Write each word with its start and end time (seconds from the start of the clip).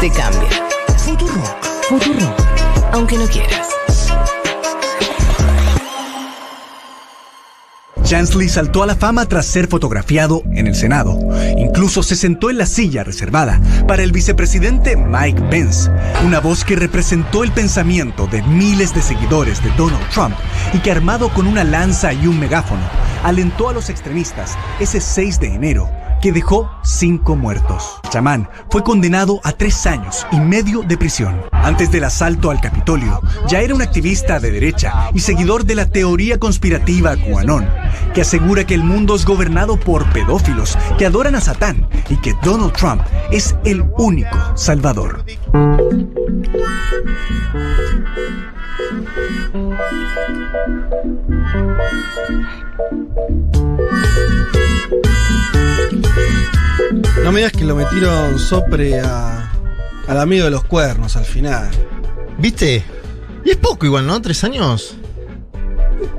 Te 0.00 0.10
cambia. 0.10 0.48
Futurock. 0.96 1.64
Futurock. 1.88 2.40
Aunque 2.92 3.16
no 3.18 3.26
quieras. 3.26 3.68
Chansley 8.10 8.48
saltó 8.48 8.82
a 8.82 8.86
la 8.86 8.96
fama 8.96 9.26
tras 9.26 9.46
ser 9.46 9.68
fotografiado 9.68 10.42
en 10.52 10.66
el 10.66 10.74
Senado. 10.74 11.16
Incluso 11.56 12.02
se 12.02 12.16
sentó 12.16 12.50
en 12.50 12.58
la 12.58 12.66
silla 12.66 13.04
reservada 13.04 13.60
para 13.86 14.02
el 14.02 14.10
vicepresidente 14.10 14.96
Mike 14.96 15.42
Pence, 15.42 15.88
una 16.24 16.40
voz 16.40 16.64
que 16.64 16.74
representó 16.74 17.44
el 17.44 17.52
pensamiento 17.52 18.26
de 18.26 18.42
miles 18.42 18.94
de 18.94 19.02
seguidores 19.02 19.62
de 19.62 19.70
Donald 19.76 20.08
Trump 20.10 20.34
y 20.72 20.78
que 20.78 20.90
armado 20.90 21.28
con 21.28 21.46
una 21.46 21.62
lanza 21.62 22.12
y 22.12 22.26
un 22.26 22.40
megáfono, 22.40 22.82
alentó 23.22 23.68
a 23.68 23.72
los 23.72 23.90
extremistas 23.90 24.56
ese 24.78 25.00
6 25.00 25.40
de 25.40 25.54
enero 25.54 25.88
que 26.20 26.32
dejó 26.32 26.70
cinco 26.82 27.36
muertos. 27.36 28.00
Chamán 28.10 28.48
fue 28.70 28.82
condenado 28.82 29.40
a 29.42 29.52
tres 29.52 29.86
años 29.86 30.26
y 30.30 30.40
medio 30.40 30.82
de 30.82 30.96
prisión. 30.96 31.49
Antes 31.62 31.90
del 31.90 32.04
asalto 32.04 32.50
al 32.50 32.60
Capitolio, 32.60 33.20
ya 33.48 33.60
era 33.60 33.74
un 33.74 33.82
activista 33.82 34.40
de 34.40 34.50
derecha 34.50 35.10
y 35.12 35.20
seguidor 35.20 35.64
de 35.64 35.74
la 35.74 35.86
teoría 35.86 36.38
conspirativa 36.38 37.16
QAnon, 37.16 37.68
que 38.14 38.22
asegura 38.22 38.64
que 38.64 38.74
el 38.74 38.82
mundo 38.82 39.14
es 39.14 39.24
gobernado 39.24 39.78
por 39.78 40.10
pedófilos 40.12 40.78
que 40.98 41.06
adoran 41.06 41.34
a 41.34 41.40
Satán 41.40 41.88
y 42.08 42.16
que 42.16 42.34
Donald 42.42 42.72
Trump 42.72 43.02
es 43.30 43.54
el 43.64 43.84
único 43.98 44.56
salvador. 44.56 45.24
No 57.22 57.32
me 57.32 57.40
digas 57.40 57.52
que 57.52 57.64
lo 57.64 57.76
metieron 57.76 58.38
sopre 58.38 58.98
a, 59.00 59.52
al 60.10 60.18
amigo 60.20 60.44
de 60.44 60.50
los 60.50 60.64
cuernos 60.64 61.16
al 61.16 61.24
final. 61.24 61.68
¿Viste? 62.38 62.82
Y 63.44 63.50
es 63.50 63.56
poco 63.56 63.86
igual, 63.86 64.06
¿no? 64.06 64.20
¿Tres 64.20 64.42
años? 64.44 64.96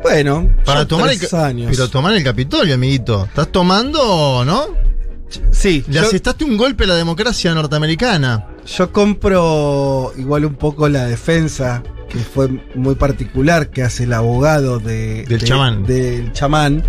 Bueno, 0.03 0.49
Para 0.65 0.87
tomar 0.87 1.09
el, 1.11 1.17
tres 1.17 1.31
ca- 1.31 1.45
años. 1.47 1.69
Pero 1.71 1.89
tomar 1.89 2.13
el 2.13 2.23
Capitolio, 2.23 2.75
amiguito. 2.75 3.25
¿Estás 3.25 3.51
tomando, 3.51 4.43
no? 4.45 4.65
sí, 5.51 5.83
Le 5.87 5.93
yo, 5.95 6.01
asestaste 6.01 6.43
un 6.43 6.57
golpe 6.57 6.83
a 6.83 6.87
la 6.87 6.95
democracia 6.95 7.53
norteamericana. 7.53 8.47
yo 8.65 8.91
compro 8.91 10.11
igual 10.17 10.43
un 10.45 10.55
poco 10.55 10.89
la 10.89 11.05
defensa 11.05 11.81
que 12.09 12.19
fue 12.19 12.49
muy 12.75 12.95
particular 12.95 13.69
que 13.69 13.81
hace 13.83 14.03
el 14.03 14.11
abogado 14.13 14.79
de, 14.79 15.23
Del 15.25 15.39
de- 15.39 15.45
chamán. 15.45 15.85
del 15.85 16.33
chamán, 16.33 16.83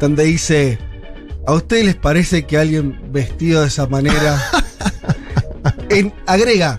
donde 0.00 0.24
dice, 0.24 0.78
¿a 1.46 1.52
ustedes 1.52 1.84
les 1.84 1.94
parece 1.96 2.46
que 2.46 2.56
alguien 2.56 2.98
vestido 3.12 3.60
de 3.60 3.68
esa 3.68 3.86
manera, 3.86 4.40
en, 5.98 6.12
agrega, 6.26 6.78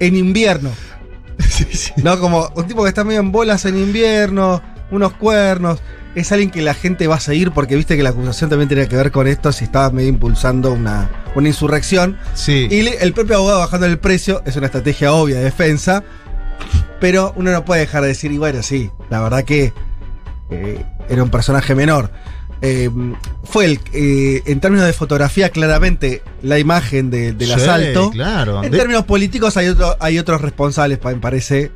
en 0.00 0.16
invierno, 0.16 0.70
sí, 1.38 1.66
sí. 1.72 1.92
¿no? 1.96 2.18
Como 2.18 2.48
un 2.54 2.66
tipo 2.66 2.82
que 2.82 2.88
está 2.88 3.04
medio 3.04 3.20
en 3.20 3.32
bolas 3.32 3.64
en 3.64 3.76
invierno, 3.76 4.62
unos 4.90 5.12
cuernos. 5.14 5.80
Es 6.14 6.30
alguien 6.30 6.50
que 6.50 6.62
la 6.62 6.74
gente 6.74 7.08
va 7.08 7.16
a 7.16 7.20
seguir 7.20 7.50
porque 7.50 7.74
viste 7.74 7.96
que 7.96 8.04
la 8.04 8.10
acusación 8.10 8.48
también 8.48 8.68
tenía 8.68 8.88
que 8.88 8.94
ver 8.96 9.10
con 9.10 9.26
esto, 9.26 9.50
si 9.50 9.64
estaba 9.64 9.90
medio 9.90 10.08
impulsando 10.08 10.72
una, 10.72 11.10
una 11.34 11.48
insurrección. 11.48 12.18
Sí. 12.34 12.68
Y 12.70 12.86
el 12.86 13.12
propio 13.12 13.36
abogado 13.36 13.58
bajando 13.58 13.86
el 13.86 13.98
precio 13.98 14.40
es 14.46 14.54
una 14.54 14.66
estrategia 14.66 15.12
obvia 15.12 15.38
de 15.38 15.44
defensa. 15.44 16.04
Pero 17.00 17.32
uno 17.36 17.50
no 17.50 17.64
puede 17.64 17.80
dejar 17.80 18.02
de 18.02 18.08
decir, 18.08 18.30
y 18.30 18.38
bueno, 18.38 18.62
sí, 18.62 18.90
la 19.10 19.20
verdad 19.20 19.44
que 19.44 19.72
eh, 20.50 20.84
era 21.08 21.22
un 21.22 21.30
personaje 21.30 21.74
menor. 21.74 22.12
Eh, 22.66 22.88
fue 23.44 23.66
el, 23.66 23.80
eh, 23.92 24.42
en 24.46 24.58
términos 24.58 24.86
de 24.86 24.94
fotografía, 24.94 25.50
claramente 25.50 26.22
la 26.42 26.58
imagen 26.58 27.10
de- 27.10 27.32
del 27.34 27.48
Sí, 27.48 27.52
asalto. 27.54 28.10
Claro. 28.10 28.64
En 28.64 28.70
De- 28.70 28.78
términos 28.78 29.04
políticos 29.04 29.56
hay, 29.58 29.68
otro, 29.68 29.94
hay 30.00 30.18
otros 30.18 30.40
responsables, 30.40 30.98
me 31.04 31.14
parece. 31.16 31.70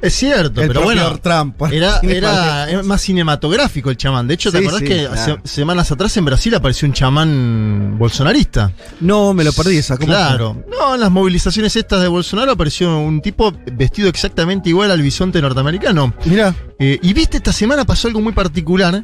es 0.00 0.14
cierto, 0.14 0.62
el 0.62 0.68
pero 0.68 0.82
bueno. 0.82 1.16
Trump. 1.18 1.60
Era, 1.70 2.00
era 2.02 2.82
más 2.82 3.02
cinematográfico 3.02 3.88
el 3.90 3.96
chamán. 3.96 4.26
De 4.26 4.34
hecho, 4.34 4.50
¿te 4.50 4.58
Sí, 4.58 4.64
acordás 4.64 4.80
sí, 4.80 4.86
que 4.88 5.06
claro. 5.06 5.40
se- 5.44 5.48
semanas 5.48 5.92
atrás 5.92 6.16
en 6.16 6.24
Brasil 6.24 6.52
apareció 6.54 6.88
un 6.88 6.94
chamán 6.94 7.96
bolsonarista? 7.98 8.72
No, 9.00 9.32
me 9.34 9.44
lo 9.44 9.52
perdí 9.52 9.76
esa. 9.76 9.96
¿cómo 9.96 10.06
Claro. 10.08 10.64
No, 10.70 10.94
en 10.94 11.00
las 11.02 11.10
movilizaciones 11.10 11.76
estas 11.76 12.00
de 12.02 12.08
Bolsonaro 12.08 12.50
apareció 12.52 12.98
un 12.98 13.20
tipo 13.20 13.52
vestido 13.74 14.08
exactamente 14.08 14.70
igual 14.70 14.90
al 14.90 15.02
bisonte 15.02 15.40
norteamericano. 15.40 16.12
Mirá, 16.24 16.54
Eh, 16.80 16.98
y 17.00 17.12
viste, 17.12 17.36
esta 17.36 17.52
semana 17.52 17.84
pasó 17.84 18.08
algo 18.08 18.20
muy 18.20 18.32
particular, 18.32 19.02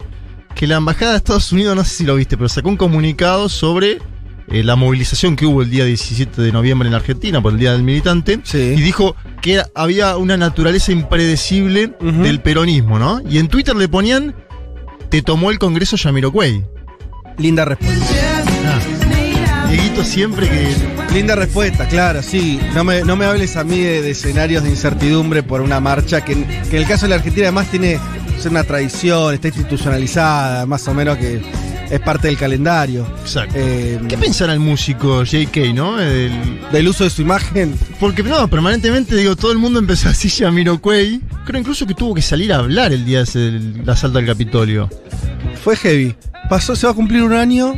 que 0.59 0.67
la 0.67 0.77
Embajada 0.77 1.13
de 1.13 1.19
Estados 1.19 1.53
Unidos, 1.53 1.77
no 1.77 1.85
sé 1.85 1.95
si 1.95 2.05
lo 2.05 2.17
viste, 2.17 2.37
pero 2.37 2.49
sacó 2.49 2.69
un 2.69 2.77
comunicado 2.77 3.49
sobre 3.49 3.99
eh, 4.49 4.65
la 4.65 4.75
movilización 4.75 5.37
que 5.37 5.47
hubo 5.47 5.63
el 5.63 5.71
día 5.71 5.85
17 5.85 6.43
de 6.43 6.51
noviembre 6.51 6.89
en 6.89 6.95
Argentina 6.95 7.41
por 7.41 7.53
el 7.53 7.61
Día 7.61 7.73
del 7.73 7.85
Militante. 7.85 8.41
Sí. 8.43 8.75
Y 8.77 8.81
dijo 8.81 9.15
que 9.41 9.55
era- 9.55 9.69
había 9.77 10.17
una 10.17 10.37
naturaleza 10.37 10.91
impredecible 10.91 11.93
del 12.01 12.41
peronismo, 12.41 12.99
¿no? 12.99 13.21
Y 13.31 13.39
en 13.39 13.47
Twitter 13.47 13.77
le 13.77 13.89
ponían, 13.89 14.35
te 15.11 15.23
tomó 15.23 15.51
el 15.53 15.61
Congreso 15.61 15.97
Yamiroquai. 15.97 16.65
linda 17.39 17.65
respuesta. 17.65 18.05
Ah. 18.67 19.69
Dieguito 19.71 20.03
siempre 20.03 20.49
que... 20.49 20.75
Linda 21.15 21.37
respuesta, 21.37 21.87
claro, 21.87 22.23
sí. 22.23 22.59
No 22.75 22.83
me, 22.85 23.03
no 23.03 23.15
me 23.17 23.27
hables 23.27 23.57
a 23.57 23.65
mí 23.65 23.79
de, 23.79 24.03
de 24.03 24.11
escenarios 24.11 24.63
de 24.65 24.71
incertidumbre 24.71 25.43
por 25.43 25.61
una 25.61 25.79
marcha 25.81 26.23
que 26.23 26.33
en 26.33 26.47
el 26.73 26.87
caso 26.87 27.05
de 27.07 27.11
la 27.11 27.15
Argentina 27.17 27.47
además 27.47 27.71
tiene 27.71 27.99
es 28.39 28.47
una 28.47 28.65
tradición, 28.65 29.35
está 29.35 29.49
institucionalizada, 29.49 30.67
más 30.67 30.87
o 30.89 30.95
menos 30.95 31.17
que 31.19 31.41
es 31.91 32.01
parte 32.01 32.29
del 32.29 32.37
calendario. 32.37 33.07
Exacto. 33.23 33.55
Eh, 33.57 33.99
¿Qué 34.09 34.19
pensará 34.19 34.53
el 34.53 34.61
músico 34.61 35.23
JK, 35.25 35.73
no? 35.75 36.01
El- 36.01 36.61
del 36.71 36.89
uso 36.89 37.05
de 37.05 37.11
su 37.11 37.23
imagen. 37.23 37.75
Porque 37.99 38.23
no, 38.23 38.47
permanentemente 38.49 39.17
digo, 39.17 39.37
todo 39.37 39.53
el 39.53 39.59
mundo 39.59 39.79
empezó 39.79 40.09
así 40.11 40.29
Yamiroquai. 40.29 41.21
Creo 41.47 41.61
incluso 41.61 41.87
que 41.87 41.95
tuvo 41.95 42.15
que 42.15 42.23
salir 42.23 42.53
a 42.53 42.57
hablar 42.57 42.93
el 42.93 43.05
día 43.05 43.25
del 43.25 43.83
asalto 43.87 44.19
al 44.19 44.27
Capitolio. 44.27 44.89
Fue 45.63 45.77
heavy. 45.77 46.15
Pasó, 46.51 46.77
se 46.77 46.87
va 46.87 46.93
a 46.93 46.95
cumplir 46.95 47.23
un 47.23 47.33
año. 47.33 47.73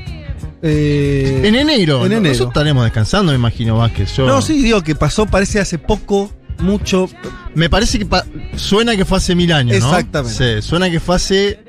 eh, 0.63 1.43
En 1.45 1.55
enero. 1.55 2.05
En 2.05 2.13
enero. 2.13 2.29
Nosotros 2.29 2.49
estaremos 2.51 2.85
descansando, 2.85 3.33
me 3.33 3.39
imagino, 3.39 3.77
Vázquez. 3.79 4.17
Yo, 4.17 4.27
No, 4.27 4.43
sí, 4.43 4.61
digo 4.63 4.83
que 4.83 4.95
pasó, 4.95 5.27
parece 5.27 5.61
hace 5.61 5.79
poco, 5.79 6.33
mucho. 6.63 7.09
Me 7.55 7.69
parece 7.69 7.99
que 7.99 8.07
suena 8.57 8.97
que 8.97 9.05
fue 9.05 9.19
hace 9.19 9.35
mil 9.35 9.53
años, 9.53 9.81
¿no? 9.81 9.87
Exactamente. 9.87 10.61
Sí, 10.61 10.67
suena 10.67 10.91
que 10.91 11.01
fue 11.01 11.17
hace... 11.17 11.65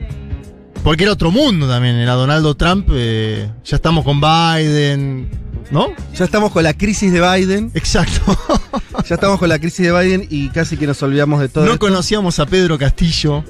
Porque 0.84 1.04
era 1.04 1.14
otro 1.14 1.30
mundo 1.30 1.68
también, 1.68 1.96
era 1.96 2.14
Donaldo 2.14 2.56
Trump, 2.56 2.88
eh, 2.92 3.52
ya 3.64 3.76
estamos 3.76 4.04
con 4.04 4.20
Biden, 4.20 5.30
¿no? 5.70 5.90
Ya 6.16 6.26
estamos 6.26 6.52
con 6.52 6.64
la 6.64 6.74
crisis 6.74 7.14
de 7.14 7.22
Biden. 7.22 7.72
Exacto. 7.74 8.38
Ya 9.08 9.16
estamos 9.16 9.40
con 9.40 9.50
la 9.50 9.58
crisis 9.58 9.86
de 9.86 9.92
Biden 9.92 10.28
y 10.30 10.50
casi 10.50 10.78
que 10.78 10.86
nos 10.86 11.02
olvidamos 11.02 11.40
de 11.40 11.50
todo. 11.50 11.66
no 11.66 11.74
esto. 11.74 11.88
conocíamos 11.88 12.40
a 12.40 12.46
Pedro 12.46 12.78
Castillo. 12.78 13.44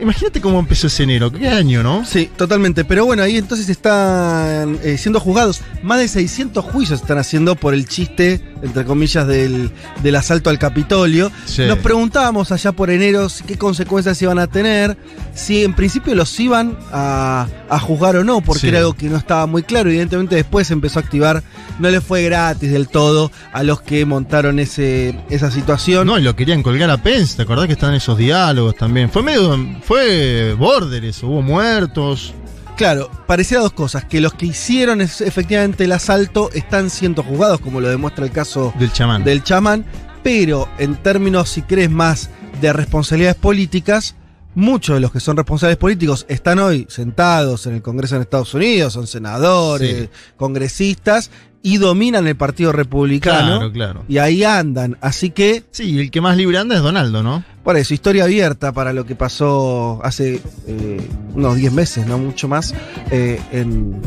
Imagínate 0.00 0.40
cómo 0.40 0.58
empezó 0.58 0.86
ese 0.88 1.02
enero, 1.04 1.30
qué 1.32 1.48
año, 1.48 1.82
¿no? 1.82 2.04
Sí, 2.04 2.30
totalmente. 2.36 2.84
Pero 2.84 3.04
bueno, 3.06 3.22
ahí 3.22 3.36
entonces 3.36 3.68
están 3.68 4.78
eh, 4.82 4.96
siendo 4.98 5.20
juzgados. 5.20 5.60
Más 5.82 5.98
de 5.98 6.08
600 6.08 6.64
juicios 6.64 7.00
están 7.00 7.18
haciendo 7.18 7.54
por 7.56 7.74
el 7.74 7.86
chiste, 7.86 8.40
entre 8.62 8.84
comillas, 8.84 9.26
del, 9.26 9.70
del 10.02 10.16
asalto 10.16 10.50
al 10.50 10.58
Capitolio. 10.58 11.30
Sí. 11.46 11.62
Nos 11.62 11.78
preguntábamos 11.78 12.52
allá 12.52 12.72
por 12.72 12.90
enero 12.90 13.28
qué 13.46 13.56
consecuencias 13.58 14.20
iban 14.22 14.38
a 14.38 14.46
tener, 14.46 14.96
si 15.34 15.64
en 15.64 15.74
principio 15.74 16.14
los 16.14 16.38
iban 16.40 16.76
a, 16.92 17.46
a 17.68 17.78
juzgar 17.78 18.16
o 18.16 18.24
no, 18.24 18.40
porque 18.40 18.60
Sí. 18.60 18.68
era 18.68 18.78
algo 18.78 18.94
que 18.94 19.08
no 19.08 19.16
estaba 19.16 19.46
muy 19.46 19.62
claro. 19.62 19.90
Evidentemente 19.90 20.36
después 20.36 20.70
empezó 20.70 20.98
a 20.98 21.02
activar, 21.02 21.42
no 21.78 21.90
le 21.90 22.00
fue 22.00 22.22
gratis 22.22 22.70
del 22.70 22.88
todo 22.88 23.30
a 23.52 23.62
los 23.62 23.80
que 23.82 24.04
montaron 24.06 24.58
ese, 24.58 25.18
esa 25.30 25.50
situación. 25.50 26.06
No, 26.06 26.18
y 26.18 26.22
lo 26.22 26.34
querían 26.36 26.62
colgar 26.62 26.90
a 26.90 26.98
Pence, 26.98 27.36
¿te 27.36 27.42
acordás 27.42 27.66
que 27.66 27.72
están 27.74 27.94
esos 27.94 28.16
diálogos 28.16 28.76
también? 28.76 29.10
Fue 29.10 29.22
medio, 29.22 29.43
fue 29.82 30.54
border 30.58 31.04
eso, 31.04 31.26
hubo 31.28 31.42
muertos. 31.42 32.34
Claro, 32.76 33.08
parecía 33.26 33.60
dos 33.60 33.72
cosas, 33.72 34.04
que 34.04 34.20
los 34.20 34.34
que 34.34 34.46
hicieron 34.46 35.00
es- 35.00 35.20
efectivamente 35.20 35.84
el 35.84 35.92
asalto 35.92 36.50
están 36.52 36.90
siendo 36.90 37.22
juzgados, 37.22 37.60
como 37.60 37.80
lo 37.80 37.88
demuestra 37.88 38.24
el 38.24 38.32
caso 38.32 38.72
Del 38.78 38.92
chamán. 38.92 39.22
del 39.24 39.42
chamán, 39.44 39.84
pero 40.24 40.68
en 40.78 40.96
términos, 40.96 41.48
si 41.50 41.62
crees, 41.62 41.90
más 41.90 42.30
de 42.60 42.72
responsabilidades 42.72 43.36
políticas, 43.36 44.16
muchos 44.56 44.94
de 44.96 45.00
los 45.00 45.12
que 45.12 45.20
son 45.20 45.36
responsables 45.36 45.76
políticos 45.76 46.26
están 46.28 46.58
hoy 46.58 46.86
sentados 46.88 47.66
en 47.66 47.74
el 47.74 47.82
Congreso 47.82 48.16
en 48.16 48.22
Estados 48.22 48.52
Unidos, 48.54 48.92
son 48.92 49.06
senadores, 49.06 50.02
Sí. 50.02 50.08
congresistas, 50.36 51.30
y 51.64 51.78
dominan 51.78 52.26
el 52.28 52.36
Partido 52.36 52.70
Republicano. 52.72 53.56
Claro, 53.56 53.72
claro. 53.72 54.04
Y 54.06 54.18
ahí 54.18 54.44
andan, 54.44 54.98
así 55.00 55.30
que, 55.30 55.64
Sí, 55.70 55.98
el 55.98 56.10
que 56.10 56.20
más 56.20 56.36
libre 56.36 56.58
anda 56.58 56.76
es 56.76 56.82
Donaldo, 56.82 57.22
¿no? 57.24 57.42
por 57.64 57.78
eso, 57.78 57.94
historia 57.94 58.24
abierta 58.24 58.72
para 58.72 58.92
lo 58.92 59.06
que 59.06 59.16
pasó 59.16 59.98
hace 60.04 60.42
eh, 60.66 61.08
unos 61.34 61.56
10 61.56 61.72
meses, 61.72 62.06
no 62.06 62.18
mucho 62.18 62.46
más, 62.46 62.74
eh, 63.10 63.40
en, 63.50 63.98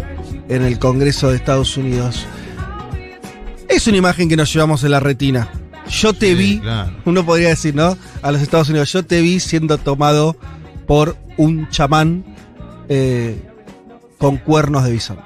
en 0.48 0.62
el 0.62 0.78
Congreso 0.78 1.30
de 1.32 1.38
Estados 1.38 1.76
Unidos. 1.76 2.28
Es 3.68 3.88
una 3.88 3.98
imagen 3.98 4.30
que 4.30 4.38
nos 4.38 4.54
llevamos 4.54 4.84
en 4.84 4.92
la 4.92 5.00
retina. 5.00 5.50
Yo 5.90 6.14
te 6.14 6.28
Sí, 6.28 6.36
vi, 6.36 6.60
claro. 6.60 6.92
uno 7.06 7.26
podría 7.26 7.50
decir, 7.50 7.74
¿no? 7.74 7.98
A 8.22 8.32
los 8.32 8.42
Estados 8.42 8.70
Unidos, 8.70 8.94
yo 8.94 9.04
te 9.04 9.22
vi 9.22 9.40
siendo 9.40 9.78
tomado 9.80 10.38
por 10.86 11.18
un 11.38 11.68
chamán 11.70 12.24
eh, 12.90 13.42
con 14.20 14.38
cuernos 14.38 14.84
de 14.84 14.92
bisonte. 14.92 15.24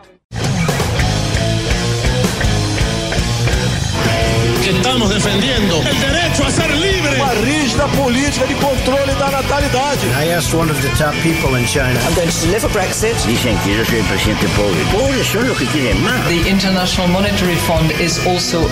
estamos 4.92 5.10
defendiendo 5.10 5.82
el 5.90 6.00
derecho 6.02 6.46
a 6.46 6.52
ser 6.52 6.70
libre. 6.76 7.16
Uma 7.16 7.34
rígida 7.46 7.88
política 7.88 8.46
de 8.46 8.56
controle 8.56 9.14
da 9.16 9.32
natalidade. 9.32 10.06
I 10.20 10.34
asked 10.34 10.54
one 10.54 10.70
of 10.70 10.82
the 10.82 10.90
top 10.98 11.14
people 11.24 11.58
in 11.58 11.66
China. 11.66 11.98
I'm 12.04 12.14
going 12.14 12.28
to 12.28 12.42
deliver 12.46 12.68
Brexit. 12.74 13.16
Dicen 13.26 13.58
que 13.64 13.78
yo 13.78 13.86
soy 13.86 14.00
el 14.00 14.06
presidente 14.06 14.48
pobre. 14.50 14.84
Pobres 14.92 15.28
son 15.28 15.48
los 15.48 15.58
que 15.58 15.66
quieren 15.68 16.04
más. 16.04 16.28
The 16.28 16.50
International 16.50 17.08
Monetary 17.08 17.56
Fund 17.56 17.90
is 18.02 18.20
also 18.28 18.60
a... 18.60 18.68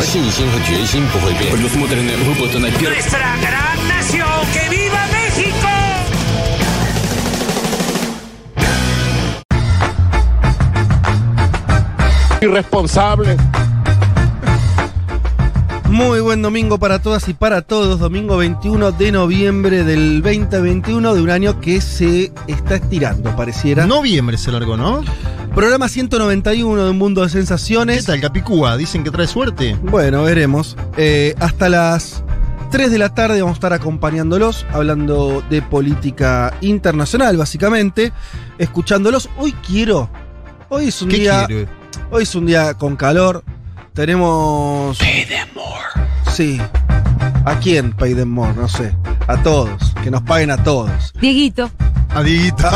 Nuestra 2.82 3.38
gran 3.38 3.88
nación, 3.88 4.28
que 4.52 4.70
viva 4.70 5.08
México. 5.14 5.70
Irresponsable 12.42 13.38
muy 15.90 16.20
buen 16.22 16.42
domingo 16.42 16.78
para 16.78 17.00
todas 17.00 17.28
y 17.30 17.34
para 17.34 17.62
todos. 17.62 18.00
Domingo 18.00 18.38
21 18.38 18.92
de 18.92 19.12
noviembre 19.12 19.84
del 19.84 20.22
2021 20.22 21.16
de 21.16 21.22
un 21.22 21.30
año 21.30 21.60
que 21.60 21.82
se 21.82 22.32
está 22.48 22.76
estirando, 22.76 23.36
pareciera. 23.36 23.86
Noviembre 23.86 24.38
se 24.38 24.52
largó, 24.52 24.78
¿no? 24.78 25.04
Programa 25.56 25.90
191 25.90 26.84
de 26.86 26.90
Un 26.92 26.98
Mundo 26.98 27.22
de 27.22 27.28
¿Qué 27.28 27.34
Sensaciones. 27.34 28.06
tal, 28.06 28.22
Capicúa? 28.22 28.78
Dicen 28.78 29.04
que 29.04 29.10
trae 29.12 29.28
suerte. 29.28 29.78
Bueno, 29.82 30.24
veremos. 30.24 30.78
Eh, 30.96 31.34
hasta 31.40 31.70
las 31.70 32.24
3 32.72 32.92
de 32.92 33.00
la 33.00 33.14
tarde 33.16 33.42
vamos 33.42 33.56
a 33.56 33.58
estar 33.58 33.74
acompañándolos, 33.74 34.66
hablando 34.72 35.44
de 35.50 35.62
política 35.64 36.54
internacional, 36.62 37.36
básicamente. 37.36 38.14
Escuchándolos. 38.60 39.28
Hoy 39.38 39.54
quiero. 39.68 40.10
Hoy 40.70 40.90
es 40.90 41.02
un 41.02 41.10
¿Qué 41.10 41.18
día. 41.18 41.46
quiere? 41.48 41.68
Hoy 42.12 42.24
es 42.24 42.36
un 42.36 42.46
día 42.46 42.76
con 42.76 42.96
calor. 42.96 43.44
Tenemos. 44.00 44.98
Pay 44.98 45.26
them 45.26 45.50
more. 45.54 46.32
Sí. 46.32 46.58
¿A 47.44 47.60
quién 47.60 47.92
pay 47.92 48.14
them 48.16 48.30
more? 48.30 48.54
No 48.54 48.70
sé. 48.70 48.96
A 49.28 49.44
todos. 49.44 49.94
Que 50.02 50.10
nos 50.10 50.22
paguen 50.22 50.52
a 50.52 50.64
todos. 50.64 51.12
Dieguito. 51.20 51.70
Adiguito. 52.16 52.64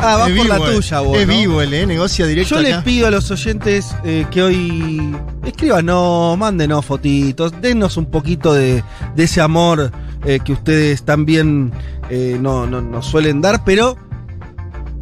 Ah, 0.00 0.16
va 0.16 0.26
por 0.26 0.46
la 0.46 0.58
vivo, 0.58 0.68
eh. 0.68 0.74
tuya, 0.76 1.00
vos. 1.00 1.18
Es 1.18 1.26
¿no? 1.26 1.32
vivo 1.32 1.60
él, 1.60 1.74
¿eh? 1.74 1.84
Negocia 1.84 2.24
directo 2.24 2.54
Yo 2.54 2.60
les 2.62 2.76
pido 2.84 3.08
a 3.08 3.10
los 3.10 3.28
oyentes 3.32 3.96
eh, 4.04 4.26
que 4.30 4.42
hoy 4.44 5.16
escríbanos, 5.44 6.38
mándenos 6.38 6.84
fotitos, 6.86 7.52
dennos 7.60 7.96
un 7.96 8.06
poquito 8.06 8.54
de, 8.54 8.84
de 9.16 9.24
ese 9.24 9.40
amor 9.40 9.90
eh, 10.24 10.38
que 10.38 10.52
ustedes 10.52 11.02
también 11.02 11.72
eh, 12.10 12.38
no, 12.40 12.64
no- 12.64 12.80
nos 12.80 13.06
suelen 13.06 13.40
dar, 13.40 13.64
pero 13.64 13.96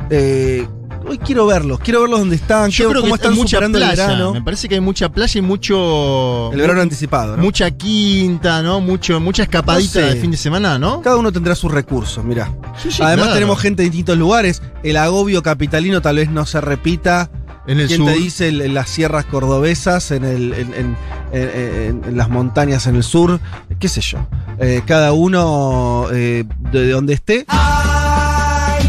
eh, 0.09 0.67
hoy 1.09 1.19
quiero 1.19 1.47
verlos, 1.47 1.79
quiero 1.81 2.03
verlos 2.03 2.21
donde 2.21 2.37
están, 2.37 2.71
Yo 2.71 2.77
quiero 2.77 2.91
creo 2.91 3.03
que 3.03 3.09
cómo 3.09 3.15
hay 3.15 3.19
están 3.21 3.35
mucha 3.35 3.57
superando 3.57 3.79
playa. 3.79 3.93
el 3.93 4.09
verano. 4.11 4.33
Me 4.35 4.43
parece 4.43 4.69
que 4.69 4.75
hay 4.77 4.81
mucha 4.81 5.09
playa 5.11 5.39
y 5.39 5.43
mucho. 5.43 6.51
El 6.53 6.61
verano 6.61 6.81
anticipado, 6.81 7.37
¿no? 7.37 7.43
Mucha 7.43 7.71
quinta, 7.71 8.63
¿no? 8.63 8.81
Mucho, 8.81 9.21
mucha 9.21 9.43
escapadita 9.45 10.01
No 10.01 10.07
sé. 10.09 10.15
de 10.15 10.21
fin 10.21 10.31
de 10.31 10.37
semana, 10.37 10.79
¿no? 10.79 11.01
Cada 11.03 11.17
uno 11.17 11.33
tendrá 11.33 11.55
sus 11.55 11.71
recursos, 11.73 12.25
mirá. 12.25 12.51
Sí, 12.83 12.91
sí, 12.91 13.03
Además 13.03 13.27
claro. 13.27 13.35
tenemos 13.35 13.61
gente 13.61 13.83
de 13.83 13.89
distintos 13.91 14.19
lugares, 14.19 14.63
el 14.83 14.97
agobio 14.97 15.43
capitalino 15.43 16.01
tal 16.03 16.17
vez 16.17 16.31
no 16.31 16.47
se 16.47 16.61
repita. 16.61 17.31
En 17.69 17.81
el 17.81 17.89
¿Quién 17.89 17.99
sur. 18.03 18.13
te 18.13 18.19
dice 18.19 18.47
en, 18.49 18.75
las 18.75 18.89
sierras 18.89 19.25
cordobesas, 19.25 20.13
en, 20.13 20.25
el, 20.25 20.53
en, 20.55 20.73
en- 20.73 20.97
en- 21.33 21.51
en- 21.51 22.05
en 22.05 22.17
las 22.17 22.29
montañas 22.29 22.87
en 22.87 22.95
el 22.95 23.03
sur? 23.03 23.41
¿Qué 23.81 23.89
sé 23.89 24.01
yo? 24.03 24.19
Eh, 24.61 24.83
cada 24.87 25.13
uno 25.13 26.07
eh, 26.13 26.45
de 26.71 26.91
donde 26.91 27.15
esté. 27.15 27.45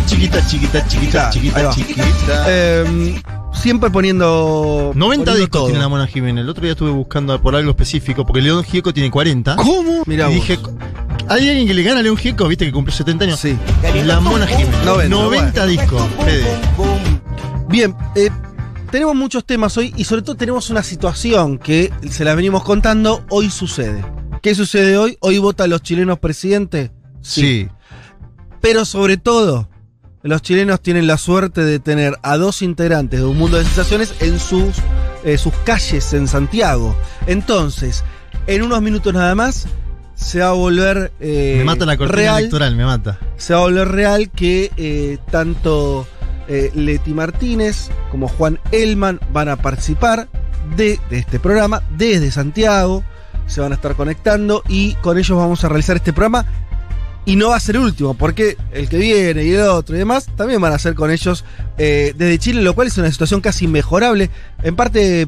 Chiquita, 0.07 0.45
chiquita, 0.47 0.87
chiquita, 0.87 1.29
chiquita, 1.29 1.69
chiquita. 1.69 2.45
Eh, 2.47 3.21
siempre 3.53 3.89
poniendo. 3.89 4.93
90 4.95 4.95
poniendo 4.95 5.35
discos 5.35 5.49
todo. 5.51 5.65
tiene 5.65 5.81
la 5.81 5.89
Mona 5.89 6.07
Jiménez. 6.07 6.43
El 6.43 6.49
otro 6.49 6.63
día 6.63 6.71
estuve 6.71 6.91
buscando 6.91 7.39
por 7.41 7.55
algo 7.55 7.71
específico, 7.71 8.25
porque 8.25 8.41
León 8.41 8.63
Gieco 8.63 8.93
tiene 8.93 9.11
40. 9.11 9.57
¿Cómo? 9.57 10.03
Mirá 10.05 10.31
y 10.31 10.35
vos. 10.37 10.47
dije, 10.47 10.59
¿hay 11.27 11.49
alguien 11.49 11.67
que 11.67 11.73
le 11.73 11.83
gana 11.83 11.99
a 11.99 12.03
León 12.03 12.15
Gieco? 12.17 12.47
¿Viste 12.47 12.65
que 12.65 12.71
cumplió 12.71 12.95
70 12.95 13.25
años? 13.25 13.39
Sí. 13.39 13.57
La 14.05 14.19
Mona 14.21 14.47
Jiménez. 14.47 14.85
90, 14.85 15.09
90 15.09 15.65
discos, 15.65 16.01
Fede. 16.23 16.57
Bien, 17.67 17.93
eh, 18.15 18.29
tenemos 18.89 19.13
muchos 19.13 19.45
temas 19.45 19.77
hoy 19.77 19.93
y 19.97 20.05
sobre 20.05 20.21
todo 20.21 20.35
tenemos 20.35 20.69
una 20.69 20.83
situación 20.83 21.57
que 21.57 21.91
se 22.09 22.23
la 22.23 22.33
venimos 22.33 22.63
contando, 22.63 23.25
hoy 23.29 23.49
sucede. 23.49 24.05
¿Qué 24.41 24.55
sucede 24.55 24.97
hoy? 24.97 25.17
Hoy 25.19 25.39
votan 25.39 25.69
los 25.69 25.81
chilenos 25.81 26.19
presidente. 26.19 26.91
Sí. 27.21 27.67
Pero 28.61 28.85
sobre 28.85 29.17
todo, 29.17 29.67
los 30.27 30.41
chilenos 30.41 30.81
tienen 30.81 31.07
la 31.07 31.17
suerte 31.17 31.61
de 31.63 31.79
tener 31.79 32.17
a 32.21 32.37
dos 32.37 32.61
integrantes 32.61 33.19
de 33.19 33.25
un 33.25 33.37
mundo 33.37 33.57
de 33.57 33.63
sensaciones 33.63 34.13
en 34.19 34.39
sus, 34.39 34.75
eh, 35.23 35.37
sus 35.37 35.53
calles 35.63 36.13
en 36.13 36.27
Santiago. 36.27 36.95
Entonces, 37.25 38.03
en 38.47 38.63
unos 38.63 38.81
minutos 38.81 39.13
nada 39.13 39.35
más, 39.35 39.67
se 40.17 40.39
va 40.39 40.49
a 40.49 40.53
volver 40.53 41.11
eh, 41.19 41.55
me 41.59 41.63
mata 41.63 41.85
la 41.85 41.95
real, 41.95 42.39
electoral, 42.39 42.75
me 42.75 42.85
mata. 42.85 43.19
se 43.37 43.53
va 43.53 43.59
a 43.59 43.63
volver 43.63 43.87
real 43.87 44.29
que 44.31 44.71
eh, 44.75 45.19
tanto 45.29 46.07
eh, 46.47 46.71
Leti 46.73 47.13
Martínez 47.13 47.89
como 48.09 48.27
Juan 48.27 48.59
Elman 48.71 49.19
van 49.31 49.47
a 49.49 49.57
participar 49.57 50.27
de, 50.75 50.99
de 51.09 51.19
este 51.19 51.39
programa 51.39 51.83
desde 51.97 52.31
Santiago. 52.31 53.03
Se 53.45 53.61
van 53.61 53.71
a 53.71 53.75
estar 53.75 53.95
conectando 53.95 54.63
y 54.67 54.95
con 54.95 55.17
ellos 55.17 55.37
vamos 55.37 55.63
a 55.63 55.69
realizar 55.69 55.95
este 55.95 56.11
programa. 56.11 56.45
Y 57.27 57.35
no 57.35 57.49
va 57.49 57.57
a 57.57 57.59
ser 57.59 57.75
el 57.75 57.81
último, 57.81 58.13
porque 58.13 58.55
el 58.71 58.87
que 58.87 58.97
viene 58.97 59.43
y 59.43 59.51
el 59.53 59.59
otro 59.61 59.95
y 59.95 59.99
demás 59.99 60.27
también 60.37 60.61
van 60.61 60.71
a 60.71 60.79
ser 60.79 60.95
con 60.95 61.11
ellos 61.11 61.43
eh, 61.77 62.13
desde 62.17 62.39
Chile, 62.39 62.61
lo 62.61 62.73
cual 62.73 62.87
es 62.87 62.97
una 62.97 63.11
situación 63.11 63.41
casi 63.41 63.65
inmejorable. 63.65 64.29
En 64.63 64.77
parte 64.77 65.27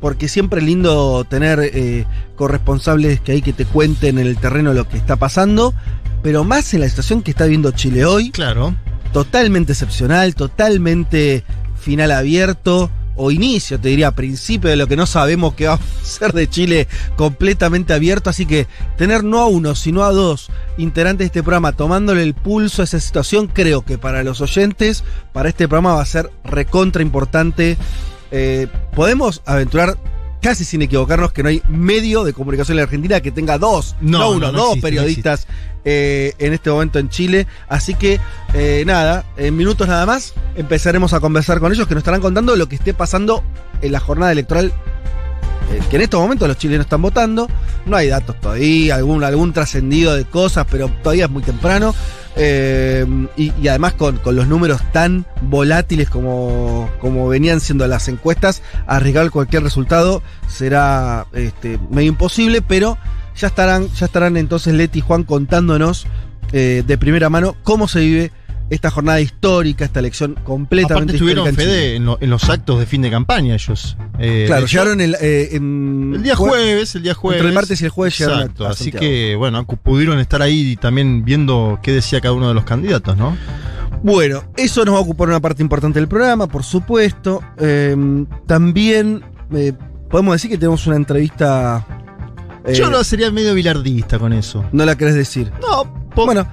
porque 0.00 0.28
siempre 0.28 0.60
es 0.60 0.66
lindo 0.66 1.24
tener 1.28 1.58
eh, 1.60 2.06
corresponsables 2.36 3.20
que 3.20 3.32
hay 3.32 3.42
que 3.42 3.52
te 3.52 3.64
cuenten 3.64 4.18
en 4.18 4.26
el 4.28 4.36
terreno 4.36 4.72
lo 4.72 4.88
que 4.88 4.96
está 4.96 5.16
pasando, 5.16 5.74
pero 6.22 6.44
más 6.44 6.72
en 6.74 6.80
la 6.80 6.88
situación 6.88 7.22
que 7.22 7.32
está 7.32 7.44
viviendo 7.44 7.72
Chile 7.72 8.04
hoy, 8.04 8.30
Claro. 8.30 8.76
totalmente 9.12 9.72
excepcional, 9.72 10.36
totalmente 10.36 11.42
final 11.80 12.12
abierto, 12.12 12.88
o 13.16 13.30
inicio, 13.30 13.78
te 13.78 13.88
diría, 13.88 14.12
principio 14.12 14.70
de 14.70 14.76
lo 14.76 14.86
que 14.86 14.96
no 14.96 15.06
sabemos 15.06 15.54
que 15.54 15.68
va 15.68 15.74
a 15.74 15.80
ser 16.02 16.32
de 16.32 16.48
Chile 16.48 16.88
completamente 17.16 17.92
abierto, 17.92 18.30
así 18.30 18.46
que 18.46 18.66
tener 18.96 19.24
no 19.24 19.40
a 19.40 19.46
uno, 19.46 19.74
sino 19.74 20.02
a 20.02 20.12
dos 20.12 20.50
integrantes 20.78 21.18
de 21.18 21.26
este 21.26 21.42
programa 21.42 21.72
tomándole 21.72 22.22
el 22.22 22.34
pulso 22.34 22.82
a 22.82 22.84
esa 22.84 23.00
situación, 23.00 23.48
creo 23.48 23.82
que 23.84 23.98
para 23.98 24.22
los 24.22 24.40
oyentes, 24.40 25.04
para 25.32 25.48
este 25.48 25.68
programa 25.68 25.94
va 25.94 26.02
a 26.02 26.06
ser 26.06 26.30
recontra 26.44 27.02
importante. 27.02 27.76
Eh, 28.30 28.66
podemos 28.94 29.42
aventurar 29.44 29.98
casi 30.42 30.64
sin 30.64 30.82
equivocarnos 30.82 31.32
que 31.32 31.42
no 31.42 31.48
hay 31.48 31.62
medio 31.68 32.24
de 32.24 32.32
comunicación 32.32 32.74
en 32.74 32.78
la 32.78 32.82
Argentina 32.82 33.20
que 33.20 33.30
tenga 33.30 33.58
dos, 33.58 33.96
no, 34.00 34.18
No, 34.18 34.30
uno, 34.32 34.46
no, 34.46 34.52
no 34.52 34.58
dos 34.58 34.68
existe, 34.70 34.88
periodistas 34.88 35.46
eh, 35.84 36.34
en 36.38 36.52
este 36.52 36.68
momento 36.68 36.98
en 36.98 37.08
Chile. 37.08 37.46
Así 37.68 37.94
que 37.94 38.20
eh, 38.52 38.82
nada, 38.84 39.24
en 39.36 39.56
minutos 39.56 39.86
nada 39.86 40.04
más 40.04 40.34
empezaremos 40.56 41.12
a 41.14 41.20
conversar 41.20 41.60
con 41.60 41.72
ellos 41.72 41.86
que 41.86 41.94
nos 41.94 42.02
estarán 42.02 42.20
contando 42.20 42.56
lo 42.56 42.68
que 42.68 42.74
esté 42.74 42.92
pasando 42.92 43.42
en 43.80 43.92
la 43.92 44.00
jornada 44.00 44.32
electoral. 44.32 44.72
Eh, 45.70 45.80
que 45.90 45.96
en 45.96 46.02
estos 46.02 46.20
momentos 46.20 46.48
los 46.48 46.58
chilenos 46.58 46.86
están 46.86 47.02
votando. 47.02 47.48
No 47.86 47.96
hay 47.96 48.08
datos 48.08 48.38
todavía, 48.40 48.96
algún, 48.96 49.24
algún 49.24 49.52
trascendido 49.52 50.14
de 50.14 50.24
cosas, 50.24 50.66
pero 50.70 50.88
todavía 51.02 51.26
es 51.26 51.30
muy 51.30 51.42
temprano. 51.42 51.94
Eh, 52.34 53.04
y, 53.36 53.68
además 53.68 53.92
con, 53.92 54.16
con 54.16 54.34
los 54.36 54.48
números 54.48 54.80
tan 54.92 55.26
volátiles 55.42 56.08
como, 56.08 56.88
como 56.98 57.28
venían 57.28 57.60
siendo 57.60 57.86
las 57.86 58.08
encuestas, 58.08 58.62
arriesgar 58.86 59.30
cualquier 59.30 59.62
resultado 59.62 60.22
será 60.48 61.26
este, 61.34 61.78
medio 61.90 62.08
imposible, 62.08 62.62
pero 62.62 62.96
ya 63.36 63.48
estarán, 63.48 63.88
ya 63.92 64.06
estarán 64.06 64.36
entonces 64.36 64.74
Leti 64.74 65.00
y 65.00 65.02
Juan 65.02 65.24
contándonos 65.24 66.06
eh, 66.52 66.82
de 66.86 66.98
primera 66.98 67.30
mano 67.30 67.56
cómo 67.62 67.88
se 67.88 68.00
vive 68.00 68.32
esta 68.74 68.90
jornada 68.90 69.20
histórica, 69.20 69.84
esta 69.84 70.00
elección 70.00 70.34
completamente 70.44 70.94
Aparte 70.94 71.12
estuvieron. 71.14 71.54
Fede, 71.54 71.96
en, 71.96 72.06
lo- 72.06 72.18
en 72.20 72.30
los 72.30 72.48
actos 72.48 72.78
de 72.78 72.86
fin 72.86 73.02
de 73.02 73.10
campaña 73.10 73.54
ellos. 73.54 73.96
Eh, 74.18 74.44
Claro, 74.46 74.66
llegaron 74.66 75.00
el, 75.00 75.14
eh, 75.20 75.50
en- 75.52 76.12
el 76.16 76.22
día 76.22 76.34
jue- 76.34 76.48
jueves, 76.48 76.94
el 76.94 77.02
día 77.02 77.14
jueves. 77.14 77.38
Entre 77.40 77.48
el 77.50 77.54
martes 77.54 77.80
y 77.80 77.84
el 77.84 77.90
jueves 77.90 78.18
llegaron 78.18 78.38
a- 78.38 78.42
Exacto, 78.42 78.66
a 78.66 78.70
así 78.70 78.90
que, 78.90 79.34
bueno, 79.36 79.66
pudieron 79.66 80.18
estar 80.18 80.40
ahí 80.42 80.76
también 80.76 81.24
viendo 81.24 81.78
qué 81.82 81.92
decía 81.92 82.20
cada 82.20 82.34
uno 82.34 82.48
de 82.48 82.54
los 82.54 82.64
candidatos, 82.64 83.16
¿no? 83.16 83.36
Bueno, 84.02 84.42
eso 84.56 84.84
nos 84.84 84.94
va 84.94 84.98
a 84.98 85.02
ocupar 85.02 85.28
una 85.28 85.40
parte 85.40 85.62
importante 85.62 86.00
del 86.00 86.08
programa, 86.08 86.46
por 86.48 86.64
supuesto. 86.64 87.40
Eh, 87.58 87.94
también 88.46 89.22
eh, 89.54 89.72
podemos 90.10 90.34
decir 90.34 90.50
que 90.50 90.58
tenemos 90.58 90.86
una 90.86 90.96
entrevista. 90.96 91.86
Yo 92.74 92.90
lo 92.90 93.02
sería 93.04 93.30
medio 93.30 93.54
bilardista 93.54 94.18
con 94.18 94.32
eso. 94.32 94.64
¿No 94.72 94.84
la 94.84 94.96
querés 94.96 95.14
decir? 95.14 95.50
No, 95.60 95.84
Bueno, 96.14 96.46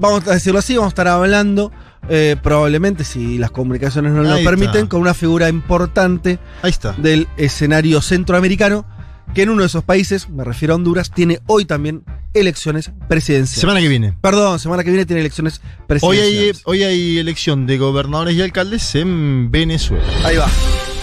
vamos 0.00 0.26
a 0.26 0.32
decirlo 0.32 0.58
así, 0.58 0.74
vamos 0.76 0.88
a 0.88 0.94
estar 0.94 1.08
hablando. 1.08 1.70
eh, 2.08 2.36
probablemente, 2.42 3.04
si 3.04 3.38
las 3.38 3.50
comunicaciones 3.50 4.12
no 4.12 4.22
lo 4.22 4.32
Ahí 4.32 4.44
permiten, 4.44 4.74
está. 4.76 4.88
con 4.88 5.00
una 5.02 5.14
figura 5.14 5.48
importante 5.48 6.38
ahí 6.62 6.70
está. 6.70 6.92
del 6.92 7.28
escenario 7.36 8.00
centroamericano, 8.00 8.84
que 9.34 9.42
en 9.42 9.50
uno 9.50 9.60
de 9.60 9.66
esos 9.66 9.84
países, 9.84 10.28
me 10.30 10.42
refiero 10.42 10.74
a 10.74 10.76
Honduras, 10.76 11.10
tiene 11.12 11.40
hoy 11.46 11.66
también 11.66 12.02
elecciones 12.34 12.90
presidenciales. 13.08 13.60
Semana 13.60 13.80
que 13.80 13.88
viene. 13.88 14.14
Perdón, 14.20 14.58
semana 14.58 14.82
que 14.82 14.90
viene 14.90 15.04
tiene 15.06 15.20
elecciones 15.20 15.60
Hoy 15.60 15.66
hay, 15.68 15.86
presidenciales. 15.86 16.62
hoy 16.64 16.82
hay 16.84 17.18
elección 17.18 17.66
de 17.66 17.78
gobernadores 17.78 18.34
y 18.34 18.42
alcaldes 18.42 18.94
en 18.96 19.50
Venezuela. 19.52 20.02
Ahí 20.24 20.36
va. 20.36 20.48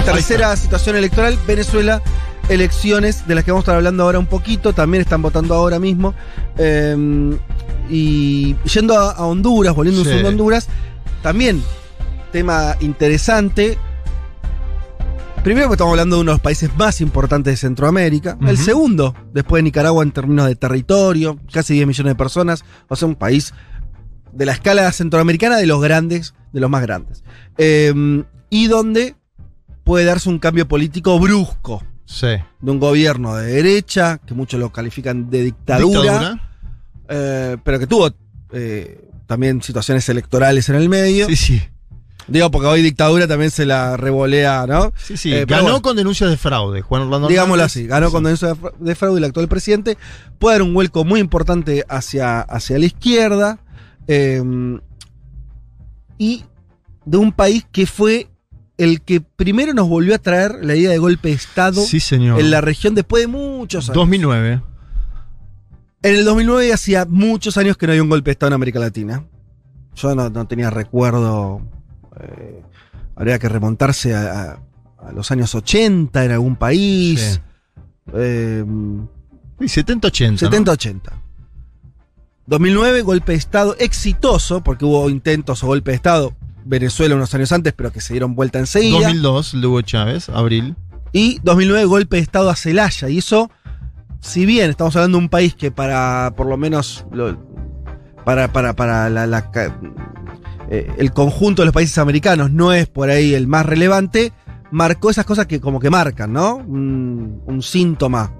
Tercera 0.03 0.55
situación 0.57 0.95
electoral, 0.95 1.37
Venezuela, 1.47 2.01
elecciones 2.49 3.27
de 3.27 3.35
las 3.35 3.43
que 3.43 3.51
vamos 3.51 3.61
a 3.61 3.65
estar 3.65 3.75
hablando 3.75 4.03
ahora 4.03 4.19
un 4.19 4.25
poquito, 4.27 4.73
también 4.73 5.01
están 5.01 5.21
votando 5.21 5.53
ahora 5.53 5.79
mismo. 5.79 6.13
Eh, 6.57 7.37
y 7.89 8.55
yendo 8.73 8.97
a, 8.97 9.11
a 9.11 9.25
Honduras, 9.25 9.75
volviendo 9.75 10.01
Sí. 10.01 10.07
un 10.07 10.11
segundo 10.13 10.27
a 10.29 10.31
Honduras, 10.31 10.67
también 11.21 11.61
tema 12.31 12.75
interesante. 12.81 13.77
Primero, 15.43 15.67
porque 15.67 15.75
estamos 15.75 15.91
hablando 15.93 16.17
de 16.17 16.21
uno 16.23 16.31
de 16.31 16.35
los 16.35 16.41
países 16.41 16.69
más 16.75 16.99
importantes 16.99 17.53
de 17.53 17.57
Centroamérica. 17.57 18.37
El 18.45 18.57
segundo, 18.57 19.15
después 19.33 19.59
de 19.59 19.63
Nicaragua 19.63 20.03
en 20.03 20.11
términos 20.11 20.47
de 20.47 20.55
territorio, 20.55 21.39
casi 21.53 21.73
10 21.75 21.87
millones 21.87 22.11
de 22.11 22.15
personas. 22.15 22.65
O 22.89 22.95
sea, 22.97 23.07
un 23.07 23.15
país 23.15 23.53
de 24.33 24.45
la 24.45 24.51
escala 24.51 24.91
centroamericana 24.91 25.55
de 25.57 25.65
los 25.65 25.81
grandes, 25.81 26.33
de 26.51 26.59
los 26.59 26.69
más 26.69 26.81
grandes. 26.81 27.23
Eh, 27.57 28.23
y 28.49 28.67
donde 28.67 29.15
puede 29.85 30.03
darse 30.03 30.27
un 30.27 30.39
cambio 30.39 30.67
político 30.67 31.17
brusco 31.17 31.81
Sí. 32.03 32.27
de 32.61 32.71
un 32.71 32.79
gobierno 32.79 33.35
de 33.35 33.47
derecha, 33.53 34.17
que 34.25 34.33
muchos 34.33 34.59
lo 34.59 34.71
califican 34.73 35.29
de 35.29 35.43
dictadura, 35.43 36.01
Dictadura. 36.01 36.46
Eh, 37.09 37.57
pero 37.63 37.79
que 37.79 37.87
tuvo 37.87 38.09
eh, 38.51 39.09
también 39.25 39.61
situaciones 39.61 40.07
electorales 40.09 40.69
en 40.69 40.75
el 40.75 40.89
medio. 40.89 41.27
Sí, 41.27 41.35
sí. 41.35 41.61
Digo, 42.29 42.51
porque 42.51 42.67
hoy 42.67 42.81
dictadura 42.81 43.25
también 43.25 43.51
se 43.51 43.65
la 43.65 43.95
revolea, 43.95 44.65
¿no? 44.67 44.91
Sí, 45.01 45.15
sí. 45.15 45.33
Eh, 45.33 45.45
Ganó 45.45 45.63
bueno. 45.63 45.81
con 45.81 45.95
denuncias 45.95 46.29
de 46.29 46.35
fraude. 46.35 46.81
Juan 46.81 47.03
Orlando 47.03 47.29
Digámoslo 47.29 47.63
Hernández. 47.63 47.71
así, 47.77 47.87
ganó 47.87 48.07
Sí. 48.07 48.11
con 48.13 48.23
denuncia 48.25 48.49
de 48.49 48.55
fra- 48.55 48.71
de 48.77 48.95
fraude 48.95 49.17
el 49.19 49.23
actual 49.23 49.47
presidente. 49.47 49.97
Puede 50.37 50.55
dar 50.55 50.61
un 50.63 50.73
vuelco 50.73 51.05
muy 51.05 51.21
importante 51.21 51.85
hacia, 51.87 52.41
hacia 52.41 52.77
la 52.79 52.85
izquierda. 52.85 53.59
eh, 54.09 54.41
y 56.17 56.43
de 57.05 57.17
un 57.17 57.31
país 57.31 57.65
que 57.71 57.85
fue 57.85 58.27
el 58.77 59.01
que 59.01 59.21
primero 59.21 59.73
nos 59.73 59.87
volvió 59.87 60.15
a 60.15 60.17
traer 60.17 60.59
la 60.63 60.75
idea 60.75 60.89
de 60.91 60.97
golpe 60.97 61.29
de 61.29 61.35
Estado 61.35 61.81
Sí, 61.81 61.99
señor. 61.99 62.39
en 62.39 62.51
la 62.51 62.61
región 62.61 62.95
después 62.95 63.23
de 63.23 63.27
muchos 63.27 63.85
años. 63.85 63.95
2009. 63.95 64.61
En 66.03 66.15
el 66.15 66.25
2009 66.25 66.73
hacía 66.73 67.05
muchos 67.05 67.57
años 67.57 67.77
que 67.77 67.87
no 67.87 67.91
había 67.93 68.03
un 68.03 68.09
golpe 68.09 68.29
de 68.29 68.33
Estado 68.33 68.49
en 68.49 68.53
América 68.53 68.79
Latina. 68.79 69.23
Yo 69.95 70.13
no, 70.15 70.29
no 70.29 70.47
tenía 70.47 70.69
recuerdo. 70.69 71.61
eh, 72.19 72.61
habría 73.15 73.39
que 73.39 73.49
remontarse 73.49 74.15
a, 74.15 74.59
los 75.13 75.31
años 75.31 75.55
80 75.55 76.25
en 76.25 76.31
algún 76.31 76.55
país. 76.55 77.41
Sí. 78.05 78.11
eh, 78.13 78.65
Sí, 79.59 79.65
70-80. 79.81 80.41
¿no? 80.43 80.51
70-80. 80.51 81.01
2009, 82.45 83.01
golpe 83.01 83.31
de 83.33 83.37
Estado 83.37 83.75
exitoso, 83.79 84.63
porque 84.63 84.85
hubo 84.85 85.09
intentos 85.09 85.63
o 85.63 85.67
golpe 85.67 85.91
de 85.91 85.95
Estado. 85.95 86.33
Venezuela 86.63 87.15
unos 87.15 87.33
años 87.33 87.51
antes, 87.51 87.73
pero 87.73 87.91
que 87.91 88.01
se 88.01 88.13
dieron 88.13 88.35
vuelta 88.35 88.59
enseguida. 88.59 88.99
2002, 88.99 89.53
Lugo 89.55 89.81
Chávez, 89.81 90.29
abril. 90.29 90.75
Y 91.11 91.39
2009, 91.43 91.85
golpe 91.85 92.17
de 92.17 92.21
Estado 92.21 92.49
a 92.49 92.55
Celaya. 92.55 93.09
Y 93.09 93.17
eso, 93.17 93.49
si 94.21 94.45
bien 94.45 94.69
estamos 94.69 94.95
hablando 94.95 95.17
de 95.17 95.23
un 95.25 95.29
país 95.29 95.55
que 95.55 95.71
para, 95.71 96.33
por 96.35 96.47
lo 96.47 96.57
menos, 96.57 97.05
lo- 97.11 97.37
para, 98.25 98.51
para, 98.51 98.75
para 98.75 99.09
la- 99.09 99.27
la 99.27 99.51
ca- 99.51 99.79
eh, 100.69 100.91
el 100.97 101.11
conjunto 101.11 101.61
de 101.61 101.67
los 101.67 101.73
países 101.73 101.97
americanos 101.97 102.51
no 102.51 102.73
es 102.73 102.87
por 102.87 103.09
ahí 103.09 103.33
el 103.33 103.47
más 103.47 103.65
relevante, 103.65 104.33
marcó 104.71 105.09
esas 105.09 105.25
cosas 105.25 105.45
que 105.45 105.61
como 105.61 105.79
que 105.79 105.89
marcan, 105.89 106.33
¿no? 106.33 106.55
Un, 106.57 107.41
un 107.45 107.61
síntoma. 107.61 108.33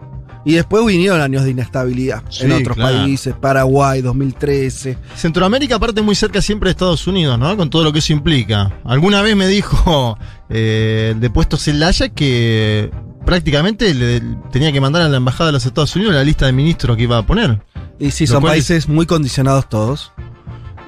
Y 0.45 0.53
después 0.53 0.85
vinieron 0.85 1.19
años 1.19 1.43
de 1.43 1.51
inestabilidad 1.51 2.23
Sí, 2.29 2.45
en 2.45 2.53
otros 2.53 2.77
claro. 2.77 2.97
países, 2.99 3.33
Paraguay, 3.35 4.01
2013. 4.01 4.97
Centroamérica, 5.15 5.75
aparte, 5.75 6.01
muy 6.01 6.15
cerca 6.15 6.41
siempre 6.41 6.67
de 6.67 6.71
Estados 6.71 7.05
Unidos, 7.05 7.37
¿no? 7.37 7.57
Con 7.57 7.69
todo 7.69 7.83
lo 7.83 7.91
que 7.91 7.99
eso 7.99 8.13
implica. 8.13 8.71
Alguna 8.85 9.21
vez 9.21 9.35
me 9.35 9.47
dijo 9.47 10.17
eh, 10.49 11.15
de 11.19 11.29
puesto 11.29 11.57
Celaya 11.57 12.07
que 12.09 12.91
prácticamente 13.27 13.93
le 13.93 14.21
tenía 14.51 14.71
que 14.71 14.79
mandar 14.79 15.01
a 15.01 15.09
la 15.09 15.17
embajada 15.17 15.47
de 15.47 15.51
los 15.51 15.65
Estados 15.65 15.93
Unidos 15.97 16.15
la 16.15 16.23
lista 16.23 16.45
de 16.45 16.53
ministros 16.53 16.95
que 16.95 17.03
iba 17.03 17.17
a 17.17 17.25
poner. 17.25 17.61
Y 17.99 18.11
sí, 18.11 18.25
Lo 18.25 18.33
son 18.35 18.43
es- 18.45 18.49
países 18.49 18.87
muy 18.87 19.05
condicionados 19.05 19.67
todos. 19.67 20.13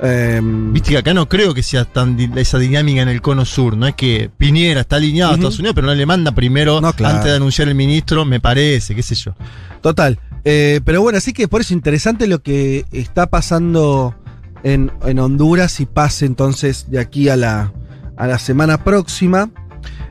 Em, 0.02 0.72
Viste 0.72 0.92
que 0.92 0.98
acá 1.00 1.14
no 1.14 1.28
creo 1.28 1.54
que 1.54 1.62
sea 1.62 1.84
tan 1.84 2.16
di- 2.16 2.30
esa 2.38 2.58
dinámica 2.58 3.02
en 3.02 3.10
el 3.10 3.22
cono 3.22 3.44
sur. 3.44 3.76
No 3.76 3.86
es 3.86 3.96
que 3.96 4.32
Piñera 4.38 4.80
está 4.82 4.96
alineado 4.96 5.32
a. 5.32 5.36
Estados 5.36 5.60
Unidos, 5.60 5.76
pero 5.76 5.88
no 5.88 5.94
le 5.96 6.06
manda 6.06 6.32
primero 6.32 6.80
No, 6.80 6.94
claro. 6.94 7.16
antes 7.18 7.30
de 7.32 7.36
anunciar 7.36 7.68
el 7.68 7.76
ministro, 7.76 8.24
me 8.24 8.40
parece, 8.40 8.96
qué 8.96 9.04
sé 9.04 9.16
yo. 9.16 9.34
Total. 9.82 10.18
Eh, 10.46 10.80
pero 10.86 11.02
bueno, 11.02 11.18
así 11.18 11.34
que 11.34 11.50
por 11.50 11.60
eso 11.60 11.74
interesante 11.74 12.26
lo 12.28 12.42
que 12.42 12.86
está 12.94 13.30
pasando 13.30 14.16
en, 14.64 14.90
en 15.06 15.20
Honduras 15.20 15.82
y 15.82 15.86
pase 15.86 16.26
entonces 16.26 16.90
de 16.90 17.00
aquí 17.00 17.28
a 17.28 17.36
la, 17.36 17.74
a 18.16 18.28
la 18.28 18.40
semana 18.40 18.86
próxima. 18.86 19.50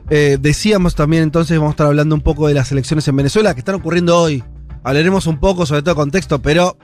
Eh, 0.09 0.37
decíamos 0.39 0.95
también 0.95 1.23
entonces, 1.23 1.57
vamos 1.57 1.71
a 1.71 1.73
estar 1.73 1.87
hablando 1.87 2.15
un 2.15 2.21
poco 2.21 2.47
de 2.47 2.53
las 2.53 2.71
elecciones 2.71 3.07
en 3.07 3.15
Venezuela 3.15 3.53
que 3.53 3.59
están 3.59 3.75
ocurriendo 3.75 4.17
hoy. 4.17 4.43
Hablaremos 4.83 5.27
un 5.27 5.39
poco 5.39 5.65
sobre 5.65 5.83
todo 5.83 5.95
contexto, 5.95 6.41
pero 6.41 6.77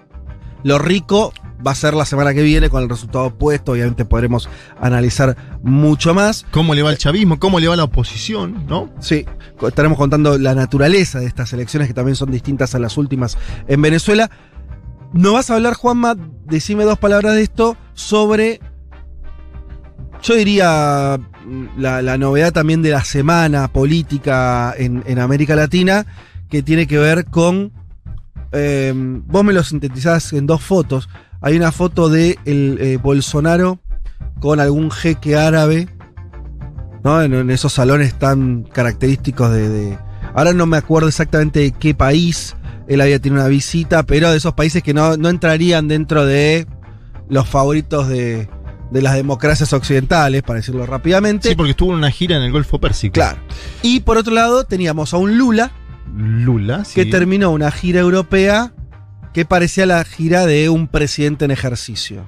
lo 0.63 0.77
rico 0.77 1.33
va 1.65 1.71
a 1.71 1.75
ser 1.75 1.93
la 1.93 2.05
semana 2.05 2.33
que 2.33 2.43
viene 2.43 2.69
con 2.69 2.83
el 2.83 2.89
resultado 2.89 3.25
opuesto. 3.25 3.71
Obviamente 3.71 4.05
podremos 4.05 4.49
analizar 4.79 5.35
mucho 5.63 6.13
más. 6.13 6.45
¿Cómo 6.51 6.75
le 6.75 6.83
va 6.83 6.91
el 6.91 6.97
chavismo? 6.97 7.39
¿Cómo 7.39 7.59
le 7.59 7.67
va 7.67 7.75
la 7.75 7.85
oposición? 7.85 8.65
¿No? 8.67 8.89
Sí, 8.99 9.25
estaremos 9.65 9.97
contando 9.97 10.37
la 10.37 10.53
naturaleza 10.53 11.19
de 11.19 11.25
estas 11.25 11.51
elecciones 11.53 11.87
que 11.87 11.93
también 11.93 12.15
son 12.15 12.31
distintas 12.31 12.75
a 12.75 12.79
las 12.79 12.97
últimas 12.97 13.37
en 13.67 13.81
Venezuela. 13.81 14.29
¿No 15.13 15.33
vas 15.33 15.49
a 15.49 15.55
hablar, 15.55 15.75
Juanma? 15.75 16.15
Decime 16.45 16.83
dos 16.83 16.99
palabras 16.99 17.35
de 17.35 17.43
esto 17.43 17.77
sobre. 17.93 18.59
Yo 20.21 20.35
diría 20.35 21.19
la, 21.77 22.17
novedad 22.17 22.53
también 22.53 22.81
de 22.81 22.91
la 22.91 23.03
semana 23.03 23.67
política 23.67 24.73
en, 24.77 25.19
América 25.19 25.55
Latina, 25.55 26.05
que 26.49 26.63
tiene 26.63 26.87
que 26.87 26.97
ver 26.97 27.25
con. 27.25 27.71
eh, 28.51 28.93
vos 28.95 29.43
me 29.43 29.53
lo 29.53 29.63
sintetizás 29.63 30.33
en 30.33 30.45
dos 30.47 30.61
fotos. 30.61 31.09
Hay 31.41 31.55
una 31.55 31.71
foto 31.71 32.09
de 32.09 32.39
el, 32.45 32.77
eh, 32.79 32.97
Bolsonaro 32.97 33.79
con 34.39 34.59
algún 34.59 34.91
jeque 34.91 35.35
árabe 35.35 35.87
¿no? 37.03 37.21
En, 37.21 37.49
esos 37.51 37.71
salones 37.71 38.15
tan 38.15 38.63
característicos 38.63 39.51
de, 39.51 39.69
de- 39.69 39.99
Ahora 40.33 40.53
no 40.53 40.65
me 40.65 40.77
acuerdo 40.77 41.07
exactamente 41.07 41.59
de 41.59 41.71
qué 41.71 41.93
país 41.93 42.55
él 42.87 42.99
había 42.99 43.19
tenido 43.19 43.41
una 43.41 43.47
visita, 43.49 44.03
pero 44.03 44.31
de 44.31 44.37
esos 44.37 44.53
países 44.53 44.83
que 44.83 44.93
no, 44.93 45.15
no 45.15 45.29
entrarían 45.29 45.87
dentro 45.87 46.25
de 46.25 46.67
los 47.29 47.47
favoritos 47.47 48.07
de, 48.07 48.49
de 48.91 49.01
las 49.01 49.15
democracias 49.15 49.73
occidentales, 49.73 50.43
para 50.43 50.59
decirlo 50.59 50.85
rápidamente. 50.85 51.49
Sí, 51.49 51.55
porque 51.55 51.71
estuvo 51.71 51.91
en 51.91 51.97
una 51.97 52.11
gira 52.11 52.37
en 52.37 52.43
el 52.43 52.51
Golfo 52.51 52.79
Pérsico. 52.79 53.13
Claro. 53.13 53.39
Y 53.81 54.01
por 54.01 54.17
otro 54.17 54.33
lado 54.33 54.63
teníamos 54.65 55.13
a 55.13 55.17
un 55.17 55.37
Lula 55.37 55.71
Lula, 56.15 56.85
sí. 56.85 56.95
que 56.95 57.05
terminó 57.05 57.51
una 57.51 57.71
gira 57.71 57.99
europea 57.99 58.73
que 59.33 59.43
parecía 59.43 59.85
la 59.85 60.03
gira 60.05 60.45
de 60.45 60.69
un 60.69 60.87
presidente 60.87 61.45
en 61.45 61.51
ejercicio. 61.51 62.25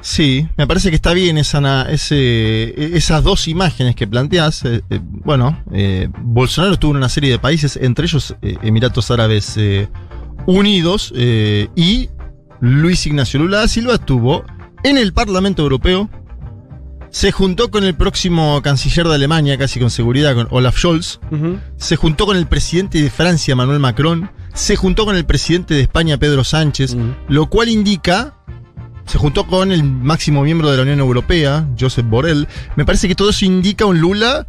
Sí, 0.00 0.46
me 0.56 0.66
parece 0.66 0.90
que 0.90 0.96
está 0.96 1.12
bien 1.12 1.38
esa, 1.38 1.82
ese, 1.90 2.96
esas 2.96 3.24
dos 3.24 3.48
imágenes 3.48 3.96
que 3.96 4.06
planteas. 4.06 4.64
eh, 4.64 4.82
eh, 4.88 5.00
bueno, 5.02 5.62
eh, 5.72 6.08
Bolsonaro 6.22 6.74
estuvo 6.74 6.92
en 6.92 6.98
una 6.98 7.08
serie 7.08 7.30
de 7.30 7.38
países, 7.38 7.76
entre 7.76 8.04
ellos 8.04 8.36
Emiratos 8.40 9.10
Árabes 9.10 9.58
Unidos, 10.46 11.12
y 11.16 12.08
Luis 12.60 13.06
Ignacio 13.06 13.40
Lula 13.40 13.58
da 13.58 13.68
Silva 13.68 13.94
estuvo 13.94 14.44
en 14.82 14.98
el 14.98 15.12
Parlamento 15.12 15.62
Europeo. 15.62 16.08
Se 17.10 17.32
juntó 17.32 17.70
con 17.70 17.84
el 17.84 17.94
próximo 17.94 18.60
canciller 18.62 19.08
de 19.08 19.14
Alemania, 19.14 19.56
casi 19.56 19.80
con 19.80 19.90
seguridad, 19.90 20.34
con 20.34 20.46
Olaf 20.50 20.76
Scholz. 20.76 21.20
Se 21.76 21.96
juntó 21.96 22.26
con 22.26 22.36
el 22.36 22.46
presidente 22.46 23.00
de 23.00 23.10
Francia, 23.10 23.56
Manuel 23.56 23.80
Macron. 23.80 24.30
Se 24.52 24.76
juntó 24.76 25.06
con 25.06 25.16
el 25.16 25.24
presidente 25.24 25.74
de 25.74 25.80
España, 25.82 26.18
Pedro 26.18 26.44
Sánchez. 26.44 26.96
Lo 27.28 27.46
cual 27.46 27.68
indica. 27.68 28.34
Se 29.06 29.16
juntó 29.16 29.46
con 29.46 29.72
el 29.72 29.84
máximo 29.84 30.42
miembro 30.42 30.70
de 30.70 30.76
la 30.76 30.82
Unión 30.82 31.00
Europea, 31.00 31.66
Josep 31.80 32.06
Borrell. 32.06 32.46
Me 32.76 32.84
parece 32.84 33.08
que 33.08 33.14
todo 33.14 33.30
eso 33.30 33.46
indica 33.46 33.86
un 33.86 33.98
Lula 34.00 34.46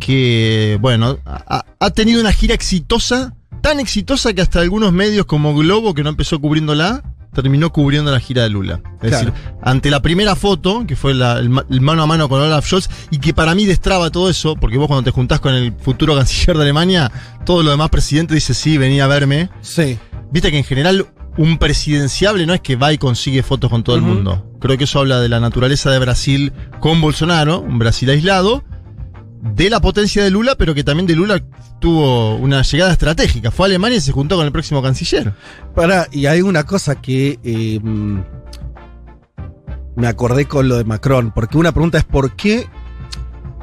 que, 0.00 0.76
bueno, 0.80 1.18
ha, 1.24 1.64
ha 1.78 1.90
tenido 1.90 2.20
una 2.20 2.32
gira 2.32 2.52
exitosa, 2.52 3.36
tan 3.60 3.78
exitosa 3.78 4.32
que 4.32 4.42
hasta 4.42 4.58
algunos 4.58 4.92
medios 4.92 5.26
como 5.26 5.54
Globo, 5.54 5.94
que 5.94 6.02
no 6.02 6.10
empezó 6.10 6.40
cubriéndola, 6.40 7.04
terminó 7.32 7.72
cubriendo 7.72 8.10
la 8.10 8.20
gira 8.20 8.42
de 8.42 8.50
Lula. 8.50 8.80
Es 9.02 9.08
Claro. 9.10 9.26
decir, 9.32 9.32
ante 9.62 9.90
la 9.90 10.02
primera 10.02 10.36
foto, 10.36 10.84
que 10.86 10.96
fue 10.96 11.14
la- 11.14 11.38
el, 11.38 11.48
ma- 11.48 11.64
el 11.70 11.80
mano 11.80 12.02
a 12.02 12.06
mano 12.06 12.28
con 12.28 12.40
Olaf 12.40 12.66
Scholz, 12.66 12.88
y 13.10 13.18
que 13.18 13.32
para 13.34 13.54
mí 13.54 13.64
destraba 13.66 14.10
todo 14.10 14.28
eso, 14.30 14.56
porque 14.56 14.76
vos 14.78 14.86
cuando 14.86 15.04
te 15.04 15.10
juntás 15.10 15.40
con 15.40 15.54
el 15.54 15.72
futuro 15.72 16.14
canciller 16.14 16.56
de 16.56 16.62
Alemania, 16.64 17.10
todo 17.46 17.62
lo 17.62 17.70
demás 17.70 17.88
presidente 17.90 18.34
dice, 18.34 18.54
sí, 18.54 18.76
venía 18.78 19.04
a 19.04 19.08
verme. 19.08 19.48
Sí. 19.60 19.98
Viste 20.30 20.50
que 20.50 20.58
en 20.58 20.64
general 20.64 21.06
un 21.38 21.56
presidenciable 21.58 22.44
no 22.46 22.52
es 22.54 22.60
que 22.60 22.76
va 22.76 22.92
y 22.92 22.98
consigue 22.98 23.42
fotos 23.42 23.70
con 23.70 23.82
todo 23.82 23.96
el 23.96 24.02
mundo. 24.02 24.46
Creo 24.60 24.76
que 24.78 24.84
eso 24.84 25.00
habla 25.00 25.18
de 25.20 25.28
la 25.30 25.40
naturaleza 25.40 25.90
de 25.90 25.98
Brasil 25.98 26.52
con 26.80 27.00
Bolsonaro, 27.00 27.60
un 27.60 27.78
Brasil 27.78 28.08
aislado. 28.10 28.62
De 29.42 29.68
la 29.68 29.80
potencia 29.80 30.22
de 30.22 30.30
Lula, 30.30 30.54
pero 30.56 30.72
que 30.74 30.84
también 30.84 31.06
de 31.06 31.16
Lula 31.16 31.42
tuvo 31.80 32.36
una 32.36 32.62
llegada 32.62 32.92
estratégica. 32.92 33.50
Fue 33.50 33.66
a 33.66 33.68
Alemania 33.68 33.98
y 33.98 34.00
se 34.00 34.12
juntó 34.12 34.36
con 34.36 34.46
el 34.46 34.52
próximo 34.52 34.80
canciller. 34.82 35.34
Para, 35.74 36.06
y 36.12 36.26
hay 36.26 36.42
una 36.42 36.62
cosa 36.64 36.94
que 37.02 37.38
eh, 37.42 37.80
me 39.96 40.06
acordé 40.06 40.46
con 40.46 40.68
lo 40.68 40.76
de 40.78 40.84
Macron, 40.84 41.32
porque 41.34 41.58
una 41.58 41.72
pregunta 41.72 41.98
es 41.98 42.04
por 42.04 42.34
qué 42.36 42.66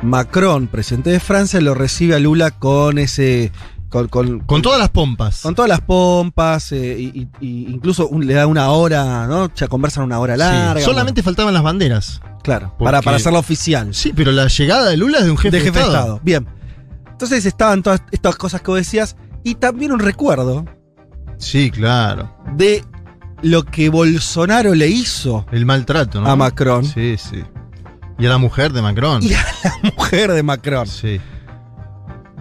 Macron, 0.02 0.68
presidente 0.68 1.10
de 1.10 1.20
Francia, 1.20 1.60
lo 1.62 1.74
recibe 1.74 2.16
a 2.16 2.20
Lula 2.20 2.52
con 2.52 2.98
ese... 2.98 3.52
Con, 3.90 4.08
con, 4.08 4.42
Con 4.42 4.62
todas 4.62 4.78
las 4.80 4.90
pompas. 4.90 5.42
con 5.42 5.56
todas 5.56 5.68
las 5.68 5.82
pompas, 5.82 6.72
eh, 6.74 6.96
y, 7.00 7.28
incluso 7.42 8.08
un- 8.08 8.28
le 8.28 8.36
da 8.36 8.46
una 8.46 8.70
hora, 8.70 9.26
¿no? 9.26 9.52
Ya 9.56 9.68
conversan 9.68 10.04
una 10.04 10.20
hora 10.20 10.36
Sí. 10.36 10.40
larga. 10.42 10.82
Solamente 10.86 11.24
faltaban 11.24 11.56
las 11.56 11.64
banderas. 11.64 12.22
Claro, 12.44 12.70
porque- 12.78 12.86
para, 12.86 13.02
para 13.02 13.18
hacerla 13.18 13.40
oficial. 13.40 13.94
Sí, 13.94 14.12
pero 14.16 14.32
la 14.32 14.48
llegada 14.48 14.90
de 14.90 14.98
Lula 14.98 15.20
es 15.20 15.26
de 15.26 15.32
un 15.32 15.38
jefe 15.38 15.58
de 15.58 15.64
jefe 15.64 15.80
de 15.80 15.86
Estado. 15.86 15.98
Estado. 16.04 16.22
Bien. 16.24 16.48
Entonces 17.12 17.46
estaban 17.46 17.84
todas 17.84 18.02
estas 18.12 18.36
cosas 18.38 18.62
que 18.62 18.72
vos 18.72 18.78
decías, 18.80 19.16
y 19.44 19.56
también 19.56 19.92
un 19.92 20.00
recuerdo 20.00 20.66
Sí, 21.38 21.70
claro. 21.72 22.34
de 22.56 22.84
lo 23.42 23.64
que 23.64 23.90
Bolsonaro 23.90 24.74
le 24.76 24.88
hizo 24.88 25.46
El 25.52 25.66
maltrato, 25.66 26.20
¿no? 26.22 26.30
a 26.30 26.36
Macron 26.36 26.86
Sí, 26.86 27.16
sí. 27.18 27.44
Y 28.18 28.26
a 28.26 28.30
la 28.30 28.38
mujer 28.38 28.74
de 28.74 28.82
Macron. 28.82 29.24
y 29.24 29.34
a 29.34 29.46
la 29.84 29.92
mujer 29.96 30.32
de 30.34 30.44
Macron. 30.44 30.88
Sí. 30.88 31.22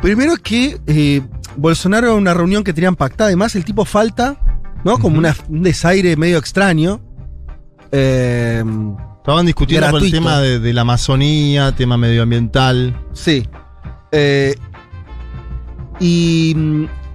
Primero 0.03 0.37
que 0.37 0.81
eh, 0.87 1.23
Bolsonaro 1.57 2.13
en 2.13 2.19
una 2.19 2.35
reunión 2.35 2.63
que 2.65 2.73
tenían 2.73 2.97
pactada, 2.97 3.29
además 3.29 3.55
el 3.57 3.65
tipo 3.65 3.85
falta, 3.85 4.37
¿no? 4.85 4.99
Como 4.99 5.19
una- 5.19 5.37
un 5.49 5.63
desaire 5.63 6.17
medio 6.17 6.39
extraño. 6.39 7.01
Eh, 7.93 8.63
Estaban 9.19 9.45
discutiendo 9.47 9.87
por 9.91 10.03
el 10.03 10.11
Gratuito. 10.11 10.17
tema 10.17 10.41
de, 10.41 10.59
de 10.59 10.73
la 10.73 10.81
Amazonía, 10.83 11.73
tema 11.73 11.97
medioambiental. 11.97 12.97
sí. 13.13 13.47
Eh, 14.11 14.55
y, 16.01 16.57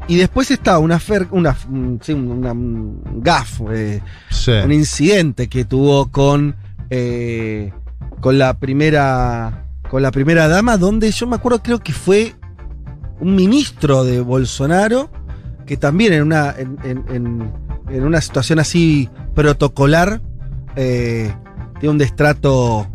y 0.08 0.16
después 0.18 0.52
está 0.52 0.78
una, 0.80 1.00
fer- 1.00 1.28
una, 1.32 1.56
sí, 2.02 2.14
una, 2.14 2.52
un 2.52 3.02
gaf, 3.22 3.62
eh, 3.72 4.02
Sí. 4.30 4.52
un 4.52 4.72
incidente 4.72 5.48
que 5.48 5.66
tuvo 5.66 6.12
con, 6.12 6.56
eh, 6.90 7.72
con 8.20 8.38
la 8.38 8.54
primera 8.60 9.66
con 9.90 10.02
la 10.04 10.12
primera 10.12 10.48
dama, 10.48 10.78
donde 10.78 11.12
yo 11.12 11.28
me 11.28 11.36
acuerdo, 11.36 11.62
creo 11.64 11.80
que 11.80 11.94
fue 11.94 12.34
un 13.20 13.36
ministro 13.36 14.04
de 14.04 14.22
Bolsonaro, 14.22 15.10
que 15.66 15.78
también 15.78 16.14
en 16.14 16.24
una, 16.24 16.52
en, 16.58 16.78
en- 16.84 17.06
en- 17.10 17.52
en 17.90 18.04
una 18.04 18.20
situación 18.22 18.60
así 18.60 19.10
protocolar, 19.36 20.22
eh, 20.76 21.32
tiene 21.80 21.92
un 21.92 21.98
destrato 21.98 22.88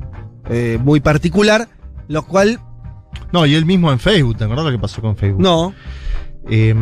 eh, 0.50 0.78
muy 0.82 1.00
particular, 1.00 1.68
lo 2.08 2.22
cual 2.24 2.60
No, 3.32 3.44
y 3.46 3.54
él 3.54 3.66
mismo 3.66 3.92
en 3.92 3.98
Facebook, 3.98 4.36
¿te 4.38 4.44
acordás 4.44 4.64
lo 4.64 4.70
que 4.70 4.78
pasó 4.78 5.00
con 5.00 5.16
Facebook? 5.16 5.42
no, 5.42 5.72
Eh, 6.50 6.74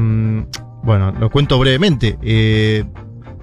bueno, 0.85 1.13
lo 1.19 1.31
cuento 1.31 1.59
brevemente. 1.59 2.17
Eh, 2.23 2.85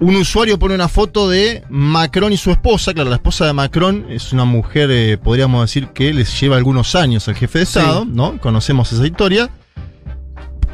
un 0.00 0.16
usuario 0.16 0.58
pone 0.58 0.74
una 0.74 0.88
foto 0.88 1.28
de 1.28 1.62
Macron 1.68 2.32
y 2.32 2.36
su 2.38 2.50
esposa. 2.50 2.94
Claro, 2.94 3.10
la 3.10 3.16
esposa 3.16 3.46
de 3.46 3.52
Macron 3.52 4.06
es 4.08 4.32
una 4.32 4.44
mujer, 4.46 4.90
eh, 4.90 5.18
podríamos 5.18 5.60
decir 5.62 5.88
que 5.88 6.12
les 6.14 6.40
lleva 6.40 6.56
algunos 6.56 6.94
años 6.94 7.28
al 7.28 7.34
jefe 7.34 7.60
de 7.60 7.66
Sí. 7.66 7.78
Estado, 7.78 8.04
¿no? 8.06 8.40
Conocemos 8.40 8.92
esa 8.92 9.06
historia. 9.06 9.50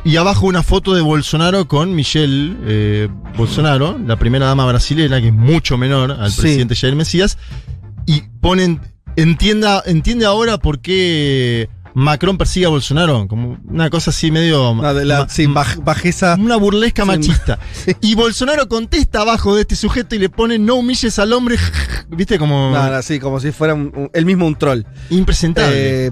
Y 0.02 0.16
abajo 0.16 0.47
una 0.47 0.62
foto 0.62 0.95
de 0.95 1.02
Bolsonaro 1.02 1.69
con 1.69 1.95
Michelle 1.95 2.57
eh, 2.64 3.09
Bolsonaro, 3.37 3.99
la 4.07 4.16
primera 4.19 4.47
dama 4.47 4.64
brasileña, 4.64 5.21
que 5.21 5.28
es 5.28 5.35
mucho 5.35 5.76
menor 5.76 6.12
al 6.12 6.30
Sí. 6.33 6.40
presidente 6.40 6.75
Jair 6.75 6.97
Mesías. 6.97 7.37
Y 8.07 8.23
ponen, 8.40 8.80
entienda, 9.16 9.83
entiende 9.85 10.25
ahora 10.25 10.57
por 10.57 10.80
qué 10.80 11.69
Macron 11.92 12.38
persigue 12.38 12.64
a 12.64 12.71
Bolsonaro. 12.71 13.28
Como 13.28 13.59
una 13.69 13.90
cosa 13.90 14.09
así 14.11 14.30
medio. 14.30 14.75
no, 14.75 14.95
de 14.95 15.04
la 15.04 15.21
ma- 15.25 15.28
sí, 15.28 15.45
baj- 15.47 15.85
bajeza. 15.85 16.35
una 16.40 16.57
burlesca 16.57 17.02
Sí. 17.02 17.07
machista. 17.09 17.59
Sí. 17.75 17.92
Y 18.00 18.14
Bolsonaro 18.14 18.69
contesta 18.69 19.21
abajo 19.21 19.54
de 19.54 19.61
este 19.62 19.76
sujeto 19.76 20.14
y 20.14 20.19
le 20.19 20.30
pone 20.30 20.59
no 20.59 20.76
humilles 20.76 21.19
al 21.19 21.35
hombre. 21.35 21.57
¿Viste? 22.09 22.38
Como 22.38 22.71
No, 22.73 22.90
no, 22.90 23.02
sí, 23.02 23.21
como 23.21 23.38
si 23.38 23.52
fuera 23.52 23.75
un- 23.75 23.92
un- 23.95 24.11
él 24.14 24.25
mismo 24.25 24.47
un 24.47 24.57
troll. 24.57 24.83
impresentable. 25.11 26.07
Eh, 26.07 26.11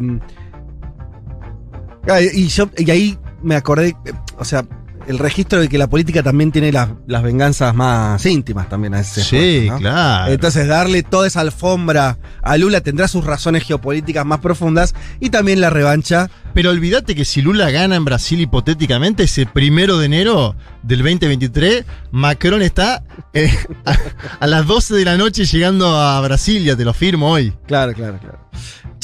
y, 2.35 2.49
yo, 2.49 2.71
y 2.77 2.91
ahí 2.91 3.19
me 3.43 3.55
acordé, 3.55 3.97
eh, 4.05 4.13
o 4.39 4.45
sea, 4.45 4.65
el 5.09 5.19
registro 5.19 5.59
de 5.59 5.69
que 5.69 5.79
la 5.79 5.87
política 5.87 6.23
también 6.23 6.53
tiene 6.53 6.71
las, 6.71 6.91
las 7.07 7.23
venganzas 7.23 7.75
más 7.75 8.25
íntimas 8.27 8.69
también 8.69 8.93
a 8.95 9.01
ese 9.01 9.25
sí, 9.25 9.71
claro. 9.79 10.31
Entonces, 10.31 10.69
darle 10.69 11.03
toda 11.03 11.27
esa 11.27 11.41
alfombra 11.41 12.19
a 12.43 12.57
Lula 12.59 12.83
tendrá 12.83 13.09
sus 13.09 13.25
razones 13.25 13.65
geopolíticas 13.65 14.27
más 14.27 14.41
profundas 14.41 14.95
y 15.19 15.31
también 15.31 15.63
la 15.63 15.71
revancha. 15.71 16.31
Pero 16.53 16.71
olvídate 16.71 17.15
que 17.15 17.25
si 17.25 17.41
Lula 17.41 17.71
gana 17.71 17.97
en 17.97 18.05
Brasil 18.05 18.39
hipotéticamente, 18.41 19.23
ese 19.23 19.47
primero 19.47 19.97
de 19.97 20.07
enero 20.07 20.55
del 20.83 20.99
2023, 20.99 21.87
Macron 22.11 22.61
está 22.61 23.03
eh, 23.33 23.51
a, 23.87 23.97
a 24.41 24.47
las 24.47 24.67
12 24.67 24.95
de 24.95 25.05
la 25.07 25.17
noche 25.17 25.47
llegando 25.47 25.97
a 25.97 26.21
Brasilia, 26.21 26.77
te 26.77 26.85
lo 26.85 26.93
firmo 26.93 27.31
hoy. 27.31 27.55
Claro, 27.67 27.95
claro, 27.95 28.19
claro. 28.19 28.39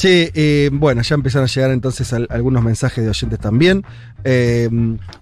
Che, 0.05 0.31
eh, 0.35 0.69
bueno, 0.71 1.01
ya 1.01 1.15
empezaron 1.15 1.45
a 1.45 1.51
llegar 1.51 1.71
entonces 1.71 2.13
al- 2.13 2.27
algunos 2.29 2.61
mensajes 2.61 3.03
de 3.03 3.09
oyentes 3.09 3.39
también. 3.39 3.83
Eh, 4.23 4.69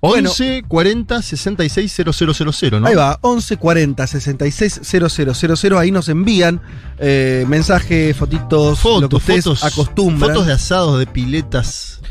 bueno, 0.02 0.30
11 0.30 0.64
40 0.68 1.22
66 1.22 1.94
000, 1.96 2.82
¿no? 2.82 2.88
Ahí 2.88 2.94
va, 2.96 3.18
11 3.22 3.56
40 3.56 4.06
66 4.08 4.82
000. 4.84 5.78
Ahí 5.80 5.90
nos 5.92 6.10
envían 6.10 6.60
eh, 7.00 7.46
mensajes, 7.48 8.14
fotitos, 8.18 8.78
Fotos, 8.78 9.02
lo 9.04 9.08
que 9.10 9.16
ustedes 9.16 9.46
fotos, 9.46 9.64
acostumbran. 9.64 10.32
fotos 10.32 10.48
de 10.48 10.52
asados, 10.54 11.00
de 11.00 11.08
piletas. 11.08 12.02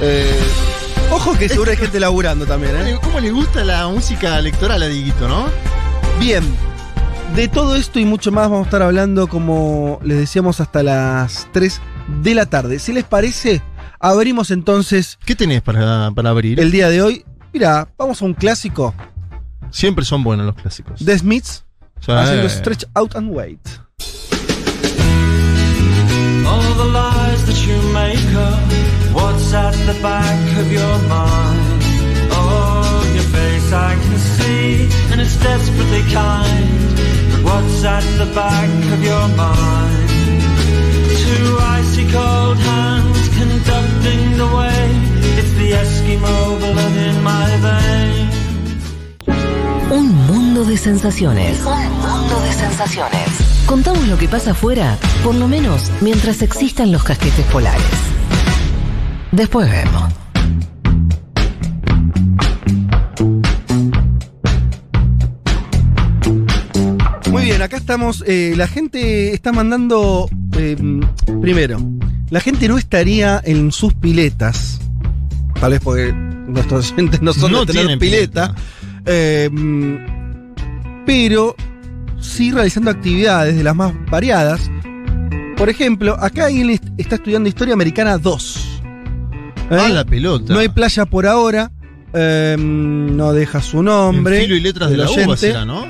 Eh, 0.00 0.28
ojo 1.12 1.38
que 1.38 1.48
seguro 1.48 1.70
hay 1.70 1.76
gente 1.76 2.00
laburando 2.00 2.46
también, 2.46 2.72
¿Cómo 2.72 2.82
¿eh? 2.88 2.92
le- 2.94 2.98
¿Cómo 3.00 3.20
le 3.20 3.30
gusta 3.30 3.62
la 3.62 3.86
música 3.86 4.40
electoral 4.40 4.82
a 4.82 4.88
Dieguito, 4.88 5.28
no? 5.28 5.46
Bien. 6.18 6.42
De 7.36 7.46
todo 7.46 7.76
esto 7.76 8.00
y 8.00 8.06
mucho 8.06 8.32
más 8.32 8.44
vamos 8.48 8.62
a 8.62 8.64
estar 8.64 8.82
hablando, 8.82 9.28
como 9.28 10.00
les 10.02 10.16
decíamos, 10.18 10.60
hasta 10.60 10.82
las 10.82 11.46
3 11.52 11.80
de 12.22 12.34
la 12.34 12.46
tarde. 12.46 12.78
Si 12.78 12.92
les 12.92 13.04
parece, 13.04 13.62
abrimos 14.00 14.50
entonces 14.50 15.18
¿Qué 15.24 15.34
tenés 15.34 15.62
para, 15.62 16.10
para 16.12 16.30
abrir? 16.30 16.58
el 16.60 16.70
día 16.70 16.88
de 16.88 17.02
hoy. 17.02 17.24
Mira, 17.52 17.88
vamos 17.98 18.20
a 18.22 18.24
un 18.24 18.34
clásico. 18.34 18.94
Siempre 19.70 20.04
son 20.04 20.22
buenos 20.24 20.46
los 20.46 20.54
clásicos. 20.54 21.04
The 21.04 21.18
Smiths 21.18 21.64
Sí. 22.00 22.12
haciendo 22.12 22.48
Stretch 22.48 22.84
Out 22.94 23.16
and 23.16 23.30
Wait. 23.34 23.58
All 26.46 26.74
the 26.76 26.84
lies 26.92 27.44
that 27.46 27.56
you 27.66 27.76
make 27.92 28.34
up, 28.36 28.58
what's 29.12 29.52
at 29.52 29.74
the 29.86 29.94
back 30.00 30.58
of 30.58 30.70
your 30.72 30.98
mind? 31.08 31.82
Oh, 32.30 33.02
your 33.14 33.24
face 33.24 33.72
I 33.72 33.96
can 33.96 34.18
see, 34.18 34.88
and 35.12 35.20
it's 35.20 35.36
desperately 35.42 36.02
kind. 36.12 36.68
But 37.32 37.44
what's 37.44 37.84
at 37.84 38.04
the 38.16 38.26
back 38.34 38.68
of 38.92 39.02
your 39.02 39.28
mind? 39.36 40.07
Cold 42.12 42.58
hands 42.58 43.28
conducting 43.38 44.36
the 44.36 44.46
way. 44.56 44.90
It's 45.38 45.52
the 45.58 45.72
Eskimo 45.72 46.58
blood 46.58 46.96
in 46.96 47.22
my 47.22 47.56
veins. 47.60 48.34
Un 49.90 50.26
mundo 50.26 50.64
de 50.64 50.76
sensaciones. 50.76 51.60
Un 51.64 51.92
mundo 52.00 52.40
de 52.40 52.52
sensaciones. 52.52 53.28
Contamos 53.66 54.06
lo 54.08 54.16
que 54.16 54.28
pasa 54.28 54.52
afuera, 54.52 54.96
por 55.22 55.34
lo 55.34 55.48
menos 55.48 55.90
mientras 56.00 56.42
existan 56.42 56.92
los 56.92 57.02
casquetes 57.04 57.44
polares. 57.46 57.82
Después 59.30 59.70
vemos. 59.70 60.17
Muy 67.38 67.46
bien, 67.46 67.62
acá 67.62 67.76
estamos. 67.76 68.22
eh, 68.26 68.54
la 68.56 68.66
gente 68.68 69.32
está 69.34 69.52
mandando. 69.52 70.28
eh, 70.56 70.76
primero, 71.40 71.78
la 72.30 72.40
gente 72.40 72.68
no 72.68 72.78
estaría 72.78 73.40
en 73.44 73.72
sus 73.72 73.94
piletas. 73.94 74.80
Tal 75.60 75.72
vez 75.72 75.80
porque 75.82 76.12
nuestros 76.12 76.92
oyentes 76.92 77.22
no 77.22 77.32
son 77.32 77.52
No 77.52 77.60
de 77.60 77.66
tener 77.66 77.82
tienen 77.82 77.98
pileta. 77.98 78.54
eh, 79.06 79.48
pero 81.06 81.54
sí 82.20 82.50
realizando 82.52 82.90
actividades 82.90 83.56
de 83.56 83.64
las 83.64 83.74
más 83.74 83.92
variadas. 84.10 84.70
Por 85.56 85.68
ejemplo, 85.68 86.16
acá 86.20 86.46
alguien 86.46 86.70
est- 86.70 86.84
está 86.98 87.16
estudiando 87.16 87.48
Historia 87.48 87.74
Americana 87.74 88.18
2. 88.18 88.80
¿Eh? 89.70 89.76
Ah, 89.78 89.88
la 89.88 90.04
pelota. 90.04 90.52
No 90.52 90.58
hay 90.60 90.68
playa 90.68 91.04
por 91.06 91.26
ahora. 91.26 91.70
eh, 92.14 92.56
no 92.58 93.32
deja 93.32 93.60
su 93.60 93.82
nombre. 93.82 94.36
En 94.38 94.42
filo 94.44 94.56
y 94.56 94.60
letras 94.60 94.90
de 94.90 94.96
la 94.96 95.08
oyente. 95.10 95.36
será, 95.36 95.64
¿no? 95.64 95.84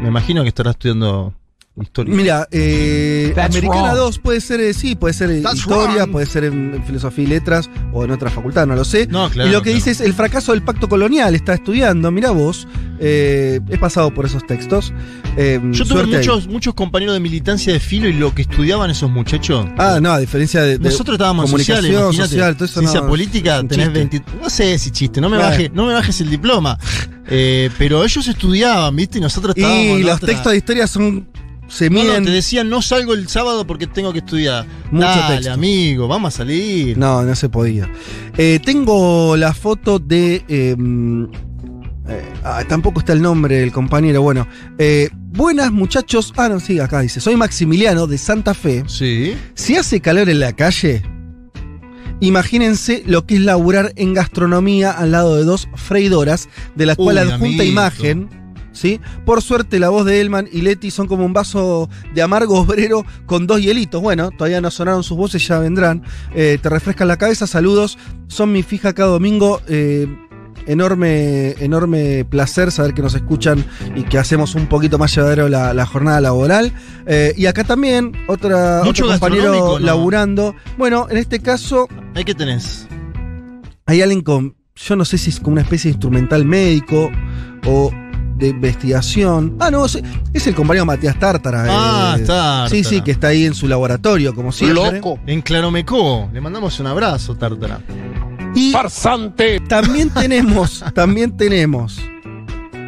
Me 0.00 0.08
imagino 0.08 0.42
que 0.42 0.48
estará 0.48 0.70
estudiando 0.70 1.34
Historia. 1.80 2.14
Mira, 2.14 2.48
eh, 2.50 3.32
Americana 3.36 3.92
wrong. 3.94 3.96
2 3.96 4.18
puede 4.18 4.40
ser, 4.40 4.60
eh, 4.60 4.74
sí, 4.74 4.96
puede 4.96 5.14
ser 5.14 5.30
eh, 5.30 5.40
That's 5.42 5.58
historia, 5.60 5.96
wrong. 6.02 6.10
puede 6.12 6.26
ser 6.26 6.44
en, 6.44 6.74
en 6.74 6.84
filosofía 6.84 7.24
y 7.24 7.28
letras 7.28 7.70
o 7.92 8.04
en 8.04 8.10
otra 8.10 8.30
facultad, 8.30 8.66
no 8.66 8.74
lo 8.74 8.84
sé. 8.84 9.06
No, 9.06 9.30
claro, 9.30 9.48
y 9.48 9.52
lo 9.52 9.60
que 9.60 9.70
claro. 9.70 9.76
dice 9.76 9.90
es 9.92 10.00
el 10.00 10.12
fracaso 10.14 10.52
del 10.52 10.62
pacto 10.62 10.88
colonial, 10.88 11.34
está 11.34 11.54
estudiando, 11.54 12.10
mira 12.10 12.30
vos, 12.32 12.66
eh, 13.00 13.60
he 13.68 13.78
pasado 13.78 14.12
por 14.12 14.26
esos 14.26 14.46
textos. 14.46 14.92
eh, 15.36 15.60
Yo 15.70 15.84
tuve 15.84 16.00
ahí. 16.02 16.06
muchos, 16.08 16.48
muchos 16.48 16.74
compañeros 16.74 17.14
de 17.14 17.20
militancia 17.20 17.72
de 17.72 17.80
filo 17.80 18.08
y 18.08 18.12
lo 18.12 18.34
que 18.34 18.42
estudiaban 18.42 18.90
esos 18.90 19.08
muchos. 19.10 19.38
Ah, 19.78 19.98
no, 20.02 20.10
a 20.12 20.18
diferencia 20.18 20.62
de, 20.62 20.78
de 20.78 20.88
Nosotros 20.90 21.14
estábamos 21.14 21.44
en 21.44 21.50
comunicación 21.52 21.84
sociales, 21.92 22.16
social, 22.16 22.54
todo 22.56 22.64
eso 22.64 22.80
Ciencia 22.80 23.00
no- 23.02 23.06
política, 23.08 23.58
tenés 23.68 23.86
chiste. 23.92 23.98
20. 24.18 24.22
No 24.42 24.50
sé 24.50 24.78
si 24.78 24.90
chiste, 24.90 25.20
no 25.20 25.28
me, 25.28 25.36
Bueno. 25.36 25.50
bajes, 25.52 25.72
no 25.72 25.86
me 25.86 25.92
bajes 25.92 26.20
el 26.22 26.30
diploma. 26.30 26.78
Eh, 27.30 27.70
pero 27.78 28.02
ellos 28.04 28.26
estudiaban, 28.26 28.96
¿viste? 28.96 29.18
Y 29.18 29.20
nosotros 29.20 29.54
estábamos. 29.56 29.84
Y 29.84 29.90
en 29.90 30.06
los 30.06 30.16
otra. 30.16 30.26
textos 30.28 30.50
de 30.52 30.58
historia 30.58 30.86
son. 30.86 31.28
Se 31.68 31.90
No, 31.90 31.98
no, 31.98 32.04
miden. 32.04 32.24
te 32.24 32.30
decían, 32.30 32.68
no 32.70 32.80
salgo 32.82 33.12
el 33.14 33.28
sábado 33.28 33.66
porque 33.66 33.86
tengo 33.86 34.12
que 34.12 34.20
estudiar. 34.20 34.66
Mucho 34.90 35.06
Dale, 35.06 35.36
texto. 35.36 35.52
amigo, 35.52 36.08
vamos 36.08 36.34
a 36.34 36.38
salir. 36.38 36.96
No, 36.96 37.22
no 37.22 37.34
se 37.36 37.48
podía. 37.48 37.90
Eh, 38.36 38.58
tengo 38.64 39.36
la 39.36 39.52
foto 39.54 39.98
de. 39.98 40.42
eh, 40.48 40.76
eh, 42.10 42.22
ah, 42.42 42.64
tampoco 42.66 43.00
está 43.00 43.12
el 43.12 43.20
nombre 43.20 43.56
del 43.58 43.70
compañero. 43.70 44.22
Bueno, 44.22 44.48
eh, 44.78 45.10
buenas 45.12 45.70
muchachos. 45.70 46.32
Ah, 46.38 46.48
no, 46.48 46.58
sí, 46.58 46.80
acá 46.80 47.00
dice. 47.00 47.20
Soy 47.20 47.36
Maximiliano 47.36 48.06
de 48.06 48.16
Santa 48.16 48.54
Fe. 48.54 48.84
Sí. 48.86 49.34
Si 49.54 49.76
hace 49.76 50.00
calor 50.00 50.30
en 50.30 50.40
la 50.40 50.54
calle, 50.54 51.02
imagínense 52.20 53.02
lo 53.06 53.26
que 53.26 53.34
es 53.36 53.40
laburar 53.42 53.92
en 53.96 54.14
gastronomía 54.14 54.90
al 54.90 55.12
lado 55.12 55.36
de 55.36 55.44
dos 55.44 55.68
freidoras, 55.74 56.48
de 56.74 56.86
la 56.86 56.96
cual 56.96 57.16
Uy, 57.16 57.22
adjunta 57.22 57.36
amiguito. 57.44 57.64
imagen. 57.64 58.28
¿Sí? 58.78 59.00
Por 59.26 59.42
suerte, 59.42 59.80
la 59.80 59.88
voz 59.88 60.04
de 60.06 60.20
Elman 60.20 60.48
y 60.52 60.60
Leti 60.62 60.92
son 60.92 61.08
como 61.08 61.24
un 61.24 61.32
vaso 61.32 61.90
de 62.14 62.22
amargo 62.22 62.60
obrero 62.60 63.04
con 63.26 63.48
dos 63.48 63.60
hielitos. 63.60 64.00
Bueno, 64.00 64.30
todavía 64.30 64.60
no 64.60 64.70
sonaron 64.70 65.02
sus 65.02 65.16
voces, 65.16 65.44
ya 65.48 65.58
vendrán. 65.58 66.04
Eh, 66.32 66.58
te 66.62 66.68
refrescan 66.68 67.08
la 67.08 67.16
cabeza, 67.16 67.48
saludos. 67.48 67.98
Son 68.28 68.52
mi 68.52 68.62
fija 68.62 68.92
cada 68.92 69.08
domingo. 69.10 69.60
eh, 69.66 70.06
enorme, 70.66 71.52
enorme 71.60 72.24
placer 72.24 72.70
saber 72.70 72.92
que 72.94 73.00
nos 73.02 73.14
escuchan 73.14 73.64
y 73.96 74.02
que 74.02 74.18
hacemos 74.18 74.54
un 74.54 74.66
poquito 74.66 74.98
más 74.98 75.14
llevadero 75.14 75.48
la, 75.48 75.72
la 75.74 75.86
jornada 75.86 76.20
laboral. 76.20 76.72
Eh, 77.06 77.32
y 77.36 77.46
acá 77.46 77.64
también, 77.64 78.12
otra, 78.28 78.82
Mucho 78.84 79.04
otro 79.06 79.18
compañero 79.18 79.54
¿no? 79.54 79.78
laburando. 79.78 80.54
Bueno, 80.76 81.06
en 81.10 81.16
este 81.16 81.40
caso, 81.40 81.88
Ahí 82.14 82.24
que 82.24 82.34
tenés. 82.34 82.86
hay 83.86 84.02
alguien 84.02 84.20
con, 84.20 84.56
yo 84.76 84.94
no 84.96 85.04
sé 85.04 85.16
si 85.18 85.30
es 85.30 85.40
como 85.40 85.52
una 85.54 85.62
especie 85.62 85.88
de 85.90 85.94
instrumental 85.94 86.44
médico 86.44 87.10
o 87.66 87.90
de 88.38 88.48
investigación. 88.48 89.56
Ah, 89.58 89.70
no, 89.70 89.84
es, 89.84 89.96
el 90.46 90.54
compañero 90.54 90.86
Matías 90.86 91.18
Tártara. 91.18 91.64
Ah, 91.68 92.16
eh, 92.16 92.24
Tártara. 92.24 92.68
Sí, 92.68 92.84
sí, 92.84 93.00
que 93.02 93.10
está 93.10 93.28
ahí 93.28 93.44
en 93.44 93.54
su 93.54 93.68
laboratorio, 93.68 94.34
como 94.34 94.52
siempre. 94.52 95.00
En 95.26 95.42
Claromecó. 95.42 96.28
Le 96.32 96.40
mandamos 96.40 96.78
un 96.80 96.86
abrazo, 96.86 97.34
Tártara. 97.34 97.80
Y 98.54 98.72
Farsante. 98.72 99.60
también 99.60 100.10
tenemos, 100.10 100.84
también 100.94 101.36
tenemos 101.36 102.00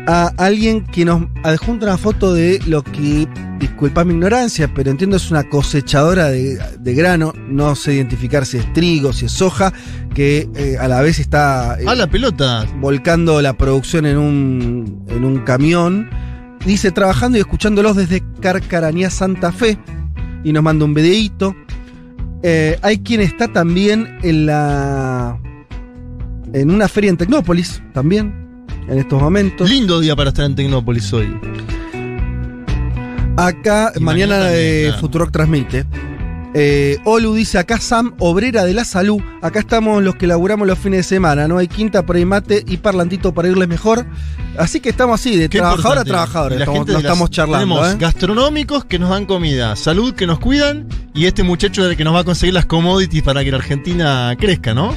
a 0.06 0.32
alguien 0.38 0.84
que 0.86 1.04
nos 1.04 1.24
adjunta 1.42 1.86
una 1.86 1.98
foto 1.98 2.32
de 2.34 2.60
lo 2.66 2.82
que, 2.82 3.28
disculpa 3.58 4.04
mi 4.04 4.14
ignorancia, 4.14 4.72
pero 4.74 4.90
entiendo 4.90 5.16
es 5.16 5.30
una 5.30 5.44
cosechadora 5.48 6.28
de, 6.28 6.58
de 6.78 6.94
grano, 6.94 7.32
no 7.48 7.74
sé 7.74 7.94
identificar 7.94 8.46
si 8.46 8.56
es 8.56 8.72
trigo, 8.72 9.12
si 9.12 9.26
es 9.26 9.32
soja, 9.32 9.72
que 10.14 10.48
eh, 10.56 10.76
a 10.80 10.88
la 10.88 11.02
vez 11.02 11.18
está 11.18 11.76
eh, 11.78 11.84
Ah, 11.86 11.94
la 11.94 12.06
pelota. 12.06 12.66
volcando 12.80 13.40
la 13.42 13.52
producción 13.52 14.06
en 14.06 14.18
un, 14.18 15.04
en 15.08 15.24
un 15.24 15.40
camión. 15.40 16.08
Dice, 16.64 16.90
trabajando 16.90 17.38
y 17.38 17.40
escuchándolos 17.40 17.96
desde 17.96 18.22
Carcaranía, 18.40 19.10
Santa 19.10 19.52
Fe. 19.52 19.78
Y 20.44 20.52
nos 20.52 20.62
manda 20.62 20.84
un 20.84 20.94
videíto. 20.94 21.54
Eh, 22.42 22.78
hay 22.82 22.98
quien 22.98 23.20
está 23.20 23.48
también 23.48 24.18
en 24.22 24.46
la. 24.46 25.38
En 26.52 26.70
una 26.70 26.88
feria 26.88 27.10
en 27.10 27.16
Tecnópolis, 27.16 27.82
también, 27.92 28.39
en 28.90 28.98
estos 28.98 29.20
momentos. 29.20 29.70
Lindo 29.70 30.00
día 30.00 30.16
para 30.16 30.30
estar 30.30 30.44
en 30.44 30.54
Tecnópolis 30.54 31.12
hoy. 31.12 31.28
Acá, 33.36 33.92
Y 33.94 34.00
mañana, 34.00 34.34
mañana 34.34 34.44
también, 34.46 34.82
claro. 34.86 35.00
Futurock 35.00 35.30
transmite. 35.30 35.86
Eh, 36.52 36.98
Olu 37.04 37.32
dice 37.34 37.58
acá 37.58 37.78
Sam, 37.78 38.14
obrera 38.18 38.64
de 38.64 38.74
la 38.74 38.84
salud. 38.84 39.22
Acá 39.40 39.60
estamos 39.60 40.02
los 40.02 40.16
que 40.16 40.26
laburamos 40.26 40.66
los 40.66 40.78
fines 40.78 40.98
de 40.98 41.02
semana. 41.04 41.46
No 41.46 41.58
hay 41.58 41.68
quinta 41.68 42.04
por 42.04 42.16
ahí 42.16 42.24
mate 42.24 42.64
y 42.66 42.78
parlantito 42.78 43.32
para 43.32 43.48
irles 43.48 43.68
mejor. 43.68 44.04
Así 44.58 44.80
que 44.80 44.88
estamos 44.88 45.20
así, 45.20 45.36
de 45.36 45.48
Qué 45.48 45.58
trabajador 45.58 45.98
a 45.98 46.04
trabajador. 46.04 46.52
Estamos, 46.54 46.78
gente 46.78 46.92
no 46.92 46.98
estamos 46.98 47.30
charlando. 47.30 47.76
Tenemos 47.76 47.94
¿eh? 47.94 47.96
gastronómicos 48.00 48.84
que 48.84 48.98
nos 48.98 49.10
dan 49.10 49.26
comida, 49.26 49.76
salud 49.76 50.12
que 50.12 50.26
nos 50.26 50.40
cuidan 50.40 50.88
y 51.14 51.26
este 51.26 51.44
muchacho 51.44 51.84
es 51.84 51.92
el 51.92 51.96
que 51.96 52.02
nos 52.02 52.14
va 52.14 52.20
a 52.20 52.24
conseguir 52.24 52.54
las 52.54 52.66
commodities 52.66 53.22
para 53.22 53.44
que 53.44 53.52
la 53.52 53.58
Argentina 53.58 54.34
crezca, 54.36 54.74
¿no? 54.74 54.96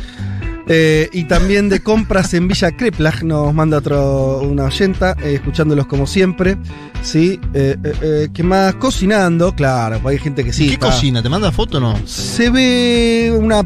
Eh, 0.67 1.09
y 1.11 1.25
también 1.25 1.67
de 1.67 1.81
compras 1.81 2.33
en 2.33 2.47
Villa 2.47 2.71
Creplag 2.71 3.23
nos 3.25 3.53
manda 3.53 3.77
otro, 3.77 4.39
una 4.41 4.65
oyenta, 4.65 5.15
eh, 5.21 5.33
escuchándolos 5.35 5.87
como 5.87 6.07
siempre. 6.07 6.57
Sí, 7.01 7.39
eh, 7.53 8.29
¿qué 8.33 8.43
más? 8.43 8.75
Cocinando, 8.75 9.53
claro, 9.53 9.99
hay 10.07 10.17
gente 10.19 10.43
que 10.43 10.53
sí. 10.53 10.67
¿Qué 10.67 10.73
está- 10.75 10.87
cocina? 10.87 11.21
¿Te 11.21 11.29
manda 11.29 11.51
foto 11.51 11.77
o 11.77 11.81
no? 11.81 11.95
Se 12.05 12.49
ve 12.49 13.33
una 13.37 13.59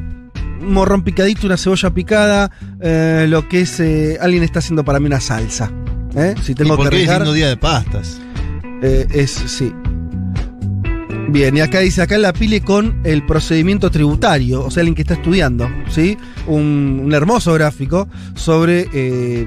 un 0.60 0.74
morrón 0.74 1.04
picadito, 1.04 1.46
una 1.46 1.56
cebolla 1.56 1.92
picada, 1.94 2.52
lo 3.28 3.48
que 3.48 3.62
es 3.62 3.80
alguien 4.20 4.44
está 4.44 4.60
haciendo 4.60 4.84
para 4.84 5.00
mí 5.00 5.06
una 5.06 5.20
salsa. 5.22 5.72
Si 6.42 6.56
tengo 6.56 6.74
¿Y 6.74 6.78
por 6.78 6.90
que 6.90 6.98
qué 6.98 7.04
es 7.04 7.10
lindo 7.12 7.32
día 7.34 7.48
de 7.48 7.58
pastas? 7.58 8.20
es 8.82 9.32
sí. 9.32 9.72
Bien, 11.30 11.58
y 11.58 11.60
acá 11.60 11.80
dice, 11.80 12.02
acá 12.02 12.18
la 12.18 12.32
pile 12.32 12.62
con 12.62 13.02
el 13.04 13.26
procedimiento 13.26 13.92
tributario, 13.92 14.64
o 14.64 14.72
sea, 14.72 14.82
alguien 14.82 14.96
que 14.96 15.02
está 15.02 15.16
estudiando, 15.16 15.68
¿sí? 15.90 16.18
Un, 16.48 17.02
un 17.04 17.14
hermoso 17.14 17.54
gráfico 17.54 18.08
sobre 18.34 18.88
eh, 18.94 19.46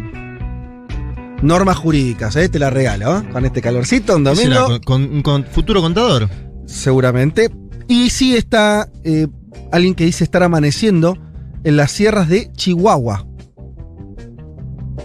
normas 1.42 1.78
jurídicas, 1.78 2.36
¿eh? 2.36 2.50
Te 2.50 2.58
la 2.58 2.68
regalo, 2.68 3.18
¿eh? 3.18 3.22
Con 3.32 3.46
este 3.46 3.62
calorcito, 3.62 4.16
un 4.16 4.24
domingo, 4.24 4.66
¿Con, 4.84 5.08
con- 5.08 5.22
con 5.22 5.44
futuro 5.44 5.80
contador? 5.80 6.28
seguramente. 6.66 7.50
Y 7.88 8.10
sí 8.10 8.36
está 8.36 8.88
eh, 9.04 9.26
alguien 9.72 9.94
que 9.94 10.04
dice 10.04 10.22
estar 10.22 10.42
amaneciendo 10.42 11.16
en 11.64 11.76
las 11.76 11.90
sierras 11.92 12.28
de 12.28 12.52
Chihuahua. 12.52 13.26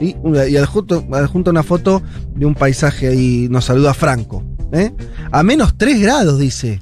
Y, 0.02 0.14
y 0.50 0.58
adjunto, 0.58 1.06
adjunto 1.14 1.52
una 1.52 1.64
foto 1.64 2.04
de 2.36 2.46
un 2.46 2.54
paisaje 2.54 3.08
ahí, 3.08 3.48
nos 3.50 3.64
saluda 3.66 3.94
Franco. 3.94 4.44
¿Eh? 4.72 4.94
A 5.32 5.44
menos 5.44 5.78
3 5.78 6.02
grados, 6.02 6.40
dice. 6.40 6.80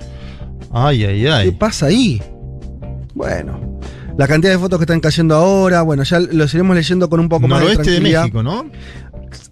Ay, 0.72 1.04
ay, 1.06 1.22
¿Qué 1.22 1.30
ay. 1.32 1.52
pasa 1.52 1.88
ahí? 1.88 2.22
Bueno, 3.14 3.80
la 4.18 4.28
cantidad 4.28 4.52
de 4.54 4.60
fotos 4.60 4.80
que 4.80 4.84
están 4.84 5.00
cayendo 5.00 5.36
ahora, 5.36 5.82
bueno, 5.82 6.04
ya 6.04 6.20
los 6.20 6.54
iremos 6.54 6.76
leyendo 6.76 7.10
con 7.10 7.20
un 7.20 7.30
poco 7.30 7.48
más 7.48 7.60
de 7.60 7.66
Noroeste 7.66 7.84
de 7.84 7.98
tranquilidad. 7.98 8.22
México, 8.24 8.44
¿no? 8.44 8.66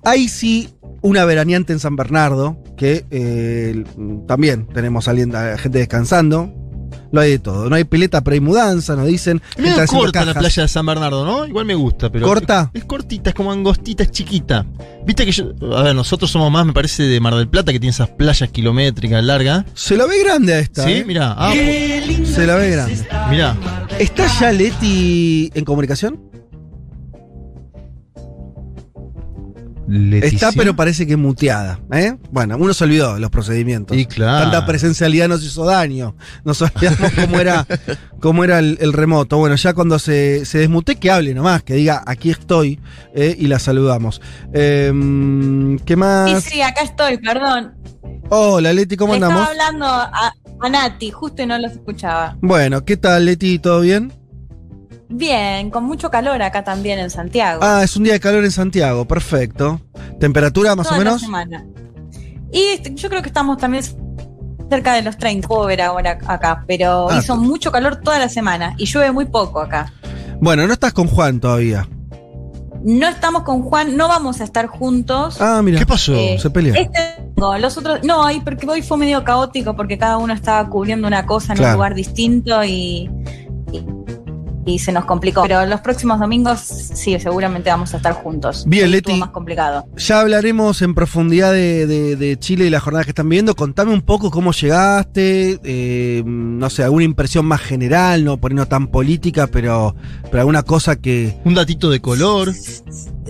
Hay 0.04 0.28
sí 0.28 0.70
una 1.02 1.26
veraneante 1.26 1.74
en 1.74 1.80
San 1.80 1.96
Bernardo, 1.96 2.58
que 2.78 3.06
eh, 3.10 3.84
también 4.28 4.68
tenemos 4.68 5.08
a 5.08 5.16
gente 5.16 5.80
descansando. 5.80 6.54
Lo 7.12 7.22
hay 7.22 7.32
de 7.32 7.40
todo. 7.40 7.70
No 7.70 7.76
hay 7.76 7.84
pileta, 7.84 8.22
pero 8.22 8.34
hay 8.36 8.40
mudanza, 8.40 8.96
nos 8.96 9.08
dicen. 9.08 9.42
Es 9.58 9.90
corta 9.90 10.24
la 10.26 10.34
playa 10.34 10.64
de 10.64 10.68
San 10.68 10.86
Bernardo, 10.86 11.26
¿no? 11.26 11.46
Igual 11.46 11.66
me 11.66 11.76
gusta, 11.76 12.10
pero. 12.10 12.26
¿Corta? 12.26 12.72
Es, 12.74 12.82
es 12.82 12.86
cortita, 12.88 13.30
es 13.32 13.36
como 13.36 13.52
angostita, 13.52 14.04
es 14.04 14.12
chiquita. 14.12 14.66
Viste 15.06 15.26
que 15.26 15.32
yo. 15.32 15.52
A 15.76 15.84
ver, 15.84 15.96
nosotros 15.96 16.32
somos 16.32 16.52
más, 16.52 16.66
me 16.66 16.74
parece, 16.74 17.04
de 17.04 17.20
Mar 17.20 17.36
del 17.36 17.48
Plata, 17.48 17.72
que 17.72 17.80
tiene 17.80 17.92
esas 17.92 18.10
playas 18.10 18.50
kilométricas 18.50 19.24
largas. 19.24 19.66
Se 19.74 19.98
la 19.98 20.06
ve 20.06 20.20
grande 20.24 20.54
a 20.54 20.60
esta. 20.60 20.84
Sí, 20.86 20.92
¿eh? 20.94 21.04
mirá. 21.06 21.36
Ah, 21.38 21.52
Se 21.54 22.48
la 22.48 22.56
ve 22.56 22.70
grande. 22.72 23.06
mirá. 23.30 23.58
¿Está 24.00 24.28
ya 24.40 24.52
Leti 24.52 25.52
en 25.54 25.66
comunicación? 25.66 26.31
Leticia. 29.92 30.48
Está, 30.50 30.52
pero 30.58 30.76
parece 30.76 31.06
que 31.06 31.18
muteada. 31.18 31.80
¿eh? 31.92 32.16
Bueno, 32.32 32.56
uno 32.58 32.74
se 32.74 32.86
olvidó 32.86 33.16
de 33.16 33.20
los 33.20 33.30
procedimientos. 33.30 33.98
Y 33.98 34.06
claro. 34.06 34.50
Tanta 34.50 34.66
presencialidad 34.66 35.28
nos 35.28 35.44
hizo 35.44 35.66
daño. 35.66 36.16
Nos 36.46 36.62
olvidamos 36.62 37.12
cómo 37.14 37.40
era, 37.40 37.68
cómo 38.22 38.44
era 38.46 38.60
el, 38.60 38.78
el 38.80 38.94
remoto. 38.94 39.38
Bueno, 39.38 39.56
ya 39.56 39.74
cuando 39.74 40.00
se, 40.00 40.46
se 40.46 40.60
desmute, 40.60 40.96
que 40.96 41.12
hable 41.12 41.34
nomás, 41.34 41.64
que 41.64 41.74
diga 41.74 42.02
aquí 42.06 42.30
estoy 42.30 42.80
eh, 43.14 43.36
y 43.38 43.48
la 43.48 43.60
saludamos. 43.60 44.22
Em, 44.54 45.78
¿Qué 45.80 45.94
Sí, 45.94 46.00
más? 46.00 46.44
sí, 46.44 46.62
acá 46.62 46.82
estoy, 46.84 47.18
perdón. 47.18 47.74
Hola, 48.30 48.72
Leti, 48.72 48.96
¿cómo 48.96 49.14
Le 49.14 49.18
andamos? 49.18 49.42
Estaba 49.50 49.68
hablando 49.68 49.86
a, 49.88 50.34
a 50.62 50.70
Nati, 50.70 51.12
justo 51.12 51.44
y 51.44 51.46
no 51.46 51.58
los 51.60 51.74
escuchaba. 51.74 52.38
Bueno, 52.42 52.86
¿qué 52.86 52.96
tal, 52.96 53.26
Leti? 53.26 53.60
¿Todo 53.60 53.82
bien? 53.82 54.14
Bien, 55.12 55.70
con 55.70 55.84
mucho 55.84 56.10
calor 56.10 56.42
acá 56.42 56.64
también 56.64 56.98
en 57.00 57.10
Santiago. 57.10 57.60
Ah, 57.64 57.82
es 57.84 57.96
un 57.98 58.04
día 58.04 58.14
de 58.14 58.20
calor 58.20 58.44
en 58.46 58.52
Santiago, 58.52 59.06
perfecto. 59.06 59.82
¿Temperatura 60.20 60.76
más 60.76 60.88
Toda 60.88 61.00
o 61.00 61.04
la 61.04 61.06
menos? 61.10 61.22
semana. 61.22 61.66
Y 62.52 62.82
yo 62.96 63.10
creo 63.10 63.22
que 63.22 63.28
estamos 63.30 63.58
también 63.58 63.84
cerca 64.70 64.94
de 64.94 65.02
los 65.02 65.18
30, 65.18 65.48
puedo 65.48 65.66
ver 65.66 65.82
ahora 65.82 66.18
acá, 66.28 66.64
pero 66.68 67.10
Ah, 67.10 67.20
hizo 67.20 67.36
mucho 67.36 67.72
calor 67.72 67.98
toda 67.98 68.20
la 68.20 68.30
semana 68.30 68.74
y 68.78 68.86
llueve 68.86 69.12
muy 69.12 69.26
poco 69.26 69.60
acá. 69.60 69.92
Bueno, 70.40 70.66
no 70.66 70.74
estás 70.74 70.94
con 70.94 71.08
Juan 71.08 71.40
todavía. 71.40 71.88
No 72.84 73.08
estamos 73.08 73.44
con 73.44 73.62
Juan, 73.62 73.96
no 73.96 74.08
vamos 74.08 74.42
a 74.42 74.44
estar 74.44 74.66
juntos. 74.68 75.40
Ah, 75.40 75.62
mira. 75.64 75.78
¿Qué 75.78 75.86
pasó? 75.86 76.14
Eh, 76.16 76.38
Se 76.42 76.50
pelea. 76.50 76.74
Este 76.76 77.00
Los 77.60 77.78
otros, 77.78 78.00
no, 78.04 78.24
ahí 78.26 78.40
porque 78.42 78.68
hoy 78.68 78.82
fue 78.82 78.98
medio 78.98 79.24
caótico 79.24 79.76
porque 79.76 79.98
cada 79.98 80.18
uno 80.18 80.34
estaba 80.34 80.68
cubriendo 80.70 81.08
una 81.08 81.26
cosa 81.26 81.54
en 81.54 81.58
Claro. 81.58 81.74
un 81.74 81.76
lugar 81.78 81.96
distinto 81.96 82.64
y, 82.64 83.10
y, 84.66 84.80
se 84.80 84.92
nos 84.92 85.06
complicó. 85.06 85.42
Pero 85.44 85.66
los 85.66 85.82
próximos 85.82 86.20
domingos 86.20 86.60
sí, 86.60 87.20
seguramente 87.20 87.70
vamos 87.70 87.94
a 87.94 87.98
estar 87.98 88.14
juntos. 88.14 88.64
Bien, 88.68 88.86
Ahí 88.86 88.92
Leti. 88.92 89.14
más 89.16 89.30
complicado. 89.30 89.86
Ya 89.98 90.20
hablaremos 90.22 90.82
en 90.82 90.94
profundidad 90.96 91.52
de, 91.52 91.88
de- 91.88 92.16
de 92.16 92.38
Chile 92.40 92.66
y 92.66 92.70
las 92.70 92.84
jornadas 92.84 93.06
que 93.06 93.12
están 93.12 93.30
viendo. 93.30 93.56
Contame 93.56 93.94
un 93.94 94.02
poco 94.02 94.30
cómo 94.32 94.52
llegaste, 94.52 95.60
eh, 95.64 96.24
no 96.26 96.70
sé, 96.70 96.84
alguna 96.84 97.04
impresión 97.06 97.46
más 97.46 97.62
general, 97.62 98.24
no 98.24 98.38
por 98.38 98.52
ahí 98.52 98.56
no 98.56 98.68
tan 98.68 98.88
política, 98.88 99.48
pero, 99.48 99.96
pero 100.24 100.40
alguna 100.42 100.64
cosa 100.64 100.96
que... 100.96 101.38
Un 101.46 101.54
datito 101.54 101.90
de 101.90 102.00
color. 102.02 102.54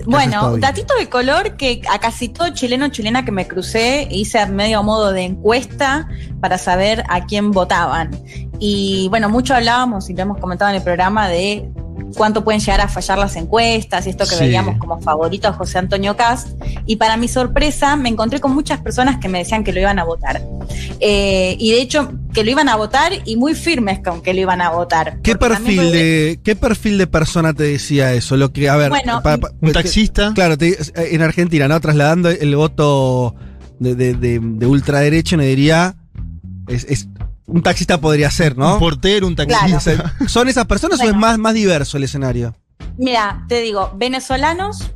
Bueno, 0.04 0.56
datito 0.58 0.94
de 0.96 1.08
color 1.08 1.56
que 1.56 1.82
a 1.90 1.98
casi 1.98 2.28
todo 2.28 2.48
chileno 2.50 2.88
chilena 2.88 3.24
que 3.24 3.32
me 3.32 3.46
crucé 3.46 4.08
hice 4.10 4.38
a 4.38 4.46
medio 4.46 4.82
modo 4.82 5.12
de 5.12 5.22
encuesta 5.22 6.08
para 6.40 6.58
saber 6.58 7.04
a 7.08 7.24
quién 7.26 7.50
votaban. 7.50 8.10
Y 8.58 9.08
bueno, 9.08 9.28
mucho 9.28 9.54
hablábamos 9.54 10.08
y 10.10 10.14
lo 10.14 10.22
hemos 10.22 10.38
comentado 10.38 10.70
en 10.70 10.76
el 10.76 10.82
programa 10.82 11.28
de 11.28 11.68
cuánto 12.16 12.44
pueden 12.44 12.60
llegar 12.60 12.80
a 12.80 12.88
fallar 12.88 13.18
las 13.18 13.36
encuestas 13.36 14.06
y 14.06 14.10
esto 14.10 14.24
que 14.24 14.34
Sí. 14.36 14.44
veíamos 14.44 14.78
como 14.78 15.00
favorito 15.00 15.48
a 15.48 15.52
José 15.52 15.78
Antonio 15.78 16.16
Cast. 16.16 16.48
Y 16.86 16.96
para 16.96 17.16
mi 17.16 17.28
sorpresa 17.28 17.96
me 17.96 18.08
encontré 18.08 18.40
con 18.40 18.54
muchas 18.54 18.80
personas 18.80 19.18
que 19.18 19.28
me 19.28 19.38
decían 19.38 19.64
que 19.64 19.72
lo 19.72 19.80
iban 19.80 19.98
a 19.98 20.04
votar. 20.04 20.42
Eh, 21.00 21.56
y 21.58 21.72
de 21.72 21.80
hecho, 21.82 22.12
que 22.32 22.44
lo 22.44 22.50
iban 22.50 22.68
a 22.68 22.76
votar 22.76 23.12
y 23.24 23.36
muy 23.36 23.54
firmes 23.54 24.00
con 24.00 24.22
que 24.22 24.32
lo 24.34 24.40
iban 24.40 24.60
a 24.60 24.70
votar. 24.70 25.18
¿Qué 25.22 25.34
perfil 25.36 25.90
de 25.92 26.40
qué 26.42 26.56
perfil 26.56 26.98
de 26.98 27.06
persona 27.06 27.52
te 27.52 27.64
decía 27.64 28.12
eso? 28.12 28.36
Lo 28.36 28.52
que, 28.52 28.68
a 28.68 28.76
ver, 28.76 28.90
Bueno, 28.90 29.20
Un 29.60 29.72
taxista. 29.72 30.32
Claro, 30.34 30.56
te- 30.56 30.76
en 30.94 31.22
Argentina, 31.22 31.68
¿no? 31.68 31.80
Trasladando 31.80 32.28
el 32.30 32.54
voto 32.56 33.34
de, 33.78 33.94
de, 33.94 34.14
de- 34.14 34.38
de 34.40 34.66
ultraderecha, 34.66 35.36
me 35.36 35.46
diría. 35.46 35.96
Es, 36.68 36.84
es- 36.88 37.08
un 37.52 37.62
taxista 37.62 38.00
podría 38.00 38.30
ser, 38.30 38.56
¿no? 38.56 38.74
Un 38.74 38.78
portero, 38.78 39.26
un 39.26 39.36
taxista. 39.36 40.14
¿Son 40.26 40.48
esas 40.48 40.66
personas 40.66 41.00
o 41.00 41.04
es 41.04 41.14
más, 41.14 41.38
más 41.38 41.54
diverso 41.54 41.96
el 41.96 42.04
escenario? 42.04 42.54
Mira, 42.98 43.44
te 43.48 43.60
digo, 43.60 43.92
venezolanos, 43.96 44.90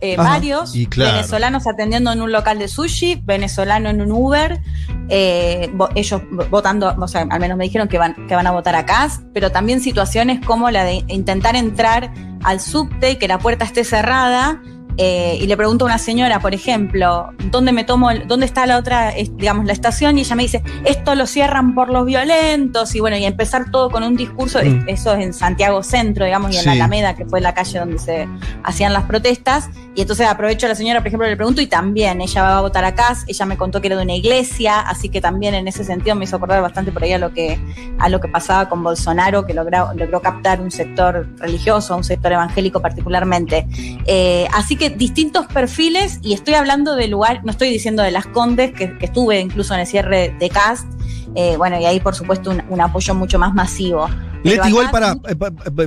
eh, 0.00 0.16
varios, 0.16 0.74
Y 0.74 0.86
claro. 0.86 1.16
venezolanos 1.16 1.66
atendiendo 1.66 2.12
en 2.12 2.20
un 2.20 2.32
local 2.32 2.58
de 2.58 2.68
sushi, 2.68 3.22
venezolano 3.24 3.88
en 3.88 4.00
un 4.02 4.12
Uber, 4.12 4.60
eh, 5.08 5.70
ellos 5.94 6.22
votando, 6.50 6.94
o 6.98 7.08
sea, 7.08 7.26
al 7.30 7.40
menos 7.40 7.56
me 7.56 7.64
dijeron 7.64 7.88
que 7.88 7.98
van, 7.98 8.26
que 8.26 8.34
van 8.34 8.46
a 8.46 8.50
votar 8.50 8.74
acá, 8.74 9.08
pero 9.32 9.50
también 9.50 9.80
situaciones 9.80 10.44
como 10.44 10.70
la 10.70 10.84
de 10.84 11.04
intentar 11.08 11.56
entrar 11.56 12.12
al 12.42 12.60
subte 12.60 13.12
y 13.12 13.16
que 13.16 13.28
la 13.28 13.38
puerta 13.38 13.64
esté 13.64 13.84
cerrada. 13.84 14.60
Eh, 14.98 15.38
y 15.40 15.46
le 15.46 15.56
pregunto 15.56 15.84
a 15.84 15.86
una 15.86 15.98
señora, 15.98 16.40
por 16.40 16.52
ejemplo, 16.54 17.30
¿dónde 17.50 17.72
me 17.72 17.84
tomo, 17.84 18.10
el- 18.10 18.26
dónde 18.28 18.44
está 18.46 18.66
la 18.66 18.76
otra, 18.76 19.12
digamos, 19.12 19.64
la 19.66 19.72
estación? 19.72 20.18
Y 20.18 20.22
ella 20.22 20.36
me 20.36 20.42
dice, 20.42 20.62
esto 20.84 21.14
lo 21.14 21.26
cierran 21.26 21.74
por 21.74 21.88
los 21.88 22.04
violentos, 22.04 22.94
y 22.94 23.00
bueno, 23.00 23.16
y 23.16 23.24
empezar 23.24 23.70
todo 23.70 23.90
con 23.90 24.02
un 24.02 24.16
discurso, 24.16 24.58
Mm. 24.62 24.88
eso 24.88 25.14
es 25.14 25.24
en 25.24 25.32
Santiago 25.32 25.82
Centro, 25.82 26.24
digamos, 26.24 26.52
y 26.54 26.58
en 26.58 26.64
la. 26.66 26.72
Alameda, 26.72 27.14
que 27.16 27.24
fue 27.26 27.40
la 27.40 27.54
calle 27.54 27.78
donde 27.80 27.98
se 27.98 28.28
hacían 28.62 28.92
las 28.92 29.04
protestas. 29.04 29.68
Y 29.96 30.02
entonces 30.02 30.28
aprovecho 30.28 30.66
a 30.66 30.68
la 30.68 30.74
señora, 30.76 31.00
por 31.00 31.08
ejemplo, 31.08 31.26
le 31.28 31.36
pregunto, 31.36 31.60
y 31.60 31.66
también 31.66 32.20
ella 32.20 32.42
va 32.42 32.58
a 32.58 32.60
votar 32.60 32.84
acá, 32.84 33.16
ella 33.26 33.46
me 33.46 33.56
contó 33.56 33.80
que 33.80 33.88
era 33.88 33.96
de 33.96 34.02
una 34.04 34.14
iglesia, 34.14 34.78
así 34.80 35.08
que 35.08 35.20
también 35.20 35.54
en 35.54 35.66
ese 35.66 35.82
sentido 35.84 36.14
me 36.14 36.24
hizo 36.24 36.36
acordar 36.36 36.60
bastante 36.62 36.92
por 36.92 37.02
ahí 37.02 37.12
a 37.12 37.18
lo 37.18 37.32
que, 37.32 37.58
a 37.98 38.08
lo 38.08 38.20
que 38.20 38.28
pasaba 38.28 38.68
con 38.68 38.82
Bolsonaro, 38.84 39.44
que 39.44 39.54
logró, 39.54 39.92
logró 39.94 40.20
captar 40.22 40.60
un 40.60 40.70
sector 40.70 41.26
religioso, 41.38 41.96
un 41.96 42.04
sector 42.04 42.32
evangélico 42.32 42.80
particularmente. 42.80 43.66
Eh, 44.06 44.46
así 44.54 44.76
que 44.76 44.87
distintos 44.96 45.46
perfiles, 45.46 46.18
y 46.22 46.32
estoy 46.32 46.54
hablando 46.54 46.94
de 46.96 47.08
lugar, 47.08 47.42
no 47.44 47.50
estoy 47.50 47.70
diciendo 47.70 48.02
de 48.02 48.10
las 48.10 48.26
Condes, 48.26 48.72
que, 48.72 48.96
que 48.98 49.06
estuve 49.06 49.40
incluso 49.40 49.74
en 49.74 49.80
el 49.80 49.86
cierre 49.86 50.34
de 50.38 50.48
Cast, 50.48 50.86
eh, 51.34 51.56
bueno, 51.56 51.78
y 51.80 51.84
ahí 51.84 52.00
por 52.00 52.14
supuesto 52.14 52.50
un, 52.50 52.62
un 52.68 52.80
apoyo 52.80 53.14
mucho 53.14 53.38
más 53.38 53.54
masivo. 53.54 54.08
Leti, 54.44 54.68
igual 54.68 54.86
acá- 54.86 54.92
para, 54.92 55.12
eh, 55.30 55.36
pa- 55.36 55.50
pa- 55.50 55.82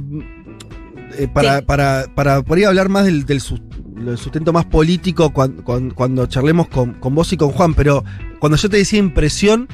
eh, 1.18 1.28
para, 1.34 1.60
Sí. 1.60 1.66
para, 1.66 2.06
para 2.16 2.44
hablar 2.68 2.90
más 2.90 3.06
del, 3.06 3.26
del 3.26 3.42
sus- 3.42 3.62
del 3.96 4.18
sustento 4.18 4.52
más 4.54 4.66
político 4.66 5.32
cuando, 5.32 5.64
cuando, 5.96 6.26
charlemos 6.26 6.68
con, 6.70 6.94
con 6.96 7.14
vos 7.16 7.32
y 7.34 7.38
con 7.38 7.52
Juan, 7.52 7.74
pero 7.74 8.04
cuando 8.40 8.58
yo 8.58 8.70
te 8.70 8.78
decía 8.78 9.00
impresión, 9.00 9.68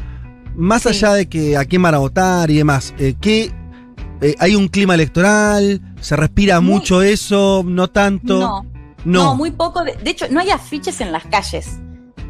más 0.56 0.84
Sí. 0.84 0.90
allá 0.90 1.14
de 1.14 1.28
que 1.30 1.56
a 1.58 1.66
quién 1.66 1.82
van 1.82 1.94
a 1.96 2.00
votar 2.00 2.50
y 2.52 2.58
demás, 2.58 2.94
eh, 2.98 3.16
¿qué, 3.22 3.52
eh, 4.22 4.36
¿hay 4.40 4.56
un 4.56 4.68
clima 4.68 4.96
electoral? 4.96 5.82
¿Se 6.02 6.16
respira 6.16 6.60
Muy- 6.60 6.74
mucho 6.76 7.02
eso? 7.04 7.64
¿No 7.66 7.88
tanto? 7.90 8.40
No, 8.40 8.66
no, 9.06 9.36
muy 9.36 9.52
poco. 9.52 9.84
De, 9.84 9.94
de 9.96 10.10
hecho, 10.10 10.26
no 10.30 10.40
hay 10.40 10.50
afiches 10.52 11.00
en 11.02 11.12
las 11.12 11.26
calles. 11.26 11.80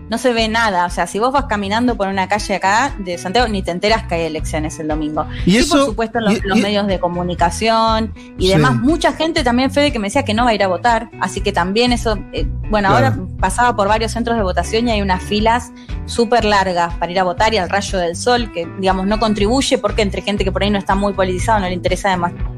No 0.10 0.18
se 0.18 0.32
ve 0.32 0.48
nada. 0.48 0.86
O 0.86 0.90
sea, 0.90 1.06
si 1.06 1.20
vos 1.20 1.34
vas 1.34 1.46
caminando 1.50 1.98
por 1.98 2.08
una 2.08 2.30
calle 2.30 2.56
acá 2.56 2.96
de 2.98 3.18
Santiago, 3.18 3.50
ni 3.50 3.62
te 3.62 3.72
enteras 3.72 4.04
que 4.04 4.16
hay 4.16 4.22
elecciones 4.22 4.80
el 4.80 4.88
domingo. 4.88 5.26
Y 5.46 5.52
Sí, 5.52 5.58
eso- 5.58 5.76
por 5.76 5.86
supuesto, 5.88 6.20
en 6.20 6.24
los, 6.24 6.34
y- 6.38 6.42
los 6.48 6.58
y- 6.60 6.62
medios 6.62 6.88
de 6.88 6.98
comunicación 6.98 8.14
y 8.38 8.44
Sí. 8.48 8.54
demás. 8.54 8.76
Mucha 8.76 9.12
gente 9.12 9.44
también, 9.44 9.70
Fede, 9.70 9.92
que 9.92 10.00
me 10.00 10.08
decía 10.08 10.24
que 10.24 10.34
no 10.34 10.46
va 10.46 10.52
a 10.52 10.54
ir 10.54 10.64
a 10.64 10.68
votar. 10.70 11.10
Así 11.20 11.42
que 11.42 11.52
también 11.52 11.92
eso. 11.92 12.18
eh, 12.32 12.46
bueno, 12.70 12.88
Claro. 12.90 13.06
ahora 13.08 13.18
pasaba 13.38 13.76
por 13.76 13.90
varios 13.90 14.14
centros 14.14 14.38
de 14.38 14.44
votación 14.44 14.88
y 14.88 14.92
hay 14.92 15.02
unas 15.02 15.22
filas 15.24 15.72
súper 16.06 16.46
largas 16.46 16.94
para 16.96 17.12
ir 17.12 17.20
a 17.20 17.24
votar 17.24 17.54
y 17.54 17.58
al 17.58 17.70
rayo 17.70 18.00
del 18.00 18.16
sol, 18.16 18.50
que, 18.54 18.66
digamos, 18.80 19.08
no 19.08 19.20
contribuye 19.20 19.78
porque 19.78 20.04
entre 20.04 20.22
gente 20.22 20.46
que 20.46 20.54
por 20.54 20.64
ahí 20.64 20.70
no 20.70 20.78
está 20.78 20.96
muy 20.96 21.12
politizada, 21.12 21.60
no 21.60 21.68
le 21.68 21.74
interesa 21.74 22.10
demasiado 22.12 22.57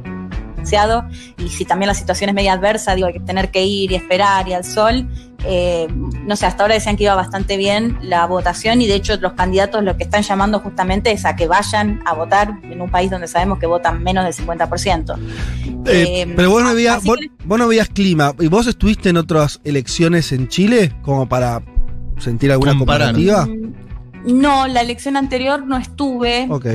y 1.37 1.49
si 1.49 1.65
también 1.65 1.87
la 1.87 1.93
situación 1.93 2.29
es 2.29 2.35
media 2.35 2.53
adversa, 2.53 2.95
digo, 2.95 3.07
hay 3.07 3.13
que 3.13 3.19
tener 3.19 3.49
que 3.51 3.63
ir 3.65 3.91
y 3.91 3.95
esperar 3.95 4.47
y 4.47 4.53
al 4.53 4.63
sol. 4.63 5.07
eh, 5.45 5.87
no 6.25 6.35
sé, 6.35 6.45
hasta 6.45 6.63
ahora 6.63 6.73
decían 6.75 6.97
que 6.97 7.05
iba 7.05 7.15
bastante 7.15 7.55
bien 7.55 7.97
la 8.01 8.25
votación 8.25 8.81
y 8.81 8.87
de 8.87 8.95
hecho 8.95 9.15
los 9.21 9.33
candidatos 9.33 9.81
lo 9.85 9.95
que 9.95 10.03
están 10.03 10.21
llamando 10.21 10.59
justamente 10.59 11.11
es 11.13 11.23
a 11.25 11.37
que 11.37 11.47
vayan 11.47 12.01
a 12.05 12.13
votar 12.13 12.59
en 12.63 12.81
un 12.81 12.89
país 12.91 13.09
donde 13.09 13.27
sabemos 13.29 13.57
que 13.57 13.65
votan 13.65 14.03
menos 14.03 14.25
del 14.25 14.33
50%. 14.33 15.17
Eh, 15.85 16.21
Eh, 16.23 16.33
pero 16.35 16.49
vos 16.51 16.61
no, 16.61 16.75
veías, 16.75 16.97
así 16.97 17.07
vos, 17.07 17.17
que- 17.17 17.31
vos 17.45 17.57
no 17.57 17.67
veías 17.69 17.87
clima. 17.87 18.33
¿Y 18.39 18.47
vos 18.47 18.67
estuviste 18.67 19.09
en 19.09 19.15
otras 19.17 19.61
elecciones 19.63 20.31
en 20.33 20.49
Chile 20.49 20.91
como 21.03 21.29
para 21.29 21.61
sentir 22.17 22.51
alguna 22.51 22.77
Comparar. 22.77 23.13
comparativa? 23.13 23.45
Mm, 23.45 24.41
No, 24.41 24.67
la 24.67 24.81
elección 24.81 25.15
anterior 25.15 25.65
no 25.65 25.77
estuve. 25.77 26.47
Ok. 26.49 26.65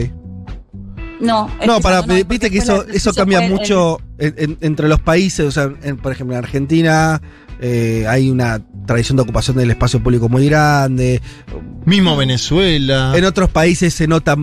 No, 1.21 1.49
No, 1.67 1.81
para, 1.81 2.03
no, 2.03 2.15
viste 2.27 2.51
que 2.51 2.59
eso, 2.59 2.85
eso 2.93 3.13
cambia 3.15 3.45
el- 3.45 3.53
mucho 3.53 3.99
en- 4.19 4.35
en- 4.37 4.59
entre 4.61 4.89
los 4.89 5.01
países. 5.01 5.47
O 5.47 5.51
sea, 5.51 5.73
en- 5.83 5.97
por 5.97 6.13
ejemplo, 6.13 6.37
en 6.37 6.43
Argentina 6.45 7.21
eh, 7.61 8.05
hay 8.09 8.31
una 8.31 8.61
tradición 8.87 9.17
de 9.17 9.23
ocupación 9.23 9.57
del 9.57 9.71
espacio 9.71 10.03
público 10.03 10.29
muy 10.29 10.47
grande. 10.47 11.23
Mismo 11.85 12.17
Venezuela. 12.17 13.13
En 13.17 13.25
otros 13.25 13.49
países 13.51 13.95
se 13.95 14.07
nota. 14.09 14.37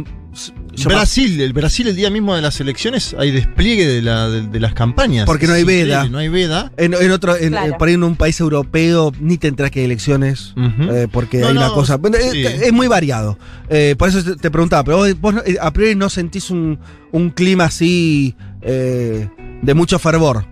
Brasil, 0.85 1.41
el 1.41 1.53
Brasil 1.53 1.87
el 1.87 1.95
día 1.95 2.09
mismo 2.09 2.35
de 2.35 2.41
las 2.41 2.59
elecciones 2.61 3.15
hay 3.17 3.31
despliegue 3.31 3.85
de, 3.87 4.01
la- 4.01 4.29
de- 4.29 4.47
de 4.47 4.59
las 4.59 4.73
campañas. 4.73 5.25
Porque 5.25 5.47
no 5.47 5.53
hay 5.53 5.63
veda. 5.63 6.07
No 6.07 6.17
hay 6.17 6.29
veda. 6.29 6.71
En, 6.77 6.93
en 6.93 7.11
otro, 7.11 7.35
en- 7.35 7.49
Claro. 7.49 7.73
eh, 7.73 7.75
por 7.77 7.87
ahí 7.87 7.93
en 7.95 8.03
un 8.03 8.15
país 8.15 8.39
europeo 8.39 9.11
ni 9.19 9.37
te 9.37 9.47
enteras 9.47 9.71
que 9.71 9.79
hay 9.79 9.85
elecciones. 9.85 10.53
Eh, 10.57 11.07
porque 11.11 11.39
No, 11.39 11.47
hay 11.47 11.57
una 11.57 11.67
no, 11.67 11.73
cosa. 11.73 11.97
bueno, 11.97 12.17
es- 12.17 12.31
sí. 12.31 12.43
Es, 12.45 12.71
muy 12.73 12.87
variado. 12.87 13.37
Eh, 13.69 13.95
por 13.97 14.09
eso 14.09 14.23
te, 14.23 14.35
te 14.35 14.49
preguntaba, 14.51 14.83
pero 14.83 14.97
vos, 14.97 15.19
vos, 15.19 15.35
eh, 15.45 15.57
a 15.61 15.71
priori 15.73 15.95
no 15.95 16.09
sentís 16.09 16.49
un, 16.49 16.79
un 17.11 17.29
clima 17.31 17.65
así 17.65 18.35
eh, 18.61 19.27
de 19.61 19.73
mucho 19.73 19.99
fervor. 19.99 20.45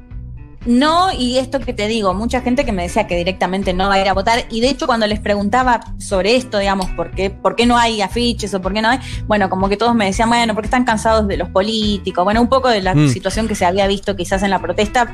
No, 0.66 1.12
y 1.14 1.38
esto 1.38 1.60
que 1.60 1.74
te 1.74 1.88
digo, 1.88 2.14
mucha 2.14 2.42
gente 2.42 2.66
que 2.66 2.72
me 2.74 2.84
decía 2.84 3.08
que 3.08 3.16
directamente 3.16 3.74
no 3.74 3.88
va 3.88 3.94
a 3.94 4.02
ir 4.02 4.10
a 4.10 4.14
votar, 4.14 4.44
y 4.50 4.60
de 4.60 4.70
hecho 4.70 4.88
cuando 4.88 5.08
les 5.08 5.20
preguntaba 5.20 5.80
sobre 6.00 6.36
esto, 6.36 6.58
digamos, 6.60 6.88
por 6.92 7.12
qué, 7.12 7.30
por 7.30 7.56
qué 7.56 7.66
no 7.66 7.78
hay 7.78 8.02
afiches 8.02 8.54
o 8.54 8.62
por 8.62 8.74
qué 8.74 8.82
no 8.82 8.90
hay, 8.90 9.00
bueno, 9.26 9.50
como 9.50 9.70
que 9.70 9.78
todos 9.78 9.96
me 9.96 10.06
decían, 10.06 10.28
bueno, 10.28 10.54
porque 10.54 10.68
están 10.68 10.84
cansados 10.84 11.28
de 11.28 11.38
los 11.38 11.50
políticos, 11.50 12.26
bueno, 12.26 12.42
un 12.42 12.50
poco 12.50 12.68
de 12.68 12.82
la 12.82 12.94
Mm. 12.94 13.08
situación 13.10 13.48
que 13.48 13.56
se 13.56 13.66
había 13.66 13.88
visto 13.88 14.16
quizás 14.18 14.44
en 14.44 14.50
la 14.50 14.60
protesta, 14.60 15.08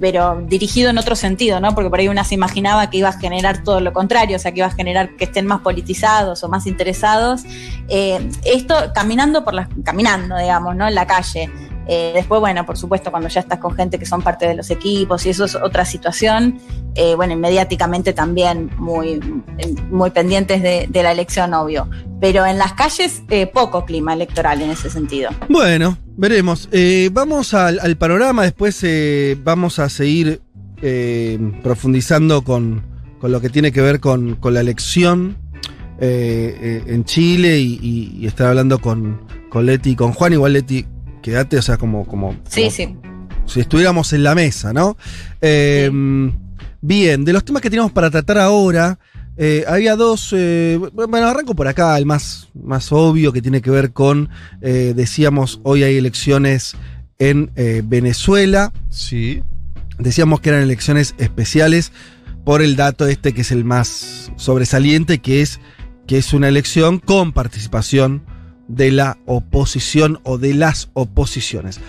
pero 0.00 0.42
dirigido 0.46 0.90
en 0.90 0.98
otro 0.98 1.14
sentido, 1.16 1.60
¿no? 1.60 1.74
Porque 1.74 1.90
por 1.90 1.98
ahí 1.98 2.08
una 2.08 2.24
se 2.24 2.34
imaginaba 2.34 2.88
que 2.90 2.98
iba 2.98 3.08
a 3.08 3.18
generar 3.18 3.64
todo 3.64 3.80
lo 3.80 3.92
contrario, 3.92 4.36
o 4.36 4.38
sea, 4.38 4.52
que 4.52 4.58
iba 4.60 4.66
a 4.66 4.70
generar 4.70 5.16
que 5.16 5.24
estén 5.24 5.46
más 5.46 5.60
politizados 5.60 6.42
o 6.44 6.48
más 6.48 6.66
interesados. 6.66 7.44
Eh, 7.88 8.18
esto 8.44 8.74
caminando 8.94 9.44
por 9.44 9.54
las, 9.54 9.68
caminando, 9.84 10.36
digamos, 10.36 10.76
¿no? 10.76 10.86
En 10.88 10.94
la 10.94 11.06
calle. 11.06 11.50
Eh, 11.88 12.10
después, 12.14 12.40
bueno, 12.40 12.66
por 12.66 12.76
supuesto, 12.76 13.10
cuando 13.10 13.28
ya 13.28 13.40
estás 13.40 13.58
con 13.60 13.74
gente 13.74 13.98
que 13.98 14.06
son 14.06 14.20
parte 14.22 14.46
de 14.48 14.54
los 14.54 14.70
equipos 14.70 15.24
y 15.24 15.30
eso 15.30 15.44
es 15.44 15.54
otra 15.54 15.84
situación, 15.84 16.58
eh, 16.96 17.14
bueno, 17.14 17.36
mediáticamente 17.36 18.12
también 18.12 18.70
muy, 18.76 19.20
muy 19.90 20.10
pendientes 20.10 20.62
de, 20.62 20.88
la 21.02 21.12
elección, 21.12 21.54
obvio. 21.54 21.88
Pero 22.20 22.44
en 22.44 22.58
las 22.58 22.72
calles, 22.72 23.22
eh, 23.30 23.46
poco 23.46 23.84
clima 23.84 24.14
electoral 24.14 24.62
en 24.62 24.70
ese 24.70 24.90
sentido. 24.90 25.30
Bueno, 25.48 25.96
veremos. 26.16 26.68
Eh, 26.72 27.10
vamos 27.12 27.54
al, 27.54 27.96
panorama, 27.96 28.42
después 28.42 28.78
eh, 28.82 29.36
vamos 29.44 29.78
a 29.78 29.88
seguir 29.88 30.40
eh, 30.82 31.38
profundizando 31.62 32.42
con, 32.42 32.82
con 33.20 33.30
lo 33.30 33.40
que 33.40 33.48
tiene 33.50 33.70
que 33.70 33.80
ver 33.80 34.00
con, 34.00 34.34
con 34.36 34.54
la 34.54 34.60
elección 34.60 35.36
eh, 36.00 36.56
eh, 36.60 36.92
en 36.92 37.04
Chile 37.04 37.58
y, 37.60 37.78
y- 37.80 38.16
y 38.20 38.26
estar 38.26 38.48
hablando 38.48 38.78
con, 38.80 39.20
con 39.50 39.66
Leti 39.66 39.90
y 39.90 39.96
con 39.96 40.12
Juan. 40.12 40.32
Igual 40.32 40.52
Leti, 40.54 40.84
quédate, 41.26 41.58
o 41.58 41.62
sea, 41.62 41.76
como, 41.76 42.06
como, 42.06 42.36
Sí, 42.48 42.60
como 42.62 42.70
sí. 42.70 42.96
si 43.46 43.60
estuviéramos 43.60 44.12
en 44.12 44.22
la 44.22 44.34
mesa, 44.36 44.72
¿no? 44.72 44.96
Eh, 45.40 45.90
Bien, 46.80 47.24
de 47.24 47.32
los 47.32 47.44
temas 47.44 47.62
que 47.62 47.70
tenemos 47.70 47.90
para 47.90 48.10
tratar 48.10 48.38
ahora, 48.38 48.98
Eh, 49.38 49.64
había 49.68 49.96
dos, 49.96 50.32
eh, 50.34 50.78
bueno, 50.94 51.26
arranco 51.26 51.54
por 51.54 51.68
acá, 51.68 51.98
el 51.98 52.06
más, 52.06 52.48
más 52.54 52.90
obvio 52.90 53.32
que 53.34 53.42
tiene 53.42 53.60
que 53.60 53.70
ver 53.70 53.92
con, 53.92 54.30
eh, 54.62 54.94
decíamos, 54.96 55.60
hoy 55.62 55.82
hay 55.82 55.98
elecciones 55.98 56.74
en 57.18 57.50
eh, 57.54 57.82
Venezuela. 57.84 58.72
Sí. 58.88 59.42
Decíamos 59.98 60.40
que 60.40 60.48
eran 60.48 60.62
elecciones 60.62 61.14
especiales 61.18 61.92
por 62.46 62.62
el 62.62 62.76
dato 62.76 63.06
este 63.06 63.34
que 63.34 63.42
es 63.42 63.50
el 63.52 63.64
más 63.64 64.32
sobresaliente, 64.36 65.18
que 65.18 65.42
es 65.42 65.60
que 66.06 66.16
es 66.16 66.32
una 66.32 66.48
elección 66.48 66.98
con 66.98 67.32
participación 67.32 68.22
de 68.68 68.90
la 68.90 69.18
oposición 69.26 70.20
o 70.22 70.38
de 70.38 70.54
las 70.54 70.90
oposiciones. 70.94 71.80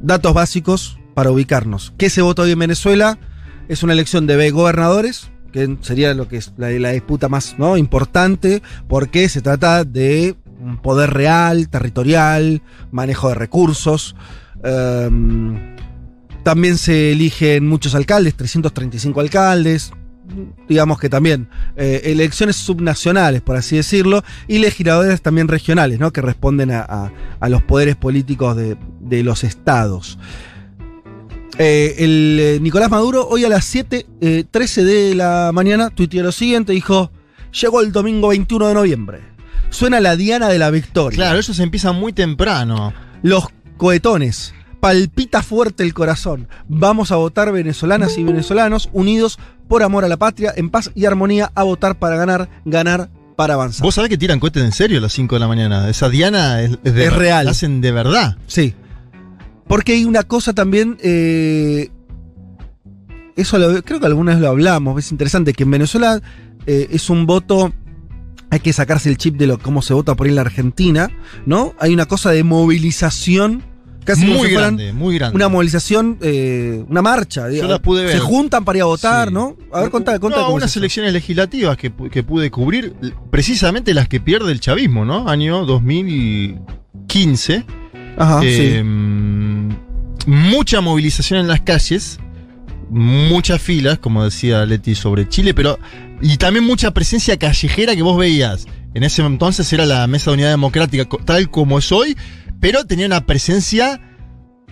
Datos 0.00 0.34
básicos 0.34 0.98
para 1.14 1.30
ubicarnos. 1.30 1.92
¿Qué 1.98 2.10
se 2.10 2.22
vota 2.22 2.42
hoy 2.42 2.52
en 2.52 2.58
Venezuela? 2.58 3.18
Es 3.68 3.82
una 3.82 3.92
elección 3.92 4.26
de 4.26 4.50
gobernadores, 4.50 5.30
que 5.52 5.76
sería 5.82 6.14
lo 6.14 6.28
que 6.28 6.38
es 6.38 6.52
la, 6.56 6.68
disputa 6.68 7.28
más 7.28 7.56
¿no? 7.58 7.76
importante, 7.76 8.62
porque 8.88 9.28
se 9.28 9.42
trata 9.42 9.84
de 9.84 10.36
un 10.60 10.78
poder 10.78 11.10
real, 11.10 11.68
territorial, 11.68 12.62
manejo 12.90 13.28
de 13.28 13.34
recursos. 13.34 14.16
Um, 14.62 15.58
también 16.42 16.78
se 16.78 17.12
eligen 17.12 17.68
muchos 17.68 17.94
alcaldes, 17.94 18.34
335 18.34 19.20
alcaldes, 19.20 19.92
digamos 20.68 20.98
que 20.98 21.08
también 21.08 21.48
eh, 21.76 22.02
elecciones 22.04 22.56
subnacionales, 22.56 23.42
por 23.42 23.56
así 23.56 23.76
decirlo, 23.76 24.22
y 24.48 24.58
legisladores 24.58 25.20
también 25.22 25.48
regionales, 25.48 25.98
¿no? 25.98 26.12
que 26.12 26.22
responden 26.22 26.70
a, 26.70 26.80
a, 26.80 27.12
a 27.40 27.48
los 27.48 27.62
poderes 27.62 27.96
políticos 27.96 28.56
de, 28.56 28.76
de 29.00 29.22
los 29.22 29.44
estados. 29.44 30.18
Eh, 31.58 31.96
el 31.98 32.38
eh, 32.40 32.58
Nicolás 32.60 32.90
Maduro 32.90 33.28
hoy 33.28 33.44
a 33.44 33.50
las 33.50 33.74
7.13 33.74 34.82
de 34.82 35.14
la 35.14 35.50
mañana 35.52 35.90
tuiteó 35.90 36.22
lo 36.22 36.32
siguiente, 36.32 36.72
dijo, 36.72 37.10
llegó 37.60 37.82
el 37.82 37.92
domingo 37.92 38.28
21 38.28 38.68
de 38.68 38.74
noviembre. 38.74 39.20
Suena 39.68 40.00
la 40.00 40.16
diana 40.16 40.48
de 40.48 40.58
la 40.58 40.70
victoria. 40.70 41.16
Claro, 41.16 41.38
eso 41.38 41.52
se 41.52 41.62
empieza 41.62 41.92
muy 41.92 42.14
temprano. 42.14 42.94
Los 43.22 43.44
cohetones. 43.76 44.54
Palpita 44.80 45.42
fuerte 45.42 45.82
el 45.82 45.94
corazón. 45.94 46.48
Vamos 46.68 47.12
a 47.12 47.16
votar 47.16 47.52
venezolanas 47.52 48.16
y 48.18 48.24
venezolanos 48.24 48.88
unidos 48.92 49.38
por 49.68 49.82
amor 49.82 50.04
a 50.04 50.08
la 50.08 50.16
patria, 50.16 50.52
en 50.56 50.70
paz 50.70 50.90
y 50.94 51.04
armonía, 51.04 51.52
a 51.54 51.62
votar 51.62 51.98
para 51.98 52.16
ganar, 52.16 52.48
ganar 52.64 53.10
para 53.36 53.54
avanzar. 53.54 53.84
Vos 53.84 53.94
sabés 53.94 54.10
que 54.10 54.18
tiran 54.18 54.40
cohetes 54.40 54.62
en 54.62 54.72
serio 54.72 54.98
a 54.98 55.00
las 55.00 55.12
5 55.12 55.36
de 55.36 55.40
la 55.40 55.48
mañana. 55.48 55.88
Esa 55.88 56.08
diana 56.08 56.60
es, 56.62 56.72
es, 56.82 56.94
de 56.94 57.06
es 57.06 57.12
real. 57.12 57.44
La 57.44 57.52
hacen 57.52 57.80
de 57.80 57.92
verdad. 57.92 58.36
Sí. 58.46 58.74
Porque 59.66 59.92
hay 59.92 60.04
una 60.04 60.24
cosa 60.24 60.52
también. 60.52 60.98
Eh, 61.02 61.90
eso 63.36 63.58
lo, 63.58 63.82
creo 63.82 64.00
que 64.00 64.06
alguna 64.06 64.32
vez 64.32 64.40
lo 64.40 64.48
hablamos. 64.48 64.98
Es 64.98 65.12
interesante 65.12 65.52
que 65.52 65.62
en 65.62 65.70
Venezuela 65.70 66.20
eh, 66.66 66.88
es 66.90 67.08
un 67.08 67.24
voto. 67.24 67.72
Hay 68.50 68.60
que 68.60 68.72
sacarse 68.72 69.08
el 69.08 69.16
chip 69.16 69.36
de 69.36 69.46
lo, 69.46 69.58
cómo 69.58 69.80
se 69.80 69.94
vota 69.94 70.16
por 70.16 70.26
ahí 70.26 70.30
en 70.30 70.34
la 70.34 70.40
Argentina, 70.42 71.08
¿no? 71.46 71.74
Hay 71.78 71.94
una 71.94 72.06
cosa 72.06 72.30
de 72.30 72.42
movilización. 72.42 73.62
Casi 74.04 74.24
muy 74.24 74.48
si 74.48 74.54
grande, 74.54 74.92
muy 74.92 75.16
grande. 75.16 75.36
Una 75.36 75.48
movilización, 75.48 76.18
eh, 76.22 76.84
una 76.88 77.02
marcha. 77.02 77.50
Yo 77.50 77.68
la 77.68 77.80
pude 77.80 78.04
ver. 78.04 78.12
Se 78.12 78.20
juntan 78.20 78.64
para 78.64 78.78
ir 78.78 78.82
a 78.82 78.86
votar, 78.86 79.28
sí. 79.28 79.34
¿no? 79.34 79.56
A 79.72 79.82
ver, 79.82 79.90
contá, 79.90 80.18
contá. 80.18 80.40
No, 80.40 80.50
unas 80.50 80.74
elecciones 80.76 81.12
legislativas 81.12 81.76
que, 81.76 81.92
que 82.10 82.22
pude 82.22 82.50
cubrir, 82.50 82.94
precisamente 83.30 83.92
las 83.94 84.08
que 84.08 84.20
pierde 84.20 84.52
el 84.52 84.60
chavismo, 84.60 85.04
¿no? 85.04 85.28
Año 85.28 85.64
2015. 85.66 87.64
Ajá, 88.16 88.40
eh, 88.42 88.82
sí 88.82 88.86
mucha 90.26 90.80
movilización 90.80 91.40
en 91.40 91.48
las 91.48 91.60
calles, 91.60 92.18
muchas 92.90 93.60
filas, 93.60 93.98
como 93.98 94.24
decía 94.24 94.64
Leti 94.66 94.94
sobre 94.94 95.28
Chile, 95.28 95.54
pero 95.54 95.78
y 96.20 96.36
también 96.36 96.64
mucha 96.64 96.90
presencia 96.92 97.38
callejera 97.38 97.94
que 97.94 98.02
vos 98.02 98.18
veías. 98.18 98.66
En 98.92 99.04
ese 99.04 99.22
entonces 99.22 99.72
era 99.72 99.86
la 99.86 100.06
Mesa 100.08 100.30
de 100.30 100.34
Unidad 100.34 100.50
Democrática 100.50 101.06
tal 101.24 101.48
como 101.50 101.78
es 101.78 101.92
hoy, 101.92 102.16
pero 102.60 102.84
tenía 102.84 103.06
una 103.06 103.26
presencia 103.26 104.00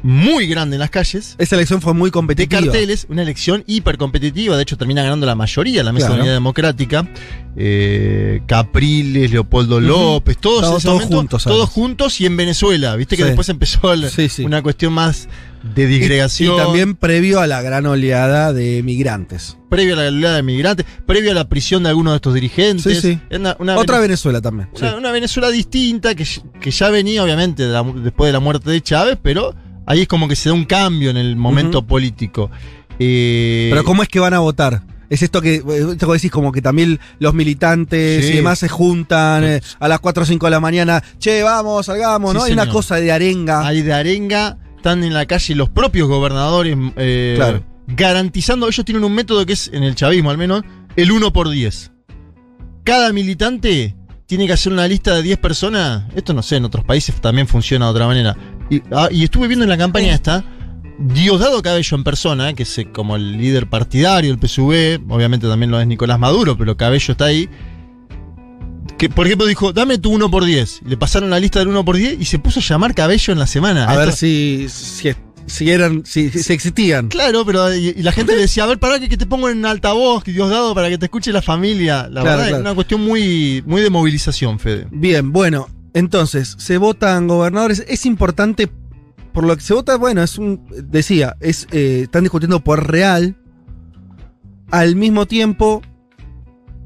muy 0.02 0.46
grande 0.46 0.76
en 0.76 0.80
las 0.80 0.90
calles. 0.90 1.34
Esa 1.38 1.56
elección 1.56 1.80
fue 1.80 1.94
muy 1.94 2.10
competitiva. 2.10 2.60
De 2.60 2.66
carteles, 2.66 3.06
una 3.08 3.22
elección 3.22 3.64
hiper 3.66 3.98
competitiva. 3.98 4.56
De 4.56 4.62
hecho, 4.62 4.76
termina 4.76 5.02
ganando 5.02 5.26
la 5.26 5.34
mayoría 5.34 5.82
la 5.82 5.92
Mesa 5.92 6.06
claro. 6.06 6.16
de 6.16 6.20
Unidad 6.22 6.34
Democrática. 6.34 7.08
Eh, 7.56 8.40
Capriles, 8.46 9.32
Leopoldo 9.32 9.76
uh 9.76 9.80
-huh. 9.80 9.86
López, 9.86 10.38
todos, 10.38 10.62
todos, 10.62 10.82
todos 10.82 10.94
momento, 10.94 11.16
juntos. 11.16 11.42
¿sabes? 11.42 11.56
Todos 11.56 11.70
juntos 11.70 12.20
y 12.20 12.26
en 12.26 12.36
Venezuela. 12.36 12.94
Viste 12.94 13.16
que 13.16 13.22
sí. 13.22 13.26
después 13.28 13.48
empezó 13.48 13.92
el, 13.92 14.08
sí, 14.10 14.28
sí. 14.28 14.44
una 14.44 14.62
cuestión 14.62 14.92
más 14.92 15.28
de 15.74 15.86
disgregación. 15.86 16.52
Y, 16.52 16.54
y, 16.54 16.58
también 16.58 16.94
previo 16.94 17.40
a 17.40 17.46
la 17.48 17.60
gran 17.62 17.84
oleada 17.86 18.52
de 18.52 18.82
migrantes. 18.84 19.56
Previo 19.68 19.94
a 19.94 20.02
la 20.02 20.08
oleada 20.08 20.36
de 20.36 20.42
migrantes, 20.44 20.86
previo 21.04 21.32
a 21.32 21.34
la 21.34 21.48
prisión 21.48 21.82
de 21.82 21.88
algunos 21.88 22.12
de 22.12 22.16
estos 22.16 22.34
dirigentes. 22.34 23.00
Sí, 23.00 23.14
sí. 23.14 23.20
Una, 23.34 23.56
una 23.58 23.76
Otra 23.76 23.98
Venezuela, 23.98 24.38
Venezuela 24.38 24.40
también. 24.40 24.68
Una, 24.78 24.96
una, 24.96 25.10
Venezuela 25.10 25.50
distinta 25.50 26.14
que, 26.14 26.26
que 26.60 26.70
ya 26.70 26.90
venía, 26.90 27.24
obviamente, 27.24 27.64
de 27.64 27.72
la, 27.72 27.82
después 27.82 28.28
de 28.28 28.32
la 28.32 28.40
muerte 28.40 28.70
de 28.70 28.80
Chávez, 28.80 29.18
pero 29.20 29.54
ahí 29.88 30.02
es 30.02 30.08
como 30.08 30.28
que 30.28 30.36
se 30.36 30.50
da 30.50 30.54
un 30.54 30.66
cambio 30.66 31.10
en 31.10 31.16
el 31.16 31.34
momento 31.34 31.78
uh 31.78 31.82
-huh. 31.82 31.86
político. 31.86 32.50
Eh, 32.98 33.68
Pero 33.70 33.84
¿cómo 33.84 34.02
es 34.02 34.08
que 34.08 34.20
van 34.20 34.34
a 34.34 34.38
votar? 34.38 34.82
Es 35.08 35.22
esto 35.22 35.40
que, 35.40 35.56
esto 35.56 36.06
que 36.06 36.12
decís, 36.12 36.30
como 36.30 36.52
que 36.52 36.60
también 36.60 37.00
los 37.18 37.32
militantes 37.32 38.26
sí. 38.26 38.32
y 38.32 38.36
demás 38.36 38.58
se 38.58 38.68
juntan 38.68 39.42
eh, 39.42 39.60
a 39.80 39.88
las 39.88 40.00
4 40.00 40.22
o 40.22 40.26
5 40.26 40.46
de 40.46 40.50
la 40.50 40.60
mañana. 40.60 41.02
Che, 41.18 41.42
vamos, 41.42 41.86
salgamos, 41.86 42.32
sí, 42.32 42.36
¿no? 42.36 42.44
Hay 42.44 42.52
una 42.52 42.68
cosa 42.68 42.96
de 42.96 43.10
arenga. 43.10 43.66
Hay 43.66 43.80
de 43.80 43.94
arenga, 43.94 44.58
están 44.76 45.02
en 45.02 45.14
la 45.14 45.24
calle 45.24 45.54
los 45.54 45.70
propios 45.70 46.06
gobernadores 46.08 46.76
eh, 46.96 47.34
claro. 47.36 47.64
garantizando, 47.86 48.68
ellos 48.68 48.84
tienen 48.84 49.02
un 49.02 49.14
método 49.14 49.46
que 49.46 49.54
es, 49.54 49.70
en 49.72 49.82
el 49.82 49.94
chavismo 49.94 50.30
al 50.30 50.36
menos, 50.36 50.62
el 50.96 51.10
1 51.10 51.32
por 51.32 51.48
10. 51.48 51.92
Cada 52.84 53.10
militante 53.14 53.96
tiene 54.28 54.46
que 54.46 54.52
hacer 54.52 54.70
una 54.70 54.86
lista 54.86 55.14
de 55.14 55.22
10 55.22 55.38
personas. 55.38 56.04
Esto 56.14 56.34
no 56.34 56.42
sé, 56.42 56.56
en 56.56 56.66
otros 56.66 56.84
países 56.84 57.18
también 57.18 57.48
funciona 57.48 57.86
de 57.86 57.90
otra 57.92 58.06
manera. 58.06 58.36
Y, 58.68 58.82
ah, 58.92 59.08
y 59.10 59.24
estuve 59.24 59.48
viendo 59.48 59.64
en 59.64 59.70
la 59.70 59.78
campaña 59.78 60.12
esta. 60.12 60.44
Diosdado 60.98 61.62
Cabello 61.62 61.96
en 61.96 62.04
persona, 62.04 62.52
que 62.52 62.64
es 62.64 62.80
como 62.92 63.16
el 63.16 63.38
líder 63.38 63.70
partidario 63.70 64.36
del 64.36 64.38
PSV, 64.38 65.00
obviamente 65.08 65.48
también 65.48 65.70
lo 65.70 65.80
es 65.80 65.86
Nicolás 65.86 66.18
Maduro, 66.18 66.58
pero 66.58 66.76
Cabello 66.76 67.12
está 67.12 67.24
ahí. 67.24 67.48
Que, 68.98 69.08
por 69.08 69.26
ejemplo, 69.26 69.46
dijo, 69.46 69.72
dame 69.72 69.96
tu 69.96 70.10
1 70.10 70.28
por 70.28 70.44
10 70.44 70.80
Le 70.84 70.96
pasaron 70.96 71.30
la 71.30 71.38
lista 71.38 71.60
del 71.60 71.68
1 71.68 71.84
por 71.84 71.96
10 71.96 72.20
y 72.20 72.24
se 72.26 72.38
puso 72.38 72.60
a 72.60 72.62
llamar 72.62 72.94
Cabello 72.94 73.32
en 73.32 73.38
la 73.38 73.46
semana. 73.46 73.86
A, 73.86 73.92
a 73.92 73.96
ver 73.96 74.12
si, 74.12 74.66
si, 74.68 75.08
si, 75.48 75.70
eran, 75.70 76.04
si, 76.04 76.30
si, 76.30 76.52
existían. 76.52 77.08
Claro, 77.08 77.44
pero 77.44 77.74
y, 77.74 77.88
y 77.88 78.02
la 78.02 78.12
gente 78.12 78.34
le 78.34 78.42
decía, 78.42 78.64
a 78.64 78.66
ver, 78.66 78.78
para 78.78 79.00
que, 79.00 79.08
que, 79.08 79.16
te 79.16 79.26
pongo 79.26 79.48
en 79.48 79.64
altavoz, 79.64 80.24
Diosdado, 80.24 80.74
para 80.74 80.88
que 80.88 80.98
te 80.98 81.06
escuche 81.06 81.32
la 81.32 81.42
familia. 81.42 82.08
La 82.08 82.20
claro, 82.20 82.24
verdad 82.24 82.42
claro. 82.42 82.56
es 82.56 82.60
una 82.60 82.74
cuestión 82.74 83.04
muy, 83.04 83.62
muy 83.66 83.82
de 83.82 83.90
movilización, 83.90 84.58
Fede. 84.58 84.86
Bien, 84.90 85.32
bueno, 85.32 85.68
entonces, 85.94 86.54
se 86.58 86.78
votan 86.78 87.26
gobernadores. 87.26 87.84
Es 87.88 88.06
importante 88.06 88.68
por 89.32 89.44
lo 89.44 89.56
que 89.56 89.62
se 89.62 89.74
vota, 89.74 89.96
bueno, 89.96 90.22
es 90.22 90.38
un. 90.38 90.64
Decía, 90.70 91.36
es, 91.40 91.66
eh, 91.70 92.02
están 92.04 92.24
discutiendo 92.24 92.60
por 92.60 92.90
real. 92.90 93.36
Al 94.70 94.96
mismo 94.96 95.26
tiempo, 95.26 95.80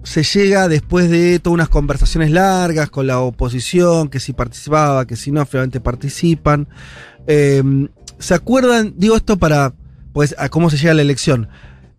se 0.03 0.22
llega 0.22 0.68
después 0.68 1.11
de 1.11 1.38
todas 1.38 1.55
unas 1.55 1.68
conversaciones 1.68 2.31
largas 2.31 2.90
con 2.90 3.07
la 3.07 3.20
oposición, 3.20 4.09
que 4.09 4.20
si 4.20 4.33
participaba, 4.33 5.07
que 5.07 5.16
si 5.16 5.33
no, 5.33 5.44
finalmente 5.46 5.81
participan. 5.81 6.68
Eh, 7.27 7.62
¿Se 8.22 8.35
acuerdan? 8.35 8.94
Digo 8.96 9.16
esto 9.16 9.37
para. 9.37 9.74
Pues, 10.12 10.35
a 10.38 10.48
cómo 10.48 10.70
se 10.70 10.76
llega 10.76 10.92
a 10.92 10.94
la 10.94 11.02
elección. 11.02 11.48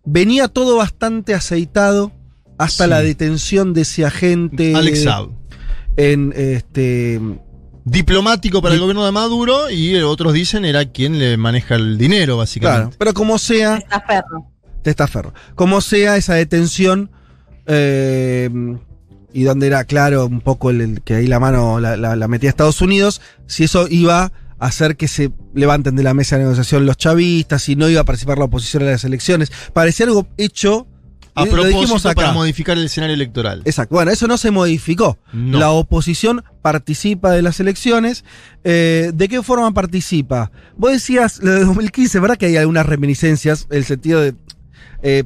Venía 0.04 0.48
todo 0.48 0.76
bastante 0.76 1.34
aceitado 1.34 2.12
hasta 2.58 2.84
sí. 2.84 2.90
la 2.90 3.00
detención 3.00 3.74
de 3.74 3.82
ese 3.82 4.04
agente. 4.04 4.74
Alex 4.74 5.02
Saab. 5.02 5.30
En 5.96 6.32
este 6.36 7.20
diplomático 7.84 8.62
para 8.62 8.74
el 8.74 8.80
gobierno 8.80 9.04
de 9.04 9.12
Maduro 9.12 9.68
y 9.68 9.96
otros 9.96 10.32
dicen 10.32 10.64
era 10.64 10.86
quien 10.86 11.18
le 11.18 11.36
maneja 11.36 11.74
el 11.74 11.98
dinero, 11.98 12.36
básicamente. 12.38 12.82
Claro, 12.82 12.96
pero 12.98 13.14
como 13.14 13.38
sea. 13.38 13.78
Testaferro. 13.78 14.50
Testaferro. 14.82 15.34
Como 15.54 15.80
sea 15.80 16.16
esa 16.16 16.34
detención. 16.34 17.10
Eh, 17.66 18.50
y 19.34 19.42
donde 19.42 19.66
era 19.66 19.84
claro 19.84 20.26
un 20.26 20.40
poco 20.40 20.70
el, 20.70 20.80
el 20.80 21.02
que 21.02 21.14
ahí 21.16 21.26
la 21.26 21.40
mano 21.40 21.80
la, 21.80 21.96
la, 21.96 22.14
la, 22.14 22.28
metía 22.28 22.48
Estados 22.48 22.80
Unidos, 22.80 23.20
si 23.46 23.64
eso 23.64 23.88
iba 23.90 24.24
a 24.24 24.32
hacer 24.58 24.96
que 24.96 25.08
se 25.08 25.32
levanten 25.54 25.96
de 25.96 26.02
la 26.02 26.14
mesa 26.14 26.36
de 26.36 26.44
negociación 26.44 26.86
los 26.86 26.96
chavistas, 26.96 27.62
si 27.62 27.76
no 27.76 27.88
iba 27.88 28.00
a 28.00 28.04
participar 28.04 28.38
la 28.38 28.44
oposición 28.44 28.82
en 28.82 28.90
las 28.90 29.04
elecciones. 29.04 29.52
Parecía 29.72 30.06
algo 30.06 30.26
hecho 30.36 30.86
a 31.34 31.44
propósito 31.46 32.14
para 32.14 32.32
modificar 32.32 32.78
el 32.78 32.84
escenario 32.84 33.14
electoral. 33.14 33.62
Exacto. 33.64 33.94
Bueno, 33.96 34.12
eso 34.12 34.28
no 34.28 34.38
se 34.38 34.50
modificó. 34.50 35.18
No. 35.32 35.58
La 35.58 35.70
oposición 35.70 36.44
participa 36.62 37.32
de 37.32 37.42
las 37.42 37.58
elecciones. 37.58 38.24
Eh, 38.62 39.10
¿De 39.12 39.28
qué 39.28 39.42
forma 39.42 39.72
participa? 39.72 40.52
Vos 40.76 40.92
decías 40.92 41.40
lo 41.42 41.52
de 41.52 41.64
2015, 41.64 42.20
¿verdad? 42.20 42.36
Que 42.36 42.46
hay 42.46 42.56
algunas 42.56 42.86
reminiscencias, 42.86 43.66
el 43.70 43.84
sentido 43.84 44.20
de. 44.20 44.34
Eh, 45.02 45.24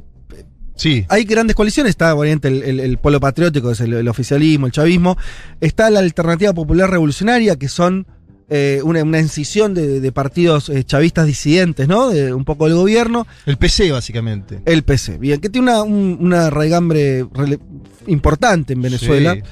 Sí. 0.79 1.05
Hay 1.09 1.25
grandes 1.25 1.57
coaliciones, 1.57 1.91
está 1.91 2.14
obviamente 2.14 2.47
el, 2.47 2.62
el, 2.62 2.79
el 2.79 2.99
polo 2.99 3.19
patriótico, 3.19 3.72
es 3.72 3.81
el, 3.81 3.95
el, 3.95 4.07
oficialismo, 4.07 4.66
el 4.66 4.72
chavismo, 4.72 5.18
está 5.61 5.91
la 5.91 5.99
alternativa 5.99 6.53
popular 6.53 6.89
revolucionaria, 6.89 7.57
que 7.57 7.68
son 7.68 8.07
eh, 8.51 8.80
una, 8.82 9.03
una 9.03 9.20
incisión 9.20 9.74
de, 9.74 10.01
de 10.01 10.12
partidos 10.12 10.68
eh, 10.70 10.82
chavistas 10.84 11.26
disidentes, 11.26 11.86
¿no? 11.88 12.09
De 12.09 12.32
un 12.32 12.44
poco 12.44 12.64
del 12.66 12.74
gobierno. 12.76 13.26
El 13.46 13.57
PC, 13.59 13.92
básicamente. 13.92 14.61
El 14.64 14.82
PC, 14.84 15.18
bien, 15.18 15.40
que 15.40 15.49
tiene 15.51 15.70
una, 15.70 15.82
un- 15.82 16.16
una 16.20 16.49
raigambre 16.51 17.26
importante 18.07 18.72
en 18.72 18.82
Venezuela. 18.82 19.34
Sí. 19.34 19.42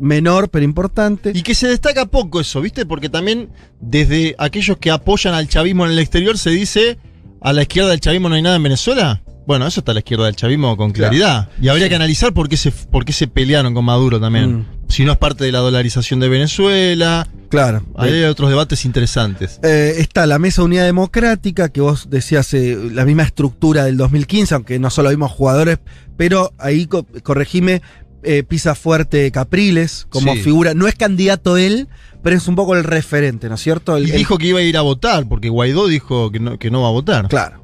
Menor, 0.00 0.48
pero 0.48 0.64
importante. 0.64 1.30
Y 1.34 1.42
que 1.42 1.54
se 1.54 1.68
destaca 1.68 2.06
poco 2.06 2.40
eso, 2.40 2.60
¿viste? 2.60 2.86
Porque 2.86 3.08
también 3.08 3.50
desde 3.80 4.34
aquellos 4.38 4.76
que 4.78 4.90
apoyan 4.90 5.34
al 5.34 5.46
chavismo 5.48 5.84
en 5.86 5.92
el 5.92 5.98
exterior 6.00 6.36
se 6.38 6.50
dice 6.50 6.98
a 7.40 7.52
la 7.52 7.62
izquierda 7.62 7.90
del 7.90 8.00
chavismo 8.00 8.28
no 8.28 8.34
hay 8.34 8.42
nada 8.42 8.56
en 8.56 8.62
Venezuela. 8.64 9.22
Bueno, 9.46 9.66
eso 9.66 9.80
está 9.80 9.92
a 9.92 9.94
la 9.94 10.00
izquierda 10.00 10.24
del 10.26 10.34
chavismo 10.34 10.76
con 10.76 10.92
claridad. 10.92 11.50
Y 11.60 11.68
habría 11.68 11.88
que 11.88 11.94
analizar 11.94 12.32
por 12.32 12.48
qué, 12.48 12.56
se, 12.56 12.72
por 12.72 13.04
qué 13.04 13.12
se 13.12 13.28
pelearon 13.28 13.74
con 13.74 13.84
Maduro 13.84 14.18
también. 14.18 14.60
Mm. 14.60 14.66
Si 14.92 15.04
no 15.04 15.12
es 15.12 15.18
parte 15.18 15.44
de 15.44 15.52
la 15.52 15.60
dolarización 15.60 16.20
de 16.20 16.28
Venezuela. 16.28 17.26
Claro. 17.48 17.82
Hay 17.96 18.24
otros 18.24 18.50
debates 18.50 18.84
interesantes. 18.84 19.58
Eh, 19.62 19.94
está 19.98 20.26
la 20.26 20.38
Mesa 20.38 20.62
Unidad 20.62 20.84
Democrática, 20.84 21.70
que 21.70 21.80
vos 21.80 22.08
decías 22.10 22.52
eh, 22.54 22.78
la 22.92 23.04
misma 23.06 23.22
estructura 23.22 23.84
del 23.84 23.96
2015, 23.96 24.54
aunque 24.54 24.78
no 24.78 24.90
solo 24.90 25.08
vimos 25.10 25.30
jugadores, 25.30 25.78
pero 26.16 26.52
ahí, 26.58 26.86
co- 26.86 27.06
corregime, 27.22 27.80
eh, 28.22 28.42
pisa 28.42 28.74
fuerte 28.74 29.30
Capriles 29.32 30.06
como 30.10 30.34
Sí. 30.34 30.42
figura. 30.42 30.74
No 30.74 30.86
es 30.88 30.94
candidato 30.94 31.56
él, 31.56 31.88
pero 32.22 32.36
es 32.36 32.46
un 32.46 32.54
poco 32.54 32.74
el 32.76 32.84
referente, 32.84 33.48
¿no 33.48 33.54
es 33.56 33.62
cierto? 33.62 33.96
El- 33.96 34.08
Y 34.08 34.10
el- 34.12 34.16
dijo 34.18 34.36
que 34.38 34.46
iba 34.48 34.58
a 34.60 34.62
ir 34.62 34.76
a 34.76 34.82
votar, 34.82 35.26
porque 35.26 35.48
Guaidó 35.48 35.88
dijo 35.88 36.30
que 36.30 36.38
no, 36.38 36.58
que 36.58 36.70
no 36.70 36.82
va 36.82 36.88
a 36.88 36.92
votar. 36.92 37.28
Claro. 37.28 37.62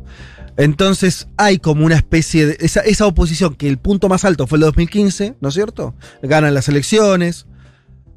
Entonces 0.58 1.28
hay 1.38 1.58
como 1.58 1.86
una 1.86 1.94
especie 1.96 2.46
de. 2.46 2.56
Esa, 2.60 2.80
esa 2.80 3.06
oposición, 3.06 3.54
que 3.54 3.68
el 3.68 3.78
punto 3.78 4.08
más 4.10 4.24
alto 4.26 4.46
fue 4.46 4.56
el 4.56 4.62
2015, 4.62 5.36
¿no 5.40 5.48
es 5.48 5.54
cierto? 5.54 5.94
Ganan 6.22 6.52
las 6.52 6.68
elecciones. 6.68 7.46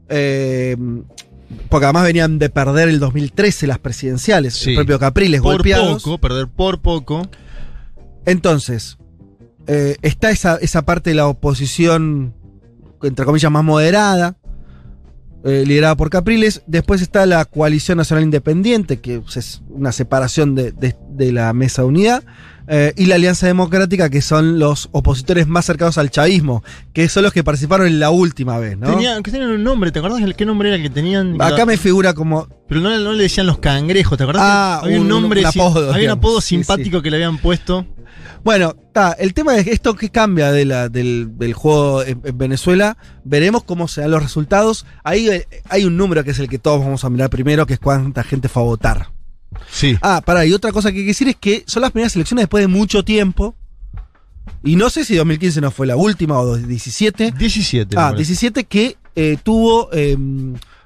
eh, 0.10 0.76
porque 1.70 1.86
además 1.86 2.04
venían 2.06 2.40
de 2.40 2.50
perder 2.50 2.88
el 2.90 3.00
2013 3.00 3.68
las 3.68 3.78
presidenciales. 3.80 4.54
Sí. 4.56 4.70
El 4.72 4.78
propio 4.78 5.00
Capriles 5.00 5.42
Por 5.42 5.56
golpeados. 5.56 6.02
poco, 6.04 6.18
perder 6.18 6.48
por 6.48 6.82
poco. 6.82 7.30
Entonces, 8.26 8.98
eh, 9.68 9.98
está 10.02 10.32
esa, 10.32 10.56
esa 10.58 10.84
parte 10.84 11.10
de 11.10 11.16
la 11.18 11.28
oposición, 11.28 12.34
entre 13.04 13.26
comillas, 13.26 13.52
más 13.52 13.64
moderada, 13.64 14.38
eh, 15.44 15.64
liderada 15.66 15.96
por 15.96 16.10
Capriles. 16.10 16.62
Después 16.68 17.02
está 17.02 17.26
la 17.26 17.46
Coalición 17.46 17.98
Nacional 17.98 18.24
Independiente, 18.24 19.00
que 19.00 19.22
es 19.36 19.62
una 19.70 19.92
separación 19.92 20.56
de, 20.56 20.72
de- 20.72 20.96
de 21.10 21.32
la 21.32 21.52
Mesa 21.54 21.84
Unidad. 21.86 22.24
eh, 22.68 22.94
y 22.96 23.08
la 23.08 23.16
Alianza 23.16 23.48
Democrática, 23.48 24.10
que 24.10 24.22
son 24.22 24.58
los 24.60 24.88
opositores 24.94 25.46
más 25.48 25.66
cercanos 25.66 25.98
al 25.98 26.10
chavismo, 26.10 26.64
que 26.94 27.10
son 27.10 27.24
los 27.24 27.34
que 27.34 27.44
participaron 27.44 27.86
en 27.88 28.00
la 28.00 28.12
última 28.12 28.60
vez, 28.60 28.78
¿no? 28.78 28.88
Tenían, 28.88 29.24
que 29.24 29.32
tenían 29.32 29.50
un 29.50 29.64
nombre, 29.64 29.92
¿te 29.92 30.00
acordás 30.00 30.22
qué 30.38 30.46
nombre 30.46 30.70
era 30.70 30.78
el 30.78 30.84
que 30.84 30.90
tenían? 30.90 31.42
Acá 31.42 31.66
me 31.66 31.76
figura 31.76 32.14
como. 32.14 32.48
Pero 32.70 32.80
no, 32.80 32.98
no 33.00 33.12
le 33.14 33.24
decían 33.24 33.46
los 33.48 33.58
cangrejos, 33.58 34.18
¿te 34.18 34.24
acordás? 34.24 34.44
Ah, 34.46 34.80
había 34.84 34.98
un, 34.98 35.02
un- 35.04 35.10
nombre, 35.10 35.42
un 35.42 35.48
apodo, 35.48 35.92
había 35.92 36.14
un 36.14 36.18
apodo 36.20 36.40
Sí, 36.40 36.56
simpático 36.56 37.02
que 37.02 37.10
le 37.10 37.18
habían 37.18 37.40
puesto. 37.40 37.86
Bueno, 38.44 38.76
ta, 38.94 39.12
el 39.14 39.34
tema 39.34 39.56
es 39.58 39.68
esto 39.68 39.96
que 39.96 40.10
cambia 40.10 40.52
de 40.52 40.66
la, 40.66 40.90
del, 40.90 41.38
del 41.38 41.54
juego 41.54 42.04
en, 42.04 42.22
en 42.24 42.38
Venezuela. 42.38 42.98
Veremos 43.24 43.64
cómo 43.64 43.88
se 43.88 44.02
dan 44.02 44.12
los 44.12 44.24
resultados. 44.24 44.86
Ahí 45.04 45.30
eh, 45.30 45.48
hay 45.70 45.86
un 45.86 45.96
número 45.98 46.24
que 46.24 46.32
es 46.32 46.40
el 46.40 46.50
que 46.50 46.60
todos 46.60 46.80
vamos 46.80 47.04
a 47.04 47.10
mirar 47.10 47.30
primero, 47.30 47.66
que 47.66 47.74
es 47.76 47.80
cuánta 47.80 48.24
gente 48.24 48.50
fue 48.50 48.64
a 48.64 48.66
votar. 48.66 49.10
Sí. 49.70 49.98
Ah, 50.02 50.22
pará, 50.26 50.46
y 50.46 50.54
otra 50.54 50.72
cosa 50.72 50.92
que 50.92 51.00
hay 51.00 51.04
que 51.04 51.10
decir 51.10 51.28
es 51.28 51.36
que 51.36 51.64
son 51.68 51.82
las 51.82 51.92
primeras 51.92 52.16
elecciones 52.16 52.44
después 52.44 52.64
de 52.64 52.68
mucho 52.68 53.04
tiempo. 53.04 53.56
Y 54.64 54.76
no 54.76 54.90
sé 54.90 55.06
si 55.06 55.16
2015 55.16 55.62
no 55.62 55.72
fue 55.72 55.88
la 55.88 55.96
última 55.96 56.40
o 56.40 56.46
2017. 56.46 57.32
17. 57.38 57.96
me 57.96 58.02
Ah, 58.02 58.06
parece. 58.12 58.18
17 58.30 58.64
que 58.66 58.98
eh, 59.16 59.38
tuvo 59.44 59.90
eh, 59.94 60.18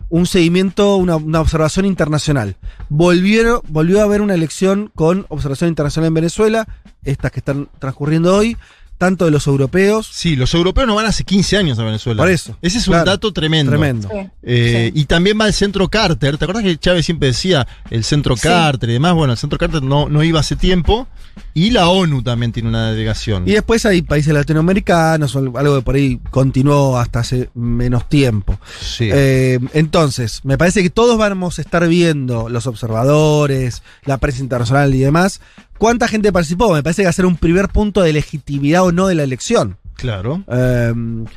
un 0.10 0.26
seguimiento, 0.26 0.95
una, 0.97 1.16
una 1.16 1.41
observación 1.41 1.86
internacional. 1.86 2.56
Volvieron, 2.89 3.62
volvió 3.68 4.01
a 4.01 4.03
haber 4.03 4.22
una 4.22 4.34
elección 4.34 4.91
con 4.95 5.26
observación 5.30 5.70
internacional 5.70 6.10
en 6.10 6.14
Venezuela, 6.14 6.68
estas 7.03 7.32
que 7.32 7.39
están 7.39 7.70
transcurriendo 7.80 8.36
hoy, 8.36 8.58
tanto 8.98 9.26
de 9.26 9.32
los 9.32 9.48
europeos. 9.48 10.08
Sí, 10.12 10.36
los 10.36 10.54
europeos 10.54 10.88
no 10.88 10.96
van 10.96 11.06
hace 11.06 11.24
15 11.24 11.58
años 11.58 11.80
a 11.80 11.84
Venezuela. 11.84 12.22
Por 12.24 12.32
eso, 12.32 12.58
Ese 12.62 12.78
es 12.78 12.86
claro. 12.86 13.02
un 13.04 13.06
dato 13.06 13.34
tremendo. 13.34 13.72
Tremendo. 13.72 14.10
Eh, 14.43 14.91
Y 14.93 15.06
también 15.06 15.39
va 15.39 15.48
el 15.48 15.54
centro 15.54 15.89
Carter. 15.89 16.38
¿Te 16.38 16.46
acuerdas 16.46 16.64
que 16.64 16.78
Chávez 16.78 17.06
siempre 17.06 17.28
decía 17.30 17.68
el 17.89 18.04
centro 18.04 18.36
Sí. 18.36 18.43
Carter 18.43 18.89
y 18.89 18.93
demás? 18.93 19.14
Bueno, 19.14 19.34
el 19.34 19.39
centro 19.39 19.58
Carter 19.60 19.84
no, 19.84 20.08
no 20.10 20.24
iba 20.24 20.39
hace 20.39 20.56
tiempo. 20.56 21.08
Y 21.54 21.72
la 21.72 21.89
ONU 21.89 22.22
también 22.24 22.54
tiene 22.54 22.70
una 22.70 22.91
delegación. 22.91 23.48
Y 23.48 23.52
después 23.52 23.86
hay 23.86 24.02
países 24.02 24.34
latinoamericanos, 24.34 25.36
o 25.36 25.39
algo 25.58 25.76
que 25.76 25.82
por 25.82 25.96
ahí 25.96 26.20
continuó 26.32 26.98
hasta 26.98 27.20
hace 27.20 27.50
menos 27.54 28.08
tiempo. 28.08 28.58
Sí. 28.80 29.10
Eh, 29.12 29.60
entonces, 29.74 30.39
me 30.46 30.58
parece 30.58 30.82
que 30.82 30.89
todos 30.89 31.18
vamos 31.18 31.60
a 31.60 31.62
estar 31.62 31.86
viendo, 31.89 32.48
los 32.48 32.68
observadores, 32.68 33.84
la 34.06 34.18
prensa 34.18 34.41
internacional 34.41 34.93
y 34.96 35.00
demás, 35.00 35.41
cuánta 35.78 36.07
gente 36.07 36.32
participó. 36.32 36.73
Me 36.73 36.84
parece 36.84 37.01
que 37.01 37.07
va 37.07 37.11
a 37.11 37.13
ser 37.13 37.26
un 37.26 37.38
primer 37.38 37.69
punto 37.69 38.01
de 38.01 38.13
legitimidad 38.13 38.84
o 38.84 38.91
no 38.91 39.07
de 39.07 39.15
la 39.15 39.23
elección. 39.23 39.78
claro. 39.95 40.43
Eh, 40.47 40.93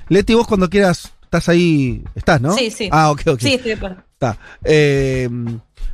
Leti, 0.08 0.34
vos 0.34 0.46
cuando 0.46 0.68
quieras, 0.68 1.12
estás 1.22 1.48
ahí, 1.48 2.02
estás, 2.14 2.40
¿no? 2.40 2.52
Sí, 2.52 2.70
sí. 2.70 2.88
Ah, 2.92 3.10
ok, 3.10 3.22
ok. 3.26 3.40
Sí, 3.40 3.54
estoy 3.54 3.70
de 3.70 3.76
acuerdo. 3.76 3.96
Está. 4.14 4.38
Eh, 4.64 5.28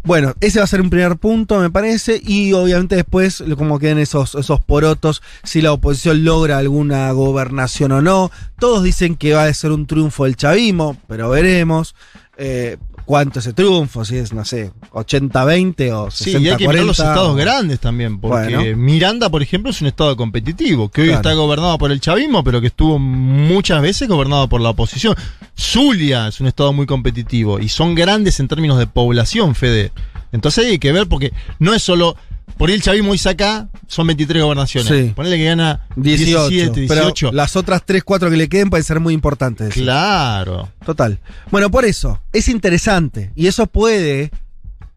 bueno, 0.05 0.35
ese 0.41 0.59
va 0.59 0.65
a 0.65 0.69
ser 0.69 0.83
un 0.83 0.91
primer 0.91 1.17
punto, 1.17 1.59
me 1.61 1.71
parece, 1.71 2.21
y 2.23 2.53
obviamente 2.53 2.95
después, 2.95 3.43
como 3.57 3.79
queden 3.79 3.99
esos, 3.99 4.35
esos 4.35 4.61
porotos, 4.61 5.23
si 5.45 5.63
la 5.63 5.73
oposición 5.73 6.25
logra 6.25 6.59
alguna 6.59 7.11
gobernación 7.13 7.91
o 7.93 8.03
no. 8.03 8.31
Todos 8.59 8.83
dicen 8.83 9.17
que 9.17 9.33
va 9.33 9.45
a 9.45 9.55
ser 9.55 9.73
un 9.73 9.87
triunfo 9.87 10.25
del 10.25 10.37
chavismo, 10.37 10.99
pero 11.09 11.31
veremos. 11.31 11.95
Eh, 12.37 12.77
¿Cuánto 13.05 13.39
ese 13.41 13.53
triunfo? 13.53 14.05
Si 14.05 14.17
es, 14.17 14.33
no 14.33 14.45
sé, 14.45 14.73
80-20 14.93 15.93
o 15.93 16.07
60-40. 16.09 16.11
Sí, 16.11 16.31
y 16.39 16.49
hay 16.49 16.57
que 16.57 16.67
mirar 16.69 16.85
los 16.85 16.99
estados 16.99 17.37
grandes 17.37 17.79
también, 17.81 18.19
porque 18.19 18.57
Bueno. 18.57 18.77
Miranda, 18.77 19.29
por 19.29 19.43
ejemplo, 19.43 19.71
es 19.71 19.81
un 19.83 19.89
estado 19.89 20.17
competitivo, 20.17 20.89
que 20.91 21.03
hoy 21.03 21.09
Claro. 21.09 21.21
está 21.21 21.35
gobernado 21.35 21.77
por 21.79 21.93
el 21.93 22.01
chavismo, 22.01 22.43
pero 22.43 22.61
que 22.61 22.69
estuvo 22.69 22.99
muchas 22.99 23.83
veces 23.83 24.09
gobernado 24.09 24.49
por 24.49 24.61
la 24.61 24.71
oposición. 24.71 25.15
Zulia 25.59 26.29
es 26.29 26.41
un 26.41 26.47
estado 26.47 26.73
muy 26.73 26.87
competitivo, 26.87 27.59
y 27.61 27.69
son 27.69 27.95
grandes 27.95 28.41
en 28.41 28.49
términos 28.49 28.79
de 28.79 28.87
población, 28.87 29.55
Fede. 29.55 29.93
Entonces 30.33 30.67
hay 30.67 30.79
que 30.79 30.93
ver, 30.93 31.07
porque 31.07 31.33
no 31.59 31.75
es 31.75 31.83
solo... 31.83 32.17
Por 32.57 32.69
ahí 32.69 32.77
el 32.77 32.83
chavismo 32.83 33.13
hoy 33.13 33.19
saca, 33.19 33.69
son 33.89 34.07
23 34.07 34.43
gobernaciones. 34.43 34.89
Sí. 34.89 35.13
Ponele 35.15 35.37
que 35.37 35.45
gana 35.45 35.87
18. 35.97 36.49
17, 36.49 36.81
18. 36.81 37.27
Pero 37.29 37.37
las 37.37 37.57
otras 37.57 37.85
3, 37.85 38.05
4 38.05 38.31
que 38.31 38.37
le 38.37 38.49
queden 38.49 38.71
pueden 38.71 38.85
ser 38.85 39.01
muy 39.01 39.13
importantes. 39.13 39.75
Claro. 39.75 40.69
Total. 40.85 41.19
Bueno, 41.51 41.71
por 41.71 41.85
eso, 41.85 42.21
es 42.33 42.49
interesante. 42.49 43.33
Y 43.35 43.49
eso 43.49 43.67
puede, 43.67 44.31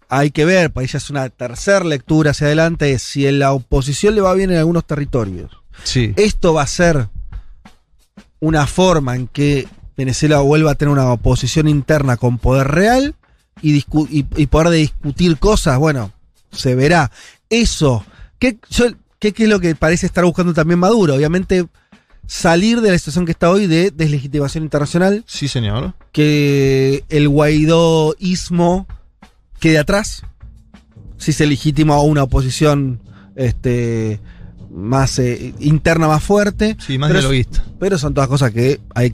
hay 0.07 0.29
que 0.31 0.45
ver, 0.45 0.71
pues 0.71 0.91
ya 0.91 0.97
es 0.99 1.09
una 1.09 1.29
tercera 1.29 1.83
lectura 1.83 2.31
hacia 2.31 2.47
adelante, 2.47 2.91
es 2.91 3.01
si 3.01 3.25
en 3.25 3.39
la 3.39 3.53
oposición 3.53 4.13
le 4.13 4.21
va 4.21 4.33
bien 4.35 4.51
en 4.51 4.57
algunos 4.57 4.85
territorios. 4.85 5.51
Sí. 5.83 6.13
Esto 6.15 6.53
va 6.53 6.61
a 6.61 6.67
ser 6.67 7.09
una 8.39 8.67
forma 8.67 9.15
en 9.15 9.27
que 9.27 9.67
Venezuela 9.95 10.39
vuelva 10.41 10.71
a 10.71 10.75
tener 10.75 10.91
una 10.91 11.11
oposición 11.11 11.67
interna 11.67 12.17
con 12.17 12.37
poder 12.37 12.67
real 12.67 13.15
y, 13.63 13.83
y 14.11 14.45
poder 14.45 14.69
de 14.69 14.77
discutir 14.77 15.37
cosas, 15.39 15.79
bueno, 15.79 16.11
se 16.51 16.75
verá. 16.75 17.11
Eso, 17.49 18.05
¿qué, 18.39 18.57
yo- 18.69 18.85
qué- 19.19 19.31
qué 19.33 19.43
es 19.43 19.49
lo 19.49 19.59
que 19.59 19.75
parece 19.75 20.05
estar 20.05 20.23
buscando 20.25 20.53
también 20.53 20.79
Maduro? 20.79 21.15
Obviamente 21.15 21.65
salir 22.25 22.81
de 22.81 22.91
la 22.91 22.97
situación 22.97 23.25
que 23.25 23.31
está 23.31 23.49
hoy 23.49 23.67
de 23.67 23.89
deslegitimación 23.91 24.63
internacional, 24.65 25.23
Sí, 25.27 25.47
señor. 25.47 25.93
que 26.11 27.03
el 27.09 27.29
guaidoísmo 27.29 28.85
quede 29.59 29.79
atrás, 29.79 30.23
si 31.17 31.31
se 31.33 31.45
legitima 31.47 32.01
una 32.01 32.23
oposición 32.23 33.01
este, 33.35 34.19
más 34.71 35.19
eh, 35.19 35.53
interna, 35.59 36.07
más 36.07 36.23
fuerte. 36.23 36.75
Sí, 36.85 36.97
más 36.97 37.07
Pero- 37.09 37.19
dialoguista. 37.21 37.63
Pero 37.79 37.97
son 37.97 38.13
todas 38.13 38.27
cosas 38.27 38.51
que 38.51 38.79
hay, 38.93 39.13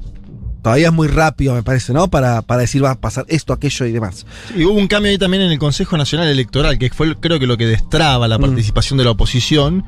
todavía 0.64 0.88
es 0.88 0.94
muy 0.94 1.08
rápido, 1.08 1.54
me 1.54 1.62
parece, 1.62 1.94
¿no? 1.94 2.08
Para, 2.08 2.42
para 2.42 2.62
decir 2.62 2.84
va 2.84 2.92
a 2.92 3.00
pasar 3.00 3.26
esto, 3.28 3.54
aquello 3.54 3.86
y 3.86 3.92
demás. 3.92 4.26
Y 4.56 4.64
hubo 4.66 4.74
un 4.80 4.88
cambio 4.88 5.12
ahí 5.12 5.20
también 5.20 5.44
en 5.44 5.52
el 5.52 5.60
Consejo 5.60 5.98
Nacional 5.98 6.28
Electoral, 6.30 6.80
que 6.80 6.90
fue 6.90 7.16
creo 7.20 7.38
que 7.40 7.46
lo 7.46 7.58
que 7.58 7.68
destraba 7.68 8.28
la 8.28 8.40
Mm. 8.40 8.42
participación 8.42 8.98
de 8.98 9.04
la 9.04 9.12
oposición, 9.12 9.84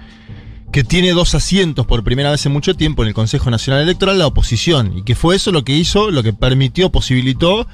que 0.72 0.84
tiene 0.84 1.12
dos 1.14 1.34
asientos 1.34 1.86
por 1.86 2.04
primera 2.04 2.30
vez 2.32 2.46
en 2.46 2.52
mucho 2.52 2.76
tiempo 2.76 3.02
en 3.04 3.08
el 3.08 3.14
Consejo 3.14 3.50
Nacional 3.50 3.82
Electoral, 3.82 4.20
la 4.20 4.28
oposición, 4.28 4.98
y 4.98 5.04
que 5.04 5.16
fue 5.16 5.38
eso 5.38 5.52
lo 5.52 5.64
que 5.64 5.74
hizo, 5.74 6.12
lo 6.12 6.22
que 6.22 6.34
permitió, 6.34 6.92
posibilitó 6.92 7.66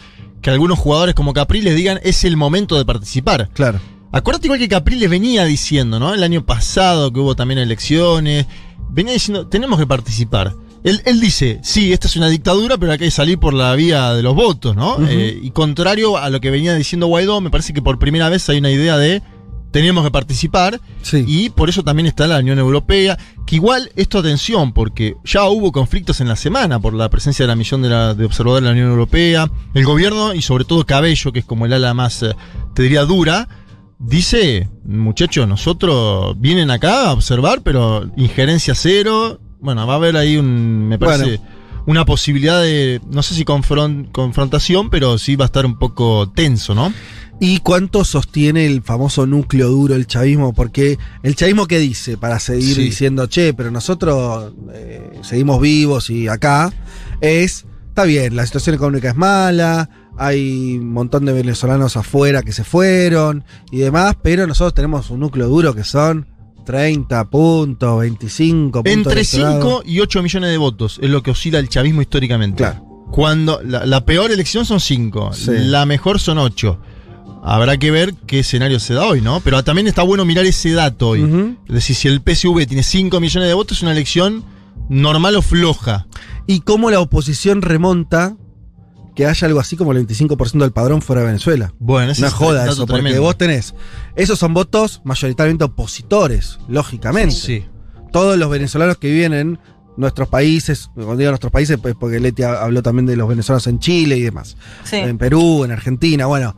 que 0.42 0.50
algunos 0.52 0.78
jugadores 0.78 1.16
como 1.16 1.34
Capriles 1.34 1.76
digan 1.76 2.00
es 2.04 2.24
el 2.24 2.38
momento 2.38 2.78
de 2.78 2.86
participar. 2.86 3.50
Claro. 3.54 3.80
Acuérdate 4.12 4.48
igual 4.48 4.60
que 4.60 4.68
Capriles 4.68 5.10
venía 5.10 5.46
diciendo, 5.46 6.00
¿no? 6.00 6.14
El 6.14 6.22
año 6.22 6.46
pasado 6.46 7.12
que 7.12 7.20
hubo 7.20 7.36
también 7.36 7.60
elecciones, 7.60 8.46
venía 8.90 9.14
diciendo, 9.14 9.48
tenemos 9.48 9.80
que 9.80 9.88
participar. 9.88 10.54
Él, 10.84 11.02
él 11.06 11.20
dice, 11.20 11.60
sí, 11.64 11.94
esta 11.94 12.08
es 12.08 12.16
una 12.16 12.30
dictadura, 12.30 12.78
pero 12.78 12.92
hay 12.92 12.98
que 12.98 13.12
salir 13.12 13.38
por 13.38 13.54
la 13.54 13.76
vía 13.76 14.14
de 14.14 14.24
los 14.24 14.36
votos, 14.36 14.76
¿no? 14.76 14.98
Eh, 15.08 15.40
y 15.42 15.52
contrario 15.52 16.18
a 16.18 16.30
lo 16.30 16.42
que 16.42 16.50
venía 16.50 16.74
diciendo 16.76 17.08
Guaidó, 17.08 17.40
me 17.40 17.52
parece 17.52 17.74
que 17.74 17.82
por 17.82 18.00
primera 18.00 18.30
vez 18.30 18.50
hay 18.50 18.58
una 18.58 18.72
idea 18.72 18.98
de 18.98 19.22
tenemos 19.72 20.04
que 20.04 20.12
participar 20.12 20.80
y 21.14 21.50
por 21.50 21.70
eso 21.70 21.84
también 21.84 22.06
está 22.06 22.28
la 22.28 22.40
Unión 22.40 22.60
Europea, 22.60 23.18
que 23.46 23.56
igual 23.56 23.90
esto 23.96 24.20
atención, 24.20 24.74
porque 24.74 25.16
ya 25.24 25.46
hubo 25.46 25.72
conflictos 25.72 26.20
en 26.20 26.28
la 26.28 26.36
semana 26.36 26.80
por 26.80 26.94
la 26.94 27.10
presencia 27.10 27.44
de 27.44 27.48
la 27.48 27.56
misión 27.56 27.82
de, 27.82 27.90
la, 27.90 28.14
de 28.14 28.26
observador 28.26 28.62
de 28.62 28.66
la 28.66 28.74
Unión 28.74 28.90
Europea, 28.90 29.50
el 29.74 29.86
gobierno 29.86 30.34
y 30.34 30.42
sobre 30.42 30.66
todo 30.66 30.86
Cabello, 30.86 31.32
que 31.32 31.40
es 31.40 31.46
como 31.46 31.66
el 31.66 31.74
ala 31.74 31.94
más, 31.94 32.22
eh, 32.22 32.36
te 32.74 32.84
diría, 32.84 33.06
dura, 33.06 33.48
dice, 33.98 34.70
muchachos, 34.84 35.48
nosotros 35.48 36.36
vienen 36.40 36.70
acá 36.70 37.10
a 37.10 37.14
observar, 37.14 37.62
pero 37.64 38.10
injerencia 38.18 38.76
cero, 38.76 39.40
bueno, 39.62 39.88
va 39.88 39.94
a 39.94 39.96
haber 39.98 40.18
ahí 40.18 40.38
un, 40.38 40.88
me 40.88 41.00
parece... 41.00 41.40
una 41.86 42.06
posibilidad 42.06 42.62
de, 42.62 43.02
no 43.10 43.24
sé 43.24 43.34
si 43.34 43.46
confrontación, 43.46 44.90
pero 44.90 45.18
sí 45.18 45.36
va 45.36 45.46
a 45.46 45.48
estar 45.48 45.66
un 45.66 45.80
poco 45.80 46.30
tenso, 46.30 46.76
¿no? 46.76 46.94
¿Y 47.40 47.58
cuánto 47.62 48.06
sostiene 48.06 48.68
el 48.68 48.84
famoso 48.84 49.26
núcleo 49.26 49.68
duro, 49.68 49.96
el 49.96 50.06
chavismo? 50.06 50.54
Porque 50.54 51.00
el 51.24 51.36
chavismo 51.36 51.66
qué 51.66 51.80
dice 51.80 52.16
para 52.16 52.40
seguir 52.40 52.78
diciendo, 52.78 53.26
che, 53.26 53.56
pero 53.56 53.72
nosotros 53.72 54.54
eh, 54.74 55.20
seguimos 55.24 55.60
vivos 55.60 56.12
y 56.12 56.28
acá, 56.28 56.72
es, 57.20 57.66
está 57.90 58.04
bien, 58.04 58.36
la 58.36 58.46
situación 58.46 58.76
económica 58.76 59.10
es 59.10 59.16
mala, 59.16 59.90
hay 60.18 60.78
un 60.78 60.94
montón 60.94 61.26
de 61.26 61.34
venezolanos 61.34 61.98
afuera 61.98 62.44
que 62.44 62.52
se 62.52 62.64
fueron 62.64 63.44
y 63.72 63.80
demás, 63.80 64.18
pero 64.22 64.46
nosotros 64.46 64.76
tenemos 64.76 65.10
un 65.10 65.22
núcleo 65.22 65.48
duro 65.48 65.74
que 65.74 65.84
son 65.84 66.28
30 66.64 67.30
puntos, 67.30 68.00
25 68.00 68.84
puntos. 68.84 68.94
Entre 68.94 69.24
5 69.24 69.84
y 69.86 70.00
8 70.00 70.24
millones 70.24 70.50
de 70.52 70.58
votos 70.58 71.00
es 71.02 71.10
lo 71.10 71.24
que 71.24 71.32
oscila 71.32 71.60
el 71.60 71.70
chavismo 71.70 72.02
históricamente. 72.02 72.58
Claro. 72.58 72.86
Cuando 73.12 73.62
la, 73.62 74.06
peor 74.06 74.32
elección 74.32 74.66
son 74.66 74.80
5, 74.80 75.32
la 75.48 75.86
mejor 75.86 76.20
son 76.20 76.38
8. 76.38 76.80
Habrá 77.44 77.78
que 77.78 77.92
ver 77.92 78.14
qué 78.26 78.40
escenario 78.40 78.80
se 78.80 78.94
da 78.94 79.06
hoy, 79.06 79.20
¿no? 79.20 79.42
Pero 79.42 79.62
también 79.64 79.88
está 79.88 80.04
bueno 80.04 80.24
mirar 80.24 80.46
ese 80.46 80.72
dato 80.72 81.10
hoy. 81.10 81.58
Es 81.68 81.74
decir, 81.74 81.96
si 81.96 82.08
el 82.08 82.22
PSV 82.22 82.68
tiene 82.68 82.84
5 82.84 83.20
millones 83.20 83.50
de 83.50 83.54
votos, 83.54 83.80
es 83.80 83.84
una 83.84 83.92
elección 83.92 84.46
normal 84.88 85.36
o 85.36 85.42
floja. 85.42 86.08
Y 86.48 86.62
cómo 86.62 86.90
la 86.90 87.02
oposición 87.02 87.62
remonta 87.62 88.38
que 89.16 89.26
haya 89.26 89.48
algo 89.48 89.60
así 89.60 89.76
como 89.76 89.92
el 89.92 90.08
25% 90.08 90.60
del 90.60 90.72
padrón 90.72 91.02
fuera 91.02 91.22
de 91.22 91.28
Venezuela. 91.28 91.74
Bueno, 91.80 92.14
Una 92.18 92.30
joda 92.30 92.70
eso, 92.70 92.86
porque 92.86 93.20
vos 93.20 93.38
tenés. 93.38 93.76
Esos 94.16 94.40
son 94.40 94.54
votos 94.54 95.02
mayoritariamente 95.04 95.64
opositores, 95.64 96.60
lógicamente. 96.68 97.36
Sí. 97.36 97.66
Todos 98.12 98.38
los 98.38 98.50
venezolanos 98.50 98.98
que 98.98 99.10
viven 99.12 99.34
en 99.34 99.60
nuestros 99.98 100.30
países, 100.30 100.90
cuando 100.96 101.18
digo 101.18 101.32
nuestros 101.32 101.52
países, 101.52 101.78
pues 101.82 101.96
porque 102.00 102.20
Leti 102.20 102.44
habló 102.44 102.82
también 102.82 103.06
de 103.06 103.16
los 103.16 103.28
venezolanos 103.28 103.68
en 103.68 103.80
Chile 103.80 104.18
y 104.18 104.22
demás. 104.22 104.58
En 104.92 105.18
Perú, 105.18 105.64
en 105.64 105.72
Argentina, 105.72 106.26
bueno 106.26 106.56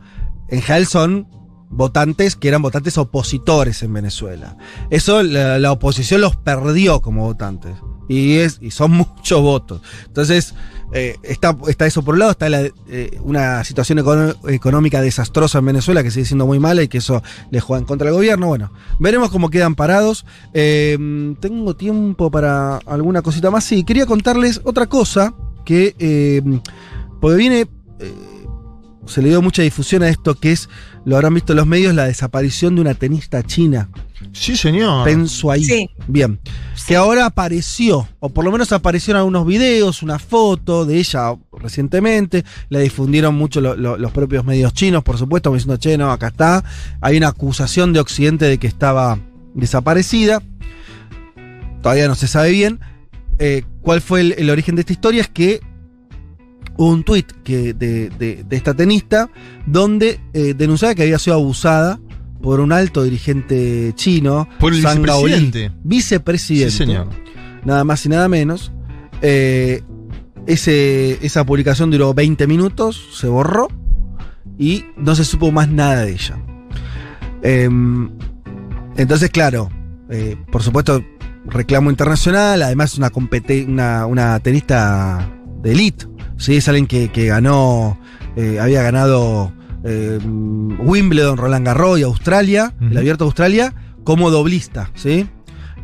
en 0.48 0.62
general 0.62 0.86
son 0.86 1.28
votantes 1.70 2.36
que 2.36 2.48
eran 2.48 2.62
votantes 2.62 2.98
opositores 2.98 3.82
en 3.82 3.92
Venezuela. 3.92 4.56
Eso 4.90 5.22
la, 5.22 5.72
oposición 5.72 6.20
los 6.20 6.36
perdió 6.36 7.00
como 7.00 7.24
votantes. 7.24 7.74
Y, 8.08 8.36
es, 8.36 8.58
y 8.60 8.70
son 8.70 8.90
muchos 9.16 9.40
votos. 9.40 9.80
Entonces, 10.06 10.54
eh, 10.96 11.18
está, 11.24 11.56
está, 11.66 11.86
eso 11.86 12.04
por 12.04 12.14
un 12.14 12.20
lado, 12.20 12.30
está 12.30 12.46
eh, 12.48 13.18
una 13.24 13.64
situación 13.64 13.98
económica 14.48 15.00
desastrosa 15.00 15.58
en 15.58 15.66
Venezuela 15.66 16.04
que 16.04 16.12
sigue 16.12 16.24
siendo 16.24 16.46
muy 16.46 16.60
mala 16.60 16.84
y 16.84 16.88
que 16.88 16.98
eso 16.98 17.20
le 17.50 17.58
juega 17.58 17.80
en 17.80 17.84
contra 17.84 18.06
del 18.06 18.14
gobierno. 18.14 18.46
Bueno, 18.46 18.70
veremos 19.00 19.30
cómo 19.30 19.50
quedan 19.50 19.74
parados. 19.74 20.24
Eh, 20.52 20.96
tengo 21.40 21.74
tiempo 21.74 22.30
para 22.30 22.76
alguna 22.86 23.22
cosita 23.22 23.50
más. 23.50 23.64
Sí, 23.64 23.82
quería 23.82 24.06
contarles 24.06 24.60
otra 24.62 24.86
cosa 24.86 25.34
que, 25.64 26.60
porque 27.20 27.36
viene 27.36 27.66
se 29.06 29.20
le 29.20 29.28
dio 29.28 29.42
mucha 29.42 29.62
difusión 29.62 30.02
a 30.02 30.08
esto 30.08 30.34
que 30.36 30.52
es, 30.52 30.68
lo 31.04 31.16
habrán 31.16 31.34
visto 31.34 31.52
en 31.52 31.56
los 31.58 31.66
medios, 31.66 31.94
la 31.94 32.06
desaparición 32.06 32.76
de 32.76 32.80
una 32.82 32.94
tenista 32.94 33.42
china. 33.42 33.90
Sí, 34.34 34.56
señor. 34.56 35.04
Penso 35.04 35.50
ahí. 35.50 35.64
Sí. 35.64 35.90
Bien. 36.06 36.38
Que 36.86 36.96
ahora 36.96 37.24
apareció, 37.24 38.06
o 38.20 38.28
por 38.28 38.44
lo 38.44 38.52
menos 38.52 38.72
aparecieron 38.72 39.20
algunos 39.20 39.46
videos, 39.46 40.02
una 40.02 40.18
foto 40.18 40.84
de 40.84 40.98
ella 40.98 41.34
recientemente. 41.52 42.44
La 42.68 42.80
difundieron 42.80 43.34
mucho 43.34 43.60
los 43.60 44.12
propios 44.12 44.44
medios 44.44 44.74
chinos, 44.74 45.02
por 45.02 45.16
supuesto, 45.16 45.52
diciendo, 45.52 45.78
che, 45.78 45.96
no, 45.96 46.10
acá 46.10 46.28
está. 46.28 46.64
Hay 47.00 47.16
una 47.16 47.28
acusación 47.28 47.92
de 47.92 48.00
Occidente 48.00 48.44
de 48.44 48.58
que 48.58 48.66
estaba 48.66 49.18
desaparecida. 49.54 50.42
Todavía 51.80 52.08
no 52.08 52.14
se 52.14 52.26
sabe 52.26 52.50
bien. 52.50 52.80
Eh, 53.38 53.64
¿Cuál 53.80 54.00
fue 54.00 54.20
el 54.20 54.50
origen 54.50 54.74
de 54.74 54.80
esta 54.80 54.92
historia? 54.92 55.22
Es 55.22 55.28
que 55.28 55.60
un 56.76 57.04
tuit 57.04 57.30
que 57.44 57.72
de, 57.74 58.44
esta 58.50 58.74
tenista 58.74 59.30
donde 59.66 60.20
eh, 60.32 60.54
denunciaba 60.56 60.94
que 60.94 61.02
había 61.02 61.18
sido 61.18 61.36
abusada 61.36 62.00
por 62.44 62.60
un 62.60 62.72
alto 62.72 63.02
dirigente 63.02 63.94
chino. 63.96 64.46
Por 64.60 64.74
el 64.74 64.80
vicepresidente. 64.80 65.72
Vicepresidente. 65.82 66.70
Sí, 66.70 66.76
señor. 66.76 67.08
Nada 67.64 67.84
más 67.84 68.04
y 68.04 68.10
nada 68.10 68.28
menos. 68.28 68.70
Eh, 69.22 69.82
ese, 70.46 71.24
esa 71.24 71.46
publicación 71.46 71.90
duró 71.90 72.12
20 72.12 72.46
minutos, 72.46 73.02
se 73.14 73.28
borró 73.28 73.68
y 74.58 74.84
no 74.98 75.14
se 75.14 75.24
supo 75.24 75.52
más 75.52 75.70
nada 75.70 76.04
de 76.04 76.12
ella. 76.12 76.36
Em, 77.42 78.10
entonces, 78.98 79.30
claro, 79.30 79.70
eh, 80.10 80.36
por 80.52 80.62
supuesto, 80.62 81.02
reclamo 81.46 81.88
internacional, 81.88 82.60
además 82.60 82.92
es 82.92 82.98
una, 82.98 83.10
una, 83.66 84.04
una 84.04 84.38
tenista 84.40 85.32
de 85.62 85.72
elite, 85.72 86.04
¿sí? 86.36 86.56
Es 86.56 86.68
alguien 86.68 86.86
que, 86.86 87.08
ganó, 87.26 87.98
eh, 88.36 88.58
había 88.60 88.82
ganado 88.82 89.50
eh, 89.84 90.18
Wimbledon, 90.24 91.36
Roland 91.36 91.66
Garros 91.66 91.98
y 91.98 92.02
Australia, 92.02 92.74
el 92.80 92.96
abierto 92.96 93.24
de 93.24 93.28
Australia, 93.28 93.74
como 94.02 94.30
doblista, 94.30 94.90
¿sí? 94.94 95.28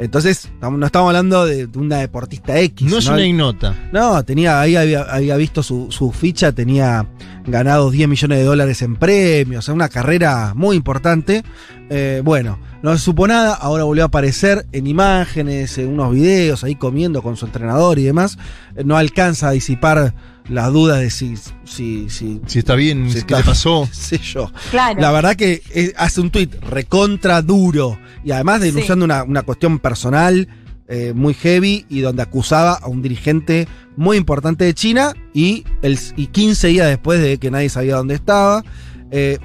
Entonces, 0.00 0.50
no 0.62 0.86
estamos 0.86 1.08
hablando 1.08 1.44
de, 1.44 1.68
una 1.74 1.98
deportista 1.98 2.58
X. 2.58 2.90
No 2.90 2.96
es 2.96 3.06
una 3.06 3.22
ignota. 3.22 3.74
No, 3.92 4.24
tenía, 4.24 4.58
ahí 4.58 4.74
había, 4.74 5.36
visto 5.36 5.62
su, 5.62 6.14
ficha, 6.18 6.52
tenía 6.52 7.06
ganado 7.46 7.90
10 7.90 8.08
millones 8.08 8.38
de 8.38 8.44
dólares 8.44 8.80
en 8.80 8.96
premios, 8.96 9.68
una 9.68 9.90
carrera 9.90 10.54
muy 10.54 10.76
importante. 10.76 11.44
Eh, 11.90 12.22
bueno, 12.24 12.58
no 12.82 12.96
se 12.96 13.04
supo 13.04 13.28
nada, 13.28 13.52
ahora 13.52 13.84
volvió 13.84 14.04
a 14.04 14.06
aparecer 14.06 14.64
en 14.72 14.86
imágenes, 14.86 15.76
en 15.76 15.88
unos 15.88 16.14
videos, 16.14 16.64
ahí 16.64 16.76
comiendo 16.76 17.22
con 17.22 17.36
su 17.36 17.44
entrenador 17.44 17.98
y 17.98 18.04
demás. 18.04 18.38
No 18.82 18.96
alcanza 18.96 19.48
a 19.48 19.52
disipar 19.52 20.14
las 20.50 20.72
dudas 20.72 21.00
de 21.00 21.10
si, 21.10 21.34
si, 21.64 22.10
si, 22.10 22.40
si 22.46 22.58
está 22.58 22.74
bien, 22.74 23.10
si 23.10 23.22
qué 23.22 23.36
le 23.36 23.42
pasó. 23.42 23.88
Sé 23.92 24.18
yo. 24.18 24.50
La 24.72 25.12
verdad 25.12 25.36
que 25.36 25.62
hace 25.96 26.20
un 26.20 26.30
tuit 26.30 26.52
recontra 26.62 27.40
duro 27.40 27.98
y 28.24 28.32
además 28.32 28.60
denunciando 28.60 29.04
una, 29.04 29.22
una, 29.22 29.42
cuestión 29.42 29.78
personal 29.78 30.48
eh, 30.88 31.12
muy 31.14 31.34
heavy 31.34 31.86
y 31.88 32.00
donde 32.00 32.22
acusaba 32.22 32.72
a 32.74 32.88
un 32.88 33.00
dirigente 33.00 33.68
muy 33.96 34.16
importante 34.16 34.64
de 34.64 34.74
China 34.74 35.14
y, 35.32 35.64
el, 35.82 35.96
y 36.16 36.26
15 36.26 36.66
días 36.66 36.88
después 36.88 37.20
de 37.20 37.38
que 37.38 37.48
nadie 37.50 37.68
sabía 37.68 37.94
dónde 37.94 38.16
estaba. 38.16 38.64
Eh, 39.12 39.38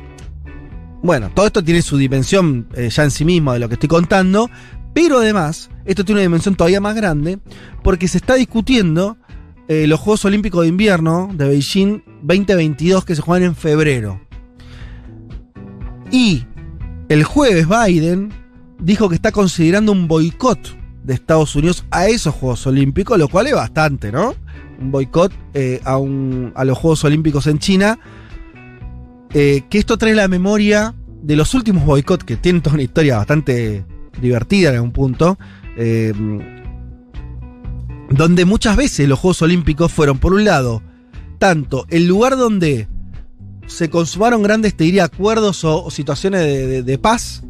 bueno, 1.04 1.30
todo 1.36 1.46
esto 1.46 1.64
tiene 1.64 1.84
su 1.84 1.98
dimensión 1.98 2.68
eh, 2.74 2.90
ya 2.90 3.04
en 3.04 3.12
sí 3.12 3.26
mismo 3.26 3.54
de 3.54 3.60
lo 3.60 3.68
que 3.68 3.76
estoy 3.76 3.90
contando, 3.90 4.50
pero 4.96 5.20
además, 5.20 5.70
esto 5.86 6.04
tiene 6.04 6.22
una 6.22 6.28
dimensión 6.30 6.56
todavía 6.56 6.82
más 6.82 6.96
grande 6.96 7.38
porque 7.84 8.08
se 8.08 8.18
está 8.18 8.34
discutiendo 8.34 9.18
eh, 9.68 9.88
los 9.88 10.00
Juegos 10.00 10.26
Olímpicos 10.26 10.62
de 10.62 10.70
Invierno 10.70 11.30
de 11.34 11.48
Beijing 11.48 12.02
2022 12.22 13.06
que 13.06 13.16
se 13.16 13.22
juegan 13.22 13.48
en 13.48 13.56
febrero. 13.56 14.22
Y 16.12 16.46
el 17.10 17.24
jueves 17.24 17.68
Biden 17.68 18.32
dijo 18.80 19.10
que 19.10 19.16
está 19.16 19.32
considerando 19.32 19.92
un 19.92 20.08
boicot 20.08 20.60
de 21.04 21.14
Estados 21.14 21.56
Unidos 21.56 21.86
a 21.92 22.08
esos 22.08 22.36
Juegos 22.36 22.66
Olímpicos, 22.68 23.18
lo 23.18 23.28
cual 23.28 23.48
es 23.48 23.54
bastante, 23.54 24.12
¿no? 24.12 24.36
Un 24.80 24.92
boicot 24.92 25.32
eh, 25.54 25.82
a, 25.84 25.96
a, 25.96 26.66
los 26.66 26.78
Juegos 26.78 27.04
Olímpicos 27.04 27.48
en 27.48 27.60
China. 27.60 28.00
Eh, 29.34 29.64
que 29.70 29.80
esto 29.80 29.98
trae 29.98 30.16
la 30.16 30.28
memoria 30.28 30.94
de 31.22 31.36
los 31.36 31.54
últimos 31.54 31.86
boicots 31.86 32.24
que 32.24 32.38
tienen 32.38 32.62
toda 32.62 32.76
una 32.76 32.84
historia 32.84 33.18
bastante 33.18 33.84
divertida 34.22 34.70
en 34.70 34.76
algún 34.76 34.92
punto 34.92 35.38
donde 38.10 38.46
muchas 38.46 38.76
veces 38.76 39.08
los 39.08 39.20
Juegos 39.20 39.42
Olímpicos 39.42 39.92
fueron, 39.92 40.20
por 40.20 40.34
un 40.34 40.46
lado, 40.46 40.82
tanto 41.40 41.86
el 41.90 42.08
lugar 42.08 42.38
donde 42.38 42.88
se 43.68 43.90
consumaron 43.90 44.44
grandes, 44.44 44.76
te 44.76 44.84
diría, 44.84 45.06
acuerdos 45.06 45.64
o, 45.64 45.90
situaciones 45.90 46.86
de, 46.86 46.98
paz, 46.98 47.44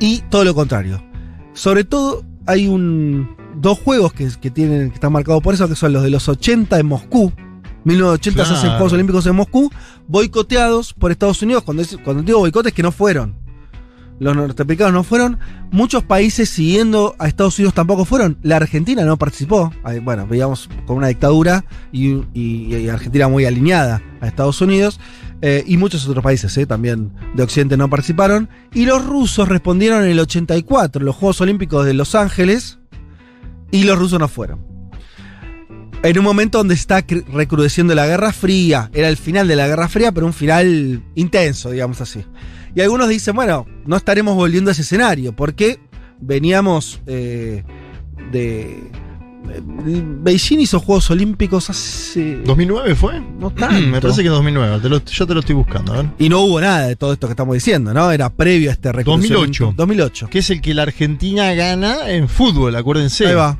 y 0.00 0.20
todo 0.30 0.44
lo 0.44 0.54
contrario. 0.54 1.02
Sobre 1.52 1.84
todo, 1.84 2.24
hay 2.46 2.66
un, 2.66 3.36
dos 3.56 3.78
juegos 3.78 4.12
que, 4.12 4.50
tienen, 4.50 4.90
que 4.90 4.94
están 4.94 5.12
marcados 5.12 5.42
por 5.42 5.54
eso, 5.54 5.68
que 5.68 5.76
son 5.76 5.92
los 5.92 6.02
de 6.02 6.10
los 6.10 6.28
80 6.28 6.78
en 6.78 6.86
Moscú. 6.86 7.32
1980 7.84 8.44
se 8.44 8.52
hacen 8.54 8.70
Juegos 8.70 8.94
Olímpicos 8.94 9.26
en 9.26 9.36
Moscú, 9.36 9.70
boicoteados 10.08 10.94
por 10.94 11.10
Estados 11.10 11.42
Unidos. 11.42 11.62
Cuando, 11.62 11.84
cuando 12.02 12.22
digo 12.22 12.38
boicotes, 12.40 12.72
que 12.72 12.82
no 12.82 12.90
fueron. 12.90 13.43
Los 14.18 14.36
norteamericanos 14.36 14.92
no 14.92 15.04
fueron. 15.04 15.38
Muchos 15.70 16.04
países 16.04 16.48
siguiendo 16.48 17.14
a 17.18 17.26
Estados 17.26 17.58
Unidos 17.58 17.74
tampoco 17.74 18.04
fueron. 18.04 18.38
La 18.42 18.56
Argentina 18.56 19.04
no 19.04 19.16
participó. 19.16 19.72
Bueno, 20.02 20.26
veíamos 20.26 20.68
con 20.86 20.96
una 20.98 21.08
dictadura 21.08 21.64
y, 21.92 22.88
Argentina 22.88 23.28
muy 23.28 23.44
alineada 23.44 24.02
a 24.20 24.26
Estados 24.26 24.60
Unidos. 24.60 25.00
Eh, 25.42 25.64
y 25.66 25.76
muchos 25.76 26.06
otros 26.08 26.24
países 26.24 26.56
eh, 26.56 26.64
también 26.64 27.12
de 27.34 27.42
Occidente 27.42 27.76
no 27.76 27.90
participaron. 27.90 28.48
Y 28.72 28.86
los 28.86 29.04
rusos 29.04 29.48
respondieron 29.48 30.04
en 30.04 30.10
el 30.10 30.20
84, 30.20 31.00
en 31.00 31.06
los 31.06 31.16
Juegos 31.16 31.40
Olímpicos 31.40 31.84
de 31.84 31.94
Los 31.94 32.14
Ángeles. 32.14 32.78
Y 33.70 33.84
los 33.84 33.98
rusos 33.98 34.20
no 34.20 34.28
fueron. 34.28 34.64
En 36.04 36.18
un 36.18 36.24
momento 36.24 36.58
donde 36.58 36.74
está 36.74 37.04
recrudeciendo 37.32 37.94
la 37.94 38.06
Guerra 38.06 38.32
Fría. 38.32 38.90
Era 38.92 39.08
el 39.08 39.16
final 39.16 39.48
de 39.48 39.56
la 39.56 39.66
Guerra 39.66 39.88
Fría, 39.88 40.12
pero 40.12 40.26
un 40.26 40.34
final 40.34 41.02
intenso, 41.14 41.70
digamos 41.70 42.00
así. 42.00 42.24
Y 42.74 42.80
algunos 42.80 43.08
dicen, 43.08 43.34
bueno, 43.36 43.66
no 43.86 43.96
estaremos 43.96 44.34
volviendo 44.34 44.70
a 44.70 44.72
ese 44.72 44.82
escenario, 44.82 45.32
porque 45.34 45.78
veníamos 46.20 47.00
eh, 47.06 47.62
de... 48.32 48.62
eh, 49.50 50.02
Beijing 50.22 50.58
hizo 50.60 50.80
Juegos 50.80 51.10
Olímpicos 51.10 51.70
hace... 51.70 52.42
¿2009 52.44 52.94
fue? 52.96 53.20
No 53.38 53.50
tanto. 53.50 53.80
Me 53.86 54.00
parece 54.00 54.22
que 54.22 54.28
2009. 54.28 54.80
te 54.80 54.88
lo- 54.88 55.04
yo 55.04 55.26
te 55.26 55.34
lo 55.34 55.40
estoy 55.40 55.54
buscando, 55.54 55.92
a 55.92 55.96
ver. 55.98 56.06
Y 56.18 56.28
no 56.28 56.40
hubo 56.40 56.60
nada 56.60 56.86
de 56.88 56.96
todo 56.96 57.12
esto 57.12 57.26
que 57.28 57.32
estamos 57.32 57.54
diciendo, 57.54 57.92
¿no? 57.94 58.10
Era 58.10 58.30
previo 58.30 58.70
a 58.70 58.72
este 58.72 58.90
recrudecimiento. 58.90 59.40
2008. 59.66 59.74
2008. 59.76 60.28
Que 60.30 60.38
es 60.40 60.50
el 60.50 60.60
que 60.60 60.74
la 60.74 60.82
Argentina 60.82 61.52
gana 61.54 62.10
en 62.10 62.28
fútbol, 62.28 62.74
acuérdense. 62.76 63.26
Ahí 63.26 63.34
va. 63.34 63.58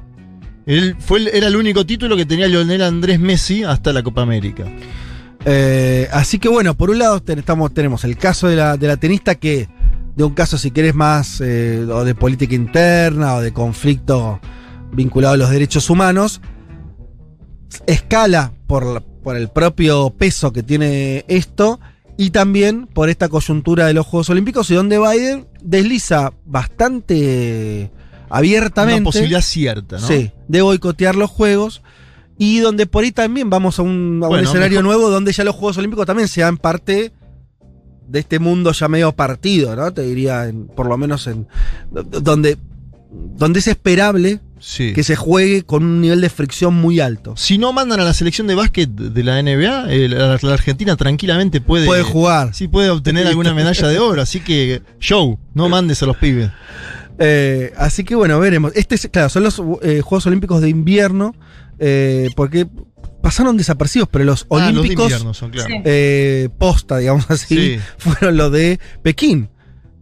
Él 0.67 0.97
fue 0.99 1.37
era 1.37 1.49
el 1.49 1.57
único 1.57 1.85
título 1.85 2.17
que 2.17 2.25
tenía 2.25 2.49
Lionel 2.49 2.83
Andrés 2.83 3.21
Messi 3.21 3.63
hasta 3.65 3.93
la 3.93 4.03
Copa 4.03 4.23
América. 4.23 4.65
Eh, 5.47 6.09
así 6.13 6.39
que 6.39 6.49
bueno, 6.49 6.75
por 6.75 6.91
un 6.91 6.99
lado 6.99 7.21
ten- 7.21 7.39
estamos, 7.39 7.73
tenemos 7.75 8.05
el 8.05 8.17
caso 8.17 8.49
de 8.49 8.57
la, 8.57 8.77
de 8.77 8.87
la 8.87 8.97
tenista 8.97 9.35
que, 9.35 9.69
de 10.17 10.25
un 10.25 10.33
caso 10.35 10.57
si 10.59 10.71
querés 10.71 10.95
más 10.95 11.41
eh, 11.43 11.87
o 11.91 12.05
de 12.05 12.15
política 12.15 12.55
interna 12.55 13.35
o 13.35 13.41
de 13.43 13.53
conflicto 13.53 14.41
vinculado 14.93 15.35
a 15.35 15.37
los 15.37 15.51
derechos 15.51 15.91
humanos, 15.91 16.41
escala 17.87 18.53
por, 18.67 19.03
por 19.03 19.37
el 19.37 19.49
propio 19.49 20.11
peso 20.11 20.53
que 20.53 20.63
tiene 20.63 21.25
esto 21.29 21.81
y 22.17 22.31
también 22.31 22.87
por 22.87 23.09
esta 23.11 23.29
coyuntura 23.29 23.87
de 23.87 23.95
los 23.95 24.07
Juegos 24.07 24.31
Olímpicos 24.31 24.71
y 24.71 24.75
donde 24.75 24.99
Biden 24.99 25.49
desliza 25.63 26.33
bastante 26.47 27.91
abiertamente. 28.31 29.01
Una 29.01 29.05
posibilidad 29.05 29.41
cierta, 29.41 29.99
¿no? 29.99 30.07
Sí, 30.07 30.31
de 30.49 30.63
boicotear 30.63 31.17
los 31.17 31.31
Juegos. 31.31 31.83
Y 32.39 32.59
donde 32.59 32.87
por 32.87 33.05
ahí 33.05 33.13
también 33.13 33.49
vamos 33.51 33.79
a 33.79 33.83
un, 33.83 34.21
a 34.25 34.29
un 34.29 34.39
escenario 34.41 34.81
mejor- 34.81 34.85
nuevo 34.97 35.11
donde 35.11 35.33
ya 35.33 35.45
los 35.45 35.55
Juegos 35.55 35.79
Olímpicos 35.79 36.05
también 36.07 36.29
sean 36.29 36.57
parte 36.57 37.13
de 38.09 38.19
este 38.19 38.39
mundo 38.39 38.73
ya 38.73 38.89
medio 38.89 39.13
partido, 39.13 39.75
¿no? 39.77 39.93
Te 39.93 40.03
diría, 40.03 40.47
en- 40.49 40.67
por 40.67 40.87
lo 40.87 40.97
menos 40.97 41.27
en. 41.27 41.47
donde, 41.93 42.59
donde 43.37 43.61
es 43.61 43.69
esperable 43.69 44.41
Sí. 44.59 44.93
que 44.95 45.03
se 45.05 45.15
juegue 45.15 45.63
con 45.63 45.85
un 45.85 46.01
nivel 46.01 46.21
de 46.23 46.31
fricción 46.31 46.75
muy 46.75 46.99
alto. 46.99 47.37
Si 47.37 47.59
no 47.59 47.73
mandan 47.75 48.01
a 48.01 48.05
la 48.05 48.15
selección 48.15 48.47
de 48.47 48.55
básquet 48.55 48.89
de 48.91 49.23
la 49.23 49.39
NBA, 49.43 49.93
eh, 49.93 50.09
la, 50.09 50.39
la 50.41 50.53
Argentina 50.55 50.97
tranquilamente 50.97 51.61
puede, 51.61 51.85
Puede 51.87 52.03
jugar. 52.03 52.55
Sí, 52.55 52.67
puede 52.67 52.89
obtener 52.91 53.27
alguna 53.27 53.53
medalla 53.55 53.87
de 53.89 53.99
oro. 53.99 54.23
Así 54.23 54.41
que, 54.41 54.83
show, 55.01 55.39
no 55.53 55.69
mandes 55.69 56.03
a 56.03 56.07
los 56.07 56.17
pibes. 56.17 56.51
Eh, 57.19 57.73
así 57.77 58.05
que 58.05 58.15
bueno, 58.17 58.41
veremos. 58.41 58.73
Este 58.75 58.95
es, 58.97 59.09
claro, 59.13 59.29
son 59.29 59.45
los 59.45 59.61
eh, 59.83 60.01
Juegos 60.01 60.27
Olímpicos 60.27 60.61
de 60.63 60.69
invierno, 60.71 61.35
eh, 61.79 62.31
porque 62.37 62.67
pasaron 63.23 63.57
desapercibidos, 63.57 64.09
pero 64.13 64.25
los 64.25 64.43
Ah, 64.51 64.57
los 64.71 64.75
de 64.75 64.79
Olímpicos 64.81 65.13
son, 65.37 65.51
claro. 65.51 65.69
Eh, 65.85 66.49
posta, 66.59 66.99
digamos 66.99 67.25
así, 67.31 67.57
Sí. 67.57 67.79
fueron 67.99 68.37
los 68.37 68.53
de 68.53 68.79
Pekín, 69.03 69.49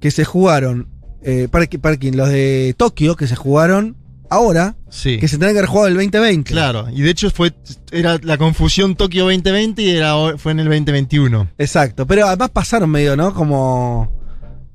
que 0.01 0.11
se 0.11 0.25
jugaron, 0.25 0.89
eh, 1.23 1.49
para, 1.51 1.67
que- 1.67 1.79
para 1.79 1.95
Pekín, 1.95 2.17
los 2.17 2.29
de 2.29 2.75
Tokio, 2.77 3.15
que 3.17 3.27
se 3.29 3.37
jugaron 3.37 3.97
ahora, 4.29 4.77
Sí. 4.89 5.19
que 5.19 5.29
se 5.29 5.35
tendrían 5.35 5.55
que 5.55 5.59
haber 5.61 5.69
jugado 5.71 5.89
el 5.89 5.95
2020. 5.95 6.51
Claro, 6.53 6.89
y 6.91 7.03
de 7.03 7.11
hecho 7.11 7.31
fue 7.31 7.53
era 7.93 8.19
la 8.23 8.39
confusión 8.39 8.97
Tokio 8.97 9.25
2020 9.25 9.83
y 9.83 9.91
era, 9.91 10.15
fue 10.39 10.53
en 10.53 10.61
el 10.61 10.67
2021. 10.69 11.49
Exacto, 11.59 12.07
pero 12.07 12.27
además 12.27 12.51
pasaron 12.51 12.91
medio, 12.91 13.17
¿no? 13.17 13.33
Como... 13.35 14.22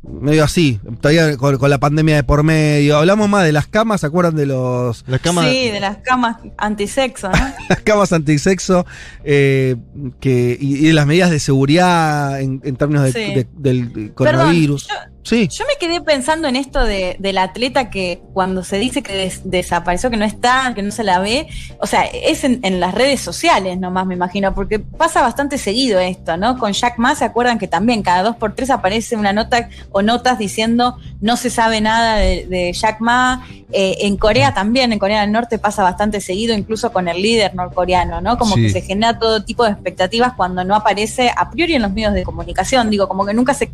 Medio 0.07 0.43
así, 0.45 0.79
todavía 1.01 1.35
con, 1.37 1.57
con 1.57 1.69
la 1.69 1.79
pandemia 1.79 2.15
de 2.15 2.23
por 2.23 2.41
medio. 2.43 2.97
Hablamos 2.97 3.27
más 3.27 3.43
de 3.43 3.51
las 3.51 3.67
camas, 3.67 4.01
¿se 4.01 4.07
acuerdan 4.07 4.35
de 4.35 4.45
los, 4.45 5.03
La 5.07 5.19
cama 5.19 5.43
Sí, 5.49 5.69
de 5.69 5.79
las 5.81 5.97
camas 5.97 6.37
antisexo, 6.57 7.29
¿no? 7.29 7.37
las 7.69 7.81
camas 7.81 8.13
antisexo 8.13 8.85
eh, 9.25 9.75
que, 10.21 10.57
y, 10.59 10.77
y 10.77 10.87
de 10.87 10.93
las 10.93 11.05
medidas 11.07 11.29
de 11.29 11.39
seguridad 11.39 12.39
en, 12.39 12.61
en 12.63 12.75
términos 12.77 13.03
de- 13.03 13.11
Sí. 13.11 13.33
de- 13.33 13.47
del 13.57 14.13
coronavirus? 14.13 14.87
Sí, 15.27 15.47
Yo 15.49 15.65
me 15.65 15.75
quedé 15.79 16.01
pensando 16.01 16.47
en 16.47 16.55
esto 16.55 16.83
de, 16.83 17.15
del 17.19 17.37
atleta 17.37 17.89
que 17.89 18.21
cuando 18.33 18.63
se 18.63 18.77
dice 18.77 19.01
que 19.03 19.13
des- 19.15 19.41
desapareció, 19.43 20.09
que 20.09 20.17
no 20.17 20.25
está, 20.25 20.73
que 20.75 20.81
no 20.83 20.91
se 20.91 21.03
la 21.03 21.19
ve, 21.19 21.47
o 21.79 21.87
sea, 21.87 22.03
es 22.05 22.43
en, 22.43 22.59
en 22.63 22.79
las 22.79 22.93
redes 22.93 23.21
sociales 23.21 23.77
nomás, 23.79 24.05
me 24.05 24.13
imagino, 24.15 24.53
porque 24.55 24.79
pasa 24.79 25.21
bastante 25.21 25.57
seguido 25.57 25.99
esto, 25.99 26.37
¿no? 26.37 26.57
Con 26.57 26.71
Jack 26.73 26.97
Ma, 26.97 27.15
¿se 27.15 27.25
acuerdan 27.25 27.59
que 27.59 27.67
también 27.67 28.01
cada 28.03 28.23
dos 28.23 28.35
por 28.35 28.55
tres 28.55 28.69
aparece 28.69 29.15
una 29.15 29.33
nota 29.33 29.69
o 29.91 30.01
notas 30.01 30.37
diciendo 30.37 30.97
no 31.21 31.35
se 31.37 31.49
sabe 31.49 31.81
nada 31.81 32.17
de, 32.17 32.45
de 32.47 32.73
Jack 32.73 33.01
Ma? 33.01 33.45
Eh, 33.73 33.97
en 34.07 34.15
Corea 34.15 34.53
también, 34.53 34.93
en 34.93 34.99
Corea 34.99 35.19
del 35.21 35.31
Norte 35.33 35.57
pasa 35.59 35.83
bastante 35.83 36.21
seguido, 36.21 36.55
incluso 36.55 36.93
con 36.93 37.09
el 37.09 37.21
líder 37.21 37.53
norcoreano, 37.53 38.21
¿no? 38.21 38.37
Como 38.37 38.55
Sí. 38.55 38.61
que 38.61 38.69
se 38.69 38.81
genera 38.81 39.19
todo 39.19 39.43
tipo 39.43 39.65
de 39.65 39.71
expectativas 39.71 40.33
cuando 40.37 40.63
no 40.63 40.73
aparece 40.73 41.31
a 41.35 41.49
priori 41.51 41.73
en 41.75 41.81
los 41.81 41.91
medios 41.91 42.13
de 42.13 42.23
comunicación, 42.23 42.89
digo, 42.89 43.09
como 43.09 43.25
que 43.25 43.33
nunca 43.33 43.53
se 43.53 43.69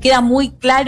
queda 0.00 0.20
muy 0.20 0.50
claro 0.50 0.87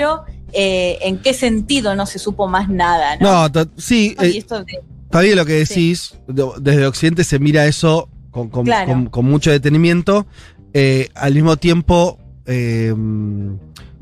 eh, 0.53 0.99
en 1.03 1.19
qué 1.19 1.33
sentido 1.35 1.95
no 1.95 2.07
se 2.07 2.19
supo 2.19 2.49
más 2.49 2.69
nada, 2.69 3.17
¿no? 3.17 3.49
no, 3.49 3.67
sí, 3.77 4.17
eh, 4.21 4.33
esto 4.37 4.65
de- 4.65 4.81
está 5.05 5.21
bien 5.21 5.37
lo 5.37 5.47
que 5.47 5.53
decís. 5.55 6.15
De- 6.27 6.45
Desde 6.61 6.87
Occidente 6.87 7.25
se 7.25 7.39
mira 7.39 7.67
eso 7.67 8.09
con, 8.31 8.49
con- 8.49 8.65
Claro. 8.65 8.93
con- 8.93 9.07
con 9.07 9.25
mucho 9.27 9.51
detenimiento. 9.51 10.27
Eh, 10.75 11.09
al 11.15 11.35
mismo 11.35 11.57
tiempo, 11.57 12.19
eh, 12.47 12.95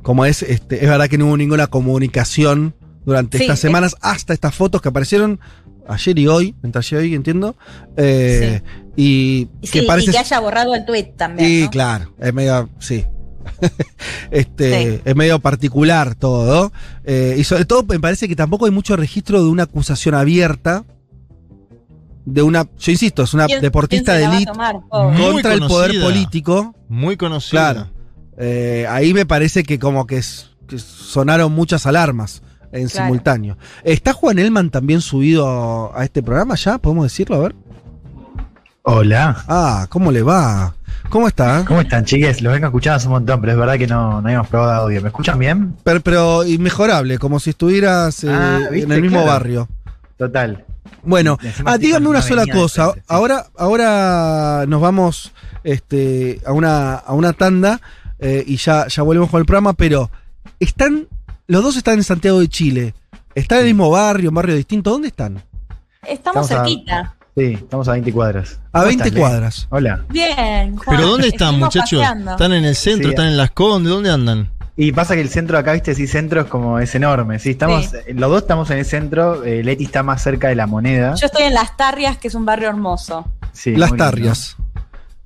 como 0.03 0.25
es, 0.25 0.43
este, 0.43 0.77
es 0.85 0.89
verdad 0.89 1.09
que 1.09 1.19
no 1.19 1.27
hubo 1.27 1.37
ninguna 1.37 1.67
comunicación 1.67 2.75
durante 3.05 3.39
Sí, 3.39 3.45
estas 3.45 3.59
semanas, 3.61 3.97
hasta 4.01 4.33
estas 4.35 4.55
fotos 4.55 4.81
que 4.83 4.89
aparecieron 4.91 5.41
ayer 5.89 6.19
y 6.19 6.27
hoy, 6.29 6.55
entre 6.63 6.79
ayer 6.81 7.01
y 7.01 7.09
hoy, 7.09 7.15
entiendo. 7.15 7.57
Eh, 7.97 8.63
Y 8.97 9.49
y 9.63 9.69
que 9.69 9.81
sí, 9.81 9.87
parece 9.87 10.11
y 10.11 10.13
que 10.13 10.19
haya 10.19 10.41
borrado 10.41 10.75
el 10.75 10.85
tweet 10.85 11.13
también. 11.17 11.49
Sí, 11.49 11.63
¿no? 11.65 11.71
claro, 11.71 12.13
es 12.19 12.35
medio, 12.35 12.69
sí. 12.81 13.05
este, 14.31 14.97
Sí. 14.97 15.03
es 15.05 15.17
medio 15.17 15.39
particular 15.41 16.15
todo. 16.15 16.73
Eh, 17.05 17.37
y 17.39 17.45
sobre 17.45 17.65
todo 17.65 17.83
me 17.85 18.01
parece 18.01 18.29
que 18.29 18.37
tampoco 18.37 18.67
hay 18.67 18.71
mucho 18.71 18.97
registro 18.97 19.43
de 19.43 19.49
una 19.49 19.65
acusación 19.65 20.15
abierta. 20.15 20.85
De 22.25 22.43
una, 22.43 22.69
yo 22.79 22.93
insisto, 22.93 23.23
es 23.23 23.33
una 23.33 23.47
¿Quién- 23.47 23.63
deportista 23.63 24.13
de 24.15 24.25
élite? 24.25 24.53
Muy 24.53 25.33
contra 25.33 25.55
el 25.55 25.61
poder 25.61 26.01
político. 26.01 26.75
Muy 26.89 27.17
conocida. 27.17 27.73
Claro. 27.73 27.91
Eh, 28.37 28.87
ahí 28.89 29.15
me 29.15 29.25
parece 29.27 29.63
que 29.63 29.79
como 29.79 30.07
que, 30.07 30.19
es- 30.19 30.51
que 30.67 30.79
sonaron 30.79 31.53
muchas 31.53 31.87
alarmas 31.87 32.43
en 32.71 32.87
Claro. 32.89 33.07
simultáneo. 33.07 33.57
¿Está 33.83 34.13
Juan 34.13 34.39
Elman 34.39 34.69
también 34.71 35.01
subido 35.01 35.97
a 35.97 36.05
este 36.05 36.23
programa 36.23 36.55
ya? 36.55 36.77
¿Podemos 36.77 37.05
decirlo? 37.05 37.37
A 37.37 37.39
ver. 37.41 37.55
Hola. 38.83 39.45
Ah, 39.49 39.87
¿cómo 39.91 40.13
le 40.13 40.23
va? 40.23 40.75
¿Cómo 41.09 41.27
está? 41.29 41.65
¿Cómo 41.67 41.81
están, 41.81 42.05
chiques? 42.05 42.43
Los 42.43 42.53
vengo 42.53 42.67
escuchando 42.67 42.97
hace 42.97 43.07
un 43.07 43.13
montón, 43.15 43.41
pero 43.41 43.53
es 43.53 43.59
verdad 43.59 43.79
que 43.79 43.87
no, 43.87 44.21
no 44.21 44.27
habíamos 44.29 44.49
probado 44.49 44.83
audio. 44.83 45.01
¿Me 45.01 45.09
escuchan 45.09 45.39
bien? 45.39 45.75
Pero, 45.83 46.01
pero 46.01 46.45
inmejorable, 46.45 47.19
como 47.19 47.41
si 47.41 47.51
estuvieras 47.51 48.25
eh, 48.25 48.29
Ah, 48.31 48.61
en 48.71 48.93
el 48.93 49.01
mismo 49.03 49.19
Claro. 49.23 49.33
barrio. 49.33 49.69
Total. 50.19 50.65
Bueno, 51.03 51.39
ah, 51.65 51.79
dígame 51.79 52.09
una 52.09 52.19
una 52.19 52.23
sola 52.29 52.47
cosa. 52.47 52.85
frente, 52.93 53.01
sí. 53.01 53.07
Ahora, 53.09 53.47
ahora 53.57 54.65
nos 54.69 54.81
vamos 54.83 55.33
este, 55.65 56.41
a, 56.45 56.53
una, 56.53 56.95
a 56.95 57.15
una 57.15 57.33
tanda 57.33 57.81
eh, 58.19 58.45
y 58.47 58.57
ya, 58.57 58.87
ya 58.89 59.03
volvemos 59.03 59.31
con 59.31 59.41
el 59.41 59.47
programa, 59.47 59.73
pero 59.73 60.11
están, 60.61 61.07
los 61.47 61.63
dos 61.63 61.77
están 61.77 61.95
en 61.95 62.05
Santiago 62.05 62.41
de 62.41 62.49
Chile. 62.49 62.95
¿Están 63.35 63.59
en 63.59 63.65
el 63.67 63.75
mismo 63.75 63.89
barrio, 63.91 64.29
un 64.31 64.35
barrio 64.35 64.57
distinto? 64.57 64.91
¿Dónde 64.91 65.09
están? 65.09 65.43
Estamos, 66.07 66.51
Estamos 66.51 66.51
a- 66.51 66.55
cerquita. 66.57 67.15
Sí, 67.39 67.53
estamos 67.55 67.87
a 67.89 67.93
20 67.93 68.13
cuadras. 68.13 68.59
A 68.73 68.81
¿Cómo 68.81 68.85
20 68.87 69.03
estás, 69.05 69.15
Le? 69.15 69.21
cuadras. 69.21 69.67
Hola. 69.71 70.05
Bien. 70.09 70.77
Juan. 70.77 70.97
¿Pero 70.97 71.09
dónde 71.09 71.29
están, 71.29 71.57
muchachos? 71.59 72.01
paseando. 72.01 72.33
¿Están 72.33 72.53
en 72.53 72.65
el 72.65 72.75
centro? 72.75 73.05
Sí. 73.05 73.11
¿Están 73.11 73.27
en 73.29 73.37
Las 73.37 73.51
Condes? 73.53 73.93
¿Dónde 73.93 74.11
andan? 74.11 74.51
Y 74.77 74.91
pasa 74.93 75.15
que 75.15 75.21
el 75.21 75.29
centro 75.29 75.57
acá, 75.57 75.73
viste, 75.73 75.95
sí, 75.95 76.07
centro 76.09 76.41
es 76.41 76.47
como, 76.49 76.81
es 76.81 76.93
enorme. 76.97 77.39
Sí, 77.39 77.51
estamos, 77.51 77.87
Sí. 77.87 77.97
eh, 78.09 78.15
los 78.15 78.29
dos 78.31 78.43
estamos 78.43 78.71
en 78.71 78.79
el 78.79 78.85
centro. 78.85 79.45
eh, 79.45 79.63
Leti 79.63 79.85
está 79.85 80.03
más 80.03 80.21
cerca 80.23 80.49
de 80.49 80.57
la 80.57 80.67
moneda. 80.67 81.15
Yo 81.15 81.27
estoy 81.27 81.45
en 81.45 81.55
Las 81.55 81.77
Tarrias, 81.77 82.19
que 82.19 82.27
es 82.29 82.35
un 82.35 82.45
barrio 82.45 82.69
hermoso. 82.71 83.25
Sí, 83.53 83.77
Las 83.77 83.91
lindo. 83.91 84.05
Tarrias. 84.05 84.57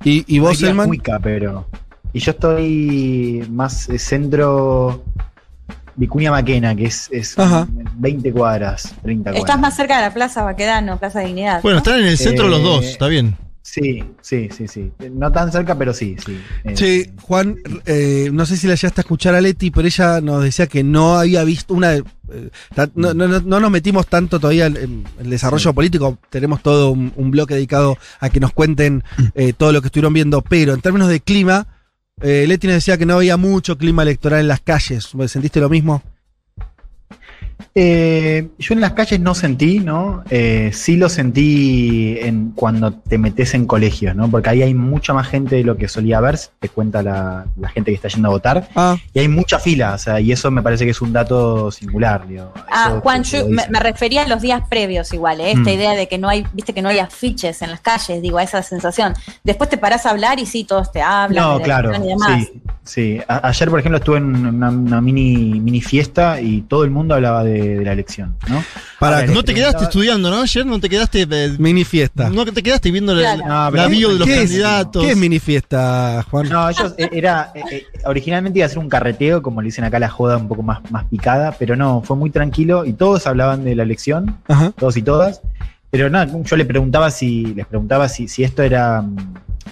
¿Y, 0.04 0.24
y 0.34 0.38
vos, 0.38 0.62
Elman? 0.62 0.88
Cuica, 0.88 1.18
pero. 1.22 1.66
Y 2.12 2.20
yo 2.20 2.32
estoy 2.32 3.46
más 3.50 3.88
eh, 3.88 3.98
centro 3.98 5.02
Vicuña 5.97 6.30
Maquena, 6.30 6.74
que 6.74 6.86
es, 6.86 7.09
es 7.12 7.38
Ajá. 7.38 7.66
20 7.97 8.32
cuadras, 8.32 8.95
30 9.03 9.30
cuadras. 9.30 9.40
Estás 9.40 9.61
más 9.61 9.76
cerca 9.76 9.97
de 9.97 10.03
la 10.03 10.14
Plaza 10.14 10.43
Baquedano, 10.43 10.99
Plaza 10.99 11.20
Dignidad. 11.20 11.62
Bueno, 11.62 11.76
¿no? 11.76 11.78
están 11.78 12.01
en 12.01 12.07
el 12.07 12.18
centro 12.18 12.47
Eh, 12.47 12.51
los 12.51 12.62
dos, 12.62 12.84
está 12.84 13.09
bien. 13.09 13.36
Sí, 13.64 14.03
sí, 14.20 14.49
sí, 14.55 14.66
sí. 14.66 14.90
No 15.12 15.30
tan 15.30 15.53
cerca, 15.53 15.78
pero 15.78 15.95
sí, 15.95 16.16
sí. 16.26 16.36
Eh, 16.64 16.76
Sí, 16.76 17.12
Juan, 17.22 17.57
eh, 17.86 18.28
no 18.32 18.45
sé 18.45 18.57
si 18.57 18.66
la 18.66 18.74
llegaste 18.74 19.01
a 19.01 19.03
escuchar 19.03 19.34
a 19.36 19.40
Leti, 19.40 19.70
pero 19.70 19.86
ella 19.86 20.20
nos 20.20 20.43
decía 20.43 20.66
que 20.66 20.82
no 20.82 21.16
había 21.18 21.45
visto 21.45 21.72
una. 21.72 21.95
eh, 21.95 22.03
no, 22.97 23.14
no- 23.14 23.28
no- 23.28 23.40
no 23.40 23.61
nos 23.61 23.70
metimos 23.70 24.09
tanto 24.09 24.40
todavía 24.40 24.66
en, 24.66 25.05
el 25.20 25.30
desarrollo 25.30 25.72
político. 25.72 26.18
Tenemos 26.28 26.61
todo 26.61 26.90
un, 26.90 27.12
un 27.16 27.30
bloque 27.30 27.55
dedicado 27.55 27.97
a 28.18 28.30
que 28.30 28.40
nos 28.40 28.53
cuenten 28.53 29.05
eh, 29.34 29.53
todo 29.53 29.72
lo 29.72 29.80
que 29.80 29.86
estuvieron 29.86 30.12
viendo. 30.12 30.43
Pero 30.43 30.74
en 30.74 30.80
términos 30.80 31.09
de 31.09 31.20
clima, 31.20 31.68
eh, 32.20 32.44
Leti 32.46 32.66
nos 32.66 32.76
decía 32.76 32.98
que 32.98 33.06
no 33.06 33.14
había 33.14 33.36
mucho 33.36 33.78
clima 33.78 34.02
electoral 34.02 34.40
en 34.40 34.48
las 34.48 34.60
calles. 34.60 35.10
¿Sentiste 35.26 35.60
lo 35.60 35.68
mismo? 35.68 36.02
Eh, 37.74 38.48
yo 38.58 38.74
en 38.74 38.80
las 38.80 38.92
calles 38.92 39.20
no 39.20 39.34
sentí, 39.34 39.78
¿no? 39.80 40.22
Eh, 40.30 40.70
sí 40.72 40.96
lo 40.96 41.08
sentí 41.08 42.16
en, 42.20 42.52
cuando 42.54 42.92
te 42.92 43.18
metes 43.18 43.54
en 43.54 43.66
colegios, 43.66 44.14
¿no? 44.14 44.28
Porque 44.28 44.50
ahí 44.50 44.62
hay 44.62 44.74
mucha 44.74 45.12
más 45.12 45.28
gente 45.28 45.56
de 45.56 45.64
lo 45.64 45.76
que 45.76 45.88
solía 45.88 46.20
ver, 46.20 46.38
te 46.60 46.68
cuenta 46.68 47.02
la, 47.02 47.46
la 47.58 47.68
gente 47.68 47.90
que 47.90 47.96
está 47.96 48.08
yendo 48.08 48.28
a 48.28 48.32
votar. 48.32 48.68
Ah, 48.74 48.96
Y 49.12 49.20
hay 49.20 49.28
mucha 49.28 49.58
fila, 49.58 49.94
o 49.94 49.98
sea, 49.98 50.20
y 50.20 50.32
eso 50.32 50.50
me 50.50 50.62
parece 50.62 50.84
que 50.84 50.90
es 50.92 51.00
un 51.00 51.12
dato 51.12 51.70
singular, 51.70 52.26
digo. 52.28 52.52
Ah, 52.70 52.98
Juan, 53.02 53.22
yo 53.24 53.46
me, 53.48 53.62
refería 53.80 54.22
a 54.22 54.28
los 54.28 54.42
días 54.42 54.62
previos 54.68 55.12
igual, 55.12 55.40
¿eh? 55.40 55.52
esta 55.52 55.70
Mm. 55.70 55.74
idea 55.74 55.92
de 55.92 56.08
que 56.08 56.18
no 56.18 56.28
hay, 56.28 56.46
viste 56.52 56.72
que 56.72 56.82
no 56.82 56.88
hay 56.88 56.98
afiches 56.98 57.62
en 57.62 57.70
las 57.70 57.80
calles, 57.80 58.20
digo, 58.22 58.38
a 58.38 58.42
esa 58.42 58.62
sensación. 58.62 59.14
Después 59.44 59.68
te 59.70 59.78
parás 59.78 60.06
a 60.06 60.10
hablar 60.10 60.38
y 60.38 60.46
sí, 60.46 60.64
todos 60.64 60.92
te 60.92 61.02
hablan. 61.02 61.42
No, 61.42 61.60
claro, 61.60 61.92
y 61.94 62.08
demás. 62.08 62.40
sí, 62.48 62.62
sí. 62.84 63.20
A- 63.28 63.48
ayer, 63.48 63.68
por 63.70 63.80
ejemplo, 63.80 63.98
estuve 63.98 64.18
en 64.18 64.46
una, 64.46 64.70
una 64.70 65.00
mini, 65.00 65.60
mini 65.60 65.80
fiesta 65.80 66.40
y 66.40 66.62
todo 66.62 66.84
el 66.84 66.90
mundo 66.90 67.14
hablaba 67.14 67.44
de, 67.44 67.51
de 67.53 67.84
la 67.84 67.92
elección, 67.92 68.36
¿no? 68.48 68.62
para 68.98 69.18
Ahora, 69.20 69.32
No 69.32 69.42
te 69.42 69.55
quedaste 69.55 69.84
estudiando, 69.84 70.30
¿no? 70.30 70.40
Ayer 70.42 70.64
no 70.66 70.80
te 70.80 70.88
quedaste. 70.88 71.26
eh, 71.30 71.57
mini 71.59 71.84
fiesta. 71.84 72.30
no 72.30 72.44
te 72.46 72.62
quedaste 72.62 72.90
viendo 72.90 73.14
la, 73.14 73.34
Claro. 73.36 73.70
No, 73.70 73.76
la 73.76 73.86
bio 73.88 74.09
de 74.11 74.18
los 74.18 74.26
¿Qué 74.28 74.34
es- 74.34 74.40
candidatos. 74.50 75.05
¿Qué 75.05 75.11
es 75.12 75.16
mini 75.16 75.38
fiesta, 75.38 76.24
Juan? 76.30 76.48
No, 76.48 76.68
ellos 76.70 76.94
eh, 76.98 77.09
era 77.12 77.53
eh, 77.55 77.62
eh, 77.70 77.86
originalmente 78.05 78.59
iba 78.59 78.66
a 78.66 78.68
ser 78.68 78.78
un 78.78 78.88
carreteo, 78.88 79.42
como 79.42 79.61
le 79.62 79.66
dicen 79.66 79.84
acá 79.84 79.98
la 79.98 80.09
joda 80.09 80.36
un 80.36 80.48
poco 80.48 80.62
más, 80.62 80.80
más 80.90 81.05
picada, 81.05 81.55
pero 81.59 81.76
no, 81.76 82.03
fue 82.03 82.16
muy 82.16 82.30
tranquilo 82.30 82.84
y 82.84 82.92
todos 82.94 83.26
hablaban 83.26 83.64
de 83.64 83.74
la 83.74 83.82
elección, 83.82 84.36
Ajá. 84.48 84.72
todos 84.78 84.96
y 84.96 85.03
todas. 85.03 85.40
Pero 85.90 86.09
no, 86.09 86.42
yo 86.44 86.57
le 86.57 86.64
preguntaba 86.64 87.11
si, 87.11 87.44
les 87.55 87.66
preguntaba 87.66 88.09
si, 88.09 88.26
si 88.26 88.44
esto 88.44 88.62
era, 88.62 89.03
mm, 89.03 89.16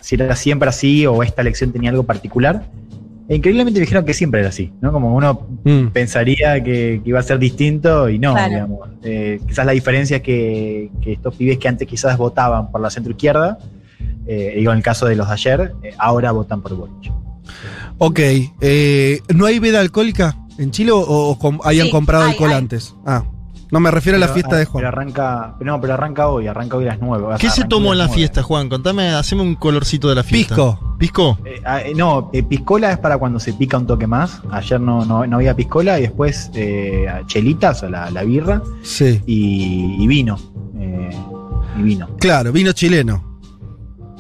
si 0.03 0.17
era 0.17 0.37
siempre 0.37 0.69
así 0.69 1.07
o 1.07 1.23
esta 1.23 1.41
elección 1.43 1.73
tenía 1.73 1.91
algo 1.91 2.03
particular. 2.03 2.65
E 3.31 3.37
increíblemente 3.37 3.79
me 3.79 3.85
dijeron 3.85 4.05
que 4.05 4.13
siempre 4.13 4.41
era 4.41 4.49
así, 4.49 4.73
¿no? 4.81 4.91
Como 4.91 5.15
uno 5.15 5.47
Mm. 5.63 5.87
pensaría 5.93 6.61
que, 6.65 7.01
que 7.03 7.09
iba 7.11 7.21
a 7.21 7.23
ser 7.23 7.39
distinto 7.39 8.09
y 8.09 8.19
no, 8.19 8.33
Claro. 8.35 8.51
digamos. 8.53 8.89
Eh, 9.05 9.39
quizás 9.47 9.65
la 9.65 9.71
diferencia 9.71 10.17
es 10.17 10.23
que, 10.25 10.91
que 11.01 11.13
estos 11.13 11.37
pibes 11.37 11.59
que 11.59 11.69
antes 11.69 11.87
quizás 11.87 12.19
votaban 12.19 12.73
por 12.73 12.81
la 12.81 12.91
centro 12.91 13.13
izquierda, 13.13 13.57
eh, 14.27 14.55
digo 14.57 14.73
en 14.73 14.79
el 14.79 14.83
caso 14.83 15.07
de 15.07 15.15
los 15.15 15.29
de 15.29 15.33
ayer, 15.35 15.73
eh, 15.85 15.93
ahora 15.97 16.33
votan 16.33 16.61
por 16.61 16.75
Boric. 16.75 17.13
Ok, 17.99 18.19
eh, 18.63 19.21
¿no 19.33 19.47
hay 19.47 19.61
bebida 19.61 19.79
alcohólica 19.79 20.37
en 20.59 20.73
Chile 20.73 20.91
o, 20.91 20.99
o 20.99 21.39
com- 21.39 21.61
hayan 21.63 21.87
Sí, 21.87 21.93
comprado 21.93 22.25
hay, 22.25 22.31
alcohol 22.33 22.51
hay. 22.51 22.57
antes? 22.57 22.97
Ah, 23.07 23.23
no 23.71 23.81
me 23.81 23.91
refiero 23.91 24.17
a 24.17 24.19
la 24.21 24.29
fiesta 24.29 24.57
de 24.57 24.63
Pero 24.65 24.73
Juan. 24.73 24.85
arranca, 24.87 25.55
pero 25.59 25.73
no, 25.73 25.81
pero 25.81 25.95
arranca 25.95 26.29
hoy, 26.29 26.47
arranca 26.47 26.77
hoy 26.77 26.85
a 26.85 26.89
las 26.89 26.99
9. 27.01 27.25
o 27.25 27.29
sea, 27.31 27.39
¿Qué 27.39 27.51
se 27.51 27.65
tomó 27.65 27.93
en 27.93 27.99
la 27.99 28.07
9. 28.07 28.17
fiesta, 28.19 28.43
Juan? 28.43 28.69
Contame, 28.69 29.09
haceme 29.11 29.43
un 29.43 29.55
colorcito 29.55 30.09
de 30.09 30.15
la 30.15 30.23
fiesta. 30.23 30.55
Pisco. 30.55 30.97
¿Pisco? 30.99 31.39
Eh, 31.45 31.61
ah, 31.65 31.81
eh, 31.83 31.95
no, 31.95 32.31
eh, 32.33 32.43
piscola 32.43 32.93
es 32.93 32.99
para 32.99 33.17
cuando 33.19 33.39
se 33.41 33.53
pica 33.55 33.79
un 33.79 33.87
toque 33.87 34.07
más. 34.07 34.43
Ayer 34.51 34.81
no, 34.81 35.05
no, 35.05 35.27
no 35.27 35.37
había 35.37 35.55
piscola 35.57 35.99
y 35.99 36.03
después 36.03 36.51
eh, 36.55 37.07
chelitas, 37.27 37.83
o 37.83 37.89
la, 37.89 38.11
la 38.11 38.23
birra, 38.23 38.63
Sí. 38.83 39.21
y, 39.27 39.97
y 40.03 40.07
vino. 40.07 40.39
eh, 40.79 41.11
y 41.79 41.83
vino. 41.83 42.09
Claro, 42.19 42.53
vino 42.53 42.73
chileno. 42.73 43.30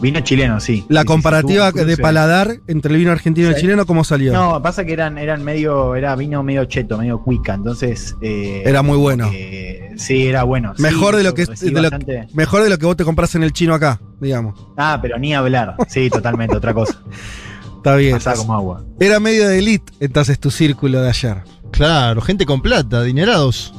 Vino 0.01 0.20
chileno, 0.20 0.61
sí. 0.61 0.86
La 0.88 1.03
Sí, 1.03 1.07
comparativa 1.07 1.70
sí, 1.72 1.84
de 1.84 1.96
paladar 1.98 2.57
entre 2.66 2.92
el 2.92 2.98
vino 2.98 3.12
argentino 3.12 3.48
y 3.48 3.51
el 3.53 3.57
chileno, 3.61 3.84
¿cómo 3.84 4.03
salió? 4.03 4.32
No, 4.32 4.62
pasa 4.62 4.84
que 4.84 4.92
eran, 4.94 5.18
eran 5.18 5.44
medio, 5.44 5.94
era 5.94 6.16
vino 6.16 6.42
medio 6.42 6.64
cheto, 6.64 6.96
medio 6.96 7.20
cuica, 7.22 7.55
entonces. 7.55 8.16
eh, 8.22 8.62
Era 8.64 8.80
muy 8.82 8.96
bueno. 8.96 9.30
eh, 9.32 9.92
sí, 9.96 10.26
era 10.26 10.44
bueno. 10.44 10.72
sí, 10.74 10.82
Mejor 10.82 11.16
de 11.16 11.22
lo 11.22 11.34
que 11.34 11.44
recibí 11.44 11.74
de 11.74 11.82
lo- 11.82 11.90
mejor 12.32 12.62
de 12.62 12.70
lo 12.70 12.78
que 12.78 12.86
vos 12.86 12.96
te 12.96 13.05
compras 13.05 13.34
en 13.34 13.42
el 13.42 13.53
chino 13.53 13.74
acá, 13.74 14.01
digamos. 14.20 14.59
Ah, 14.76 14.98
pero 15.03 15.18
ni 15.18 15.34
hablar. 15.34 15.76
Sí, 15.88 16.09
totalmente, 16.09 16.57
otra 16.57 16.72
cosa. 16.72 16.98
Está 17.76 17.96
bien. 17.96 18.12
Pasaba 18.14 18.36
como 18.36 18.55
agua. 18.55 18.84
Era 18.98 19.20
medio 19.20 19.48
de 19.48 19.59
elite, 19.59 19.92
entonces 20.01 20.38
tu 20.38 20.51
círculo 20.51 21.01
de 21.03 21.09
ayer. 21.11 21.38
Claro, 21.72 22.20
gente 22.22 22.44
con 22.46 22.61
plata, 22.62 22.98
adinerados. 23.01 23.74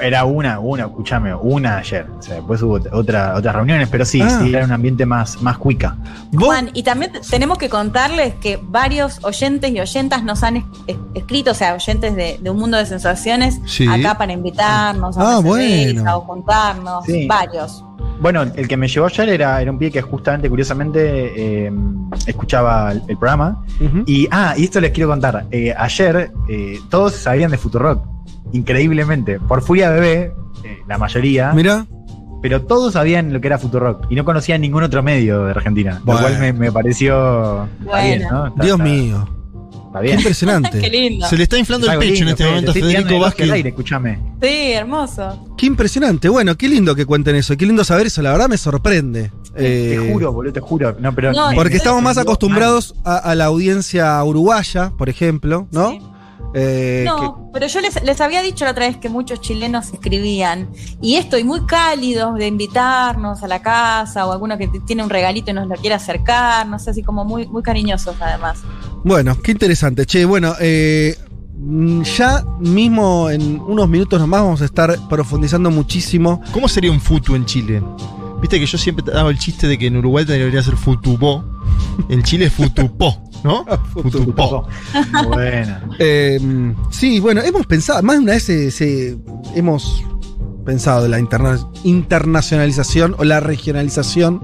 Era 0.00 0.24
una, 0.24 0.58
una, 0.60 0.84
escúchame, 0.84 1.34
una 1.34 1.78
ayer. 1.78 2.06
O 2.18 2.22
sea, 2.22 2.36
después 2.36 2.60
hubo 2.62 2.78
otra, 2.92 3.34
otras 3.34 3.54
reuniones, 3.54 3.88
pero 3.90 4.04
sí, 4.04 4.20
Ah. 4.22 4.40
sí, 4.42 4.54
era 4.54 4.64
un 4.64 4.72
ambiente 4.72 5.06
más, 5.06 5.40
más 5.42 5.58
cuica. 5.58 5.96
¿Vos? 6.32 6.44
Juan, 6.46 6.70
y 6.74 6.82
también 6.82 7.12
tenemos 7.30 7.58
que 7.58 7.68
contarles 7.68 8.34
que 8.34 8.58
varios 8.62 9.24
oyentes 9.24 9.70
y 9.70 9.80
oyentas 9.80 10.22
nos 10.24 10.42
han 10.42 10.56
es- 10.58 10.64
es- 10.86 10.96
escrito, 11.14 11.52
o 11.52 11.54
sea, 11.54 11.74
oyentes 11.74 12.14
de, 12.14 12.38
de 12.42 12.50
un 12.50 12.58
mundo 12.58 12.76
de 12.76 12.86
sensaciones, 12.86 13.60
Sí. 13.66 13.86
acá 13.88 14.18
para 14.18 14.32
invitarnos 14.32 15.16
a 15.18 15.36
Ah, 15.36 15.38
bueno. 15.40 16.16
o 16.16 16.20
juntarnos, 16.22 17.04
Sí. 17.06 17.26
varios. 17.26 17.82
Bueno, 18.20 18.42
el 18.42 18.66
que 18.68 18.76
me 18.76 18.88
llevó 18.88 19.06
ayer 19.06 19.28
era, 19.28 19.60
era 19.60 19.70
un 19.70 19.78
pibe 19.78 19.90
que 19.92 20.02
justamente, 20.02 20.48
curiosamente, 20.48 21.66
eh, 21.66 21.72
escuchaba 22.26 22.92
el, 22.92 23.02
el 23.08 23.16
programa. 23.18 23.62
Y, 24.06 24.26
ah, 24.30 24.54
y 24.56 24.64
esto 24.64 24.80
les 24.80 24.90
quiero 24.92 25.08
contar. 25.10 25.46
Eh, 25.50 25.74
ayer 25.76 26.32
eh, 26.48 26.80
todos 26.88 27.14
sabían 27.14 27.50
de 27.50 27.58
Futurock. 27.58 28.15
Increíblemente. 28.52 29.38
Por 29.40 29.62
Furia 29.62 29.90
Bebé, 29.90 30.32
eh, 30.64 30.78
la 30.88 30.98
mayoría. 30.98 31.52
Mirá. 31.52 31.86
Pero 32.42 32.62
todos 32.62 32.92
sabían 32.92 33.32
lo 33.32 33.40
que 33.40 33.48
era 33.48 33.58
Futurock. 33.58 34.06
Y 34.10 34.14
no 34.14 34.24
conocían 34.24 34.60
ningún 34.60 34.82
otro 34.82 35.02
medio 35.02 35.44
de 35.44 35.50
Argentina. 35.52 36.00
Bueno. 36.04 36.20
Lo 36.20 36.26
cual 36.28 36.40
me, 36.40 36.52
me 36.52 36.70
pareció. 36.72 37.64
Está 37.80 38.02
bien, 38.04 38.22
¿no? 38.30 38.46
Está- 38.48 38.64
Dios 38.64 38.78
está- 38.78 38.84
mío. 38.84 39.28
Está 39.86 40.00
Qué 40.00 40.06
bien. 40.06 40.18
impresionante. 40.18 40.78
Qué 40.82 40.90
lindo. 40.90 41.26
Se 41.26 41.36
le 41.36 41.42
está 41.44 41.58
inflando 41.58 41.86
Es 41.86 41.92
el 41.94 41.98
pecho 41.98 42.22
en 42.22 42.28
este 42.28 42.44
momento 42.44 42.70
a 42.70 42.74
te 42.74 42.80
Federico 42.80 43.18
Vázquez. 43.18 43.50
aire, 43.50 43.68
escúchame. 43.70 44.18
Sí, 44.42 44.72
hermoso. 44.74 45.54
Qué 45.56 45.66
impresionante. 45.66 46.28
Bueno, 46.28 46.54
qué 46.56 46.68
lindo 46.68 46.94
que 46.94 47.06
cuenten 47.06 47.34
eso. 47.36 47.56
Qué 47.56 47.64
lindo 47.66 47.82
saber 47.82 48.06
eso. 48.08 48.20
La 48.22 48.30
verdad 48.32 48.48
me 48.48 48.58
sorprende. 48.58 49.32
Te 49.56 49.94
Eh, 49.94 50.10
juro, 50.12 50.32
boludo, 50.32 50.52
te 50.52 50.60
juro. 50.60 50.94
No, 51.00 51.14
pero 51.14 51.32
No, 51.32 51.48
Porque 51.54 51.76
estamos 51.78 52.02
más 52.02 52.18
acostumbrados 52.18 52.94
a, 53.04 53.16
a 53.16 53.34
la 53.34 53.46
audiencia 53.46 54.22
uruguaya, 54.22 54.92
por 54.98 55.08
ejemplo, 55.08 55.66
¿no? 55.72 55.90
Sí. 55.92 56.00
Eh, 56.58 57.02
No, 57.04 57.50
pero 57.52 57.66
yo 57.66 57.80
les, 57.82 58.02
les 58.02 58.20
había 58.22 58.40
dicho 58.40 58.64
la 58.64 58.70
otra 58.70 58.86
vez 58.86 58.96
que 58.96 59.10
muchos 59.10 59.42
chilenos 59.42 59.92
escribían, 59.92 60.70
y 61.02 61.16
estoy 61.16 61.44
muy 61.44 61.66
cálidos 61.66 62.34
de 62.38 62.46
invitarnos 62.46 63.42
a 63.42 63.46
la 63.46 63.60
casa, 63.60 64.26
o 64.26 64.32
alguno 64.32 64.56
que 64.56 64.68
tiene 64.86 65.02
un 65.02 65.10
regalito 65.10 65.50
y 65.50 65.54
nos 65.54 65.68
lo 65.68 65.76
quiere 65.76 65.94
acercar, 65.94 66.66
no 66.66 66.78
sé, 66.78 66.90
así 66.90 67.02
como 67.02 67.24
muy, 67.26 67.46
muy 67.46 67.62
cariñosos 67.62 68.16
además. 68.20 68.60
bueno, 69.04 69.38
qué 69.42 69.52
interesante. 69.52 70.06
Che, 70.06 70.24
bueno, 70.24 70.54
eh, 70.58 71.14
mm, 71.58 72.02
ya 72.02 72.42
mismo 72.58 73.28
en 73.28 73.60
unos 73.60 73.86
minutos 73.88 74.18
nomás 74.18 74.40
vamos 74.40 74.62
a 74.62 74.64
estar 74.64 74.96
profundizando 75.10 75.70
muchísimo. 75.70 76.40
¿Cómo 76.52 76.68
sería 76.68 76.90
un 76.90 77.00
futu 77.00 77.34
en 77.34 77.44
Chile? 77.44 77.82
Viste 78.40 78.58
que 78.58 78.66
yo 78.66 78.78
siempre 78.78 79.04
te 79.04 79.10
daba 79.10 79.30
el 79.30 79.38
chiste 79.38 79.66
de 79.66 79.78
que 79.78 79.86
en 79.88 79.96
Uruguay 79.96 80.24
debería 80.24 80.62
ser 80.62 80.76
futubó. 80.76 81.44
En 82.08 82.22
Chile 82.22 82.46
es 82.46 82.52
futupó, 82.52 83.22
¿no? 83.44 83.64
Futupó. 83.92 84.66
Bueno. 85.28 85.76
Eh, 85.98 86.40
sí, 86.90 87.20
bueno, 87.20 87.40
hemos 87.42 87.66
pensado, 87.66 88.02
más 88.02 88.16
de 88.16 88.22
una 88.22 88.32
vez 88.32 88.42
se- 88.44 88.70
se- 88.70 89.16
hemos 89.54 90.04
pensado 90.64 91.04
en 91.04 91.10
la 91.12 91.18
interna- 91.20 91.60
internacionalización 91.84 93.14
o 93.18 93.24
la 93.24 93.38
regionalización 93.40 94.40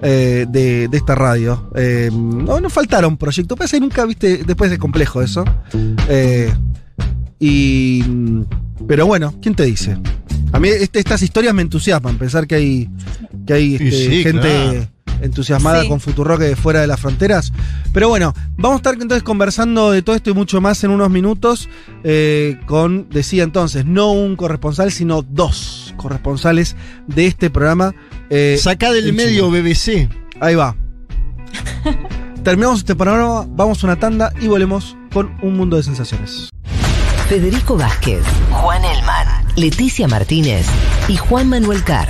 eh, 0.00 0.46
de, 0.48 0.88
de 0.88 0.96
esta 0.96 1.14
radio. 1.14 1.70
Eh, 1.74 2.10
no, 2.12 2.60
nos 2.60 2.72
faltaron 2.72 3.16
proyectos, 3.16 3.58
pasa 3.58 3.76
que 3.76 3.80
nunca, 3.80 4.04
viste, 4.06 4.44
después 4.46 4.72
es 4.72 4.78
complejo 4.78 5.20
eso. 5.22 5.44
Y, 7.38 8.02
pero 8.86 9.06
bueno, 9.06 9.34
¿quién 9.40 9.54
te 9.54 9.64
dice? 9.64 9.96
A 10.52 10.58
mí 10.58 10.68
este- 10.68 10.98
estas 10.98 11.22
historias 11.22 11.54
me 11.54 11.62
entusiasman, 11.62 12.16
pensar 12.18 12.46
que 12.46 12.54
hay, 12.56 12.90
que 13.46 13.52
hay 13.52 13.74
este, 13.74 13.90
sí, 13.92 14.22
gente 14.22 14.88
entusiasmada 15.20 15.82
Sí. 15.82 15.88
con 15.88 15.98
Futurock 16.00 16.38
de 16.40 16.54
fuera 16.56 16.80
de 16.80 16.86
las 16.86 17.00
fronteras. 17.00 17.52
Pero 17.92 18.08
bueno, 18.08 18.34
vamos 18.56 18.76
a 18.76 18.78
estar 18.78 18.94
entonces 18.94 19.22
conversando 19.24 19.90
de 19.90 20.00
todo 20.02 20.14
esto 20.14 20.30
y 20.30 20.34
mucho 20.34 20.60
más 20.60 20.82
en 20.84 20.90
unos 20.90 21.10
minutos 21.10 21.68
eh, 22.04 22.58
con, 22.66 23.08
decía 23.10 23.42
entonces, 23.42 23.84
no 23.84 24.12
un 24.12 24.36
corresponsal, 24.36 24.92
sino 24.92 25.22
dos 25.22 25.92
corresponsales 25.96 26.76
de 27.08 27.26
este 27.26 27.50
programa. 27.50 27.94
eh, 28.30 28.58
Sacá 28.60 28.92
del 28.92 29.12
medio 29.12 29.48
Chile. 29.48 29.62
BBC. 29.62 30.08
Ahí 30.40 30.54
va. 30.54 30.76
Terminamos 32.44 32.78
este 32.80 32.94
panorama, 32.94 33.44
vamos 33.50 33.82
a 33.82 33.86
una 33.88 33.96
tanda 33.98 34.32
y 34.40 34.46
volvemos 34.46 34.96
con 35.12 35.32
un 35.42 35.56
mundo 35.56 35.76
de 35.76 35.82
sensaciones. 35.82 36.48
Federico 37.28 37.76
Vázquez, 37.76 38.22
Juan 38.50 38.82
Elman, 38.86 39.26
Leticia 39.54 40.08
Martínez 40.08 40.66
y 41.08 41.16
Juan 41.18 41.50
Manuel 41.50 41.84
Carr. 41.84 42.08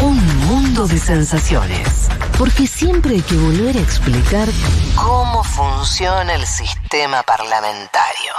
Un 0.00 0.24
mundo 0.46 0.86
de 0.86 1.00
sensaciones. 1.00 2.08
Porque 2.38 2.68
siempre 2.68 3.16
hay 3.16 3.22
que 3.22 3.34
volver 3.34 3.76
a 3.76 3.80
explicar 3.80 4.48
cómo 4.94 5.42
funciona 5.42 6.36
el 6.36 6.46
sistema 6.46 7.24
parlamentario. 7.24 8.32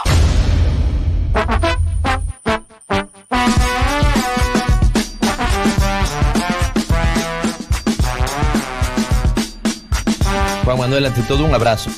Manuel, 10.77 11.05
ante 11.05 11.21
todo 11.23 11.43
un 11.43 11.53
abrazo. 11.53 11.89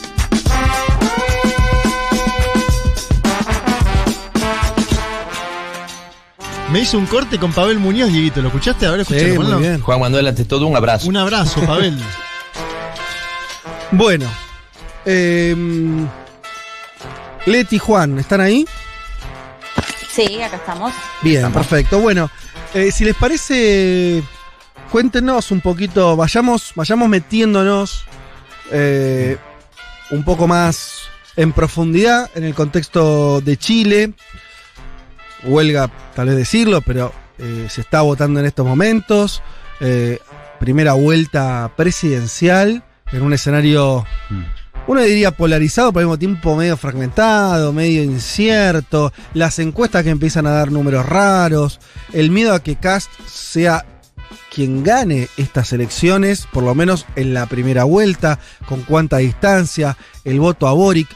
Me 6.76 6.82
hizo 6.82 6.98
un 6.98 7.06
corte 7.06 7.40
con 7.40 7.54
Pavel 7.54 7.80
Muñoz, 7.80 8.10
Dieguito. 8.12 8.42
¿Lo 8.42 8.50
escuchaste? 8.50 8.86
A 8.86 8.92
ver, 8.92 9.00
escuchalo, 9.00 9.24
Sí, 9.28 9.30
muy 9.30 9.46
ponlo. 9.46 9.60
bien. 9.60 9.80
Juan 9.80 9.98
Manuel, 9.98 10.28
ante 10.28 10.44
todo 10.44 10.68
un 10.68 10.76
abrazo. 10.76 11.08
Un 11.08 11.16
abrazo, 11.16 11.62
Pavel. 11.62 11.98
Bueno. 13.92 14.30
em, 15.06 16.06
Leti 17.46 17.78
y 17.78 17.80
Juan, 17.80 18.20
¿están 18.20 18.42
ahí? 18.42 18.68
Sí, 20.12 20.42
acá 20.42 20.58
estamos. 20.58 20.92
Bien, 21.22 21.50
perfecto. 21.54 22.00
Bueno, 22.00 22.30
eh, 22.74 22.92
si 22.92 23.06
les 23.06 23.16
parece, 23.16 24.22
cuéntenos 24.92 25.52
un 25.52 25.62
poquito, 25.62 26.18
vayamos, 26.18 26.74
vayamos 26.76 27.08
metiéndonos 27.08 28.04
eh, 28.70 29.38
un 30.12 30.26
poco 30.26 30.46
más 30.46 31.04
en 31.38 31.54
profundidad 31.54 32.30
en 32.36 32.44
el 32.44 32.54
contexto 32.54 33.40
de 33.40 33.56
Chile. 33.56 34.12
Huelga, 35.46 35.90
tal 36.16 36.28
vez 36.28 36.36
decirlo, 36.36 36.82
pero 36.82 37.14
eh, 37.38 37.68
se 37.70 37.82
está 37.82 38.02
votando 38.02 38.40
en 38.40 38.46
estos 38.46 38.66
momentos. 38.66 39.42
Eh, 39.80 40.20
primera 40.60 40.94
vuelta 40.94 41.72
presidencial 41.76 42.84
en 43.12 43.22
un 43.22 43.34
escenario 43.34 44.06
uno 44.88 45.02
diría 45.02 45.32
polarizado, 45.32 45.92
pero 45.92 46.02
al 46.02 46.06
mismo 46.06 46.20
tiempo 46.20 46.56
medio 46.56 46.78
fragmentado, 46.78 47.74
medio 47.74 48.04
incierto, 48.04 49.12
las 49.34 49.58
encuestas 49.58 50.04
que 50.04 50.12
empiezan 50.12 50.46
a 50.46 50.52
dar 50.52 50.72
números 50.72 51.06
raros, 51.06 51.80
el 52.14 52.30
miedo 52.30 52.54
a 52.54 52.62
que 52.62 52.76
Cast 52.76 53.10
sea 53.26 53.84
quien 54.54 54.84
gane 54.84 55.28
estas 55.38 55.74
elecciones, 55.74 56.48
por 56.54 56.64
lo 56.64 56.76
menos 56.76 57.08
en 57.16 57.34
la 57.34 57.48
primera 57.48 57.84
vuelta, 57.84 58.40
con 58.68 58.82
cuánta 58.84 59.18
distancia, 59.18 59.98
el 60.24 60.40
voto 60.40 60.68
a 60.68 60.74
Boric. 60.74 61.10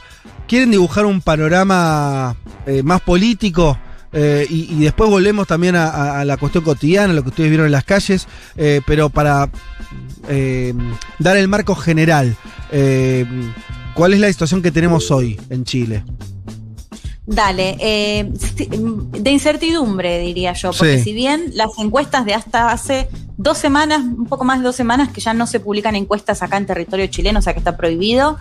Quieren 0.48 0.72
dibujar 0.72 1.06
un 1.06 1.20
panorama 1.20 2.36
eh, 2.66 2.82
más 2.82 3.00
político. 3.02 3.78
Eh, 4.12 4.46
y, 4.48 4.82
después 4.82 5.08
volvemos 5.10 5.46
también 5.46 5.76
a 5.76 6.24
la 6.24 6.36
cuestión 6.36 6.64
cotidiana, 6.64 7.12
lo 7.12 7.22
que 7.22 7.28
ustedes 7.28 7.50
vieron 7.50 7.66
en 7.66 7.72
las 7.72 7.84
calles, 7.84 8.26
eh, 8.56 8.80
pero 8.86 9.08
para 9.08 9.50
eh, 10.28 10.74
dar 11.18 11.36
el 11.36 11.48
marco 11.48 11.74
general. 11.74 12.36
eh, 12.72 13.24
¿Cuál 13.94 14.14
es 14.14 14.20
la 14.20 14.28
situación 14.28 14.62
que 14.62 14.70
tenemos 14.70 15.10
hoy 15.10 15.38
en 15.50 15.64
Chile? 15.64 16.04
Dale, 17.32 17.76
eh, 17.78 18.28
si- 18.56 18.68
de 18.68 19.30
incertidumbre 19.30 20.18
diría 20.18 20.52
yo, 20.52 20.72
porque 20.72 20.98
Sí. 20.98 21.04
si 21.04 21.12
bien 21.12 21.52
las 21.54 21.70
encuestas 21.78 22.24
de 22.24 22.34
hasta 22.34 22.72
hace 22.72 23.08
dos 23.36 23.56
semanas, 23.56 24.00
un 24.00 24.26
poco 24.26 24.42
más 24.44 24.58
de 24.58 24.64
dos 24.64 24.74
semanas, 24.74 25.10
que 25.10 25.20
ya 25.20 25.32
no 25.32 25.46
se 25.46 25.60
publican 25.60 25.94
encuestas 25.94 26.42
acá 26.42 26.56
en 26.56 26.66
territorio 26.66 27.06
chileno, 27.06 27.38
o 27.38 27.42
sea 27.42 27.52
que 27.52 27.60
está 27.60 27.76
prohibido, 27.76 28.36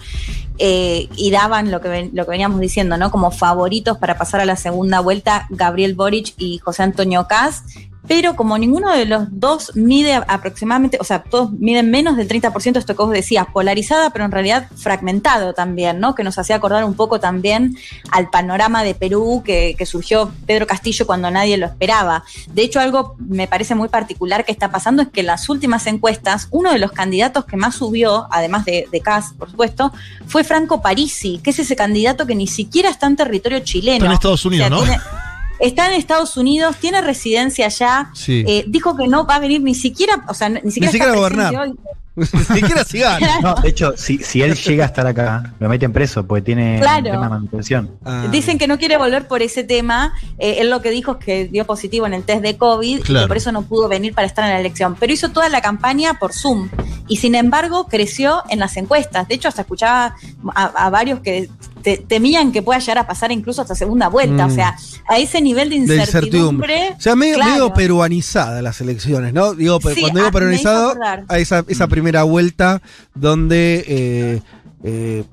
eh, 0.57 1.07
y 1.15 1.29
daban 1.29 1.69
lo 1.69 1.81
que, 1.81 1.87
ven- 1.87 2.09
lo 2.13 2.25
que 2.25 2.31
veníamos 2.31 2.59
diciendo, 2.59 2.97
¿no? 2.97 3.11
Como 3.11 3.29
favoritos 3.29 3.99
para 3.99 4.17
pasar 4.17 4.41
a 4.41 4.45
la 4.45 4.55
segunda 4.55 5.01
vuelta, 5.01 5.45
Gabriel 5.51 5.93
Boric 5.93 6.33
y 6.39 6.57
José 6.57 6.81
Antonio 6.81 7.27
Caz. 7.29 7.61
Pero 8.07 8.35
como 8.35 8.57
ninguno 8.57 8.89
de 8.95 9.05
los 9.05 9.27
dos 9.29 9.75
mide 9.75 10.15
aproximadamente, 10.15 10.97
o 10.99 11.03
sea, 11.03 11.21
todos 11.21 11.51
miden 11.51 11.91
menos 11.91 12.17
del 12.17 12.27
30%, 12.27 12.77
esto 12.77 12.95
que 12.95 13.03
vos 13.03 13.11
decías, 13.11 13.45
polarizada, 13.53 14.09
pero 14.11 14.25
en 14.25 14.31
realidad 14.31 14.67
fragmentado 14.75 15.53
también, 15.53 15.99
¿no? 15.99 16.15
Que 16.15 16.23
nos 16.23 16.37
hacía 16.39 16.55
acordar 16.55 16.85
un 16.85 16.95
poco 16.95 17.19
también 17.19 17.77
al 18.11 18.29
panorama 18.29 18.83
de 18.83 18.95
Perú 18.95 19.43
que, 19.45 19.75
que 19.77 19.85
surgió 19.85 20.31
Pedro 20.47 20.65
Castillo 20.65 21.05
cuando 21.05 21.29
nadie 21.29 21.57
lo 21.57 21.65
esperaba. 21.65 22.23
De 22.47 22.61
hecho, 22.63 22.79
algo 22.79 23.15
me 23.19 23.47
parece 23.47 23.75
muy 23.75 23.89
particular 23.89 24.45
que 24.45 24.51
está 24.51 24.71
pasando 24.71 25.01
es 25.03 25.09
que 25.09 25.19
en 25.19 25.27
las 25.27 25.47
últimas 25.49 25.85
encuestas, 25.85 26.47
uno 26.51 26.71
de 26.71 26.79
los 26.79 26.91
candidatos 26.91 27.45
que 27.45 27.57
más 27.57 27.75
subió, 27.75 28.27
además 28.31 28.65
de, 28.65 28.87
de 28.91 29.01
Kass, 29.01 29.33
por 29.37 29.51
supuesto, 29.51 29.91
fue 30.25 30.43
Franco 30.43 30.81
Parisi, 30.81 31.39
que 31.43 31.51
es 31.51 31.59
ese 31.59 31.75
candidato 31.75 32.25
que 32.25 32.33
ni 32.35 32.47
siquiera 32.47 32.89
está 32.89 33.07
en 33.07 33.15
territorio 33.17 33.59
chileno. 33.59 33.97
Está 33.97 34.05
en 34.07 34.13
Estados 34.13 34.45
Unidos, 34.45 34.69
¿no? 34.69 34.77
tiene- 34.79 34.99
Está 35.59 35.87
en 35.87 35.93
Estados 35.93 36.37
Unidos, 36.37 36.75
tiene 36.77 37.01
residencia 37.01 37.65
allá. 37.67 38.09
Sí. 38.13 38.43
eh, 38.47 38.65
dijo 38.67 38.95
que 38.95 39.07
no 39.07 39.25
va 39.25 39.35
a 39.35 39.39
venir 39.39 39.61
ni 39.61 39.75
siquiera, 39.75 40.23
o 40.27 40.33
sea, 40.33 40.49
ni 40.49 40.59
siquiera, 40.71 40.91
siquiera 40.91 41.13
está 41.13 41.19
gobernar. 41.19 41.71
Ni 42.19 42.25
siquiera 42.25 42.83
si 42.83 42.99
gana. 42.99 43.39
No, 43.41 43.55
de 43.55 43.69
hecho, 43.69 43.93
si, 43.95 44.17
si 44.17 44.41
él 44.41 44.53
llega 44.55 44.83
a 44.83 44.87
estar 44.87 45.07
acá, 45.07 45.53
lo 45.57 45.69
meten 45.69 45.93
preso 45.93 46.27
porque 46.27 46.41
tiene 46.41 46.77
Claro. 46.81 46.97
un 47.05 47.11
tema 47.11 47.23
de 47.23 47.29
manutención. 47.29 47.91
Ah. 48.03 48.27
Dicen 48.29 48.57
que 48.57 48.67
no 48.67 48.77
quiere 48.77 48.97
volver 48.97 49.25
por 49.25 49.41
ese 49.41 49.63
tema. 49.63 50.13
Eh, 50.37 50.57
él 50.59 50.69
lo 50.69 50.81
que 50.81 50.89
dijo 50.89 51.13
es 51.13 51.17
que 51.25 51.47
dio 51.47 51.65
positivo 51.65 52.05
en 52.07 52.13
el 52.13 52.23
test 52.23 52.41
de 52.41 52.57
COVID 52.57 52.99
y 52.99 53.01
que 53.03 53.27
por 53.27 53.37
eso 53.37 53.53
no 53.53 53.61
pudo 53.61 53.87
venir 53.87 54.13
para 54.13 54.27
estar 54.27 54.43
en 54.43 54.51
la 54.51 54.59
elección. 54.59 54.97
Pero 54.99 55.13
hizo 55.13 55.29
toda 55.29 55.47
la 55.47 55.61
campaña 55.61 56.15
por 56.19 56.33
Zoom 56.33 56.67
y 57.07 57.17
sin 57.17 57.35
embargo 57.35 57.87
creció 57.87 58.43
en 58.49 58.59
las 58.59 58.75
encuestas. 58.75 59.25
De 59.29 59.35
hecho, 59.35 59.47
hasta 59.47 59.61
escuchaba 59.61 60.15
a, 60.55 60.63
a 60.65 60.89
varios 60.89 61.21
que 61.21 61.47
te- 61.81 61.97
temían 61.97 62.51
que 62.51 62.61
pueda 62.61 62.79
llegar 62.79 62.97
a 62.99 63.07
pasar 63.07 63.31
incluso 63.31 63.61
hasta 63.61 63.75
segunda 63.75 64.07
vuelta. 64.07 64.47
Mm. 64.47 64.51
O 64.51 64.53
sea, 64.53 64.75
a 65.07 65.17
ese 65.17 65.41
nivel 65.41 65.69
de 65.69 65.75
de 65.79 65.81
incertidumbre. 65.97 66.73
incertidumbre. 66.75 66.95
O 66.97 67.01
sea, 67.01 67.15
medio, 67.15 67.35
claro. 67.35 67.51
medio 67.51 67.73
peruanizada 67.73 68.61
las 68.61 68.79
elecciones, 68.81 69.33
¿no? 69.33 69.53
Digo, 69.53 69.79
Sí, 69.81 70.01
cuando 70.01 70.19
digo 70.19 70.27
ah, 70.29 70.31
peruanizado, 70.31 70.93
a 71.27 71.37
esa, 71.39 71.63
esa 71.67 71.87
primera 71.87 72.23
vuelta 72.23 72.81
donde 73.15 73.83
eh, 73.87 74.41
eh, 74.83 75.23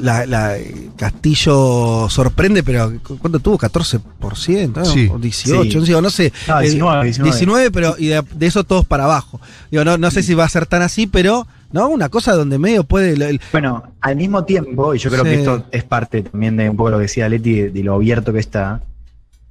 la, 0.00 0.24
la- 0.26 0.56
Castillo 0.96 2.08
sorprende, 2.10 2.62
pero 2.62 2.92
¿cuánto 3.20 3.38
tuvo? 3.40 3.58
¿14%? 3.58 4.72
¿no? 4.76 4.84
Sí. 4.84 5.08
O 5.12 5.18
18, 5.18 5.70
Sí. 5.70 5.76
no, 5.78 5.84
sé, 5.86 6.02
no 6.02 6.10
sé. 6.10 6.32
No, 6.48 6.60
Eh, 6.60 6.64
19, 6.64 7.12
19. 7.22 7.70
pero 7.70 7.94
y 7.98 8.06
de, 8.06 8.22
de 8.34 8.46
eso 8.46 8.64
todos 8.64 8.84
para 8.84 9.04
abajo. 9.04 9.40
Digo, 9.70 9.84
no, 9.84 9.98
no 9.98 10.10
sé 10.10 10.22
si 10.22 10.34
va 10.34 10.44
a 10.44 10.48
ser 10.48 10.66
tan 10.66 10.82
así, 10.82 11.06
pero, 11.06 11.46
¿no? 11.74 11.88
Una 11.88 12.08
cosa 12.08 12.34
donde 12.34 12.56
medio 12.58 12.84
puede. 12.84 13.12
el- 13.12 13.40
Bueno, 13.52 13.82
al 14.00 14.14
mismo 14.16 14.44
tiempo, 14.44 14.94
y 14.94 14.98
yo 14.98 15.10
creo 15.10 15.24
Sí. 15.24 15.30
que 15.30 15.36
esto 15.40 15.64
es 15.72 15.82
parte 15.84 16.22
también 16.22 16.56
de 16.56 16.70
un 16.70 16.76
poco 16.76 16.90
lo 16.90 16.96
que 16.98 17.02
decía 17.02 17.28
Leti, 17.28 17.52
de, 17.62 17.70
de 17.70 17.82
lo 17.82 17.94
abierto 17.96 18.32
que 18.32 18.38
está, 18.38 18.80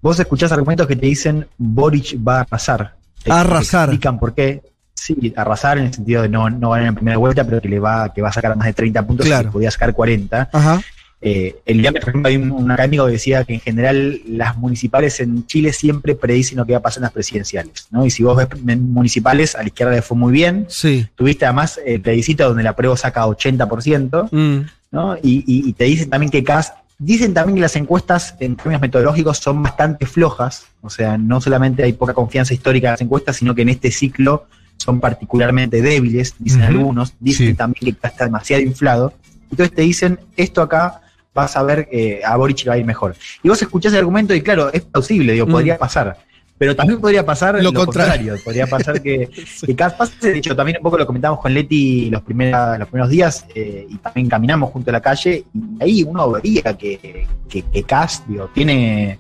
vos 0.02 0.18
escuchás 0.20 0.52
argumentos 0.54 0.88
que 0.88 0.96
te 0.96 1.06
dicen 1.06 1.46
Boric 1.58 2.18
va 2.26 2.38
a 2.38 2.42
arrasar. 2.42 2.96
A 3.30 3.42
arrasar. 3.42 3.90
Te 3.90 3.96
explican 3.96 4.20
por 4.20 4.34
qué. 4.34 4.62
Sí, 4.96 5.34
arrasar 5.36 5.78
en 5.80 5.88
el 5.88 5.94
sentido 5.94 6.22
de 6.22 6.30
no, 6.30 6.50
no 6.50 6.70
ganar 6.70 6.88
en 6.88 6.96
primera 6.96 7.18
vuelta, 7.18 7.44
pero 7.44 7.60
que 7.62 7.68
le 7.68 7.78
va, 7.80 8.14
que 8.14 8.22
va 8.22 8.30
a 8.30 8.34
sacar 8.34 8.56
más 8.56 8.68
de 8.68 8.74
30 8.74 9.06
puntos 9.06 9.26
Claro. 9.26 9.50
y 9.50 9.52
podía 9.52 9.70
sacar 9.70 9.94
40. 9.94 10.50
Ajá. 10.54 10.82
Eh, 11.26 11.56
el 11.66 11.78
día, 11.82 11.92
por 11.94 12.02
ejemplo, 12.02 12.28
hay 12.28 12.36
un, 12.36 12.52
un 12.52 12.70
académico 12.70 13.06
que 13.06 13.14
decía 13.14 13.46
que 13.46 13.54
en 13.54 13.62
general 13.62 14.20
las 14.28 14.58
municipales 14.58 15.20
en 15.22 15.46
Chile 15.48 15.72
siempre 15.72 16.16
predicen 16.16 16.58
lo 16.58 16.66
que 16.66 16.74
va 16.74 16.80
a 16.80 16.82
pasar 16.82 17.00
en 17.00 17.04
las 17.04 17.14
presidenciales. 17.14 17.88
¿no? 17.92 18.06
Y 18.06 18.10
si 18.12 18.24
vos 18.24 18.36
ves 18.36 18.48
municipales, 18.82 19.56
a 19.56 19.62
la 19.62 19.68
izquierda 19.68 19.94
le 19.94 20.02
fue 20.02 20.18
muy 20.18 20.34
bien. 20.34 20.66
Sí. 20.68 21.08
Tuviste 21.16 21.46
además 21.46 21.80
el 21.86 22.02
plebiscito 22.02 22.46
donde 22.48 22.64
la 22.64 22.76
prueba 22.76 22.98
saca 22.98 23.26
80%. 23.26 24.30
Mm. 24.32 24.66
¿no? 24.92 25.16
Y, 25.24 25.44
y- 25.48 25.70
y 25.70 25.74
te 25.74 25.86
dicen 25.86 26.10
también 26.10 26.30
que 26.30 26.44
Cas, 26.44 26.74
dicen 27.00 27.34
también 27.34 27.56
que 27.56 27.62
las 27.62 27.76
encuestas 27.76 28.36
en 28.40 28.56
términos 28.56 28.82
metodológicos 28.82 29.38
son 29.40 29.64
bastante 29.64 30.06
flojas, 30.06 30.66
o 30.82 30.90
sea, 30.90 31.18
no 31.18 31.42
solamente 31.42 31.84
hay 31.84 31.94
poca 31.94 32.14
confianza 32.14 32.54
histórica 32.54 32.90
en 32.90 32.92
las 32.94 33.02
encuestas, 33.02 33.38
sino 33.38 33.56
que 33.56 33.64
en 33.64 33.70
este 33.70 33.90
ciclo 33.92 34.46
son 34.78 35.00
particularmente 35.00 35.82
débiles, 35.82 36.36
dicen 36.38 36.62
algunos, 36.64 37.14
dicen 37.20 37.48
Sí. 37.48 37.54
también 37.56 37.96
que 37.98 38.08
está 38.08 38.26
demasiado 38.26 38.62
inflado, 38.62 39.14
entonces 39.50 39.74
te 39.76 39.82
dicen, 39.82 40.20
esto 40.38 40.62
acá 40.62 41.02
vas 41.34 41.56
a 41.58 41.64
ver 41.64 41.88
que 41.90 42.22
a 42.24 42.36
Boric 42.38 42.64
le 42.64 42.70
va 42.70 42.76
a 42.76 42.78
ir 42.78 42.86
mejor. 42.86 43.16
Y 43.42 43.50
vos 43.50 43.62
escuchás 43.62 43.92
el 43.94 44.00
argumento 44.00 44.34
y 44.34 44.42
claro, 44.42 44.72
es 44.72 44.82
plausible, 44.82 45.34
digo, 45.34 45.48
Mm. 45.48 45.52
podría 45.52 45.78
pasar. 45.78 46.18
Pero 46.56 46.76
también 46.76 47.02
podría 47.02 47.26
pasar 47.26 47.56
Lo 47.56 47.64
lo, 47.64 47.74
contrario. 47.74 48.34
contrario. 48.34 48.44
Podría 48.46 48.68
pasar 48.68 49.02
que, 49.02 49.28
que 49.66 49.76
Cas 49.76 49.94
pase. 49.94 50.32
De 50.32 50.38
hecho, 50.38 50.56
también 50.56 50.78
un 50.78 50.84
poco 50.84 50.98
lo 50.98 51.06
comentamos 51.06 51.40
con 51.42 51.54
Leti 51.54 52.10
los, 52.12 52.22
primera- 52.22 52.78
los 52.78 52.88
primeros 52.88 53.10
días 53.10 53.46
eh, 53.56 53.88
y 53.90 53.98
también 53.98 54.30
caminamos 54.30 54.72
junto 54.72 54.92
a 54.92 54.94
la 54.94 55.02
calle 55.02 55.44
y 55.54 55.84
ahí 55.84 56.04
uno 56.04 56.32
veía 56.32 56.78
que, 56.78 57.28
que, 57.50 57.64
que 57.64 57.84
Cas, 57.84 58.24
digo, 58.28 58.50
tiene. 58.54 59.18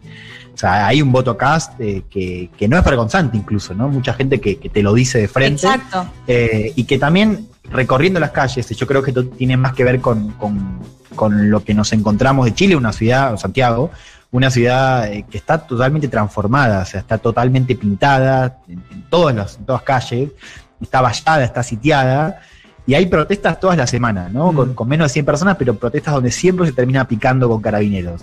O 0.53 0.57
sea, 0.57 0.86
hay 0.88 1.01
un 1.01 1.11
voto 1.11 1.36
Cast 1.36 1.82
eh, 1.82 2.03
que, 2.09 2.51
que 2.55 2.68
no 2.68 2.78
es 2.78 2.86
vergonzante 2.86 3.36
incluso, 3.36 3.74
¿no? 3.74 3.89
Mucha 3.89 4.14
gente 4.14 4.39
que, 4.39 4.57
que 4.57 4.70
te 4.70 4.84
lo 4.84 4.93
dice 4.93 5.18
de 5.18 5.28
frente. 5.28 5.66
Exacto. 5.66 6.05
Eh, 6.28 6.72
y 6.76 6.84
que 6.84 6.99
también 6.99 7.47
recorriendo 7.70 8.20
las 8.20 8.32
calles, 8.32 8.68
yo 8.70 8.88
creo 8.88 9.01
que 9.01 9.11
esto 9.11 9.26
tiene 9.26 9.57
más 9.57 9.74
que 9.74 9.84
ver 9.84 9.99
con, 10.01 10.30
con- 10.32 10.80
con 11.16 11.49
lo 11.51 11.64
que 11.64 11.74
nos 11.74 11.93
encontramos 11.93 12.45
de 12.45 12.53
Chile, 12.55 12.76
una 12.76 12.91
ciudad, 12.91 13.38
Santiago, 13.38 13.91
una 14.32 14.49
ciudad 14.49 15.11
eh, 15.11 15.26
que 15.30 15.38
está 15.38 15.59
totalmente 15.59 16.07
transformada, 16.07 16.82
o 16.82 16.86
sea, 16.86 17.01
está 17.01 17.20
totalmente 17.20 17.76
pintada 17.76 18.57
en, 18.68 18.84
en 18.91 19.03
todas 19.09 19.36
las 19.36 19.57
en 19.57 19.66
todas 19.66 19.84
calles, 19.84 20.32
está 20.82 21.01
vallada, 21.01 21.43
está 21.43 21.61
sitiada, 21.61 22.41
y 22.88 22.95
hay 22.95 23.05
protestas 23.05 23.59
todas 23.59 23.78
las 23.78 23.89
semanas, 23.91 24.32
¿no? 24.32 24.51
Mm. 24.51 24.55
Con, 24.55 24.74
con 24.74 24.88
menos 24.89 25.05
de 25.09 25.14
100 25.14 25.26
personas, 25.26 25.55
pero 25.57 25.76
protestas 25.76 26.16
donde 26.16 26.32
siempre 26.32 26.66
se 26.66 26.74
termina 26.74 27.07
picando 27.07 27.47
con 27.47 27.61
carabineros. 27.61 28.22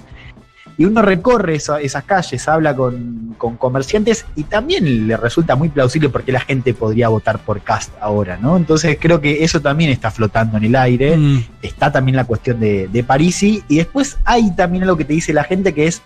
Y 0.80 0.86
uno 0.86 1.02
recorre 1.02 1.56
esa- 1.56 1.78
esas 1.78 2.04
calles, 2.04 2.48
habla 2.48 2.74
con, 2.74 3.34
con 3.36 3.56
comerciantes 3.58 4.24
y 4.34 4.44
también 4.44 5.06
le 5.06 5.14
resulta 5.18 5.54
muy 5.54 5.68
plausible 5.68 6.08
porque 6.08 6.32
la 6.32 6.40
gente 6.40 6.72
podría 6.72 7.08
votar 7.10 7.38
por 7.40 7.60
Cast 7.60 7.92
ahora, 8.00 8.38
¿no? 8.40 8.56
Entonces 8.56 8.96
creo 8.98 9.20
que 9.20 9.44
eso 9.44 9.60
también 9.60 9.90
está 9.90 10.10
flotando 10.10 10.56
en 10.56 10.64
el 10.64 10.74
aire. 10.76 11.18
Mm. 11.18 11.44
Está 11.60 11.92
también 11.92 12.16
la 12.16 12.24
cuestión 12.24 12.58
de, 12.60 12.88
de 12.88 13.04
Parisi. 13.04 13.62
Y 13.68 13.76
después 13.76 14.16
hay 14.24 14.54
también 14.56 14.84
algo 14.84 14.96
que 14.96 15.04
te 15.04 15.12
dice 15.12 15.34
la 15.34 15.44
gente 15.44 15.74
que 15.74 15.86
es 15.86 16.00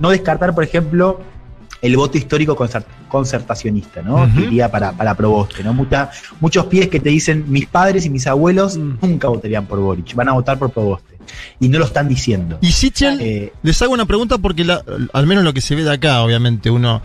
no 0.00 0.10
descartar, 0.10 0.56
por 0.56 0.64
ejemplo, 0.64 1.20
el 1.80 1.96
voto 1.96 2.18
histórico 2.18 2.56
concer- 2.56 2.84
concertacionista, 3.08 4.02
¿no? 4.02 4.24
Ujú. 4.24 4.34
Que 4.34 4.40
iría 4.46 4.68
para, 4.70 4.90
para 4.90 5.14
Proboste, 5.14 5.62
¿no? 5.62 5.72
Mucha- 5.72 6.10
muchos 6.40 6.66
pies 6.66 6.88
que 6.88 6.98
te 6.98 7.10
dicen, 7.10 7.44
mis 7.46 7.66
padres 7.66 8.04
y 8.06 8.10
mis 8.10 8.26
abuelos 8.26 8.76
Mm. 8.76 8.94
nunca 9.02 9.28
votarían 9.28 9.66
por 9.66 9.78
Boric, 9.78 10.14
van 10.16 10.28
a 10.30 10.32
votar 10.32 10.58
por 10.58 10.70
Proboste. 10.70 11.15
Y 11.60 11.68
no 11.68 11.78
lo 11.78 11.84
están 11.86 12.08
diciendo. 12.08 12.58
Y 12.60 12.72
Sichel, 12.72 13.20
Eh, 13.20 13.52
les 13.62 13.80
hago 13.82 13.92
una 13.92 14.06
pregunta 14.06 14.38
porque 14.38 14.64
la- 14.64 14.82
al 15.12 15.26
menos 15.26 15.44
lo 15.44 15.52
que 15.54 15.60
se 15.60 15.74
ve 15.74 15.84
de 15.84 15.92
acá, 15.92 16.22
obviamente, 16.22 16.70
uno. 16.70 17.02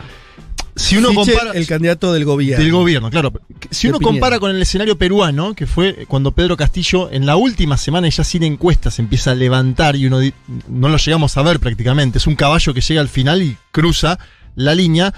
Si 0.76 0.96
uno 0.98 1.10
Sichel, 1.10 1.26
compara. 1.36 1.52
el 1.52 1.68
candidato 1.68 2.14
del 2.14 2.24
gobierno. 2.24 2.64
Del 2.64 2.72
gobierno, 2.72 3.10
claro. 3.12 3.34
Si 3.72 3.88
uno 3.88 3.98
Piñera. 4.00 4.12
compara 4.14 4.40
con 4.40 4.52
el 4.56 4.62
escenario 4.62 4.98
peruano, 4.98 5.54
que 5.54 5.68
fue 5.68 6.06
cuando 6.08 6.32
Pedro 6.32 6.56
Castillo 6.56 7.12
en 7.12 7.26
la 7.26 7.36
última 7.36 7.76
semana 7.78 8.08
y 8.08 8.12
ya 8.12 8.24
sin 8.24 8.44
encuestas 8.44 8.98
empieza 8.98 9.32
a 9.32 9.36
levantar 9.36 9.98
y 9.98 10.06
uno 10.08 10.20
no 10.70 10.88
lo 10.88 10.98
llegamos 10.98 11.36
a 11.36 11.42
ver 11.42 11.60
prácticamente, 11.60 12.20
es 12.20 12.28
un 12.28 12.36
caballo 12.36 12.74
que 12.74 12.80
llega 12.82 13.02
al 13.02 13.10
final 13.10 13.42
y 13.42 13.58
cruza 13.72 14.18
la 14.56 14.74
línea. 14.74 15.14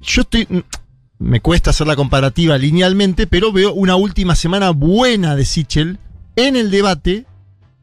Yo 0.00 0.22
estoy 0.22 0.46
me 1.18 1.40
cuesta 1.40 1.70
hacer 1.70 1.86
la 1.86 1.96
comparativa 1.96 2.56
linealmente, 2.58 3.26
pero 3.26 3.50
veo 3.50 3.72
una 3.72 3.96
última 3.96 4.36
semana 4.36 4.70
buena 4.70 5.34
de 5.34 5.44
Sichel 5.46 5.98
en 6.36 6.54
el 6.56 6.70
debate, 6.70 7.24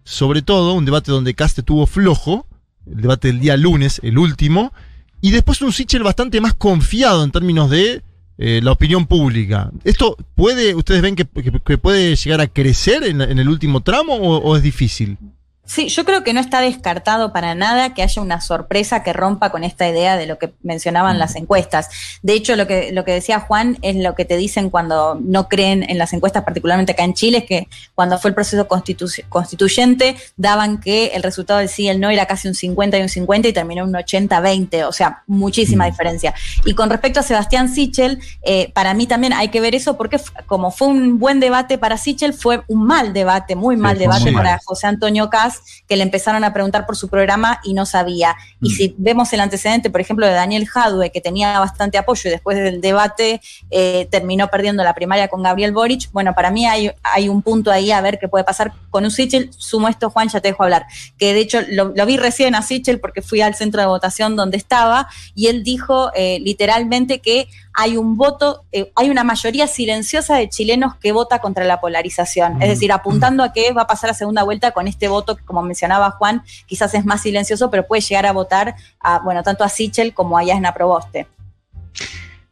sobre 0.04 0.42
todo 0.42 0.74
un 0.74 0.86
debate 0.86 1.12
donde 1.12 1.34
Cast 1.34 1.60
estuvo 1.60 1.86
flojo, 1.86 2.46
el 2.86 3.02
debate 3.02 3.30
del 3.30 3.40
día 3.40 3.58
lunes, 3.58 4.00
el 4.04 4.18
último, 4.18 4.74
y 5.22 5.32
después 5.32 5.62
un 5.62 5.72
Sichel 5.72 6.04
bastante 6.04 6.42
más 6.42 6.54
confiado 6.54 7.24
en 7.24 7.32
términos 7.32 7.70
de 7.70 8.02
eh, 8.38 8.60
la 8.64 8.72
opinión 8.74 9.06
pública. 9.06 9.72
¿Esto 9.84 10.18
puede, 10.36 10.76
ustedes 10.76 11.02
ven 11.02 11.16
que, 11.16 11.26
que- 11.26 11.78
puede 11.78 12.16
llegar 12.16 12.42
a 12.42 12.48
crecer 12.48 13.04
en, 13.04 13.22
en 13.22 13.40
el 13.40 13.48
último 13.48 13.82
tramo 13.82 14.16
o, 14.16 14.38
o 14.38 14.58
es 14.58 14.64
difícil? 14.64 15.18
Sí, 15.66 15.88
yo 15.88 16.04
creo 16.04 16.26
que 16.26 16.34
no 16.34 16.42
está 16.42 16.60
descartado 16.60 17.32
para 17.32 17.56
nada 17.56 17.94
que 17.94 18.04
haya 18.04 18.22
una 18.22 18.42
sorpresa 18.42 19.02
que 19.02 19.14
rompa 19.14 19.50
con 19.50 19.64
esta 19.64 19.88
idea 19.88 20.18
de 20.18 20.26
lo 20.26 20.38
que 20.38 20.54
mencionaban 20.62 21.20
las 21.20 21.38
encuestas. 21.38 21.88
De 22.22 22.34
hecho, 22.34 22.58
lo 22.58 22.68
que, 22.68 22.92
lo 22.92 23.06
que 23.06 23.14
decía 23.14 23.40
Juan 23.40 23.78
es 23.82 23.96
lo 23.96 24.14
que 24.14 24.26
te 24.26 24.36
dicen 24.36 24.70
cuando 24.70 25.18
no 25.24 25.48
creen 25.48 25.90
en 25.90 25.98
las 25.98 26.12
encuestas, 26.12 26.44
particularmente 26.44 26.92
acá 26.92 27.06
en 27.06 27.14
Chile, 27.14 27.38
es 27.40 27.44
que 27.46 27.68
cuando 27.96 28.20
fue 28.20 28.28
el 28.30 28.36
proceso 28.36 28.68
constitu- 28.68 29.24
constituyente 29.30 30.18
daban 30.36 30.82
que 30.82 31.08
el 31.14 31.24
resultado 31.24 31.60
del 31.60 31.70
sí 31.70 31.84
y 31.84 31.88
el 31.88 32.02
no 32.02 32.10
era 32.10 32.26
casi 32.26 32.50
un 32.50 32.56
50 32.56 32.98
y 32.98 33.02
un 33.02 33.10
50 33.10 33.48
y 33.48 33.54
terminó 33.54 33.86
un 33.86 33.94
80-20, 33.94 34.84
o 34.86 34.92
sea, 34.92 35.24
muchísima 35.28 35.86
diferencia. 35.86 36.34
Y 36.66 36.74
con 36.76 36.90
respecto 36.90 37.22
a 37.22 37.24
Sebastián 37.24 37.70
Sichel, 37.74 38.20
eh, 38.42 38.70
para 38.74 38.94
mí 38.94 39.08
también 39.08 39.32
hay 39.32 39.48
que 39.48 39.62
ver 39.62 39.76
eso 39.76 39.96
porque 39.96 40.20
como 40.46 40.72
fue 40.72 40.90
un 40.90 41.20
buen 41.20 41.40
debate 41.40 41.78
para 41.78 41.98
Sichel, 41.98 42.34
fue 42.34 42.64
un 42.68 42.86
mal 42.86 43.14
debate, 43.14 43.56
muy 43.56 43.78
mal 43.78 43.98
debate 43.98 44.34
para 44.34 44.50
mal. 44.52 44.60
José 44.66 44.88
Antonio 44.88 45.30
Cas, 45.30 45.53
que 45.88 45.96
le 45.96 46.04
empezaron 46.04 46.44
a 46.44 46.54
preguntar 46.54 46.86
por 46.86 46.96
su 46.96 47.10
programa 47.10 47.60
y 47.64 47.74
no 47.74 47.86
sabía. 47.86 48.36
Y 48.62 48.70
Mm. 48.70 48.72
si 48.72 48.96
vemos 48.98 49.34
el 49.34 49.40
antecedente, 49.40 49.90
por 49.90 50.02
ejemplo, 50.02 50.26
de 50.26 50.34
Daniel 50.34 50.68
Jadue, 50.68 51.12
que 51.12 51.22
tenía 51.22 51.60
bastante 51.60 51.98
apoyo 51.98 52.30
y 52.30 52.32
después 52.32 52.58
del 52.58 52.82
debate 52.82 53.42
eh, 53.72 54.08
terminó 54.12 54.48
perdiendo 54.50 54.84
la 54.84 54.94
primaria 54.94 55.28
con 55.28 55.44
Gabriel 55.44 55.72
Boric, 55.72 56.12
bueno, 56.12 56.34
para 56.34 56.52
mí 56.52 56.66
hay, 56.66 56.92
hay 57.04 57.30
un 57.30 57.42
punto 57.42 57.72
ahí 57.72 57.92
a 57.92 58.02
ver 58.02 58.20
qué 58.20 58.28
puede 58.28 58.44
pasar 58.44 58.74
con 58.90 59.04
un 59.04 59.12
Sichel. 59.12 59.50
Sumo 59.58 59.88
esto, 59.88 60.10
Juan, 60.10 60.30
ya 60.30 60.40
te 60.42 60.50
dejo 60.50 60.64
hablar. 60.64 60.86
Que 61.18 61.34
de 61.34 61.40
hecho 61.42 61.60
lo, 61.70 61.94
lo 61.96 62.06
vi 62.06 62.18
recién 62.18 62.56
a 62.56 62.62
Sichel 62.62 63.00
porque 63.00 63.22
fui 63.22 63.42
al 63.42 63.56
centro 63.56 63.82
de 63.82 63.88
votación 63.88 64.36
donde 64.36 64.58
estaba 64.58 65.08
y 65.36 65.48
él 65.48 65.64
dijo 65.64 66.12
eh, 66.16 66.40
literalmente 66.42 67.20
que 67.20 67.48
hay 67.74 67.98
un 67.98 68.18
voto, 68.18 68.66
eh, 68.72 68.92
hay 68.96 69.10
una 69.10 69.24
mayoría 69.24 69.68
silenciosa 69.68 70.36
de 70.36 70.48
chilenos 70.48 70.96
que 70.98 71.12
vota 71.12 71.40
contra 71.40 71.66
la 71.66 71.82
polarización. 71.82 72.62
Es 72.62 72.70
decir, 72.70 72.92
apuntando 72.92 73.44
a 73.44 73.52
que 73.52 73.74
va 73.74 73.84
a 73.84 73.88
pasar 73.88 74.12
a 74.12 74.14
segunda 74.14 74.44
vuelta 74.44 74.72
con 74.72 74.88
este 74.88 75.08
voto 75.08 75.36
que, 75.36 75.44
como 75.44 75.62
mencionaba 75.64 76.12
Juan, 76.12 76.44
quizás 76.68 76.94
es 76.94 77.06
más 77.06 77.22
silencioso, 77.22 77.72
pero 77.72 77.88
puede 77.88 78.02
llegar 78.02 78.26
a 78.26 78.32
votar 78.32 78.76
a, 79.00 79.20
bueno, 79.20 79.42
tanto 79.44 79.64
a 79.64 79.70
Sichel 79.70 80.14
como 80.14 80.38
a 80.38 80.44
Yasna 80.44 80.74
Proboste. 80.74 81.28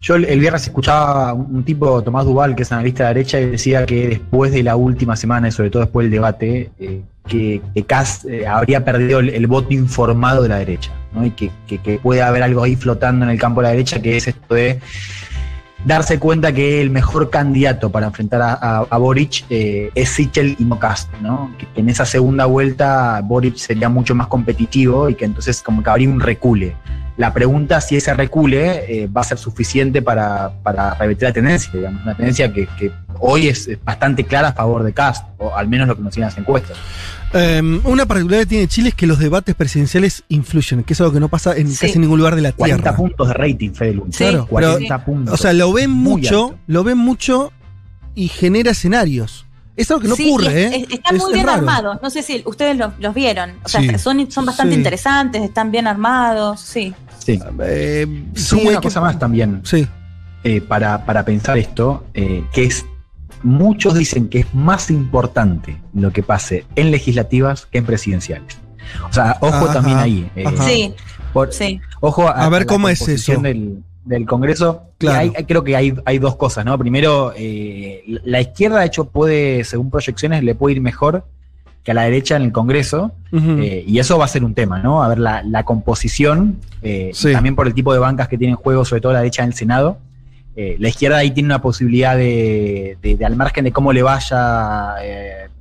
Yo 0.01 0.15
el 0.15 0.39
viernes 0.39 0.63
escuchaba 0.63 1.31
un 1.33 1.63
tipo, 1.63 2.01
Tomás 2.01 2.25
Duval, 2.25 2.55
que 2.55 2.63
es 2.63 2.71
analista 2.71 3.03
de 3.03 3.13
derecha, 3.13 3.39
y 3.39 3.51
decía 3.51 3.85
que 3.85 4.07
después 4.07 4.51
de 4.51 4.63
la 4.63 4.75
última 4.75 5.15
semana, 5.15 5.47
y 5.47 5.51
sobre 5.51 5.69
todo 5.69 5.83
después 5.83 6.05
del 6.05 6.11
debate, 6.11 6.71
eh, 6.79 7.01
que, 7.27 7.61
que 7.75 7.83
Kass 7.83 8.25
eh, 8.25 8.47
habría 8.47 8.83
perdido 8.83 9.19
el, 9.19 9.45
voto 9.45 9.71
informado 9.75 10.41
de 10.41 10.49
la 10.49 10.57
derecha, 10.57 10.91
¿no? 11.13 11.23
y 11.23 11.29
que, 11.29 11.51
que- 11.67 11.99
puede 11.99 12.23
haber 12.23 12.41
algo 12.41 12.63
ahí 12.63 12.75
flotando 12.75 13.25
en 13.25 13.31
el 13.31 13.37
campo 13.37 13.61
de 13.61 13.65
la 13.67 13.71
derecha, 13.73 14.01
que 14.01 14.17
es 14.17 14.27
esto 14.27 14.55
de 14.55 14.79
darse 15.85 16.17
cuenta 16.17 16.51
que 16.51 16.81
el 16.81 16.89
mejor 16.89 17.29
candidato 17.29 17.91
para 17.91 18.07
enfrentar 18.07 18.41
a, 18.41 18.97
Boric 18.97 19.45
eh, 19.49 19.91
es 19.93 20.09
Sichel 20.09 20.55
y 20.59 20.63
no 20.63 20.79
¿no? 21.21 21.51
Que 21.57 21.67
en 21.75 21.89
esa 21.89 22.05
segunda 22.05 22.45
vuelta 22.45 23.21
Boric 23.23 23.55
sería 23.55 23.89
mucho 23.89 24.13
más 24.13 24.27
competitivo 24.27 25.09
y 25.09 25.15
que 25.15 25.25
entonces 25.25 25.61
como 25.61 25.83
que 25.83 25.89
habría 25.89 26.09
un 26.09 26.19
recule. 26.19 26.75
La 27.22 27.32
pregunta 27.34 27.80
si 27.82 27.97
ese 27.97 28.15
recule 28.15 28.84
eh, 29.03 29.07
va 29.07 29.22
a 29.22 29.24
ser 29.24 29.38
suficiente 29.38 30.01
para, 30.01 30.51
para 30.63 30.95
revertir 30.95 31.28
la 31.28 31.34
tendencia, 31.34 31.69
digamos, 31.72 32.01
una 32.01 32.15
tendencia 32.17 32.51
que, 32.51 32.65
que 32.80 32.91
hoy 33.19 33.47
es 33.47 33.69
bastante 33.86 34.24
clara 34.24 34.47
a 34.47 34.53
favor 34.53 34.82
de 34.84 34.91
Cast, 34.91 35.24
o 35.38 35.55
al 35.55 35.67
menos 35.67 35.88
lo 35.88 35.95
que 35.95 36.01
nos 36.01 36.15
siguen 36.15 36.30
las 36.30 36.38
encuestas. 36.39 36.76
Eh, 37.34 37.61
una 37.84 38.07
particularidad 38.07 38.41
que 38.45 38.49
tiene 38.49 38.67
Chile 38.67 38.89
es 38.89 38.95
que 38.95 39.05
los 39.05 39.19
debates 39.19 39.53
presidenciales 39.53 40.24
influyen, 40.30 40.84
que 40.84 40.93
es 40.93 40.99
algo 41.01 41.13
que 41.13 41.19
no 41.19 41.30
pasa 41.30 41.55
en 41.55 41.69
Sí. 41.69 41.86
casi 41.86 41.99
ningún 41.99 42.17
lugar 42.17 42.36
de 42.36 42.41
la 42.41 42.53
40 42.53 42.82
Tierra. 42.82 42.97
puntos 42.97 43.28
de 43.28 43.34
rating, 43.36 43.69
Fede. 43.72 44.01
Sí, 44.09 44.24
Claro, 44.26 44.47
40 44.47 45.05
puntos. 45.05 45.34
O 45.36 45.38
sea, 45.38 45.53
lo 45.53 45.72
ven 45.72 45.91
mucho, 45.91 46.45
alto. 46.45 46.59
lo 46.65 46.84
ven 46.84 46.97
mucho 46.97 47.53
y 48.15 48.30
genera 48.30 48.72
escenarios. 48.72 49.45
Es 49.78 49.89
algo 49.89 50.01
que 50.01 50.07
no 50.09 50.15
Sí, 50.15 50.28
ocurre, 50.30 50.47
es- 50.65 50.74
¿eh? 50.74 50.86
es- 50.89 50.93
están 50.95 51.15
Es- 51.15 51.22
muy 51.22 51.34
bien 51.34 51.47
armados. 51.49 51.99
No 52.03 52.09
sé 52.09 52.24
si 52.24 52.41
ustedes 52.45 52.76
los, 52.78 52.93
los 52.99 53.13
vieron. 53.13 53.51
O 53.63 53.69
sea, 53.69 53.80
Sí. 53.82 53.97
son, 53.99 54.30
son 54.30 54.45
bastante 54.45 54.74
Sí. 54.74 54.80
interesantes, 54.80 55.41
están 55.43 55.72
bien 55.72 55.88
armados. 55.88 56.59
Sí. 56.59 56.93
Sí. 57.24 57.39
Eh, 57.63 58.26
Sí, 58.36 58.55
una 58.65 58.80
que- 58.80 58.88
cosa 58.88 59.01
más 59.01 59.17
también. 59.19 59.61
Sí. 59.63 59.88
eh, 60.43 60.59
para, 60.59 61.05
para 61.05 61.24
pensar 61.24 61.57
esto, 61.59 62.03
eh, 62.15 62.43
que 62.51 62.63
es, 62.63 62.84
muchos 63.43 63.93
dicen 63.95 64.28
que 64.28 64.39
es 64.39 64.53
más 64.55 64.89
importante 64.89 65.80
lo 65.93 66.11
que 66.11 66.24
pase 66.24 66.65
en 66.76 66.89
legislativas 66.91 67.67
que 67.67 67.78
en 67.78 67.86
presidenciales. 67.86 68.57
O 69.09 69.13
sea, 69.13 69.38
ojo 69.41 69.55
Ajá, 69.65 69.74
también 69.74 69.97
ahí. 69.99 70.32
eh. 70.36 70.45
Sí, 70.65 70.93
por- 71.32 71.53
sí. 71.53 71.80
Ojo 71.99 72.28
a, 72.28 72.32
A 72.32 72.49
ver 72.49 72.61
la 72.63 72.65
cómo 72.65 72.89
es 72.89 73.07
eso. 73.07 73.39
Del, 73.39 73.84
del 74.03 74.26
Congreso. 74.26 74.82
Claro. 74.97 75.19
Hay- 75.19 75.45
creo 75.45 75.63
que 75.63 75.76
hay, 75.76 75.93
hay 76.05 76.17
dos 76.17 76.36
cosas, 76.36 76.65
¿no? 76.65 76.76
Primero, 76.78 77.34
eh, 77.38 78.03
la 78.26 78.41
izquierda, 78.41 78.80
de 78.80 78.88
hecho, 78.88 79.05
puede, 79.09 79.63
según 79.63 79.91
proyecciones, 79.91 80.43
le 80.43 80.55
puede 80.55 80.76
ir 80.76 80.82
mejor 80.82 81.26
que 81.84 81.91
a 81.91 81.93
la 81.93 82.03
derecha 82.03 82.36
en 82.36 82.43
el 82.43 82.51
Congreso. 82.51 83.11
Eh, 83.34 83.84
y 83.88 83.97
eso 83.99 84.17
va 84.17 84.25
a 84.25 84.27
ser 84.27 84.43
un 84.43 84.53
tema, 84.53 84.79
¿no? 84.79 85.01
A 85.03 85.07
ver 85.07 85.17
la, 85.19 85.41
la 85.43 85.63
composición, 85.63 86.57
eh, 86.82 87.11
Sí. 87.13 87.32
también 87.32 87.55
por 87.55 87.65
el 87.67 87.73
tipo 87.73 87.93
de 87.93 87.99
bancas 87.99 88.27
que 88.27 88.38
tiene 88.38 88.51
en 88.51 88.57
juego, 88.57 88.84
sobre 88.86 89.01
todo 89.01 89.13
la 89.13 89.19
derecha 89.19 89.41
en 89.43 89.49
el 89.49 89.53
Senado. 89.55 89.97
Eh, 90.55 90.75
la 90.79 90.89
izquierda 90.89 91.17
ahí 91.17 91.32
tiene 91.32 91.47
una 91.47 91.61
posibilidad 91.61 92.15
de, 92.17 92.97
de- 93.01 93.15
de, 93.15 93.25
al 93.25 93.36
margen 93.38 93.63
de 93.63 93.71
cómo 93.71 93.93
le 93.93 94.03
vaya 94.03 94.95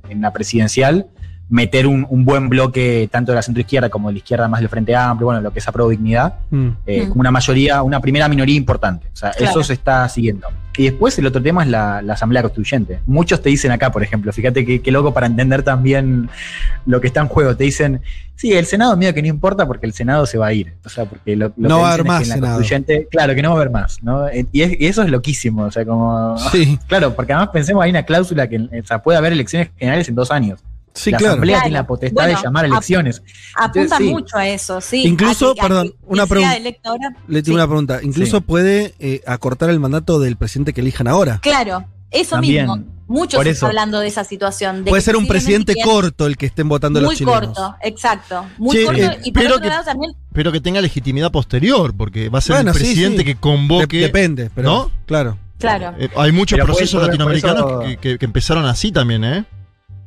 en 0.09 0.21
la 0.21 0.31
presidencial, 0.33 1.07
meter 1.51 1.85
un, 1.85 2.07
un 2.09 2.23
buen 2.25 2.47
bloque 2.49 3.07
tanto 3.11 3.31
de 3.33 3.35
la 3.35 3.41
centroizquierda 3.43 3.89
como 3.89 4.07
de 4.07 4.13
la 4.13 4.17
izquierda 4.19 4.47
más 4.47 4.61
del 4.61 4.69
Frente 4.69 4.95
Amplio, 4.95 5.25
bueno, 5.27 5.41
lo 5.41 5.51
que 5.51 5.59
es 5.59 5.67
Apro 5.67 5.87
Dignidad, 5.89 6.35
Mm. 6.49 6.67
eh, 6.87 7.03
Mm. 7.05 7.09
como 7.09 7.19
una 7.21 7.31
mayoría, 7.31 7.83
una 7.83 7.99
primera 7.99 8.27
minoría 8.29 8.55
importante. 8.55 9.07
O 9.13 9.15
sea, 9.15 9.31
Claro. 9.31 9.51
eso 9.51 9.63
se 9.63 9.73
está 9.73 10.07
siguiendo. 10.09 10.47
Y 10.77 10.85
después 10.85 11.19
el 11.19 11.27
otro 11.27 11.41
tema 11.41 11.63
es 11.63 11.69
la, 11.69 12.01
la 12.01 12.13
Asamblea 12.13 12.41
Constituyente. 12.41 13.01
Muchos 13.05 13.41
te 13.41 13.49
dicen 13.49 13.71
acá, 13.71 13.91
por 13.91 14.01
ejemplo, 14.01 14.31
fíjate 14.31 14.65
qué 14.81 14.91
loco 14.91 15.13
para 15.13 15.27
entender 15.27 15.63
también 15.63 16.29
lo 16.85 17.01
que 17.01 17.07
está 17.07 17.19
en 17.19 17.27
juego. 17.27 17.57
Te 17.57 17.65
dicen, 17.65 17.99
sí, 18.35 18.53
el 18.53 18.65
Senado 18.65 18.95
medio 18.95 19.13
que 19.13 19.21
no 19.21 19.27
importa 19.27 19.67
porque 19.67 19.85
el 19.85 19.91
Senado 19.91 20.25
se 20.25 20.37
va 20.37 20.47
a 20.47 20.53
ir. 20.53 20.73
O 20.85 20.89
sea, 20.89 21.03
porque 21.03 21.35
lo, 21.35 21.47
lo 21.57 21.67
No 21.67 21.75
que 21.75 21.81
va 21.81 21.89
a 21.89 21.93
haber 21.95 21.99
es 21.99 22.07
más 22.07 22.27
que 22.29 22.33
en 22.33 22.41
la. 22.41 22.47
Constituyente, 22.47 23.07
claro, 23.11 23.35
que 23.35 23.41
no 23.41 23.49
va 23.49 23.55
a 23.55 23.57
haber 23.61 23.71
más. 23.71 24.01
¿no? 24.01 24.27
Y, 24.53 24.61
es- 24.61 24.79
y 24.79 24.85
eso 24.87 25.03
es 25.03 25.09
loquísimo. 25.11 25.63
O 25.63 25.71
sea, 25.71 25.83
como. 25.85 26.37
Sí, 26.53 26.79
Claro, 26.87 27.13
porque 27.13 27.33
además 27.33 27.49
pensemos, 27.51 27.83
hay 27.83 27.89
una 27.89 28.03
cláusula 28.03 28.47
que 28.47 28.57
o 28.57 28.85
sea, 28.87 28.99
puede 29.03 29.17
haber 29.17 29.33
elecciones 29.33 29.69
generales 29.77 30.07
en 30.07 30.15
dos 30.15 30.31
años. 30.31 30.61
Sí, 30.93 31.11
la 31.11 31.17
claro. 31.17 31.31
Asamblea 31.33 31.55
Claro. 31.55 31.63
tiene 31.65 31.77
la 31.79 31.87
potestad 31.87 32.13
Bueno, 32.23 32.37
de 32.37 32.43
llamar 32.43 32.65
a 32.65 32.67
ap- 32.67 32.71
elecciones. 32.73 33.23
Apunta 33.55 33.97
sí. 33.97 34.03
mucho 34.05 34.37
a 34.37 34.47
eso, 34.47 34.81
sí. 34.81 35.03
Incluso, 35.05 35.51
A 35.51 35.55
que- 35.55 35.61
a 35.61 35.63
perdón, 35.63 35.89
que 35.89 35.95
una 36.05 36.25
pregunta. 36.27 36.59
Le 36.59 36.71
tengo 36.73 37.43
sí. 37.43 37.51
una 37.51 37.67
pregunta. 37.67 37.99
Incluso 38.03 38.37
Sí. 38.37 38.43
puede 38.45 38.93
eh, 38.99 39.21
acortar 39.25 39.69
el 39.69 39.79
mandato 39.79 40.19
del 40.19 40.35
presidente 40.37 40.73
que 40.73 40.81
elijan 40.81 41.07
ahora. 41.07 41.39
Claro, 41.41 41.85
eso 42.09 42.31
También. 42.35 42.65
mismo. 42.67 42.83
Muchos 43.07 43.35
Por 43.39 43.43
se 43.43 43.49
eso. 43.49 43.57
está 43.57 43.67
hablando 43.67 43.99
de 43.99 44.07
esa 44.07 44.23
situación. 44.23 44.85
de 44.85 44.89
Puede 44.89 45.01
ser 45.01 45.17
un 45.17 45.27
presidente 45.27 45.75
corto 45.83 46.27
el 46.27 46.37
que 46.37 46.45
estén 46.45 46.69
votando 46.69 47.01
los 47.01 47.09
Muy 47.09 47.15
chilenos. 47.17 47.41
corto, 47.47 47.75
exacto. 47.81 48.45
Muy 48.57 48.85
corto. 48.85 49.01
eh, 49.01 49.19
y 49.25 49.31
por 49.33 49.43
pero 49.43 49.55
otro 49.55 49.63
que- 49.63 49.69
lado 49.69 49.83
también, 49.83 50.13
Pero 50.31 50.51
que 50.53 50.61
tenga 50.61 50.79
legitimidad 50.79 51.29
posterior, 51.29 51.93
porque 51.93 52.29
va 52.29 52.37
a 52.39 52.41
ser 52.41 52.55
Bueno, 52.55 52.71
el 52.71 52.77
sí, 52.77 52.83
presidente 52.85 53.17
sí. 53.17 53.25
que 53.25 53.35
convoque. 53.35 53.97
De- 53.97 54.03
depende, 54.03 54.49
pero 54.55 54.69
¿No? 54.69 54.91
claro. 55.05 55.37
claro. 55.59 55.93
Eh, 55.99 56.09
hay 56.15 56.31
muchos 56.31 56.55
Pero 56.55 56.65
procesos 56.67 57.01
eso- 57.01 57.05
latinoamericanos 57.05 57.59
eso- 57.65 57.79
que, 57.81 57.97
que- 57.97 58.17
que 58.17 58.25
empezaron 58.25 58.63
así 58.65 58.93
también, 58.93 59.25
¿eh? 59.25 59.43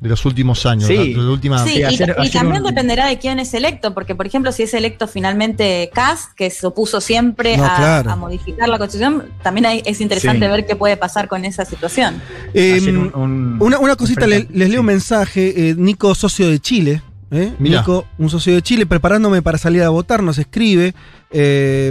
De 0.05 0.11
los 0.11 0.25
últimos 0.27 0.65
años. 0.67 0.87
Sí. 0.87 0.95
la- 0.97 1.03
de 1.03 1.15
la 1.15 1.31
última- 1.31 1.59
Sí, 1.65 1.83
sí, 1.91 2.05
y, 2.23 2.31
también 2.31 2.63
un- 2.63 2.69
dependerá 2.69 3.07
de 3.07 3.19
quién 3.19 3.39
es 3.41 3.55
electo, 3.55 3.95
porque 3.95 4.15
por 4.15 4.27
ejemplo, 4.27 4.53
si 4.53 4.63
es 4.65 4.75
electo 4.75 5.09
finalmente 5.09 5.91
Cast, 5.95 6.33
que 6.37 6.51
se 6.51 6.67
opuso 6.67 7.01
siempre 7.01 7.57
No, 7.57 7.65
a, 7.65 7.75
claro. 7.77 8.11
a 8.11 8.17
modificar 8.17 8.69
la 8.69 8.79
constitución, 8.79 9.25
también 9.43 9.65
hay- 9.67 9.83
es 9.87 10.01
interesante 10.03 10.45
Sí. 10.47 10.53
ver 10.53 10.67
qué 10.67 10.77
puede 10.77 10.97
pasar 10.99 11.27
con 11.27 11.45
esa 11.47 11.65
situación. 11.65 12.21
Eh, 12.53 12.75
Ayer 12.75 12.97
un- 12.99 13.13
un- 13.15 13.57
una, 13.61 13.79
una 13.79 13.97
cosita, 13.97 14.25
un 14.25 14.31
le- 14.31 14.37
frente- 14.41 14.59
les 14.59 14.69
leo 14.71 14.81
un 14.81 14.87
mensaje. 14.87 15.71
eh, 15.71 15.75
Nico, 15.77 16.15
socio 16.15 16.49
de 16.51 16.61
Chile. 16.61 17.03
¿eh? 17.31 17.53
Nico, 17.59 18.05
un 18.19 18.31
socio 18.31 18.55
de 18.55 18.63
Chile, 18.63 18.87
preparándome 18.87 19.43
para 19.43 19.59
salir 19.59 19.83
a 19.83 19.89
votar, 19.89 20.23
nos 20.23 20.37
escribe. 20.39 20.95
eh, 21.37 21.91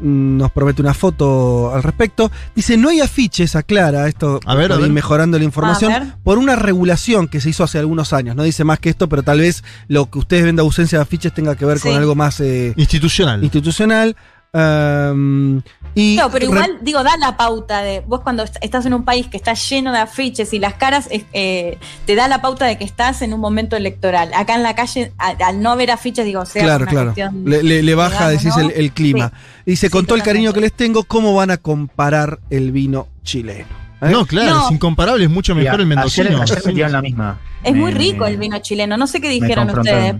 nos 0.00 0.52
promete 0.52 0.80
una 0.80 0.94
foto 0.94 1.74
al 1.74 1.82
respecto. 1.82 2.30
Dice, 2.54 2.76
no 2.76 2.88
hay 2.88 3.00
afiches, 3.00 3.56
aclara 3.56 4.06
esto, 4.08 4.38
A 4.46 4.54
ver, 4.54 4.68
por 4.68 4.76
a 4.76 4.80
ir 4.80 4.82
ver. 4.82 4.92
mejorando 4.92 5.38
la 5.38 5.42
A 5.42 5.44
información, 5.44 5.92
ver. 5.92 6.02
por 6.22 6.38
una 6.38 6.54
regulación 6.56 7.26
que 7.28 7.40
se 7.40 7.50
hizo 7.50 7.64
hace 7.64 7.78
algunos 7.78 8.12
años. 8.12 8.36
No 8.36 8.42
dice 8.44 8.64
más 8.64 8.78
que 8.78 8.90
esto, 8.90 9.08
pero 9.08 9.22
tal 9.22 9.40
vez 9.40 9.64
lo 9.88 10.08
que 10.10 10.18
ustedes 10.18 10.44
ven 10.44 10.56
de 10.56 10.62
ausencia 10.62 10.98
de 10.98 11.02
afiches 11.02 11.32
tenga 11.34 11.56
que 11.56 11.64
ver 11.64 11.80
con 11.80 11.94
algo 11.96 12.14
más 12.14 12.40
eh, 12.40 12.74
Institucional. 12.76 13.42
institucional. 13.42 14.16
Um, 14.52 15.60
y 15.94 16.16
No, 16.16 16.30
pero 16.30 16.46
igual, 16.46 16.78
digo, 16.80 17.02
da 17.02 17.16
la 17.18 17.36
pauta 17.36 17.82
de. 17.82 18.00
Vos 18.00 18.20
cuando 18.20 18.42
est- 18.44 18.56
estás 18.60 18.86
en 18.86 18.94
un 18.94 19.04
país 19.04 19.26
que 19.26 19.36
está 19.36 19.54
lleno 19.54 19.92
de 19.92 19.98
afiches 19.98 20.52
y 20.52 20.58
las 20.58 20.74
caras, 20.74 21.08
eh, 21.10 21.78
te 22.06 22.14
da 22.14 22.28
la 22.28 22.40
pauta 22.40 22.66
de 22.66 22.78
que 22.78 22.84
estás 22.84 23.20
en 23.22 23.34
un 23.34 23.40
momento 23.40 23.76
electoral. 23.76 24.30
Acá 24.34 24.54
en 24.54 24.62
la 24.62 24.74
calle, 24.74 25.12
al, 25.18 25.60
no 25.60 25.76
ver 25.76 25.90
afiches, 25.90 26.24
digo, 26.24 26.44
sea 26.46 26.62
Claro, 26.62 26.82
una 26.84 26.90
claro. 26.90 27.06
cuestión 27.08 27.42
Le, 27.44 27.62
le- 27.62 27.82
le 27.82 27.94
baja, 27.94 28.30
digamos, 28.30 28.42
decís, 28.44 28.56
¿no? 28.56 28.70
el, 28.70 28.84
el 28.84 28.92
clima. 28.92 29.32
Dice, 29.66 29.86
Sí, 29.88 29.90
con 29.90 30.06
todo 30.06 30.16
el 30.16 30.22
cariño 30.22 30.52
que 30.52 30.60
les 30.60 30.72
tengo, 30.72 31.04
¿cómo 31.04 31.34
van 31.34 31.50
a 31.50 31.56
comparar 31.58 32.38
el 32.50 32.72
vino 32.72 33.08
chileno? 33.22 33.66
¿Eh? 34.00 34.10
No, 34.10 34.24
claro, 34.26 34.50
No. 34.54 34.66
es 34.66 34.70
incomparable, 34.72 35.24
es 35.24 35.30
mucho 35.30 35.54
mejor 35.54 35.80
el 35.80 35.86
mendocino. 35.86 36.40
ayer 36.40 36.60
Sí. 36.60 36.72
me 36.72 36.88
la 36.88 37.02
misma. 37.02 37.38
Es 37.64 37.74
muy 37.74 37.90
rico 37.92 38.24
me- 38.24 38.30
el 38.30 38.36
vino 38.38 38.58
chileno. 38.60 38.96
No 38.96 39.06
sé 39.08 39.20
qué 39.20 39.28
dijeron 39.28 39.68
ustedes. 39.70 40.14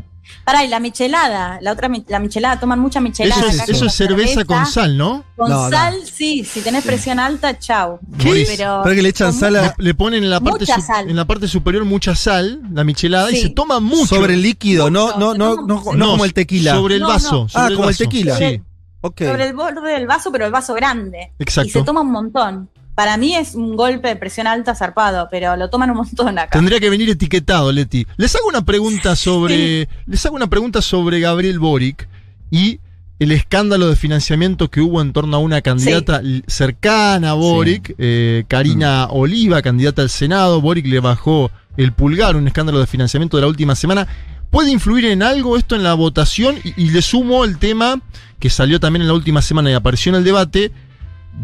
Pará, 0.44 0.64
y 0.64 0.68
la 0.68 0.80
michelada, 0.80 1.58
la 1.60 1.72
otra 1.72 1.90
la 2.08 2.18
michelada, 2.18 2.58
toman 2.58 2.78
mucha 2.78 3.00
michelada. 3.00 3.40
Eso 3.40 3.50
es, 3.50 3.60
acá 3.60 3.72
eso 3.72 3.80
con 3.80 3.88
es 3.88 3.94
cerveza 3.94 4.44
con 4.44 4.66
sal, 4.66 4.96
¿no? 4.96 5.24
Con 5.36 5.50
No, 5.50 5.64
no. 5.64 5.70
sal, 5.70 5.94
sí, 6.10 6.44
si 6.44 6.60
tenés 6.60 6.84
presión 6.84 7.18
alta, 7.20 7.58
chau. 7.58 7.98
¿Qué? 8.18 8.44
Pero, 8.46 8.80
Pero 8.82 8.94
que 8.96 9.02
le 9.02 9.08
echan 9.10 9.32
sal 9.32 9.56
a- 9.56 9.74
Le 9.78 9.94
ponen 9.94 10.24
en 10.24 10.30
la 10.30 10.40
parte 10.40 10.60
Mucha 10.60 10.76
su- 10.76 10.82
sal. 10.86 11.10
en 11.10 11.16
la 11.16 11.24
parte 11.26 11.48
superior 11.48 11.84
mucha 11.84 12.14
sal, 12.14 12.60
la 12.72 12.84
michelada, 12.84 13.30
y 13.30 13.36
se 13.36 13.50
toma 13.50 13.80
mucho. 13.80 14.06
sobre 14.06 14.34
el 14.34 14.42
líquido, 14.42 14.90
no, 14.90 15.06
Mucho, 15.06 15.18
no, 15.18 15.34
no, 15.34 15.56
no, 15.66 15.82
no, 15.94 16.06
como 16.12 16.24
el 16.24 16.32
tequila. 16.32 16.74
Sobre 16.74 16.94
el 16.96 17.02
vaso. 17.02 17.42
no. 17.42 17.48
sobre 17.48 17.74
ah, 17.74 17.76
como 17.76 17.88
el 17.90 17.96
tequila. 17.96 18.36
Sí, 18.36 18.62
Ok. 19.00 19.22
sobre 19.24 19.46
el 19.48 19.54
borde 19.54 19.92
del 19.92 20.06
vaso, 20.06 20.32
pero 20.32 20.46
el 20.46 20.52
vaso 20.52 20.74
grande. 20.74 21.32
exacto. 21.38 21.68
Y 21.68 21.72
se 21.72 21.82
toma 21.82 22.00
un 22.00 22.10
montón. 22.10 22.68
Para 22.98 23.16
mí 23.16 23.36
es 23.36 23.54
un 23.54 23.76
golpe 23.76 24.08
de 24.08 24.16
presión 24.16 24.48
alta 24.48 24.74
zarpado, 24.74 25.28
pero 25.30 25.54
lo 25.54 25.70
toman 25.70 25.88
un 25.90 25.98
montón 25.98 26.36
acá. 26.36 26.58
Tendría 26.58 26.80
que 26.80 26.90
venir 26.90 27.08
etiquetado, 27.08 27.70
Leti. 27.70 28.04
Les 28.16 28.34
hago 28.34 28.48
una 28.48 28.64
pregunta 28.64 29.14
sobre. 29.14 29.88
Les 30.06 30.26
hago 30.26 30.34
una 30.34 30.48
pregunta 30.48 30.82
sobre 30.82 31.20
Gabriel 31.20 31.60
Boric 31.60 32.08
y 32.50 32.80
el 33.20 33.30
escándalo 33.30 33.88
de 33.88 33.94
financiamiento 33.94 34.68
que 34.68 34.80
hubo 34.80 35.00
en 35.00 35.12
torno 35.12 35.36
a 35.36 35.38
una 35.38 35.62
candidata 35.62 36.20
cercana 36.48 37.30
a 37.30 37.34
Boric, 37.34 37.94
eh, 37.98 38.42
Karina 38.48 39.06
Oliva, 39.10 39.62
candidata 39.62 40.02
al 40.02 40.10
Senado. 40.10 40.60
Boric 40.60 40.86
le 40.86 40.98
bajó 40.98 41.52
el 41.76 41.92
pulgar, 41.92 42.34
un 42.34 42.48
escándalo 42.48 42.80
de 42.80 42.88
financiamiento 42.88 43.36
de 43.36 43.42
la 43.42 43.46
última 43.46 43.76
semana. 43.76 44.08
¿Puede 44.50 44.72
influir 44.72 45.04
en 45.04 45.22
algo 45.22 45.56
esto 45.56 45.76
en 45.76 45.84
la 45.84 45.94
votación? 45.94 46.56
Y, 46.64 46.74
y 46.76 46.90
le 46.90 47.00
sumo 47.00 47.44
el 47.44 47.58
tema 47.58 48.00
que 48.40 48.50
salió 48.50 48.80
también 48.80 49.02
en 49.02 49.08
la 49.08 49.14
última 49.14 49.40
semana 49.40 49.70
y 49.70 49.74
apareció 49.74 50.10
en 50.10 50.16
el 50.16 50.24
debate 50.24 50.72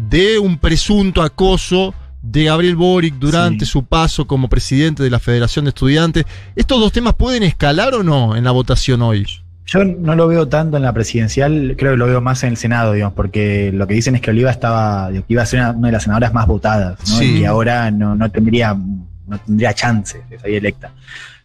de 0.09 0.37
un 0.39 0.57
presunto 0.57 1.21
acoso 1.21 1.93
de 2.21 2.45
Gabriel 2.45 2.75
Boric 2.75 3.15
durante 3.15 3.65
Sí. 3.65 3.71
su 3.71 3.85
paso 3.85 4.25
como 4.25 4.49
presidente 4.49 5.03
de 5.03 5.09
la 5.09 5.19
Federación 5.19 5.65
de 5.65 5.69
Estudiantes. 5.69 6.25
¿Estos 6.55 6.79
dos 6.79 6.91
temas 6.91 7.13
pueden 7.13 7.43
escalar 7.43 7.93
o 7.93 8.03
no 8.03 8.35
en 8.35 8.43
la 8.43 8.51
votación 8.51 9.01
hoy? 9.01 9.25
Yo 9.67 9.83
no 9.83 10.15
lo 10.15 10.27
veo 10.27 10.47
tanto 10.47 10.77
en 10.77 10.83
la 10.83 10.93
presidencial, 10.93 11.75
creo 11.77 11.93
que 11.93 11.97
lo 11.97 12.05
veo 12.05 12.21
más 12.21 12.43
en 12.43 12.49
el 12.51 12.57
Senado, 12.57 12.93
digamos, 12.93 13.15
porque 13.15 13.71
lo 13.73 13.87
que 13.87 13.95
dicen 13.95 14.15
es 14.15 14.21
que 14.21 14.29
Oliva 14.31 14.51
estaba, 14.51 15.09
digo, 15.09 15.25
que 15.25 15.33
iba 15.33 15.41
a 15.41 15.45
ser 15.45 15.59
una, 15.59 15.71
una 15.71 15.87
de 15.87 15.91
las 15.93 16.03
senadoras 16.03 16.33
más 16.33 16.45
votadas, 16.45 16.99
¿no? 16.99 17.17
Sí. 17.17 17.39
Y 17.39 17.45
ahora 17.45 17.89
no, 17.89 18.15
no 18.15 18.29
tendría, 18.29 18.75
no 18.75 19.37
tendría 19.39 19.73
chance 19.73 20.23
de 20.29 20.37
salir 20.39 20.57
electa. 20.57 20.91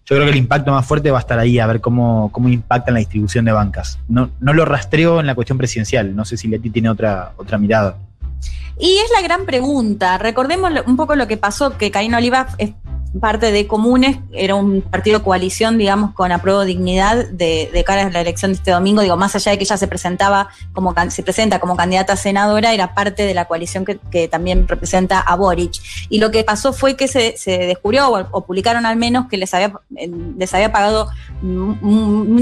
Yo 0.04 0.16
creo 0.16 0.24
que 0.24 0.32
el 0.32 0.36
impacto 0.38 0.70
más 0.72 0.84
fuerte 0.84 1.10
va 1.10 1.18
a 1.18 1.20
estar 1.20 1.38
ahí, 1.38 1.58
a 1.58 1.66
ver 1.66 1.80
cómo, 1.80 2.30
cómo 2.32 2.48
impacta 2.48 2.90
en 2.90 2.94
la 2.94 2.98
distribución 3.00 3.44
de 3.46 3.52
bancas. 3.52 3.98
No, 4.08 4.30
no 4.40 4.52
lo 4.52 4.64
rastreo 4.64 5.20
en 5.20 5.26
la 5.26 5.34
cuestión 5.34 5.56
presidencial, 5.56 6.14
no 6.16 6.24
sé 6.24 6.36
si 6.36 6.48
Leti 6.48 6.68
tiene 6.68 6.90
otra, 6.90 7.32
otra 7.36 7.56
mirada. 7.58 7.96
Y 8.78 8.96
es 8.98 9.10
la 9.12 9.20
gran 9.20 9.44
pregunta. 9.44 10.16
Recordemos 10.18 10.72
un 10.86 10.96
poco 10.96 11.14
lo 11.14 11.26
que 11.28 11.36
pasó, 11.36 11.76
que 11.76 11.90
Karina 11.90 12.18
Oliva 12.18 12.48
parte 13.18 13.50
de 13.50 13.66
Comunes, 13.66 14.18
era 14.32 14.54
un 14.54 14.82
partido 14.82 15.22
coalición, 15.24 15.78
digamos, 15.78 16.14
con 16.14 16.30
apruebo 16.30 16.64
dignidad 16.64 17.26
de, 17.30 17.68
de 17.72 17.84
cara 17.84 18.02
a 18.02 18.10
la 18.10 18.20
elección 18.20 18.52
de 18.52 18.56
este 18.56 18.70
domingo. 18.70 19.02
Digo, 19.02 19.16
más 19.16 19.34
allá 19.34 19.50
de 19.52 19.58
que 19.58 19.64
ella 19.64 19.76
se 19.76 19.88
presentaba 19.88 20.48
como 20.72 20.94
se 21.08 21.22
presenta 21.22 21.58
como 21.58 21.76
candidata 21.76 22.12
a 22.12 22.16
senadora, 22.16 22.72
era 22.72 22.94
parte 22.94 23.24
de 23.24 23.34
la 23.34 23.46
coalición 23.46 23.84
que, 23.84 23.98
que 24.10 24.28
también 24.28 24.68
representa 24.68 25.18
a 25.20 25.34
Boric. 25.34 25.72
Y 26.08 26.18
lo 26.20 26.30
que 26.30 26.44
pasó 26.44 26.72
fue 26.72 26.96
que 26.96 27.08
se, 27.08 27.36
se 27.36 27.58
descubrió, 27.58 28.10
o, 28.30 28.46
publicaron 28.46 28.86
al 28.86 28.96
menos, 28.96 29.26
que 29.28 29.36
les 29.36 29.52
había, 29.54 29.72
les 30.38 30.54
había 30.54 30.70
pagado 30.70 31.08
un, 31.42 31.78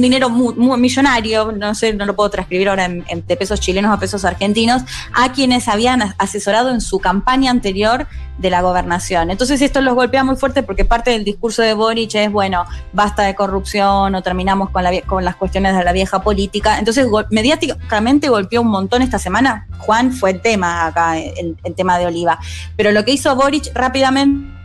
dinero 0.01 0.29
muy, 0.29 0.55
millonario, 0.79 1.53
no 1.53 1.75
sé, 1.75 1.95
no 1.95 2.05
lo 2.05 2.15
puedo 2.15 2.31
transcribir 2.31 2.69
ahora 2.69 2.85
en- 2.85 3.05
de 3.27 3.37
pesos 3.37 3.61
chilenos 3.61 3.93
a 3.93 3.99
pesos 3.99 4.25
argentinos, 4.25 4.83
a 5.15 5.33
quienes 5.33 5.69
habían 5.69 6.03
as- 6.03 6.15
asesorado 6.19 6.71
en 6.71 6.81
su 6.81 6.99
campaña 6.99 7.51
anterior 7.51 8.07
de 8.39 8.51
la 8.51 8.63
gobernación. 8.63 9.31
Entonces 9.31 9.61
esto 9.63 9.81
los 9.81 9.95
golpea 9.95 10.23
muy 10.25 10.37
fuerte 10.37 10.58
porque 10.63 10.85
parte 10.85 11.11
del 11.11 11.25
discurso 11.25 11.63
de 11.63 11.75
Boric 11.75 12.15
es, 12.15 12.31
bueno, 12.31 12.65
basta 12.93 13.23
de 13.23 13.35
corrupción 13.35 14.15
o 14.15 14.23
terminamos 14.23 14.71
con, 14.71 14.83
la, 14.85 15.01
con 15.03 15.25
las 15.25 15.37
cuestiones 15.37 15.77
de 15.77 15.85
la 15.85 15.93
vieja 15.93 16.23
política. 16.23 16.79
Entonces 16.79 17.07
mediáticamente 17.31 18.29
golpeó 18.29 18.63
un 18.63 18.69
montón 18.69 19.03
esta 19.03 19.19
semana. 19.19 19.67
Juan 19.79 20.13
fue 20.13 20.31
el 20.31 20.41
tema 20.41 20.87
acá, 20.87 21.19
el, 21.19 21.57
el 21.65 21.75
tema 21.75 21.99
de 21.99 22.07
Oliva. 22.07 22.39
Pero 22.77 22.93
lo 22.93 23.05
que 23.05 23.13
hizo 23.13 23.35
Boric 23.35 23.71
rápidamente 23.75 24.59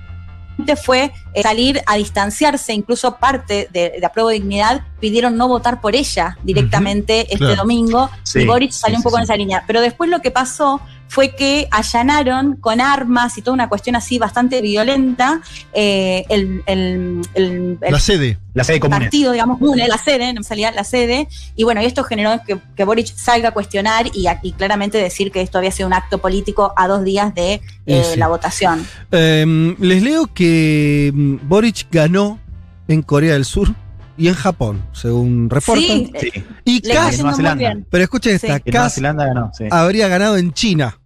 fue 0.82 1.12
eh, 1.34 1.41
salir 1.41 1.82
a 1.86 1.96
distanciarse, 1.96 2.74
incluso 2.74 3.18
parte 3.18 3.68
de, 3.72 3.96
de 4.00 4.06
Apruebo 4.06 4.30
Dignidad 4.30 4.82
pidieron 5.04 5.36
no 5.36 5.49
votar 5.49 5.82
por 5.82 5.95
ella 5.97 6.38
directamente 6.43 7.22
este 7.24 7.36
claro. 7.39 7.58
domingo 7.58 8.10
Sí, 8.24 8.39
y 8.39 8.45
Boric 8.45 8.72
sí, 8.72 8.80
salió 8.80 8.97
un 8.99 9.04
poco 9.04 9.18
sí. 9.18 9.20
en 9.20 9.24
esa 9.26 9.36
línea. 9.36 9.64
Pero 9.68 9.82
después 9.82 10.10
lo 10.10 10.22
que 10.22 10.32
pasó 10.32 10.80
fue 11.10 11.36
que 11.36 11.68
allanaron 11.72 12.56
con 12.56 12.80
armas 12.80 13.38
y 13.38 13.41
toda 13.41 13.54
una 13.54 13.68
cuestión 13.68 13.97
así 13.97 14.18
bastante 14.18 14.62
violenta 14.62 15.41
eh, 15.74 16.24
el, 16.30 16.64
el- 16.68 17.22
el- 17.36 17.78
el 17.82 17.91
La 17.91 17.99
sede. 17.99 18.38
La 18.54 18.64
sede 18.64 18.80
común. 18.80 18.99
partido, 18.99 19.32
digamos, 19.34 19.58
comune, 19.60 19.88
la 19.89 19.97
sede, 19.97 20.32
no 20.34 20.39
me 20.39 20.43
salía 20.45 20.72
la 20.72 20.84
sede, 20.84 21.28
y 21.56 21.64
bueno, 21.66 21.82
y 21.82 21.86
esto 21.86 22.04
generó 22.04 22.39
que, 22.47 22.58
que 22.76 22.84
Boric 22.86 23.08
salga 23.16 23.49
a 23.49 23.51
cuestionar 23.51 24.06
y, 24.14 24.28
a- 24.28 24.39
y 24.41 24.54
claramente 24.54 24.97
decir 24.99 25.32
que 25.32 25.41
esto 25.41 25.58
había 25.58 25.72
sido 25.72 25.88
un 25.88 25.93
acto 25.93 26.20
político 26.20 26.72
a 26.78 26.88
dos 26.88 27.04
días 27.04 27.34
de 27.36 27.62
eh, 27.88 28.04
sí. 28.14 28.18
la 28.18 28.28
votación. 28.30 28.88
Eh, 29.12 29.76
les 29.80 30.01
leo 30.01 30.28
que 30.34 31.12
mm, 31.14 31.36
Boric 31.49 31.88
ganó 31.91 32.39
en 32.88 33.01
Corea 33.01 33.34
del 33.34 33.45
Sur 33.45 33.74
y 34.18 34.28
en 34.28 34.34
Japón, 34.36 34.84
según 34.91 35.49
reportan. 35.49 35.84
Sí, 35.86 36.11
Sí. 36.20 36.43
y 36.66 36.82
bien. 37.57 37.88
pero 37.89 38.03
escuchen 38.03 38.39
Sí. 38.39 38.47
esta, 38.47 38.59
Que 38.59 38.72
Nueva 38.72 38.86
Kass 38.86 38.95
Zelanda 38.95 39.26
ganó, 39.26 39.51
sí. 39.53 39.66
habría 39.72 40.07
ganado 40.07 40.38
en 40.38 40.53
China. 40.53 40.99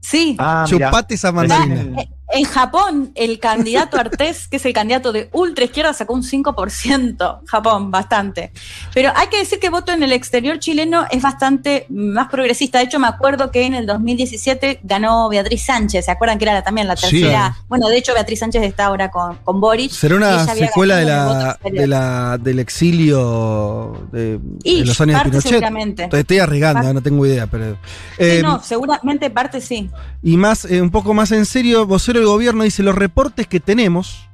Sí. 0.00 0.36
Ah. 0.38 0.64
Chupate 0.68 1.14
esa 1.14 1.32
mandarina. 1.32 2.02
Eh, 2.32 2.38
en 2.38 2.44
Japón, 2.44 3.12
el 3.14 3.38
candidato 3.38 3.96
Artés, 4.00 4.48
que 4.48 4.56
es 4.56 4.66
el 4.66 4.72
candidato 4.72 5.12
de 5.12 5.28
ultra 5.32 5.64
izquierda, 5.64 5.92
sacó 5.92 6.14
un 6.14 6.22
5%. 6.22 7.40
Japón, 7.46 7.90
bastante. 7.90 8.52
Pero 8.92 9.12
hay 9.14 9.28
que 9.28 9.38
decir 9.38 9.58
que 9.58 9.66
el 9.66 9.72
voto 9.72 9.92
en 9.92 10.02
el 10.02 10.12
exterior 10.12 10.58
chileno 10.58 11.04
es 11.10 11.22
bastante 11.22 11.86
más 11.88 12.28
progresista. 12.28 12.78
De 12.78 12.84
hecho, 12.84 12.98
me 12.98 13.06
acuerdo 13.08 13.50
que 13.50 13.64
en 13.66 13.74
el 13.74 13.86
2017 13.86 14.80
ganó 14.82 15.28
Beatriz 15.28 15.62
Sánchez. 15.64 16.04
¿Se 16.04 16.10
acuerdan 16.10 16.38
que 16.38 16.44
era 16.44 16.62
también 16.62 16.86
la 16.88 16.96
Sí. 16.96 17.20
tercera? 17.20 17.56
Bueno, 17.68 17.88
de 17.88 17.96
hecho, 17.98 18.12
Beatriz 18.14 18.38
Sánchez 18.40 18.62
está 18.62 18.86
ahora 18.86 19.10
con, 19.10 19.36
con 19.44 19.60
Boric. 19.60 19.90
¿Será 19.90 20.16
una 20.16 20.44
secuela 20.46 20.96
de 20.96 21.04
la, 21.04 21.58
de 21.62 21.86
la, 21.86 22.38
del 22.38 22.58
exilio 22.58 24.08
de, 24.12 24.38
de 24.38 24.84
los 24.84 25.00
años 25.00 25.14
de 25.14 25.14
parte 25.14 25.30
Pinochet? 25.30 25.50
seguramente. 25.50 26.08
Estoy, 26.12 26.38
arriesgando, 26.38 26.80
Parte. 26.80 26.94
no 26.94 27.02
tengo 27.02 27.26
idea, 27.26 27.46
pero. 27.46 27.72
Sí, 27.74 27.78
eh, 28.18 28.40
no, 28.42 28.62
seguramente 28.62 29.30
parte 29.30 29.60
sí. 29.60 29.90
Y 30.22 30.36
más, 30.36 30.64
eh, 30.64 30.80
un 30.80 30.90
poco 30.90 31.12
más 31.14 31.30
en 31.32 31.44
serio, 31.46 31.86
vocero 32.14 32.20
del 32.20 32.26
gobierno 32.36 32.64
dice: 32.64 32.82
los 32.82 32.94
reportes 32.94 33.46
que 33.46 33.60
tenemos 33.60 34.28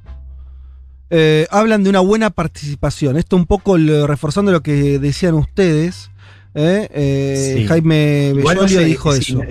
eh, 1.10 1.46
hablan 1.50 1.82
de 1.82 1.90
una 1.90 2.00
buena 2.00 2.30
participación. 2.30 3.16
Esto 3.16 3.36
un 3.36 3.46
poco 3.46 3.76
lo- 3.78 4.06
reforzando 4.06 4.52
lo 4.52 4.62
que 4.62 4.98
decían 4.98 5.34
ustedes. 5.34 6.10
eh, 6.54 6.88
eh, 6.92 7.54
Sí. 7.58 7.66
Jaime 7.66 8.32
Bellolio 8.34 8.80
dijo 8.80 9.12
sí, 9.12 9.20
eso. 9.32 9.42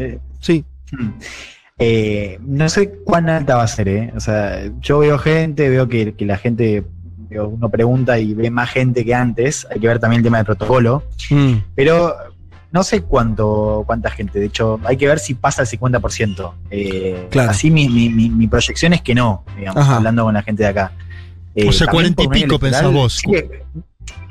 Sí. 0.42 0.64
Hmm. 0.92 1.12
No 2.46 2.68
sé 2.70 2.90
cuán 3.06 3.30
alta 3.30 3.56
va 3.56 3.64
a 3.64 3.68
ser. 3.68 4.12
O 4.16 4.20
sea, 4.20 4.70
yo 4.82 5.00
veo 5.00 5.18
gente, 5.18 5.70
veo 5.70 5.88
que, 5.88 6.14
que 6.14 6.26
la 6.26 6.38
gente, 6.38 6.84
uno 7.32 7.70
pregunta 7.70 8.20
y 8.20 8.34
ve 8.34 8.50
más 8.52 8.70
gente 8.70 9.06
que 9.06 9.14
antes, 9.16 9.66
hay 9.72 9.80
que 9.80 9.88
ver 9.88 10.00
también 10.00 10.20
el 10.20 10.24
tema 10.24 10.38
del 10.38 10.46
protocolo, 10.46 11.04
Mm. 11.32 11.54
pero 11.76 12.16
no 12.72 12.84
sé 12.84 13.02
cuánto, 13.02 13.84
cuánta 13.88 14.10
gente, 14.12 14.40
de 14.40 14.46
hecho, 14.46 14.80
hay 14.86 14.96
que 14.98 15.08
ver 15.08 15.20
si 15.20 15.34
pasa 15.34 15.64
el 15.64 15.68
50%. 15.68 16.54
Eh, 16.70 17.28
Claro. 17.32 17.52
Así 17.52 17.72
mi, 17.72 17.90
mi, 17.90 18.10
mi, 18.10 18.30
mi 18.30 18.48
proyección 18.48 18.94
es 18.94 19.02
que 19.02 19.16
no, 19.16 19.44
digamos, 19.58 19.82
Ajá. 19.84 19.96
hablando 19.98 20.24
con 20.24 20.34
la 20.34 20.44
gente 20.44 20.64
de 20.64 20.70
acá. 20.70 20.92
Eh, 21.56 21.68
O 21.68 21.72
sea, 21.72 21.88
también 21.88 22.14
40 22.14 22.24
y 22.24 22.28
pico 22.44 22.60
pensás 22.60 22.92
vos. 22.92 23.18
Chile, 23.18 23.64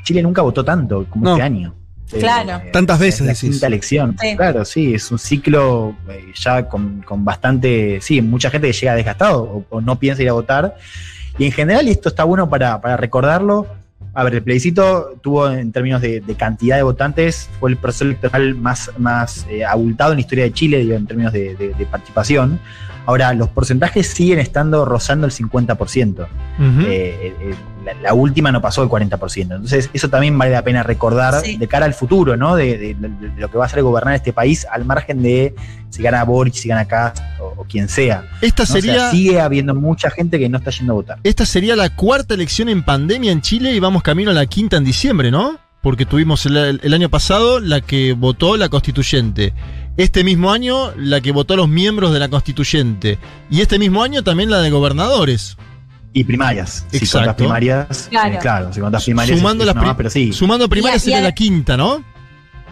Chile 0.05 0.23
nunca 0.23 0.43
votó 0.43 0.65
tanto 0.65 1.05
como 1.11 1.25
No. 1.25 1.33
este 1.33 1.43
año. 1.43 1.75
Eh, 2.13 2.19
Claro. 2.21 2.63
Tantas 2.73 2.99
veces 2.99 3.21
es 3.21 3.27
la 3.27 3.33
decís. 3.35 3.51
quinta 3.51 3.67
elección. 3.67 4.17
Sí. 4.21 4.37
Claro, 4.37 4.65
sí, 4.65 4.95
es 4.95 5.11
un 5.11 5.19
ciclo 5.19 5.95
eh, 6.09 6.33
ya 6.35 6.67
con, 6.69 7.03
con 7.03 7.25
bastante, 7.25 7.99
sí, 8.01 8.23
mucha 8.23 8.51
gente 8.51 8.69
que 8.69 8.73
llega 8.73 8.95
desgastado 8.95 9.43
o, 9.43 9.65
o 9.69 9.81
no 9.81 9.99
piensa 9.99 10.23
ir 10.23 10.29
a 10.31 10.33
votar. 10.33 10.77
Y 11.39 11.45
en 11.47 11.53
general, 11.53 11.87
y 11.87 11.91
esto 11.91 12.09
está 12.09 12.25
bueno 12.25 12.49
para, 12.49 12.81
para 12.81 12.97
recordarlo, 12.97 13.67
A 14.19 14.25
ver, 14.25 14.35
el 14.35 14.43
plebiscito 14.43 15.17
tuvo 15.23 15.49
en 15.49 15.71
términos 15.71 16.03
de, 16.03 16.21
cantidad 16.37 16.75
de 16.75 16.83
votantes, 16.83 17.49
fue 17.61 17.71
el 17.71 17.77
proceso 17.77 18.05
electoral 18.05 18.57
más, 18.57 18.91
más 18.99 19.47
eh, 19.49 19.65
abultado 19.65 20.11
en 20.11 20.17
la 20.17 20.23
historia 20.23 20.43
de 20.43 20.53
Chile, 20.53 20.79
digo, 20.79 20.97
en 20.97 21.07
términos 21.07 21.33
de 21.33 21.87
participación. 21.89 22.59
Ahora, 23.09 23.33
los 23.33 23.49
porcentajes 23.49 24.07
siguen 24.07 24.39
estando 24.39 24.85
rozando 24.85 25.25
el 25.27 25.33
50%. 25.33 26.11
Ujú. 26.59 26.81
Eh, 26.83 27.35
eh, 27.41 27.55
la, 27.83 27.95
la 28.03 28.13
última 28.13 28.53
no 28.53 28.61
pasó 28.61 28.83
el 28.83 28.91
40%. 28.91 29.41
Entonces, 29.41 29.89
eso 29.95 30.11
también 30.11 30.37
vale 30.37 30.51
la 30.53 30.61
pena 30.63 30.83
recordar 30.83 31.41
Sí. 31.43 31.57
de 31.57 31.67
cara 31.69 31.87
al 31.87 31.95
futuro, 31.95 32.37
¿no? 32.37 32.55
De, 32.55 32.77
de- 32.77 32.95
de- 32.95 33.09
de 33.31 33.41
lo 33.41 33.51
que 33.51 33.57
va 33.57 33.65
a 33.65 33.69
ser 33.71 33.83
gobernar 33.83 34.15
este 34.15 34.35
país, 34.35 34.67
al 34.71 34.85
margen 34.85 35.23
de 35.23 35.55
si 35.89 36.03
gana 36.03 36.23
Boric, 36.25 36.53
si 36.53 36.69
gana 36.69 36.85
Cast 36.85 37.19
o, 37.41 37.55
o 37.57 37.65
quien 37.65 37.89
sea. 37.89 38.25
Esta 38.43 38.65
¿no? 38.65 38.65
O 38.65 38.67
sea, 38.67 38.81
sería. 38.83 39.11
sigue 39.11 39.41
habiendo 39.41 39.75
mucha 39.75 40.11
gente 40.11 40.39
que 40.39 40.51
no 40.51 40.59
está 40.59 40.71
yendo 40.71 40.93
a 40.93 40.97
votar. 40.97 41.19
Esta 41.25 41.47
sería 41.47 41.77
la 41.77 41.89
cuarta 41.97 42.35
elección 42.35 42.69
en 42.69 42.83
pandemia 42.83 43.33
en 43.33 43.41
Chile 43.41 43.73
y 43.73 43.81
vamos 43.81 44.03
camino 44.03 44.33
a 44.33 44.35
la 44.35 44.45
quinta 44.45 44.77
en 44.77 44.85
diciembre, 44.85 45.31
¿no? 45.31 45.57
Porque 45.81 46.05
tuvimos 46.05 46.45
el 46.45 46.93
año 46.93 47.09
pasado 47.09 47.59
la 47.61 47.81
que 47.81 48.13
votó 48.13 48.59
la 48.59 48.69
constituyente. 48.69 49.55
Este 49.99 50.25
mismo 50.25 50.51
año 50.51 50.93
la 50.97 51.21
que 51.21 51.33
votó 51.33 51.57
los 51.57 51.69
miembros 51.69 52.13
de 52.15 52.21
la 52.21 52.29
constituyente. 52.29 53.19
Y 53.51 53.61
este 53.61 53.79
mismo 53.79 54.03
año 54.03 54.23
también 54.25 54.49
la 54.49 54.61
de 54.61 54.71
gobernadores. 54.71 55.57
Y 56.15 56.25
primarias. 56.25 56.87
Si 56.91 56.97
Exacto. 56.99 57.19
contás 57.19 57.35
primarias, 57.37 58.07
Claro. 58.09 58.35
eh, 58.35 58.39
claro, 58.41 58.73
si 58.73 58.81
primarias. 59.05 59.39
Sumando 59.39 59.65
es- 59.65 59.67
las 59.67 59.75
es 59.75 59.77
una 59.77 59.81
pri- 59.83 59.87
más, 59.89 59.97
pero 59.97 60.11
sí. 60.11 60.33
Sumando 60.33 60.69
primarias 60.69 61.03
a- 61.03 61.05
sería 61.05 61.19
a- 61.19 61.23
la 61.23 61.33
quinta, 61.33 61.77
¿no? 61.77 62.03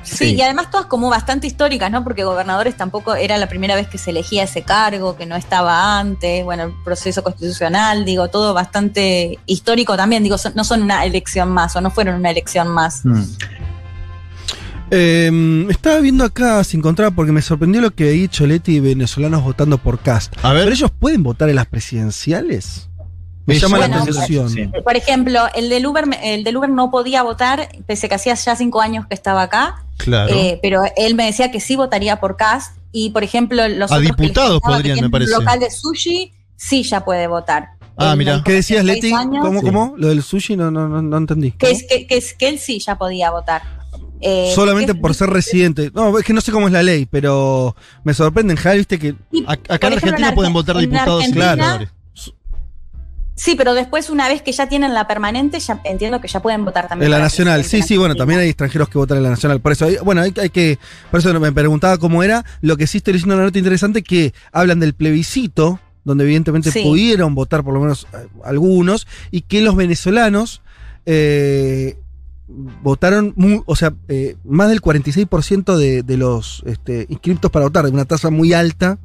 Sí, 0.02 0.16
Sí. 0.18 0.34
y 0.36 0.40
además 0.40 0.70
todas 0.70 0.86
como 0.86 1.10
bastante 1.10 1.48
históricas, 1.48 1.90
¿no? 1.90 2.04
Porque 2.04 2.22
gobernadores 2.22 2.76
tampoco 2.76 3.16
era 3.16 3.36
la 3.38 3.48
primera 3.48 3.74
vez 3.74 3.88
que 3.88 3.98
se 3.98 4.10
elegía 4.10 4.44
ese 4.44 4.62
cargo, 4.62 5.16
que 5.16 5.26
no 5.26 5.34
estaba 5.34 5.98
antes, 5.98 6.44
bueno, 6.44 6.62
el 6.62 6.72
proceso 6.84 7.24
constitucional, 7.24 8.04
digo, 8.04 8.28
todo 8.28 8.54
bastante 8.54 9.40
histórico 9.46 9.96
también, 9.96 10.22
digo, 10.22 10.38
son- 10.38 10.52
no 10.54 10.62
son 10.62 10.82
una 10.82 11.04
elección 11.04 11.48
más 11.50 11.74
o 11.74 11.80
no 11.80 11.90
fueron 11.90 12.14
una 12.14 12.30
elección 12.30 12.68
más. 12.68 13.04
Mm. 13.04 13.22
Eh, 14.90 15.66
estaba 15.68 16.00
viendo 16.00 16.24
acá, 16.24 16.62
se 16.64 16.76
encontraba, 16.76 17.10
porque 17.10 17.32
me 17.32 17.42
sorprendió 17.42 17.80
lo 17.80 17.90
que 17.94 18.04
había 18.04 18.14
dicho 18.22 18.46
Leti 18.46 18.76
y 18.76 18.80
venezolanos 18.80 19.42
votando 19.42 19.78
por 19.78 19.98
Cast. 19.98 20.34
A 20.42 20.52
ver. 20.52 20.64
¿Pero 20.64 20.74
ellos 20.74 20.90
pueden 20.98 21.22
votar 21.22 21.48
en 21.48 21.56
las 21.56 21.66
presidenciales? 21.66 22.88
Me 23.46 23.58
llama 23.58 23.78
Bueno, 23.78 23.96
la 23.96 24.02
atención. 24.02 24.50
sí. 24.50 24.68
Por 24.82 24.96
ejemplo, 24.96 25.40
el 25.54 25.68
del 25.68 25.86
Uber, 25.86 26.04
el 26.22 26.42
del 26.42 26.56
Uber 26.56 26.68
no 26.68 26.90
podía 26.90 27.22
votar, 27.22 27.68
pese 27.86 28.08
que 28.08 28.16
hacía 28.16 28.34
ya 28.34 28.56
cinco 28.56 28.80
años 28.80 29.06
que 29.06 29.14
estaba 29.14 29.42
acá, 29.42 29.84
Claro. 29.98 30.34
eh, 30.34 30.58
pero 30.62 30.82
él 30.96 31.14
me 31.14 31.26
decía 31.26 31.52
que 31.52 31.60
sí 31.60 31.76
votaría 31.76 32.18
por 32.18 32.36
Cast 32.36 32.76
y, 32.90 33.10
por 33.10 33.22
ejemplo, 33.22 33.68
los 33.68 33.92
A 33.92 33.98
diputados 34.00 34.60
podrían, 34.60 34.98
me 35.00 35.10
parece. 35.10 35.32
Un 35.32 35.40
local 35.44 35.60
de 35.60 35.70
sushi 35.70 36.32
sí 36.56 36.82
ya 36.82 37.04
puede 37.04 37.28
votar. 37.28 37.68
Ah, 37.96 38.14
mira. 38.16 38.42
¿Qué 38.44 38.52
decías, 38.52 38.84
Leti? 38.84 39.12
años 39.12 39.44
¿Cómo, 39.44 39.60
Sí. 39.60 39.66
cómo? 39.66 39.94
Lo 39.96 40.08
del 40.08 40.22
sushi 40.22 40.56
no, 40.56 40.70
no, 40.72 40.88
no, 40.88 41.00
no 41.00 41.16
entendí. 41.16 41.52
Que, 41.52 41.70
es, 41.70 41.84
que, 41.88 42.06
que 42.06 42.16
es- 42.18 42.34
que 42.34 42.48
él 42.48 42.58
sí 42.58 42.78
ya 42.80 42.98
podía 42.98 43.30
votar. 43.30 43.62
Eh, 44.20 44.52
Solamente 44.54 44.92
porque- 44.94 45.02
por 45.02 45.14
ser 45.14 45.30
residente. 45.30 45.90
No, 45.94 46.18
es 46.18 46.24
que 46.24 46.32
no 46.32 46.40
sé 46.40 46.50
cómo 46.52 46.66
es 46.68 46.72
la 46.72 46.82
ley, 46.82 47.06
pero 47.06 47.76
me 48.04 48.14
sorprende 48.14 48.54
en 48.54 48.76
viste 48.76 48.98
que. 48.98 49.14
y, 49.32 49.44
acá 49.46 49.86
en 49.88 49.92
Argentina 49.94 50.28
en 50.28 50.34
pueden 50.34 50.52
votar 50.52 50.76
diputados 50.78 51.24
y 51.24 51.32
senadores. 51.32 51.90
Sí, 53.38 53.54
pero 53.54 53.74
después, 53.74 54.08
una 54.08 54.28
vez 54.28 54.40
que 54.40 54.50
ya 54.52 54.66
tienen 54.66 54.94
la 54.94 55.06
permanente, 55.06 55.60
ya 55.60 55.78
entiendo 55.84 56.22
que 56.22 56.28
ya 56.28 56.40
pueden 56.40 56.64
votar 56.64 56.88
también. 56.88 57.04
En 57.08 57.10
la 57.10 57.18
nacional, 57.18 57.64
sí, 57.64 57.82
sí, 57.82 57.92
en 57.94 58.00
bueno, 58.00 58.14
también 58.14 58.40
hay 58.40 58.48
extranjeros 58.48 58.88
que 58.88 58.96
votan 58.96 59.18
en 59.18 59.24
la 59.24 59.28
nacional. 59.30 59.60
Por 59.60 59.72
eso, 59.72 59.84
hay- 59.84 59.98
bueno, 60.02 60.22
hay, 60.22 60.32
hay 60.40 60.48
que. 60.48 60.78
Por 61.10 61.20
eso 61.20 61.38
me 61.38 61.52
preguntaba 61.52 61.98
cómo 61.98 62.22
era. 62.22 62.46
Lo 62.62 62.78
que 62.78 62.86
sí 62.86 62.96
estoy 62.98 63.12
leyendo 63.12 63.34
una 63.34 63.44
nota 63.44 63.58
interesante 63.58 64.02
que 64.02 64.32
hablan 64.52 64.80
del 64.80 64.94
plebiscito, 64.94 65.80
donde 66.04 66.24
evidentemente 66.24 66.70
Sí. 66.70 66.82
pudieron 66.82 67.34
votar 67.34 67.62
por 67.62 67.74
lo 67.74 67.80
menos 67.80 68.06
eh, 68.14 68.26
algunos, 68.42 69.06
y 69.30 69.42
que 69.42 69.60
los 69.60 69.76
venezolanos 69.76 70.62
eh, 71.04 71.98
votaron, 72.48 73.34
o 73.66 73.76
sea, 73.76 73.94
eh, 74.08 74.36
más 74.44 74.68
del 74.68 74.80
46% 74.80 75.76
de, 75.76 76.02
de 76.02 76.16
los 76.16 76.62
este, 76.66 77.06
inscriptos 77.08 77.50
para 77.50 77.64
votar, 77.66 77.84
de 77.84 77.90
una 77.90 78.04
tasa 78.04 78.30
muy 78.30 78.52
alta. 78.52 78.98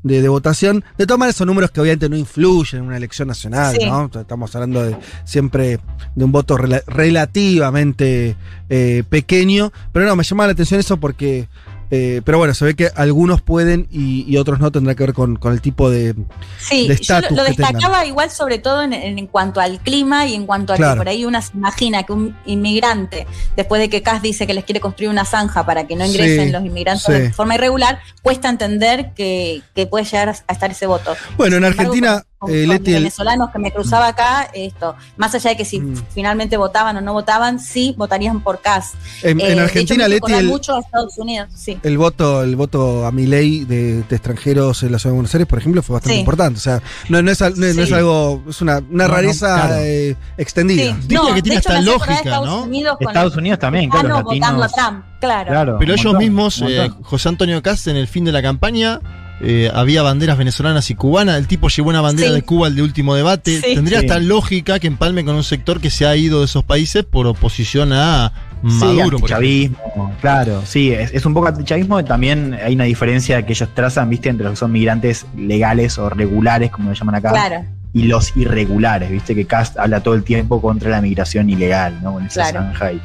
De, 0.00 0.22
de 0.22 0.28
votación. 0.28 0.84
De 0.96 1.06
todas 1.08 1.18
maneras, 1.18 1.34
son 1.34 1.48
números 1.48 1.72
que 1.72 1.80
obviamente 1.80 2.08
no 2.08 2.16
influyen 2.16 2.82
en 2.82 2.86
una 2.86 2.96
elección 2.96 3.26
nacional, 3.26 3.76
Sí. 3.76 3.84
¿no? 3.84 4.08
Estamos 4.14 4.54
hablando 4.54 4.84
de 4.84 4.96
siempre 5.24 5.80
de 6.14 6.24
un 6.24 6.30
voto 6.30 6.56
rela- 6.56 6.84
relativamente 6.86 8.36
eh, 8.70 9.02
pequeño. 9.08 9.72
Pero 9.92 10.06
no, 10.06 10.14
me 10.14 10.22
llama 10.22 10.46
la 10.46 10.52
atención 10.52 10.78
eso 10.78 10.98
porque. 10.98 11.48
Eh, 11.90 12.20
pero 12.24 12.38
bueno, 12.38 12.52
se 12.54 12.64
ve 12.64 12.74
que 12.74 12.90
algunos 12.94 13.40
pueden 13.40 13.88
y, 13.90 14.24
y 14.28 14.36
otros 14.36 14.60
no 14.60 14.70
tendrá 14.70 14.94
que 14.94 15.04
ver 15.04 15.14
con, 15.14 15.36
con 15.36 15.52
el 15.52 15.60
tipo 15.60 15.90
de. 15.90 16.14
Sí, 16.58 16.86
de 16.86 16.96
yo 16.96 17.20
lo, 17.30 17.44
destacaba 17.44 18.04
igual 18.04 18.30
sobre 18.30 18.58
todo 18.58 18.82
en, 18.82 18.92
en- 18.92 19.26
cuanto 19.26 19.60
al 19.60 19.80
clima 19.80 20.26
y 20.26 20.34
en 20.34 20.46
cuanto 20.46 20.72
a 20.72 20.76
Claro. 20.76 20.94
que 20.94 20.98
por 20.98 21.08
ahí 21.08 21.24
uno 21.24 21.40
se 21.42 21.56
imagina 21.56 22.02
que 22.02 22.12
un 22.12 22.36
inmigrante, 22.46 23.26
después 23.56 23.80
de 23.80 23.88
que 23.88 24.02
Kass 24.02 24.22
dice 24.22 24.46
que 24.46 24.54
les 24.54 24.64
quiere 24.64 24.80
construir 24.80 25.10
una 25.10 25.24
zanja 25.24 25.64
para 25.66 25.86
que 25.86 25.96
no 25.96 26.04
ingresen 26.04 26.46
Sí, 26.46 26.52
los 26.52 26.64
inmigrantes 26.64 27.04
sí. 27.04 27.12
de 27.12 27.32
forma 27.32 27.54
irregular, 27.54 28.00
cuesta 28.22 28.48
entender 28.48 29.12
que, 29.14 29.62
que 29.74 29.86
puede 29.86 30.04
llegar 30.04 30.28
a, 30.28 30.52
estar 30.52 30.70
ese 30.70 30.86
voto. 30.86 31.16
Bueno, 31.36 31.56
en 31.56 31.64
embargo, 31.64 31.80
Argentina, 31.80 32.22
con- 32.38 32.50
eh, 32.52 32.66
con 32.66 32.82
venezolanos 32.84 33.50
que 33.50 33.58
me 33.58 33.72
cruzaba 33.72 34.06
acá, 34.08 34.48
esto, 34.54 34.94
más 35.16 35.34
allá 35.34 35.50
de 35.50 35.56
que 35.56 35.64
si 35.64 35.80
Mm. 35.80 35.94
finalmente 36.14 36.56
votaban 36.56 36.96
o 36.96 37.00
no 37.00 37.12
votaban, 37.12 37.58
sí 37.58 37.94
votarían 37.98 38.40
por 38.40 38.60
Kass. 38.60 38.92
en, 39.22 39.40
en 39.40 39.58
Eh, 39.58 39.60
Argentina, 39.60 40.04
hecho, 40.06 40.26
Leti, 40.28 40.32
el, 40.34 40.46
mucho 40.46 40.76
a 40.76 40.80
Estados 40.80 41.18
Unidos, 41.18 41.48
sí. 41.54 41.78
el 41.82 41.98
voto, 41.98 42.42
el 42.42 42.54
voto 42.56 43.04
a 43.06 43.10
mi 43.12 43.26
ley 43.26 43.64
de, 43.64 44.02
de 44.02 44.16
extranjeros 44.16 44.82
en 44.84 44.92
la 44.92 44.98
ciudad 44.98 45.12
de 45.12 45.16
Buenos 45.16 45.34
Aires, 45.34 45.48
por 45.48 45.58
ejemplo, 45.58 45.82
fue 45.82 45.94
bastante 45.94 46.14
Sí. 46.14 46.20
importante. 46.20 46.58
O 46.58 46.62
sea, 46.62 46.80
no, 47.08 47.20
no 47.22 47.30
es, 47.30 47.40
no 47.40 47.48
no 47.50 47.96
algo, 47.96 48.42
es 48.48 48.60
una, 48.62 48.78
una 48.78 48.84
No, 48.88 49.08
no, 49.08 49.08
rareza 49.08 49.54
claro. 49.66 49.74
eh, 49.82 50.16
extendida. 50.36 50.94
Sí. 51.00 51.08
Diría 51.08 51.34
que 51.34 51.42
tiene 51.42 51.56
de 51.56 51.60
hecho, 51.60 51.68
hasta 51.70 51.80
lógica, 51.82 52.14
Estados 52.14 52.46
¿no? 52.46 52.62
Unidos 52.62 52.96
Estados 53.00 53.36
Unidos 53.36 53.58
también, 53.58 53.90
claro, 53.90 54.22
votando 54.22 54.62
a. 54.64 54.68
Trump, 54.68 55.04
claro. 55.20 55.50
Claro, 55.50 55.76
Pero 55.78 55.92
ellos 55.94 56.04
montón, 56.04 56.18
mismos, 56.22 56.62
eh. 56.66 56.90
José 57.02 57.28
Antonio 57.28 57.60
Cast, 57.62 57.88
en 57.88 57.96
el 57.96 58.06
fin 58.06 58.24
de 58.24 58.32
la 58.32 58.42
campaña, 58.42 59.00
eh, 59.40 59.70
había 59.72 60.02
banderas 60.02 60.36
venezolanas 60.38 60.90
y 60.90 60.94
cubanas. 60.94 61.36
El 61.38 61.46
tipo 61.46 61.68
llevó 61.68 61.90
una 61.90 62.00
bandera 62.00 62.30
Sí. 62.30 62.34
de 62.34 62.42
Cuba 62.42 62.66
al 62.66 62.74
de 62.76 62.82
último 62.82 63.14
debate. 63.14 63.60
Sí. 63.60 63.74
Tendría 63.74 64.00
Sí. 64.00 64.06
hasta 64.06 64.18
lógica 64.20 64.78
que 64.78 64.86
empalme 64.86 65.24
con 65.24 65.34
un 65.36 65.44
sector 65.44 65.80
que 65.80 65.90
se 65.90 66.06
ha 66.06 66.16
ido 66.16 66.40
de 66.40 66.46
esos 66.46 66.64
países 66.64 67.04
por 67.04 67.26
oposición 67.26 67.92
a 67.92 68.32
Maduro. 68.62 69.18
antichavismo, 69.18 70.12
claro, 70.20 70.62
sí, 70.66 70.90
es, 70.92 71.12
es 71.14 71.24
un 71.24 71.32
poco 71.34 71.46
antichavismo, 71.46 72.04
también 72.04 72.58
hay 72.60 72.74
una 72.74 72.84
diferencia 72.84 73.46
que 73.46 73.52
ellos 73.52 73.68
trazan, 73.72 74.10
viste, 74.10 74.28
entre 74.30 74.44
los 74.44 74.54
que 74.54 74.56
son 74.56 74.72
migrantes 74.72 75.26
legales 75.36 75.96
o 75.98 76.08
regulares, 76.10 76.70
como 76.72 76.88
lo 76.90 76.94
llaman 76.96 77.14
acá, 77.14 77.30
Claro, 77.30 77.64
y 77.92 78.02
los 78.02 78.36
irregulares, 78.36 79.10
viste, 79.12 79.36
que 79.36 79.44
Cast 79.46 79.78
habla 79.78 80.00
todo 80.02 80.14
el 80.14 80.24
tiempo 80.24 80.60
contra 80.60 80.90
la 80.90 81.00
migración 81.00 81.48
ilegal, 81.48 82.00
¿no? 82.02 82.18
En 82.18 82.26
esa 82.26 82.50
Claro. 82.50 82.98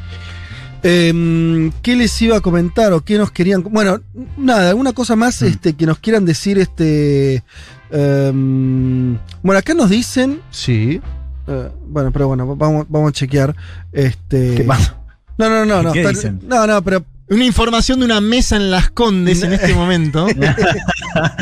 Eh, 0.84 1.72
¿Qué 1.82 1.96
les 1.96 2.22
iba 2.22 2.38
a 2.38 2.42
comentar 2.42 2.92
o 2.94 3.02
qué 3.02 3.18
nos 3.18 3.32
querían? 3.32 3.64
Bueno, 3.64 4.02
nada, 4.38 4.70
alguna 4.70 4.92
cosa 4.94 5.16
más 5.16 5.42
Mm. 5.42 5.46
este, 5.46 5.74
que 5.74 5.86
nos 5.86 6.00
quieran 6.00 6.26
decir. 6.26 6.58
Este, 6.60 7.44
em, 7.92 9.18
bueno, 9.42 9.60
acá 9.60 9.74
nos 9.74 9.90
dicen. 9.90 10.42
Sí. 10.52 11.02
eh, 11.48 11.70
bueno, 11.88 12.12
pero 12.12 12.28
bueno, 12.28 12.56
vamos, 12.56 12.86
vamos 12.90 13.10
a 13.10 13.12
chequear. 13.14 13.56
Este, 13.92 14.56
¿Qué 14.56 14.64
pasa? 14.64 14.98
No, 15.38 15.50
no, 15.50 15.66
no, 15.66 15.84
no. 15.84 15.92
¿Qué 15.94 16.00
está- 16.00 16.10
dicen? 16.12 16.40
no, 16.48 16.66
no, 16.68 16.82
pero 16.84 17.04
Una 17.30 17.46
información 17.46 18.00
de 18.00 18.06
una 18.06 18.20
mesa 18.22 18.58
en 18.58 18.70
Las 18.70 18.92
Condes 18.92 19.42
en 19.44 19.54
este 19.54 19.74
momento. 19.74 20.28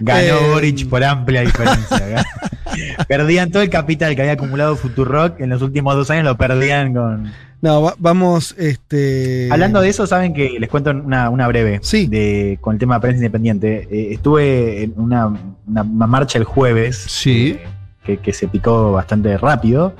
Ganó 0.00 0.20
Eh, 0.38 0.50
Boric 0.52 0.88
por 0.88 1.02
amplia 1.04 1.40
diferencia. 1.42 2.24
perdían 3.08 3.50
todo 3.50 3.62
el 3.62 3.70
capital 3.70 4.14
que 4.14 4.22
había 4.22 4.34
acumulado 4.34 4.76
Futurock 4.76 5.40
en 5.40 5.50
los 5.50 5.62
últimos 5.62 5.94
dos 5.94 6.10
años, 6.10 6.24
lo 6.24 6.36
perdían 6.36 6.94
con. 6.94 7.32
no, 7.60 7.82
va- 7.82 7.94
vamos. 7.98 8.54
Este, 8.58 9.48
Hablando 9.50 9.80
de 9.80 9.88
eso, 9.88 10.06
saben 10.06 10.32
que 10.34 10.56
les 10.60 10.68
cuento 10.68 10.90
una, 10.90 11.30
una 11.30 11.48
breve 11.48 11.80
Sí. 11.82 12.06
de, 12.06 12.58
con 12.60 12.74
el 12.74 12.78
tema 12.78 12.94
de 12.96 13.00
prensa 13.00 13.16
independiente. 13.18 13.88
Eh, 13.90 14.12
estuve 14.14 14.84
en 14.84 14.94
una, 14.96 15.26
una- 15.66 15.82
una 15.82 16.06
marcha 16.06 16.38
el 16.38 16.44
jueves 16.44 16.96
Sí. 17.08 17.58
eh, 17.58 17.66
que, 18.04 18.18
que 18.18 18.32
se 18.32 18.48
picó 18.48 18.92
bastante 18.92 19.36
rápido. 19.38 19.94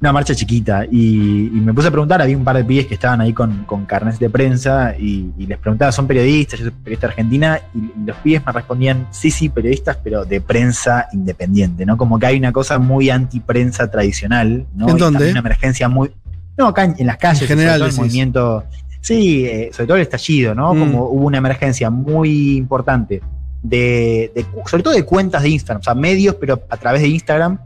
Una 0.00 0.12
marcha 0.12 0.34
chiquita. 0.34 0.84
Y, 0.90 1.46
y 1.46 1.60
me 1.60 1.72
puse 1.72 1.88
a 1.88 1.90
preguntar, 1.90 2.20
había 2.20 2.36
un 2.36 2.44
par 2.44 2.56
de 2.56 2.64
pibes 2.64 2.86
que 2.86 2.94
estaban 2.94 3.20
ahí 3.20 3.32
con, 3.32 3.64
con 3.64 3.86
carnes 3.86 4.18
de 4.18 4.28
prensa 4.28 4.94
y, 4.98 5.32
y 5.38 5.46
les 5.46 5.58
preguntaba, 5.58 5.92
¿son 5.92 6.06
periodistas? 6.06 6.60
Yo 6.60 6.66
soy 6.66 6.74
periodista 6.74 7.06
argentina. 7.06 7.60
Y, 7.74 7.78
y 7.78 8.04
los 8.06 8.16
pibes 8.18 8.44
me 8.44 8.52
respondían, 8.52 9.06
sí, 9.10 9.30
sí, 9.30 9.48
periodistas, 9.48 9.96
pero 10.04 10.24
de 10.24 10.40
prensa 10.40 11.08
independiente, 11.12 11.86
¿no? 11.86 11.96
Como 11.96 12.18
que 12.18 12.26
hay 12.26 12.36
una 12.36 12.52
cosa 12.52 12.78
muy 12.78 13.08
anti-prensa 13.08 13.90
tradicional, 13.90 14.66
¿no? 14.74 14.88
¿En 14.88 14.96
dónde? 14.98 15.30
Una 15.30 15.40
emergencia 15.40 15.88
muy... 15.88 16.10
No, 16.58 16.68
acá 16.68 16.84
en, 16.84 16.96
en 16.98 17.06
las 17.06 17.16
calles, 17.16 17.42
En 17.42 17.48
general, 17.48 17.78
todo 17.78 17.88
el 17.88 17.96
movimiento... 17.96 18.64
Sí, 19.00 19.44
eh, 19.44 19.70
sobre 19.72 19.86
todo 19.86 19.96
el 19.98 20.02
estallido, 20.02 20.54
¿no? 20.54 20.72
Mm. 20.72 20.78
Como 20.78 21.08
hubo 21.08 21.26
una 21.26 21.36
emergencia 21.36 21.90
muy 21.90 22.56
importante 22.56 23.20
de, 23.62 24.32
sobre 24.66 24.82
todo 24.82 24.94
de 24.94 25.04
cuentas 25.04 25.42
de 25.42 25.50
Instagram, 25.50 25.80
o 25.80 25.84
sea, 25.84 25.94
medios, 25.94 26.36
pero 26.36 26.62
a 26.70 26.76
través 26.78 27.02
de 27.02 27.08
Instagram, 27.08 27.58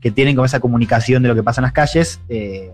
que 0.00 0.10
tienen 0.10 0.34
como 0.36 0.44
esa 0.46 0.60
comunicación 0.60 1.22
de 1.22 1.28
lo 1.28 1.34
que 1.34 1.42
pasa 1.42 1.60
en 1.60 1.64
las 1.64 1.72
calles, 1.72 2.20
eh, 2.28 2.70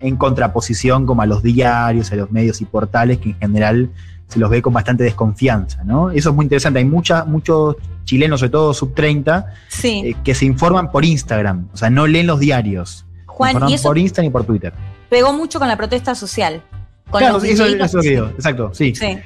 en 0.00 0.16
contraposición 0.16 1.06
como 1.06 1.22
a 1.22 1.26
los 1.26 1.42
diarios, 1.42 2.12
a 2.12 2.16
los 2.16 2.30
medios 2.30 2.60
y 2.60 2.64
portales, 2.64 3.18
que 3.18 3.30
en 3.30 3.38
general 3.38 3.90
se 4.28 4.38
los 4.38 4.50
ve 4.50 4.60
con 4.60 4.72
bastante 4.72 5.04
desconfianza, 5.04 5.84
¿no? 5.84 6.10
Eso 6.10 6.30
es 6.30 6.34
muy 6.34 6.44
interesante. 6.44 6.80
Hay 6.80 6.84
mucha, 6.84 7.24
muchos 7.24 7.76
chilenos, 8.04 8.40
sobre 8.40 8.50
todo 8.50 8.74
sub 8.74 8.92
30, 8.94 9.46
sí. 9.68 10.02
eh, 10.04 10.16
que 10.24 10.34
se 10.34 10.44
informan 10.44 10.90
por 10.90 11.04
Instagram, 11.04 11.68
o 11.72 11.76
sea, 11.76 11.90
no 11.90 12.06
leen 12.06 12.26
los 12.26 12.40
diarios. 12.40 13.06
Juan, 13.26 13.68
y 13.68 13.74
eso 13.74 13.88
por 13.88 13.98
Instagram 13.98 14.28
y 14.28 14.32
por 14.32 14.44
Twitter. 14.44 14.72
pegó 15.10 15.32
mucho 15.32 15.58
con 15.58 15.68
la 15.68 15.76
protesta 15.76 16.14
social. 16.14 16.62
Con 17.10 17.20
Claro, 17.20 17.34
los 17.34 17.44
eso 17.44 17.64
es 17.66 17.92
lo 17.94 18.00
que 18.00 18.08
digo, 18.10 18.26
exacto, 18.26 18.70
sí. 18.74 18.94
Sí, 18.94 19.16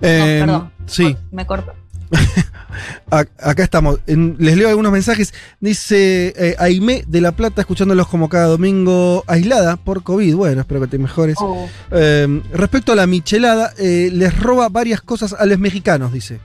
Eh, 0.00 0.38
perdón. 0.40 0.70
sí. 0.86 1.16
me 1.30 1.46
corto. 1.46 1.72
A- 3.10 3.24
acá 3.42 3.62
estamos. 3.62 4.00
En- 4.06 4.36
les 4.38 4.56
leo 4.56 4.68
algunos 4.68 4.92
mensajes. 4.92 5.32
Dice 5.60 6.32
eh, 6.36 6.56
Aimé 6.58 7.04
de 7.06 7.20
La 7.20 7.32
Plata, 7.32 7.60
escuchándolos 7.62 8.08
como 8.08 8.28
cada 8.28 8.46
domingo, 8.46 9.24
aislada 9.26 9.76
por 9.76 10.02
COVID. 10.02 10.34
Bueno, 10.34 10.60
espero 10.62 10.80
que 10.82 10.86
te 10.88 10.98
mejores. 10.98 11.36
Oh. 11.40 11.68
Eh, 11.90 12.42
respecto 12.52 12.92
a 12.92 12.96
la 12.96 13.06
michelada, 13.06 13.72
eh, 13.78 14.10
les 14.12 14.38
roba 14.38 14.68
varias 14.68 15.00
cosas 15.00 15.32
a 15.38 15.44
los 15.46 15.58
mexicanos, 15.58 16.12
dice. 16.12 16.40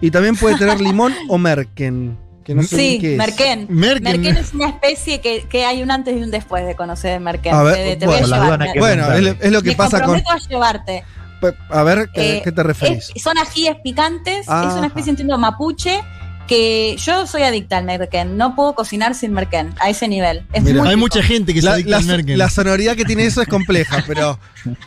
Y 0.00 0.10
también 0.10 0.36
puede 0.36 0.56
tener 0.56 0.80
limón 0.80 1.14
o 1.28 1.38
merken. 1.38 2.18
Que 2.44 2.54
no 2.54 2.62
sé 2.62 2.76
Sí, 2.76 2.98
qué 3.00 3.12
es. 3.12 3.18
Merken. 3.18 3.66
Merken. 3.68 4.02
Merken 4.22 4.36
es 4.36 4.54
una 4.54 4.68
especie 4.68 5.20
que, 5.20 5.46
que 5.50 5.64
hay 5.64 5.82
un 5.82 5.90
antes 5.90 6.16
y 6.16 6.22
un 6.22 6.30
después 6.30 6.64
de 6.64 6.76
conocer 6.76 7.10
de 7.12 7.18
Merken. 7.18 7.52
A 7.52 7.62
ver, 7.64 7.74
te, 7.74 7.96
te 7.96 8.06
bueno, 8.06 8.28
voy 8.28 8.38
a 8.38 8.72
Bueno, 8.78 9.12
es, 9.12 9.22
lo- 9.22 9.30
es 9.40 9.50
lo 9.52 9.62
que 9.62 9.70
Me 9.70 9.76
pasa 9.76 10.00
con. 10.02 10.16
a 10.16 10.38
llevarte. 10.48 11.02
A 11.68 11.82
ver, 11.82 12.08
¿qué, 12.10 12.38
Eh, 12.38 12.40
qué 12.42 12.52
te 12.52 12.62
referís? 12.62 13.12
Es- 13.14 13.22
son 13.22 13.36
ajíes 13.38 13.76
picantes, 13.82 14.40
es 14.40 14.46
una 14.74 14.86
especie, 14.86 15.10
entiendo, 15.10 15.36
mapuche, 15.38 16.02
que 16.46 16.96
yo 16.98 17.26
soy 17.26 17.42
adicta 17.42 17.76
al 17.78 17.84
merken. 17.84 18.36
No 18.36 18.54
puedo 18.56 18.74
cocinar 18.74 19.14
sin 19.14 19.32
merken, 19.32 19.74
a 19.80 19.90
ese 19.90 20.08
nivel. 20.08 20.42
Es 20.52 20.62
Mira. 20.62 20.80
muy 20.80 20.88
Hay 20.88 20.94
rico. 20.94 21.04
mucha 21.04 21.22
gente 21.22 21.52
que 21.54 21.60
se 21.60 21.66
La, 21.66 21.72
adicta 21.74 21.90
la- 21.90 21.96
al 21.98 22.04
Merkel. 22.06 22.38
la 22.38 22.50
sonoridad 22.50 22.96
que 22.96 23.04
tiene 23.04 23.26
eso 23.26 23.42
es 23.42 23.48
compleja, 23.48 24.04
pero. 24.06 24.38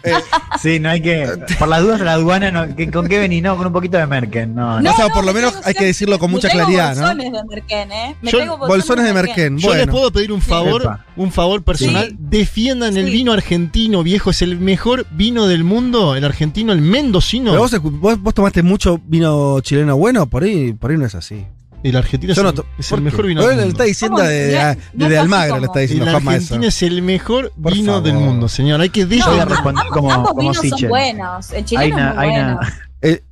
eh, 0.03 0.14
Sí, 0.61 0.80
no 0.80 0.90
hay 0.90 1.02
que. 1.02 1.27
Por 1.57 1.68
las 1.68 1.81
dudas 1.81 1.99
de 1.99 2.06
la 2.06 2.14
aduana, 2.14 2.52
no, 2.52 2.76
¿qué- 2.76 2.90
¿con 2.91 3.07
qué 3.07 3.19
venís? 3.19 3.41
No, 3.44 3.56
con 3.57 3.68
un 3.68 3.73
poquito 3.73 3.98
de 3.98 4.06
Merken. 4.07 4.53
No, 4.56 4.81
no. 4.81 4.91
o 4.91 4.95
sea, 4.95 5.10
por 5.10 5.23
lo 5.26 5.34
me 5.34 5.40
menos 5.41 5.56
hay 5.64 5.73
que 5.73 5.86
decirlo 5.86 6.19
con 6.19 6.31
mucha 6.31 6.49
claridad, 6.49 6.95
¿no? 6.95 7.02
bolsones 7.02 7.31
de 7.31 7.44
merken, 7.44 7.91
¿eh? 7.91 8.15
Me 8.22 8.31
Yo- 8.31 8.40
pego 8.40 8.57
Bolsones 8.57 9.06
de 9.06 9.14
merken. 9.14 9.57
Yo 9.57 9.73
les 9.73 9.88
puedo 9.88 10.11
pedir 10.11 10.31
un 10.31 10.41
favor, 10.41 10.81
Epa. 10.81 11.06
un 11.15 11.31
favor 11.31 11.64
personal. 11.64 12.10
Sí. 12.10 12.15
Defiendan 12.19 12.98
el 12.98 13.06
vino 13.06 13.31
argentino, 13.31 14.03
viejo. 14.03 14.30
Es 14.31 14.41
el 14.41 14.60
mejor 14.60 15.06
vino 15.11 15.48
del 15.48 15.64
mundo, 15.64 16.15
el 16.15 16.26
argentino, 16.26 16.73
el 16.73 16.81
mendocino. 16.81 17.52
pero 17.52 17.61
vos, 17.61 17.73
escu- 17.73 17.99
vos- 17.99 18.19
vos 18.22 18.34
tomaste 18.34 18.64
mucho 18.64 18.99
vino 19.06 19.60
chileno 19.61 19.95
bueno, 19.98 20.27
por 20.27 20.44
ahí, 20.44 20.73
por 20.73 20.91
ahí 20.91 20.98
no 20.98 21.06
es 21.06 21.15
así. 21.15 21.45
El 21.84 21.95
argentino 21.95 22.34
Yo 22.34 22.41
es, 22.41 22.43
no 22.56 22.61
el, 22.61 22.65
es 22.80 22.89
¿por 22.89 22.99
el 22.99 23.03
mejor 23.06 23.26
vino 23.27 23.41
del 23.41 23.56
mundo. 23.56 23.69
está 23.72 23.84
diciendo 23.84 24.18
de, 24.22 24.26
No 24.27 24.35
es- 24.69 24.77
de, 24.77 24.81
no 24.93 25.06
es 25.06 25.11
de 25.11 25.18
como- 25.49 25.60
lo 25.60 25.65
está 25.65 25.81
El 25.81 25.88
diciendo 25.88 26.11
Juanma 26.11 26.35
eso. 26.35 26.43
argentino 26.45 26.68
es 26.68 26.84
el 26.84 27.01
mejor 27.01 27.51
Por 27.61 27.73
vino 27.73 27.91
favor. 27.93 28.03
del 28.03 28.14
mundo, 28.15 28.47
señor. 28.49 28.81
Hay 28.81 28.89
que 28.89 29.06
responder 29.06 29.85
como, 29.91 30.11
ambos 30.11 30.30
como 30.30 30.41
vinos 30.41 30.57
son 30.80 30.89
buenos. 30.89 31.51
El 31.53 31.65
chileno 31.65 31.81
Hay 31.81 31.89
es 31.89 31.95
una, 31.95 32.14
muy 32.14 32.23
hay, 32.23 32.30
bueno. 32.31 32.57
una, 32.60 32.80
Eh, 33.01 33.23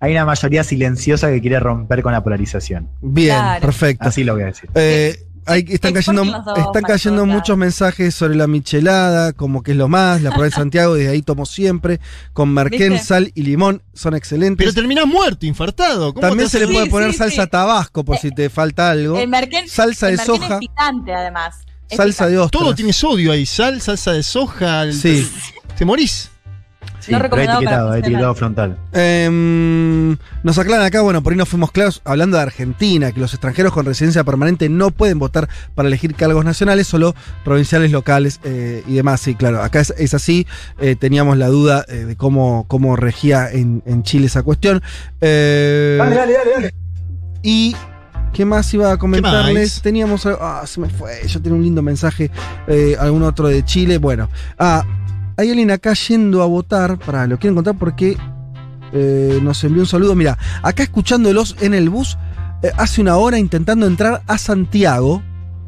hay 0.00 0.12
una 0.12 0.24
mayoría 0.26 0.64
silenciosa 0.64 1.30
que 1.30 1.40
quiere 1.40 1.58
romper 1.58 2.02
con 2.02 2.12
la 2.12 2.22
polarización. 2.22 2.88
bien, 3.00 3.34
Claro. 3.36 3.60
perfecto. 3.62 4.06
Así 4.08 4.22
lo 4.22 4.34
voy 4.34 4.42
a 4.42 4.46
decir. 4.46 4.68
Eh, 4.74 5.18
hay- 5.46 5.64
están 5.68 5.92
cayendo, 5.92 6.22
están 6.56 6.82
cayendo 6.82 7.26
muchos 7.26 7.56
mensajes 7.56 8.14
sobre 8.14 8.34
la 8.36 8.46
michelada, 8.46 9.32
como 9.32 9.62
que 9.62 9.72
es 9.72 9.76
lo 9.76 9.88
más, 9.88 10.22
la 10.22 10.30
prueba 10.30 10.44
de 10.50 10.50
Santiago, 10.50 10.94
desde 10.94 11.10
ahí 11.10 11.22
tomo 11.22 11.46
siempre, 11.46 12.00
con 12.32 12.52
merquén, 12.52 12.92
¿Viste? 12.92 13.06
sal 13.06 13.32
y 13.34 13.42
limón, 13.42 13.82
son 13.92 14.14
excelentes. 14.14 14.64
Pero 14.64 14.72
terminás 14.74 15.06
muerto, 15.06 15.46
infartado. 15.46 16.14
¿Cómo 16.14 16.26
También 16.26 16.48
se 16.48 16.60
le 16.60 16.66
puede 16.68 16.84
Sí, 16.84 16.90
poner 16.90 17.12
sí, 17.12 17.18
salsa 17.18 17.44
sí. 17.44 17.48
tabasco 17.50 18.04
por 18.04 18.18
si 18.18 18.30
te 18.30 18.48
falta 18.50 18.90
algo. 18.90 19.18
El 19.18 19.28
merken, 19.28 19.68
Salsa 19.68 20.08
el 20.10 20.16
de 20.16 20.24
soja. 20.24 20.54
es 20.54 20.60
picante, 20.60 21.12
además. 21.14 21.56
Es 21.88 21.96
Salsa 21.98 22.26
de 22.28 22.38
ostras. 22.38 22.62
Todo 22.62 22.74
tiene 22.74 22.92
sodio 22.92 23.30
ahí, 23.32 23.44
sal, 23.46 23.80
salsa 23.80 24.12
de 24.12 24.22
soja. 24.22 24.82
el- 24.84 24.94
Sí. 24.94 25.30
Te 25.76 25.84
morís. 25.84 26.30
Sí, 27.04 27.12
No 27.12 27.18
recomendado 27.18 27.58
para 27.62 27.68
etiquetado, 27.68 27.86
funcionar. 27.88 27.98
etiquetado 27.98 28.34
frontal. 28.34 28.78
Em, 28.92 30.16
nos 30.42 30.58
aclaran 30.58 30.86
acá, 30.86 31.00
bueno, 31.02 31.22
por 31.22 31.32
ahí 31.32 31.36
no 31.36 31.46
fuimos 31.46 31.70
claros, 31.72 32.00
hablando 32.04 32.36
de 32.36 32.42
Argentina, 32.44 33.12
que 33.12 33.20
los 33.20 33.32
extranjeros 33.34 33.72
con 33.72 33.84
residencia 33.86 34.24
permanente 34.24 34.68
no 34.68 34.90
pueden 34.90 35.18
votar 35.18 35.48
para 35.74 35.88
elegir 35.88 36.14
cargos 36.14 36.44
nacionales, 36.44 36.86
solo 36.86 37.14
provinciales, 37.44 37.90
locales 37.90 38.40
eh, 38.44 38.82
y 38.86 38.94
demás. 38.94 39.20
Sí, 39.20 39.34
claro, 39.34 39.62
acá 39.62 39.80
es, 39.80 39.92
es 39.98 40.14
así. 40.14 40.46
eh, 40.78 40.96
teníamos 40.96 41.36
la 41.38 41.48
duda 41.48 41.84
eh, 41.88 42.04
de 42.04 42.16
cómo, 42.16 42.64
cómo 42.68 42.96
regía 42.96 43.50
en, 43.50 43.82
en 43.86 44.02
Chile 44.02 44.26
esa 44.26 44.42
cuestión. 44.42 44.82
Eh, 45.20 45.96
dale, 45.98 46.16
dale, 46.16 46.34
dale. 46.54 46.74
Y. 47.42 47.76
¿Qué 48.32 48.44
más 48.44 48.74
iba 48.74 48.90
a 48.90 48.96
comentarles? 48.96 49.80
Teníamos. 49.80 50.26
Ah, 50.26 50.62
se 50.66 50.80
me 50.80 50.88
fue. 50.88 51.20
Yo 51.28 51.40
tenía 51.40 51.56
un 51.56 51.62
lindo 51.62 51.82
mensaje. 51.82 52.32
eh, 52.66 52.96
algún 52.98 53.22
otro 53.22 53.46
de 53.46 53.64
Chile. 53.64 53.98
Bueno. 53.98 54.28
Ah, 54.58 54.82
hay 55.36 55.50
alguien 55.50 55.70
acá 55.70 55.92
yendo 55.94 56.42
a 56.42 56.46
votar. 56.46 56.98
Para, 56.98 57.26
lo 57.26 57.38
quiero 57.38 57.52
encontrar 57.52 57.76
porque 57.78 58.16
eh, 58.92 59.38
nos 59.42 59.62
envió 59.64 59.82
un 59.82 59.86
saludo. 59.88 60.14
Mira, 60.14 60.38
acá 60.62 60.82
escuchándolos 60.82 61.56
en 61.60 61.74
el 61.74 61.88
bus 61.90 62.16
eh, 62.62 62.70
hace 62.76 63.00
una 63.00 63.16
hora 63.16 63.38
intentando 63.38 63.86
entrar 63.86 64.22
a 64.26 64.38
Santiago. 64.38 65.22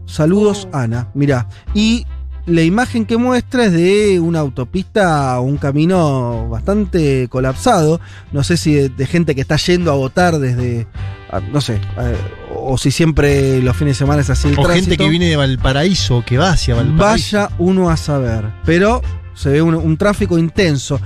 Saludos, 0.06 0.68
Oh. 0.72 0.76
Ana. 0.76 1.08
Mira. 1.14 1.48
Y 1.74 2.06
la 2.46 2.62
imagen 2.62 3.06
que 3.06 3.16
muestra 3.16 3.64
es 3.64 3.72
de 3.72 4.20
una 4.20 4.38
autopista, 4.38 5.40
un 5.40 5.56
camino 5.56 6.48
bastante 6.48 7.26
colapsado. 7.28 8.00
No 8.30 8.44
sé 8.44 8.56
si 8.56 8.72
de, 8.74 8.88
de 8.88 9.06
gente 9.06 9.34
que 9.34 9.40
está 9.40 9.56
yendo 9.56 9.90
a 9.90 9.96
votar 9.96 10.38
desde. 10.38 10.86
ah, 11.32 11.40
No 11.52 11.60
sé. 11.60 11.74
eh, 11.98 12.16
o 12.58 12.78
si 12.78 12.90
siempre 12.92 13.60
los 13.62 13.76
fines 13.76 13.94
de 13.96 13.98
semana 13.98 14.22
es 14.22 14.30
así 14.30 14.46
el 14.48 14.54
O 14.54 14.62
gente 14.62 14.72
tránsito. 14.72 15.04
que 15.04 15.10
viene 15.10 15.26
de 15.28 15.36
Valparaíso, 15.36 16.22
que 16.24 16.38
va 16.38 16.50
hacia 16.50 16.76
Valparaíso. 16.76 17.36
Vaya 17.36 17.50
uno 17.58 17.90
a 17.90 17.96
saber. 17.96 18.44
Pero 18.64 19.02
se 19.36 19.50
ve 19.50 19.62
un, 19.62 19.96
tráfico 19.96 20.38
intenso. 20.38 21.00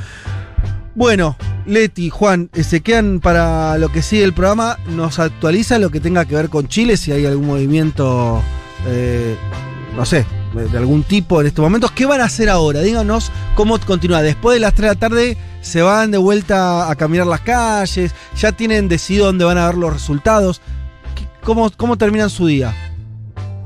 Bueno, 0.94 1.36
Leti, 1.66 2.08
Juan, 2.10 2.48
eh, 2.54 2.64
se 2.64 2.80
quedan 2.80 3.20
para 3.20 3.76
lo 3.78 3.90
que 3.92 4.02
sigue 4.02 4.24
el 4.24 4.32
programa. 4.32 4.78
Nos 4.88 5.18
actualiza 5.18 5.78
lo 5.78 5.90
que 5.90 6.00
tenga 6.00 6.24
que 6.24 6.34
ver 6.34 6.48
con 6.48 6.68
Chile, 6.68 6.96
si 6.96 7.12
hay 7.12 7.26
algún 7.26 7.46
movimiento, 7.46 8.42
eh, 8.86 9.36
no 9.96 10.04
sé, 10.04 10.24
de, 10.54 10.78
algún 10.78 11.02
tipo 11.02 11.40
en 11.40 11.46
estos 11.48 11.62
momentos. 11.62 11.90
¿Qué 11.92 12.06
van 12.06 12.20
a 12.20 12.24
hacer 12.24 12.48
ahora? 12.48 12.80
Díganos 12.80 13.30
cómo 13.54 13.78
continúa. 13.80 14.22
Después 14.22 14.54
de 14.54 14.60
las 14.60 14.74
3 14.74 14.88
de 14.90 14.94
la 14.94 15.00
tarde 15.00 15.36
se 15.60 15.82
van 15.82 16.10
de 16.10 16.18
vuelta 16.18 16.90
a 16.90 16.94
caminar 16.96 17.26
las 17.26 17.40
calles, 17.40 18.14
ya 18.36 18.52
tienen 18.52 18.88
decidido 18.88 19.26
dónde 19.26 19.44
van 19.44 19.58
a 19.58 19.66
ver 19.66 19.76
los 19.76 19.92
resultados. 19.92 20.60
¿Qué- 21.14 21.28
¿Cómo, 21.44 21.70
cómo 21.76 21.96
terminan 21.98 22.30
su 22.30 22.46
día? 22.46 22.74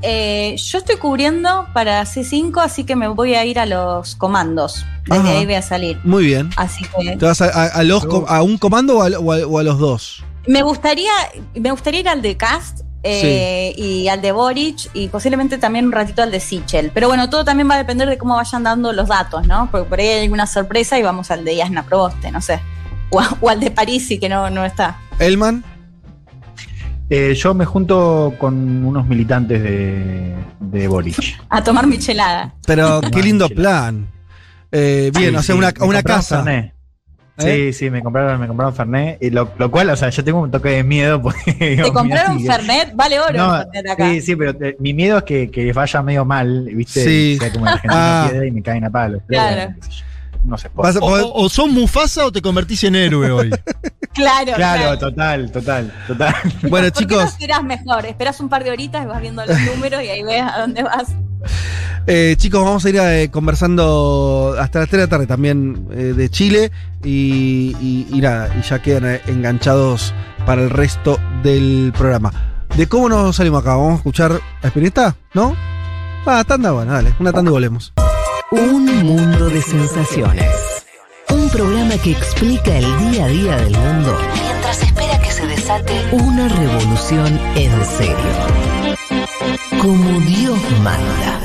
Eh, 0.07 0.57
yo 0.57 0.79
estoy 0.79 0.97
cubriendo 0.97 1.67
para 1.73 2.03
C5, 2.05 2.61
así 2.63 2.85
que 2.85 2.95
me 2.95 3.09
voy 3.09 3.35
a 3.35 3.45
ir 3.45 3.59
a 3.59 3.67
los 3.67 4.15
comandos. 4.17 4.85
Desde 5.07 5.21
Ajá. 5.21 5.31
ahí 5.39 5.45
voy 5.47 5.55
a 5.55 5.63
salir. 5.63 5.99
Muy 6.05 6.27
bien. 6.27 6.51
Así 6.57 6.85
que 6.85 7.17
¿Te 7.17 7.25
vas 7.25 7.41
a, 7.41 7.47
a- 7.47 7.67
a 7.69 7.83
los 7.85 8.05
com- 8.07 8.25
a 8.29 8.43
un 8.43 8.59
comando 8.59 8.99
o 8.99 9.03
a, 9.03 9.09
o 9.19 9.33
a- 9.33 9.47
o 9.47 9.59
a 9.59 9.63
los 9.63 9.79
dos? 9.79 10.25
me 10.47 10.63
gustaría, 10.63 11.11
me 11.55 11.71
gustaría 11.71 12.01
ir 12.01 12.09
al 12.11 12.21
de 12.21 12.37
Cast 12.37 12.81
eh, 13.03 13.73
y 13.79 14.09
al 14.09 14.21
de 14.21 14.33
Boric 14.33 14.91
y 14.95 15.09
posiblemente 15.09 15.57
también 15.59 15.87
un 15.87 15.93
ratito 15.93 16.23
al 16.23 16.31
de 16.31 16.41
Sichel. 16.41 16.91
Pero 16.93 17.09
bueno, 17.09 17.31
todo 17.31 17.45
también 17.45 17.69
va 17.71 17.75
a 17.75 17.79
depender 17.79 18.09
de 18.09 18.19
cómo 18.19 18.37
vayan 18.37 18.63
dando 18.63 18.93
los 18.93 19.09
datos, 19.09 19.47
¿no? 19.47 19.69
Porque 19.71 19.89
por 19.89 20.01
ahí 20.01 20.09
hay 20.09 20.23
alguna 20.25 20.47
sorpresa 20.47 20.99
y 20.99 21.03
vamos 21.03 21.31
al 21.31 21.45
de 21.47 21.57
Yasna 21.57 21.85
Proboste, 21.85 22.31
no 22.31 22.41
sé. 22.43 22.61
O 23.11 23.49
al 23.49 23.61
de 23.61 23.71
Parisi, 23.71 24.19
que 24.19 24.29
no, 24.29 24.51
no 24.51 24.65
está. 24.65 24.99
Elman. 25.19 25.65
Eh, 27.11 27.35
yo 27.35 27.53
me 27.55 27.65
junto 27.67 28.35
con 28.39 28.85
unos 28.85 29.07
militantes 29.07 29.63
de, 29.63 30.35
de 30.61 30.89
Boric. 30.89 31.39
A 31.51 31.63
tomar 31.63 31.87
michelada. 31.87 32.55
Pero 32.67 33.01
qué 33.13 33.23
lindo 33.23 33.49
plan. 33.49 34.07
Eh, 34.73 35.11
bien, 35.15 35.31
Sí, 35.31 35.37
o 35.37 35.43
sea, 35.43 35.55
sí, 35.55 35.59
una, 35.59 35.67
me 35.69 35.73
una 35.87 35.99
compraron 36.03 36.03
casa. 36.03 36.43
Fernet. 36.43 36.75
¿Eh? 37.37 37.73
Sí, 37.73 37.73
sí, 37.87 37.91
me 37.91 38.01
compraron, 38.03 38.41
me 38.41 38.47
compraron 38.47 38.75
Fernet. 38.75 39.19
Y 39.23 39.31
lo, 39.31 39.53
lo 39.59 39.71
cual, 39.71 39.91
o 39.91 39.97
sea, 39.97 40.09
yo 40.09 40.25
tengo 40.25 40.41
un 40.41 40.51
toque 40.51 40.71
de 40.71 40.83
miedo 40.85 41.21
porque. 41.21 41.53
digo, 41.53 41.59
Te 41.59 41.75
mira, 41.75 41.93
compraron 41.93 42.39
sí, 42.41 42.47
Fernet, 42.47 42.95
vale 42.95 43.21
oro 43.21 43.37
No, 43.39 43.57
Fernet 43.59 43.91
acá. 43.91 44.09
sí, 44.11 44.21
sí, 44.21 44.37
pero 44.37 44.53
eh, 44.65 44.77
mi 44.81 44.95
miedo 44.95 45.19
es 45.19 45.25
que, 45.25 45.51
que 45.51 45.73
vaya 45.73 46.03
medio 46.03 46.25
mal, 46.25 46.65
¿viste? 46.75 47.05
Sí. 47.05 47.37
O 47.39 47.43
sea, 47.43 47.53
como 47.53 47.67
en 47.67 47.73
Argentina 47.75 48.25
Ah. 48.25 48.29
piedra 48.31 48.47
y 48.47 48.51
me 48.51 48.63
caen 48.63 48.85
a 48.85 48.91
palos. 48.91 49.21
Pero 49.27 49.41
Claro. 49.43 49.73
bueno. 49.73 49.77
No 50.45 50.59
sé. 50.59 50.69
A 50.77 50.91
O, 51.01 51.45
o- 51.45 51.49
son 51.49 51.73
Mufasa 51.73 52.27
o 52.27 52.33
te 52.33 52.43
convertís 52.43 52.85
en 52.85 52.95
héroe 52.97 53.31
hoy. 53.31 53.51
Claro, 54.15 54.53
Claro, 54.55 54.97
total, 54.97 55.51
total, 55.51 55.93
total. 56.07 56.35
Bueno, 56.71 56.71
¿Por 56.71 56.71
qué 56.71 56.83
no 56.85 56.91
chicos, 56.93 57.25
esperás 57.33 57.65
mejor? 57.65 58.07
Esperás 58.07 58.39
un 58.39 58.49
par 58.49 58.63
de 58.63 58.71
horitas 58.71 59.03
y 59.03 59.07
vas 59.07 59.21
viendo 59.21 59.45
los 59.45 59.59
números 59.63 60.05
y 60.05 60.09
ahí 60.09 60.23
ves 60.23 60.41
a 60.41 60.61
dónde 60.61 60.85
vas. 60.85 61.09
eh, 62.07 62.37
chicos, 62.39 62.63
vamos 62.65 62.85
a 62.85 62.89
ir 62.91 62.97
eh, 62.97 63.29
conversando 63.33 64.55
hasta 64.57 64.79
las 64.79 64.89
3 64.89 65.01
de 65.01 65.07
la 65.07 65.11
tarde 65.11 65.27
también 65.27 65.89
eh, 65.91 65.97
de 66.17 66.29
Chile 66.31 66.71
y, 67.03 67.75
y- 67.81 68.07
y 68.17 68.21
nada, 68.21 68.55
y 68.57 68.63
ya 68.63 68.81
quedan 68.81 69.05
eh, 69.17 69.21
enganchados 69.27 70.15
para 70.47 70.63
el 70.63 70.71
resto 70.71 71.19
del 71.43 71.93
programa. 71.97 72.33
¿De 72.77 72.87
cómo 72.87 73.09
nos 73.09 73.35
salimos 73.35 73.63
acá? 73.63 73.71
¿Vamos 73.75 73.95
a 73.95 73.97
escuchar 73.97 74.41
a 74.63 74.67
Espineta? 74.69 75.17
¿No? 75.35 75.57
Ah, 76.25 76.45
tanda, 76.47 76.71
bueno, 76.71 76.93
dale, 76.93 77.13
una 77.19 77.33
tanda 77.33 77.51
y 77.51 77.53
volvemos. 77.53 77.93
Un 78.57 78.87
mundo 79.05 79.51
de 79.51 79.61
sensaciones. 79.61 80.85
Un 81.29 81.51
programa 81.51 81.99
que 81.99 82.13
explica 82.13 82.79
el 82.79 83.11
día 83.11 83.25
a 83.25 83.29
día 83.29 83.57
del 83.57 83.77
mundo 83.77 84.17
mientras 84.33 84.81
espera 84.81 85.19
que 85.19 85.33
se 85.33 85.45
desate 85.45 85.93
una 86.13 86.47
revolución 86.47 87.41
en 87.57 87.85
serio. 87.85 88.17
Como 89.83 90.21
Dios 90.21 90.59
manda. 90.85 91.41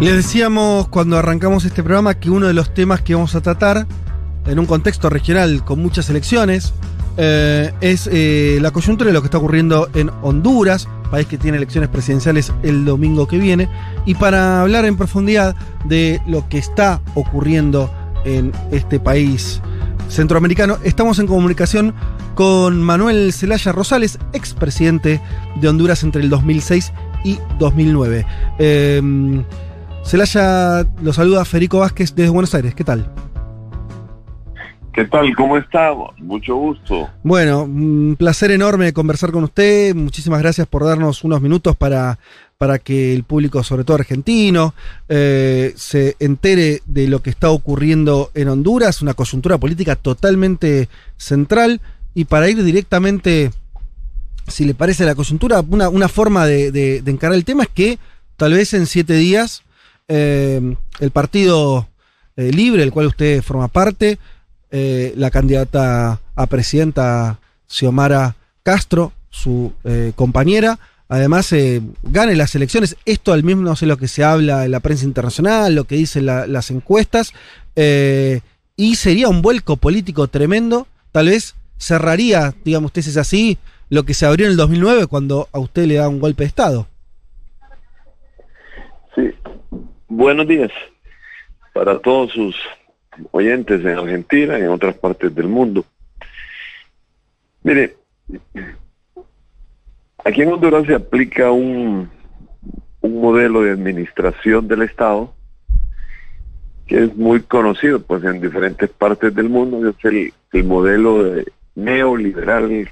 Les 0.00 0.16
decíamos 0.16 0.88
cuando 0.88 1.16
arrancamos 1.18 1.64
este 1.64 1.84
programa 1.84 2.14
que 2.14 2.30
uno 2.30 2.48
de 2.48 2.52
los 2.54 2.74
temas 2.74 3.00
que 3.00 3.14
vamos 3.14 3.36
a 3.36 3.40
tratar 3.40 3.86
en 4.46 4.58
un 4.58 4.66
contexto 4.66 5.10
regional 5.10 5.64
con 5.64 5.80
muchas 5.80 6.10
elecciones 6.10 6.74
eh, 7.16 7.72
es 7.80 8.08
eh, 8.10 8.58
la 8.60 8.72
coyuntura 8.72 9.08
de 9.08 9.14
lo 9.14 9.20
que 9.22 9.26
está 9.26 9.38
ocurriendo 9.38 9.88
en 9.94 10.10
Honduras, 10.22 10.88
país 11.10 11.26
que 11.26 11.38
tiene 11.38 11.58
elecciones 11.58 11.88
presidenciales 11.88 12.52
el 12.62 12.84
domingo 12.84 13.28
que 13.28 13.38
viene. 13.38 13.68
Y 14.04 14.14
para 14.14 14.62
hablar 14.62 14.84
en 14.84 14.96
profundidad 14.96 15.54
de 15.84 16.20
lo 16.26 16.48
que 16.48 16.58
está 16.58 17.00
ocurriendo 17.14 17.92
en 18.24 18.52
este 18.72 18.98
país 18.98 19.60
centroamericano, 20.08 20.78
estamos 20.82 21.18
en 21.18 21.26
comunicación 21.26 21.94
con 22.34 22.82
Manuel 22.82 23.32
Zelaya 23.32 23.70
Rosales, 23.70 24.18
expresidente 24.32 25.20
de 25.60 25.68
Honduras 25.68 26.02
entre 26.02 26.22
el 26.22 26.30
2006 26.30 26.92
y 27.22 27.38
2009. 27.60 28.26
Eh, 28.58 29.42
Celaya 30.04 30.84
lo 31.00 31.12
saluda 31.12 31.44
Federico 31.44 31.78
Vázquez 31.78 32.14
desde 32.14 32.30
Buenos 32.30 32.54
Aires. 32.54 32.74
¿Qué 32.74 32.84
tal? 32.84 33.08
¿Qué 34.94 35.04
tal? 35.06 35.34
¿Cómo 35.34 35.56
está? 35.56 35.92
Mucho 36.18 36.54
gusto. 36.54 37.10
Bueno, 37.24 37.64
un 37.64 38.14
placer 38.16 38.52
enorme 38.52 38.92
conversar 38.92 39.32
con 39.32 39.42
usted. 39.42 39.92
Muchísimas 39.92 40.40
gracias 40.40 40.68
por 40.68 40.84
darnos 40.84 41.24
unos 41.24 41.40
minutos 41.40 41.74
para, 41.74 42.20
para 42.58 42.78
que 42.78 43.12
el 43.12 43.24
público, 43.24 43.64
sobre 43.64 43.82
todo 43.82 43.96
argentino, 43.96 44.72
eh, 45.08 45.72
se 45.74 46.14
entere 46.20 46.80
de 46.86 47.08
lo 47.08 47.22
que 47.22 47.30
está 47.30 47.50
ocurriendo 47.50 48.30
en 48.34 48.48
Honduras, 48.48 49.02
una 49.02 49.14
coyuntura 49.14 49.58
política 49.58 49.96
totalmente 49.96 50.88
central. 51.16 51.80
Y 52.14 52.26
para 52.26 52.48
ir 52.48 52.62
directamente, 52.62 53.50
si 54.46 54.64
le 54.64 54.74
parece 54.74 55.04
la 55.04 55.16
coyuntura, 55.16 55.64
una, 55.68 55.88
una 55.88 56.06
forma 56.06 56.46
de, 56.46 56.70
de, 56.70 57.02
encarar 57.10 57.34
el 57.34 57.44
tema 57.44 57.64
es 57.64 57.68
que 57.68 57.98
tal 58.36 58.52
vez 58.52 58.72
en 58.74 58.86
siete 58.86 59.14
días 59.14 59.64
eh, 60.06 60.76
el 61.00 61.10
partido 61.10 61.88
eh, 62.36 62.52
libre, 62.52 62.82
del 62.82 62.92
cual 62.92 63.06
usted 63.06 63.42
forma 63.42 63.66
parte, 63.66 64.20
eh, 64.76 65.14
la 65.16 65.30
candidata 65.30 66.20
a 66.34 66.46
presidenta 66.48 67.38
Xiomara 67.68 68.34
Castro, 68.64 69.12
su 69.30 69.72
eh, 69.84 70.10
compañera, 70.16 70.80
además 71.08 71.52
eh, 71.52 71.80
gane 72.02 72.34
las 72.34 72.56
elecciones. 72.56 72.96
Esto 73.04 73.32
al 73.32 73.44
mismo 73.44 73.62
no 73.62 73.76
sé 73.76 73.86
lo 73.86 73.98
que 73.98 74.08
se 74.08 74.24
habla 74.24 74.64
en 74.64 74.72
la 74.72 74.80
prensa 74.80 75.04
internacional, 75.04 75.76
lo 75.76 75.84
que 75.84 75.94
dicen 75.94 76.26
la, 76.26 76.48
las 76.48 76.72
encuestas, 76.72 77.32
eh, 77.76 78.40
y 78.76 78.96
sería 78.96 79.28
un 79.28 79.42
vuelco 79.42 79.76
político 79.76 80.26
tremendo. 80.26 80.88
Tal 81.12 81.26
vez 81.28 81.54
cerraría, 81.78 82.52
digamos 82.64 82.88
usted 82.88 83.02
es 83.02 83.16
así, 83.16 83.58
lo 83.90 84.02
que 84.02 84.14
se 84.14 84.26
abrió 84.26 84.46
en 84.46 84.52
el 84.52 84.56
2009 84.56 85.06
cuando 85.06 85.48
a 85.52 85.60
usted 85.60 85.86
le 85.86 85.94
da 85.94 86.08
un 86.08 86.18
golpe 86.18 86.42
de 86.42 86.48
Estado. 86.48 86.88
Sí, 89.14 89.30
buenos 90.08 90.48
días 90.48 90.72
para 91.72 91.96
todos 92.00 92.32
sus 92.32 92.56
oyentes 93.30 93.80
en 93.80 93.98
Argentina 93.98 94.58
y 94.58 94.62
en 94.62 94.68
otras 94.68 94.94
partes 94.96 95.34
del 95.34 95.48
mundo. 95.48 95.84
Mire, 97.62 97.96
aquí 100.24 100.42
en 100.42 100.52
Honduras 100.52 100.86
se 100.86 100.94
aplica 100.94 101.50
un, 101.50 102.10
un 103.00 103.20
modelo 103.20 103.62
de 103.62 103.70
administración 103.70 104.68
del 104.68 104.82
Estado 104.82 105.32
que 106.86 107.04
es 107.04 107.16
muy 107.16 107.40
conocido 107.40 108.02
pues 108.02 108.22
en 108.24 108.40
diferentes 108.40 108.90
partes 108.90 109.34
del 109.34 109.48
mundo, 109.48 109.88
es 109.88 109.96
el, 110.04 110.32
el 110.52 110.64
modelo 110.64 111.22
de 111.22 111.46
neoliberal 111.74 112.90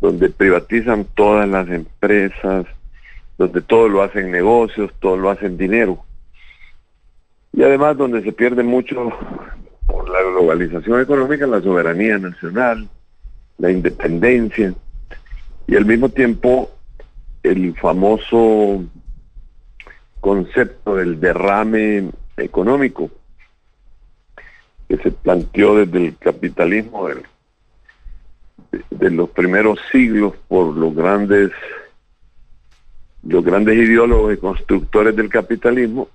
donde 0.00 0.30
privatizan 0.30 1.06
todas 1.14 1.48
las 1.48 1.68
empresas, 1.68 2.66
donde 3.38 3.60
todo 3.62 3.88
lo 3.88 4.02
hacen 4.02 4.30
negocios, 4.30 4.92
todo 5.00 5.16
lo 5.16 5.30
hacen 5.30 5.56
dinero. 5.56 6.04
Y 7.56 7.62
además 7.62 7.96
donde 7.96 8.22
se 8.22 8.32
pierde 8.32 8.62
mucho 8.62 9.12
por 9.86 10.08
la 10.08 10.22
globalización 10.22 11.00
económica, 11.00 11.46
la 11.46 11.60
soberanía 11.60 12.18
nacional, 12.18 12.88
la 13.58 13.70
independencia 13.70 14.74
y 15.66 15.76
al 15.76 15.84
mismo 15.84 16.08
tiempo 16.08 16.70
el 17.42 17.74
famoso 17.76 18.84
concepto 20.20 20.96
del 20.96 21.20
derrame 21.20 22.10
económico 22.36 23.10
que 24.88 24.96
se 24.96 25.10
planteó 25.12 25.76
desde 25.76 26.06
el 26.06 26.16
capitalismo 26.16 27.08
de, 27.08 27.22
de 28.90 29.10
los 29.10 29.30
primeros 29.30 29.78
siglos 29.92 30.34
por 30.48 30.74
los 30.76 30.94
grandes 30.94 31.50
los 33.22 33.44
grandes 33.44 33.76
ideólogos 33.76 34.34
y 34.34 34.38
constructores 34.38 35.14
del 35.16 35.28
capitalismo 35.28 36.08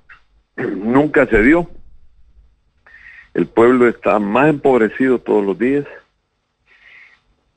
nunca 0.58 1.26
se 1.28 1.42
dio. 1.42 1.70
El 3.34 3.48
pueblo 3.48 3.88
está 3.88 4.20
más 4.20 4.50
empobrecido 4.50 5.20
todos 5.20 5.46
los 5.46 5.58
días. 5.58 5.86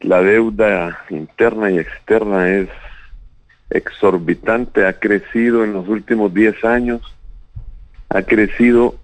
La 0.00 0.20
deuda 0.20 1.04
interna 1.10 1.70
y 1.70 1.78
externa 1.78 2.50
es 2.50 2.68
exorbitante, 3.70 4.86
ha 4.86 4.98
crecido 4.98 5.64
en 5.64 5.72
los 5.72 5.88
últimos 5.88 6.34
10 6.34 6.64
años, 6.64 7.00
ha 8.08 8.22
crecido 8.22 8.96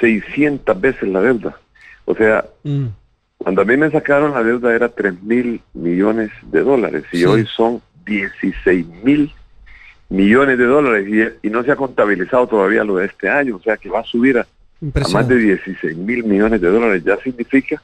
600 0.00 0.80
veces 0.80 1.08
la 1.08 1.20
deuda. 1.20 1.58
O 2.04 2.14
sea, 2.14 2.44
mm. 2.62 2.86
cuando 3.38 3.62
a 3.62 3.64
mí 3.64 3.76
me 3.76 3.90
sacaron 3.90 4.32
la 4.32 4.42
deuda 4.42 4.74
era 4.74 4.88
3 4.88 5.22
mil 5.22 5.60
millones 5.72 6.30
de 6.42 6.60
dólares 6.62 7.04
y 7.12 7.18
sí. 7.18 7.24
hoy 7.24 7.46
son 7.46 7.82
16 8.06 8.86
mil 9.02 9.32
millones 10.08 10.58
de 10.58 10.64
dólares 10.64 11.34
y, 11.42 11.46
y, 11.46 11.50
no 11.50 11.64
se 11.64 11.72
ha 11.72 11.76
contabilizado 11.76 12.46
todavía 12.46 12.84
lo 12.84 12.96
de 12.96 13.06
este 13.06 13.28
año, 13.28 13.56
o 13.56 13.60
sea 13.60 13.76
que 13.76 13.88
va 13.88 14.00
a 14.00 14.04
subir 14.04 14.38
a, 14.38 14.42
a 14.42 15.08
más 15.08 15.28
de 15.28 15.36
16 15.36 15.96
mil 15.96 16.24
millones 16.24 16.60
de 16.60 16.68
dólares, 16.68 17.02
ya 17.04 17.16
significa 17.18 17.82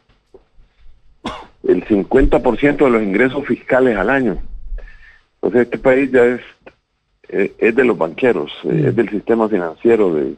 el 1.67 1.85
50% 1.85 2.77
de 2.77 2.91
los 2.91 3.03
ingresos 3.03 3.47
fiscales 3.47 3.97
al 3.97 4.11
año. 4.11 4.39
Entonces 5.37 5.63
este 5.63 5.79
país 5.79 6.11
ya 6.11 6.25
es, 6.25 6.41
es, 7.29 7.51
es 7.59 7.75
de 7.75 7.85
los 7.85 7.97
banqueros, 7.97 8.53
mm. 8.65 8.87
es 8.87 8.97
del 8.97 9.09
sistema 9.09 9.49
financiero 9.49 10.15
de, 10.15 10.35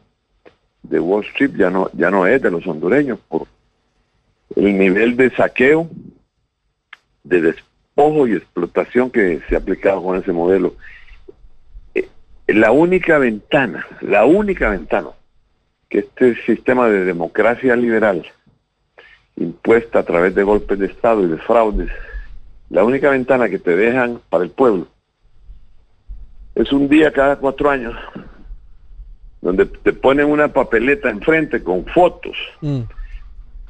de 0.82 1.00
Wall 1.00 1.24
Street, 1.26 1.52
ya 1.56 1.70
no, 1.70 1.90
ya 1.92 2.10
no 2.10 2.26
es 2.26 2.40
de 2.42 2.50
los 2.50 2.66
hondureños 2.66 3.18
por 3.28 3.46
el 4.56 4.78
nivel 4.78 5.16
de 5.16 5.30
saqueo, 5.30 5.88
de 7.24 7.40
despojo 7.40 8.26
y 8.26 8.34
explotación 8.34 9.10
que 9.10 9.40
se 9.48 9.54
ha 9.54 9.58
aplicado 9.58 10.02
con 10.02 10.16
ese 10.16 10.32
modelo 10.32 10.74
la 12.46 12.72
única 12.72 13.18
ventana, 13.18 13.86
la 14.00 14.24
única 14.24 14.70
ventana 14.70 15.10
que 15.88 16.00
este 16.00 16.34
sistema 16.44 16.88
de 16.88 17.04
democracia 17.04 17.76
liberal 17.76 18.24
impuesta 19.36 20.00
a 20.00 20.02
través 20.02 20.34
de 20.34 20.42
golpes 20.42 20.78
de 20.78 20.86
Estado 20.86 21.22
y 21.22 21.28
de 21.28 21.38
fraudes, 21.38 21.90
la 22.70 22.84
única 22.84 23.10
ventana 23.10 23.48
que 23.48 23.58
te 23.58 23.76
dejan 23.76 24.20
para 24.30 24.44
el 24.44 24.50
pueblo 24.50 24.86
es 26.54 26.72
un 26.72 26.88
día 26.88 27.12
cada 27.12 27.36
cuatro 27.36 27.70
años 27.70 27.94
donde 29.40 29.66
te 29.66 29.92
ponen 29.92 30.26
una 30.26 30.48
papeleta 30.48 31.10
enfrente 31.10 31.62
con 31.62 31.84
fotos 31.86 32.36
mm. 32.60 32.80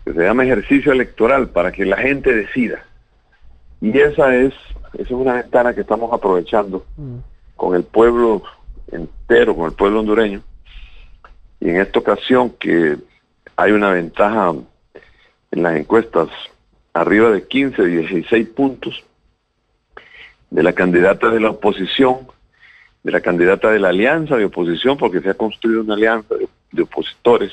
que 0.04 0.12
se 0.12 0.22
llama 0.22 0.44
ejercicio 0.44 0.92
electoral 0.92 1.48
para 1.48 1.72
que 1.72 1.86
la 1.86 1.96
gente 1.96 2.34
decida. 2.34 2.84
Y 3.80 3.98
esa 3.98 4.36
es, 4.36 4.52
esa 4.94 5.02
es 5.02 5.10
una 5.10 5.34
ventana 5.34 5.74
que 5.74 5.80
estamos 5.80 6.12
aprovechando 6.12 6.84
mm. 6.96 7.16
con 7.56 7.74
el 7.74 7.84
pueblo 7.84 8.42
entero 8.90 9.54
con 9.54 9.66
el 9.66 9.72
pueblo 9.72 10.00
hondureño. 10.00 10.42
Y 11.60 11.70
en 11.70 11.80
esta 11.80 11.98
ocasión 11.98 12.50
que 12.50 12.96
hay 13.56 13.72
una 13.72 13.90
ventaja 13.90 14.52
en 15.50 15.62
las 15.62 15.76
encuestas 15.76 16.28
arriba 16.92 17.30
de 17.30 17.46
15, 17.46 17.84
16 17.84 18.48
puntos 18.48 19.04
de 20.50 20.62
la 20.62 20.72
candidata 20.72 21.30
de 21.30 21.40
la 21.40 21.50
oposición, 21.50 22.26
de 23.02 23.12
la 23.12 23.20
candidata 23.20 23.70
de 23.70 23.78
la 23.78 23.88
alianza 23.88 24.36
de 24.36 24.44
oposición, 24.44 24.96
porque 24.96 25.20
se 25.20 25.30
ha 25.30 25.34
construido 25.34 25.82
una 25.82 25.94
alianza 25.94 26.34
de, 26.70 26.82
opositores. 26.82 27.52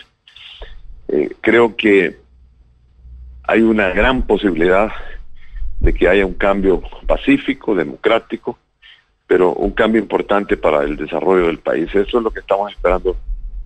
Eh, 1.08 1.36
creo 1.42 1.76
que 1.76 2.18
hay 3.44 3.62
una 3.62 3.90
gran 3.90 4.24
posibilidad 4.24 4.92
de 5.80 5.94
que 5.94 6.08
haya 6.08 6.26
un 6.26 6.34
cambio 6.34 6.82
pacífico, 7.08 7.74
democrático, 7.74 8.60
pero 9.30 9.54
un 9.54 9.70
cambio 9.70 10.02
importante 10.02 10.58
para 10.58 10.82
el 10.82 10.98
desarrollo 10.98 11.46
del 11.46 11.60
país. 11.60 11.88
Eso 11.94 12.18
es 12.18 12.24
lo 12.24 12.32
que 12.32 12.40
estamos 12.40 12.72
esperando 12.72 13.16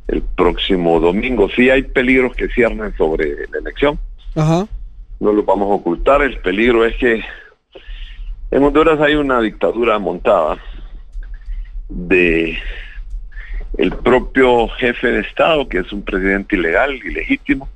el 0.09 0.21
próximo 0.21 0.99
domingo. 0.99 1.47
Sí 1.55 1.69
hay 1.69 1.83
peligros 1.83 2.35
que 2.35 2.49
ciernen 2.49 2.93
sobre 2.97 3.47
la 3.49 3.59
elección. 3.59 3.97
Ajá. 4.35 4.67
No 5.21 5.31
lo 5.31 5.41
vamos 5.43 5.71
a 5.71 5.75
ocultar. 5.75 6.21
El 6.21 6.37
peligro 6.39 6.85
es 6.85 6.97
que 6.97 7.23
en 8.51 8.61
Honduras 8.61 8.99
hay 8.99 9.15
una 9.15 9.39
dictadura 9.39 9.97
montada 9.99 10.57
de 11.87 12.57
el 13.77 13.93
propio 13.93 14.67
jefe 14.67 15.13
de 15.13 15.21
Estado, 15.21 15.69
que 15.69 15.77
es 15.77 15.93
un 15.93 16.01
presidente 16.01 16.57
ilegal, 16.57 16.93
ilegítimo, 16.93 17.69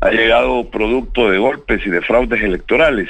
ha 0.00 0.10
llegado 0.10 0.70
producto 0.70 1.28
de 1.28 1.38
golpes 1.38 1.84
y 1.84 1.90
de 1.90 2.02
fraudes 2.02 2.40
electorales 2.40 3.08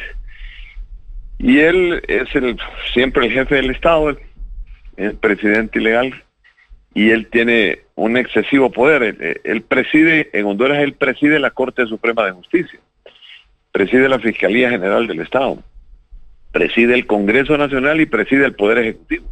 y 1.42 1.58
él 1.60 2.02
es 2.06 2.34
el 2.34 2.58
siempre 2.92 3.26
el 3.26 3.32
jefe 3.32 3.54
del 3.54 3.70
Estado, 3.70 4.14
el 4.98 5.14
presidente 5.14 5.78
ilegal, 5.78 6.22
y 6.92 7.10
él 7.10 7.28
tiene 7.28 7.80
un 7.94 8.18
excesivo 8.18 8.70
poder. 8.70 9.02
Él, 9.02 9.40
él 9.44 9.62
preside, 9.62 10.28
en 10.34 10.44
Honduras 10.44 10.80
él 10.80 10.92
preside 10.92 11.38
la 11.38 11.50
Corte 11.50 11.86
Suprema 11.86 12.26
de 12.26 12.32
Justicia, 12.32 12.78
preside 13.72 14.10
la 14.10 14.18
Fiscalía 14.18 14.68
General 14.68 15.06
del 15.06 15.20
Estado, 15.20 15.62
preside 16.52 16.92
el 16.92 17.06
Congreso 17.06 17.56
Nacional 17.56 18.02
y 18.02 18.06
preside 18.06 18.44
el 18.44 18.54
Poder 18.54 18.78
Ejecutivo. 18.78 19.24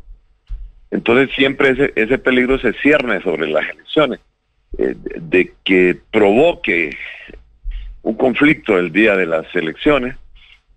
Entonces 0.90 1.28
siempre 1.36 1.70
ese, 1.70 1.92
ese 1.94 2.16
peligro 2.16 2.58
se 2.58 2.72
cierne 2.72 3.20
sobre 3.20 3.50
las 3.50 3.68
elecciones, 3.68 4.20
eh, 4.78 4.94
de, 4.96 5.20
de 5.20 5.52
que 5.62 5.98
provoque 6.10 6.96
un 8.00 8.14
conflicto 8.14 8.78
el 8.78 8.92
día 8.92 9.14
de 9.14 9.26
las 9.26 9.54
elecciones 9.54 10.16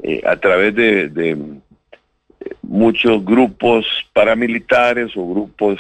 eh, 0.04 0.22
a 0.26 0.36
través 0.36 0.74
de, 0.76 1.10
de, 1.10 1.38
muchos 2.64 3.24
grupos 3.24 3.86
paramilitares 4.14 5.16
o 5.16 5.28
grupos 5.28 5.80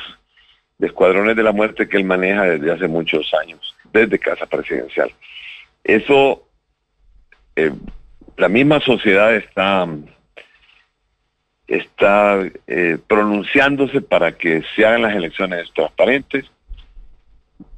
de 0.77 0.88
escuadrones 0.88 1.35
de 1.35 1.43
la 1.43 1.52
muerte 1.52 1.88
que 1.88 1.98
él 1.98 2.03
maneja 2.03 2.43
desde 2.43 2.72
hace 2.72 2.88
muchos 2.88 3.34
años, 3.34 3.76
desde 3.91 4.19
Casa 4.19 4.45
Presidencial. 4.45 5.11
Eso, 5.84 6.43
eh, 7.56 7.72
la 8.38 8.49
misma 8.49 8.80
sociedad 8.80 9.34
está, 9.35 9.88
está 11.68 12.39
eh, 12.68 12.98
pronunciándose 13.07 14.02
para 14.02 14.34
que 14.34 14.64
se 14.76 14.85
hagan 14.85 15.03
las 15.03 15.15
elecciones 15.15 15.72
transparentes. 15.73 16.45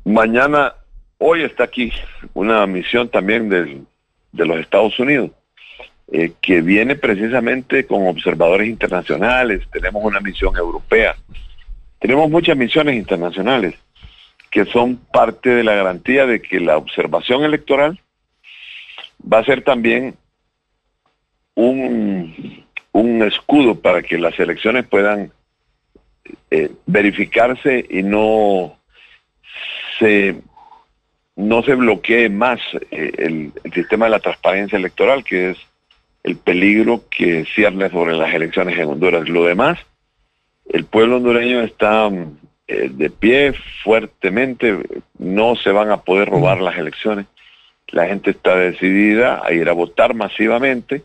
Mañana, 0.03 0.74
hoy 1.20 1.44
está 1.44 1.65
aquí 1.65 1.94
una 2.34 2.65
misión 2.68 3.07
también 3.07 3.48
de 3.48 4.45
los 4.45 4.57
Estados 4.57 4.99
Unidos 4.99 5.32
eh, 6.11 6.34
que 6.41 6.61
viene 6.61 6.95
precisamente 6.95 7.85
con 7.85 8.07
observadores 8.07 8.67
internacionales, 8.67 9.61
tenemos 9.71 10.03
una 10.03 10.19
misión 10.19 10.55
europea, 10.57 11.15
tenemos 11.99 12.30
muchas 12.30 12.57
misiones 12.57 12.95
internacionales 12.95 13.75
que 14.51 14.65
son 14.65 14.97
parte 14.97 15.49
de 15.49 15.63
la 15.63 15.73
garantía 15.73 16.25
de 16.25 16.41
que 16.41 16.59
la 16.59 16.77
observación 16.77 17.43
electoral 17.43 17.99
va 19.21 19.39
a 19.39 19.45
ser 19.45 19.63
también 19.63 20.15
un, 21.55 22.65
un 22.91 23.23
escudo 23.23 23.80
para 23.80 24.03
que 24.03 24.17
las 24.17 24.38
elecciones 24.39 24.85
puedan 24.85 25.31
eh, 26.51 26.71
verificarse 26.85 27.85
y 27.89 28.03
no 28.03 28.77
se 29.97 30.35
no 31.35 31.63
se 31.63 31.73
bloquee 31.73 32.30
más 32.30 32.59
eh, 32.91 33.11
el, 33.17 33.51
el 33.63 33.73
sistema 33.73 34.05
de 34.05 34.11
la 34.11 34.19
transparencia 34.19 34.77
electoral, 34.77 35.23
que 35.23 35.51
es 35.51 35.57
el 36.24 36.38
peligro 36.38 37.04
que 37.10 37.45
cierne 37.45 37.90
sobre 37.90 38.16
las 38.16 38.34
elecciones 38.34 38.78
en 38.80 38.90
Honduras. 38.90 39.28
Lo 39.28 39.44
demás, 39.45 39.78
el 40.70 40.86
pueblo 40.86 41.18
hondureño 41.18 41.62
está 41.62 42.10
eh, 42.68 42.90
de 42.90 43.10
pie 43.10 43.54
fuertemente, 43.84 44.80
no 45.18 45.56
se 45.56 45.72
van 45.72 45.91
a 45.91 45.98
poder 45.98 46.30
robar 46.30 46.62
las 46.62 46.78
elecciones. 46.78 47.26
La 47.90 48.08
gente 48.08 48.32
está 48.32 48.56
decidida 48.56 49.41
a 49.44 49.52
ir 49.52 49.70
a 49.70 49.74
votar 49.74 50.14
masivamente 50.14 51.04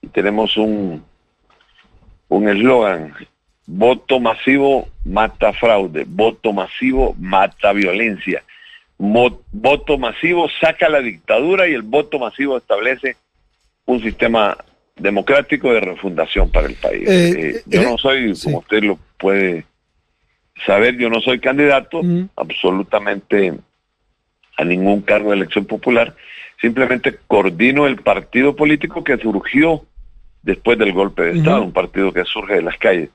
y 0.00 0.06
tenemos 0.08 0.56
un 0.56 1.04
un 2.28 2.48
eslogan, 2.48 3.14
voto 3.66 4.18
masivo 4.18 4.88
mata 5.04 5.52
fraude, 5.52 6.04
voto 6.06 6.52
masivo 6.54 7.14
mata 7.18 7.72
violencia, 7.72 8.42
Mo 8.98 9.42
voto 9.50 9.98
masivo 9.98 10.48
saca 10.60 10.88
la 10.88 11.00
dictadura 11.00 11.68
y 11.68 11.74
el 11.74 11.82
voto 11.82 12.18
masivo 12.18 12.56
establece 12.56 13.16
un 13.86 14.02
sistema 14.02 14.56
democrático 14.96 15.72
de 15.72 15.80
refundación 15.80 16.50
para 16.50 16.68
el 16.68 16.74
país. 16.74 17.08
Eh, 17.08 17.30
Eh, 17.56 17.62
yo 17.66 17.82
eh, 17.82 17.84
no 17.84 17.98
soy, 17.98 18.34
sí. 18.34 18.44
como 18.44 18.58
usted 18.58 18.82
lo 18.82 18.98
puede 19.18 19.64
saber, 20.66 20.96
yo 20.96 21.10
no 21.10 21.20
soy 21.20 21.40
candidato 21.40 22.00
absolutamente 22.36 23.54
a 24.56 24.64
ningún 24.64 25.00
cargo 25.00 25.30
de 25.30 25.36
elección 25.36 25.64
popular, 25.64 26.14
simplemente 26.60 27.18
coordino 27.26 27.86
el 27.86 27.96
partido 27.96 28.54
político 28.54 29.02
que 29.02 29.16
surgió 29.16 29.84
después 30.42 30.78
del 30.78 30.92
golpe 30.92 31.22
de 31.22 31.38
Estado, 31.38 31.62
un 31.62 31.72
partido 31.72 32.12
que 32.12 32.24
surge 32.24 32.54
de 32.54 32.62
las 32.62 32.76
calles. 32.78 33.08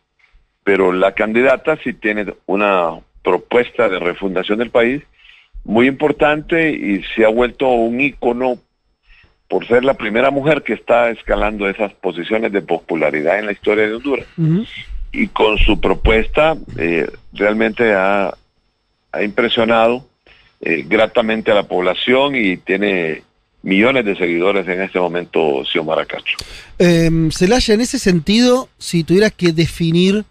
Pero 0.64 0.91
la 0.91 1.14
candidata 1.14 1.77
sí 1.84 1.94
tiene 1.94 2.34
una 2.45 2.99
propuesta 3.23 3.88
de 3.88 3.99
refundación 3.99 4.60
del 4.60 4.72
país 4.72 5.03
muy 5.64 5.88
importante 5.88 6.72
y 6.72 7.03
se 7.15 7.26
ha 7.26 7.30
vuelto 7.30 7.69
un 7.69 7.99
ícono 8.02 8.57
por 9.48 9.68
ser 9.68 9.86
la 9.86 9.94
primera 9.94 10.32
mujer 10.32 10.64
que 10.64 10.74
está 10.74 11.10
escalando 11.10 11.69
esas 11.69 11.94
posiciones 11.94 12.52
de 12.52 12.61
popularidad 12.61 13.40
en 13.40 13.45
la 13.45 13.52
historia 13.52 13.88
de 13.88 13.95
Honduras. 13.95 14.28
Y 15.11 15.28
con 15.30 15.57
su 15.57 15.80
propuesta 15.80 16.56
eh, 16.78 17.10
realmente 17.34 17.94
ha, 17.94 18.34
ha 19.11 19.24
impresionado 19.24 20.06
eh, 20.60 20.84
gratamente 20.88 21.52
a 21.52 21.56
la 21.56 21.64
población 21.64 22.36
y 22.36 22.57
tiene 22.57 23.24
millones 23.64 24.06
de 24.06 24.15
seguidores 24.15 24.68
en 24.68 24.82
este 24.82 24.99
momento 24.99 25.64
Xiomara 25.65 26.06
Castro. 26.06 26.36
Eh, 26.80 27.10
Celaya, 27.32 27.74
en 27.74 27.82
ese 27.82 27.99
sentido, 27.99 28.69
si 28.78 29.03
tuvieras 29.03 29.34
que 29.34 29.52
definir 29.52 30.26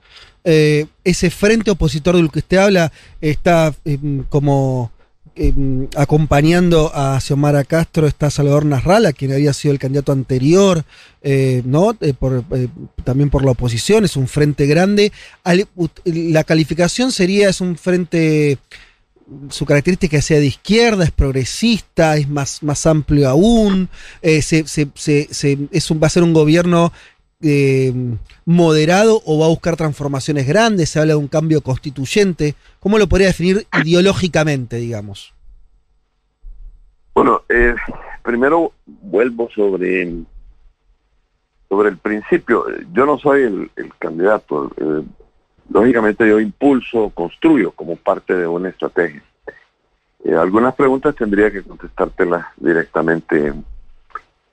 eh, 0.45 0.87
ese 1.05 1.31
frente 1.31 1.71
opositor 1.71 2.17
del 2.17 2.31
que 2.31 2.39
usted 2.39 2.57
habla, 2.57 2.93
está 3.21 3.75
eh, 3.85 3.99
como 4.29 4.93
eh, 5.37 5.53
acompañando 5.97 6.91
a 6.95 7.21
Xiomara 7.21 7.65
Castro, 7.65 8.07
está 8.07 8.31
Salvador 8.31 8.65
Nasralla, 8.65 9.13
quien 9.13 9.33
había 9.33 9.53
sido 9.53 9.73
el 9.73 9.79
candidato 9.79 10.13
anterior, 10.13 10.85
eh, 11.23 11.63
¿no? 11.65 11.97
Eh, 12.01 12.15
por, 12.15 12.45
eh, 12.53 12.69
también 13.05 13.31
por 13.31 13.45
la 13.45 13.51
oposición, 13.51 14.05
es 14.05 14.17
un 14.17 14.29
frente 14.29 14.67
grande. 14.67 15.13
La 16.05 16.45
calificación 16.45 17.13
sería, 17.13 17.51
es 17.51 17.61
un 17.61 17.77
frente 17.77 18.59
su 19.51 19.67
característica 19.67 20.23
sea 20.23 20.39
de 20.39 20.47
izquierda, 20.47 21.03
es 21.03 21.11
progresista, 21.11 22.17
es 22.17 22.29
más, 22.29 22.63
más 22.63 22.87
amplio 22.87 23.29
aún, 23.29 23.89
se, 24.23 24.61
es 24.61 25.93
va 25.93 26.07
a 26.07 26.11
ser 26.11 26.23
un 26.23 26.33
gobierno 26.33 26.93
eh, 27.43 27.93
moderado 28.45 29.23
o 29.25 29.39
va 29.39 29.47
a 29.47 29.51
buscar 29.51 29.77
transformaciones 29.77 30.47
grandes, 30.47 30.91
se 30.91 31.01
habla 31.01 31.15
de 31.15 31.19
un 31.19 31.29
cambio 31.29 31.61
constituyente. 31.61 32.55
¿Cómo 32.81 32.99
lo 32.99 33.09
podría 33.09 33.29
definir 33.29 33.67
ideológicamente, 33.83 34.77
digamos? 34.77 35.35
Bueno, 37.15 37.43
eh, 37.49 37.75
primero 38.23 38.73
vuelvo 38.85 39.49
sobre, 39.55 40.13
sobre 41.69 41.89
el 41.89 41.99
principio. 41.99 42.67
Yo 42.93 43.07
no 43.07 43.19
soy 43.19 43.43
el, 43.43 43.71
candidato. 43.99 44.71
eh, 44.77 45.03
lógicamente 45.71 46.29
yo 46.29 46.41
impulso, 46.41 47.11
construyo 47.11 47.73
como 47.73 47.97
parte 47.97 48.35
de 48.35 48.47
una 48.47 48.69
estrategia. 48.69 49.23
Eh, 50.25 50.35
algunas 50.35 50.75
preguntas 50.75 51.15
tendría 51.15 51.51
que 51.51 51.63
contestártelas 51.63 52.47
directamente 52.57 53.53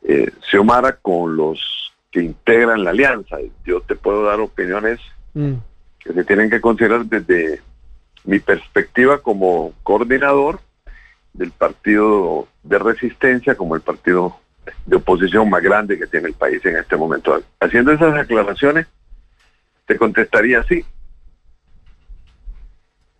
eh, 0.03 0.31
Xiomara 0.49 0.97
con 0.97 1.35
los 1.35 1.82
que 2.13 2.21
integran 2.21 2.83
la 2.83 2.91
alianza. 2.91 3.37
Yo 3.65 3.81
te 3.81 3.95
puedo 3.95 4.23
dar 4.23 4.39
opiniones 4.39 4.99
que 5.33 6.13
se 6.13 6.23
tienen 6.23 6.49
que 6.51 6.61
considerar 6.61 7.05
desde 7.05 7.59
mi 8.23 8.39
perspectiva 8.39 9.21
como 9.21 9.73
coordinador 9.81 10.59
del 11.33 11.51
partido 11.51 12.47
de 12.61 12.77
resistencia 12.77 13.55
como 13.55 13.75
el 13.75 13.81
partido 13.81 14.37
de 14.85 14.95
oposición 14.95 15.49
más 15.49 15.63
grande 15.63 15.97
que 15.97 16.05
tiene 16.05 16.27
el 16.27 16.35
país 16.35 16.63
en 16.65 16.77
este 16.77 16.95
momento. 16.95 17.41
Haciendo 17.59 17.91
esas 17.91 18.15
aclaraciones, 18.15 18.85
te 19.87 19.97
contestaría 19.97 20.59
así. 20.59 20.85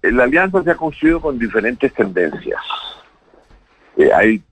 La 0.03 0.26
alianza 0.26 0.64
se 0.64 0.70
ha 0.70 0.76
construido 0.76 1.20
con 1.20 1.40
diferentes 1.40 1.91
tendencias. 1.94 2.61
Eh, 3.98 4.11
hay, 4.14 4.44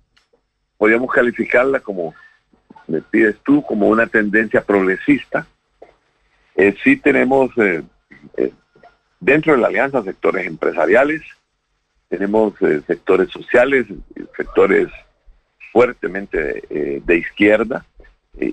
podríamos 0.78 1.12
calificarla 1.12 1.80
como, 1.80 2.16
me 2.92 3.02
pides 3.02 3.38
tú, 3.44 3.64
como 3.64 3.88
una 3.88 4.08
tendencia 4.08 4.62
progresista. 4.62 5.48
Eh, 6.56 6.76
sí 6.84 6.98
tenemos 6.98 7.50
eh, 7.58 7.82
eh, 8.38 8.52
dentro 9.20 9.54
de 9.54 9.60
la 9.60 9.68
alianza 9.68 10.04
sectores 10.04 10.46
empresariales, 10.46 11.22
tenemos 12.10 12.54
eh, 12.62 12.82
sectores 12.86 13.30
sociales, 13.30 13.86
sectores 14.36 14.90
fuertemente 15.72 16.64
eh, 16.70 17.02
de 17.04 17.18
izquierda. 17.18 17.86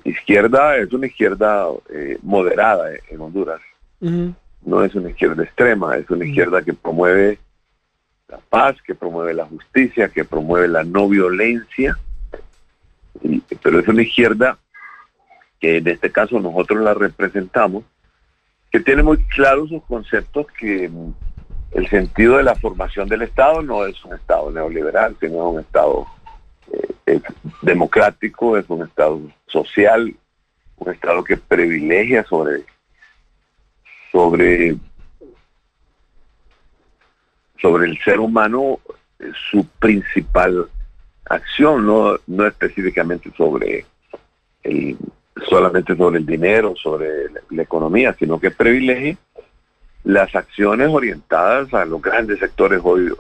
Izquierda 0.04 0.76
es 0.76 0.92
una 0.92 1.06
izquierda 1.06 1.66
eh, 1.90 2.18
moderada 2.22 2.90
en 3.10 3.20
Honduras, 3.20 3.60
no 4.00 4.84
es 4.84 4.94
una 4.94 5.10
izquierda 5.10 5.44
extrema, 5.44 5.96
es 5.96 6.10
una 6.10 6.26
izquierda 6.26 6.62
que 6.62 6.72
promueve 6.72 7.38
la 8.28 8.38
paz, 8.38 8.76
que 8.82 8.94
promueve 8.94 9.34
la 9.34 9.46
justicia, 9.46 10.08
que 10.08 10.24
promueve 10.24 10.68
la 10.68 10.82
no 10.84 11.08
violencia, 11.08 11.96
pero 13.62 13.80
es 13.80 13.88
una 13.88 14.02
izquierda 14.02 14.58
que 15.60 15.78
en 15.78 15.88
este 15.88 16.10
caso 16.12 16.38
nosotros 16.38 16.82
la 16.82 16.94
representamos, 16.94 17.84
que 18.70 18.80
tiene 18.80 19.02
muy 19.02 19.18
claros 19.24 19.70
sus 19.70 19.82
conceptos 19.84 20.46
que 20.58 20.90
el 21.72 21.88
sentido 21.88 22.36
de 22.36 22.44
la 22.44 22.54
formación 22.54 23.08
del 23.08 23.22
Estado 23.22 23.62
no 23.62 23.84
es 23.84 24.02
un 24.04 24.14
Estado 24.14 24.50
neoliberal, 24.50 25.16
sino 25.20 25.50
un 25.50 25.60
Estado 25.60 26.06
eh, 27.06 27.20
democrático, 27.62 28.56
es 28.56 28.68
un 28.68 28.84
Estado 28.84 29.20
social, 29.46 30.14
un 30.76 30.92
Estado 30.92 31.24
que 31.24 31.36
privilegia 31.36 32.24
sobre, 32.24 32.64
sobre 34.12 34.76
sobre 37.60 37.88
el 37.88 37.98
ser 38.02 38.20
humano 38.20 38.80
eh, 39.18 39.32
su 39.50 39.66
principal 39.78 40.68
acción, 41.28 41.86
no, 41.86 42.16
no 42.26 42.46
específicamente 42.46 43.30
sobre 43.36 43.84
el, 44.62 44.96
solamente 45.48 45.96
sobre 45.96 46.18
el 46.18 46.26
dinero, 46.26 46.74
sobre 46.76 47.30
la, 47.50 47.62
economía, 47.62 48.14
sino 48.18 48.38
que 48.38 48.50
privilegie 48.50 49.16
las 50.04 50.34
acciones 50.34 50.88
orientadas 50.88 51.72
a 51.74 51.84
los 51.84 52.00
grandes 52.00 52.38
sectores 52.38 52.80
hoy 52.82 53.12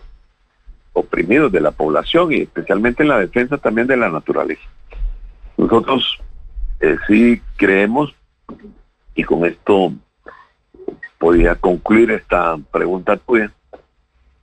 oprimidos 0.92 1.52
de 1.52 1.60
la 1.60 1.70
población 1.70 2.32
y 2.32 2.42
especialmente 2.42 3.02
en 3.02 3.10
la 3.10 3.18
defensa 3.18 3.58
también 3.58 3.86
de 3.86 3.96
la 3.96 4.08
naturaleza. 4.08 4.62
Nosotros 5.56 6.18
eh, 6.80 6.96
sí 7.06 7.42
creemos, 7.56 8.14
y 9.14 9.24
con 9.24 9.44
esto 9.44 9.92
podría 11.18 11.56
concluir 11.56 12.10
esta 12.12 12.56
pregunta 12.72 13.16
tuya, 13.16 13.52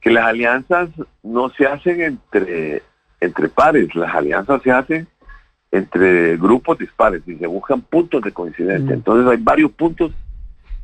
que 0.01 0.11
las 0.11 0.25
alianzas 0.25 0.89
no 1.23 1.49
se 1.49 1.65
hacen 1.65 2.01
entre, 2.01 2.83
entre 3.25 3.49
pares, 3.49 3.93
las 3.95 4.13
alianzas 4.13 4.61
se 4.61 4.71
hacen 4.71 5.07
entre 5.71 6.37
grupos 6.37 6.77
dispares 6.77 7.21
y 7.27 7.35
se 7.35 7.47
buscan 7.47 7.81
puntos 7.81 8.21
de 8.21 8.31
coincidencia. 8.31 8.93
Entonces 8.93 9.29
hay 9.29 9.43
varios 9.43 9.71
puntos 9.71 10.11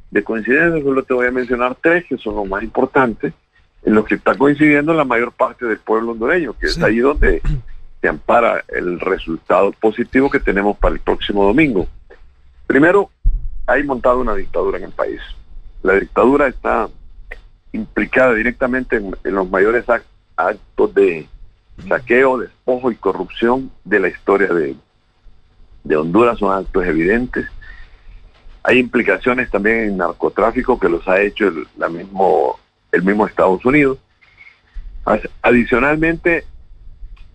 de 0.10 0.24
coincidencia, 0.24 0.84
solo 0.84 1.04
te 1.04 1.14
voy 1.14 1.28
a 1.28 1.32
mencionar 1.32 1.78
tres 1.82 2.04
que 2.06 2.18
son 2.18 2.36
los 2.36 2.48
más 2.48 2.62
importantes, 2.64 3.34
en 3.84 3.96
los 3.96 4.06
que 4.06 4.16
está 4.16 4.36
coincidiendo 4.36 4.94
la 4.94 5.06
mayor 5.06 5.32
parte 5.32 5.66
del 5.66 5.80
pueblo 5.80 6.12
hondureño, 6.12 6.54
que 6.60 6.68
es 6.68 6.82
ahí 6.84 7.00
donde 7.00 7.42
se 8.02 8.08
ampara 8.08 8.64
el 8.68 9.00
resultado 9.00 9.72
positivo 9.72 10.30
que 10.30 10.40
tenemos 10.40 10.78
para 10.78 10.96
el 10.96 11.00
próximo 11.00 11.46
domingo. 11.46 11.88
Primero, 12.68 13.10
hay 13.66 13.84
montado 13.84 14.20
una 14.20 14.36
dictadura 14.36 14.78
en 14.78 14.84
el 14.86 14.92
país. 14.92 15.22
La 15.84 15.94
dictadura 15.94 16.48
está 16.48 16.90
implicada 17.72 18.34
directamente 18.34 18.98
en, 18.98 19.16
en 19.24 19.34
los 19.34 19.50
mayores 19.50 19.86
ac- 19.88 20.04
actos 20.36 20.94
de 20.94 21.28
saqueo, 21.88 22.38
despojo 22.38 22.92
y 22.92 22.96
corrupción 22.96 23.72
de 23.84 24.00
la 24.00 24.08
historia 24.08 24.48
de, 24.48 24.76
de 25.84 25.96
Honduras, 25.96 26.40
son 26.40 26.58
actos 26.58 26.86
evidentes. 26.86 27.48
Hay 28.64 28.80
implicaciones 28.80 29.50
también 29.50 29.78
en 29.80 29.98
narcotráfico 29.98 30.80
que 30.80 30.90
los 30.90 31.08
ha 31.08 31.20
hecho 31.22 31.48
el, 31.48 31.68
la 31.78 31.90
mismo, 31.90 32.60
el 32.92 33.04
mismo 33.04 33.26
Estados 33.26 33.64
Unidos. 33.66 33.98
Adicionalmente, 35.42 36.46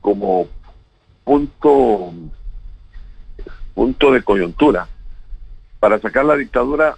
como 0.00 0.46
punto, 1.24 2.12
punto 3.74 4.12
de 4.12 4.22
coyuntura, 4.22 4.86
para 5.80 5.98
sacar 5.98 6.24
la 6.24 6.36
dictadura 6.36 6.96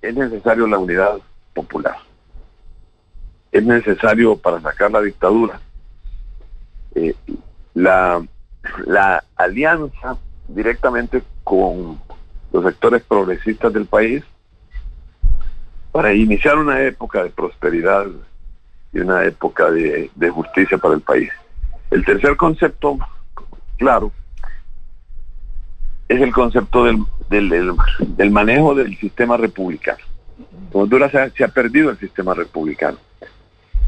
es 0.00 0.14
necesario 0.14 0.66
la 0.66 0.78
unidad 0.78 1.18
popular. 1.54 1.96
Es 3.52 3.62
necesario 3.62 4.36
para 4.36 4.60
sacar 4.60 4.90
la 4.90 5.02
dictadura 5.02 5.60
eh, 6.94 7.14
la, 7.74 8.24
la 8.86 9.24
alianza 9.36 10.16
directamente 10.48 11.22
con 11.44 11.98
los 12.52 12.64
sectores 12.64 13.02
progresistas 13.02 13.72
del 13.72 13.86
país 13.86 14.22
para 15.90 16.12
iniciar 16.14 16.58
una 16.58 16.80
época 16.82 17.22
de 17.22 17.30
prosperidad 17.30 18.06
y 18.92 18.98
una 19.00 19.24
época 19.24 19.70
de, 19.70 20.10
de 20.14 20.30
justicia 20.30 20.78
para 20.78 20.94
el 20.94 21.00
país. 21.00 21.30
El 21.90 22.04
tercer 22.04 22.36
concepto, 22.36 22.98
claro, 23.78 24.12
es 26.08 26.20
el 26.20 26.32
concepto 26.32 26.84
del, 26.84 26.98
del, 27.30 27.48
del- 27.48 27.76
del 28.00 28.30
manejo 28.30 28.74
del 28.74 28.96
sistema 28.98 29.36
republicano. 29.36 29.98
En 30.72 30.80
Honduras 30.80 31.10
se 31.10 31.18
ha, 31.20 31.30
se 31.30 31.44
ha 31.44 31.48
perdido 31.48 31.90
el 31.90 31.98
sistema 31.98 32.34
republicano. 32.34 32.98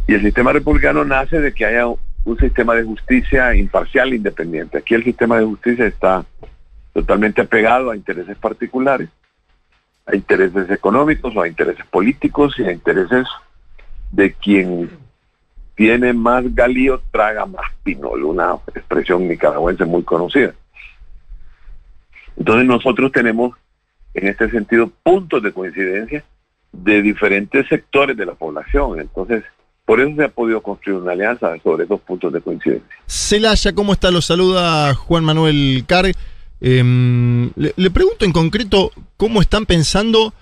Y 0.06 0.14
el 0.14 0.22
sistema 0.22 0.52
republicano 0.52 1.04
nace 1.04 1.40
de 1.40 1.52
que 1.52 1.64
haya 1.64 1.86
un 2.24 2.38
sistema 2.38 2.74
de 2.74 2.84
justicia 2.84 3.54
imparcial 3.54 4.12
e 4.12 4.16
independiente. 4.16 4.78
Aquí 4.78 4.94
el 4.94 5.04
sistema 5.04 5.38
de 5.38 5.44
justicia 5.44 5.86
está 5.86 6.24
totalmente 6.92 7.42
apegado 7.42 7.90
a 7.90 7.96
intereses 7.96 8.36
particulares, 8.38 9.08
a 10.06 10.16
intereses 10.16 10.70
económicos 10.70 11.34
o 11.36 11.42
a 11.42 11.48
intereses 11.48 11.84
políticos 11.86 12.54
y 12.58 12.64
a 12.64 12.72
intereses 12.72 13.26
de 14.10 14.32
quien 14.32 14.90
tiene 15.74 16.12
más 16.12 16.54
galío 16.54 17.02
traga 17.10 17.46
más 17.46 17.66
pinol, 17.82 18.24
una 18.24 18.56
expresión 18.74 19.26
nicaragüense 19.26 19.84
muy 19.84 20.04
conocida. 20.04 20.54
Entonces 22.36 22.66
nosotros 22.66 23.12
tenemos 23.12 23.56
en 24.14 24.28
este 24.28 24.50
sentido 24.50 24.90
puntos 25.02 25.42
de 25.42 25.52
coincidencia 25.52 26.24
de 26.72 27.02
diferentes 27.02 27.66
sectores 27.68 28.16
de 28.16 28.26
la 28.26 28.34
población. 28.34 29.00
Entonces, 29.00 29.44
por 29.84 30.00
eso 30.00 30.14
se 30.16 30.24
ha 30.24 30.28
podido 30.28 30.62
construir 30.62 31.00
una 31.00 31.12
alianza 31.12 31.54
sobre 31.62 31.84
esos 31.84 32.00
puntos 32.00 32.32
de 32.32 32.40
coincidencia. 32.40 32.88
Celaya, 33.06 33.72
¿cómo 33.74 33.92
está? 33.92 34.10
Lo 34.10 34.22
saluda 34.22 34.94
Juan 34.94 35.24
Manuel 35.24 35.84
Carg. 35.86 36.14
Em, 36.60 37.50
le, 37.56 37.90
pregunto 37.90 38.24
en 38.24 38.32
concreto 38.32 38.90
cómo 39.18 39.42
están 39.42 39.66
pensando 39.66 40.32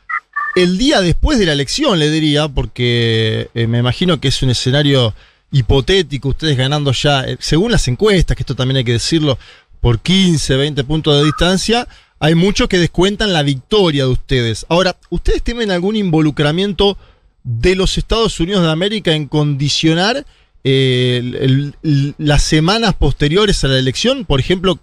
el 0.55 0.79
día 0.79 1.01
después 1.01 1.39
de 1.39 1.47
la 1.47 1.53
elección, 1.53 1.99
le 1.99 2.11
diría, 2.11 2.49
porque 2.49 3.49
eh, 3.55 3.67
me 3.67 3.79
imagino 3.79 4.21
que 4.21 4.29
es 4.29 4.43
un 4.43 4.51
escenario 4.51 5.15
hipotético, 5.51 6.29
ustedes 6.29 6.57
ganando 6.57 6.93
ya, 6.93 7.25
eh, 7.25 7.37
según 7.41 7.73
las 7.73 7.89
encuestas, 7.89 8.37
que 8.37 8.43
esto 8.43 8.55
también 8.55 8.77
hay 8.77 8.85
que 8.85 8.93
decirlo, 8.93 9.39
por 9.81 9.99
15, 9.99 10.57
20 10.57 10.85
puntos 10.85 11.19
de 11.19 11.25
distancia, 11.25 11.89
hay 12.21 12.37
muchos 12.37 12.69
que 12.69 12.79
descuentan 12.79 13.33
la 13.33 13.43
victoria 13.43 14.05
de 14.05 14.11
ustedes. 14.11 14.65
Ahora, 14.69 14.97
¿ustedes 15.11 15.43
tienen 15.43 15.73
algún 15.73 15.97
involucramiento 15.97 16.97
de 17.45 17.75
los 17.75 17.99
Estados 17.99 18.39
Unidos 18.41 18.63
de 18.63 18.71
América 18.71 19.13
en 19.13 19.29
condicionar 19.29 20.25
eh, 20.65 21.73
las 22.19 22.43
semanas 22.43 22.95
posteriores 22.95 23.65
a 23.65 23.69
la 23.69 23.79
elección? 23.79 24.25
Por 24.25 24.41
ejemplo, 24.41 24.79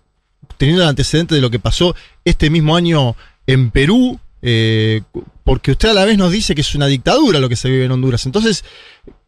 teniendo 0.58 0.84
el 0.84 0.90
antecedente 0.90 1.36
de 1.36 1.42
lo 1.42 1.50
que 1.50 1.60
pasó 1.60 1.96
este 2.26 2.50
mismo 2.50 2.76
año 2.76 3.16
en 3.48 3.72
Perú, 3.72 4.20
eh, 4.42 5.02
porque 5.44 5.72
usted 5.72 5.90
a 5.90 5.94
la 5.94 6.06
vez 6.06 6.18
nos 6.18 6.32
dice 6.32 6.56
que 6.56 6.62
es 6.62 6.76
una 6.76 6.88
dictadura 6.88 7.40
lo 7.40 7.50
que 7.50 7.56
se 7.56 7.70
vive 7.70 7.86
en 7.86 7.92
Honduras. 7.92 8.26
Entonces, 8.26 8.64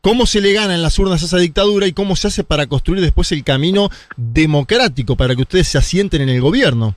¿cómo 0.02 0.26
se 0.26 0.42
le 0.42 0.54
gana 0.54 0.76
en 0.76 0.82
las 0.82 1.00
urnas 1.00 1.24
a 1.24 1.26
esa 1.26 1.38
dictadura 1.38 1.88
y 1.88 1.94
cómo 1.94 2.16
se 2.16 2.28
hace 2.28 2.44
para 2.44 2.68
construir 2.68 3.02
después 3.02 3.32
el 3.32 3.44
camino 3.44 3.90
democrático 4.18 5.16
para 5.16 5.36
que 5.36 5.42
ustedes 5.42 5.68
se 5.68 5.78
asienten 5.78 6.22
en 6.22 6.30
el 6.30 6.42
gobierno? 6.42 6.96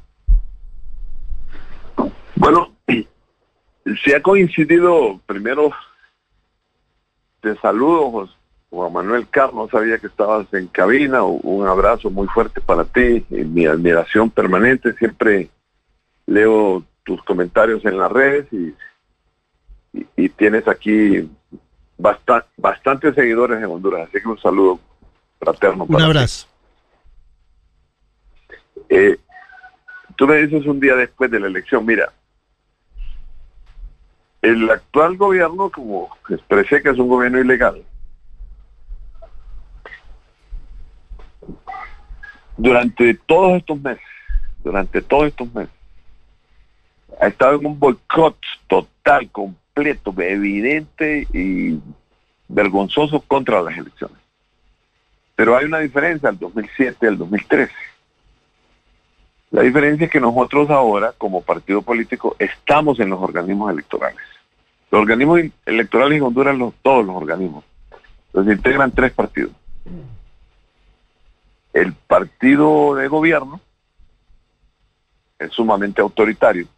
Bueno, 2.36 2.72
se 4.04 4.16
ha 4.16 4.22
coincidido, 4.22 5.20
primero, 5.26 5.70
te 7.44 7.60
saludo, 7.60 8.10
Jos- 8.10 8.36
Juan 8.70 8.92
Manuel 8.92 9.28
Carlos, 9.28 9.70
sabía 9.70 9.98
que 9.98 10.08
estabas 10.08 10.52
en 10.52 10.66
cabina, 10.66 11.22
un 11.22 11.66
abrazo 11.68 12.10
muy 12.10 12.26
fuerte 12.28 12.60
para 12.60 12.84
ti, 12.84 13.24
y 13.30 13.44
mi 13.44 13.66
admiración 13.66 14.30
permanente, 14.30 14.92
siempre 14.94 15.48
leo 16.26 16.82
tus 17.04 17.22
comentarios 17.22 17.84
en 17.84 17.98
las 17.98 18.10
redes 18.10 18.46
y, 18.52 18.74
y- 19.92 20.06
y 20.16 20.28
tienes 20.30 20.66
aquí 20.66 21.30
basta- 21.98 22.46
bastantes 22.56 23.14
seguidores 23.14 23.58
en 23.58 23.66
Honduras, 23.70 24.08
así 24.08 24.20
que 24.20 24.28
un 24.28 24.38
saludo 24.40 24.80
fraterno. 25.38 25.84
Un 25.84 25.88
para 25.90 26.04
ti. 26.04 26.10
abrazo. 26.10 26.48
Eh, 28.88 29.16
tú 30.16 30.26
me 30.26 30.36
dices 30.38 30.66
un 30.66 30.80
día 30.80 30.94
después 30.96 31.30
de 31.30 31.38
la 31.40 31.46
elección, 31.46 31.84
mira, 31.86 32.12
el 34.44 34.70
actual 34.70 35.16
gobierno, 35.16 35.70
como 35.70 36.10
expresé 36.28 36.82
que 36.82 36.90
es 36.90 36.98
un 36.98 37.08
gobierno 37.08 37.40
ilegal, 37.40 37.82
durante 42.58 43.14
todos 43.14 43.56
estos 43.56 43.80
meses, 43.80 44.04
durante 44.62 45.00
todos 45.00 45.28
estos 45.28 45.52
meses, 45.54 45.72
ha 47.18 47.28
estado 47.28 47.58
en 47.58 47.66
un 47.66 47.78
boicot 47.78 48.36
total, 48.66 49.30
completo, 49.30 50.14
evidente 50.18 51.26
y 51.32 51.80
vergonzoso 52.46 53.20
contra 53.20 53.62
las 53.62 53.78
elecciones. 53.78 54.18
Pero 55.36 55.56
hay 55.56 55.64
una 55.64 55.78
diferencia 55.78 56.28
al 56.28 56.38
2007 56.38 56.98
y 57.00 57.06
al 57.06 57.16
2013. 57.16 57.72
La 59.52 59.62
diferencia 59.62 60.04
es 60.04 60.10
que 60.10 60.20
nosotros 60.20 60.68
ahora, 60.68 61.14
como 61.16 61.40
partido 61.40 61.80
político, 61.80 62.36
estamos 62.38 63.00
en 63.00 63.08
los 63.08 63.20
organismos 63.20 63.72
electorales. 63.72 64.33
Los 64.94 65.00
organismos 65.00 65.40
electorales 65.66 66.18
en 66.18 66.22
Honduras, 66.22 66.56
los, 66.56 66.72
todos 66.80 67.04
los 67.04 67.16
organismos, 67.16 67.64
los 68.32 68.46
integran 68.46 68.92
tres 68.92 69.10
partidos. 69.10 69.50
El 71.72 71.92
partido 71.94 72.94
de 72.94 73.08
gobierno 73.08 73.60
es 75.40 75.50
sumamente 75.50 76.00
autoritario. 76.00 76.68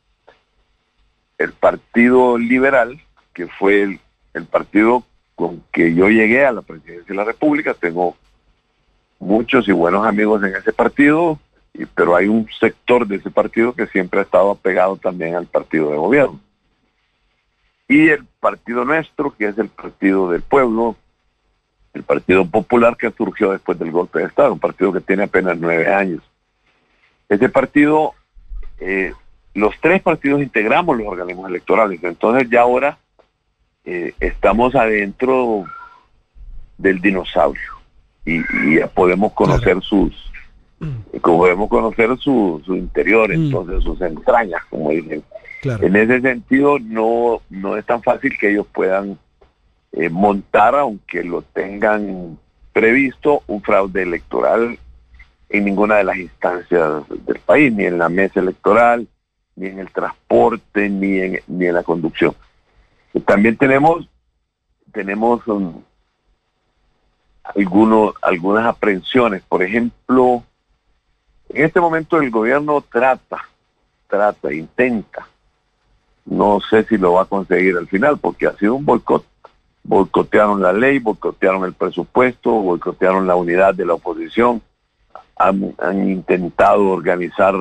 El 1.36 1.52
partido 1.52 2.38
liberal, 2.38 2.98
que 3.34 3.48
fue 3.48 3.82
el, 3.82 4.00
el 4.32 4.46
partido 4.46 5.04
con 5.34 5.62
que 5.70 5.94
yo 5.94 6.08
llegué 6.08 6.46
a 6.46 6.52
la 6.52 6.62
presidencia 6.62 7.04
de 7.06 7.16
la 7.16 7.24
República, 7.24 7.74
tengo 7.74 8.16
muchos 9.18 9.68
y 9.68 9.72
buenos 9.72 10.06
amigos 10.06 10.42
en 10.42 10.56
ese 10.56 10.72
partido, 10.72 11.38
pero 11.94 12.16
hay 12.16 12.28
un 12.28 12.48
sector 12.58 13.06
de 13.06 13.16
ese 13.16 13.30
partido 13.30 13.74
que 13.74 13.86
siempre 13.88 14.20
ha 14.20 14.22
estado 14.22 14.52
apegado 14.52 14.96
también 14.96 15.34
al 15.34 15.44
partido 15.44 15.90
de 15.90 15.98
gobierno. 15.98 16.45
Y 17.88 18.08
el 18.08 18.24
partido 18.40 18.84
nuestro, 18.84 19.34
que 19.36 19.48
es 19.48 19.58
el 19.58 19.68
partido 19.68 20.30
del 20.30 20.42
pueblo, 20.42 20.96
el 21.94 22.02
Partido 22.02 22.44
Popular 22.44 22.96
que 22.96 23.10
surgió 23.10 23.52
después 23.52 23.78
del 23.78 23.90
golpe 23.90 24.18
de 24.18 24.26
Estado, 24.26 24.52
un 24.52 24.58
partido 24.58 24.92
que 24.92 25.00
tiene 25.00 25.24
apenas 25.24 25.56
nueve 25.58 25.92
años. 25.92 26.22
Ese 27.28 27.48
partido, 27.48 28.14
eh, 28.80 29.12
los 29.54 29.74
tres 29.80 30.02
partidos 30.02 30.42
integramos 30.42 30.96
los 30.98 31.06
organismos 31.06 31.48
electorales, 31.48 32.02
entonces 32.02 32.48
ya 32.50 32.60
ahora 32.62 32.98
eh, 33.84 34.14
estamos 34.20 34.74
adentro 34.74 35.64
del 36.76 37.00
dinosaurio 37.00 37.72
y, 38.24 38.40
y 38.40 38.78
ya 38.78 38.88
podemos 38.88 39.32
conocer 39.32 39.80
sus 39.82 40.12
podemos 41.22 41.68
conocer 41.68 42.16
su, 42.18 42.62
su 42.64 42.76
interior, 42.76 43.32
entonces 43.32 43.82
sus 43.82 44.00
entrañas, 44.00 44.62
como 44.68 44.90
dicen. 44.90 45.22
En 45.62 45.96
ese 45.96 46.20
sentido, 46.20 46.78
no, 46.78 47.40
no 47.50 47.76
es 47.76 47.84
tan 47.84 48.02
fácil 48.02 48.36
que 48.38 48.50
ellos 48.50 48.66
puedan 48.72 49.18
eh, 49.92 50.08
montar, 50.08 50.74
aunque 50.74 51.24
lo 51.24 51.42
tengan 51.42 52.38
previsto, 52.72 53.42
un 53.46 53.62
fraude 53.62 54.02
electoral 54.02 54.78
en 55.48 55.64
ninguna 55.64 55.96
de 55.96 56.04
las 56.04 56.16
instancias 56.18 57.08
del 57.08 57.38
país, 57.40 57.72
ni 57.72 57.84
en 57.84 57.98
la 57.98 58.08
mesa 58.08 58.40
electoral, 58.40 59.08
ni 59.54 59.68
en 59.68 59.78
el 59.78 59.90
transporte, 59.90 60.88
ni 60.88 61.18
en, 61.18 61.40
ni 61.46 61.66
en 61.66 61.74
la 61.74 61.82
conducción. 61.82 62.34
También 63.24 63.56
tenemos, 63.56 64.08
tenemos 64.92 65.46
um, 65.46 65.82
algunos, 67.42 68.14
algunas 68.20 68.66
aprehensiones. 68.66 69.42
Por 69.42 69.62
ejemplo, 69.62 70.44
en 71.48 71.64
este 71.64 71.80
momento 71.80 72.20
el 72.20 72.30
gobierno 72.30 72.82
trata, 72.82 73.48
trata, 74.08 74.52
intenta. 74.52 75.26
No 76.26 76.60
sé 76.68 76.84
si 76.84 76.98
lo 76.98 77.14
va 77.14 77.22
a 77.22 77.26
conseguir 77.26 77.76
al 77.76 77.86
final, 77.86 78.18
porque 78.18 78.46
ha 78.46 78.56
sido 78.56 78.74
un 78.74 78.84
boicot. 78.84 79.24
Boicotearon 79.84 80.60
la 80.60 80.72
ley, 80.72 80.98
boicotearon 80.98 81.64
el 81.64 81.72
presupuesto, 81.72 82.50
boicotearon 82.50 83.26
la 83.26 83.36
unidad 83.36 83.74
de 83.74 83.86
la 83.86 83.94
oposición, 83.94 84.60
han, 85.36 86.08
intentado 86.08 86.88
organizar 86.88 87.54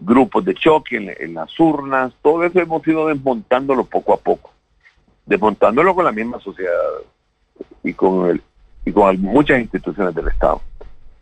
grupos 0.00 0.44
de 0.44 0.54
choque 0.54 0.96
en, 0.96 1.34
las 1.34 1.58
urnas, 1.60 2.12
todo 2.22 2.42
eso 2.44 2.58
hemos 2.60 2.86
ido 2.86 3.06
desmontándolo 3.06 3.84
poco 3.84 4.14
a 4.14 4.16
poco, 4.16 4.50
desmontándolo 5.26 5.94
con 5.94 6.04
la 6.04 6.12
misma 6.12 6.40
sociedad 6.40 6.72
y 7.84 7.92
con, 7.92 8.30
el, 8.30 8.42
y 8.84 8.90
con 8.90 9.20
muchas 9.20 9.60
instituciones 9.60 10.14
del 10.14 10.28
Estado. 10.28 10.60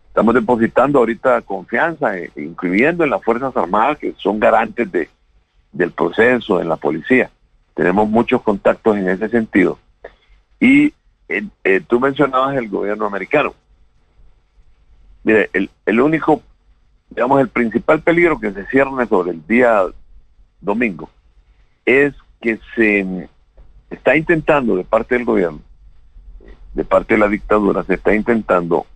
Estamos 0.08 0.34
depositando 0.34 1.00
ahorita 1.00 1.42
confianza, 1.42 2.16
eh, 2.16 2.30
incluyendo 2.36 3.04
en 3.04 3.10
las 3.10 3.22
Fuerzas 3.22 3.54
Armadas, 3.54 3.98
que 3.98 4.14
son 4.16 4.40
garantes 4.40 4.90
de, 4.90 5.10
del 5.76 5.92
proceso, 5.92 6.60
en 6.60 6.68
la 6.68 6.76
policía. 6.76 7.30
Tenemos 7.74 8.08
muchos 8.08 8.42
contactos 8.42 8.96
en 8.96 9.08
ese 9.08 9.28
sentido. 9.28 9.78
Y 10.58 10.94
eh, 11.28 11.44
eh, 11.64 11.80
tú 11.86 12.00
mencionabas 12.00 12.56
el 12.56 12.68
gobierno 12.68 13.06
americano. 13.06 13.54
Mire, 15.24 15.50
el, 15.52 15.68
el 15.84 16.00
único, 16.00 16.40
digamos, 17.10 17.40
el 17.40 17.48
principal 17.48 18.00
peligro 18.00 18.38
que 18.38 18.52
se 18.52 18.66
cierne 18.66 19.06
sobre 19.06 19.32
el 19.32 19.46
día 19.46 19.82
domingo 20.60 21.10
es 21.84 22.14
que 22.40 22.58
se 22.74 23.28
está 23.90 24.16
intentando 24.16 24.76
de 24.76 24.84
parte 24.84 25.14
del 25.14 25.24
gobierno, 25.24 25.60
de 26.74 26.84
parte 26.84 27.14
de 27.14 27.20
la 27.20 27.28
dictadura, 27.28 27.84
se 27.84 27.94
está 27.94 28.14
intentando 28.14 28.86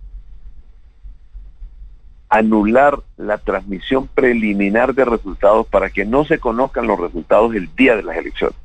anular 2.31 3.01
la 3.17 3.39
transmisión 3.39 4.07
preliminar 4.07 4.95
de 4.95 5.05
resultados 5.05 5.67
para 5.67 5.91
que 5.91 6.05
no 6.05 6.25
se 6.25 6.39
conozcan 6.39 6.87
los 6.87 6.99
resultados 6.99 7.55
el 7.57 7.75
día 7.75 7.97
de 7.97 8.05
las 8.05 8.17
elecciones, 8.17 8.57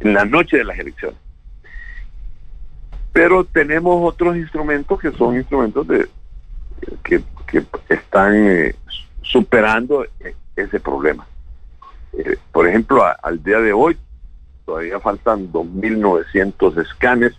en 0.00 0.12
la 0.12 0.26
noche 0.26 0.58
de 0.58 0.64
las 0.64 0.78
elecciones. 0.78 1.18
Pero 3.14 3.44
tenemos 3.44 3.96
otros 4.02 4.36
instrumentos 4.36 5.00
que 5.00 5.10
son 5.12 5.36
instrumentos 5.36 5.88
de 5.88 6.06
que, 7.02 7.22
están 7.88 8.34
eh, 8.34 8.74
superando 9.22 10.04
ese 10.56 10.80
problema. 10.80 11.24
Eh, 12.12 12.36
por 12.52 12.68
ejemplo, 12.68 13.04
al 13.22 13.42
día 13.42 13.60
de 13.60 13.72
hoy 13.72 13.96
todavía 14.66 14.98
faltan 15.00 15.50
2.900 15.52 16.82
escanes. 16.82 17.32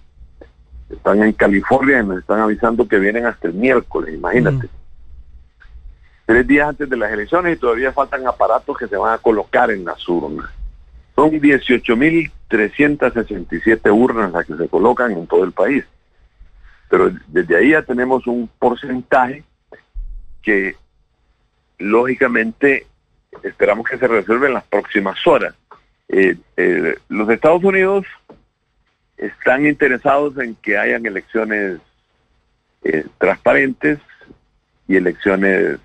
Están 0.90 1.22
en 1.22 1.34
California 1.34 2.00
y 2.00 2.06
nos 2.06 2.20
están 2.20 2.40
avisando 2.40 2.88
que 2.88 2.98
vienen 2.98 3.26
hasta 3.26 3.50
el 3.50 3.54
miércoles, 3.56 4.16
imagínate 4.16 4.70
tres 6.26 6.48
días 6.48 6.70
antes 6.70 6.90
de 6.90 6.98
las 6.98 7.12
elecciones 7.12 7.56
y 7.56 7.60
todavía 7.60 7.92
faltan 7.92 8.26
aparatos 8.28 8.76
que 8.78 8.88
se 8.88 8.98
van 8.98 9.14
a 9.14 9.20
colocar 9.20 9.70
en 9.72 9.86
las 9.86 10.08
urnas. 10.08 10.50
Son 11.16 11.32
18.367 11.32 13.94
urnas 13.94 14.34
las 14.34 14.46
que 14.46 14.56
se 14.56 14.68
colocan 14.68 15.12
en 15.12 15.28
todo 15.28 15.44
el 15.44 15.52
país. 15.52 15.86
Pero 16.90 17.12
desde 17.28 17.56
ahí 17.56 17.70
ya 17.72 17.84
tenemos 17.84 18.26
un 18.28 18.50
porcentaje 18.60 19.44
que 20.42 20.76
lógicamente 21.78 22.86
esperamos 23.44 23.88
que 23.88 23.98
se 23.98 24.08
resuelva 24.08 24.48
en 24.48 24.56
las 24.56 24.66
próximas 24.66 25.26
horas. 25.26 25.56
Eh, 26.10 26.36
eh, 26.58 26.98
los 27.10 27.30
Estados 27.30 27.64
Unidos 27.64 28.06
están 29.18 29.66
interesados 29.66 30.38
en 30.38 30.56
que 30.56 30.78
hayan 30.78 31.06
elecciones 31.06 31.80
eh, 32.84 33.06
transparentes 33.18 34.00
y 34.88 34.98
elecciones 34.98 35.80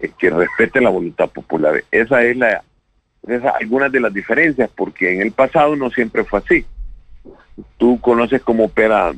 eh, 0.00 0.10
que 0.18 0.30
respete 0.30 0.80
la 0.80 0.88
voluntad 0.88 1.28
popular. 1.28 1.84
Esa 1.90 2.22
es 2.24 2.36
la 2.36 2.62
esa, 3.28 3.50
algunas 3.50 3.92
de 3.92 4.00
las 4.00 4.14
diferencias, 4.14 4.70
porque 4.74 5.12
en 5.12 5.20
el 5.20 5.32
pasado 5.32 5.76
no 5.76 5.90
siempre 5.90 6.24
fue 6.24 6.38
así. 6.38 6.64
Tú 7.76 8.00
conoces 8.00 8.40
cómo 8.40 8.64
opera 8.64 9.12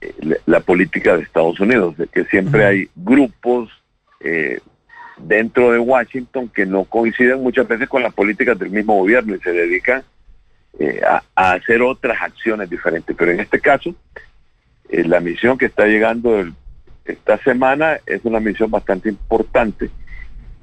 eh, 0.00 0.14
la, 0.46 0.58
política 0.58 1.16
de 1.16 1.22
Estados 1.22 1.60
Unidos, 1.60 1.96
de 1.96 2.08
que 2.08 2.24
siempre 2.24 2.64
hay 2.64 2.88
grupos 2.96 3.70
eh, 4.18 4.58
dentro 5.18 5.70
de 5.70 5.78
Washington 5.78 6.48
que 6.48 6.66
no 6.66 6.82
coinciden 6.82 7.40
muchas 7.40 7.68
veces 7.68 7.88
con 7.88 8.02
las 8.02 8.12
políticas 8.12 8.58
del 8.58 8.70
mismo 8.70 8.96
gobierno 8.96 9.36
y 9.36 9.40
se 9.40 9.52
dedican 9.52 10.02
a, 11.06 11.22
a, 11.36 11.52
hacer 11.52 11.80
otras 11.82 12.20
acciones 12.20 12.68
diferentes. 12.68 13.14
Pero 13.16 13.30
en 13.30 13.38
este 13.38 13.60
caso, 13.60 13.94
la 14.88 15.20
misión 15.20 15.56
que 15.56 15.66
está 15.66 15.86
llegando 15.86 16.38
del 16.38 16.54
esta 17.10 17.38
semana 17.38 17.98
es 18.06 18.24
una 18.24 18.40
misión 18.40 18.70
bastante 18.70 19.08
importante 19.08 19.90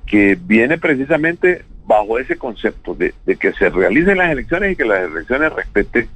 que 0.06 0.38
viene 0.40 0.78
precisamente 0.78 1.64
bajo 1.86 2.20
ese 2.20 2.38
concepto 2.38 2.96
de, 2.96 3.14
que 3.38 3.54
se 3.54 3.70
realicen 3.70 4.18
las 4.18 4.32
elecciones 4.32 4.74
y 4.74 4.76
que 4.76 4.86
las 4.86 5.10
elecciones 5.10 5.54
respeten 5.54 6.10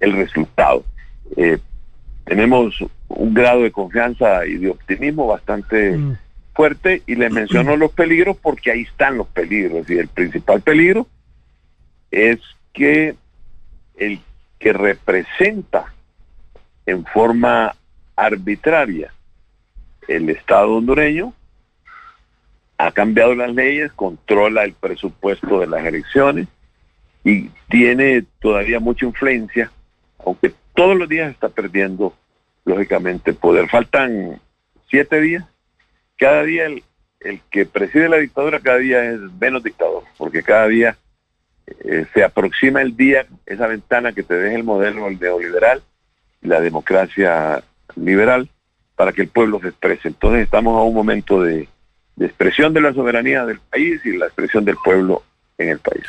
el 0.00 0.12
resultado. 0.12 0.84
Eh, 1.36 1.58
tenemos 2.24 2.74
un 3.08 3.34
grado 3.34 3.62
de 3.62 3.70
confianza 3.70 4.46
y 4.46 4.56
de 4.56 4.70
optimismo 4.70 5.26
bastante 5.26 5.96
mm. 5.96 6.16
fuerte 6.54 7.02
y 7.06 7.16
les 7.16 7.32
menciono 7.32 7.76
los 7.76 7.92
peligros 7.92 8.36
porque 8.36 8.70
ahí 8.70 8.82
están 8.82 9.18
los 9.18 9.26
peligros 9.28 9.88
y 9.90 9.98
el 9.98 10.08
principal 10.08 10.60
peligro 10.60 11.06
es 12.10 12.38
que 12.72 13.14
el 13.96 14.20
que 14.58 14.72
representa 14.72 15.92
en 16.86 17.04
forma 17.04 17.74
arbitraria 18.16 19.12
el 20.08 20.28
Estado 20.30 20.74
hondureño 20.74 21.32
ha 22.78 22.92
cambiado 22.92 23.34
las 23.34 23.54
leyes, 23.54 23.92
controla 23.92 24.64
el 24.64 24.72
presupuesto 24.72 25.60
de 25.60 25.66
las 25.66 25.84
elecciones 25.84 26.48
y 27.24 27.50
tiene 27.68 28.24
todavía 28.40 28.80
mucha 28.80 29.04
influencia, 29.04 29.70
aunque 30.24 30.52
todos 30.74 30.96
los 30.96 31.08
días 31.08 31.30
está 31.30 31.48
perdiendo, 31.48 32.14
lógicamente, 32.64 33.34
poder. 33.34 33.68
Faltan 33.68 34.40
siete 34.88 35.20
días. 35.20 35.44
Cada 36.16 36.44
día 36.44 36.66
el, 36.66 36.82
que 37.50 37.66
preside 37.66 38.08
la 38.08 38.18
dictadura, 38.18 38.60
cada 38.60 38.78
día 38.78 39.04
es 39.04 39.20
menos 39.40 39.62
dictador, 39.62 40.04
porque 40.16 40.42
cada 40.42 40.68
día 40.68 40.96
eh, 41.66 42.06
se 42.14 42.24
aproxima 42.24 42.80
el 42.80 42.96
día, 42.96 43.26
esa 43.44 43.66
ventana 43.66 44.12
que 44.12 44.22
te 44.22 44.34
deja 44.34 44.56
el 44.56 44.64
modelo 44.64 45.10
neoliberal 45.10 45.82
la 46.40 46.60
democracia 46.60 47.62
liberal 47.96 48.48
para 48.98 49.12
que 49.12 49.22
el 49.22 49.28
pueblo 49.28 49.60
se 49.60 49.68
exprese. 49.68 50.08
Entonces 50.08 50.42
estamos 50.42 50.76
a 50.76 50.82
un 50.82 50.92
momento 50.92 51.40
de, 51.40 51.68
expresión 52.18 52.74
de 52.74 52.80
la 52.80 52.92
soberanía 52.92 53.46
del 53.46 53.60
país 53.60 54.00
y 54.04 54.16
la 54.16 54.26
expresión 54.26 54.64
del 54.64 54.76
pueblo 54.84 55.22
en 55.56 55.68
el 55.68 55.78
país. 55.78 56.02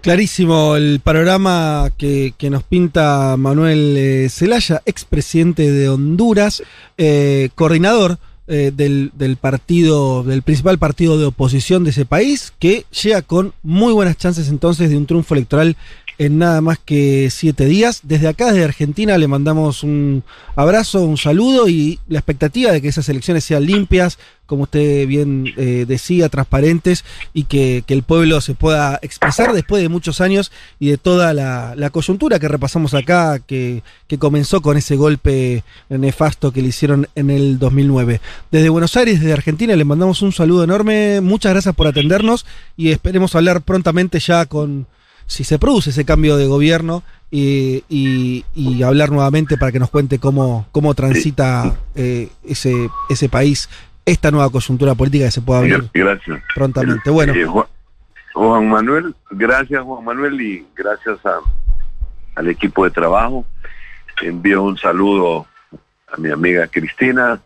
Clarísimo 0.00 0.76
el 0.76 1.00
panorama 1.02 1.90
que, 1.98 2.32
nos 2.48 2.62
pinta 2.62 3.36
Manuel 3.36 3.96
eh, 3.96 4.28
Zelaya, 4.30 4.82
expresidente 4.86 5.68
de 5.72 5.88
Honduras, 5.88 6.62
eh, 6.96 7.48
coordinador 7.56 8.18
eh, 8.46 8.70
del, 8.72 9.10
del, 9.14 9.36
partido, 9.36 10.22
del 10.22 10.42
principal 10.42 10.78
partido 10.78 11.18
de 11.18 11.26
oposición 11.26 11.82
de 11.82 11.90
ese 11.90 12.04
país, 12.04 12.52
que 12.60 12.84
llega 13.02 13.22
con 13.22 13.52
muy 13.64 13.92
buenas 13.92 14.16
chances 14.16 14.48
entonces 14.48 14.90
de 14.90 14.96
un 14.96 15.06
triunfo 15.06 15.34
electoral 15.34 15.76
en 16.18 16.38
nada 16.38 16.60
más 16.60 16.78
que 16.78 17.28
siete 17.30 17.64
días. 17.66 18.00
Desde 18.02 18.28
acá, 18.28 18.52
desde 18.52 18.64
Argentina, 18.64 19.18
le 19.18 19.28
mandamos 19.28 19.82
un 19.82 20.22
abrazo, 20.56 21.02
un 21.04 21.18
saludo 21.18 21.68
y 21.68 21.98
la 22.08 22.18
expectativa 22.18 22.72
de 22.72 22.80
que 22.80 22.88
esas 22.88 23.08
elecciones 23.08 23.44
sean 23.44 23.64
limpias, 23.64 24.18
como 24.46 24.64
usted 24.64 25.06
bien 25.06 25.54
eh, 25.56 25.86
decía, 25.88 26.28
transparentes 26.28 27.04
y 27.32 27.44
que, 27.44 27.84
que 27.86 27.94
el 27.94 28.02
pueblo 28.02 28.40
se 28.40 28.54
pueda 28.54 28.98
expresar 29.00 29.54
después 29.54 29.82
de 29.82 29.88
muchos 29.88 30.20
años 30.20 30.52
y 30.78 30.90
de 30.90 30.98
toda 30.98 31.32
la, 31.32 31.74
la 31.74 31.90
coyuntura 31.90 32.38
que 32.38 32.48
repasamos 32.48 32.92
acá, 32.92 33.38
que, 33.38 33.82
que 34.08 34.18
comenzó 34.18 34.60
con 34.60 34.76
ese 34.76 34.96
golpe 34.96 35.64
nefasto 35.88 36.52
que 36.52 36.60
le 36.60 36.68
hicieron 36.68 37.08
en 37.14 37.30
el 37.30 37.58
2009. 37.58 38.20
Desde 38.50 38.68
Buenos 38.68 38.96
Aires, 38.96 39.20
desde 39.20 39.32
Argentina, 39.32 39.74
le 39.74 39.84
mandamos 39.84 40.20
un 40.20 40.32
saludo 40.32 40.64
enorme. 40.64 41.20
Muchas 41.22 41.52
gracias 41.52 41.74
por 41.74 41.86
atendernos 41.86 42.44
y 42.76 42.90
esperemos 42.90 43.34
hablar 43.34 43.62
prontamente 43.62 44.18
ya 44.20 44.44
con 44.44 44.86
si 45.26 45.44
se 45.44 45.58
produce 45.58 45.90
ese 45.90 46.04
cambio 46.04 46.36
de 46.36 46.46
gobierno 46.46 47.02
y, 47.30 47.84
y- 47.88 48.44
y 48.54 48.82
hablar 48.82 49.10
nuevamente 49.10 49.56
para 49.56 49.72
que 49.72 49.78
nos 49.78 49.90
cuente 49.90 50.18
cómo, 50.18 50.66
cómo 50.72 50.94
transita 50.94 51.74
eh, 51.94 52.28
ese, 52.44 52.90
ese 53.08 53.28
país, 53.28 53.68
esta 54.04 54.30
nueva 54.30 54.50
coyuntura 54.50 54.94
política 54.94 55.24
que 55.26 55.30
se 55.30 55.40
pueda 55.40 55.60
abrir 55.60 55.88
Gracias. 55.94 56.40
prontamente. 56.54 57.08
Bueno, 57.10 57.32
Eh, 57.34 57.44
Juan, 57.46 57.66
Juan 58.34 58.68
Manuel, 58.68 59.14
gracias 59.30 59.82
Juan 59.82 60.04
Manuel 60.04 60.40
y 60.40 60.66
gracias 60.76 61.18
a, 61.24 61.38
al 62.34 62.48
equipo 62.48 62.84
de 62.84 62.90
trabajo. 62.90 63.44
Envío 64.20 64.62
un 64.62 64.76
saludo 64.78 65.46
a 66.12 66.16
mi 66.18 66.30
amiga 66.30 66.66
Cristina, 66.66 67.40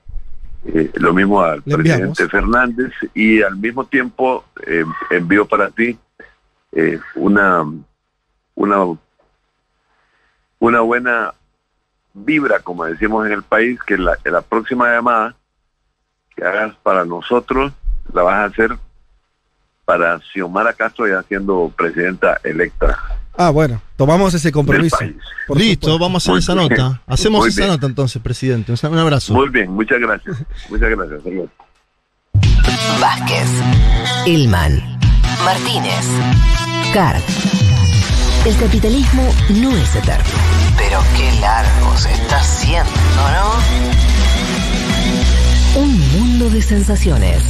eh, 0.67 0.91
lo 0.95 1.15
mismo 1.15 1.41
al 1.43 1.63
Le 1.65 1.77
presidente 1.77 2.23
enviamos. 2.25 2.31
Fernández 2.31 2.93
y 3.15 3.41
al 3.43 3.57
mismo 3.57 3.85
tiempo 3.85 4.45
eh, 4.67 4.85
envío 5.11 5.47
para 5.47 5.71
ti 5.71 5.97
eh, 6.79 7.01
una, 7.15 7.65
una, 8.55 8.99
una 10.59 10.81
buena 10.83 11.33
vibra, 12.13 12.61
como 12.61 12.85
decimos 12.85 13.27
en 13.27 13.33
el 13.33 13.43
país, 13.43 13.79
que 13.87 13.97
la, 13.97 14.43
próxima 14.43 14.93
llamada 14.93 15.35
que 16.35 16.45
hagas 16.45 16.77
para 16.83 17.07
nosotros 17.07 17.73
la 18.13 18.23
vas 18.23 18.35
a 18.35 18.45
hacer 18.45 18.77
para 19.87 20.21
Xiomara 20.21 20.75
Castro 20.75 21.09
ya 21.09 21.23
siendo 21.23 21.73
presidenta 21.75 22.39
electa. 22.45 22.99
ah, 23.39 23.49
bueno, 23.49 23.81
tomamos 23.97 24.35
ese 24.35 24.53
compromiso. 24.53 24.99
Listo, 25.01 25.87
supuesto. 25.87 25.99
vamos 25.99 26.23
a 26.29 26.33
hacer 26.33 26.33
Muy 26.33 26.39
esa 26.41 26.55
bien. 26.55 26.69
nota. 26.69 27.03
Hacemos 27.07 27.41
Muy 27.41 27.49
esa 27.49 27.61
bien. 27.63 27.73
nota 27.73 27.87
entonces, 27.87 28.21
presidente. 28.21 28.75
Un 28.87 28.99
abrazo. 28.99 29.33
Muy 29.33 29.49
bien, 29.49 29.71
muchas 29.71 29.99
gracias. 29.99 30.37
Muchas 30.69 30.91
gracias. 30.91 31.23
Vázquez, 33.01 33.49
Elman, 34.27 34.99
Martínez, 35.45 36.07
El 38.47 38.57
capitalismo 38.57 39.23
no 39.51 39.71
es 39.77 39.95
eterno. 39.97 40.25
Pero 40.79 40.99
qué 41.15 41.31
largo 41.43 41.95
se 41.95 42.11
está 42.11 42.39
haciendo, 42.41 42.91
¿no? 45.75 45.83
Un 45.83 46.01
mundo 46.19 46.49
de 46.49 46.63
sensaciones. 46.63 47.43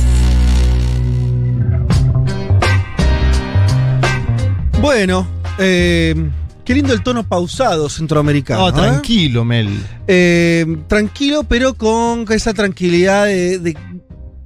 Bueno, 4.81 5.29
eh, 5.59 6.29
qué 6.65 6.75
lindo 6.75 6.93
el 6.93 7.05
tono 7.05 7.23
pausado 7.23 7.89
centroamericano. 7.89 8.63
No, 8.63 8.69
¿eh? 8.71 8.73
tranquilo, 8.73 9.45
Mel. 9.45 9.69
Eh, 10.09 10.67
tranquilo, 10.89 11.45
pero 11.45 11.75
con 11.75 12.25
esa 12.31 12.53
tranquilidad 12.53 13.27
de, 13.27 13.61
de- 13.61 13.77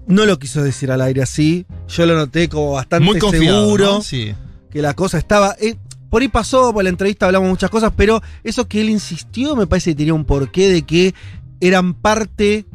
No 0.08 0.26
lo 0.26 0.38
quiso 0.38 0.62
decir 0.62 0.92
al 0.92 1.00
aire 1.00 1.22
así. 1.22 1.64
Yo 1.88 2.04
lo 2.04 2.16
noté 2.16 2.50
como 2.50 2.72
bastante 2.72 3.06
Muy 3.06 3.18
confiado. 3.18 3.64
seguro 3.64 3.84
¿no? 3.94 4.02
Sí. 4.02 4.34
Que 4.70 4.82
la 4.82 4.94
cosa 4.94 5.18
estaba. 5.18 5.54
eh, 5.60 5.76
por 6.08 6.22
ahí 6.22 6.28
pasó, 6.28 6.72
por 6.72 6.82
la 6.82 6.90
entrevista 6.90 7.26
hablamos 7.26 7.48
muchas 7.48 7.70
cosas, 7.70 7.92
pero 7.96 8.20
eso 8.42 8.66
que 8.66 8.80
él 8.80 8.90
insistió 8.90 9.54
me 9.54 9.66
parece 9.68 9.90
que 9.92 9.96
tenía 9.96 10.14
un 10.14 10.24
porqué 10.24 10.68
de 10.68 10.82
que 10.82 11.14
eran 11.60 11.94
parte. 11.94 12.66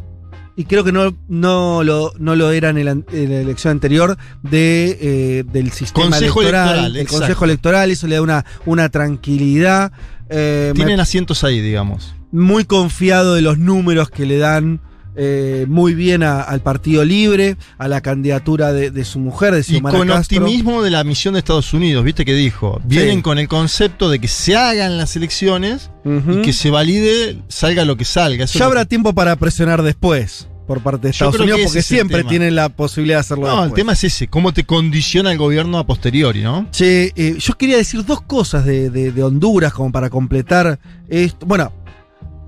Y 0.57 0.63
creo 0.63 0.85
que 0.85 0.93
no, 0.93 1.13
no, 1.27 1.83
lo, 1.83 2.13
no 2.17 2.33
lo 2.37 2.49
eran 2.51 2.77
en 2.77 2.85
la, 2.85 2.91
en 2.91 3.29
la 3.29 3.41
elección 3.41 3.71
anterior 3.71 4.17
de, 4.41 4.97
eh, 5.01 5.43
del 5.51 5.69
sistema 5.73 6.05
Consejo 6.11 6.39
electoral. 6.41 6.67
electoral, 6.69 6.85
el 6.95 7.01
exacto. 7.01 7.17
Consejo 7.19 7.43
Electoral, 7.45 7.91
eso 7.91 8.07
le 8.07 8.15
da 8.15 8.21
una, 8.21 8.45
una 8.65 8.87
tranquilidad. 8.87 9.91
eh, 10.29 10.69
me- 10.73 10.75
Tienen 10.75 11.01
asientos 11.01 11.43
ahí, 11.43 11.59
digamos. 11.59 12.15
muy 12.31 12.63
confiado 12.63 13.33
de 13.35 13.41
los 13.41 13.57
números 13.57 14.09
que 14.09 14.25
le 14.25 14.37
dan 14.37 14.79
eh, 15.15 15.65
muy 15.67 15.93
bien 15.95 16.23
a- 16.23 16.41
al 16.41 16.61
Partido 16.61 17.03
Libre, 17.05 17.57
a 17.77 17.87
la 17.87 18.01
candidatura 18.01 18.73
de, 18.73 18.91
de 18.91 19.05
su 19.05 19.19
mujer, 19.19 19.53
de 19.53 19.59
Y 19.61 19.63
Xiomara 19.63 19.97
con 19.97 20.07
Castro. 20.07 20.39
optimismo 20.43 20.81
de 20.83 20.91
la 20.91 21.03
misión 21.03 21.33
de 21.33 21.39
Estados 21.39 21.73
Unidos, 21.73 22.03
¿viste 22.03 22.25
que 22.25 22.33
dijo? 22.33 22.81
Vienen 22.85 23.17
Sí. 23.17 23.21
con 23.21 23.39
el 23.39 23.47
concepto 23.47 24.09
de 24.09 24.19
que 24.19 24.27
se 24.27 24.55
hagan 24.55 24.97
las 24.97 25.15
elecciones 25.15 25.89
y 26.05 26.41
que 26.41 26.53
se 26.53 26.69
valide, 26.69 27.37
salga 27.47 27.85
lo 27.85 27.97
que 27.97 28.05
salga. 28.05 28.43
Eso 28.45 28.59
Ya 28.59 28.65
habrá 28.65 28.81
que- 28.81 28.87
tiempo 28.89 29.13
para 29.13 29.35
presionar 29.35 29.81
después 29.83 30.47
por 30.67 30.81
parte 30.81 31.03
de 31.07 31.11
Estados 31.11 31.39
Unidos, 31.39 31.59
porque 31.65 31.81
siempre 31.83 32.23
tienen 32.23 32.55
la 32.55 32.69
posibilidad 32.69 33.17
de 33.17 33.21
hacerlo 33.21 33.45
No, 33.47 33.63
el 33.65 33.73
tema 33.73 33.93
es 33.93 34.03
ese, 34.03 34.27
cómo 34.27 34.51
te 34.51 34.63
condiciona 34.63 35.31
el 35.31 35.37
gobierno 35.37 35.77
a 35.77 35.85
posteriori, 35.85 36.41
¿no? 36.41 36.67
Che, 36.71 37.13
eh, 37.15 37.35
yo 37.39 37.53
quería 37.53 37.77
decir 37.77 38.03
dos 38.03 38.21
cosas 38.21 38.65
de, 38.65 38.89
de- 38.89 39.11
de 39.11 39.23
Honduras 39.23 39.73
como 39.73 39.91
para 39.91 40.09
completar 40.09 40.79
esto. 41.07 41.45
Bueno, 41.45 41.71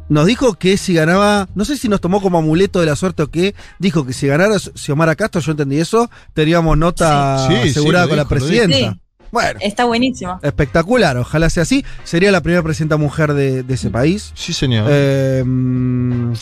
nos 0.10 0.26
dijo 0.26 0.54
que 0.56 0.78
si 0.78 0.94
ganaba, 0.94 1.48
no 1.56 1.66
sé 1.66 1.78
si 1.78 1.90
nos 1.90 2.02
tomó 2.02 2.22
como 2.22 2.38
amuleto 2.38 2.80
de 2.80 2.86
la 2.86 2.96
suerte 2.96 3.24
o 3.24 3.28
qué, 3.28 3.56
dijo 3.80 4.06
que 4.06 4.14
si 4.14 4.28
ganara 4.28 4.58
Xiomara 4.60 5.16
Castro, 5.16 5.42
yo 5.42 5.52
entendí 5.52 5.80
eso, 5.80 6.10
teníamos 6.34 6.78
nota 6.78 7.48
Sí. 7.48 7.70
Asegurada 7.70 8.08
con 8.08 8.18
la 8.18 8.24
dijo, 8.24 8.30
presidenta. 8.30 8.98
Bueno, 9.30 9.60
Está 9.62 9.84
buenísimo. 9.84 10.40
espectacular, 10.42 11.18
ojalá 11.18 11.50
sea 11.50 11.64
así. 11.64 11.84
Sería 12.06 12.32
la 12.32 12.40
primera 12.40 12.64
presidenta 12.64 12.96
mujer 12.96 13.34
de, 13.34 13.62
de 13.64 13.74
ese 13.74 13.90
país. 13.90 14.32
Sí, 14.36 14.54
señor. 14.54 14.88
Eh, 14.90 15.44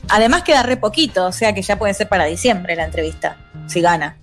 Además 0.10 0.44
queda 0.44 0.62
re 0.62 0.78
poquito, 0.78 1.26
o 1.26 1.32
sea 1.32 1.54
que 1.56 1.64
ya 1.64 1.80
puede 1.80 1.96
ser 1.96 2.08
para 2.08 2.26
diciembre 2.26 2.76
la 2.76 2.86
entrevista, 2.86 3.38
si 3.66 3.82
gana. 3.82 4.18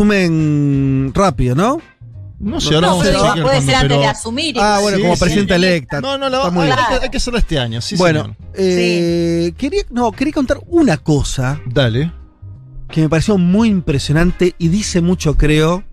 asumen 0.00 1.12
rápido, 1.14 1.54
¿no? 1.54 1.80
No 2.40 2.60
sé, 2.60 2.74
ahora 2.74 2.86
No, 2.88 2.96
vamos 2.96 3.06
a 3.06 3.10
pero 3.10 3.18
chequear 3.18 3.34
puede 3.42 3.44
cuando, 3.56 3.66
ser 3.66 3.74
antes 3.74 3.88
pero- 3.90 4.00
de 4.00 4.06
asumir. 4.08 4.56
Ah, 4.58 4.78
bueno, 4.80 4.96
Sí, 4.96 5.02
como 5.02 5.14
sí. 5.16 5.20
presidenta 5.20 5.56
electa. 5.56 6.00
No, 6.00 6.18
no, 6.18 6.28
la, 6.28 6.50
muy 6.50 6.66
hay, 6.70 6.98
hay 7.02 7.08
que 7.10 7.16
hacerlo 7.18 7.38
este 7.38 7.58
año, 7.58 7.80
sí, 7.80 7.96
bueno, 7.96 8.22
señor. 8.22 8.36
eh, 8.54 9.52
quería, 9.58 9.82
no, 9.90 10.10
quería 10.12 10.32
contar 10.32 10.58
una 10.68 10.96
cosa 10.96 11.60
Dale. 11.66 12.10
que 12.90 13.02
me 13.02 13.08
pareció 13.08 13.36
muy 13.38 13.68
impresionante 13.68 14.54
y 14.58 14.68
dice 14.68 15.00
mucho, 15.00 15.36
creo, 15.36 15.84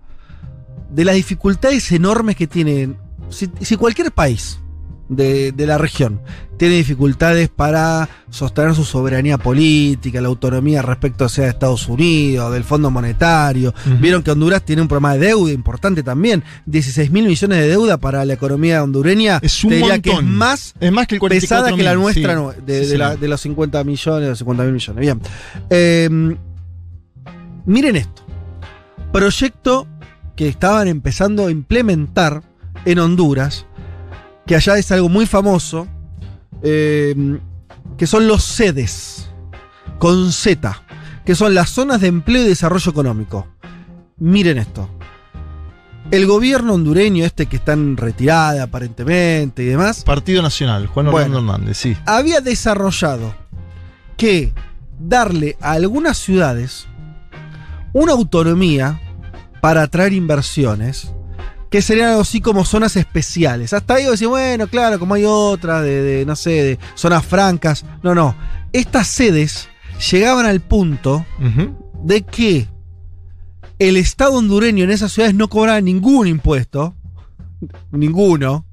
de 0.90 1.04
las 1.04 1.14
dificultades 1.16 1.92
enormes 1.92 2.34
que 2.36 2.46
tienen. 2.46 2.96
Si, 3.28 3.48
si 3.60 3.76
cualquier 3.76 4.10
país 4.10 4.58
de, 5.08 5.52
de 5.52 5.66
la 5.66 5.78
región 5.78 6.20
tiene 6.58 6.74
dificultades 6.74 7.48
para 7.48 8.08
sostener 8.30 8.74
su 8.74 8.84
soberanía 8.84 9.38
política, 9.38 10.20
la 10.20 10.26
autonomía 10.26 10.82
respecto 10.82 11.28
sea 11.28 11.44
de 11.44 11.50
Estados 11.50 11.86
Unidos, 11.86 12.52
del 12.52 12.64
Fondo 12.64 12.90
Monetario. 12.90 13.72
Vieron 14.00 14.24
que 14.24 14.32
Honduras 14.32 14.64
tiene 14.64 14.82
un 14.82 14.88
problema 14.88 15.14
de 15.14 15.28
deuda 15.28 15.52
importante 15.52 16.02
también. 16.02 16.42
16 16.66 17.12
mil 17.12 17.26
millones 17.26 17.58
de 17.58 17.68
deuda 17.68 17.96
para 17.98 18.24
la 18.24 18.32
economía 18.32 18.82
hondureña. 18.82 19.38
Es 19.40 19.62
un 19.62 19.70
diría 19.70 20.00
que 20.00 20.10
es 20.10 20.16
montón. 20.16 20.34
más 20.34 20.74
Es 20.80 20.90
más 20.90 21.06
que 21.06 21.14
el 21.14 21.20
44 21.20 21.64
pesada 21.64 21.76
que 21.76 21.82
la 21.84 21.94
nuestra 21.94 22.36
sí. 22.36 22.60
de, 22.66 22.84
Sí, 22.86 22.96
la- 22.96 23.14
de 23.14 23.28
los 23.28 23.40
50 23.40 23.84
millones, 23.84 24.28
los 24.30 24.38
50 24.38 24.64
mil 24.64 24.72
millones. 24.72 25.00
Bien. 25.00 25.20
Eh, 25.70 26.36
miren 27.66 27.94
esto. 27.94 28.22
Proyecto 29.12 29.86
que 30.34 30.48
estaban 30.48 30.88
empezando 30.88 31.46
a 31.46 31.50
implementar 31.52 32.42
en 32.84 32.98
Honduras, 32.98 33.66
que 34.48 34.56
allá 34.56 34.78
es 34.78 34.90
algo 34.90 35.10
muy 35.10 35.26
famoso, 35.26 35.86
eh, 36.62 37.38
que 37.98 38.06
son 38.06 38.26
los 38.26 38.42
sedes, 38.42 39.28
con 39.98 40.32
Z, 40.32 40.82
que 41.26 41.34
son 41.34 41.54
las 41.54 41.68
zonas 41.68 42.00
de 42.00 42.08
empleo 42.08 42.42
y 42.42 42.48
desarrollo 42.48 42.90
económico. 42.90 43.46
Miren 44.16 44.56
esto. 44.56 44.88
El 46.10 46.26
gobierno 46.26 46.72
hondureño, 46.72 47.26
este 47.26 47.44
que 47.44 47.56
está 47.56 47.74
en 47.74 47.98
retirada 47.98 48.62
aparentemente 48.62 49.62
y 49.62 49.66
demás, 49.66 50.02
Partido 50.02 50.40
Nacional, 50.40 50.86
Juan 50.86 51.08
Orlando 51.08 51.40
Bueno. 51.40 51.52
Hernández, 51.54 51.76
sí. 51.76 51.94
había 52.06 52.40
desarrollado 52.40 53.34
que 54.16 54.54
darle 54.98 55.58
a 55.60 55.72
algunas 55.72 56.16
ciudades 56.16 56.86
una 57.92 58.12
autonomía 58.12 58.98
para 59.60 59.82
atraer 59.82 60.14
inversiones 60.14 61.12
que 61.70 61.82
serían 61.82 62.08
algo 62.10 62.22
así 62.22 62.40
como 62.40 62.64
zonas 62.64 62.96
especiales. 62.96 63.72
Hasta 63.72 63.94
ahí 63.94 64.04
decir, 64.06 64.28
bueno, 64.28 64.66
claro, 64.68 64.98
como 64.98 65.14
hay 65.14 65.24
otras 65.26 65.82
de, 65.82 66.02
de, 66.02 66.26
no 66.26 66.34
sé, 66.36 66.50
de 66.50 66.78
zonas 66.94 67.24
francas. 67.26 67.84
No, 68.02 68.14
no. 68.14 68.34
Estas 68.72 69.06
sedes 69.08 69.68
llegaban 70.10 70.46
al 70.46 70.60
punto 70.60 71.26
de 72.02 72.22
que 72.22 72.68
el 73.78 73.96
Estado 73.96 74.32
hondureño 74.34 74.84
en 74.84 74.90
esas 74.90 75.12
ciudades 75.12 75.34
no 75.34 75.48
cobraba 75.48 75.80
ningún 75.80 76.26
impuesto. 76.26 76.94
Ninguno. 77.90 78.64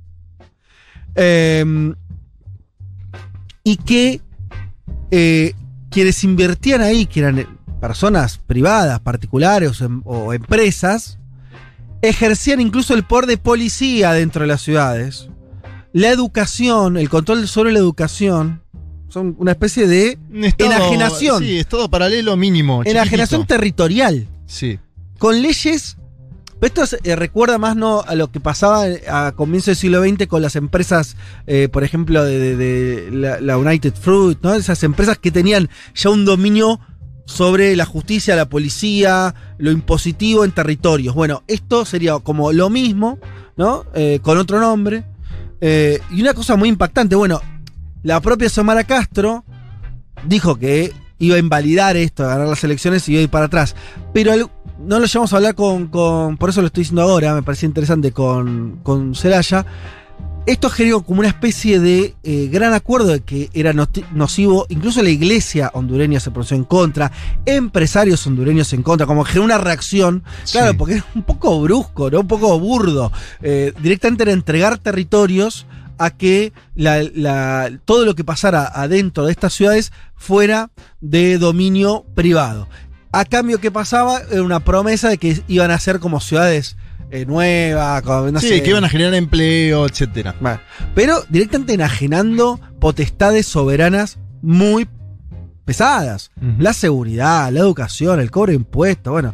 Eh, 1.15 1.93
y 3.63 3.77
que 3.77 4.21
eh, 5.11 5.53
quienes 5.89 6.23
invertían 6.23 6.81
ahí, 6.81 7.05
que 7.07 7.19
eran 7.21 7.47
personas 7.81 8.37
privadas, 8.37 8.99
particulares 8.99 9.81
o, 9.81 9.85
em- 9.85 10.01
o 10.05 10.33
empresas, 10.33 11.19
ejercían 12.09 12.59
incluso 12.61 12.93
el 12.93 13.03
poder 13.03 13.25
de 13.25 13.37
policía 13.37 14.11
dentro 14.13 14.41
de 14.41 14.47
las 14.47 14.61
ciudades. 14.61 15.29
La 15.93 16.09
educación, 16.09 16.97
el 16.97 17.09
control 17.09 17.47
sobre 17.47 17.71
la 17.71 17.79
educación, 17.79 18.61
Son 19.07 19.35
una 19.39 19.51
especie 19.51 19.87
de 19.87 20.17
Estado- 20.41 20.71
enajenación. 20.73 21.41
Sí, 21.41 21.57
estado 21.57 21.89
paralelo 21.89 22.35
mínimo. 22.35 22.81
enajenación 22.83 23.45
territorial. 23.47 24.27
Sí. 24.45 24.77
Con 25.17 25.41
leyes. 25.41 25.95
Esto 26.61 26.83
eh, 27.03 27.15
recuerda 27.15 27.57
más 27.59 27.75
¿no? 27.75 28.01
a 28.01 28.15
lo 28.15 28.31
que 28.31 28.39
pasaba 28.39 28.85
a 29.07 29.33
comienzos 29.33 29.67
del 29.67 29.75
siglo 29.75 30.03
XX 30.03 30.25
con 30.27 30.41
las 30.41 30.55
empresas, 30.55 31.15
eh, 31.45 31.69
por 31.71 31.83
ejemplo, 31.83 32.23
de, 32.25 32.39
de- 32.39 32.55
de 32.55 33.11
la, 33.11 33.39
la 33.39 33.57
United 33.59 33.93
Fruit, 33.93 34.39
¿no? 34.41 34.53
Esas 34.55 34.81
empresas 34.83 35.17
que 35.19 35.29
tenían 35.31 35.69
ya 35.93 36.09
un 36.09 36.25
dominio 36.25 36.79
sobre 37.25 37.75
la 37.75 37.85
justicia, 37.85 38.35
la 38.35 38.47
policía, 38.47 39.33
lo 39.57 39.71
impositivo 39.71 40.45
en 40.45 40.51
territorios. 40.51 41.15
Bueno, 41.15 41.43
esto 41.47 41.85
sería 41.85 42.17
como 42.19 42.51
lo 42.53 42.69
mismo, 42.69 43.19
¿no? 43.57 43.83
Eh, 43.93 44.19
con 44.21 44.37
otro 44.37 44.59
nombre. 44.59 45.03
Eh, 45.61 45.99
y 46.11 46.21
una 46.21 46.33
cosa 46.33 46.55
muy 46.55 46.69
impactante, 46.69 47.15
bueno, 47.15 47.41
la 48.03 48.19
propia 48.21 48.49
Xiomara 48.49 48.83
Castro 48.83 49.43
dijo 50.27 50.55
que 50.57 50.93
iba 51.17 51.35
a 51.37 51.39
invalidar 51.39 51.97
esto, 51.97 52.23
a 52.23 52.27
ganar 52.27 52.47
las 52.47 52.63
elecciones 52.63 53.07
y 53.09 53.13
iba 53.13 53.19
a 53.21 53.23
ir 53.23 53.29
para 53.29 53.45
atrás. 53.45 53.75
Pero 54.13 54.33
no 54.79 54.99
lo 54.99 55.05
llevamos 55.05 55.33
a 55.33 55.37
hablar 55.37 55.55
con, 55.55 55.87
con- 55.87 56.37
por 56.37 56.49
eso 56.49 56.61
lo 56.61 56.67
estoy 56.67 56.81
diciendo 56.81 57.01
ahora, 57.01 57.33
me 57.33 57.41
parece 57.41 57.65
interesante 57.65 58.11
con, 58.11 58.79
con 58.83 59.15
Celaya. 59.15 59.65
Esto 60.45 60.69
generó 60.69 61.01
como 61.01 61.21
una 61.21 61.29
especie 61.29 61.79
de 61.79 62.13
eh, 62.23 62.49
gran 62.51 62.73
acuerdo 62.73 63.07
de 63.07 63.21
que 63.21 63.49
era 63.53 63.73
nocivo, 63.73 64.67
incluso 64.69 65.01
la 65.01 65.09
iglesia 65.09 65.71
hondureña 65.73 66.19
se 66.19 66.29
pronunció 66.29 66.55
en 66.55 66.65
contra, 66.65 67.11
empresarios 67.47 68.25
hondureños 68.27 68.71
en 68.73 68.83
contra, 68.83 69.07
como 69.07 69.23
generó 69.23 69.43
una 69.45 69.57
reacción, 69.57 70.23
claro, 70.51 70.71
Sí. 70.71 70.77
porque 70.77 70.93
era 70.95 71.05
un 71.15 71.23
poco 71.23 71.59
brusco, 71.61 72.11
¿no? 72.11 72.19
un 72.19 72.27
poco 72.27 72.59
burdo, 72.59 73.11
Eh, 73.41 73.73
directamente 73.81 74.21
era 74.23 74.33
entregar 74.33 74.77
territorios 74.77 75.65
a 75.97 76.11
que 76.11 76.53
la- 76.75 77.01
la- 77.01 77.71
todo 77.85 78.05
lo 78.05 78.13
que 78.15 78.23
pasara 78.23 78.65
adentro 78.67 79.25
de 79.25 79.31
estas 79.31 79.53
ciudades 79.53 79.91
fuera 80.15 80.69
de 81.01 81.39
dominio 81.39 82.05
privado. 82.13 82.67
A 83.11 83.25
cambio, 83.25 83.59
¿qué 83.59 83.71
pasaba? 83.71 84.19
Era 84.29 84.43
una 84.43 84.59
promesa 84.59 85.09
de 85.09 85.17
que 85.17 85.41
iban 85.47 85.71
a 85.71 85.79
ser 85.79 85.99
como 85.99 86.19
ciudades 86.19 86.75
eh, 87.11 87.25
nuevas, 87.25 88.01
como, 88.01 88.31
no 88.31 88.39
sí, 88.39 88.47
sé. 88.49 88.63
que 88.63 88.69
iban 88.71 88.83
a 88.83 88.89
generar 88.89 89.13
empleo, 89.13 89.85
etcétera. 89.85 90.35
Bueno, 90.39 90.59
pero 90.93 91.23
directamente 91.29 91.73
enajenando 91.73 92.59
potestades 92.79 93.45
soberanas 93.45 94.17
muy 94.41 94.87
pesadas. 95.65 96.31
La 96.59 96.73
seguridad, 96.73 97.51
la 97.51 97.59
educación, 97.61 98.19
el 98.19 98.29
cobro 98.29 98.51
de 98.51 98.57
impuestos, 98.57 99.11
bueno, 99.11 99.33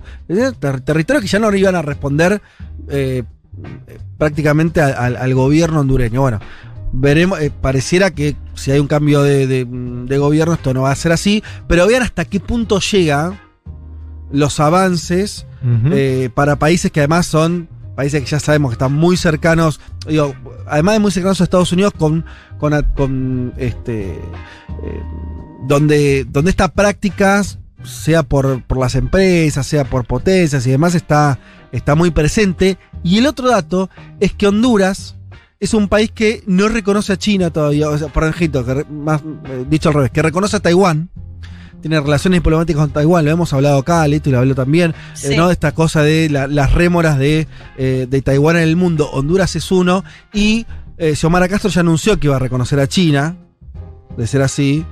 ter- 0.59 0.79
territorios 0.81 1.23
que 1.23 1.27
ya 1.29 1.39
no 1.39 1.53
iban 1.53 1.75
a 1.75 1.81
responder 1.81 2.41
eh, 2.89 3.23
eh, 3.87 3.97
prácticamente 4.17 4.79
al, 4.81 5.33
gobierno 5.33 5.81
hondureño. 5.81 6.21
Bueno, 6.21 6.39
veremos, 6.93 7.41
eh, 7.41 7.51
pareciera 7.51 8.11
que 8.11 8.37
si 8.53 8.71
hay 8.71 8.79
un 8.79 8.87
cambio 8.87 9.21
de, 9.23 9.45
de- 9.45 9.65
de 9.67 10.17
gobierno 10.17 10.53
esto 10.53 10.73
no 10.73 10.83
va 10.83 10.91
a 10.91 10.95
ser 10.95 11.11
así, 11.11 11.43
pero 11.67 11.85
vean 11.85 12.03
hasta 12.03 12.23
qué 12.23 12.39
punto 12.39 12.79
llegan 12.79 13.37
los 14.31 14.59
avances 14.59 15.45
eh, 15.91 16.29
para 16.33 16.57
países 16.57 16.91
que 16.91 17.01
además 17.01 17.27
son 17.27 17.69
países 17.95 18.21
que 18.23 18.27
ya 18.29 18.39
sabemos 18.39 18.71
que 18.71 18.73
están 18.75 18.93
muy 18.93 19.17
cercanos, 19.17 19.79
digo, 20.07 20.33
además 20.67 20.95
de 20.95 20.99
muy 20.99 21.11
cercanos 21.11 21.39
a 21.41 21.43
Estados 21.43 21.71
Unidos, 21.71 21.93
con, 21.97 22.25
con, 22.57 23.53
este, 23.57 24.13
eh, 24.13 25.01
donde, 25.67 26.25
donde 26.25 26.49
estas 26.51 26.71
prácticas, 26.71 27.59
sea 27.83 28.23
por, 28.23 28.63
por 28.63 28.77
las 28.79 28.95
empresas, 28.95 29.65
sea 29.67 29.83
por 29.83 30.05
potencias 30.05 30.65
y 30.65 30.71
demás, 30.71 30.95
está, 30.95 31.37
está 31.71 31.95
muy 31.95 32.11
presente. 32.11 32.77
Y 33.03 33.17
el 33.17 33.27
otro 33.27 33.49
dato 33.49 33.89
es 34.19 34.33
que 34.33 34.47
Honduras 34.47 35.15
es 35.59 35.73
un 35.73 35.87
país 35.87 36.11
que 36.11 36.43
no 36.47 36.69
reconoce 36.69 37.13
a 37.13 37.17
China 37.17 37.51
todavía, 37.51 37.89
o 37.89 37.97
sea, 37.97 38.07
que 38.07 38.73
re- 38.73 38.85
más, 38.85 39.21
eh, 39.45 39.65
dicho 39.69 39.89
al 39.89 39.95
revés, 39.95 40.11
que 40.11 40.21
reconoce 40.21 40.57
a 40.57 40.59
Taiwán. 40.59 41.09
Tiene 41.81 41.99
relaciones 41.99 42.37
diplomáticas 42.39 42.81
con 42.81 42.91
Taiwán, 42.91 43.25
lo 43.25 43.31
hemos 43.31 43.51
hablado 43.53 43.79
acá, 43.79 44.07
Leto 44.07 44.29
y 44.29 44.31
lo 44.33 44.39
habló 44.39 44.53
también, 44.55 44.91
eh, 44.91 44.93
Sí. 45.13 45.35
¿no? 45.35 45.49
Esta 45.51 45.71
cosa 45.73 46.03
de 46.03 46.29
la- 46.29 46.47
las 46.47 46.73
rémoras 46.73 47.17
de, 47.17 47.47
eh, 47.77 48.07
de 48.09 48.21
Taiwán 48.21 48.57
en 48.57 48.63
el 48.63 48.75
mundo. 48.75 49.09
Honduras 49.11 49.55
es 49.55 49.71
uno 49.71 50.03
y 50.33 50.65
eh, 50.97 51.15
Xiomara 51.15 51.47
Castro 51.47 51.69
ya 51.71 51.81
anunció 51.81 52.19
que 52.19 52.27
iba 52.27 52.35
a 52.35 52.39
reconocer 52.39 52.79
a 52.79 52.87
China, 52.87 53.35
de 54.15 54.27
ser 54.27 54.43
así. 54.43 54.85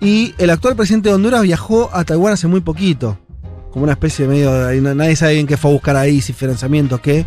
Y 0.00 0.34
el 0.38 0.50
actual 0.50 0.74
presidente 0.74 1.08
de 1.10 1.14
Honduras 1.14 1.42
viajó 1.42 1.90
a 1.92 2.02
Taiwán 2.04 2.32
hace 2.32 2.48
muy 2.48 2.60
poquito. 2.60 3.18
Como 3.70 3.84
una 3.84 3.92
especie 3.92 4.26
de 4.26 4.32
medio. 4.34 4.94
Nadie 4.94 5.14
sabe 5.16 5.34
bien 5.34 5.46
qué 5.46 5.56
fue 5.56 5.70
a 5.70 5.74
buscar 5.74 5.96
ahí, 5.96 6.20
si 6.20 6.32
financiamiento, 6.32 7.00
qué. 7.00 7.24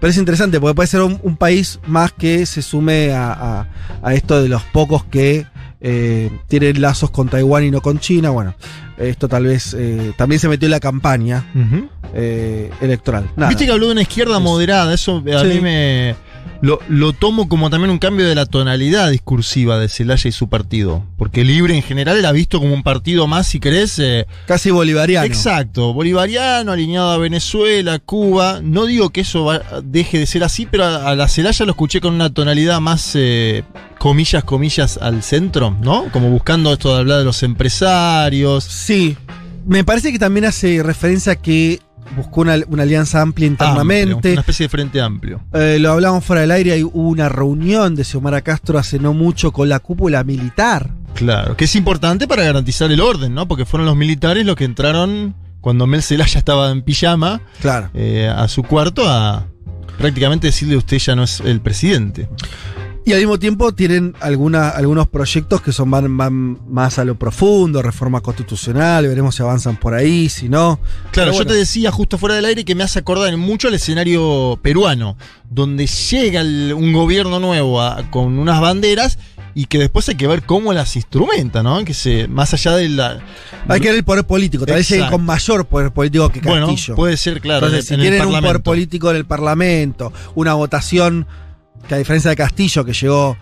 Pero 0.00 0.10
es 0.10 0.16
interesante 0.18 0.60
porque 0.60 0.74
puede 0.74 0.88
ser 0.88 1.00
un, 1.02 1.18
un 1.22 1.36
país 1.36 1.78
más 1.86 2.12
que 2.12 2.44
se 2.46 2.60
sume 2.62 3.12
a, 3.12 3.32
a- 3.32 3.68
a 4.02 4.14
esto 4.14 4.42
de 4.42 4.48
los 4.48 4.62
pocos 4.64 5.04
que 5.04 5.46
eh, 5.80 6.30
tienen 6.48 6.80
lazos 6.80 7.10
con 7.10 7.28
Taiwán 7.28 7.64
y 7.64 7.70
no 7.70 7.80
con 7.80 7.98
China. 7.98 8.30
Bueno, 8.30 8.54
esto 8.98 9.28
tal 9.28 9.44
vez 9.44 9.74
eh, 9.78 10.12
también 10.16 10.40
se 10.40 10.48
metió 10.48 10.66
en 10.66 10.70
la 10.72 10.80
campaña 10.80 11.44
eh, 12.14 12.70
electoral. 12.80 13.28
Nada. 13.36 13.48
Viste 13.50 13.66
que 13.66 13.72
habló 13.72 13.86
de 13.86 13.92
una 13.92 14.02
izquierda 14.02 14.38
moderada, 14.38 14.92
eso 14.94 15.22
a 15.34 15.40
Sí. 15.40 15.46
mí 15.48 15.60
me 15.60 16.14
lo, 16.62 16.78
lo 16.88 17.12
tomo 17.12 17.48
como 17.50 17.68
también 17.68 17.90
un 17.90 17.98
cambio 17.98 18.26
de 18.26 18.34
la 18.34 18.46
tonalidad 18.46 19.10
discursiva 19.10 19.78
de 19.78 19.88
Celaya 19.88 20.26
y 20.28 20.32
su 20.32 20.48
partido. 20.48 21.04
Porque 21.18 21.44
Libre 21.44 21.74
en 21.76 21.82
general 21.82 22.16
era 22.16 22.32
visto 22.32 22.58
como 22.60 22.72
un 22.72 22.82
partido 22.82 23.26
más, 23.26 23.46
si 23.46 23.60
querés. 23.60 23.98
eh, 23.98 24.26
Casi 24.46 24.70
bolivariano. 24.70 25.26
Exacto, 25.26 25.92
bolivariano, 25.92 26.72
alineado 26.72 27.10
a 27.10 27.18
Venezuela, 27.18 27.98
Cuba. 27.98 28.60
No 28.62 28.86
digo 28.86 29.10
que 29.10 29.20
eso 29.20 29.44
va- 29.44 29.60
deje 29.84 30.18
de 30.18 30.26
ser 30.26 30.44
así, 30.44 30.66
pero 30.66 30.84
a, 30.84 31.10
a 31.10 31.14
la 31.14 31.28
Celaya 31.28 31.66
lo 31.66 31.72
escuché 31.72 32.00
con 32.00 32.14
una 32.14 32.30
tonalidad 32.32 32.80
más, 32.80 33.12
eh, 33.14 33.62
comillas, 34.10 34.44
comillas, 34.44 34.98
al 35.02 35.22
centro, 35.24 35.76
¿no? 35.82 36.04
Como 36.12 36.30
buscando 36.30 36.72
esto 36.72 36.94
de 36.94 37.00
hablar 37.00 37.18
de 37.18 37.24
los 37.24 37.42
empresarios. 37.42 38.62
Sí. 38.64 39.16
Me 39.66 39.82
parece 39.82 40.12
que 40.12 40.18
también 40.20 40.44
hace 40.44 40.80
referencia 40.82 41.32
a 41.32 41.36
que 41.36 41.80
buscó 42.16 42.42
una, 42.42 42.56
una 42.68 42.84
alianza 42.84 43.20
amplia 43.20 43.48
internamente. 43.48 44.12
Amplio, 44.14 44.32
una 44.34 44.40
especie 44.42 44.64
de 44.66 44.68
frente 44.68 45.00
amplio. 45.00 45.40
Eh, 45.52 45.78
lo 45.80 45.90
hablábamos 45.90 46.24
fuera 46.24 46.42
del 46.42 46.52
aire, 46.52 46.72
hay- 46.72 46.84
hubo 46.84 47.08
una 47.08 47.28
reunión 47.28 47.96
de 47.96 48.04
Xiomara 48.04 48.42
Castro 48.42 48.78
hace 48.78 49.00
no 49.00 49.12
mucho 49.12 49.50
con 49.52 49.68
la 49.68 49.80
cúpula 49.80 50.22
militar. 50.22 50.88
Claro, 51.14 51.56
que 51.56 51.64
es 51.64 51.74
importante 51.74 52.28
para 52.28 52.44
garantizar 52.44 52.92
el 52.92 53.00
orden, 53.00 53.34
¿no? 53.34 53.48
Porque 53.48 53.64
fueron 53.64 53.86
los 53.86 53.96
militares 53.96 54.46
los 54.46 54.54
que 54.54 54.64
entraron 54.64 55.34
cuando 55.60 55.88
Mel 55.88 56.02
Zelaya 56.04 56.38
estaba 56.38 56.70
en 56.70 56.82
pijama 56.82 57.40
Claro. 57.60 57.90
eh, 57.94 58.28
a 58.32 58.46
su 58.46 58.62
cuarto 58.62 59.08
a 59.08 59.46
prácticamente 59.98 60.46
decirle 60.46 60.76
usted 60.76 60.98
ya 60.98 61.16
no 61.16 61.24
es 61.24 61.40
el 61.40 61.60
presidente. 61.60 62.28
Y 63.08 63.12
al 63.12 63.20
mismo 63.20 63.38
tiempo 63.38 63.72
tienen 63.72 64.14
alguna, 64.20 64.68
algunos 64.68 65.06
proyectos 65.06 65.62
que 65.62 65.70
son 65.70 65.88
van, 65.92 66.16
van 66.16 66.58
más 66.68 66.98
a 66.98 67.04
lo 67.04 67.14
profundo, 67.16 67.80
reforma 67.80 68.20
constitucional, 68.20 69.06
veremos 69.06 69.36
si 69.36 69.44
avanzan 69.44 69.76
por 69.76 69.94
ahí, 69.94 70.28
si 70.28 70.48
no. 70.48 70.80
Claro, 71.12 71.30
yo 71.30 71.36
bueno. 71.36 71.52
te 71.52 71.56
decía 71.56 71.92
justo 71.92 72.18
fuera 72.18 72.34
del 72.34 72.44
aire 72.46 72.64
que 72.64 72.74
me 72.74 72.82
hace 72.82 72.98
acordar 72.98 73.36
mucho 73.36 73.68
al 73.68 73.74
escenario 73.74 74.58
peruano, 74.60 75.16
donde 75.48 75.86
llega 75.86 76.40
el- 76.40 76.74
un 76.76 76.92
gobierno 76.92 77.38
nuevo 77.38 77.80
a- 77.80 78.10
con 78.10 78.40
unas 78.40 78.60
banderas 78.60 79.20
y 79.54 79.66
que 79.66 79.78
después 79.78 80.08
hay 80.08 80.16
que 80.16 80.26
ver 80.26 80.42
cómo 80.42 80.72
las 80.72 80.96
instrumenta, 80.96 81.62
¿no? 81.62 81.84
Que 81.84 81.94
se, 81.94 82.26
más 82.26 82.54
allá 82.54 82.72
de 82.74 82.88
la. 82.88 83.20
Hay 83.68 83.78
que 83.80 83.86
ver 83.86 83.98
el 83.98 84.04
poder 84.04 84.24
político, 84.26 84.66
tal 84.66 84.74
vez 84.74 84.88
lleguen 84.90 85.10
con 85.10 85.24
mayor 85.24 85.64
poder 85.66 85.92
político 85.92 86.28
que 86.30 86.40
Bueno, 86.40 86.66
Castillo. 86.66 86.96
puede 86.96 87.16
ser, 87.16 87.40
claro, 87.40 87.66
Entonces, 87.66 87.88
en 87.92 88.00
si 88.00 88.06
el 88.08 88.10
tienen 88.16 88.34
un 88.34 88.40
poder 88.40 88.62
político 88.62 89.10
en 89.12 89.16
el 89.16 89.24
Parlamento, 89.26 90.12
una 90.34 90.54
votación 90.54 91.26
que 91.88 91.94
a 91.94 91.98
diferencia 91.98 92.30
de 92.30 92.36
Castillo, 92.36 92.84
que 92.84 92.92
llegó 92.92 93.36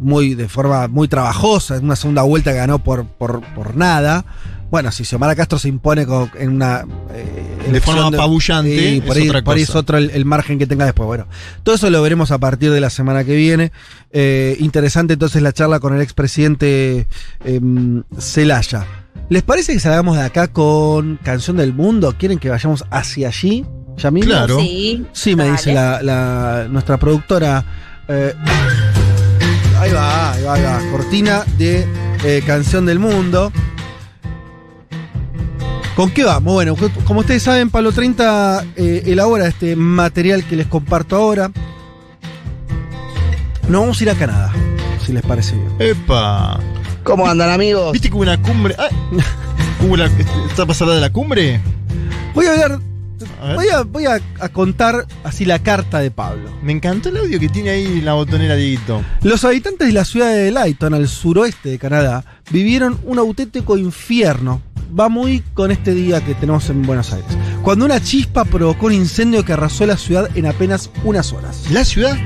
muy 0.00 0.34
de 0.34 0.48
forma 0.48 0.88
muy 0.88 1.08
trabajosa, 1.08 1.76
en 1.76 1.84
una 1.84 1.96
segunda 1.96 2.22
vuelta 2.22 2.52
que 2.52 2.58
ganó 2.58 2.78
por, 2.82 3.04
por, 3.06 3.40
por 3.54 3.76
nada. 3.76 4.24
Bueno, 4.70 4.92
si 4.92 5.04
Xiomara 5.04 5.34
Castro 5.34 5.58
se 5.58 5.68
impone 5.68 6.06
con- 6.06 6.30
en 6.38 6.50
una. 6.50 6.84
eh, 7.12 7.70
De 7.72 7.80
forma 7.80 8.06
apabullante, 8.06 8.90
y 8.92 9.00
por, 9.00 9.16
es 9.16 9.22
ahí, 9.24 9.28
otra 9.28 9.42
por 9.42 9.56
ahí 9.56 9.62
es 9.62 9.74
otro 9.74 9.98
el, 9.98 10.10
el 10.10 10.24
margen 10.24 10.60
que 10.60 10.66
tenga 10.68 10.84
después. 10.84 11.06
Bueno, 11.08 11.26
todo 11.64 11.74
eso 11.74 11.90
lo 11.90 12.00
veremos 12.02 12.30
a 12.30 12.38
partir 12.38 12.70
de 12.70 12.80
la 12.80 12.88
semana 12.90 13.24
que 13.24 13.34
viene. 13.34 13.72
Eh, 14.12 14.56
interesante 14.60 15.14
entonces 15.14 15.42
la 15.42 15.52
charla 15.52 15.80
con 15.80 15.92
el 15.96 16.00
expresidente 16.02 17.08
em, 17.44 18.04
Celaya. 18.18 18.86
¿Les 19.28 19.42
parece 19.42 19.72
que 19.72 19.80
salgamos 19.80 20.16
de 20.16 20.22
acá 20.22 20.46
con 20.48 21.18
Canción 21.24 21.56
del 21.56 21.72
Mundo? 21.74 22.14
¿Quieren 22.16 22.38
que 22.38 22.48
vayamos 22.48 22.84
hacia 22.90 23.26
allí? 23.28 23.66
Claro. 24.08 24.58
Sí. 24.60 25.04
Sí, 25.12 25.36
me 25.36 25.44
Dale. 25.44 25.56
dice 25.56 25.72
la, 25.74 26.02
la- 26.02 26.66
nuestra 26.70 26.96
productora. 26.98 27.64
eh, 28.08 28.34
ahí 29.78 29.92
va, 29.92 30.32
ahí 30.32 30.42
va, 30.42 30.54
ahí 30.54 30.62
va. 30.62 30.80
Cortina 30.90 31.44
de 31.58 31.86
eh, 32.24 32.42
Canción 32.46 32.86
del 32.86 32.98
Mundo. 32.98 33.52
¿Con 35.96 36.10
qué 36.12 36.24
vamos? 36.24 36.54
Bueno, 36.54 36.74
como 37.04 37.20
ustedes 37.20 37.42
saben, 37.42 37.68
Palo 37.68 37.92
30 37.92 38.64
eh, 38.76 39.02
elabora 39.06 39.46
este 39.48 39.76
material 39.76 40.44
que 40.44 40.56
les 40.56 40.66
comparto 40.66 41.16
ahora. 41.16 41.50
Nos 43.68 43.80
vamos 43.82 44.00
a 44.00 44.02
ir 44.04 44.10
a 44.10 44.14
Canadá, 44.14 44.52
si 45.04 45.12
les 45.12 45.22
parece 45.22 45.54
bien. 45.56 45.68
¡Epa! 45.78 46.58
¿Cómo 47.04 47.26
andan, 47.28 47.50
amigos? 47.50 47.92
¿Viste 47.92 48.08
que 48.08 48.14
hubo 48.14 48.22
una 48.22 48.40
cumbre? 48.40 48.74
¡Ay! 48.78 48.88
¿Hubo 49.86 49.96
la- 49.96 50.06
¿Está 50.48 50.64
pasada 50.66 50.94
de 50.94 51.00
la 51.00 51.10
cumbre? 51.12 51.60
Voy 52.34 52.46
a 52.46 52.52
hablar. 52.52 52.78
A. 53.40 53.54
Voy, 53.54 53.68
a, 53.68 53.82
voy 53.82 54.04
a, 54.06 54.20
a 54.40 54.48
contar 54.50 55.06
así 55.24 55.44
la 55.44 55.58
carta 55.60 55.98
de 56.00 56.10
Pablo. 56.10 56.50
Me 56.62 56.72
encantó 56.72 57.08
el 57.08 57.16
audio 57.18 57.40
que 57.40 57.48
tiene 57.48 57.70
ahí 57.70 58.00
la 58.00 58.12
botonera, 58.14 58.54
Dieguito. 58.56 59.02
Los 59.22 59.44
habitantes 59.44 59.86
de 59.88 59.94
la 59.94 60.04
ciudad 60.04 60.30
de 60.32 60.50
Lighton, 60.50 60.94
al 60.94 61.08
suroeste 61.08 61.70
de 61.70 61.78
Canadá, 61.78 62.24
vivieron 62.50 62.98
un 63.04 63.18
auténtico 63.18 63.76
infierno. 63.78 64.60
Va 64.98 65.08
muy 65.08 65.40
con 65.54 65.70
este 65.70 65.94
día 65.94 66.20
que 66.20 66.34
tenemos 66.34 66.68
en 66.68 66.82
Buenos 66.82 67.12
Aires. 67.12 67.28
Cuando 67.62 67.84
una 67.84 68.02
chispa 68.02 68.44
provocó 68.44 68.86
un 68.86 68.92
incendio 68.94 69.44
que 69.44 69.52
arrasó 69.52 69.86
la 69.86 69.96
ciudad 69.96 70.28
en 70.36 70.46
apenas 70.46 70.90
unas 71.04 71.32
horas. 71.32 71.62
¿La 71.70 71.84
ciudad? 71.84 72.16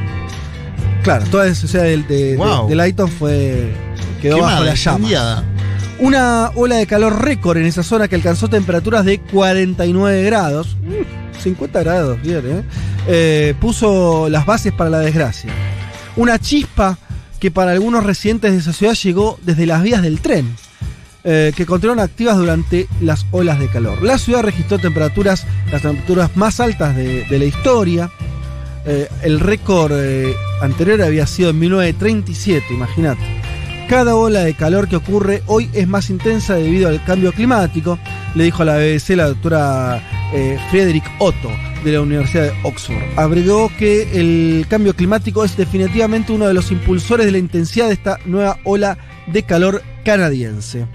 Claro, 1.03 1.27
toda 1.31 1.45
la 1.47 1.55
ciudad 1.55 1.85
de, 1.85 1.99
de, 2.05 2.37
Wow. 2.37 2.63
de- 2.65 2.71
de 2.71 2.75
Lighton 2.77 3.09
fue. 3.11 3.73
quedó 4.23 4.37
Quemada, 4.37 4.53
bajo 4.55 4.65
la 4.65 4.75
llama. 4.75 5.45
Una 5.99 6.51
ola 6.57 6.77
de 6.77 6.87
calor 6.87 7.25
récord 7.25 7.57
en 7.59 7.67
esa 7.67 7.83
zona 7.83 8.09
que 8.09 8.17
alcanzó 8.17 8.49
temperaturas 8.49 9.05
de 9.05 9.21
49 9.21 10.25
grados. 10.25 10.77
Mm, 10.83 11.41
50 11.41 11.81
grados, 11.83 12.21
bien, 12.23 12.43
¿eh? 12.45 12.63
Eh, 13.07 13.55
Puso 13.61 14.29
las 14.29 14.45
bases 14.45 14.73
para 14.73 14.91
la 14.91 14.99
desgracia. 14.99 15.51
Una 16.17 16.39
chispa 16.39 16.99
que 17.39 17.51
para 17.51 17.73
algunos 17.73 18.05
residentes 18.05 18.53
de 18.53 18.59
esa 18.59 18.73
ciudad 18.73 18.95
llegó 18.95 19.39
desde 19.43 19.67
las 19.67 19.83
vías 19.83 20.03
del 20.03 20.21
tren, 20.21 20.57
eh, 21.23 21.53
que 21.55 21.67
continuaron 21.67 22.03
activas 22.03 22.37
durante 22.39 22.89
las 23.01 23.27
olas 23.31 23.61
de 23.61 23.69
calor. 23.69 24.03
La 24.03 24.19
ciudad 24.19 24.43
registró 24.43 24.79
temperaturas, 24.79 25.47
las 25.71 25.83
temperaturas 25.83 26.37
más 26.37 26.59
altas 26.61 26.97
de, 26.97 27.25
de 27.25 27.39
la 27.39 27.45
historia. 27.45 28.11
Eh, 28.87 29.09
el 29.23 29.41
récord 29.41 29.93
anterior 30.61 31.03
había 31.03 31.27
sido 31.27 31.51
en 31.51 31.59
1937, 31.61 32.67
imagínate. 32.71 33.44
Cada 33.89 34.17
ola 34.17 34.41
de 34.41 34.55
calor 34.55 34.89
que 34.89 34.97
ocurre 34.97 35.43
hoy 35.47 35.69
es 35.75 35.87
más 35.87 36.09
intensa 36.09 36.55
debido 36.55 36.89
al 36.89 37.05
cambio 37.05 37.33
climático, 37.33 37.99
le 38.35 38.45
dijo 38.45 38.63
a 38.63 38.65
la 38.65 38.77
BBC 38.77 39.11
la 39.11 39.29
doctora 39.29 40.03
eh, 40.33 40.59
Frederick 40.71 41.05
Otto 41.19 41.51
de 41.85 41.93
la 41.93 42.01
Universidad 42.01 42.45
de 42.45 42.55
Oxford. 42.63 42.97
Agregó 43.17 43.71
que 43.79 44.19
el 44.19 44.67
cambio 44.69 44.95
climático 44.95 45.45
es 45.45 45.55
definitivamente 45.57 46.33
uno 46.33 46.47
de 46.47 46.55
los 46.55 46.73
impulsores 46.73 47.27
de 47.27 47.33
la 47.33 47.39
intensidad 47.39 47.89
de 47.89 47.93
esta 47.93 48.19
nueva 48.25 48.59
ola 48.65 48.97
de 49.27 49.43
calor 49.43 49.83
canadiense. 50.03 50.87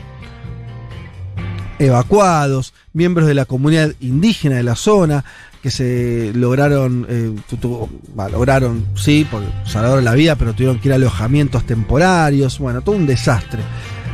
Evacuados, 1.78 2.74
miembros 2.92 3.28
de 3.28 3.36
la 3.36 3.46
comunidad 3.46 3.94
indígena 4.02 4.56
de 4.56 4.64
la 4.64 4.76
zona, 4.76 5.24
que 5.62 5.72
se 5.72 6.32
lograron, 6.34 7.06
eh, 7.10 7.36
lograron, 8.32 8.86
sí, 8.96 9.28
porque 9.30 9.48
salvaron 9.66 10.06
la 10.06 10.14
vida, 10.14 10.36
pero 10.36 10.54
tuvieron 10.54 10.80
que 10.80 10.88
ir 10.88 10.94
a 10.94 10.96
alojamientos 10.96 11.66
temporarios, 11.66 12.60
bueno, 12.60 12.82
todo 12.82 12.96
un 12.96 13.06
desastre. 13.06 13.62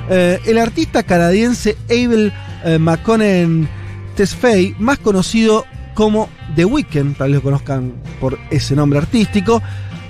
Eh, 0.10 0.40
el 0.46 0.58
artista 0.58 1.04
canadiense 1.04 1.78
Abel 1.90 2.34
eh, 2.64 3.68
Tesfaye, 4.16 4.76
más 4.80 4.98
conocido 5.00 5.66
como 5.94 6.30
The 6.56 6.66
Weeknd, 6.66 7.18
tal 7.18 7.32
vez 7.32 7.38
lo 7.38 7.42
conozcan 7.42 7.94
por 8.20 8.40
ese 8.50 8.76
nombre 8.76 9.00
artístico, 9.00 9.62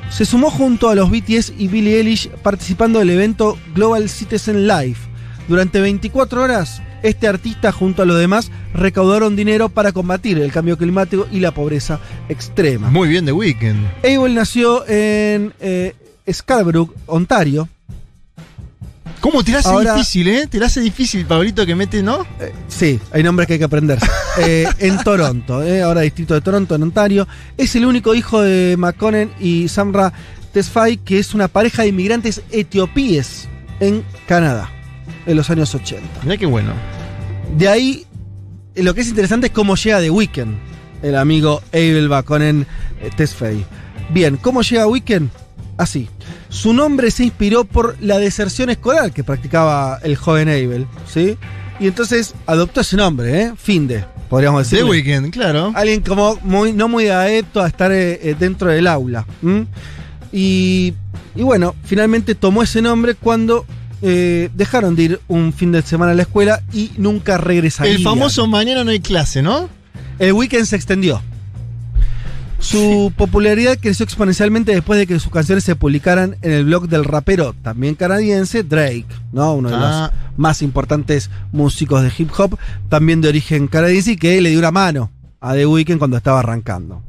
se 0.10 0.26
sumó 0.26 0.50
junto 0.50 0.90
a 0.90 0.96
los 0.96 1.10
BTS 1.10 1.54
y 1.58 1.68
Billie 1.68 1.98
Eilish 1.98 2.30
participando 2.30 3.00
del 3.00 3.10
evento 3.10 3.58
Global 3.74 4.08
Citizen 4.08 4.68
Life. 4.68 5.10
Durante 5.48 5.82
24 5.82 6.42
horas, 6.42 6.82
este 7.08 7.28
artista 7.28 7.72
junto 7.72 8.02
a 8.02 8.06
los 8.06 8.18
demás 8.20 8.52
recaudaron 8.74 9.36
dinero 9.36 9.70
para 9.70 9.92
combatir 9.92 10.38
el 10.40 10.52
cambio 10.52 10.78
climático 10.78 11.28
y 11.32 11.40
la 11.40 11.52
pobreza 11.52 12.00
extrema. 12.30 12.90
Muy 12.90 13.08
bien, 13.10 13.26
The 13.26 13.32
Weeknd. 13.32 13.86
Abel 14.04 14.34
nació 14.36 14.88
en 14.88 15.54
eh, 15.60 15.94
Scarborough, 16.32 16.94
Ontario. 17.06 17.70
¿Cómo 19.22 19.44
te 19.44 19.52
la 19.54 19.60
hace 19.60 19.70
Ahora- 19.70 19.94
difícil, 19.96 20.28
eh? 20.28 20.46
Te 20.48 20.60
la 20.60 20.68
hace 20.68 20.82
difícil, 20.82 21.26
Pablito, 21.26 21.66
que 21.66 21.74
mete, 21.74 22.04
¿no? 22.04 22.22
Eh, 22.40 22.54
sí, 22.68 23.00
hay 23.12 23.24
nombres 23.24 23.48
que 23.48 23.54
hay 23.54 23.60
que 23.60 23.66
aprender. 23.66 24.00
Eh, 24.38 24.68
en 24.80 25.02
Toronto, 25.02 25.64
eh, 25.64 25.82
ahora 25.82 26.02
distrito 26.02 26.34
de 26.34 26.42
Toronto, 26.42 26.76
en 26.76 26.84
Ontario. 26.84 27.26
Es 27.56 27.74
el 27.78 27.86
único 27.86 28.14
hijo 28.14 28.42
de 28.42 28.76
McConnell 28.78 29.30
y 29.40 29.70
Samra 29.70 30.12
Tesfaye, 30.52 30.98
que 30.98 31.20
es 31.20 31.34
una 31.34 31.48
pareja 31.48 31.84
de 31.84 31.88
inmigrantes 31.88 32.42
etiopíes 32.52 33.48
en 33.80 34.04
Canadá, 34.28 34.70
en 35.26 35.36
los 35.38 35.50
años 35.50 35.74
80. 35.74 36.06
Mirá 36.24 36.38
qué 36.38 36.46
bueno. 36.46 36.74
De 37.58 37.68
ahí, 37.68 38.06
lo 38.76 38.94
que 38.94 39.02
es 39.02 39.08
interesante 39.08 39.48
es 39.48 39.54
cómo 39.54 39.76
llega 39.76 40.00
The 40.00 40.10
Weeknd, 40.10 40.56
el 41.02 41.16
amigo 41.16 41.62
Abel 41.74 42.10
Baconen 42.10 42.66
eh, 43.02 43.10
Tesfaye. 43.16 43.66
Bien, 44.10 44.38
¿cómo 44.38 44.62
llega 44.62 44.88
Weeknd? 44.88 45.30
Así. 45.78 46.10
Su 46.50 46.74
nombre 46.74 47.12
se 47.12 47.26
inspiró 47.26 47.66
por 47.66 47.98
la 48.02 48.18
deserción 48.18 48.70
escolar 48.70 49.12
que 49.12 49.24
practicaba 49.24 50.00
el 50.04 50.16
joven 50.16 50.48
Abel, 50.48 50.88
¿sí? 51.08 51.38
Y 51.80 51.88
entonces 51.88 52.34
adoptó 52.46 52.82
ese 52.82 52.96
nombre, 52.96 53.42
¿eh? 53.42 53.54
Finde, 53.58 54.06
podríamos 54.30 54.70
The 54.70 54.78
decir. 54.78 54.90
Weeknd, 54.90 55.32
claro. 55.32 55.74
Alguien 55.76 56.02
como 56.02 56.40
muy, 56.44 56.72
no 56.72 56.88
muy 56.88 57.08
adepto 57.10 57.62
a 57.62 57.68
estar 57.68 57.92
eh, 57.92 58.20
eh, 58.22 58.36
dentro 58.40 58.70
del 58.72 58.88
aula. 58.88 59.26
Y, 60.32 60.94
y 61.36 61.44
bueno, 61.44 61.76
finalmente 61.84 62.36
tomó 62.36 62.64
ese 62.64 62.82
nombre 62.82 63.16
cuando 63.16 63.66
eh, 64.08 64.52
dejaron 64.54 64.96
de 64.96 65.04
ir 65.04 65.20
un 65.28 65.52
fin 65.52 65.72
de 65.72 65.82
semana 65.82 66.12
a 66.12 66.16
la 66.16 66.22
escuela 66.22 66.62
y 66.72 66.92
nunca 66.98 67.40
regresarían. 67.40 67.96
El 67.98 68.04
famoso 68.04 68.46
mañana 68.46 68.84
no 68.84 68.92
hay 68.92 69.00
clase, 69.00 69.42
¿no? 69.42 69.68
El 70.20 70.34
weekend 70.34 70.66
se 70.68 70.76
extendió. 70.76 71.24
Su 72.60 73.12
popularidad 73.18 73.78
creció 73.82 74.04
exponencialmente 74.04 74.72
después 74.74 75.00
de 75.00 75.08
que 75.08 75.20
sus 75.20 75.32
canciones 75.32 75.64
se 75.64 75.76
publicaran 75.76 76.38
en 76.42 76.52
el 76.52 76.66
blog 76.66 76.88
del 76.88 77.04
rapero, 77.04 77.56
también 77.64 77.96
canadiense, 77.96 78.64
Drake, 78.64 79.08
¿no? 79.34 79.56
Uno 79.56 79.70
de 79.70 79.76
Ah. 79.76 80.12
los 80.14 80.38
más 80.38 80.62
importantes 80.62 81.30
músicos 81.52 82.02
de 82.04 82.12
hip 82.18 82.30
hop, 82.38 82.58
también 82.90 83.22
de 83.22 83.30
origen 83.30 83.68
canadiense, 83.68 84.12
y 84.12 84.18
que 84.18 84.40
le 84.40 84.52
dio 84.52 84.60
una 84.60 84.72
mano 84.72 85.12
a 85.42 85.54
The 85.54 85.66
Weeknd 85.66 85.98
cuando 85.98 86.18
estaba 86.18 86.40
arrancando. 86.40 87.04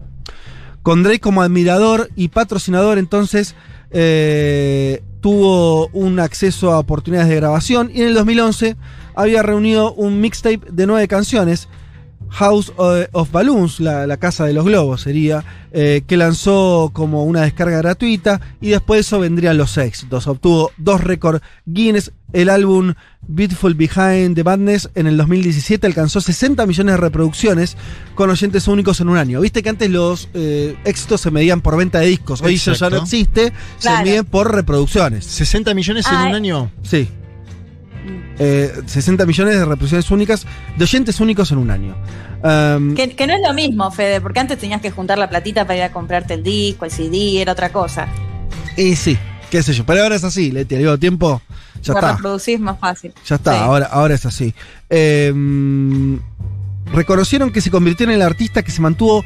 Con 0.83 1.03
Drake 1.03 1.21
como 1.21 1.43
admirador 1.43 2.11
y 2.17 2.29
patrocinador, 2.29 2.99
entonces 2.99 3.55
eh, 3.99 5.03
tuvo 5.23 5.89
un 5.95 6.21
acceso 6.21 6.71
a 6.71 6.79
oportunidades 6.79 7.31
de 7.31 7.37
grabación 7.37 7.91
y 7.95 8.03
en 8.03 8.09
el 8.09 8.15
2011 8.15 8.77
había 9.15 9.43
reunido 9.43 9.95
un 9.95 10.21
mixtape 10.21 10.61
de 10.71 10.87
nueve 10.87 11.09
canciones, 11.09 11.67
House 12.29 12.75
of 12.77 13.07
of 13.13 13.33
Balloons, 13.33 13.81
la, 13.81 14.07
la 14.07 14.19
casa 14.19 14.45
de 14.45 14.53
los 14.53 14.67
globos 14.67 15.01
sería, 15.01 15.45
eh, 15.73 16.03
que 16.07 16.19
lanzó 16.19 16.91
como 16.93 17.25
una 17.25 17.41
descarga 17.43 17.79
gratuita 17.79 18.43
y 18.61 18.69
después 18.69 18.99
de 18.99 19.01
eso 19.01 19.19
vendrían 19.19 19.57
los 19.57 19.79
éxitos. 19.79 20.27
Obtuvo 20.27 20.73
dos 20.77 21.03
récords 21.03 21.41
Guinness, 21.65 22.13
el 22.41 22.49
álbum 22.51 22.95
Beautiful 23.29 23.75
Behind 23.75 24.35
the 24.37 24.45
Madness 24.45 24.89
en 24.95 25.07
el 25.07 25.17
2017 25.17 25.87
alcanzó 25.87 26.21
60 26.21 26.65
millones 26.67 26.93
de 26.93 26.97
reproducciones 26.99 27.77
con 28.15 28.31
oyentes 28.31 28.69
únicos 28.69 29.01
en 29.01 29.09
un 29.09 29.17
año. 29.17 29.41
Viste 29.41 29.63
que 29.63 29.69
antes 29.71 29.91
los 29.91 30.29
eh, 30.35 30.77
éxitos 30.85 31.21
se 31.23 31.31
medían 31.31 31.61
por 31.61 31.77
venta 31.77 31.99
de 32.01 32.07
discos, 32.07 32.43
hoy 32.43 32.55
eso 32.55 32.73
ya 32.75 32.91
no 32.91 32.99
existe, 32.99 33.53
Claro. 33.81 33.99
se 33.99 34.05
miden 34.05 34.25
por 34.27 34.55
reproducciones. 34.55 35.25
60 35.25 35.75
millones 35.75 36.07
en 36.07 36.15
Ah, 36.15 36.23
un 36.27 36.33
eh. 36.33 36.37
año. 36.37 36.71
Sí. 36.83 37.09
Eh, 38.39 38.71
60 38.87 39.25
millones 39.27 39.55
de 39.55 39.65
reproducciones 39.65 40.11
únicas, 40.11 40.47
de 40.77 40.85
oyentes 40.85 41.19
únicos 41.21 41.51
en 41.53 41.59
un 41.59 41.71
año. 41.71 41.97
Um, 42.45 42.95
Que, 42.95 43.17
que 43.17 43.27
no 43.27 43.33
es 43.35 43.41
lo 43.47 43.55
mismo, 43.55 43.91
Fede, 43.91 44.21
porque 44.21 44.41
antes 44.41 44.59
tenías 44.59 44.81
que 44.83 44.91
juntar 44.91 45.17
la 45.19 45.29
platita 45.29 45.65
para 45.67 45.77
ir 45.79 45.83
a 45.85 45.91
comprarte 45.93 46.35
el 46.35 46.43
disco, 46.43 46.85
el 46.85 46.91
CD, 46.91 47.41
era 47.41 47.53
otra 47.53 47.73
cosa. 47.73 48.07
y 48.77 48.95
sí, 48.95 49.17
qué 49.51 49.63
sé 49.63 49.73
yo. 49.73 49.85
Pero 49.87 50.03
ahora 50.03 50.17
es 50.17 50.23
así, 50.25 50.53
Leti, 50.53 50.75
al 50.75 50.83
mismo 50.83 50.99
tiempo, 50.99 51.41
ya 51.87 51.93
Lo 51.95 51.99
está. 52.01 52.13
reproducís 52.17 52.61
más 52.61 52.79
fácil. 52.79 53.13
Ya 53.27 53.37
está, 53.37 53.53
Sí. 53.53 53.59
ahora, 53.61 53.87
ahora 53.87 54.15
es 54.15 54.27
así. 54.27 54.55
Eh, 54.91 55.33
reconocieron 56.93 57.51
que 57.51 57.61
se 57.61 57.71
convirtió 57.71 58.05
en 58.05 58.13
el 58.13 58.23
artista 58.23 58.63
que 58.63 58.71
se 58.71 58.81
mantuvo 58.81 59.25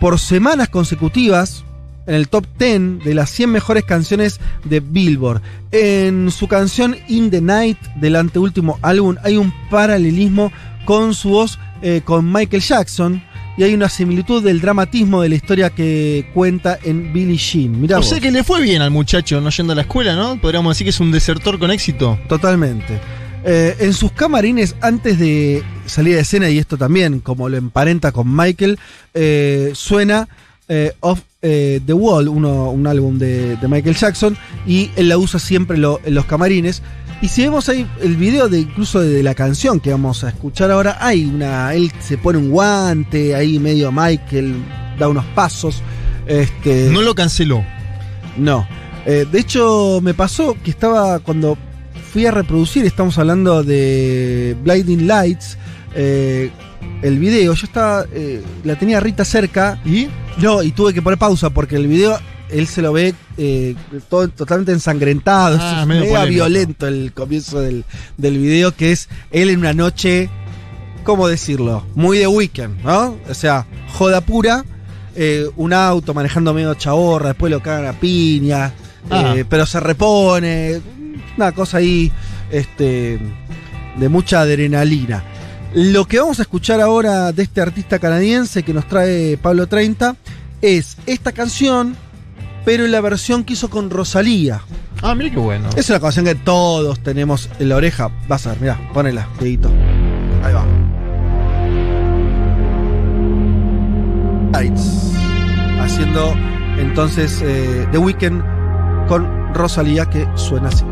por 0.00 0.18
semanas 0.18 0.68
consecutivas 0.68 1.64
en 2.06 2.14
el 2.14 2.28
top 2.28 2.46
10 2.58 3.04
de 3.04 3.14
las 3.14 3.30
100 3.30 3.50
mejores 3.50 3.84
canciones 3.84 4.40
de 4.64 4.80
Billboard. 4.80 5.42
En 5.70 6.30
su 6.30 6.48
canción 6.48 6.96
In 7.08 7.30
the 7.30 7.40
Night 7.40 7.78
del 7.96 8.16
anteúltimo 8.16 8.78
álbum 8.82 9.16
hay 9.22 9.36
un 9.36 9.52
paralelismo 9.70 10.50
con 10.84 11.14
su 11.14 11.30
voz 11.30 11.58
eh, 11.82 12.00
con 12.04 12.30
Michael 12.32 12.62
Jackson 12.62 13.22
y 13.56 13.62
hay 13.62 13.74
una 13.74 13.88
similitud 13.88 14.42
del 14.42 14.60
dramatismo 14.60 15.22
de 15.22 15.28
la 15.28 15.34
historia 15.34 15.70
que 15.70 16.26
cuenta 16.34 16.78
en 16.82 17.12
Billie 17.12 17.36
Jean. 17.36 17.80
Mirá 17.80 17.96
O 17.96 18.00
vos. 18.00 18.08
sea 18.08 18.20
que 18.20 18.30
le 18.30 18.42
fue 18.44 18.62
bien 18.62 18.80
al 18.82 18.90
muchacho 18.90 19.40
no 19.40 19.50
yendo 19.50 19.72
a 19.72 19.76
la 19.76 19.82
escuela, 19.82 20.14
¿no? 20.16 20.40
Podríamos 20.40 20.74
decir 20.74 20.84
que 20.86 20.90
es 20.90 21.00
un 21.00 21.10
desertor 21.12 21.58
con 21.58 21.70
éxito. 21.70 22.18
Totalmente. 22.28 22.98
Eh, 23.44 23.76
en 23.80 23.92
sus 23.94 24.12
camarines, 24.12 24.76
antes 24.82 25.18
de 25.18 25.62
salir 25.86 26.14
de 26.14 26.20
escena, 26.20 26.48
y 26.50 26.58
esto 26.58 26.76
también, 26.76 27.20
como 27.20 27.48
lo 27.48 27.56
emparenta 27.56 28.12
con 28.12 28.34
Michael, 28.34 28.78
eh, 29.14 29.70
suena 29.74 30.28
eh, 30.68 30.92
Off 31.00 31.20
eh, 31.42 31.80
the 31.84 31.92
Wall, 31.94 32.28
uno- 32.28 32.70
un 32.70 32.86
álbum 32.86 33.18
de, 33.18 33.56
de 33.56 33.66
Michael 33.68 33.96
Jackson, 33.96 34.36
y 34.66 34.90
él 34.94 35.08
la 35.08 35.16
usa 35.18 35.40
siempre 35.40 35.76
lo- 35.78 36.00
en 36.04 36.14
los 36.14 36.26
camarines. 36.26 36.82
Y 37.22 37.28
si 37.28 37.42
vemos 37.42 37.68
ahí 37.68 37.86
el 38.00 38.16
video 38.16 38.48
de 38.48 38.60
incluso 38.60 39.00
de, 39.00 39.22
la 39.22 39.34
canción 39.34 39.78
que 39.78 39.90
vamos 39.90 40.24
a 40.24 40.30
escuchar 40.30 40.70
ahora, 40.70 40.96
hay 41.00 41.26
una. 41.26 41.74
Él 41.74 41.92
se 42.00 42.16
pone 42.16 42.38
un 42.38 42.50
guante, 42.50 43.34
ahí 43.34 43.58
medio 43.58 43.92
Michael, 43.92 44.54
da 44.98 45.08
unos 45.08 45.24
pasos. 45.34 45.82
Este, 46.26 46.88
No 46.90 47.02
lo 47.02 47.14
canceló. 47.14 47.64
no. 48.36 48.66
Eh, 49.06 49.26
de 49.30 49.40
hecho, 49.40 50.00
me 50.02 50.12
pasó 50.12 50.54
que 50.62 50.70
estaba 50.70 51.18
cuando 51.20 51.56
fui 52.12 52.26
a 52.26 52.30
reproducir, 52.30 52.84
estamos 52.84 53.16
hablando 53.16 53.62
de 53.62 54.54
Blinding 54.62 55.06
Lights, 55.06 55.56
eh, 55.94 56.50
el 57.02 57.18
video. 57.18 57.54
Yo 57.54 57.66
estaba. 57.66 58.04
eh, 58.12 58.42
la 58.64 58.76
tenía 58.76 59.00
Rita 59.00 59.24
cerca. 59.24 59.80
¿Y? 59.84 60.08
No, 60.38 60.62
y 60.62 60.72
tuve 60.72 60.92
que 60.94 61.02
poner 61.02 61.18
pausa 61.18 61.50
porque 61.50 61.76
el 61.76 61.86
video. 61.86 62.18
Él 62.52 62.66
se 62.66 62.82
lo 62.82 62.92
ve 62.92 63.14
eh, 63.38 63.74
todo, 64.08 64.28
totalmente 64.28 64.72
ensangrentado. 64.72 65.58
Ah, 65.60 65.80
es 65.82 65.86
medio 65.86 66.00
mega 66.02 66.18
polémico. 66.20 66.34
violento 66.44 66.86
el 66.86 67.12
comienzo 67.12 67.60
del, 67.60 67.84
del 68.16 68.38
video, 68.38 68.74
que 68.74 68.92
es 68.92 69.08
él 69.30 69.50
en 69.50 69.60
una 69.60 69.72
noche. 69.72 70.28
¿Cómo 71.04 71.28
decirlo? 71.28 71.84
Muy 71.94 72.18
de 72.18 72.26
weekend, 72.26 72.84
¿no? 72.84 73.16
O 73.28 73.34
sea, 73.34 73.66
joda 73.94 74.20
pura. 74.20 74.64
eh, 75.16 75.48
un 75.56 75.72
auto 75.72 76.12
manejando 76.14 76.52
medio 76.54 76.74
chaborra, 76.74 77.28
después 77.28 77.50
lo 77.50 77.60
cagan 77.62 77.86
a 77.86 77.92
piña. 77.98 78.72
Ah. 79.10 79.34
eh, 79.36 79.44
pero 79.48 79.64
se 79.66 79.80
repone. 79.80 80.80
Una 81.36 81.52
cosa 81.52 81.78
ahí. 81.78 82.12
Este. 82.50 83.18
De 83.98 84.08
mucha 84.08 84.40
adrenalina. 84.42 85.24
Lo 85.74 86.04
que 86.06 86.18
vamos 86.20 86.38
a 86.38 86.42
escuchar 86.42 86.80
ahora 86.80 87.32
de 87.32 87.42
este 87.44 87.60
artista 87.60 87.98
canadiense 87.98 88.62
que 88.62 88.74
nos 88.74 88.86
trae 88.88 89.36
Pablo 89.36 89.66
30 89.68 90.16
es 90.62 90.96
esta 91.06 91.32
canción, 91.32 91.96
pero 92.70 92.84
en 92.84 92.92
la 92.92 93.00
versión 93.00 93.42
que 93.42 93.54
hizo 93.54 93.68
con 93.68 93.90
Rosalía. 93.90 94.60
Ah, 95.02 95.16
mira 95.16 95.32
qué 95.32 95.40
bueno. 95.40 95.68
Es 95.74 95.90
una 95.90 95.98
canción 95.98 96.24
que 96.24 96.36
todos 96.36 97.00
tenemos 97.00 97.50
en 97.58 97.68
la 97.68 97.74
oreja. 97.74 98.12
Vas 98.28 98.46
a 98.46 98.50
ver, 98.50 98.60
mirá, 98.60 98.80
ponela, 98.94 99.26
dedito. 99.40 99.68
Ahí 100.44 100.54
va. 100.54 100.64
Lights. 104.52 105.10
Haciendo 105.80 106.32
entonces 106.78 107.42
eh, 107.42 107.88
The 107.90 107.98
Weeknd 107.98 108.40
con 109.08 109.52
Rosalía 109.52 110.06
que 110.06 110.28
suena 110.36 110.68
así. 110.68 110.84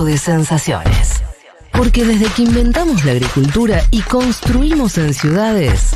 De 0.00 0.16
sensaciones. 0.16 1.22
Porque 1.70 2.04
desde 2.04 2.26
que 2.26 2.42
inventamos 2.42 3.04
la 3.04 3.12
agricultura 3.12 3.82
y 3.90 4.00
construimos 4.00 4.96
en 4.96 5.12
ciudades, 5.12 5.90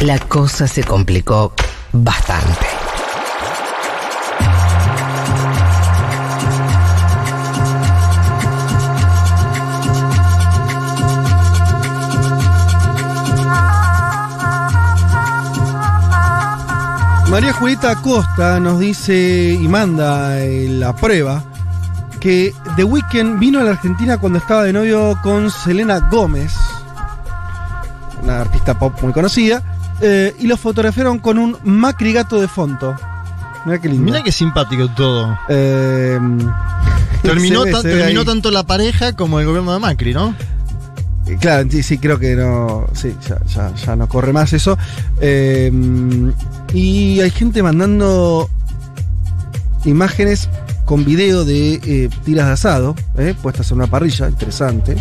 la 0.00 0.18
cosa 0.18 0.68
se 0.68 0.84
complicó 0.84 1.54
bastante. 1.92 2.66
María 17.30 17.52
Julieta 17.52 17.90
Acosta 17.90 18.60
nos 18.60 18.78
dice 18.78 19.58
y 19.60 19.68
manda 19.68 20.38
eh, 20.40 20.66
la 20.68 20.94
prueba 20.94 21.42
que 22.20 22.54
The 22.76 22.84
Weeknd 22.84 23.38
vino 23.38 23.60
a 23.60 23.64
la 23.64 23.70
Argentina 23.72 24.18
cuando 24.18 24.38
estaba 24.38 24.64
de 24.64 24.72
novio 24.72 25.18
con 25.22 25.50
Selena 25.50 25.98
Gómez, 26.10 26.52
una 28.22 28.40
artista 28.40 28.78
pop 28.78 28.94
muy 29.02 29.12
conocida, 29.12 29.62
eh, 30.00 30.34
y 30.38 30.46
lo 30.46 30.56
fotografiaron 30.56 31.18
con 31.18 31.38
un 31.38 31.56
Macri 31.64 32.12
gato 32.12 32.40
de 32.40 32.48
fondo. 32.48 32.94
Mira 33.64 33.80
qué 33.80 33.88
lindo. 33.88 34.04
Mira 34.04 34.22
qué 34.22 34.32
simpático 34.32 34.88
todo. 34.90 35.36
Eh, 35.48 36.18
Terminó, 37.22 37.62
ve- 37.64 37.72
tan- 37.72 37.82
terminó 37.82 38.24
tanto 38.24 38.50
la 38.50 38.62
pareja 38.62 39.12
como 39.14 39.40
el 39.40 39.46
gobierno 39.46 39.72
de 39.72 39.78
Macri, 39.80 40.14
¿no? 40.14 40.34
Eh, 41.26 41.36
Claro, 41.40 41.68
sí, 41.70 41.82
sí, 41.82 41.98
creo 41.98 42.18
que 42.18 42.34
no. 42.36 42.86
Sí, 42.94 43.14
ya, 43.28 43.38
ya, 43.46 43.74
ya 43.74 43.96
no 43.96 44.08
corre 44.08 44.32
más 44.32 44.52
eso. 44.52 44.78
Eh, 45.20 45.70
y 46.72 47.20
hay 47.20 47.30
gente 47.30 47.62
mandando 47.62 48.48
imágenes 49.84 50.48
con 50.88 51.04
video 51.04 51.44
de 51.44 51.74
eh, 51.84 52.08
tiras 52.24 52.46
de 52.46 52.52
asado, 52.54 52.94
eh, 53.18 53.34
puestas 53.42 53.70
en 53.70 53.76
una 53.76 53.88
parrilla, 53.88 54.26
interesante. 54.26 54.96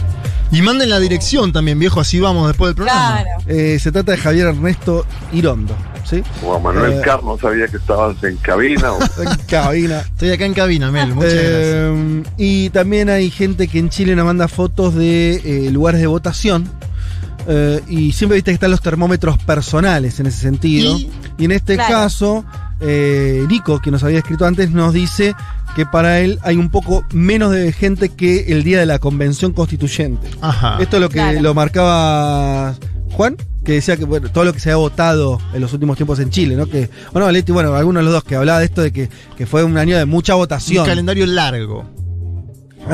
Y 0.51 0.61
manden 0.61 0.89
la 0.89 0.99
dirección 0.99 1.53
también, 1.53 1.79
viejo, 1.79 2.01
así 2.01 2.19
vamos 2.19 2.45
después 2.49 2.69
del 2.69 2.75
programa. 2.75 3.21
Claro. 3.23 3.29
Eh, 3.47 3.79
se 3.79 3.93
trata 3.93 4.11
de 4.11 4.17
Javier 4.17 4.47
Ernesto 4.47 5.05
Irondo, 5.31 5.73
¿sí? 6.03 6.21
Juan 6.41 6.61
Manuel 6.61 6.91
Eh, 6.91 7.01
Carlos 7.05 7.39
sabía 7.39 7.67
que 7.69 7.77
estabas 7.77 8.21
en 8.25 8.35
cabina. 8.35 8.91
o- 8.91 8.99
En 9.21 9.37
cabina. 9.47 9.99
Estoy 10.01 10.31
acá 10.31 10.45
en 10.45 10.53
cabina, 10.53 10.91
Mel, 10.91 11.15
muchas 11.15 11.33
gracias. 11.33 12.33
Y 12.37 12.69
también 12.71 13.09
hay 13.09 13.31
gente 13.31 13.69
que 13.69 13.79
en 13.79 13.89
Chile 13.89 14.13
nos 14.17 14.25
manda 14.25 14.49
fotos 14.49 14.93
de 14.93 15.35
eh, 15.67 15.71
lugares 15.71 16.01
de 16.01 16.07
votación. 16.07 16.69
Eh, 17.47 17.81
y 17.87 18.11
siempre 18.11 18.35
viste 18.35 18.51
que 18.51 18.55
están 18.55 18.71
los 18.71 18.81
termómetros 18.81 19.37
personales 19.37 20.19
en 20.19 20.25
ese 20.27 20.39
sentido. 20.41 20.97
Y- 20.97 21.09
Y, 21.39 21.45
en 21.45 21.51
este 21.51 21.75
Claro. 21.75 21.93
caso, 21.93 22.45
eh, 22.79 23.45
Nico, 23.49 23.79
que 23.81 23.91
nos 23.91 24.03
había 24.03 24.19
escrito 24.19 24.45
antes, 24.45 24.71
nos 24.71 24.93
dice 24.93 25.33
que 25.75 25.85
para 25.85 26.19
él 26.19 26.39
hay 26.43 26.57
un 26.57 26.69
poco 26.69 27.03
menos 27.13 27.51
de 27.51 27.71
gente 27.71 28.09
que 28.09 28.45
el 28.51 28.63
día 28.63 28.79
de 28.79 28.85
la 28.85 28.99
convención 28.99 29.53
constituyente. 29.53 30.27
Ajá. 30.41 30.77
Esto 30.79 30.97
es 30.97 31.01
lo 31.01 31.09
que 31.09 31.15
Claro. 31.15 31.41
lo 31.41 31.53
marcaba 31.53 32.75
Juan, 33.11 33.35
que 33.63 33.73
decía 33.73 33.97
que 33.97 34.05
bueno, 34.05 34.29
todo 34.29 34.43
lo 34.45 34.53
que 34.53 34.59
se 34.59 34.71
ha 34.71 34.75
votado 34.75 35.39
en 35.53 35.61
los 35.61 35.73
últimos 35.73 35.97
tiempos 35.97 36.19
en 36.19 36.29
Chile, 36.29 36.55
¿no? 36.55 36.67
Que, 36.67 36.89
bueno, 37.13 37.29
Leti, 37.31 37.51
bueno, 37.51 37.73
algunos 37.73 38.01
de 38.01 38.05
los 38.05 38.13
dos 38.13 38.23
que 38.23 38.35
hablaba 38.35 38.59
de 38.59 38.65
esto 38.65 38.81
de 38.81 38.91
que, 38.91 39.09
que 39.37 39.45
fue 39.45 39.63
un 39.63 39.77
año 39.77 39.97
de 39.97 40.05
mucha 40.05 40.35
votación. 40.35 40.83
Un 40.83 40.89
calendario 40.89 41.25
largo. 41.25 41.85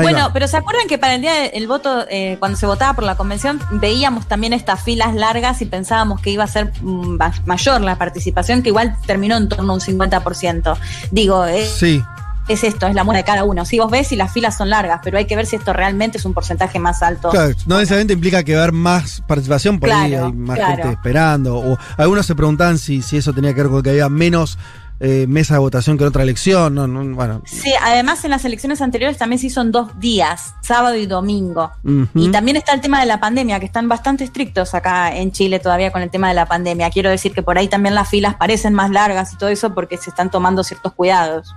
Bueno, 0.02 0.30
pero 0.32 0.46
¿se 0.48 0.56
acuerdan 0.56 0.86
que 0.88 0.98
para 0.98 1.14
el 1.14 1.20
día 1.20 1.32
del 1.52 1.66
voto, 1.66 2.04
eh, 2.10 2.36
cuando 2.38 2.56
se 2.58 2.66
votaba 2.66 2.92
por 2.94 3.04
la 3.04 3.16
convención, 3.16 3.60
veíamos 3.72 4.26
también 4.26 4.52
estas 4.52 4.82
filas 4.82 5.14
largas 5.14 5.60
y 5.62 5.66
pensábamos 5.66 6.20
que 6.20 6.30
iba 6.30 6.44
a 6.44 6.48
ser 6.48 6.72
mm, 6.80 7.16
ma- 7.16 7.32
mayor 7.46 7.80
la 7.80 7.96
participación, 7.96 8.62
que 8.62 8.68
igual 8.70 8.96
terminó 9.06 9.36
en 9.36 9.48
torno 9.48 9.72
a 9.72 9.74
un 9.76 9.80
50%. 9.80 10.76
Digo, 11.10 11.44
es, 11.44 11.68
Sí. 11.70 12.02
es 12.48 12.62
esto, 12.64 12.86
es 12.86 12.94
la 12.94 13.04
muestra 13.04 13.22
de 13.22 13.24
cada 13.24 13.44
uno. 13.44 13.64
Si 13.64 13.78
vos 13.78 13.90
ves 13.90 14.08
si 14.08 14.16
las 14.16 14.32
filas 14.32 14.56
son 14.56 14.68
largas, 14.70 15.00
pero 15.02 15.16
hay 15.18 15.24
que 15.26 15.34
ver 15.36 15.46
si 15.46 15.56
esto 15.56 15.72
realmente 15.72 16.18
es 16.18 16.24
un 16.26 16.34
porcentaje 16.34 16.78
más 16.78 17.02
alto. 17.02 17.30
Claro, 17.30 17.54
no 17.66 17.76
necesariamente 17.78 18.12
implica 18.12 18.42
que 18.42 18.54
va 18.54 18.60
a 18.60 18.64
haber 18.64 18.74
más 18.74 19.22
participación, 19.26 19.80
por 19.80 19.90
ahí 19.90 20.14
hay 20.14 20.32
más 20.32 20.56
claro. 20.58 20.76
gente 20.82 20.90
esperando. 20.90 21.56
O 21.58 21.78
algunos 21.96 22.26
se 22.26 22.34
preguntaban 22.34 22.78
si, 22.78 23.00
si 23.02 23.16
eso 23.16 23.32
tenía 23.32 23.54
que 23.54 23.62
ver 23.62 23.70
con 23.70 23.82
que 23.82 23.90
había 23.90 24.08
menos 24.10 24.58
eh, 25.00 25.26
mesa 25.28 25.54
de 25.54 25.60
votación 25.60 25.98
que 25.98 26.04
en 26.04 26.08
otra 26.08 26.22
elección. 26.22 26.74
No, 26.74 26.86
no, 26.86 27.04
bueno. 27.14 27.42
Sí, 27.46 27.72
además 27.82 28.24
en 28.24 28.30
las 28.30 28.44
elecciones 28.44 28.80
anteriores 28.80 29.18
también 29.18 29.38
se 29.38 29.48
hizo 29.48 29.60
en 29.60 29.72
dos 29.72 29.98
días, 29.98 30.54
sábado 30.62 30.94
y 30.96 31.06
domingo. 31.06 31.70
Y 32.14 32.30
también 32.30 32.56
está 32.56 32.72
el 32.72 32.80
tema 32.80 33.00
de 33.00 33.06
la 33.06 33.20
pandemia, 33.20 33.58
que 33.60 33.66
están 33.66 33.88
bastante 33.88 34.24
estrictos 34.24 34.74
acá 34.74 35.14
en 35.16 35.32
Chile 35.32 35.58
todavía 35.58 35.90
con 35.90 36.02
el 36.02 36.10
tema 36.10 36.28
de 36.28 36.34
la 36.34 36.46
pandemia. 36.46 36.90
Quiero 36.90 37.10
decir 37.10 37.32
que 37.32 37.42
por 37.42 37.58
ahí 37.58 37.68
también 37.68 37.94
las 37.94 38.08
filas 38.08 38.34
parecen 38.36 38.72
más 38.74 38.90
largas 38.90 39.32
y 39.32 39.36
todo 39.36 39.48
eso 39.50 39.74
porque 39.74 39.96
se 39.98 40.10
están 40.10 40.30
tomando 40.30 40.62
ciertos 40.64 40.92
cuidados. 40.94 41.54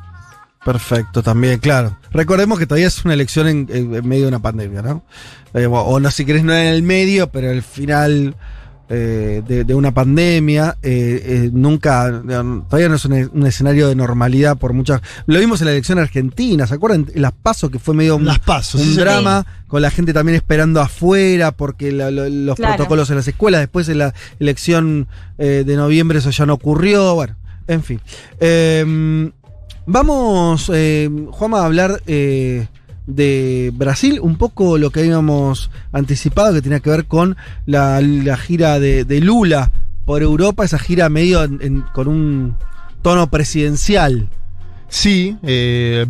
Perfecto, 0.66 1.24
también, 1.24 1.60
claro. 1.60 1.98
Recordemos 2.12 2.60
que 2.60 2.66
todavía 2.66 2.88
es 2.88 3.06
una 3.06 3.14
elección 3.14 3.48
en, 3.48 3.68
en- 3.72 3.96
en 3.96 4.08
medio 4.08 4.24
de 4.24 4.30
una 4.30 4.40
pandemia, 4.40 4.82
¿no? 4.82 5.04
Eh, 5.54 5.66
o 5.66 5.72
o 5.80 6.00
no, 6.00 6.12
si 6.12 6.26
querés, 6.26 6.44
no 6.44 6.52
en 6.54 6.68
el 6.68 6.84
medio, 6.84 7.30
pero 7.32 7.50
el 7.52 7.62
final 7.64 8.36
eh, 8.90 9.42
de, 9.48 9.64
de 9.64 9.76
una 9.76 9.94
pandemia. 9.94 10.78
eh, 10.82 11.22
eh, 11.24 11.50
nunca, 11.54 12.22
todavía 12.70 12.90
no 12.90 12.96
es 12.96 13.06
un, 13.06 13.30
un 13.34 13.46
escenario 13.48 13.88
de 13.88 13.96
normalidad 13.96 14.58
por 14.58 14.74
muchas. 14.74 15.02
Lo 15.26 15.40
vimos 15.40 15.62
en 15.62 15.66
la 15.66 15.72
elección 15.74 16.00
argentina, 16.00 16.66
¿se 16.68 16.74
acuerdan? 16.76 17.08
En 17.14 17.22
Las 17.22 17.34
pasos 17.34 17.70
que 17.70 17.80
fue 17.80 17.94
medio 17.94 18.16
un, 18.16 18.26
Las 18.26 18.40
pasos. 18.40 18.80
un 18.82 18.88
sí, 18.88 18.96
drama, 18.96 19.46
con 19.68 19.82
la 19.82 19.92
gente 19.92 20.14
también 20.14 20.36
esperando 20.36 20.80
afuera, 20.82 21.52
porque 21.52 21.92
la- 21.92 22.12
lo- 22.12 22.30
los 22.30 22.56
Claro. 22.56 22.76
protocolos 22.76 23.10
en 23.10 23.18
las 23.18 23.28
escuelas, 23.28 23.62
después 23.62 23.90
en 23.90 23.98
la 24.00 24.14
elección 24.40 25.08
eh, 25.38 25.64
de 25.66 25.76
noviembre 25.76 26.20
eso 26.20 26.30
ya 26.32 26.46
no 26.46 26.54
ocurrió, 26.54 27.14
bueno, 27.16 27.36
en 27.68 27.84
fin. 27.84 28.00
Eh, 28.40 29.30
vamos, 29.86 30.72
eh, 30.74 31.10
Juanma, 31.32 31.62
a 31.62 31.66
hablar 31.66 32.02
eh, 32.08 32.68
de 33.08 33.72
Brasil, 33.74 34.20
un 34.22 34.36
poco 34.38 34.78
lo 34.78 34.92
que 34.92 35.00
habíamos 35.00 35.72
anticipado, 35.92 36.54
que 36.54 36.62
tenía 36.62 36.82
que 36.82 36.90
ver 36.92 37.06
con 37.06 37.36
la, 37.66 38.00
la 38.02 38.38
gira 38.38 38.80
de, 38.80 39.20
Lula 39.22 39.72
por 40.06 40.22
Europa, 40.22 40.64
esa 40.64 40.78
gira 40.78 41.10
medio 41.10 41.46
con 41.94 42.08
un 42.08 42.56
tono 43.02 43.30
presidencial. 43.32 44.30
Sí, 44.90 45.36
eh, 45.44 46.06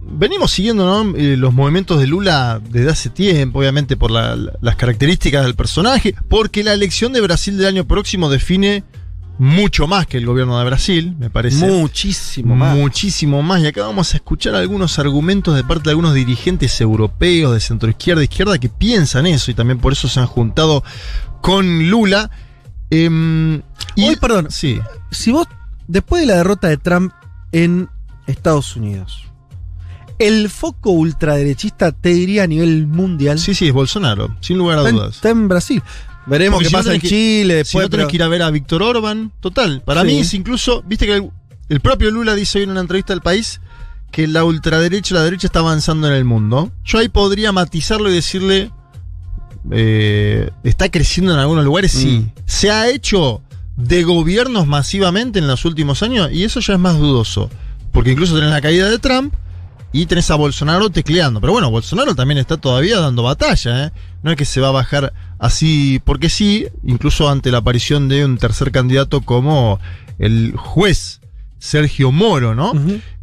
venimos 0.00 0.52
siguiendo. 0.52 1.04
Eh, 1.16 1.36
los 1.36 1.52
movimientos 1.52 1.98
de 2.00 2.06
Lula 2.06 2.60
desde 2.70 2.90
hace 2.90 3.10
tiempo, 3.10 3.58
obviamente 3.60 3.96
por 3.96 4.10
la- 4.10 4.36
la- 4.36 4.52
las 4.60 4.76
características 4.76 5.44
del 5.44 5.54
personaje, 5.54 6.14
porque 6.28 6.62
la 6.62 6.72
elección 6.72 7.12
de 7.12 7.20
Brasil 7.20 7.56
del 7.56 7.66
año 7.66 7.86
próximo 7.86 8.28
define 8.28 8.84
mucho 9.38 9.86
más 9.86 10.06
que 10.06 10.16
el 10.16 10.24
gobierno 10.26 10.58
de 10.58 10.64
Brasil, 10.64 11.14
me 11.18 11.28
parece. 11.30 11.66
Muchísimo 11.66 12.56
más. 12.56 12.74
Muchísimo 12.76 13.42
más. 13.42 13.60
Y 13.60 13.66
acá 13.66 13.82
vamos 13.82 14.12
a 14.14 14.16
escuchar 14.16 14.54
algunos 14.54 14.98
argumentos 14.98 15.54
de 15.54 15.62
parte 15.64 15.84
de 15.84 15.90
algunos 15.90 16.14
dirigentes 16.14 16.80
europeos 16.80 17.52
de 17.52 17.60
centroizquierda 17.60 18.22
e 18.22 18.24
izquierda 18.24 18.58
que 18.58 18.68
piensan 18.68 19.26
eso 19.26 19.50
y 19.50 19.54
también 19.54 19.78
por 19.78 19.92
eso 19.92 20.08
se 20.08 20.20
han 20.20 20.26
juntado 20.26 20.82
con 21.42 21.90
Lula. 21.90 22.30
Em, 22.90 23.62
y, 23.94 24.08
Hoy, 24.08 24.16
perdón, 24.16 24.46
Sí. 24.50 24.80
si 25.10 25.32
vos, 25.32 25.46
después 25.88 26.20
de 26.22 26.26
la 26.28 26.36
derrota 26.36 26.68
de 26.68 26.76
Trump 26.78 27.12
en 27.52 27.88
Estados 28.26 28.76
Unidos, 28.76 29.22
El 30.18 30.48
foco 30.48 30.92
ultraderechista, 30.92 31.92
te 31.92 32.08
diría 32.08 32.44
a 32.44 32.46
nivel 32.46 32.86
mundial. 32.86 33.38
Sí, 33.38 33.54
sí, 33.54 33.66
es 33.68 33.74
Bolsonaro, 33.74 34.34
sin 34.40 34.56
lugar 34.56 34.78
a 34.78 34.80
está 34.80 34.88
en- 34.88 34.96
dudas. 34.96 35.14
Está 35.16 35.28
en 35.28 35.46
Brasil. 35.48 35.82
Veremos 36.26 36.56
Porque 36.58 36.64
qué 36.64 36.68
si 36.70 36.74
no 36.74 36.78
pasa 36.78 36.94
en 36.94 37.00
que- 37.00 37.08
Chile 37.08 37.52
Si 37.52 37.58
después. 37.58 37.84
no 37.84 37.90
tenés 37.90 38.04
pero- 38.04 38.10
que 38.10 38.16
ir 38.16 38.22
a 38.22 38.28
ver 38.28 38.42
a 38.42 38.50
Víctor 38.50 38.82
Orban, 38.82 39.32
total. 39.40 39.82
Para 39.84 40.00
Sí. 40.02 40.06
mí 40.08 40.18
es 40.18 40.34
incluso, 40.34 40.82
viste 40.86 41.06
que 41.06 41.14
el, 41.14 41.30
el 41.68 41.80
propio 41.80 42.10
Lula 42.10 42.34
dice 42.34 42.58
hoy 42.58 42.64
en 42.64 42.70
una 42.70 42.80
entrevista 42.80 43.12
al 43.12 43.22
país 43.22 43.60
que 44.10 44.26
la 44.26 44.44
ultraderecha, 44.44 45.14
la 45.14 45.22
derecha 45.24 45.46
está 45.46 45.58
avanzando 45.60 46.08
en 46.08 46.14
el 46.14 46.24
mundo. 46.24 46.70
Yo 46.84 46.98
ahí 46.98 47.08
podría 47.08 47.52
matizarlo 47.52 48.10
y 48.10 48.14
decirle, 48.14 48.70
eh, 49.70 50.50
está 50.64 50.88
creciendo 50.90 51.32
en 51.32 51.38
algunos 51.38 51.64
lugares, 51.64 51.92
sí. 51.92 52.18
Mm. 52.24 52.32
Se 52.44 52.70
ha 52.70 52.88
hecho 52.88 53.42
de 53.76 54.04
gobiernos 54.04 54.66
masivamente 54.66 55.38
en 55.38 55.46
los 55.46 55.64
últimos 55.64 56.02
años 56.02 56.30
y 56.32 56.44
eso 56.44 56.60
ya 56.60 56.74
es 56.74 56.78
más 56.80 56.98
dudoso. 56.98 57.50
Porque 57.92 58.12
incluso 58.12 58.34
tenés 58.34 58.50
la 58.50 58.60
caída 58.60 58.88
de 58.88 58.98
Trump 58.98 59.34
y 59.92 60.06
tenés 60.06 60.30
a 60.30 60.34
Bolsonaro 60.36 60.90
tecleando. 60.90 61.40
Pero 61.40 61.52
bueno, 61.52 61.70
Bolsonaro 61.70 62.14
también 62.14 62.38
está 62.38 62.56
todavía 62.56 63.00
dando 63.00 63.22
batalla, 63.22 63.86
¿eh? 63.86 63.92
No 64.22 64.30
es 64.30 64.36
que 64.36 64.44
se 64.44 64.60
va 64.60 64.68
a 64.68 64.72
bajar 64.72 65.12
así 65.38 66.00
porque 66.04 66.28
sí, 66.28 66.66
incluso 66.84 67.28
ante 67.28 67.50
la 67.50 67.58
aparición 67.58 68.08
de 68.08 68.24
un 68.24 68.38
tercer 68.38 68.72
candidato 68.72 69.20
como 69.20 69.80
el 70.18 70.54
juez 70.56 71.20
Sergio 71.58 72.12
Moro, 72.12 72.54
¿no? 72.54 72.72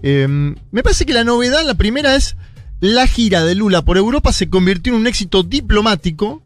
Eh, 0.02 0.28
me 0.28 0.84
parece 0.84 1.06
que 1.06 1.14
la 1.14 1.24
novedad, 1.24 1.66
la 1.66 1.76
primera 1.76 2.16
es 2.16 2.36
la 2.80 3.08
gira 3.08 3.46
de 3.46 3.56
Lula 3.56 3.84
por 3.84 3.98
Europa 3.98 4.34
se 4.34 4.50
convirtió 4.50 4.94
en 4.94 5.00
un 5.00 5.08
éxito 5.08 5.44
diplomático. 5.44 6.44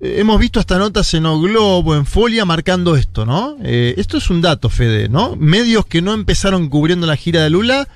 Eh, 0.00 0.16
Hemos 0.18 0.40
visto 0.40 0.58
hasta 0.58 0.78
notas 0.78 1.14
en 1.14 1.26
O 1.26 1.40
Globo, 1.40 1.94
en 1.94 2.06
Folia, 2.06 2.44
marcando 2.44 2.96
esto, 2.96 3.24
¿no? 3.24 3.56
Eh, 3.62 3.94
esto 3.96 4.16
es 4.16 4.30
un 4.30 4.40
dato, 4.40 4.68
Fede, 4.68 5.08
¿no? 5.08 5.36
Medios 5.36 5.86
que 5.86 6.02
no 6.02 6.12
empezaron 6.12 6.68
cubriendo 6.68 7.06
la 7.06 7.16
gira 7.16 7.42
de 7.42 7.50
Lula 7.50 7.88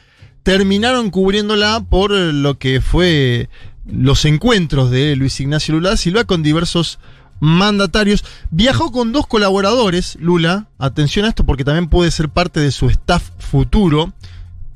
terminaron 0.44 1.10
cubriéndola 1.10 1.84
por 1.90 2.12
lo 2.12 2.58
que 2.58 2.80
fue 2.80 3.48
los 3.90 4.24
encuentros 4.24 4.90
de 4.90 5.16
Luis 5.16 5.40
Ignacio 5.40 5.74
Lula 5.74 5.90
da 5.90 5.96
Silva 5.96 6.24
con 6.24 6.42
diversos 6.42 6.98
mandatarios. 7.40 8.24
Viajó 8.50 8.90
con 8.92 9.12
dos 9.12 9.26
colaboradores, 9.26 10.16
Lula, 10.20 10.66
atención 10.78 11.24
a 11.24 11.28
esto 11.28 11.44
porque 11.46 11.64
también 11.64 11.88
puede 11.88 12.10
ser 12.10 12.28
parte 12.28 12.60
de 12.60 12.70
su 12.70 12.88
staff 12.88 13.22
futuro 13.38 14.12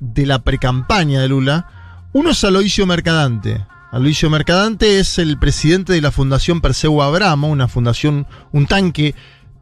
de 0.01 0.26
la 0.26 0.39
precampaña 0.40 1.20
de 1.20 1.28
Lula. 1.28 2.09
Uno 2.12 2.30
es 2.30 2.43
Aloisio 2.44 2.86
Mercadante. 2.86 3.64
Aloisio 3.90 4.30
Mercadante 4.30 4.98
es 5.01 5.18
el 5.18 5.39
presidente 5.39 5.93
de 5.93 6.01
la 6.01 6.10
Fundación 6.10 6.60
Perseu 6.60 7.02
Abramo, 7.02 7.48
una 7.48 7.68
fundación, 7.68 8.26
un 8.52 8.66
tanque 8.66 9.14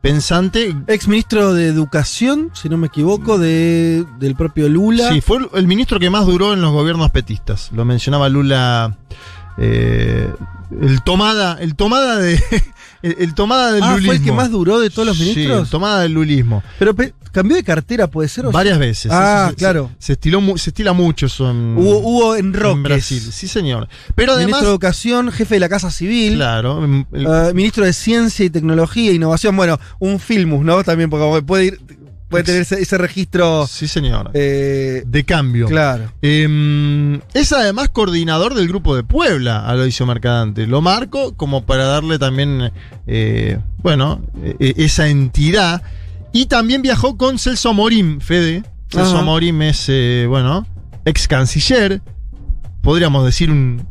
pensante. 0.03 0.75
Ex 0.87 1.09
ministro 1.09 1.53
de 1.53 1.67
Educación, 1.67 2.51
si 2.55 2.69
no 2.69 2.77
me 2.77 2.87
equivoco, 2.87 3.39
de, 3.39 4.05
del 4.19 4.37
propio 4.37 4.69
Lula. 4.69 5.09
Sí, 5.13 5.21
fue 5.21 5.39
el- 5.39 5.49
el 5.55 5.67
ministro 5.67 5.99
que 5.99 6.11
más 6.11 6.27
duró 6.27 6.53
en 6.53 6.61
los 6.61 6.73
gobiernos 6.73 7.11
petistas. 7.11 7.71
Lo 7.73 7.85
mencionaba 7.85 8.29
Lula. 8.29 8.97
Eh, 9.61 10.33
el 10.81 11.03
tomada, 11.03 11.59
el 11.61 11.75
tomada 11.77 12.19
de. 12.19 12.43
El, 13.03 13.17
el 13.19 13.35
tomada 13.35 13.73
del 13.73 13.83
Ah, 13.83 13.93
lulismo. 13.93 14.09
fue 14.09 14.17
el 14.17 14.23
que 14.23 14.31
más 14.31 14.51
duró 14.51 14.79
de 14.79 14.91
todos 14.91 15.09
los 15.09 15.17
Sí, 15.17 15.23
ministros. 15.23 15.63
el 15.63 15.71
tomada 15.71 16.03
del 16.03 16.13
lulismo. 16.13 16.63
Pero 16.79 16.95
pe- 16.95 17.15
cambió 17.33 17.57
de 17.57 17.65
cartera, 17.65 18.09
puede 18.09 18.29
ser. 18.29 18.45
¿O 18.45 18.53
Varias 18.53 18.79
veces. 18.79 19.11
Ah, 19.11 19.47
se- 19.49 19.57
claro. 19.57 19.91
Se, 19.99 20.09
se 20.09 20.13
estiló 20.13 20.43
se 20.59 20.69
estila 20.69 20.93
mucho 20.93 21.25
eso 21.25 21.51
en, 21.51 21.79
Hubo, 21.79 21.97
hubo 22.01 22.37
en 22.37 22.49
en 22.49 22.53
Roques. 22.53 22.83
Brasil. 22.83 23.23
Sí, 23.33 23.49
señor. 23.49 23.89
Pero 24.15 24.33
además. 24.33 24.49
Ministro 24.49 24.67
de 24.69 24.73
Educación, 24.75 25.33
jefe 25.33 25.55
de 25.55 25.61
la 25.61 25.71
Casa 25.71 25.91
Civil. 25.91 26.35
Claro. 26.35 26.85
el- 26.85 27.07
eh, 27.27 27.55
ministro 27.55 27.87
de 27.87 27.95
Ciencia 27.95 28.45
y 28.45 28.51
Tecnología 28.51 29.11
e 29.13 29.15
Innovación. 29.15 29.57
Bueno, 29.57 29.81
un 29.99 30.21
filmus, 30.21 30.63
¿no? 30.63 30.85
También, 30.85 31.09
porque 31.09 31.41
puede 31.41 31.65
ir, 31.65 31.81
puede 32.31 32.45
tener 32.45 32.63
ese, 32.63 32.81
ese 32.81 32.97
registro. 32.97 33.67
sí, 33.67 33.87
señor. 33.89 34.31
eh, 34.35 35.03
de 35.07 35.25
cambio. 35.25 35.67
claro. 35.67 36.13
Em, 36.23 37.21
es 37.35 37.53
además 37.53 37.91
coordinador 37.91 38.55
del 38.55 38.69
grupo 38.69 38.97
de 38.97 39.03
Puebla, 39.03 39.67
Aloisio 39.67 40.07
Mercadante. 40.07 40.67
Lo 40.67 40.81
marco 40.81 41.35
como 41.37 41.67
para 41.67 41.85
darle 41.85 42.19
también, 42.19 42.73
eh, 43.07 43.59
bueno, 43.79 44.23
eh, 44.43 44.75
esa 44.79 45.09
entidad. 45.09 45.83
Y 46.33 46.47
también 46.47 46.81
viajó 46.81 47.17
con 47.17 47.39
Celso 47.39 47.75
Morim, 47.75 48.21
Fede. 48.21 48.63
Celso 48.89 49.17
Ajá. 49.17 49.25
Morim 49.25 49.61
es, 49.63 49.87
eh, 49.89 50.27
bueno, 50.29 50.67
ex 51.05 51.27
canciller. 51.27 52.01
Podríamos 52.83 53.25
decir 53.25 53.51
un 53.51 53.87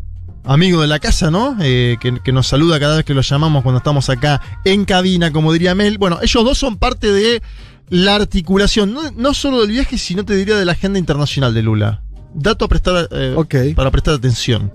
amigo 0.45 0.81
de 0.81 0.87
la 0.87 0.99
casa, 0.99 1.29
¿no? 1.29 1.57
Eh, 1.61 1.97
que, 1.99 2.19
que 2.23 2.31
nos 2.31 2.47
saluda 2.47 2.79
cada 2.79 2.95
vez 2.95 3.05
que 3.05 3.13
lo 3.13 3.21
llamamos 3.21 3.61
cuando 3.61 3.77
estamos 3.79 4.09
acá 4.09 4.41
en 4.65 4.85
cabina, 4.85 5.31
como 5.31 5.51
diría 5.53 5.75
Mel. 5.75 5.97
Bueno, 5.97 6.19
ellos 6.21 6.43
dos 6.43 6.57
son 6.57 6.77
parte 6.77 7.11
de 7.11 7.41
la 7.89 8.15
articulación, 8.15 8.93
no, 8.93 9.01
no 9.15 9.33
solo 9.33 9.61
del 9.61 9.71
viaje, 9.71 9.97
sino 9.97 10.23
te 10.25 10.35
diría 10.35 10.57
de 10.57 10.65
la 10.65 10.73
agenda 10.73 10.99
internacional 10.99 11.53
de 11.53 11.63
Lula. 11.63 12.03
Dato 12.33 12.65
a 12.65 12.67
prestar, 12.67 13.07
eh, 13.11 13.33
Ok. 13.35 13.55
para 13.75 13.89
prestar 13.91 14.13
atención. 14.13 14.71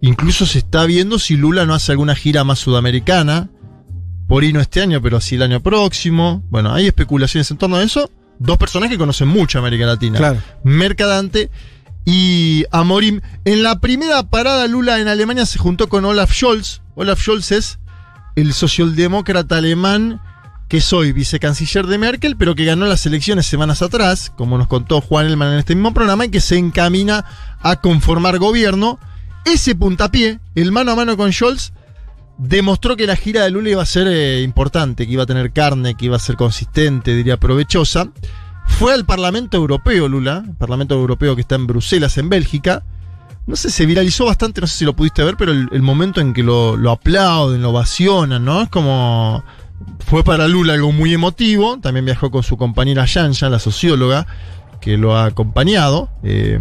Incluso 0.00 0.46
se 0.46 0.58
está 0.58 0.84
viendo 0.84 1.18
si 1.18 1.36
Lula 1.36 1.66
no 1.66 1.74
hace 1.74 1.92
alguna 1.92 2.14
gira 2.14 2.44
más 2.44 2.58
sudamericana. 2.58 3.48
Por 4.28 4.42
ahí 4.42 4.52
no 4.52 4.60
este 4.60 4.80
año, 4.82 5.00
pero 5.02 5.20
sí 5.20 5.36
el 5.36 5.42
año 5.42 5.60
próximo. 5.60 6.44
Bueno, 6.50 6.72
hay 6.72 6.86
especulaciones 6.86 7.50
en 7.50 7.56
torno 7.58 7.76
a 7.76 7.82
eso. 7.82 8.10
Dos 8.38 8.58
personas 8.58 8.90
que 8.90 8.98
conocen 8.98 9.28
mucho 9.28 9.58
América 9.58 9.86
Latina. 9.86 10.18
Claro. 10.18 10.42
Mercadante 10.62 11.50
y 12.04 12.64
Amorim. 12.70 13.20
En 13.44 13.62
la 13.62 13.80
primera 13.80 14.22
parada 14.24 14.66
Lula 14.66 15.00
en 15.00 15.08
Alemania 15.08 15.46
se 15.46 15.58
juntó 15.58 15.88
con 15.88 16.04
Olaf 16.04 16.32
Scholz. 16.32 16.82
Olaf 16.94 17.20
Scholz 17.20 17.52
es 17.52 17.78
el 18.36 18.52
socialdemócrata 18.52 19.56
alemán 19.56 20.20
que 20.68 20.80
soy 20.80 21.12
vicecanciller 21.12 21.86
de 21.86 21.98
Merkel, 21.98 22.36
pero 22.36 22.54
que 22.54 22.64
ganó 22.64 22.86
las 22.86 23.06
elecciones 23.06 23.46
semanas 23.46 23.82
atrás, 23.82 24.32
como 24.36 24.58
nos 24.58 24.66
contó 24.66 25.00
Juan 25.00 25.26
Elman 25.26 25.52
en 25.52 25.58
este 25.58 25.74
mismo 25.74 25.94
programa, 25.94 26.24
y 26.24 26.30
que 26.30 26.40
se 26.40 26.58
encamina 26.58 27.24
a 27.60 27.80
conformar 27.80 28.38
gobierno. 28.38 28.98
Ese 29.44 29.76
puntapié, 29.76 30.40
el 30.56 30.72
mano 30.72 30.92
a 30.92 30.96
mano 30.96 31.16
con 31.16 31.32
Scholz, 31.32 31.72
demostró 32.38 32.96
que 32.96 33.06
la 33.06 33.16
gira 33.16 33.44
de 33.44 33.50
Lula 33.50 33.70
iba 33.70 33.82
a 33.82 33.86
ser 33.86 34.08
eh, 34.08 34.42
importante, 34.42 35.06
que 35.06 35.12
iba 35.12 35.22
a 35.22 35.26
tener 35.26 35.52
carne, 35.52 35.94
que 35.94 36.06
iba 36.06 36.16
a 36.16 36.20
ser 36.20 36.36
consistente, 36.36 37.14
diría 37.14 37.36
provechosa. 37.36 38.08
Fue 38.66 38.92
al 38.92 39.04
Parlamento 39.06 39.56
Europeo, 39.56 40.08
Lula, 40.08 40.42
el 40.46 40.56
Parlamento 40.56 40.94
Europeo 40.94 41.36
que 41.36 41.42
está 41.42 41.54
en 41.54 41.68
Bruselas, 41.68 42.18
en 42.18 42.28
Bélgica. 42.28 42.82
No 43.46 43.54
sé, 43.54 43.70
se 43.70 43.86
viralizó 43.86 44.24
bastante, 44.24 44.60
no 44.60 44.66
sé 44.66 44.78
si 44.78 44.84
lo 44.84 44.96
pudiste 44.96 45.22
ver, 45.22 45.36
pero 45.36 45.52
el, 45.52 45.82
momento 45.82 46.20
en 46.20 46.34
que 46.34 46.42
lo, 46.42 46.76
lo 46.76 46.90
aplauden, 46.90 47.62
lo 47.62 47.70
ovacionan, 47.70 48.44
¿no? 48.44 48.62
Es 48.62 48.68
como. 48.68 49.44
Fue 50.06 50.22
para 50.22 50.48
Lula 50.48 50.74
algo 50.74 50.92
muy 50.92 51.12
emotivo. 51.12 51.78
También 51.80 52.04
viajó 52.04 52.30
con 52.30 52.42
su 52.42 52.56
compañera 52.56 53.04
Yanja, 53.06 53.48
la 53.48 53.58
socióloga, 53.58 54.26
que 54.80 54.96
lo 54.96 55.16
ha 55.16 55.26
acompañado. 55.26 56.10
Eh, 56.22 56.60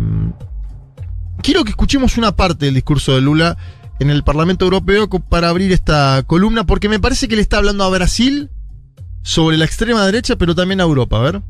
quiero 1.42 1.64
que 1.64 1.70
escuchemos 1.70 2.18
una 2.18 2.36
parte 2.36 2.66
del 2.66 2.74
discurso 2.74 3.14
de 3.14 3.22
Lula 3.22 3.58
en 4.00 4.10
el 4.10 4.24
Parlamento 4.24 4.66
Europeo 4.66 5.08
para 5.08 5.50
abrir 5.50 5.72
esta 5.72 6.24
columna, 6.26 6.66
porque 6.66 6.90
me 6.90 7.00
parece 7.00 7.28
que 7.28 7.36
le 7.36 7.42
está 7.42 7.58
hablando 7.58 7.84
a 7.84 7.90
Brasil 7.90 8.50
sobre 9.22 9.58
la 9.58 9.66
extrema 9.66 10.06
derecha, 10.06 10.36
pero 10.36 10.56
también 10.56 10.82
a 10.82 10.84
Europa. 10.84 11.18
A 11.18 11.32
ver. 11.32 11.42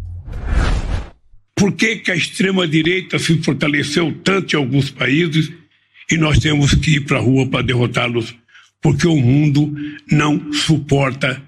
Por 1.55 1.75
que, 1.75 2.03
que 2.03 2.11
a 2.11 2.15
extrema-direita 2.15 3.17
se 3.17 3.37
fortaleceu 3.41 4.13
tanto 4.23 4.55
em 4.55 4.59
alguns 4.59 4.91
países 4.91 5.51
e 6.11 6.17
nós 6.17 6.37
temos 6.39 6.75
que 6.75 6.91
ir 6.91 7.05
para 7.05 7.17
a 7.17 7.21
rua 7.21 7.47
para 7.47 7.63
derrotá-los? 7.63 8.35
Porque 8.81 9.07
o 9.07 9.15
mundo 9.15 9.73
não 10.11 10.51
suporta 10.51 11.41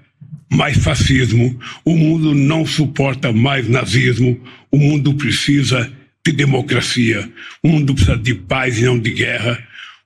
mais 0.50 0.76
fascismo, 0.78 1.58
o 1.84 1.96
mundo 1.96 2.34
não 2.34 2.64
suporta 2.64 3.32
mais 3.32 3.68
nazismo, 3.68 4.40
o 4.70 4.78
mundo 4.78 5.14
precisa 5.14 5.90
de 6.26 6.32
democracia, 6.32 7.28
o 7.62 7.68
mundo 7.68 7.94
precisa 7.94 8.16
de 8.16 8.34
paz 8.34 8.78
e 8.78 8.82
não 8.82 8.98
de 8.98 9.10
guerra, 9.10 9.58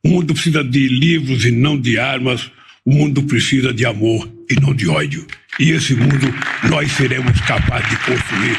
o 0.05 0.09
mundo 0.09 0.35
precisa 0.35 0.65
de 0.65 0.89
livros 0.89 1.45
e 1.45 1.51
não 1.51 1.81
de 1.81 1.99
armas, 1.99 2.51
o 2.85 2.93
mundo 2.93 3.23
precisa 3.23 3.73
de 3.73 3.87
amor 3.87 4.29
e 4.51 4.61
não 4.61 4.75
de 4.75 4.89
ódio. 4.89 5.27
E 5.61 5.71
esse 5.71 5.95
mundo 5.95 6.35
nós 6.69 6.91
seremos 6.93 7.41
capazes 7.43 7.91
de 7.91 7.97
construir. 7.99 8.59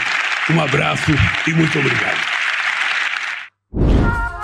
Um 0.50 0.62
abraço 0.62 1.12
e 1.48 1.52
muito 1.52 1.78
obrigado. 1.80 2.33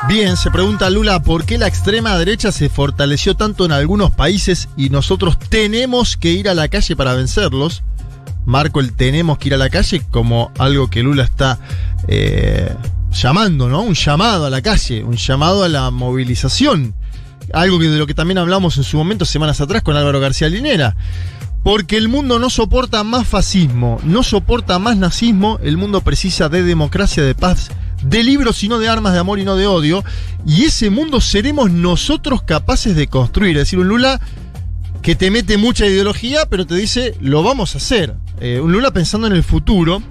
Bien, 0.10 0.38
se 0.38 0.50
pregunta 0.50 0.90
Lula 0.90 1.22
por 1.22 1.46
qué 1.46 1.60
la 1.60 1.68
extrema 1.68 2.18
derecha 2.18 2.52
se 2.52 2.68
fortaleció 2.68 3.36
tanto 3.36 3.64
en 3.64 3.72
algunos 3.72 4.10
países 4.10 4.68
y 4.76 4.90
nosotros 4.90 5.38
tenemos 5.38 6.18
que 6.18 6.32
ir 6.32 6.50
a 6.50 6.56
la 6.56 6.68
calle 6.68 6.96
para 6.96 7.14
vencerlos. 7.14 7.84
Marco 8.44 8.80
el 8.80 8.94
tenemos 8.94 9.38
que 9.38 9.50
ir 9.50 9.54
a 9.54 9.60
la 9.60 9.70
calle 9.70 10.02
como 10.10 10.52
algo 10.58 10.90
que 10.90 11.04
Lula 11.04 11.26
está 11.26 11.60
eh, 12.08 12.76
llamando, 13.12 13.70
¿no? 13.70 13.84
Un 13.84 13.94
llamado 13.94 14.48
a 14.48 14.50
la 14.50 14.64
calle, 14.64 15.04
un 15.04 15.16
llamado 15.16 15.64
a 15.64 15.70
la 15.70 15.92
movilización. 15.92 16.96
Algo 17.54 17.78
de 17.78 17.96
lo 18.00 18.08
que 18.08 18.16
también 18.16 18.40
hablamos 18.40 18.78
en 18.78 18.86
su 18.86 18.98
momento 18.98 19.26
semanas 19.26 19.62
atrás 19.62 19.84
con 19.84 19.96
Álvaro 19.96 20.20
García 20.20 20.50
Linera. 20.50 20.96
Porque 21.64 21.98
el 21.98 22.08
mundo 22.08 22.40
no 22.40 22.50
soporta 22.50 23.04
más 23.04 23.28
fascismo, 23.28 24.00
no 24.04 24.24
soporta 24.24 24.80
más 24.80 24.98
nazismo, 24.98 25.60
el 25.62 25.78
mundo 25.78 26.02
precisa 26.02 26.50
de 26.50 26.64
democracia, 26.64 27.22
de 27.22 27.36
paz, 27.36 27.70
de 28.02 28.24
libros 28.24 28.64
y 28.64 28.70
no 28.70 28.80
de 28.80 28.88
armas, 28.90 29.14
de 29.14 29.20
amor 29.20 29.40
y 29.40 29.46
no 29.46 29.56
de 29.56 29.68
odio. 29.68 30.04
Y 30.46 30.66
ese 30.66 30.90
mundo 30.90 31.22
seremos 31.22 31.72
nosotros 31.72 32.44
capaces 32.44 32.96
de 32.96 33.08
construir. 33.08 33.58
Es 33.58 33.64
decir, 33.64 33.80
un 33.80 33.88
Lula 33.88 34.20
que 35.02 35.16
te 35.16 35.32
mete 35.32 35.58
mucha 35.58 35.86
ideología, 35.86 36.46
pero 36.50 36.66
te 36.66 36.76
dice, 36.76 37.16
lo 37.22 37.44
vamos 37.44 37.76
a 37.76 37.78
hacer. 37.78 38.16
Eh, 38.40 38.60
un 38.60 38.72
Lula 38.72 38.92
pensando 38.92 39.28
en 39.28 39.34
el 39.34 39.44
futuro. 39.44 40.02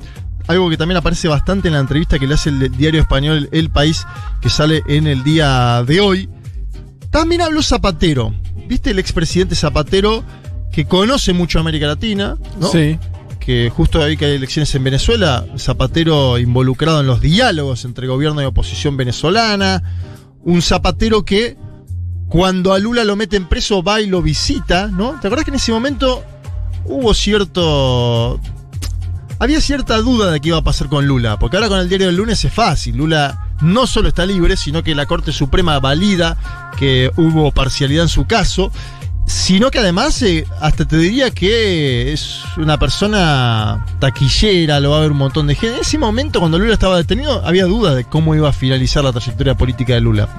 algo 0.47 0.71
que 0.71 0.77
también 0.79 0.97
aparece 0.97 1.29
bastante 1.29 1.69
en 1.69 1.75
la 1.75 1.81
entrevista 1.81 2.19
que 2.19 2.27
le 2.27 2.35
hace 2.35 2.49
el 2.49 2.75
diario 2.77 3.01
español 3.01 3.49
El 3.53 3.71
País, 3.71 4.07
que 4.41 4.49
sale 4.49 4.83
en 4.87 5.07
el 5.07 5.23
día 5.23 5.83
de 5.87 6.01
hoy. 6.01 6.29
También 7.11 7.43
habló 7.43 7.63
Zapatero. 7.63 8.35
¿Viste 8.67 8.91
el 8.91 8.99
expresidente 8.99 9.55
Zapatero 9.55 10.25
que 10.73 10.87
conoce 10.87 11.33
mucho 11.33 11.59
América 11.59 11.87
Latina? 11.87 12.37
¿no? 12.59 12.69
Sí. 12.69 12.99
Que 13.49 13.73
justo 13.75 14.03
ahí 14.03 14.19
que 14.19 14.27
hay 14.27 14.33
elecciones 14.33 14.75
en 14.75 14.85
Venezuela, 14.85 15.47
Zapatero 15.57 16.37
involucrado 16.37 17.01
en 17.01 17.07
los 17.07 17.23
diálogos 17.23 17.87
entre 17.87 18.07
gobierno 18.07 18.43
y 18.43 18.45
oposición 18.45 18.99
venezolana. 18.99 19.83
Un 20.43 20.61
Zapatero 20.61 21.25
que 21.25 21.57
cuando 22.29 22.75
a 22.75 22.79
Lula 22.79 23.05
lo 23.05 23.17
meten 23.17 23.49
preso 23.49 23.83
va 23.83 24.03
y 24.03 24.07
lo 24.07 24.21
visita, 24.21 24.89
¿no? 24.89 25.19
¿Te 25.19 25.29
acuerdas 25.29 25.47
que 25.47 25.51
en 25.51 25.55
ese 25.55 25.73
momento 25.73 26.23
hubo 26.85 27.15
cierto. 27.15 28.39
Había 29.39 29.63
cierta 29.63 29.97
duda 29.97 30.31
de 30.31 30.41
qué 30.41 30.49
iba 30.49 30.59
a 30.59 30.63
pasar 30.63 30.91
con 30.91 31.07
Lula, 31.07 31.39
porque 31.39 31.57
ahora 31.57 31.71
con 31.71 31.79
el 31.79 31.89
diario 31.89 32.09
del 32.09 32.17
lunes 32.17 32.45
es 32.45 32.53
fácil. 32.53 32.99
Lula 32.99 33.49
no 33.63 33.87
solo 33.87 34.09
está 34.09 34.27
libre, 34.27 34.59
sino 34.59 34.83
que 34.83 34.95
la 34.95 35.07
Corte 35.07 35.33
Suprema 35.33 35.81
valida 35.81 36.37
que 36.77 37.11
hubo 37.17 37.51
parcialidad 37.53 38.03
en 38.03 38.09
su 38.11 38.27
caso, 38.27 38.71
sino 39.29 39.71
que 39.71 39.79
además 39.79 40.23
eh, 40.23 40.47
hasta 40.59 40.87
te 40.87 40.97
diría 40.97 41.31
que 41.31 42.13
es 42.15 42.41
una 42.57 42.79
persona 42.79 43.85
taquillera, 43.99 44.81
lo 44.81 44.91
va 44.91 44.99
a 44.99 45.01
ver 45.01 45.13
un 45.13 45.19
montón 45.19 45.47
de 45.47 45.55
gente. 45.55 45.77
En 45.77 45.83
ese 45.83 45.99
momento, 45.99 46.41
cuando 46.41 46.59
Lula 46.59 46.73
estaba 46.73 46.97
detenido, 46.97 47.47
había 47.47 47.67
duda 47.67 47.95
de 47.95 48.05
cómo 48.05 48.35
iba 48.35 48.49
a 48.49 48.53
finalizar 48.55 49.05
la 49.05 49.13
trayectoria 49.13 49.55
política 49.55 49.93
de 49.93 50.01
Lula. 50.01 50.31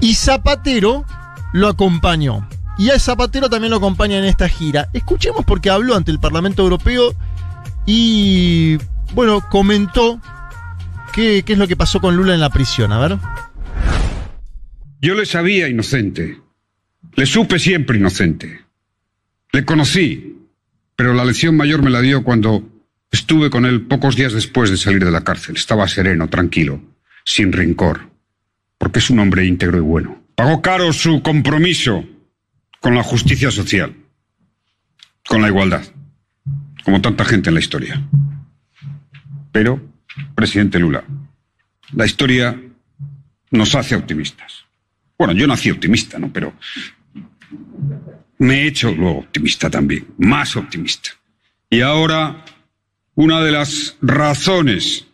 Y 0.00 0.14
Zapatero 0.14 1.04
lo 1.52 1.68
acompañó. 1.68 2.48
Y 2.78 2.88
a 2.88 2.98
Zapatero 2.98 3.50
también 3.50 3.70
lo 3.70 3.76
acompaña 3.76 4.16
en 4.16 4.24
esta 4.24 4.48
gira. 4.48 4.88
Escuchemos 4.94 5.44
porque 5.44 5.68
habló 5.68 5.94
ante 5.94 6.10
el 6.10 6.18
Parlamento 6.18 6.62
Europeo 6.62 7.14
y, 7.84 8.78
bueno, 9.12 9.46
comentó 9.50 10.18
qué, 11.12 11.42
qué 11.44 11.52
es 11.52 11.58
lo 11.58 11.68
que 11.68 11.76
pasó 11.76 12.00
con 12.00 12.16
Lula 12.16 12.32
en 12.32 12.40
la 12.40 12.48
prisión. 12.48 12.90
A 12.90 12.98
ver. 12.98 13.18
Yo 15.02 15.14
le 15.14 15.26
sabía 15.26 15.68
inocente. 15.68 16.40
Le 17.14 17.26
supe 17.26 17.58
siempre 17.58 17.98
inocente. 17.98 18.62
Le 19.52 19.64
conocí, 19.64 20.36
pero 20.96 21.12
la 21.12 21.24
lección 21.24 21.56
mayor 21.56 21.82
me 21.82 21.90
la 21.90 22.00
dio 22.00 22.24
cuando 22.24 22.68
estuve 23.10 23.50
con 23.50 23.66
él 23.66 23.82
pocos 23.82 24.16
días 24.16 24.32
después 24.32 24.70
de 24.70 24.78
salir 24.78 25.04
de 25.04 25.10
la 25.10 25.22
cárcel. 25.22 25.56
Estaba 25.56 25.86
sereno, 25.88 26.28
tranquilo, 26.28 26.82
sin 27.24 27.52
rencor, 27.52 28.08
porque 28.78 29.00
es 29.00 29.10
un 29.10 29.18
hombre 29.18 29.44
íntegro 29.44 29.78
y 29.78 29.82
bueno. 29.82 30.22
Pagó 30.34 30.62
caro 30.62 30.92
su 30.92 31.22
compromiso 31.22 32.04
con 32.80 32.94
la 32.94 33.02
justicia 33.02 33.50
social, 33.50 33.94
con 35.28 35.42
la 35.42 35.48
igualdad, 35.48 35.84
como 36.84 37.02
tanta 37.02 37.24
gente 37.24 37.50
en 37.50 37.54
la 37.54 37.60
historia. 37.60 38.02
Pero, 39.52 39.80
presidente 40.34 40.78
Lula, 40.78 41.04
la 41.92 42.06
historia 42.06 42.58
nos 43.50 43.74
hace 43.74 43.94
optimistas. 43.94 44.64
Bueno, 45.18 45.34
yo 45.34 45.46
nací 45.46 45.70
optimista, 45.70 46.18
¿no? 46.18 46.32
Pero 46.32 46.54
me 48.38 48.62
he 48.62 48.66
hecho 48.66 48.92
luego 48.92 49.20
optimista 49.20 49.70
también, 49.70 50.06
más 50.18 50.56
optimista. 50.56 51.10
Y 51.70 51.80
ahora, 51.80 52.44
una 53.14 53.40
de 53.40 53.52
las 53.52 53.96
razones 54.02 55.06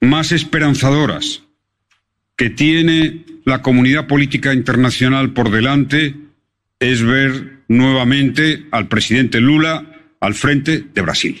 más 0.00 0.32
esperanzadoras 0.32 1.42
que 2.36 2.50
tiene 2.50 3.24
la 3.44 3.62
comunidad 3.62 4.06
política 4.06 4.52
internacional 4.52 5.32
por 5.32 5.50
delante 5.50 6.16
es 6.80 7.02
ver 7.02 7.62
nuevamente 7.68 8.66
al 8.70 8.88
presidente 8.88 9.40
Lula 9.40 9.86
al 10.20 10.34
frente 10.34 10.84
de 10.94 11.02
Brasil. 11.02 11.40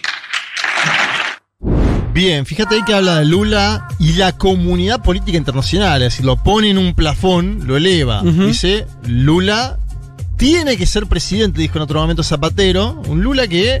Bien, 2.12 2.44
fíjate 2.44 2.74
ahí 2.74 2.82
que 2.84 2.92
habla 2.92 3.20
de 3.20 3.24
Lula 3.24 3.88
y 3.98 4.12
la 4.14 4.36
comunidad 4.36 5.02
política 5.02 5.38
internacional, 5.38 6.02
es 6.02 6.12
decir, 6.12 6.26
lo 6.26 6.36
pone 6.36 6.68
en 6.68 6.76
un 6.76 6.94
plafón, 6.94 7.66
lo 7.66 7.76
eleva. 7.76 8.22
Dice, 8.22 8.86
Lula 9.06 9.78
tiene 10.42 10.76
que 10.76 10.86
ser 10.86 11.06
presidente, 11.06 11.60
dijo 11.60 11.78
en 11.78 11.82
otro 11.82 12.00
momento 12.00 12.24
Zapatero. 12.24 13.00
Un 13.06 13.22
Lula 13.22 13.46
que 13.46 13.80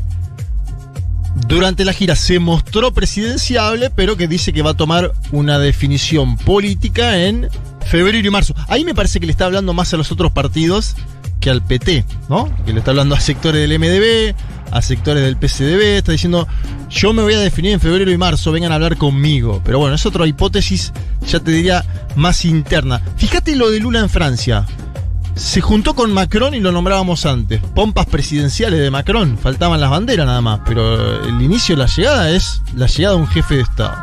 durante 1.48 1.84
la 1.84 1.92
gira 1.92 2.14
se 2.14 2.38
mostró 2.38 2.94
presidenciable, 2.94 3.90
pero 3.90 4.16
que 4.16 4.28
dice 4.28 4.52
que 4.52 4.62
va 4.62 4.70
a 4.70 4.74
tomar 4.74 5.12
una 5.32 5.58
definición 5.58 6.36
política 6.36 7.18
en 7.20 7.48
febrero 7.84 8.16
y 8.16 8.30
marzo. 8.30 8.54
Ahí 8.68 8.84
me 8.84 8.94
parece 8.94 9.18
que 9.18 9.26
le 9.26 9.32
está 9.32 9.46
hablando 9.46 9.74
más 9.74 9.92
a 9.92 9.96
los 9.96 10.12
otros 10.12 10.30
partidos 10.30 10.94
que 11.40 11.50
al 11.50 11.64
PT, 11.64 12.04
¿no? 12.28 12.48
Que 12.64 12.72
le 12.72 12.78
está 12.78 12.92
hablando 12.92 13.16
a 13.16 13.20
sectores 13.20 13.68
del 13.68 13.80
MDB, 13.80 14.32
a 14.70 14.82
sectores 14.82 15.24
del 15.24 15.36
PCDB, 15.36 15.96
está 15.96 16.12
diciendo, 16.12 16.46
yo 16.88 17.12
me 17.12 17.22
voy 17.22 17.34
a 17.34 17.40
definir 17.40 17.72
en 17.72 17.80
febrero 17.80 18.12
y 18.12 18.16
marzo, 18.16 18.52
vengan 18.52 18.70
a 18.70 18.76
hablar 18.76 18.96
conmigo. 18.96 19.60
Pero 19.64 19.80
bueno, 19.80 19.96
es 19.96 20.06
otra 20.06 20.28
hipótesis, 20.28 20.92
ya 21.26 21.40
te 21.40 21.50
diría, 21.50 21.84
más 22.14 22.44
interna. 22.44 23.02
Fíjate 23.16 23.56
lo 23.56 23.68
de 23.68 23.80
Lula 23.80 23.98
en 23.98 24.08
Francia. 24.08 24.64
Se 25.34 25.60
juntó 25.60 25.94
con 25.94 26.12
Macron 26.12 26.54
y 26.54 26.60
lo 26.60 26.72
nombrábamos 26.72 27.24
antes. 27.26 27.60
Pompas 27.74 28.06
presidenciales 28.06 28.80
de 28.80 28.90
Macron. 28.90 29.38
Faltaban 29.38 29.80
las 29.80 29.90
banderas 29.90 30.26
nada 30.26 30.40
más. 30.40 30.60
Pero 30.66 31.24
el 31.24 31.40
inicio 31.42 31.74
de 31.74 31.82
la 31.82 31.88
llegada 31.88 32.30
es 32.30 32.60
la 32.76 32.86
llegada 32.86 33.16
de 33.16 33.20
un 33.22 33.28
jefe 33.28 33.56
de 33.56 33.60
Estado. 33.62 33.94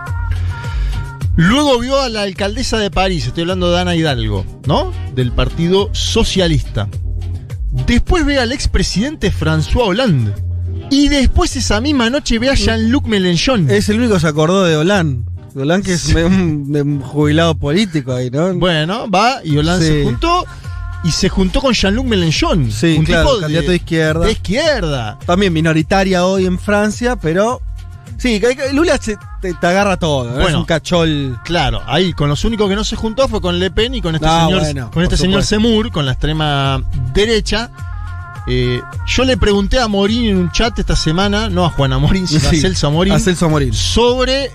Luego 1.36 1.80
vio 1.80 2.00
a 2.02 2.10
la 2.10 2.24
alcaldesa 2.24 2.78
de 2.80 2.92
París, 2.92 3.28
estoy 3.28 3.44
hablando 3.44 3.72
de 3.72 3.80
Ana 3.80 3.96
Hidalgo, 3.96 4.46
¿no? 4.66 4.92
Del 5.16 5.32
Partido 5.32 5.90
Socialista. 5.94 6.90
Después 7.88 8.26
ve 8.26 8.40
al 8.40 8.52
expresidente 8.52 9.32
François 9.32 9.88
Hollande. 9.88 10.34
Y 10.92 11.08
después 11.08 11.56
esa 11.56 11.80
misma 11.80 12.10
noche 12.10 12.40
ve 12.40 12.50
a 12.50 12.56
Jean-Luc 12.56 13.06
Mélenchon. 13.06 13.70
Es 13.70 13.88
el 13.88 14.00
único 14.00 14.16
que 14.16 14.20
se 14.20 14.28
acordó 14.28 14.64
de 14.66 14.76
Hollande. 14.76 15.30
Hollande 15.56 15.86
que 15.86 15.94
es 15.94 16.14
un, 16.14 16.76
un 16.76 17.00
jubilado 17.02 17.56
político 17.56 18.12
ahí, 18.14 18.30
¿no? 18.30 18.54
Bueno, 18.56 19.10
va 19.10 19.40
y 19.44 19.56
Hollande 19.58 19.86
Sí. 19.88 19.94
se 19.94 20.04
juntó. 20.04 20.46
Y 21.04 21.12
se 21.12 21.30
juntó 21.30 21.62
con 21.62 21.74
Jean-Luc 21.74 22.06
Mélenchon. 22.06 22.72
Sí, 22.72 22.98
un 22.98 23.06
claro, 23.06 23.30
tipo 23.30 23.40
candidato 23.42 23.70
de 23.70 23.76
izquierda. 23.78 24.26
De 24.26 24.32
izquierda. 24.34 25.18
También 25.26 25.54
minoritaria 25.54 26.26
hoy 26.26 26.46
en 26.46 26.60
Francia, 26.60 27.16
pero. 27.16 27.62
Sí, 28.18 28.42
Lula 28.74 28.98
se- 28.98 29.18
te, 29.42 29.54
te 29.54 29.68
agarra 29.68 29.96
todo, 29.96 30.46
es 30.46 30.54
un 30.54 30.66
cachol. 30.66 31.40
Claro, 31.46 31.82
ahí 31.88 32.12
con 32.12 32.28
los 32.28 32.44
únicos 32.44 32.68
que 32.70 32.76
no 32.76 32.84
se 32.84 32.98
juntó 32.98 33.30
fue 33.30 33.40
con 33.40 33.58
Le 33.60 33.72
Pen 33.72 33.96
y 33.96 34.02
con 34.02 34.14
este 34.16 34.28
No, 34.28 34.46
señor, 34.48 34.60
bueno, 34.62 34.92
con 34.92 35.04
este 35.04 35.16
señor. 35.16 35.44
Semur, 35.44 35.90
con 35.90 36.06
la 36.06 36.12
extrema 36.12 36.84
derecha. 37.14 37.70
Eh, 38.48 38.82
yo 39.08 39.24
le 39.24 39.38
pregunté 39.38 39.80
a 39.80 39.88
Morín 39.88 40.26
en 40.26 40.38
un 40.38 40.52
chat 40.52 40.78
esta 40.80 40.98
semana, 40.98 41.50
no 41.50 41.64
a 41.66 41.70
Juana 41.70 41.98
Morín, 41.98 42.28
sino 42.28 42.42
Sí, 42.50 42.58
a 42.58 42.62
Celso 42.62 42.88
Amorín, 42.88 43.14
a 43.14 43.20
Celso 43.20 43.46
Amorín. 43.46 43.74
sobre 43.74 44.52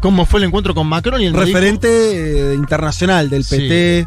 cómo 0.00 0.26
fue 0.26 0.40
el 0.40 0.46
encuentro 0.46 0.74
con 0.74 0.86
Macron 0.86 1.20
y 1.20 1.26
dijo- 1.26 1.38
Referente 1.38 2.52
eh, 2.52 2.54
internacional 2.54 3.30
del 3.30 3.44
Sí. 3.44 3.56
PT, 3.56 4.06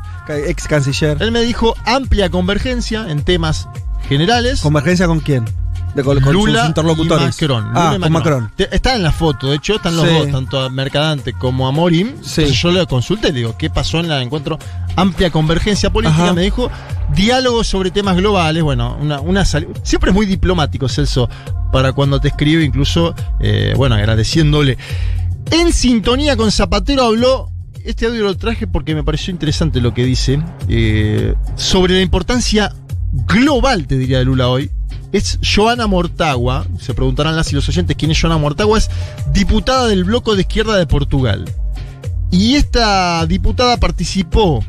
ex 0.50 0.68
canciller. 0.68 1.18
él 1.22 1.32
me 1.32 1.42
dijo 1.42 1.76
amplia 1.86 2.30
convergencia 2.30 3.10
en 3.10 3.24
temas 3.24 3.68
generales. 4.08 4.62
¿Convergencia 4.62 5.08
con 5.08 5.20
quién? 5.20 5.46
De, 5.96 6.04
con, 6.04 6.20
con 6.22 6.34
Lula 6.34 6.62
sus 6.62 6.68
interlocutores. 6.70 7.24
y 7.24 7.46
Macron. 7.46 7.72
Ah, 7.76 7.94
y 7.96 8.00
con 8.02 8.12
Macron. 8.12 8.52
Está 8.58 8.96
en 8.96 9.04
la 9.04 9.12
foto, 9.12 9.50
de 9.52 9.58
hecho, 9.58 9.76
están 9.76 9.96
los 9.96 10.08
Sí. 10.08 10.14
dos, 10.14 10.32
tanto 10.32 10.60
a 10.60 10.70
Mercadante 10.70 11.34
como 11.34 11.68
a 11.68 11.72
Morim. 11.72 12.08
Entonces 12.08 12.52
yo 12.60 12.72
le 12.72 12.86
consulté, 12.88 13.28
le 13.28 13.34
digo, 13.40 13.56
¿qué 13.60 13.70
pasó 13.70 14.00
en 14.00 14.12
el 14.12 14.22
encuentro? 14.24 14.58
Amplia 14.96 15.30
convergencia 15.30 15.92
política, 15.92 16.24
Ajá. 16.24 16.34
me 16.34 16.42
dijo, 16.42 16.72
diálogo 17.16 17.64
sobre 17.64 17.92
temas 17.92 18.16
globales, 18.18 18.64
bueno, 18.64 18.98
una, 19.00 19.20
una 19.22 19.46
Siempre 19.46 20.10
es 20.10 20.14
muy 20.16 20.26
diplomático, 20.26 20.90
Celso, 20.90 21.30
para 21.72 21.94
cuando 21.94 22.20
te 22.20 22.30
escribe, 22.30 22.64
incluso, 22.64 23.14
eh, 23.40 23.74
bueno, 23.78 23.94
agradeciéndole. 23.94 24.80
En 25.52 25.72
sintonía 25.72 26.36
con 26.36 26.52
Zapatero 26.52 27.04
habló, 27.04 27.50
este 27.84 28.06
audio 28.08 28.24
lo 28.24 28.38
traje 28.38 28.68
porque 28.68 28.96
me 28.96 29.04
pareció 29.04 29.32
interesante 29.32 29.82
lo 29.82 29.94
que 29.94 30.06
dice, 30.06 30.42
eh, 30.68 31.36
sobre 31.56 31.96
la 31.96 32.02
importancia 32.02 32.74
global, 33.28 33.88
te 33.88 33.98
diría 33.98 34.20
de 34.20 34.26
Lula 34.26 34.50
hoy. 34.50 34.72
Es 35.12 35.40
Joana 35.44 35.86
Mortagua, 35.86 36.66
se 36.80 36.96
preguntarán 36.96 37.36
las 37.36 37.52
y 37.52 37.56
los 37.56 37.70
oyentes 37.70 37.96
quién 37.96 38.10
es 38.10 38.20
Joana 38.20 38.40
Mortagua, 38.40 38.80
es 38.80 38.90
diputada 39.32 39.88
del 39.88 40.06
bloco 40.06 40.36
de 40.36 40.42
izquierda 40.42 40.78
de 40.78 40.88
Portugal. 40.88 41.46
Y 42.32 42.56
esta 42.56 43.24
diputada 43.28 43.78
participó 43.78 44.66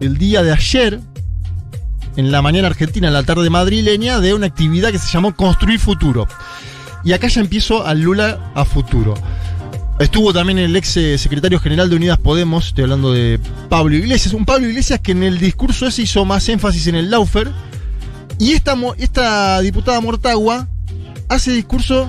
el 0.00 0.16
día 0.16 0.42
de 0.42 0.52
ayer, 0.52 1.00
en 2.16 2.32
la 2.32 2.40
mañana 2.40 2.68
argentina, 2.68 3.08
en 3.08 3.12
la 3.12 3.24
tarde 3.24 3.50
madrileña, 3.50 4.20
de 4.20 4.32
una 4.32 4.46
actividad 4.46 4.90
que 4.90 4.98
se 4.98 5.12
llamó 5.12 5.34
Construir 5.36 5.78
Futuro. 5.78 6.26
Y 7.04 7.12
acá 7.12 7.28
ya 7.28 7.42
empiezo 7.42 7.86
al 7.86 8.00
Lula 8.00 8.52
a 8.54 8.64
futuro. 8.64 9.14
Estuvo 9.98 10.32
también 10.32 10.58
el 10.58 10.76
ex 10.76 10.96
eh, 10.96 11.18
secretario 11.18 11.58
general 11.58 11.90
de 11.90 11.96
Unidas 11.96 12.18
Podemos, 12.18 12.68
estoy 12.68 12.84
hablando 12.84 13.12
de 13.12 13.40
Pablo 13.68 13.96
Iglesias, 13.96 14.32
un 14.32 14.44
Pablo 14.44 14.68
Iglesias 14.68 15.00
que 15.00 15.10
en 15.10 15.24
el 15.24 15.38
discurso 15.38 15.86
ese 15.86 16.02
hizo 16.02 16.24
más 16.24 16.48
énfasis 16.48 16.86
en 16.86 16.94
el 16.94 17.10
Laufer. 17.10 17.50
Y 18.38 18.52
esta, 18.52 18.76
esta 18.98 19.60
diputada 19.60 20.00
Mortagua 20.00 20.68
hace 21.28 21.50
discurso 21.50 22.08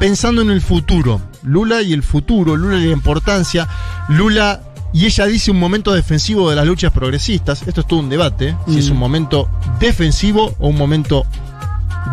pensando 0.00 0.42
en 0.42 0.50
el 0.50 0.60
futuro. 0.60 1.22
Lula 1.44 1.82
y 1.82 1.92
el 1.92 2.02
futuro, 2.02 2.56
Lula 2.56 2.78
y 2.78 2.86
la 2.86 2.92
importancia, 2.92 3.68
Lula 4.08 4.62
y 4.92 5.06
ella 5.06 5.26
dice 5.26 5.52
un 5.52 5.60
momento 5.60 5.92
defensivo 5.92 6.50
de 6.50 6.56
las 6.56 6.66
luchas 6.66 6.92
progresistas. 6.92 7.62
Esto 7.66 7.82
es 7.82 7.86
todo 7.86 8.00
un 8.00 8.08
debate, 8.08 8.56
si 8.66 8.78
es 8.78 8.90
un 8.90 8.96
momento 8.96 9.48
defensivo 9.78 10.56
o 10.58 10.68
un 10.68 10.76
momento 10.76 11.24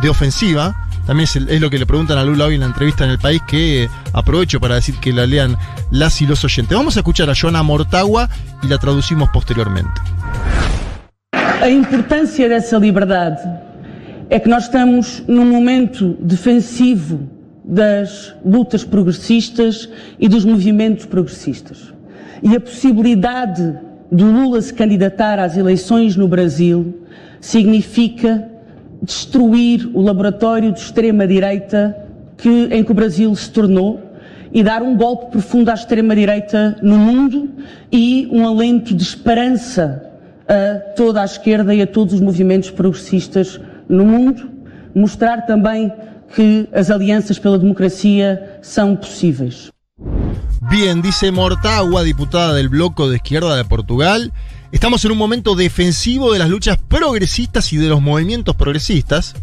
de 0.01 0.09
ofensiva. 0.09 0.86
También 1.07 1.23
es, 1.23 1.35
el- 1.37 1.49
es 1.49 1.61
lo 1.61 1.69
que 1.69 1.79
le 1.79 1.85
preguntan 1.85 2.17
a 2.17 2.23
Lula 2.25 2.45
hoy 2.45 2.55
en 2.55 2.59
la 2.59 2.65
entrevista 2.67 3.05
en 3.05 3.11
el 3.11 3.17
país, 3.17 3.41
que 3.47 3.83
eh, 3.85 3.89
aprovecho 4.13 4.59
para 4.59 4.75
decir 4.75 4.95
que 4.99 5.13
la 5.13 5.25
lean 5.25 5.55
las 5.89 6.21
y 6.21 6.27
los 6.27 6.43
oyentes. 6.43 6.77
Vamos 6.77 6.97
a 6.97 6.99
escuchar 6.99 7.29
a 7.29 7.33
Joana 7.33 7.63
Mortagua 7.63 8.29
y 8.61 8.67
la 8.67 8.77
traducimos 8.77 9.29
posteriormente. 9.29 9.99
A 11.61 11.69
importância 11.69 12.47
dessa 12.49 12.77
liberdade 12.77 13.41
é 14.29 14.39
que 14.39 14.49
nós 14.49 14.65
estamos 14.65 15.23
num 15.27 15.45
momento 15.45 16.15
defensivo 16.19 17.27
das 17.63 18.33
lutas 18.45 18.83
progressistas 18.83 19.89
e 20.19 20.27
dos 20.27 20.43
movimentos 20.45 21.05
progressistas. 21.05 21.93
E 22.43 22.55
a 22.55 22.59
possibilidade 22.59 23.73
do 24.11 24.25
Lula 24.25 24.61
se 24.61 24.73
candidatar 24.73 25.39
às 25.39 25.57
eleições 25.57 26.15
no 26.15 26.27
Brasil 26.27 27.01
significa 27.41 28.47
destruir 29.01 29.89
o 29.93 30.01
laboratório 30.01 30.71
de 30.71 30.79
extrema-direita 30.79 31.95
que, 32.37 32.69
em 32.71 32.83
que 32.83 32.91
o 32.91 32.95
Brasil 32.95 33.33
se 33.35 33.49
tornou 33.49 34.01
e 34.51 34.63
dar 34.63 34.81
um 34.81 34.95
golpe 34.95 35.31
profundo 35.31 35.69
à 35.69 35.73
extrema-direita 35.73 36.77
no 36.81 36.97
mundo 36.97 37.49
e 37.91 38.27
um 38.31 38.47
alento 38.47 38.95
de 38.95 39.03
esperança 39.03 40.03
a 40.47 40.79
toda 40.95 41.21
a 41.21 41.25
esquerda 41.25 41.75
e 41.75 41.81
a 41.81 41.87
todos 41.87 42.13
os 42.13 42.21
movimentos 42.21 42.71
progressistas 42.71 43.59
no 43.89 44.05
mundo. 44.05 44.49
Mostrar 44.95 45.45
também 45.45 45.91
que 46.33 46.67
as 46.73 46.89
alianças 46.89 47.37
pela 47.37 47.59
democracia 47.59 48.59
são 48.61 48.95
possíveis. 48.95 49.69
Bien, 50.69 51.01
dice 51.01 51.31
Mortagua, 51.31 52.03
diputada 52.03 52.55
del 52.55 52.69
bloco 52.69 53.07
de 53.07 53.15
izquierda 53.15 53.61
de 53.61 53.63
Portugal. 53.69 54.19
Estamos 54.71 55.05
en 55.05 55.11
un 55.11 55.17
momento 55.17 55.55
defensivo 55.55 56.33
de 56.33 56.39
las 56.39 56.49
luchas 56.49 56.77
progresistas 56.77 57.71
y 57.71 57.77
de 57.77 57.87
los 57.87 58.01
movimientos 58.01 58.55
progresistas. 58.55 59.33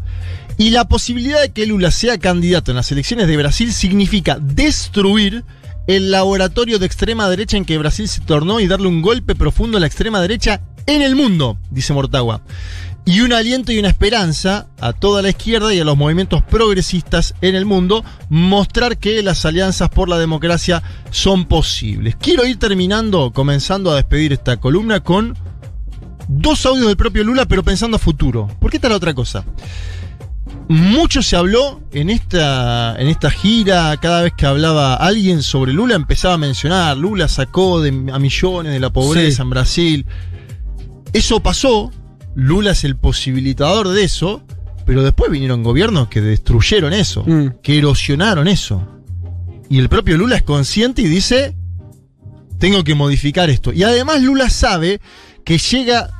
Y 0.59 0.71
la 0.71 0.87
posibilidad 0.87 1.41
de 1.41 1.51
que 1.51 1.67
Lula 1.67 1.91
sea 1.91 2.19
candidato 2.19 2.71
en 2.71 2.77
las 2.77 2.93
elecciones 2.93 3.27
de 3.27 3.37
Brasil 3.39 3.73
significa 3.73 4.39
destruir 4.39 5.45
el 5.87 6.11
laboratorio 6.11 6.79
de 6.79 6.87
extrema 6.87 7.29
derecha 7.29 7.57
en 7.57 7.65
que 7.65 7.79
Brasil 7.79 8.07
se 8.07 8.21
tornó 8.21 8.61
y 8.61 8.67
darle 8.67 8.87
un 8.87 9.01
golpe 9.01 9.35
profundo 9.35 9.79
a 9.79 9.81
la 9.81 9.87
extrema 9.87 10.21
derecha 10.21 10.61
en 10.87 11.01
el 11.01 11.17
mundo, 11.17 11.59
dice 11.71 11.95
Mortagua. 11.95 12.43
Y 13.07 13.21
un 13.21 13.35
aliento 13.35 13.71
y 13.71 13.79
una 13.79 13.89
esperanza 13.89 14.67
a 14.81 14.95
toda 14.95 15.21
la 15.21 15.29
izquierda 15.29 15.75
y 15.75 15.79
a 15.81 15.85
los 15.85 15.97
movimientos 15.97 16.43
progresistas 16.43 17.35
en 17.43 17.55
el 17.55 17.67
mundo, 17.67 18.03
mostrar 18.31 18.97
que 18.97 19.23
las 19.23 19.45
alianzas 19.45 19.91
por 19.91 20.09
la 20.09 20.19
democracia 20.19 20.83
son 21.11 21.45
posibles. 21.45 22.17
Quiero 22.17 22.47
ir 22.47 22.59
terminando, 22.59 23.31
comenzando 23.33 23.91
a 23.91 23.97
despedir 23.97 24.33
esta 24.33 24.57
columna 24.57 25.01
con 25.01 25.37
dos 26.29 26.65
audios 26.65 26.87
del 26.87 26.97
propio 26.97 27.25
Lula, 27.25 27.45
pero 27.45 27.63
pensando 27.63 27.97
a 27.97 28.01
futuro. 28.01 28.49
Porque 28.59 28.79
esta 28.79 28.87
es 28.89 28.93
la 28.93 28.97
otra 28.97 29.13
cosa. 29.13 29.45
Mucho 30.69 31.23
se 31.23 31.37
habló 31.37 31.83
en 31.93 32.09
esta, 32.09 32.97
en 32.99 33.09
esta 33.09 33.31
gira, 33.31 33.95
cada 33.99 34.23
vez 34.23 34.33
que 34.35 34.47
hablaba 34.47 34.95
alguien 34.95 35.43
sobre 35.43 35.75
Lula, 35.75 35.95
empezaba 35.95 36.35
a 36.35 36.39
mencionar, 36.39 36.97
Lula 36.97 37.29
sacó 37.29 37.83
de, 37.83 37.91
a 38.11 38.19
millones 38.19 38.73
de 38.73 38.81
la 38.81 38.91
pobreza 38.91 39.37
Sí. 39.37 39.43
en 39.43 39.51
Brasil. 39.51 40.07
Eso 41.13 41.41
pasó, 41.41 41.91
Lula 42.35 42.73
es 42.73 42.85
el 42.85 42.97
posibilitador 42.97 43.89
de 43.89 44.05
eso, 44.05 44.43
pero 44.87 45.03
después 45.03 45.31
vinieron 45.31 45.63
gobiernos 45.63 46.09
que 46.09 46.21
destruyeron 46.21 46.93
eso, 46.93 47.25
que 47.63 47.79
erosionaron 47.79 48.49
eso. 48.49 48.87
Y 49.71 49.79
el 49.79 49.89
propio 49.89 50.17
Lula 50.19 50.37
es 50.37 50.43
consciente 50.43 51.03
y 51.03 51.07
dice, 51.09 51.55
tengo 52.59 52.85
que 52.85 52.95
modificar 52.95 53.51
esto. 53.51 53.73
Y 53.73 53.83
además 53.83 54.21
Lula 54.23 54.51
sabe 54.51 55.01
que 55.45 55.59
llega 55.59 56.11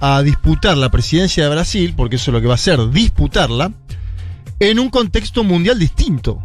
a 0.00 0.22
disputar 0.22 0.76
la 0.76 0.90
presidencia 0.90 1.44
de 1.44 1.50
Brasil, 1.50 1.94
porque 1.96 2.16
eso 2.16 2.30
es 2.30 2.34
lo 2.34 2.40
que 2.40 2.46
va 2.46 2.54
a 2.54 2.56
hacer, 2.56 2.90
disputarla, 2.90 3.72
en 4.60 4.78
un 4.78 4.90
contexto 4.90 5.44
mundial 5.44 5.78
distinto. 5.78 6.42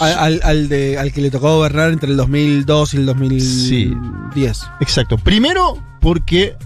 Al, 0.00 0.40
al- 0.42 0.68
de, 0.68 0.98
al 0.98 1.12
que 1.12 1.20
le 1.20 1.30
tocó 1.30 1.56
gobernar 1.56 1.90
entre 1.92 2.10
el 2.10 2.16
2002 2.16 2.94
y 2.94 2.96
el 2.96 3.06
2010. 3.06 4.62
Exacto. 4.80 5.16
Primero, 5.18 5.78
porque 6.00 6.56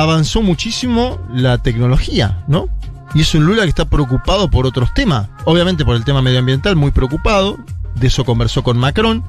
avanzó 0.00 0.42
muchísimo 0.42 1.20
la 1.32 1.58
tecnología, 1.58 2.44
¿no? 2.48 2.68
Y 3.14 3.20
es 3.20 3.34
un 3.34 3.44
Lula 3.44 3.62
que 3.62 3.68
está 3.68 3.84
preocupado 3.84 4.50
por 4.50 4.66
otros 4.66 4.92
temas. 4.92 5.28
Obviamente 5.44 5.84
por 5.84 5.94
el 5.96 6.04
tema 6.04 6.20
medioambiental, 6.20 6.74
muy 6.74 6.90
preocupado. 6.90 7.58
De 7.94 8.08
eso 8.08 8.24
conversó 8.24 8.62
con 8.64 8.76
Macron. 8.76 9.22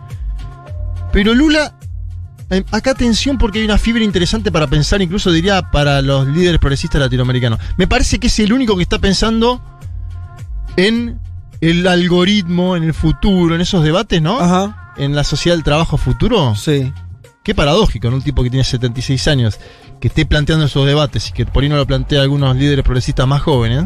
Pero 1.11 1.35
Lula, 1.35 1.75
eh, 2.49 2.63
acá 2.71 2.91
atención 2.91 3.37
porque 3.37 3.59
hay 3.59 3.65
una 3.65 3.77
fibra 3.77 4.03
interesante 4.03 4.51
para 4.51 4.67
pensar, 4.67 5.01
incluso 5.01 5.31
diría 5.31 5.69
para 5.71 6.01
los 6.01 6.27
líderes 6.27 6.59
progresistas 6.59 6.99
latinoamericanos. 6.99 7.59
Me 7.77 7.87
parece 7.87 8.19
que 8.19 8.27
es 8.27 8.39
el 8.39 8.53
único 8.53 8.75
que 8.75 8.83
está 8.83 8.97
pensando 8.99 9.61
en 10.75 11.19
el 11.61 11.87
algoritmo, 11.87 12.75
en 12.75 12.83
el 12.83 12.93
futuro, 12.93 13.55
en 13.55 13.61
esos 13.61 13.83
debates, 13.83 14.21
¿no? 14.21 14.39
Ajá. 14.39 14.93
En 14.97 15.15
la 15.15 15.23
sociedad 15.23 15.55
del 15.55 15.63
trabajo 15.63 15.97
futuro. 15.97 16.55
Sí. 16.55 16.91
Qué 17.45 17.53
paradójico, 17.53 18.07
en 18.07 18.15
un 18.15 18.23
tipo 18.23 18.41
que 18.41 18.49
tiene 18.49 18.63
76 18.63 19.27
años, 19.27 19.59
que 19.99 20.07
esté 20.07 20.25
planteando 20.25 20.65
esos 20.65 20.83
debates 20.87 21.29
y 21.29 21.31
que 21.31 21.45
por 21.45 21.61
ahí 21.61 21.69
no 21.69 21.77
lo 21.77 21.85
plantea 21.85 22.23
algunos 22.23 22.55
líderes 22.55 22.83
progresistas 22.83 23.27
más 23.27 23.43
jóvenes, 23.43 23.85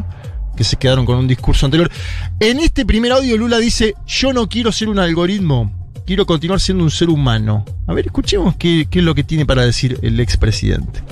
que 0.55 0.63
se 0.63 0.77
quedaron 0.77 1.05
con 1.05 1.17
un 1.17 1.27
discurso 1.27 1.65
anterior. 1.65 1.91
En 2.39 2.61
este 2.61 2.85
primer 2.85 3.11
audio 3.11 3.35
Lula 3.35 3.57
dice, 3.57 3.95
yo 4.07 4.31
no 4.31 4.47
quiero 4.47 4.71
ser 4.71 4.87
un 4.87 4.97
algoritmo, 4.97 5.91
quiero 6.05 6.25
continuar 6.25 6.61
siendo 6.61 6.85
un 6.85 6.89
ser 6.89 7.09
humano. 7.09 7.65
A 7.85 7.93
ver, 7.93 8.05
escuchemos 8.05 8.55
qué, 8.55 8.87
es 8.89 9.03
lo 9.03 9.13
que 9.13 9.25
tiene 9.25 9.45
para 9.45 9.63
decir 9.63 9.99
el 10.03 10.21
expresidente. 10.21 11.03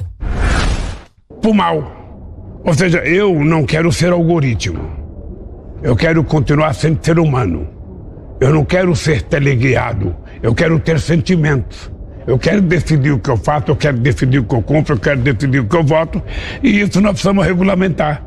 Pro 1.42 1.54
mal. 1.54 1.84
Ou 2.64 2.74
seja, 2.74 3.00
eu 3.00 3.44
não 3.44 3.66
quero 3.66 3.92
ser 3.92 4.14
algoritmo. 4.14 4.80
Eu 5.84 5.98
quero 5.98 6.24
continuar 6.24 6.74
sendo 6.74 7.04
ser 7.04 7.20
humano. 7.20 7.68
Eu 8.40 8.54
não 8.54 8.64
quero 8.64 8.96
ser 8.96 9.24
teleguiado. 9.24 10.16
Eu 10.42 10.56
quero 10.56 10.80
ter 10.80 11.02
sentimentos. 11.02 11.97
Eu 12.28 12.38
quero 12.38 12.62
decidir 12.62 13.12
o 13.12 13.20
que 13.20 13.30
eu 13.30 13.38
faço, 13.38 13.72
eu 13.72 13.76
quero 13.76 13.98
decidir 13.98 14.40
o 14.40 14.44
que 14.44 14.54
eu 14.54 14.62
compro, 14.62 14.96
eu 14.96 15.00
quero 15.00 15.22
decidir 15.22 15.60
o 15.60 15.66
que 15.66 15.76
eu 15.78 15.84
voto. 15.84 16.22
E 16.62 16.82
isso 16.82 17.00
nós 17.00 17.14
precisamos 17.14 17.46
regulamentar. 17.46 18.22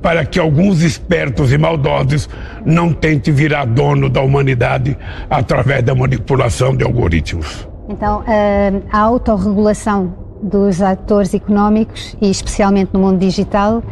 Para 0.00 0.24
que 0.24 0.38
alguns 0.38 0.82
espertos 0.82 1.52
e 1.52 1.58
maldosos 1.58 2.28
não 2.64 2.92
tentem 2.92 3.34
virar 3.34 3.64
dono 3.64 4.08
da 4.08 4.20
humanidade 4.20 4.96
através 5.28 5.82
da 5.82 5.94
manipulação 5.94 6.76
de 6.76 6.84
algoritmos. 6.84 7.68
Então, 7.88 8.24
a, 8.26 8.96
a 8.96 9.00
autorregulação 9.00 10.14
dos 10.42 10.80
atores 10.80 11.34
económicos, 11.34 12.16
e 12.20 12.30
especialmente 12.30 12.90
no 12.92 13.00
mundo 13.00 13.18
digital, 13.18 13.82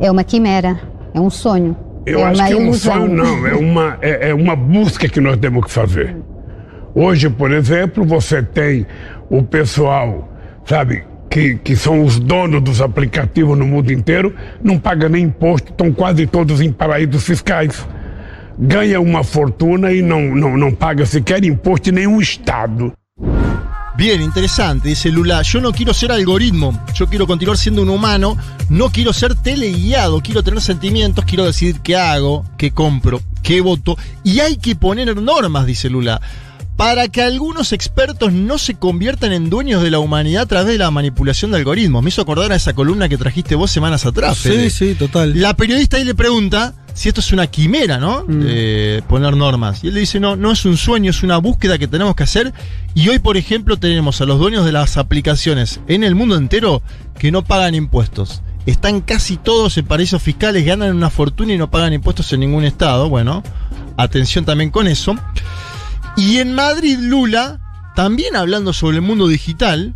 é 0.00 0.10
uma 0.10 0.24
quimera, 0.24 0.80
é 1.12 1.20
um 1.20 1.30
sonho. 1.30 1.76
Eu 2.06 2.20
é 2.20 2.24
acho 2.24 2.44
que 2.44 2.52
é 2.52 2.56
um 2.56 2.62
ilusão. 2.62 2.94
sonho, 2.94 3.14
não. 3.14 3.46
É 3.46 3.54
uma, 3.54 3.98
é, 4.00 4.30
é 4.30 4.34
uma 4.34 4.56
busca 4.56 5.08
que 5.08 5.20
nós 5.20 5.36
temos 5.36 5.64
que 5.64 5.70
fazer. 5.70 6.16
Hoje, 6.94 7.30
por 7.30 7.52
exemplo, 7.52 8.04
você 8.04 8.42
tem 8.42 8.86
o 9.30 9.42
pessoal, 9.42 10.30
sabe, 10.66 11.04
que, 11.30 11.56
que 11.56 11.74
são 11.74 12.04
os 12.04 12.18
donos 12.18 12.60
dos 12.62 12.82
aplicativos 12.82 13.56
no 13.56 13.66
mundo 13.66 13.90
inteiro, 13.90 14.34
não 14.62 14.78
paga 14.78 15.08
nem 15.08 15.24
imposto, 15.24 15.70
estão 15.70 15.90
quase 15.90 16.26
todos 16.26 16.60
em 16.60 16.70
paraísos 16.70 17.24
fiscais. 17.24 17.86
Ganha 18.58 19.00
uma 19.00 19.24
fortuna 19.24 19.90
e 19.92 20.02
não, 20.02 20.34
não, 20.34 20.58
não 20.58 20.70
paga 20.70 21.06
sequer 21.06 21.42
imposto 21.42 21.88
em 21.88 21.92
nenhum 21.92 22.20
estado. 22.20 22.92
Bien, 23.96 24.20
interesante, 24.22 24.88
dice 24.88 25.10
Lula, 25.10 25.42
yo 25.42 25.60
no 25.60 25.72
quiero 25.72 25.92
ser 25.92 26.12
algoritmo, 26.12 26.78
yo 26.94 27.06
quiero 27.06 27.26
continuar 27.26 27.58
siendo 27.58 27.82
un 27.82 27.90
humano, 27.90 28.36
no 28.70 28.90
quiero 28.90 29.12
ser 29.12 29.34
teleguiado, 29.34 30.20
quiero 30.22 30.42
tener 30.42 30.60
sentimientos, 30.62 31.24
quiero 31.26 31.44
decidir 31.44 31.80
qué 31.80 31.96
hago, 31.96 32.44
qué 32.56 32.70
compro, 32.70 33.20
qué 33.42 33.60
voto, 33.60 33.96
y 34.24 34.40
hay 34.40 34.56
que 34.56 34.76
poner 34.76 35.14
normas, 35.20 35.66
dice 35.66 35.90
Lula, 35.90 36.22
para 36.82 37.06
que 37.06 37.22
algunos 37.22 37.72
expertos 37.72 38.32
no 38.32 38.58
se 38.58 38.74
conviertan 38.74 39.32
en 39.32 39.48
dueños 39.48 39.84
de 39.84 39.90
la 39.92 40.00
humanidad 40.00 40.42
a 40.42 40.46
través 40.46 40.66
de 40.66 40.78
la 40.78 40.90
manipulación 40.90 41.52
de 41.52 41.58
algoritmos. 41.58 42.02
Me 42.02 42.08
hizo 42.08 42.22
acordar 42.22 42.50
a 42.50 42.56
esa 42.56 42.72
columna 42.72 43.08
que 43.08 43.16
trajiste 43.16 43.54
vos 43.54 43.70
semanas 43.70 44.04
atrás. 44.04 44.36
Sí, 44.38 44.48
Fede. 44.48 44.70
sí, 44.70 44.94
total. 44.96 45.40
La 45.40 45.54
periodista 45.54 45.98
ahí 45.98 46.02
le 46.04 46.16
pregunta 46.16 46.74
si 46.92 47.08
esto 47.08 47.20
es 47.20 47.30
una 47.32 47.46
quimera, 47.46 47.98
¿no? 47.98 48.24
De 48.24 49.00
poner 49.06 49.36
normas. 49.36 49.84
Y 49.84 49.88
él 49.88 49.94
le 49.94 50.00
dice, 50.00 50.18
no, 50.18 50.34
no 50.34 50.50
es 50.50 50.64
un 50.64 50.76
sueño, 50.76 51.10
es 51.10 51.22
una 51.22 51.38
búsqueda 51.38 51.78
que 51.78 51.86
tenemos 51.86 52.16
que 52.16 52.24
hacer. 52.24 52.52
Y 52.96 53.08
hoy, 53.10 53.20
por 53.20 53.36
ejemplo, 53.36 53.76
tenemos 53.76 54.20
a 54.20 54.26
los 54.26 54.40
dueños 54.40 54.64
de 54.64 54.72
las 54.72 54.96
aplicaciones 54.96 55.78
en 55.86 56.02
el 56.02 56.16
mundo 56.16 56.34
entero 56.34 56.82
que 57.16 57.30
no 57.30 57.44
pagan 57.44 57.76
impuestos. 57.76 58.42
Están 58.66 59.02
casi 59.02 59.36
todos 59.36 59.78
en 59.78 59.86
paraísos 59.86 60.20
fiscales, 60.20 60.66
ganan 60.66 60.96
una 60.96 61.10
fortuna 61.10 61.52
y 61.52 61.58
no 61.58 61.70
pagan 61.70 61.92
impuestos 61.92 62.32
en 62.32 62.40
ningún 62.40 62.64
estado. 62.64 63.08
Bueno, 63.08 63.44
atención 63.96 64.44
también 64.44 64.72
con 64.72 64.88
eso. 64.88 65.14
Y 66.16 66.38
en 66.38 66.54
Madrid, 66.54 66.98
Lula, 67.00 67.60
también 67.94 68.36
hablando 68.36 68.72
sobre 68.72 68.96
el 68.96 69.02
mundo 69.02 69.28
digital, 69.28 69.94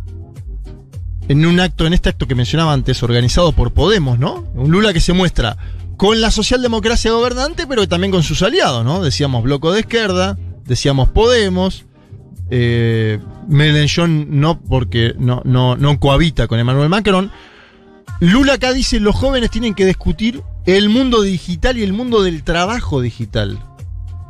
en 1.27 1.45
un 1.45 1.59
acto, 1.59 1.85
en 1.85 1.93
este 1.93 2.09
acto 2.09 2.27
que 2.27 2.35
mencionaba 2.35 2.73
antes, 2.73 3.03
organizado 3.03 3.51
por 3.51 3.73
Podemos, 3.73 4.17
¿no? 4.17 4.45
Un 4.55 4.71
Lula 4.71 4.93
que 4.93 5.01
se 5.01 5.13
muestra 5.13 5.57
con 5.97 6.21
la 6.21 6.31
socialdemocracia 6.31 7.11
gobernante, 7.11 7.67
pero 7.67 7.87
también 7.87 8.11
con 8.11 8.23
sus 8.23 8.41
aliados, 8.43 8.85
¿no? 8.85 9.01
Decíamos 9.01 9.43
Bloco 9.43 9.71
de 9.71 9.81
Izquierda, 9.81 10.37
decíamos 10.65 11.09
Podemos, 11.09 11.85
eh, 12.49 13.19
no, 13.47 14.61
porque 14.61 15.15
no, 15.17 15.41
no, 15.43 15.75
no 15.75 15.99
cohabita 15.99 16.47
con 16.47 16.59
Emmanuel 16.59 16.89
Macron. 16.89 17.31
Lula 18.19 18.53
acá 18.53 18.73
dice, 18.73 18.99
los 18.99 19.15
jóvenes 19.15 19.51
tienen 19.51 19.73
que 19.73 19.85
discutir 19.85 20.41
el 20.65 20.89
mundo 20.89 21.21
digital 21.21 21.77
y 21.77 21.83
el 21.83 21.93
mundo 21.93 22.23
del 22.23 22.43
trabajo 22.43 23.01
digital. 23.01 23.59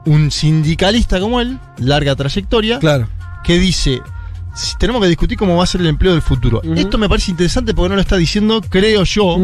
Un 0.08 0.32
sindicalista 0.32 1.20
como 1.20 1.42
él, 1.42 1.60
larga 1.78 2.16
trayectoria, 2.16 2.80
Claro. 2.80 3.08
que 3.44 3.60
dice, 3.60 4.02
"Si 4.56 4.76
tenemos 4.78 5.02
que 5.02 5.08
discutir 5.10 5.38
cómo 5.38 5.56
va 5.58 5.64
a 5.64 5.68
ser 5.68 5.82
el 5.82 5.88
empleo 5.88 6.14
del 6.14 6.22
futuro. 6.22 6.62
Esto 6.76 6.98
me 6.98 7.08
parece 7.10 7.32
interesante 7.32 7.74
porque 7.74 7.90
no 7.90 7.96
lo 7.96 8.02
está 8.02 8.18
diciendo, 8.18 8.62
creo 8.70 9.04
yo, 9.04 9.38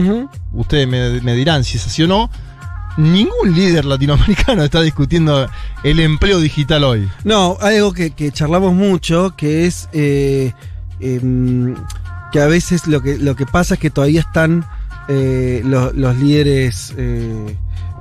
ustedes 0.53 0.87
me, 0.87 1.21
me 1.21 1.35
dirán 1.35 1.63
si 1.63 1.77
es 1.77 1.85
así 1.87 2.03
o 2.03 2.07
no, 2.07 2.29
ningún 2.97 3.53
líder 3.55 3.85
latinoamericano 3.85 4.63
está 4.63 4.81
discutiendo 4.81 5.47
el 5.83 5.99
empleo 5.99 6.39
digital 6.39 6.83
hoy. 6.83 7.09
No, 7.23 7.57
algo 7.61 7.91
que, 7.93 8.11
que 8.11 8.31
charlamos 8.31 8.73
mucho, 8.73 9.33
que 9.35 9.65
es 9.65 9.89
eh, 9.93 10.53
em, 10.99 11.75
que 12.31 12.39
a 12.39 12.47
veces 12.47 12.87
lo 12.87 13.01
que, 13.01 13.17
lo 13.17 13.35
que 13.35 13.45
pasa 13.45 13.75
es 13.75 13.79
que 13.79 13.89
todavía 13.89 14.21
están 14.21 14.65
eh, 15.09 15.61
los, 15.65 15.93
los 15.95 16.15
líderes 16.17 16.93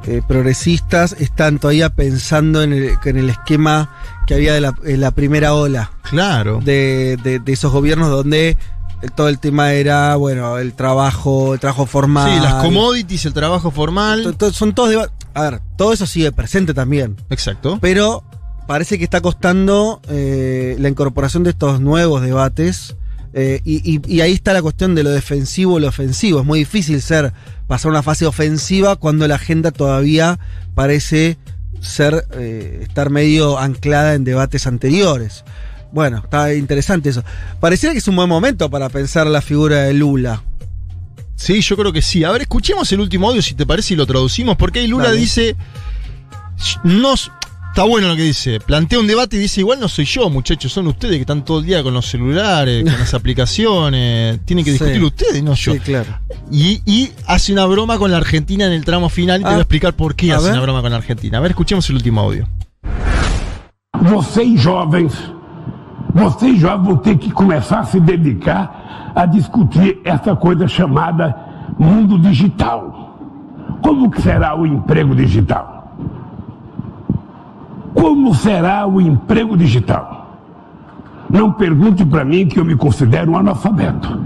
eh, 0.06 0.20
progresistas, 0.26 1.12
están 1.18 1.58
todavía 1.58 1.90
pensando 1.90 2.62
en 2.62 2.72
el, 2.72 2.90
en 3.04 3.16
el 3.16 3.30
esquema 3.30 3.90
que 4.26 4.34
había 4.34 4.52
de 4.54 4.60
la, 4.60 4.74
en 4.84 5.00
la 5.00 5.10
primera 5.12 5.54
ola. 5.54 5.90
Claro. 6.02 6.60
De, 6.64 7.16
de- 7.22 7.38
de 7.38 7.52
esos 7.52 7.72
gobiernos 7.72 8.08
donde 8.10 8.56
todo 9.16 9.28
el 9.28 9.38
tema 9.40 9.72
era, 9.72 10.14
bueno, 10.16 10.58
el 10.58 10.74
trabajo, 10.74 11.54
el 11.54 11.60
trabajo 11.60 11.86
formal. 11.86 12.30
Sí, 12.32 12.40
las 12.40 12.54
commodities, 12.62 13.26
el 13.26 13.32
trabajo 13.32 13.70
formal. 13.70 14.22
To- 14.22 14.32
to- 14.34 14.52
Son 14.52 14.72
todos 14.74 14.90
deba- 14.90 15.10
A 15.34 15.42
ver, 15.42 15.60
todo 15.76 15.92
eso 15.92 16.06
sigue 16.06 16.30
presente 16.32 16.72
también. 16.74 17.16
Exacto. 17.30 17.78
Pero 17.80 18.22
parece 18.68 18.98
que 18.98 19.04
está 19.04 19.20
costando 19.20 20.00
eh, 20.08 20.76
la 20.78 20.88
incorporación 20.88 21.42
de 21.42 21.50
estos 21.50 21.80
nuevos 21.80 22.22
debates. 22.22 22.94
Eh, 23.34 23.60
y, 23.64 23.94
y- 23.96 24.00
y 24.06 24.20
ahí 24.20 24.32
está 24.32 24.52
la 24.52 24.62
cuestión 24.62 24.94
de 24.94 25.02
lo 25.02 25.10
defensivo 25.10 25.78
y 25.78 25.82
lo 25.82 25.88
ofensivo. 25.88 26.40
Es 26.40 26.46
muy 26.46 26.60
difícil 26.60 27.00
ser, 27.02 27.32
pasar 27.66 27.90
una 27.90 28.02
fase 28.02 28.26
ofensiva 28.26 28.96
cuando 28.96 29.26
la 29.28 29.36
agenda 29.36 29.70
todavía 29.70 30.38
parece 30.74 31.38
ser, 31.80 32.26
eh, 32.34 32.80
estar 32.82 33.10
medio 33.10 33.59
anclada 33.59 34.14
en 34.14 34.24
debates 34.24 34.66
anteriores. 34.66 35.44
Bueno, 35.92 36.18
está 36.24 36.54
interesante 36.54 37.10
eso. 37.10 37.22
Pareciera 37.60 37.92
que 37.92 37.98
es 37.98 38.09
un 38.09 38.16
buen 38.16 38.28
momento 38.28 38.70
para 38.70 38.88
pensar 38.88 39.26
la 39.26 39.42
figura 39.42 39.82
de 39.82 39.92
Lula. 39.94 40.42
Sí, 41.34 41.60
yo 41.60 41.76
creo 41.76 41.92
que 41.92 42.02
sí. 42.02 42.22
A 42.24 42.30
ver, 42.30 42.42
escuchemos 42.42 42.90
el 42.92 43.00
último 43.00 43.28
audio 43.28 43.42
si 43.42 43.54
te 43.54 43.66
parece 43.66 43.94
y 43.94 43.96
lo 43.96 44.06
traducimos, 44.06 44.56
porque 44.56 44.78
ahí 44.80 44.86
Lula 44.86 45.06
Dale. 45.09 45.18
dice, 45.18 45.56
no, 46.84 47.14
s- 47.14 47.30
está 47.73 47.85
bueno 47.85 48.09
lo 48.09 48.16
que 48.16 48.23
dice, 48.23 48.61
plantea 48.61 48.99
un 49.01 49.07
debate 49.07 49.36
y 49.36 49.39
dice, 49.39 49.61
igual 49.61 49.81
no 49.81 49.89
soy 49.89 50.05
yo, 50.05 50.28
muchachos, 50.28 50.70
son 50.70 50.86
ustedes 50.89 51.15
que 51.15 51.20
están 51.23 51.43
todo 51.43 51.61
el 51.61 51.65
día 51.65 51.82
con 51.82 51.94
los 51.94 52.07
celulares, 52.07 52.85
con 52.85 52.93
las 52.99 53.15
aplicaciones, 53.15 54.40
tienen 54.44 54.62
que 54.65 54.73
Sí. 54.73 54.78
discutir 54.78 55.03
ustedes, 55.05 55.43
no 55.43 55.55
yo. 55.55 55.73
Sí, 55.73 55.81
claro. 55.81 56.11
Y, 56.51 56.82
y 56.85 57.11
hace 57.27 57.53
una 57.53 57.65
broma 57.65 57.97
con 57.99 58.11
la 58.11 58.19
Argentina 58.19 58.66
en 58.66 58.73
el 58.73 58.85
tramo 58.85 59.09
final 59.09 59.40
y 59.40 59.44
te 59.44 59.49
Ah. 59.49 59.53
voy 59.53 59.59
a 59.61 59.62
explicar 59.62 59.94
por 59.94 60.15
qué 60.15 60.32
hace 60.32 60.44
ver. 60.44 60.53
una 60.53 60.62
broma 60.62 60.82
con 60.82 60.90
la 60.90 60.99
Argentina. 60.99 61.39
A 61.39 61.40
ver, 61.40 61.53
escuchemos 61.53 61.89
el 61.89 61.97
último 61.97 62.20
audio. 62.20 62.47
Vocês 64.03 64.61
jovens, 64.61 65.12
vocês 66.15 66.59
jovens 66.61 66.85
vão 66.86 66.97
ter 66.99 67.16
que 67.19 67.31
começar 67.31 67.81
a 67.81 67.85
se 67.86 68.01
dedicar 68.01 69.12
a 69.15 69.24
discutir 69.27 69.99
essa 70.05 70.35
coisa 70.36 70.66
chamada 70.69 71.35
mundo 71.78 72.19
digital. 72.19 73.16
Como 73.82 74.11
que 74.11 74.20
será 74.20 74.55
o 74.55 74.66
emprego 74.66 75.15
digital? 75.15 75.72
Como 77.94 78.35
será 78.35 78.86
o 78.86 79.01
emprego 79.01 79.56
digital? 79.56 80.36
Não 81.28 81.52
pergunte 81.52 82.05
para 82.05 82.24
mim 82.24 82.47
que 82.47 82.59
eu 82.59 82.64
me 82.64 82.77
considero 82.77 83.32
um 83.32 83.36
analfabeto. 83.36 84.20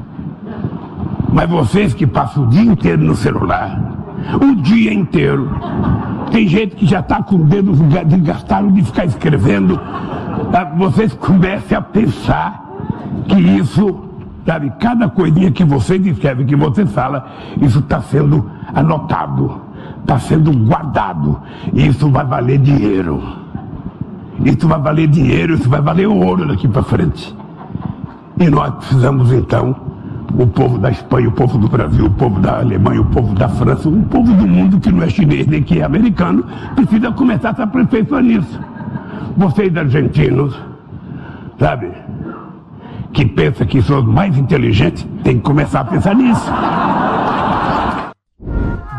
Mas 1.33 1.49
vocês 1.49 1.93
que 1.95 2.07
passam 2.07 2.45
o 2.45 2.47
dia 2.47 2.63
inteiro 2.71 3.03
no 3.03 3.15
celular, 3.15 3.79
o 4.41 4.55
dia 4.57 4.93
inteiro, 4.93 5.51
tem 6.31 6.49
gente 6.49 6.77
que 6.77 6.87
já 6.87 7.01
está 7.01 7.23
com 7.23 7.39
dedos 7.45 7.81
ga- 7.83 8.03
desgastados 8.03 8.73
de 8.73 8.83
ficar 8.83 9.05
escrevendo. 9.05 9.79
Ah, 10.53 10.65
Vocês 10.77 11.13
comecem 11.15 11.77
a 11.77 11.83
pensar 11.83 12.65
que 13.29 13.39
isso, 13.39 14.01
sabe, 14.47 14.73
cada 14.81 15.09
coisinha 15.09 15.51
que 15.51 15.65
vocês 15.65 16.05
escrevem, 16.07 16.47
que 16.47 16.57
você 16.57 16.87
fala, 16.87 17.27
isso 17.61 17.81
está 17.81 18.01
sendo 18.01 18.49
anotado, 18.75 19.61
está 20.01 20.19
sendo 20.19 20.53
guardado. 20.67 21.41
E 21.75 21.87
isso 21.87 22.09
vai 22.11 22.25
valer 22.25 22.59
dinheiro. 22.59 23.23
Isso 24.45 24.69
vai 24.69 24.81
valer 24.81 25.09
dinheiro, 25.09 25.55
isso 25.55 25.69
vai 25.69 25.81
valer 25.81 26.07
ouro 26.07 26.47
daqui 26.47 26.69
para 26.69 26.83
frente. 26.83 27.35
E 28.39 28.51
nós 28.51 28.75
precisamos 28.75 29.33
então, 29.33 29.75
o 30.39 30.47
povo 30.47 30.79
da 30.79 30.91
Espanha, 30.91 31.29
o 31.29 31.33
povo 31.33 31.57
do 31.57 31.69
Brasil, 31.69 32.07
o 32.07 32.11
povo 32.11 32.39
da 32.41 32.59
Alemanha, 32.59 33.01
o 33.01 33.07
povo 33.07 33.35
da 33.35 33.49
França, 33.49 33.89
o 33.89 34.03
povo 34.05 34.33
do 34.35 34.47
mundo 34.47 34.79
que 34.79 34.93
não 34.93 35.03
é 35.03 35.09
chinês 35.09 35.47
nem 35.47 35.63
que 35.63 35.81
é 35.81 35.85
americano, 35.85 36.45
precisa 36.75 37.11
começar 37.13 37.51
a 37.51 37.55
se 37.55 37.63
aperfeiçoar 37.63 38.23
nisso. 38.23 38.61
Vocês 39.37 39.75
argentinos, 39.77 40.55
sabe, 41.59 41.91
que 43.13 43.25
pensam 43.25 43.67
que 43.67 43.81
são 43.81 44.01
os 44.01 44.07
mais 44.07 44.37
inteligentes, 44.37 45.07
tem 45.25 45.37
que 45.37 45.43
começar 45.43 45.81
a 45.81 45.85
pensar 45.85 46.15
nisso. 46.15 46.53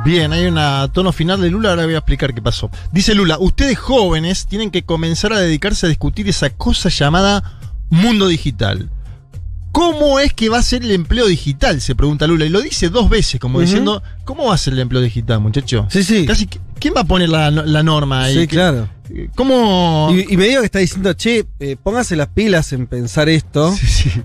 Bien, 0.07 0.31
hay 0.31 0.45
un 0.45 0.57
tono 0.93 1.11
final 1.11 1.41
de 1.41 1.49
Lula, 1.49 1.71
ahora 1.71 1.83
voy 1.85 1.95
a 1.95 1.97
explicar 1.97 2.33
qué 2.33 2.41
pasó. 2.41 2.71
Dice 2.93 3.13
Lula, 3.13 3.37
ustedes 3.39 3.77
jóvenes 3.77 4.47
tienen 4.47 4.71
que 4.71 4.83
comenzar 4.83 5.33
a 5.33 5.39
dedicarse 5.39 5.85
a 5.85 5.89
discutir 5.89 6.29
esa 6.29 6.49
cosa 6.49 6.87
llamada 6.89 7.59
mundo 7.89 8.27
digital. 8.27 8.89
¿Cómo 9.73 10.19
es 10.19 10.33
que 10.33 10.49
va 10.49 10.57
a 10.59 10.63
ser 10.63 10.83
el 10.83 10.91
empleo 10.91 11.27
digital? 11.27 11.81
Se 11.81 11.93
pregunta 11.93 12.25
Lula. 12.25 12.45
Y 12.45 12.49
lo 12.49 12.61
dice 12.61 12.89
dos 12.89 13.09
veces, 13.09 13.39
como 13.39 13.59
diciendo, 13.59 14.01
¿cómo 14.25 14.45
va 14.45 14.55
a 14.55 14.57
ser 14.57 14.73
el 14.73 14.79
empleo 14.79 15.01
digital, 15.01 15.39
muchacho? 15.39 15.85
Sí, 15.89 16.03
sí. 16.03 16.25
Casi, 16.25 16.47
¿Quién 16.79 16.93
va 16.95 17.01
a 17.01 17.03
poner 17.03 17.29
la, 17.29 17.51
la 17.51 17.83
norma 17.83 18.23
ahí? 18.23 18.33
Sí, 18.33 18.39
¿Qué- 18.41 18.55
claro. 18.55 18.87
¿Cómo? 19.35 20.09
Y, 20.11 20.33
y 20.33 20.37
me 20.37 20.45
digo 20.47 20.61
que 20.61 20.65
está 20.65 20.79
diciendo, 20.79 21.13
che, 21.13 21.45
eh, 21.59 21.75
póngase 21.81 22.15
las 22.15 22.27
pilas 22.27 22.73
en 22.73 22.87
pensar 22.87 23.29
esto. 23.29 23.73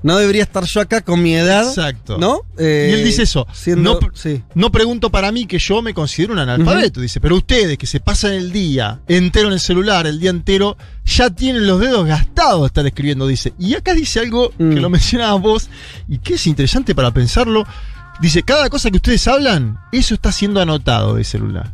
No 0.03 0.17
debería 0.19 0.43
estar 0.43 0.65
yo 0.65 0.81
acá 0.81 1.01
con 1.03 1.23
mi 1.23 1.35
edad. 1.35 1.67
Exacto. 1.69 2.19
¿No? 2.19 2.43
Eh, 2.59 2.89
y 2.91 2.95
él 2.95 3.05
dice 3.05 3.23
eso. 3.23 3.47
siendo- 3.53 4.01
no, 4.01 4.09
sí. 4.15 4.43
no 4.55 4.71
pregunto 4.73 5.11
para 5.11 5.31
mí 5.33 5.47
que 5.47 5.59
yo 5.59 5.83
me 5.83 5.95
considero 5.95 6.33
un 6.33 6.39
analfabeto. 6.41 7.01
Dice, 7.01 7.21
pero 7.21 7.37
ustedes 7.37 7.79
que 7.79 7.87
se 7.87 8.01
pasan 8.01 8.33
el 8.33 8.53
día 8.53 9.01
entero 9.09 9.49
en 9.49 9.55
el 9.55 9.61
celular, 9.61 10.07
el 10.07 10.19
día 10.21 10.31
entero, 10.31 10.77
ya 11.05 11.31
tienen 11.31 11.67
los 11.67 11.81
dedos 11.81 12.07
gastados 12.07 12.61
de 12.63 12.67
estar 12.69 12.87
escribiendo, 12.87 13.27
dice. 13.27 13.53
Y 13.59 13.75
acá 13.75 13.95
dice 13.95 14.21
algo 14.21 14.51
que 14.57 14.63
Mm. 14.65 14.79
lo 14.79 14.91
mencionabas 14.91 15.41
vos 15.43 15.71
y 16.09 16.19
que 16.19 16.35
es 16.35 16.47
interesante 16.47 16.95
para 16.95 17.11
pensarlo. 17.11 17.67
Dice, 18.21 18.43
cada 18.43 18.69
cosa 18.69 18.91
que 18.91 18.97
ustedes 18.99 19.27
hablan, 19.27 19.79
eso 19.91 20.15
está 20.15 20.31
siendo 20.33 20.61
anotado 20.61 21.15
de 21.17 21.25
celular. 21.25 21.73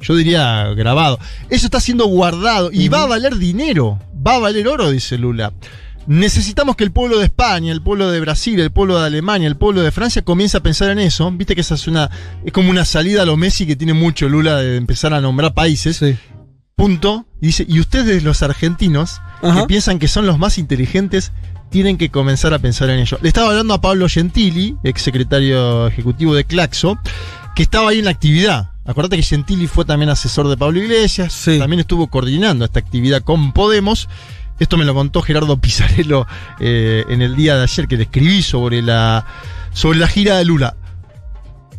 Yo 0.00 0.14
diría 0.14 0.64
grabado. 0.74 1.18
Eso 1.48 1.66
está 1.66 1.80
siendo 1.80 2.06
guardado 2.06 2.70
y 2.72 2.88
va 2.88 3.02
a 3.02 3.06
valer 3.06 3.36
dinero. 3.36 3.98
Va 4.26 4.36
a 4.36 4.38
valer 4.38 4.68
oro, 4.68 4.90
dice 4.90 5.18
Lula. 5.18 5.52
Necesitamos 6.06 6.76
que 6.76 6.84
el 6.84 6.92
pueblo 6.92 7.18
de 7.18 7.26
España, 7.26 7.72
el 7.72 7.82
pueblo 7.82 8.10
de 8.10 8.20
Brasil, 8.20 8.58
el 8.58 8.70
pueblo 8.70 8.98
de 8.98 9.06
Alemania, 9.06 9.46
el 9.46 9.56
pueblo 9.56 9.82
de 9.82 9.92
Francia 9.92 10.22
comience 10.22 10.56
a 10.56 10.60
pensar 10.62 10.90
en 10.90 10.98
eso. 10.98 11.30
Viste 11.30 11.54
que 11.54 11.60
esa 11.60 11.74
es 11.74 11.86
una. 11.86 12.10
es 12.44 12.52
como 12.52 12.70
una 12.70 12.84
salida 12.84 13.22
a 13.22 13.26
lo 13.26 13.36
Messi 13.36 13.66
que 13.66 13.76
tiene 13.76 13.92
mucho 13.92 14.28
Lula 14.28 14.56
de 14.56 14.76
empezar 14.76 15.12
a 15.14 15.20
nombrar 15.20 15.54
países. 15.54 16.02
Punto. 16.74 17.26
Y 17.40 17.46
dice, 17.48 17.66
y 17.68 17.80
ustedes 17.80 18.24
los 18.24 18.42
argentinos, 18.42 19.20
Ajá. 19.42 19.60
que 19.60 19.66
piensan 19.66 19.98
que 19.98 20.08
son 20.08 20.26
los 20.26 20.38
más 20.38 20.58
inteligentes, 20.58 21.32
tienen 21.70 21.96
que 21.98 22.10
comenzar 22.10 22.52
a 22.54 22.58
pensar 22.58 22.90
en 22.90 23.00
ello. 23.00 23.18
Le 23.22 23.28
estaba 23.28 23.50
hablando 23.50 23.74
a 23.74 23.80
Pablo 23.80 24.08
Gentili, 24.08 24.76
ex 24.82 25.02
secretario 25.02 25.86
ejecutivo 25.86 26.34
de 26.34 26.44
Claxo, 26.44 26.98
que 27.54 27.62
estaba 27.62 27.90
ahí 27.90 28.00
en 28.00 28.06
la 28.06 28.10
actividad. 28.10 28.70
Acordate 28.90 29.16
que 29.16 29.22
Gentili 29.22 29.68
fue 29.68 29.84
también 29.84 30.10
asesor 30.10 30.48
de 30.48 30.56
Pablo 30.56 30.80
Iglesias, 30.80 31.44
también 31.44 31.78
estuvo 31.78 32.08
coordinando 32.08 32.64
esta 32.64 32.80
actividad 32.80 33.22
con 33.22 33.52
Podemos. 33.52 34.08
Esto 34.58 34.76
me 34.76 34.84
lo 34.84 34.94
contó 34.94 35.22
Gerardo 35.22 35.56
Pizarello 35.58 36.26
eh, 36.58 37.04
en 37.08 37.22
el 37.22 37.36
día 37.36 37.54
de 37.54 37.62
ayer 37.62 37.86
que 37.86 37.96
le 37.96 38.02
escribí 38.02 38.42
sobre 38.42 38.82
la, 38.82 39.24
sobre 39.72 40.00
la 40.00 40.08
gira 40.08 40.38
de 40.38 40.44
Lula. 40.44 40.74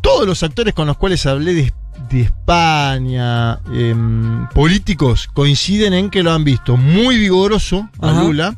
Todos 0.00 0.26
los 0.26 0.42
actores 0.42 0.72
con 0.72 0.86
los 0.86 0.96
cuales 0.96 1.26
hablé 1.26 1.52
de, 1.52 1.74
de 2.08 2.22
España, 2.22 3.60
em, 3.70 4.48
políticos, 4.48 5.28
coinciden 5.34 5.92
en 5.92 6.08
que 6.08 6.22
lo 6.22 6.32
han 6.32 6.44
visto 6.44 6.78
muy 6.78 7.18
vigoroso 7.18 7.90
a 8.00 8.08
Ajá. 8.08 8.22
Lula, 8.22 8.56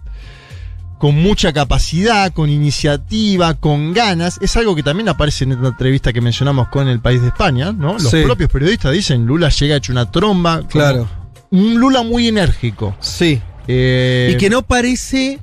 con 1.05 1.17
mucha 1.17 1.53
capacidad, 1.53 2.33
con 2.33 2.49
iniciativa, 2.49 3.53
con 3.53 3.93
ganas. 3.93 4.39
Es 4.41 4.57
algo 4.57 4.75
que 4.75 4.83
también 4.83 5.11
aparece 5.11 5.45
en 5.45 5.53
esta 5.53 5.69
entrevista 5.69 6.15
que 6.15 6.23
mencionamos 6.23 6.69
con 6.69 6.89
el 6.89 6.99
país 6.99 7.21
de 7.21 7.29
España, 7.29 7.73
¿no? 7.73 7.99
Los 7.99 8.09
Sí. 8.11 8.23
propios 8.23 8.49
periodistas 8.51 8.91
dicen 8.91 9.27
Lula 9.27 9.51
llega 9.51 9.77
hecho 9.77 9.93
una 9.93 10.11
tromba. 10.11 10.67
Claro. 10.67 11.07
Un 11.51 11.75
Lula 11.79 12.03
muy 12.05 12.29
enérgico. 12.29 12.97
Sí. 13.01 13.39
Eh, 13.69 14.31
Y 14.33 14.39
que 14.39 14.49
no 14.49 14.63
parece. 14.63 15.41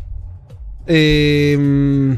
eh, 0.87 2.17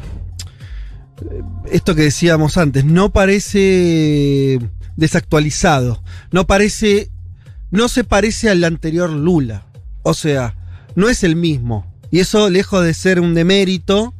esto 1.69 1.95
que 1.95 2.03
decíamos 2.03 2.55
antes, 2.57 2.85
no 2.85 3.11
parece 3.11 4.57
desactualizado. 4.95 6.01
No 6.31 6.47
parece. 6.47 7.09
No 7.71 7.89
se 7.89 8.05
parece 8.05 8.49
al 8.49 8.63
anterior 8.63 9.09
Lula. 9.09 9.65
O 10.01 10.13
sea, 10.13 10.55
no 10.95 11.09
es 11.09 11.25
el 11.25 11.35
mismo. 11.35 11.92
Y 12.13 12.19
eso, 12.19 12.51
lejos 12.51 12.85
de 12.85 12.93
ser 12.93 13.19
un 13.19 13.33
demérito, 13.33 14.13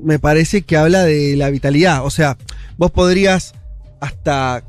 me 0.00 0.20
parece 0.20 0.62
que 0.62 0.76
habla 0.76 1.02
de 1.02 1.34
la 1.34 1.50
vitalidad. 1.50 2.04
O 2.04 2.10
sea, 2.10 2.38
vos 2.76 2.92
podrías 2.92 3.52
hasta 4.00 4.62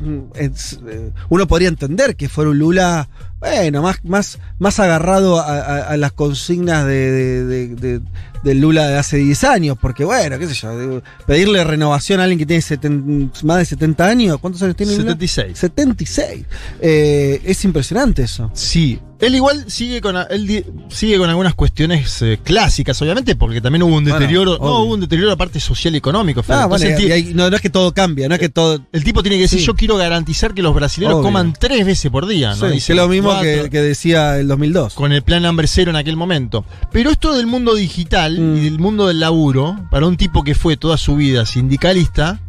mm, 0.00 0.18
eh, 0.34 1.12
uno 1.28 1.46
podría 1.46 1.68
entender 1.68 2.16
que 2.16 2.28
fuera 2.28 2.50
un 2.50 2.58
Lula, 2.58 3.08
bueno, 3.40 3.82
más, 3.82 3.98
más, 4.04 4.38
más 4.58 4.78
agarrado 4.80 5.40
a, 5.40 5.44
a- 5.58 5.82
a 5.90 5.96
las 5.96 6.12
consignas 6.12 6.84
de, 6.86 7.10
de- 7.10 7.44
de- 7.44 7.68
de- 7.76 8.00
del 8.42 8.58
Lula 8.60 8.86
de 8.88 8.96
hace 8.96 9.18
10 9.18 9.44
años, 9.44 9.76
porque 9.80 10.02
bueno, 10.04 10.38
qué 10.38 10.46
sé 10.46 10.54
yo, 10.54 11.02
pedirle 11.26 11.62
renovación 11.62 12.20
a 12.20 12.22
alguien 12.24 12.38
que 12.38 12.46
tiene 12.46 12.62
seten- 12.62 13.30
más 13.42 13.58
de 13.58 13.64
70 13.66 14.06
años, 14.06 14.38
¿cuántos 14.40 14.62
años 14.62 14.76
tiene? 14.76 14.92
Lula? 14.92 15.10
76. 15.12 15.58
76. 15.58 16.44
Eh, 16.80 17.40
es 17.44 17.64
impresionante 17.64 18.22
eso. 18.22 18.50
Sí. 18.54 18.98
Él 19.20 19.34
igual 19.34 19.66
sigue 19.70 20.00
con, 20.00 20.16
él 20.30 20.64
sigue 20.88 21.18
con 21.18 21.28
algunas 21.28 21.54
cuestiones 21.54 22.22
eh, 22.22 22.38
clásicas, 22.42 23.00
obviamente, 23.02 23.36
porque 23.36 23.60
también 23.60 23.82
hubo 23.82 23.94
un 23.94 24.04
Bueno, 24.04 24.18
deterioro. 24.18 24.56
no, 24.58 24.78
hubo 24.84 24.94
un 24.94 25.00
deterioro 25.00 25.30
aparte 25.32 25.60
social 25.60 25.94
y 25.94 25.98
económico. 25.98 26.42
Ah, 26.48 26.64
bueno, 26.64 26.82
Entonces, 26.86 26.88
y- 26.88 26.92
el, 26.92 27.18
y 27.18 27.22
ti- 27.24 27.28
hay- 27.28 27.34
no, 27.34 27.50
no 27.50 27.56
es 27.56 27.60
que 27.60 27.68
todo 27.68 27.92
cambia, 27.92 28.26
no 28.30 28.34
es 28.36 28.40
que 28.40 28.48
todo. 28.48 28.80
el 28.90 29.04
tipo 29.04 29.22
tiene 29.22 29.36
que 29.36 29.42
decir: 29.42 29.60
Sí. 29.60 29.66
Yo 29.66 29.74
quiero 29.74 29.98
garantizar 29.98 30.54
que 30.54 30.62
los 30.62 30.74
brasileños 30.74 31.16
Obvio. 31.16 31.24
coman 31.24 31.52
tres 31.52 31.84
veces 31.84 32.10
por 32.10 32.26
día. 32.26 32.54
¿no? 32.54 32.66
Sí, 32.68 32.72
Dice, 32.72 32.86
que 32.86 32.94
lo 32.94 33.08
mismo 33.08 33.29
que, 33.40 33.70
que 33.70 33.80
decía 33.80 34.38
el 34.38 34.48
2002. 34.48 34.94
Con 34.94 35.12
el 35.12 35.22
plan 35.22 35.44
hambre 35.44 35.66
cero 35.66 35.90
en 35.90 35.96
aquel 35.96 36.16
momento. 36.16 36.64
Pero 36.92 37.10
esto 37.10 37.36
del 37.36 37.46
mundo 37.46 37.74
digital 37.74 38.38
Mm. 38.40 38.56
y 38.56 38.60
del 38.64 38.78
mundo 38.78 39.06
del 39.08 39.20
laburo, 39.20 39.76
para 39.90 40.06
un 40.06 40.16
tipo 40.16 40.42
que 40.42 40.54
fue 40.54 40.76
toda 40.76 40.96
su 40.96 41.16
vida 41.16 41.46
sindicalista, 41.46 42.40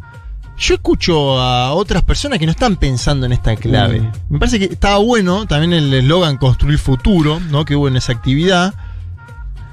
yo 0.57 0.75
escucho 0.75 1.39
a 1.39 1.73
otras 1.73 2.03
personas 2.03 2.37
que 2.39 2.45
no 2.45 2.51
están 2.51 2.75
pensando 2.75 3.25
en 3.25 3.31
esta 3.31 3.55
clave. 3.55 4.01
Mm. 4.01 4.11
Me 4.29 4.39
parece 4.39 4.59
que 4.59 4.65
estaba 4.65 4.97
bueno 4.97 5.47
también 5.47 5.73
el 5.73 5.93
eslogan 5.93 6.37
construir 6.37 6.77
futuro, 6.77 7.39
¿no? 7.49 7.65
Que 7.65 7.75
hubo 7.75 7.87
en 7.87 7.95
esa 7.95 8.11
actividad. 8.11 8.73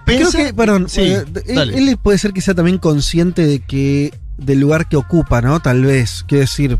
Creo 0.05 0.21
Pensa- 0.21 0.39
que, 0.47 0.55
perdón, 0.55 0.89
Sí, 0.89 1.03
eh, 1.03 1.25
él, 1.47 1.71
él 1.89 1.97
puede 2.03 2.17
ser 2.17 2.33
que 2.33 2.41
sea 2.41 2.55
también 2.55 2.79
consciente 2.79 3.45
de 3.47 3.61
que 3.61 4.15
del 4.39 4.61
lugar 4.61 4.89
que 4.89 4.97
ocupa, 4.97 5.43
¿no? 5.43 5.61
Tal 5.61 5.83
vez, 5.85 6.25
quiero 6.27 6.41
decir. 6.43 6.79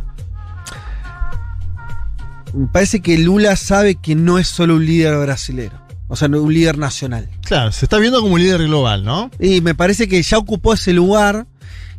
Me 2.55 2.67
parece 2.67 3.01
que 3.01 3.19
Lula 3.19 3.57
sabe 3.57 3.97
que 3.97 4.15
no 4.15 4.39
es 4.39 4.49
solo 4.49 4.77
un 4.77 4.87
líder 4.87 5.17
brasilero, 5.19 5.81
o 6.09 6.17
sea, 6.17 6.29
no 6.29 6.43
un 6.43 6.53
líder 6.55 6.79
nacional. 6.79 7.29
Claro, 7.45 7.73
se 7.73 7.85
está 7.85 7.99
viendo 7.99 8.21
como 8.21 8.35
un 8.35 8.41
líder 8.41 8.63
global, 8.65 9.05
¿no? 9.05 9.31
Y 9.39 9.61
me 9.61 9.75
parece 9.75 10.09
que 10.09 10.23
ya 10.23 10.39
ocupó 10.39 10.75
ese 10.75 10.93
lugar 10.93 11.47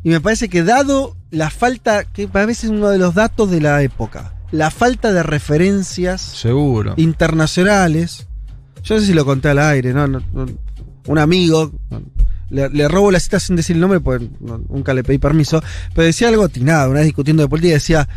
y 0.03 0.09
me 0.09 0.19
parece 0.21 0.49
que 0.49 0.63
dado 0.63 1.15
la 1.31 1.49
falta, 1.49 2.03
que 2.05 2.27
a 2.33 2.45
veces 2.45 2.65
es 2.65 2.69
uno 2.71 2.89
de 2.89 2.97
los 2.97 3.13
datos 3.13 3.51
de 3.51 3.61
la 3.61 3.81
época, 3.83 4.33
la 4.51 4.71
falta 4.71 5.13
de 5.13 5.21
referencias 5.23 6.21
Seguro. 6.21 6.93
internacionales. 6.97 8.27
Yo 8.83 8.95
no 8.95 9.01
sé 9.01 9.07
si 9.07 9.13
lo 9.13 9.25
conté 9.25 9.49
al 9.49 9.59
aire, 9.59 9.93
¿no? 9.93 10.07
No- 10.07 10.21
no- 10.33 10.45
un 11.05 11.17
amigo, 11.17 11.71
le, 12.49 12.69
le 12.69 12.87
robo 12.87 13.11
la 13.11 13.19
cita 13.19 13.39
sin 13.39 13.55
decir 13.55 13.75
el 13.75 13.79
nombre, 13.81 13.99
porque 13.99 14.27
nunca 14.69 14.93
le 14.93 15.03
pedí 15.03 15.17
permiso, 15.17 15.61
pero 15.95 16.05
decía 16.05 16.27
algo 16.27 16.43
atinado, 16.43 16.89
una 16.91 16.99
vez 16.99 17.07
discutiendo 17.07 17.41
de 17.43 17.49
política, 17.49 17.73
decía, 17.75 18.07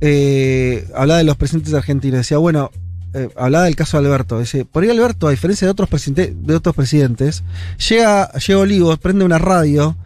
eh, 0.00 0.86
hablaba 0.94 1.18
de 1.18 1.24
los 1.24 1.36
presidentes 1.36 1.74
argentinos, 1.74 2.18
decía, 2.18 2.38
bueno, 2.38 2.70
eh, 3.14 3.28
hablaba 3.36 3.64
del 3.64 3.76
caso 3.76 4.00
de 4.00 4.06
Alberto, 4.06 4.38
dice, 4.38 4.64
por 4.64 4.82
ahí 4.82 4.90
Alberto, 4.90 5.26
a 5.28 5.30
diferencia 5.30 5.66
de 5.66 5.70
otros, 5.72 5.88
presidente- 5.88 6.34
de 6.36 6.54
otros 6.54 6.74
presidentes, 6.74 7.42
llega, 7.88 8.30
llega 8.32 8.60
Olivos, 8.60 8.98
prende 8.98 9.24
una 9.24 9.38
radio, 9.38 9.96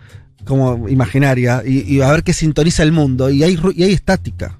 como 0.45 0.89
imaginaria, 0.89 1.62
y, 1.67 1.81
y 1.97 2.01
a 2.01 2.11
ver 2.11 2.23
qué 2.23 2.33
sintoniza 2.33 2.83
el 2.83 2.93
mundo, 2.93 3.31
y 3.31 3.43
hay, 3.43 3.59
y 3.75 3.83
hay 3.85 3.93
estática. 3.93 4.59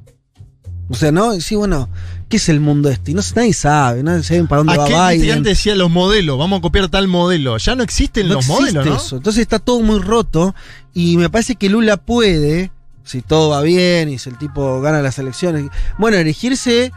O 0.89 0.95
sea, 0.95 1.11
¿no? 1.11 1.41
Sí, 1.41 1.55
bueno, 1.55 1.89
¿qué 2.29 2.37
es 2.37 2.49
el 2.51 2.61
mundo 2.61 2.91
este? 2.91 3.13
Y 3.13 3.15
no 3.15 3.23
sé, 3.23 3.33
nadie 3.37 3.55
sabe, 3.55 4.03
nadie 4.03 4.23
sabe 4.25 4.45
para 4.45 4.59
dónde 4.59 4.75
¿A 4.75 4.77
va 4.77 4.87
qué 4.87 4.93
viste 4.93 5.27
que 5.27 5.33
Biden. 5.33 5.43
decía 5.43 5.75
los 5.75 5.91
modelos? 5.91 6.37
Vamos 6.39 6.59
a 6.59 6.63
copiar 6.63 6.89
tal 6.91 7.09
modelo. 7.09 7.57
Ya 7.57 7.75
no 7.75 7.83
existen 7.83 8.29
No 8.29 8.35
los 8.35 8.45
existe 8.47 8.63
modelos, 8.75 8.87
¿no? 8.87 8.97
eso. 8.97 9.17
Entonces 9.17 9.41
está 9.41 9.59
todo 9.59 9.81
muy 9.81 10.01
roto 10.01 10.55
y 10.93 11.17
me 11.17 11.31
parece 11.31 11.55
que 11.57 11.71
Lula 11.71 11.97
puede, 11.97 12.73
si 13.05 13.23
todo 13.23 13.51
va 13.51 13.63
bien 13.63 14.09
y 14.09 14.19
si 14.19 14.31
el 14.31 14.39
tipo 14.39 14.81
gana 14.81 15.03
las 15.03 15.19
elecciones, 15.19 15.67
bueno, 15.99 16.17
elegirse 16.17 16.93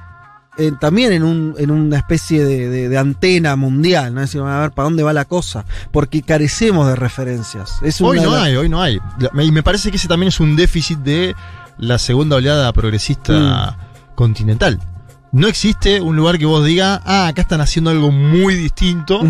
eh, 0.58 0.72
también 0.80 1.12
en, 1.12 1.24
un, 1.24 1.54
en 1.58 1.70
una 1.72 1.98
especie 1.98 2.46
de, 2.46 2.70
de- 2.70 2.88
de 2.90 2.98
antena 2.98 3.56
mundial, 3.58 4.14
¿no? 4.14 4.22
Es 4.22 4.30
decir, 4.30 4.42
a 4.42 4.60
ver 4.62 4.72
para 4.72 4.86
dónde 4.86 5.04
va 5.04 5.12
la 5.12 5.26
cosa, 5.26 5.66
porque 5.92 6.22
carecemos 6.22 6.88
de 6.88 6.96
referencias. 6.96 7.74
Es 7.82 8.00
Hoy 8.00 8.22
no 8.22 8.34
hay, 8.36 8.56
hoy 8.56 8.70
no 8.70 8.82
hay. 8.82 9.00
Y 9.44 9.52
me 9.52 9.64
parece 9.64 9.92
que 9.92 9.98
ese 9.98 10.08
también 10.08 10.30
es 10.30 10.40
un 10.40 10.56
déficit 10.56 11.00
de 11.00 11.36
la 11.78 11.98
segunda 11.98 12.38
oleada 12.38 12.72
progresista 12.72 13.34
Mm. 13.78 14.16
continental. 14.16 14.80
No 15.34 15.48
existe 15.48 16.00
un 16.00 16.16
lugar 16.16 16.38
que 16.38 16.46
vos 16.46 16.64
digas, 16.64 17.02
ah, 17.04 17.28
acá 17.28 17.42
están 17.42 17.60
haciendo 17.60 17.90
algo 17.92 18.10
muy 18.12 18.56
distinto. 18.56 19.22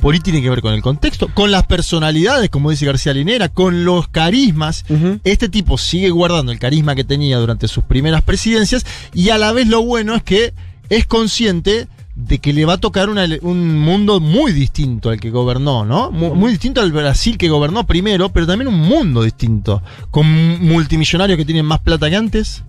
Por 0.00 0.14
ahí 0.14 0.20
tiene 0.20 0.40
que 0.40 0.48
ver 0.50 0.62
con 0.62 0.72
el 0.72 0.80
contexto, 0.82 1.28
con 1.34 1.50
las 1.50 1.66
personalidades, 1.66 2.48
como 2.48 2.70
dice 2.70 2.86
García 2.86 3.12
Linera, 3.12 3.48
con 3.50 3.84
los 3.84 4.08
carismas. 4.08 4.84
Este 5.24 5.48
tipo 5.48 5.76
sigue 5.78 6.10
guardando 6.10 6.52
el 6.52 6.58
carisma 6.58 6.94
que 6.94 7.04
tenía 7.04 7.38
durante 7.38 7.68
sus 7.68 7.84
primeras 7.84 8.22
presidencias 8.22 8.86
y 9.12 9.28
a 9.28 9.36
la 9.38 9.52
vez 9.52 9.66
lo 9.68 9.82
bueno 9.82 10.14
es 10.14 10.22
que 10.22 10.54
es 10.88 11.06
consciente 11.06 11.86
de 12.16 12.38
que 12.38 12.52
le 12.52 12.64
va 12.66 12.74
a 12.74 12.78
tocar 12.78 13.08
una- 13.08 13.26
un 13.42 13.78
mundo 13.78 14.20
muy 14.20 14.52
distinto 14.52 15.08
al 15.10 15.20
que 15.20 15.30
gobernó, 15.30 15.84
¿no? 15.86 16.10
Mu- 16.10 16.34
Muy, 16.34 16.50
distinto 16.50 16.80
al 16.82 16.92
Brasil 16.92 17.38
que 17.38 17.48
gobernó 17.48 17.86
primero, 17.86 18.28
pero 18.30 18.46
también 18.46 18.68
un 18.68 18.78
mundo 18.78 19.22
distinto, 19.22 19.82
con 20.10 20.26
multimillonarios 20.66 21.36
que 21.38 21.44
tienen 21.44 21.64
más 21.64 21.78
plata 21.80 22.10
que 22.10 22.16
antes, 22.16 22.62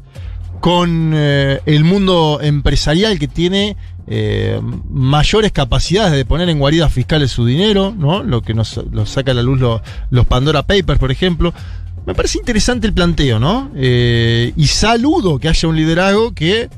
con 0.61 1.11
eh, 1.13 1.59
el 1.65 1.83
mundo 1.83 2.39
empresarial 2.41 3.19
que 3.19 3.27
tiene 3.27 3.75
eh, 4.07 4.59
mayores 4.89 5.51
capacidades 5.51 6.13
de 6.13 6.23
poner 6.25 6.47
en 6.49 6.59
guaridas 6.59 6.93
fiscales 6.93 7.31
su 7.31 7.45
dinero, 7.45 7.93
¿no? 7.97 8.23
Lo 8.23 8.41
que 8.41 8.53
nos 8.53 8.79
saca 9.05 9.31
a 9.31 9.33
la 9.33 9.41
luz 9.43 9.59
lo- 9.59 9.81
los 10.09 10.25
Pandora 10.27 10.63
Papers, 10.63 10.99
por 10.99 11.11
ejemplo. 11.11 11.53
Me 12.05 12.15
parece 12.15 12.39
interesante 12.39 12.87
el 12.87 12.93
planteo, 12.93 13.39
¿no? 13.39 13.71
Eh, 13.75 14.53
y 14.55 14.67
saludo 14.67 15.37
que 15.39 15.49
haya 15.49 15.67
un 15.67 15.75
liderazgo 15.75 16.33
que 16.33 16.69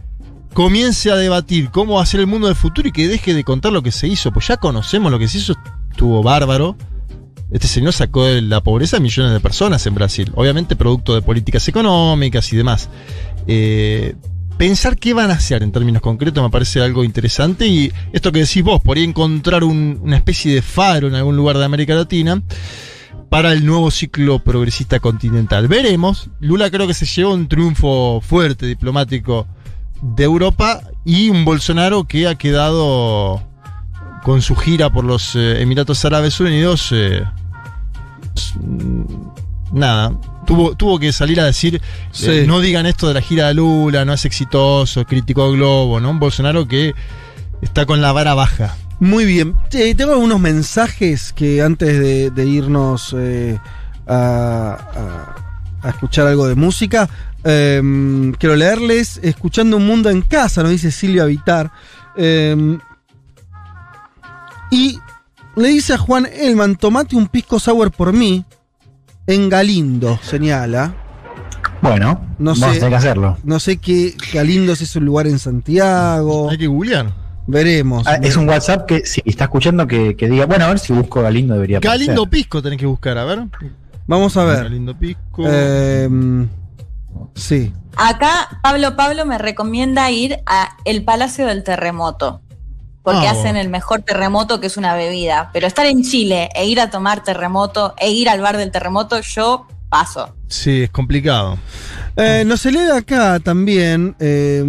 comience 0.54 1.12
a 1.12 1.16
debatir 1.16 1.70
cómo 1.70 1.96
va 1.96 2.04
a 2.04 2.06
ser 2.06 2.20
el 2.20 2.28
mundo 2.28 2.48
del 2.48 2.56
futuro 2.56 2.88
y 2.88 2.92
que 2.92 3.08
deje 3.08 3.34
de 3.34 3.44
contar 3.44 3.72
lo 3.72 3.82
que 3.82 3.92
se 3.92 4.08
hizo. 4.08 4.32
Pues 4.32 4.48
ya 4.48 4.58
conocemos 4.58 5.12
lo 5.12 5.20
que 5.20 5.28
se 5.28 5.38
hizo, 5.40 5.56
estuvo 5.92 6.22
bárbaro. 6.24 6.76
Este 7.52 7.68
señor 7.68 7.94
sacó 7.94 8.26
de 8.26 8.42
la 8.42 8.62
pobreza 8.62 8.98
a 8.98 9.00
millones 9.00 9.32
de 9.32 9.40
personas 9.40 9.86
en 9.86 9.94
Brasil, 9.94 10.32
obviamente 10.36 10.76
producto 10.76 11.14
de 11.14 11.22
políticas 11.22 11.68
económicas 11.68 12.52
y 12.52 12.58
demás. 12.58 12.90
Eh, 13.48 14.16
pensar 14.58 14.98
qué 14.98 15.14
van 15.14 15.32
a 15.32 15.34
hacer 15.34 15.64
en 15.64 15.72
términos 15.72 16.02
concretos 16.02 16.42
me 16.44 16.50
parece 16.50 16.82
algo 16.82 17.04
interesante 17.04 17.68
y 17.68 17.92
esto 18.14 18.32
que 18.32 18.40
decís 18.40 18.64
vos, 18.64 18.82
por 18.82 18.98
ahí 18.98 19.04
encontrar 19.04 19.64
un- 19.64 20.00
una 20.02 20.16
especie 20.18 20.54
de 20.56 20.62
faro 20.62 21.08
en 21.08 21.16
algún 21.16 21.36
lugar 21.36 21.58
de 21.58 21.66
América 21.66 21.96
Latina 21.96 22.42
para 23.30 23.52
el 23.52 23.66
nuevo 23.66 23.90
ciclo 23.92 24.40
progresista 24.40 25.00
continental. 25.00 25.68
Veremos, 25.68 26.30
Lula 26.40 26.70
creo 26.70 26.86
que 26.88 26.94
se 26.94 27.06
llevó 27.08 27.34
un 27.34 27.48
triunfo 27.48 28.22
fuerte 28.22 28.66
diplomático 28.68 29.48
de 30.02 30.24
Europa 30.24 30.82
y 31.04 31.30
un 31.30 31.44
Bolsonaro 31.44 32.04
que 32.06 32.28
ha 32.28 32.36
quedado 32.36 33.42
con 34.24 34.42
su 34.42 34.56
gira 34.56 34.92
por 34.92 35.04
los 35.04 35.36
eh, 35.36 35.62
Emiratos 35.62 36.06
Árabes 36.06 36.40
Unidos 36.40 36.90
eh, 36.94 37.24
nada, 39.74 40.14
tuvo, 40.46 40.76
tuvo 40.76 41.00
que 41.00 41.12
salir 41.12 41.40
a 41.42 41.46
decir, 41.46 41.82
Sí. 42.12 42.30
eh, 42.30 42.46
no 42.48 42.60
digan 42.62 42.86
esto 42.86 43.08
de 43.08 43.16
la 43.16 43.22
gira 43.22 43.48
de 43.48 43.56
Lula, 43.56 44.06
no 44.06 44.14
es 44.14 44.24
exitoso, 44.26 45.04
criticó 45.06 45.52
Globo, 45.52 46.00
¿no? 46.00 46.12
Un 46.12 46.20
Bolsonaro 46.20 46.68
que 46.68 46.94
está 47.62 47.86
con 47.86 48.02
la 48.02 48.12
vara 48.12 48.34
baja. 48.34 48.76
Muy 49.00 49.26
bien. 49.26 49.56
Eh, 49.72 49.96
tengo 49.96 50.14
algunos 50.14 50.40
mensajes 50.40 51.34
que 51.34 51.62
antes 51.62 52.00
de, 52.00 52.30
de 52.30 52.46
irnos 52.46 53.14
eh, 53.18 53.60
a, 54.08 54.78
a- 54.96 55.36
a 55.88 55.90
escuchar 55.90 56.28
algo 56.28 56.48
de 56.48 56.56
música, 56.56 57.10
eh, 57.44 57.82
quiero 58.38 58.56
leerles. 58.56 59.20
Escuchando 59.22 59.76
un 59.78 59.86
mundo 59.86 60.10
en 60.10 60.22
casa, 60.22 60.62
nos 60.64 60.72
dice 60.72 60.92
Silvia 60.92 61.26
Vitar. 61.26 61.72
Eh, 62.16 62.78
y 64.72 64.98
le 65.56 65.68
dice 65.68 65.94
a 65.94 65.98
Juan 65.98 66.26
Elman, 66.32 66.76
tomate 66.76 67.16
un 67.16 67.28
pisco 67.28 67.60
sour 67.60 67.92
por 67.92 68.14
mí. 68.14 68.46
En 69.28 69.50
Galindo, 69.50 70.20
señala. 70.22 70.94
Bueno, 71.82 72.22
No 72.40 72.52
vamos 72.52 72.64
a 72.64 72.74
sé, 72.74 72.80
tener 72.80 72.90
que 72.92 72.96
hacerlo. 72.96 73.38
no 73.44 73.60
sé 73.60 73.78
qué 73.78 74.16
Galindo 74.34 74.76
si 74.76 74.86
es 74.86 74.96
un 74.96 75.06
lugar 75.06 75.28
en 75.28 75.40
Santiago. 75.40 76.50
Hay 76.50 76.58
que 76.58 76.68
googlear. 76.68 77.08
Veremos. 77.46 78.08
Ah, 78.08 78.16
es 78.22 78.38
un 78.38 78.48
WhatsApp 78.48 78.86
que 78.86 79.06
si 79.06 79.22
está 79.26 79.46
escuchando 79.46 79.86
que, 79.86 80.16
que 80.16 80.30
diga, 80.30 80.46
bueno, 80.46 80.64
a 80.66 80.70
ver 80.70 80.80
si 80.80 80.94
busco 80.94 81.22
Galindo 81.22 81.54
debería 81.56 81.80
aparecer. 81.80 82.08
Galindo 82.08 82.30
Pisco 82.30 82.62
tenés 82.62 82.80
que 82.80 82.86
buscar, 82.86 83.18
a 83.18 83.26
ver. 83.26 83.44
Vamos 84.08 84.36
a 84.38 84.46
ver. 84.46 84.64
Galindo 84.64 84.98
Pisco. 84.98 85.44
Eh, 85.46 86.10
sí. 87.36 87.74
Acá 87.98 88.60
Pablo 88.64 88.96
Pablo 88.96 89.26
me 89.26 89.38
recomienda 89.38 90.10
ir 90.10 90.38
a 90.46 90.78
el 90.86 91.04
Palacio 91.04 91.46
del 91.48 91.64
Terremoto. 91.64 92.42
Porque 93.04 93.28
Ah, 93.28 93.32
hacen 93.32 93.58
el 93.58 93.70
mejor 93.70 94.02
terremoto 94.02 94.60
que 94.60 94.68
es 94.68 94.78
una 94.78 94.96
bebida. 94.96 95.50
Pero 95.54 95.68
estar 95.68 95.86
en 95.86 96.04
Chile 96.04 96.50
e 96.56 96.66
ir 96.66 96.80
a 96.80 96.90
tomar 96.90 97.24
terremoto 97.24 97.94
e 98.00 98.12
ir 98.12 98.30
al 98.30 98.40
bar 98.42 98.58
del 98.58 98.72
terremoto, 98.72 99.20
yo 99.20 99.68
paso. 99.90 100.36
Sí, 100.48 100.84
es 100.84 100.90
complicado. 100.90 101.58
Eh, 102.16 102.44
nos 102.46 102.62
se 102.62 102.72
lee 102.72 102.90
acá 102.96 103.40
también 103.40 104.16
eh, 104.20 104.64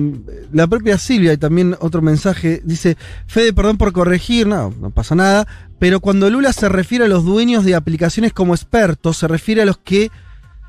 la 0.53 0.67
propia 0.67 0.99
Silvia 0.99 1.33
y 1.33 1.37
también 1.39 1.77
otro 1.81 2.03
mensaje. 2.03 2.61
Dice, 2.65 2.97
Fede, 3.27 3.53
perdón 3.53 3.79
por 3.79 3.93
corregir, 3.93 4.47
no, 4.47 4.75
no 4.81 4.91
pasa 4.91 5.15
nada, 5.15 5.47
pero 5.79 6.01
cuando 6.01 6.29
Lula 6.29 6.53
se 6.53 6.69
refiere 6.69 7.05
a 7.05 7.09
los 7.09 7.25
dueños 7.25 7.65
de 7.65 7.75
aplicaciones 7.75 8.33
como 8.33 8.55
expertos, 8.55 9.17
se 9.17 9.29
refiere 9.29 9.63
a 9.63 9.67
los 9.67 9.79
que 9.79 10.11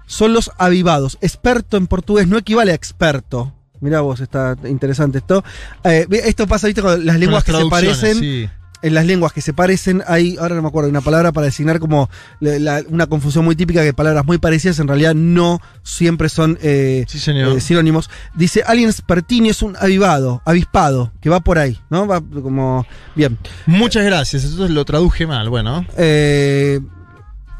son 0.05 0.33
los 0.33 0.51
avivados. 0.57 1.17
Experto 1.21 1.77
en 1.77 1.87
portugués 1.87 2.27
no 2.27 2.37
equivale 2.37 2.71
a 2.71 2.75
experto. 2.75 3.53
Mirá 3.85 4.01
vos, 4.01 4.19
está 4.19 4.55
interesante 4.65 5.19
esto. 5.19 5.43
Eh, 5.83 6.05
esto 6.25 6.47
pasa, 6.47 6.67
viste, 6.67 6.81
con 6.81 7.05
las 7.05 7.19
lenguas 7.19 7.43
Con 7.43 7.53
las 7.53 7.61
que 7.61 7.65
se 7.65 7.69
parecen. 7.69 8.19
sí. 8.19 8.49
En 8.81 8.93
las 8.93 9.05
lenguas 9.07 9.33
que 9.33 9.41
se 9.41 9.51
parecen, 9.51 10.03
hay, 10.05 10.37
ahora 10.37 10.53
no 10.53 10.61
me 10.61 10.67
acuerdo, 10.67 10.89
una 10.91 11.01
palabra 11.01 11.31
para 11.31 11.45
designar 11.45 11.79
como 11.79 12.07
la- 12.39 12.59
la- 12.59 12.83
una 12.87 13.07
confusión 13.07 13.43
muy 13.43 13.55
típica 13.55 13.81
que 13.81 13.93
palabras 13.93 14.23
muy 14.25 14.37
parecidas 14.37 14.77
en 14.77 14.87
realidad 14.87 15.15
no 15.15 15.59
siempre 15.81 16.29
son 16.29 16.59
eh, 16.61 17.03
eh, 17.07 17.61
sinónimos. 17.61 18.11
Dice, 18.35 18.61
alguien 18.63 18.93
spertini 18.93 19.49
es 19.49 19.63
un 19.63 19.75
avivado, 19.79 20.43
avispado, 20.45 21.11
que 21.19 21.29
va 21.31 21.39
por 21.39 21.57
ahí, 21.57 21.79
¿no? 21.89 22.05
Va 22.05 22.21
como... 22.21 22.85
Bien. 23.15 23.39
Muchas 23.65 24.05
gracias, 24.05 24.43
eso 24.43 24.67
lo 24.67 24.85
traduje 24.85 25.25
mal, 25.25 25.49
bueno. 25.49 25.83
Eh, 25.97 26.79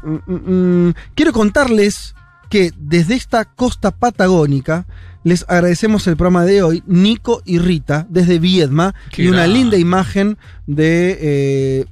mm, 0.04 0.32
mm, 0.32 0.86
mm, 0.88 0.94
quiero 1.16 1.32
contarles 1.32 2.14
que 2.50 2.72
desde 2.78 3.14
esta 3.14 3.44
costa 3.44 3.90
patagónica 3.90 4.86
les 5.24 5.44
agradecemos 5.48 6.06
el 6.06 6.16
programa 6.16 6.44
de 6.44 6.62
hoy, 6.62 6.82
Nico 6.86 7.42
y 7.44 7.58
Rita, 7.58 8.06
desde 8.08 8.38
Viedma, 8.38 8.94
Qué 9.10 9.24
y 9.24 9.28
una 9.28 9.46
linda 9.48 9.76
imagen 9.76 10.38
de, 10.68 11.18
eh, 11.20 11.84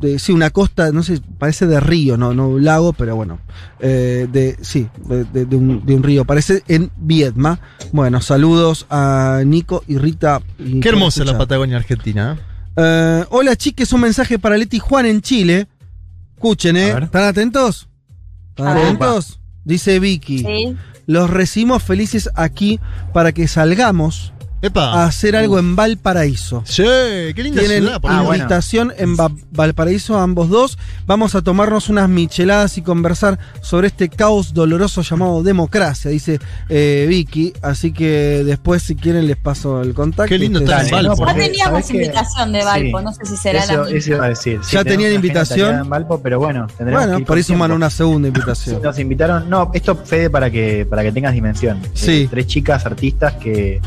de, 0.00 0.18
sí, 0.18 0.32
una 0.32 0.50
costa, 0.50 0.90
no 0.90 1.04
sé, 1.04 1.20
parece 1.38 1.68
de 1.68 1.78
río, 1.78 2.16
no, 2.16 2.34
no 2.34 2.48
un 2.48 2.64
lago, 2.64 2.92
pero 2.92 3.14
bueno, 3.14 3.38
eh, 3.78 4.26
de, 4.32 4.56
sí, 4.62 4.88
de, 5.06 5.22
de- 5.24 5.46
de 5.46 5.54
un, 5.56 5.86
de 5.86 5.94
un 5.94 6.02
río, 6.02 6.24
parece 6.24 6.64
en 6.66 6.90
Viedma. 6.96 7.60
Bueno, 7.92 8.20
saludos 8.20 8.86
a 8.90 9.42
Nico 9.46 9.84
y 9.86 9.98
Rita. 9.98 10.42
y 10.58 10.80
Qué 10.80 10.88
hermosa 10.88 11.24
la. 11.24 11.38
Patagonia 11.38 11.76
Argentina. 11.76 12.36
¿eh? 12.76 13.24
Hola 13.30 13.54
chiques, 13.54 13.92
un 13.92 14.00
mensaje 14.00 14.40
para 14.40 14.56
Leti 14.58 14.80
Juan 14.80 15.06
en 15.06 15.20
Chile. 15.20 15.68
Escuchen, 16.34 16.76
¿eh? 16.76 16.88
¿Están 17.00 17.22
atentos? 17.24 17.88
¿Están 18.50 18.76
atentos? 18.76 19.38
Dice 19.64 19.98
Vicky. 19.98 20.38
Sí. 20.40 20.76
Los 21.06 21.30
recibimos 21.30 21.82
felices 21.82 22.30
aquí 22.34 22.80
para 23.12 23.32
que 23.32 23.48
salgamos 23.48 24.33
a 24.74 25.04
hacer 25.04 25.36
algo 25.36 25.58
en 25.58 25.76
Valparaíso. 25.76 26.62
Sí, 26.66 26.82
qué 26.82 27.34
linda 27.42 27.60
Tienen 27.60 27.82
ciudad. 27.82 28.00
por 28.00 28.10
invitación 28.12 28.92
en 28.96 29.16
Va- 29.16 29.30
Valparaíso 29.50 30.18
ambos 30.18 30.48
dos. 30.48 30.78
Vamos 31.06 31.34
a 31.34 31.42
tomarnos 31.42 31.88
unas 31.88 32.08
micheladas 32.08 32.78
y 32.78 32.82
conversar 32.82 33.38
sobre 33.60 33.88
este 33.88 34.08
caos 34.08 34.54
doloroso 34.54 35.02
llamado 35.02 35.42
democracia, 35.42 36.10
dice 36.10 36.38
eh, 36.68 37.06
Vicky. 37.08 37.52
Así 37.62 37.92
que 37.92 38.42
después, 38.44 38.82
si 38.82 38.94
quieren, 38.96 39.26
les 39.26 39.36
paso 39.36 39.82
el 39.82 39.94
contacto. 39.94 40.28
Qué 40.28 40.38
lindo 40.38 40.60
estar 40.60 40.84
en 40.84 40.90
Valpo. 40.90 41.26
Ya 41.26 41.34
teníamos 41.34 41.90
invitación 41.90 42.52
de 42.52 42.64
Valpo, 42.64 42.98
Sí. 42.98 43.04
no 43.04 43.12
sé 43.12 43.26
si 43.26 43.36
será 43.36 43.64
Eso, 43.64 43.84
la 43.84 43.90
eso 43.90 44.10
iba 44.12 44.24
a 44.24 44.28
decir. 44.28 44.60
Ya 44.70 44.84
tenían 44.84 45.12
invitación. 45.12 45.78
en 45.80 45.88
Valpo, 45.90 46.20
pero 46.20 46.38
bueno, 46.38 46.66
tendremos 46.76 47.02
que 47.02 47.06
Bueno, 47.06 47.18
ir 47.20 47.26
por 47.26 47.38
eso 47.38 47.52
mandan 47.52 47.68
tiempo. 47.68 47.76
una 47.76 47.90
segunda 47.90 48.28
invitación. 48.28 48.82
Nos 48.82 48.98
invitaron, 48.98 49.48
no, 49.50 49.70
esto 49.74 49.96
Fede 49.96 50.28
para 50.30 50.50
que 50.50 50.86
para 50.88 51.02
que 51.02 51.12
tengas 51.12 51.32
dimensión. 51.34 51.80
Sí. 51.94 52.22
Eh, 52.22 52.28
tres 52.30 52.46
chicas 52.46 52.84
artistas 52.86 53.34
que, 53.34 53.80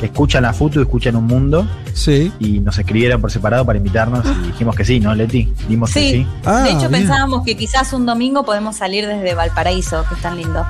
que 0.00 0.06
escuchan 0.06 0.42
la 0.42 0.52
FUTU 0.54 0.80
y 0.80 0.82
escuchan 0.82 1.14
un 1.14 1.26
mundo. 1.26 1.66
Sí. 1.92 2.32
Y 2.40 2.58
nos 2.60 2.78
escribieron 2.78 3.20
por 3.20 3.30
separado 3.30 3.64
para 3.66 3.76
invitarnos 3.76 4.24
y 4.26 4.46
dijimos 4.48 4.74
que 4.74 4.84
sí, 4.84 4.98
¿no, 4.98 5.14
Leti? 5.14 5.52
Dimos 5.68 5.92
que 5.92 6.00
Sí, 6.00 6.10
sí. 6.10 6.26
Ah, 6.46 6.62
de 6.62 6.70
hecho 6.70 6.88
bien. 6.88 6.92
pensábamos 6.92 7.44
que 7.44 7.56
quizás 7.56 7.92
un 7.92 8.06
domingo 8.06 8.44
podemos 8.44 8.76
salir 8.76 9.06
desde 9.06 9.34
Valparaíso, 9.34 10.04
que 10.08 10.14
es 10.14 10.22
tan 10.22 10.36
lindo. 10.38 10.66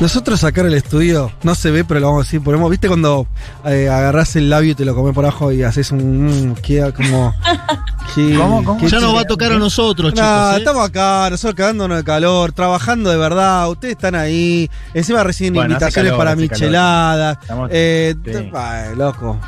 Nosotros 0.00 0.42
acá 0.44 0.62
en 0.62 0.68
el 0.68 0.74
estudio, 0.74 1.30
no 1.42 1.54
se 1.54 1.70
ve, 1.70 1.84
pero 1.84 2.00
lo 2.00 2.06
vamos 2.08 2.22
a 2.22 2.24
decir, 2.26 2.40
ponemos, 2.42 2.70
¿viste 2.70 2.88
cuando 2.88 3.26
eh, 3.66 3.88
agarrás 3.88 4.34
el 4.36 4.48
labio 4.48 4.72
y 4.72 4.74
te 4.74 4.84
lo 4.84 4.94
comes 4.94 5.14
por 5.14 5.24
abajo 5.24 5.52
y 5.52 5.62
haces 5.62 5.90
un... 5.92 6.50
mm, 6.50 6.54
queda 6.56 6.92
como... 6.92 7.34
qué- 8.14 8.34
¿Cómo, 8.36 8.64
cómo? 8.64 8.80
qué- 8.80 8.88
Ya 8.88 8.98
nos 9.00 9.14
va 9.14 9.20
a 9.20 9.24
tocar 9.24 9.52
a 9.52 9.58
nosotros, 9.58 10.14
No, 10.14 10.16
chicos. 10.20 10.54
¿eh? 10.54 10.58
estamos 10.58 10.88
acá, 10.88 11.28
nosotros 11.30 11.54
cagándonos 11.54 11.98
de 11.98 12.04
calor, 12.04 12.52
trabajando 12.52 13.10
de 13.10 13.16
verdad, 13.18 13.68
ustedes 13.70 13.92
están 13.92 14.14
ahí, 14.14 14.70
encima 14.94 15.22
reciben 15.22 15.54
Bueno, 15.54 15.72
invitaciones 15.74 16.12
calor, 16.12 16.18
para 16.24 16.36
micheladas. 16.36 17.38
Estamos- 17.42 17.70
eh, 17.72 18.14
sí. 18.24 18.50
ay, 18.54 18.96
loco. 18.96 19.38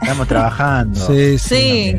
Estamos 0.00 0.26
trabajando. 0.28 1.06
Sí, 1.06 1.38
sí. 1.38 1.48
Sí, 1.48 1.96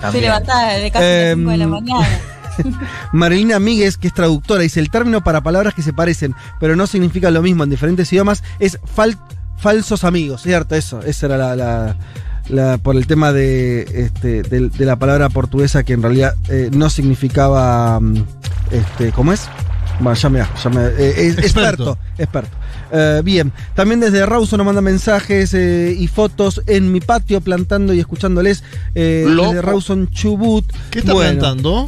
también, 0.00 0.24
levantada 0.24 0.72
de 0.74 0.90
casi 0.90 1.04
las 1.04 1.34
5 1.36 1.50
de 1.50 1.56
la 1.56 1.64
Em, 1.64 1.70
mañana. 1.70 2.08
Marilina 3.12 3.58
Míguez, 3.58 3.96
que 3.96 4.08
es 4.08 4.14
traductora, 4.14 4.62
dice 4.62 4.80
el 4.80 4.90
término 4.90 5.22
para 5.24 5.40
palabras 5.42 5.74
que 5.74 5.82
se 5.82 5.92
parecen, 5.92 6.34
pero 6.60 6.76
no 6.76 6.86
significan 6.86 7.34
lo 7.34 7.42
mismo 7.42 7.64
en 7.64 7.70
diferentes 7.70 8.12
idiomas, 8.12 8.42
es 8.58 8.78
fal- 8.82 9.18
falsos 9.58 10.04
amigos, 10.04 10.42
¿cierto? 10.42 10.74
Eso, 10.74 11.02
esa 11.02 11.26
era 11.26 11.36
la, 11.36 11.56
la- 11.56 11.96
la- 12.48 12.78
por 12.78 12.96
el 12.96 13.06
tema 13.06 13.32
de, 13.32 13.82
este, 13.94 14.42
de, 14.42 14.70
la 14.84 14.96
palabra 14.96 15.28
portuguesa 15.28 15.84
que 15.84 15.92
en 15.92 16.02
realidad 16.02 16.34
eh, 16.48 16.70
no 16.72 16.90
significaba, 16.90 18.00
mm, 18.00 18.24
este, 18.72 19.12
¿cómo 19.12 19.32
es? 19.32 19.42
Bueno, 20.00 20.14
ya 20.18 20.28
me, 20.30 20.38
ya 20.40 20.70
me- 20.70 20.86
eh, 20.86 21.26
es- 21.28 21.38
Experto. 21.38 21.98
experto. 22.18 22.56
Eh, 22.94 23.22
bien, 23.24 23.52
también 23.74 24.00
desde 24.00 24.26
Rawson 24.26 24.58
nos 24.58 24.66
manda 24.66 24.82
mensajes 24.82 25.54
y 25.54 26.06
fotos 26.08 26.60
en 26.66 26.92
mi 26.92 27.00
patio 27.00 27.40
plantando 27.40 27.94
y 27.94 28.00
escuchándoles 28.00 28.62
desde 28.92 29.62
Rawson 29.62 30.08
Chubut. 30.10 30.70
¿Qué 30.90 30.98
está 30.98 31.14
Bueno, 31.14 31.38
plantando? 31.40 31.86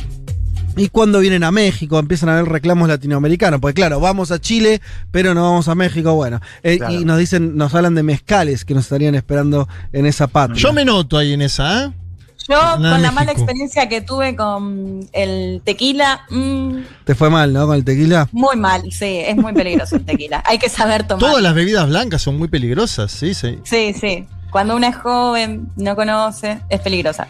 Y 0.76 0.88
cuando 0.88 1.20
vienen 1.20 1.44
a 1.44 1.50
México 1.50 1.98
empiezan 1.98 2.28
a 2.28 2.38
haber 2.38 2.50
reclamos 2.50 2.88
latinoamericanos, 2.88 3.60
porque 3.60 3.74
claro, 3.74 4.00
vamos 4.00 4.30
a 4.30 4.40
Chile, 4.40 4.80
pero 5.10 5.34
no 5.34 5.42
vamos 5.42 5.68
a 5.68 5.74
México, 5.74 6.14
bueno. 6.14 6.40
Eh, 6.62 6.78
Claro. 6.78 6.94
Y 6.94 7.04
nos 7.04 7.18
dicen, 7.18 7.56
nos 7.56 7.74
hablan 7.74 7.94
de 7.94 8.02
mezcales 8.02 8.64
que 8.64 8.74
nos 8.74 8.84
estarían 8.84 9.14
esperando 9.14 9.68
en 9.92 10.06
esa 10.06 10.26
patria. 10.26 10.56
Yo 10.60 10.72
me 10.72 10.84
noto 10.84 11.16
ahí 11.18 11.32
en 11.32 11.42
esa, 11.42 11.84
¿eh? 11.84 11.92
Yo, 12.46 12.56
Nada, 12.56 12.72
con 12.76 12.82
la 12.82 12.98
México. 12.98 13.14
mala 13.14 13.32
experiencia 13.32 13.88
que 13.88 14.02
tuve 14.02 14.36
con 14.36 15.08
el 15.14 15.62
tequila, 15.64 16.26
mm, 16.28 16.76
Te 17.04 17.14
fue 17.14 17.30
mal, 17.30 17.52
¿no? 17.54 17.66
Con 17.66 17.76
el 17.76 17.84
tequila. 17.84 18.28
muy 18.32 18.56
mal, 18.56 18.82
sí, 18.92 19.20
es 19.26 19.34
muy 19.36 19.54
peligroso 19.54 19.96
el 19.96 20.04
tequila. 20.04 20.42
Hay 20.44 20.58
que 20.58 20.68
saber 20.68 21.06
tomar. 21.06 21.20
Todas 21.20 21.42
las 21.42 21.54
bebidas 21.54 21.88
blancas 21.88 22.20
son 22.20 22.36
muy 22.36 22.48
peligrosas, 22.48 23.10
sí, 23.12 23.32
sí. 23.32 23.58
Sí, 23.64 23.94
sí. 23.98 24.26
Cuando 24.50 24.76
una 24.76 24.88
es 24.88 24.96
joven, 24.96 25.68
no 25.76 25.96
conoce, 25.96 26.60
es 26.68 26.80
peligrosa. 26.80 27.28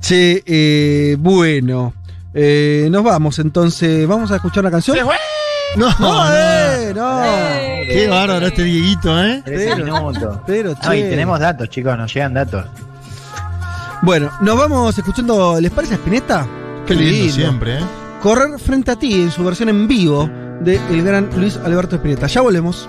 Che, 0.00 0.42
eh, 0.44 1.16
bueno. 1.18 1.94
Eh, 2.38 2.88
nos 2.90 3.02
vamos 3.02 3.38
entonces. 3.38 4.06
¿Vamos 4.06 4.30
a 4.30 4.36
escuchar 4.36 4.62
una 4.62 4.70
canción? 4.70 4.96
No, 5.76 5.88
No, 5.88 5.98
no. 5.98 6.24
eh, 6.32 6.92
no. 6.94 7.22
Qué 7.88 8.06
bárbaro 8.08 8.46
este 8.46 8.62
Dieguito, 8.62 9.18
¿eh? 9.22 9.42
Pero- 9.44 9.84
minutos. 9.84 10.38
Pero, 10.46 10.74
No, 10.84 10.94
y 10.94 11.00
che. 11.02 11.08
tenemos 11.10 11.40
datos, 11.40 11.68
chicos, 11.70 11.96
nos 11.98 12.12
llegan 12.14 12.34
datos. 12.34 12.64
Bueno, 14.02 14.30
nos 14.42 14.56
vamos 14.56 14.96
escuchando. 14.96 15.58
¿Les 15.60 15.70
parece 15.72 15.94
a 15.94 15.96
Spinetta? 15.96 16.46
Qué 16.86 16.94
lindo 16.94 17.32
siempre, 17.32 17.78
¿eh? 17.78 17.84
Correr 18.22 18.58
frente 18.60 18.90
a 18.90 18.96
ti 18.96 19.22
en 19.22 19.30
su 19.30 19.42
versión 19.44 19.68
en 19.68 19.88
vivo 19.88 20.28
de 20.60 20.76
el 20.90 21.02
gran 21.02 21.28
Luis 21.36 21.56
Alberto 21.64 21.96
Spinetta. 21.96 22.26
Ya 22.26 22.40
volvemos. 22.42 22.88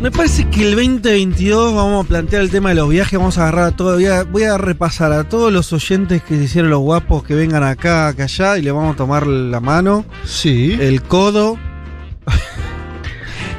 Me 0.00 0.10
parece 0.10 0.48
que 0.48 0.62
el 0.62 0.74
2022 0.76 1.74
vamos 1.74 2.06
a 2.06 2.08
plantear 2.08 2.40
el 2.42 2.50
tema 2.50 2.70
de 2.70 2.76
los 2.76 2.88
viajes, 2.88 3.18
vamos 3.18 3.36
a 3.36 3.42
agarrar 3.42 3.64
a 3.66 3.70
todo, 3.76 3.94
voy 3.94 4.06
a, 4.06 4.22
voy 4.24 4.44
a 4.44 4.56
repasar 4.56 5.12
a 5.12 5.24
todos 5.28 5.52
los 5.52 5.72
oyentes 5.74 6.22
que 6.22 6.36
se 6.38 6.44
hicieron 6.44 6.70
los 6.70 6.80
guapos 6.80 7.22
que 7.22 7.34
vengan 7.34 7.62
acá, 7.62 8.08
acá, 8.08 8.22
allá 8.24 8.56
y 8.56 8.62
le 8.62 8.72
vamos 8.72 8.94
a 8.94 8.96
tomar 8.96 9.26
la 9.26 9.60
mano, 9.60 10.06
Sí. 10.24 10.76
el 10.80 11.02
codo. 11.02 11.58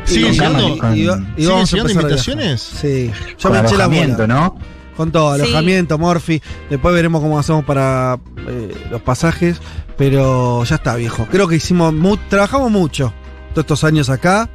¿Siguen 0.05 0.29
Y- 0.33 0.33
llegando, 0.33 0.67
y- 0.67 0.71
y- 0.71 0.73
y 0.73 0.75
¿siguen 0.95 1.07
vamos 1.07 1.29
a 1.37 1.37
llegando 1.37 1.53
empezar 1.77 1.77
a 1.85 1.91
invitaciones? 1.91 2.61
Sí, 2.61 3.11
yo 3.37 3.49
Con 3.49 3.51
me 3.51 3.59
eché 3.67 3.77
la 3.77 3.87
bola. 3.87 4.27
¿no? 4.27 4.57
Con 4.97 5.11
todo, 5.11 5.35
Sí. 5.35 5.41
alojamiento, 5.43 5.99
Morphy. 5.99 6.41
Después 6.71 6.93
veremos 6.95 7.21
cómo 7.21 7.37
hacemos 7.37 7.63
para 7.65 8.17
eh, 8.47 8.73
los 8.89 9.01
pasajes. 9.01 9.61
Pero 9.95 10.63
ya 10.63 10.75
está, 10.77 10.95
viejo. 10.95 11.27
Creo 11.29 11.47
que 11.47 11.55
hicimos. 11.57 11.93
mu- 11.93 12.17
trabajamos 12.29 12.71
mucho 12.71 13.13
todos 13.53 13.63
estos 13.65 13.83
años 13.83 14.09
acá. 14.09 14.49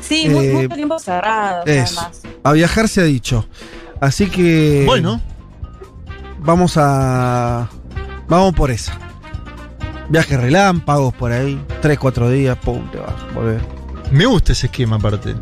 Sí, 0.00 0.26
Eh, 0.26 0.52
mucho 0.52 0.74
tiempo 0.74 0.98
cerrado, 0.98 1.64
Eso. 1.66 2.00
además. 2.00 2.22
A 2.42 2.52
viajar 2.52 2.88
se 2.88 3.00
ha 3.00 3.04
dicho. 3.04 3.46
Así 4.00 4.28
que. 4.28 4.84
Bueno. 4.86 5.20
Vamos 6.40 6.76
a. 6.76 7.68
Vamos 8.28 8.54
por 8.54 8.70
esa. 8.70 8.98
Viajes 10.08 10.38
relámpagos 10.40 11.14
por 11.14 11.32
ahí. 11.32 11.58
3, 11.80 11.98
4 11.98 12.30
días, 12.30 12.58
pum, 12.58 12.90
te 12.90 12.98
vas 12.98 13.10
a 13.10 13.34
volver. 13.34 13.60
Me 14.10 14.26
gusta 14.26 14.52
ese 14.52 14.66
esquema 14.66 14.96
aparte. 14.96 15.34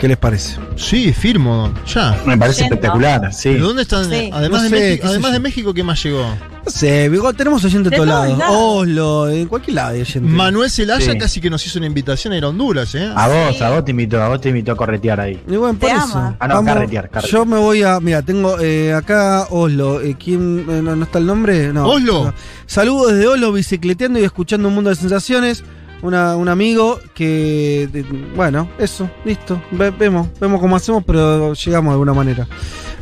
¿Qué 0.00 0.08
les 0.08 0.16
parece? 0.16 0.56
Sí, 0.76 1.12
firmo, 1.12 1.70
ya. 1.86 2.18
Me 2.24 2.38
parece 2.38 2.60
Yendo. 2.62 2.74
espectacular, 2.76 3.34
sí. 3.34 3.50
¿De 3.50 3.58
dónde 3.58 3.82
están? 3.82 4.08
Sí. 4.08 4.30
Además, 4.32 4.62
No 4.62 4.70
de, 4.70 4.70
México, 4.70 5.02
qué 5.02 5.06
sé 5.06 5.08
además 5.08 5.30
yo. 5.30 5.32
de 5.34 5.40
México, 5.40 5.74
¿qué 5.74 5.84
más 5.84 6.02
llegó? 6.02 6.22
No 6.64 6.70
sé, 6.70 7.08
Vigo, 7.10 7.32
tenemos 7.34 7.62
oyentes 7.64 7.90
de 7.90 7.90
De 7.90 7.96
todos 7.96 8.08
lados. 8.08 8.38
lados. 8.38 8.56
Oslo, 8.58 9.28
en 9.28 9.46
cualquier 9.46 9.74
lado 9.74 9.90
hay 9.90 10.00
oyentes. 10.00 10.22
Manuel 10.32 10.70
Zelaya 10.70 11.12
Sí. 11.12 11.18
casi 11.18 11.40
que 11.42 11.50
nos 11.50 11.66
hizo 11.66 11.78
una 11.78 11.86
invitación 11.86 12.32
a 12.32 12.38
ir 12.38 12.44
a 12.44 12.48
Honduras, 12.48 12.94
¿eh? 12.94 13.12
A 13.14 13.28
vos, 13.28 13.60
a 13.60 13.68
vos 13.70 13.84
te 13.84 13.90
invito, 13.90 14.22
a 14.22 14.28
vos 14.28 14.40
te 14.40 14.48
invito 14.48 14.72
a 14.72 14.76
corretear 14.76 15.20
ahí. 15.20 15.38
Y 15.46 15.56
bueno, 15.56 15.78
por 15.78 15.90
Te 15.90 15.94
eso. 15.96 16.04
ama. 16.04 16.36
Ah, 16.40 16.48
no, 16.48 16.64
carretear, 16.64 17.10
carretear. 17.10 17.32
Yo 17.32 17.44
me 17.44 17.58
voy 17.58 17.82
a. 17.82 18.00
Mira, 18.00 18.22
tengo 18.22 18.58
eh, 18.58 18.94
acá 18.94 19.48
Oslo. 19.50 20.00
Eh, 20.00 20.16
¿Quién? 20.18 20.64
eh, 20.66 20.80
no, 20.82 20.96
no 20.96 21.04
está 21.04 21.18
el 21.18 21.26
nombre? 21.26 21.74
No. 21.74 21.86
¿Oslo? 21.86 22.24
No. 22.24 22.34
Saludos 22.64 23.12
desde 23.12 23.26
Oslo, 23.28 23.52
bicicleteando 23.52 24.18
y 24.18 24.24
escuchando 24.24 24.68
un 24.68 24.74
mundo 24.76 24.88
de 24.88 24.96
sensaciones. 24.96 25.62
Una- 26.02 26.36
un 26.36 26.48
amigo 26.48 26.98
que. 27.14 27.88
de- 27.92 28.02
bueno, 28.34 28.68
eso, 28.78 29.10
listo. 29.24 29.60
Ve- 29.72 29.90
vemos, 29.90 30.28
vemos 30.40 30.60
cómo 30.60 30.76
hacemos, 30.76 31.04
pero 31.04 31.52
llegamos 31.54 31.90
de 31.90 31.92
alguna 31.94 32.14
manera. 32.14 32.46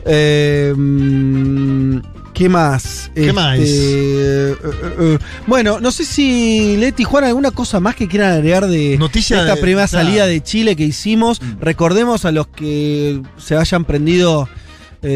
Eh, 0.04 0.72
mm, 0.76 1.98
¿Qué 2.34 2.48
más? 2.48 3.10
¿Qué 3.14 3.32
más? 3.32 3.58
eh, 3.60 4.54
eh, 5.00 5.18
bueno, 5.46 5.80
no 5.80 5.90
sé 5.90 6.04
si 6.04 6.76
Leti, 6.76 7.02
Juan, 7.04 7.24
alguna 7.24 7.50
cosa 7.50 7.80
más 7.80 7.96
que 7.96 8.06
quieran 8.06 8.32
agregar 8.32 8.66
de 8.68 8.96
Noticia 8.98 9.40
esta 9.40 9.56
de- 9.56 9.60
primera 9.60 9.88
salida 9.88 10.26
de 10.26 10.40
Chile 10.40 10.76
que 10.76 10.84
hicimos. 10.84 11.42
Mm. 11.42 11.60
Recordemos 11.60 12.24
a 12.24 12.30
los 12.32 12.46
que 12.46 13.20
se 13.38 13.56
hayan 13.56 13.84
prendido 13.84 14.48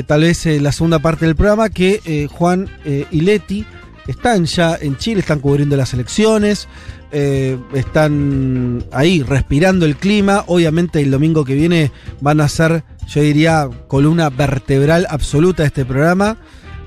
tal 0.06 0.20
vez 0.20 0.46
la 0.46 0.70
segunda 0.70 1.00
parte 1.00 1.26
del 1.26 1.34
programa 1.34 1.68
que 1.68 2.28
Juan 2.32 2.68
y 3.10 3.20
Leti 3.22 3.66
están 4.06 4.44
ya 4.46 4.76
en 4.80 4.96
Chile, 4.96 5.20
están 5.20 5.40
cubriendo 5.40 5.76
las 5.76 5.92
elecciones, 5.94 6.68
eh, 7.12 7.58
están 7.74 8.84
ahí 8.90 9.22
respirando 9.22 9.84
el 9.84 9.96
clima. 9.96 10.44
Obviamente 10.46 11.00
el 11.00 11.10
domingo 11.10 11.44
que 11.44 11.54
viene 11.54 11.92
van 12.20 12.40
a 12.40 12.48
ser, 12.48 12.84
yo 13.06 13.20
diría, 13.20 13.68
columna 13.86 14.30
vertebral 14.30 15.06
absoluta 15.10 15.62
de 15.62 15.68
este 15.68 15.84
programa. 15.84 16.38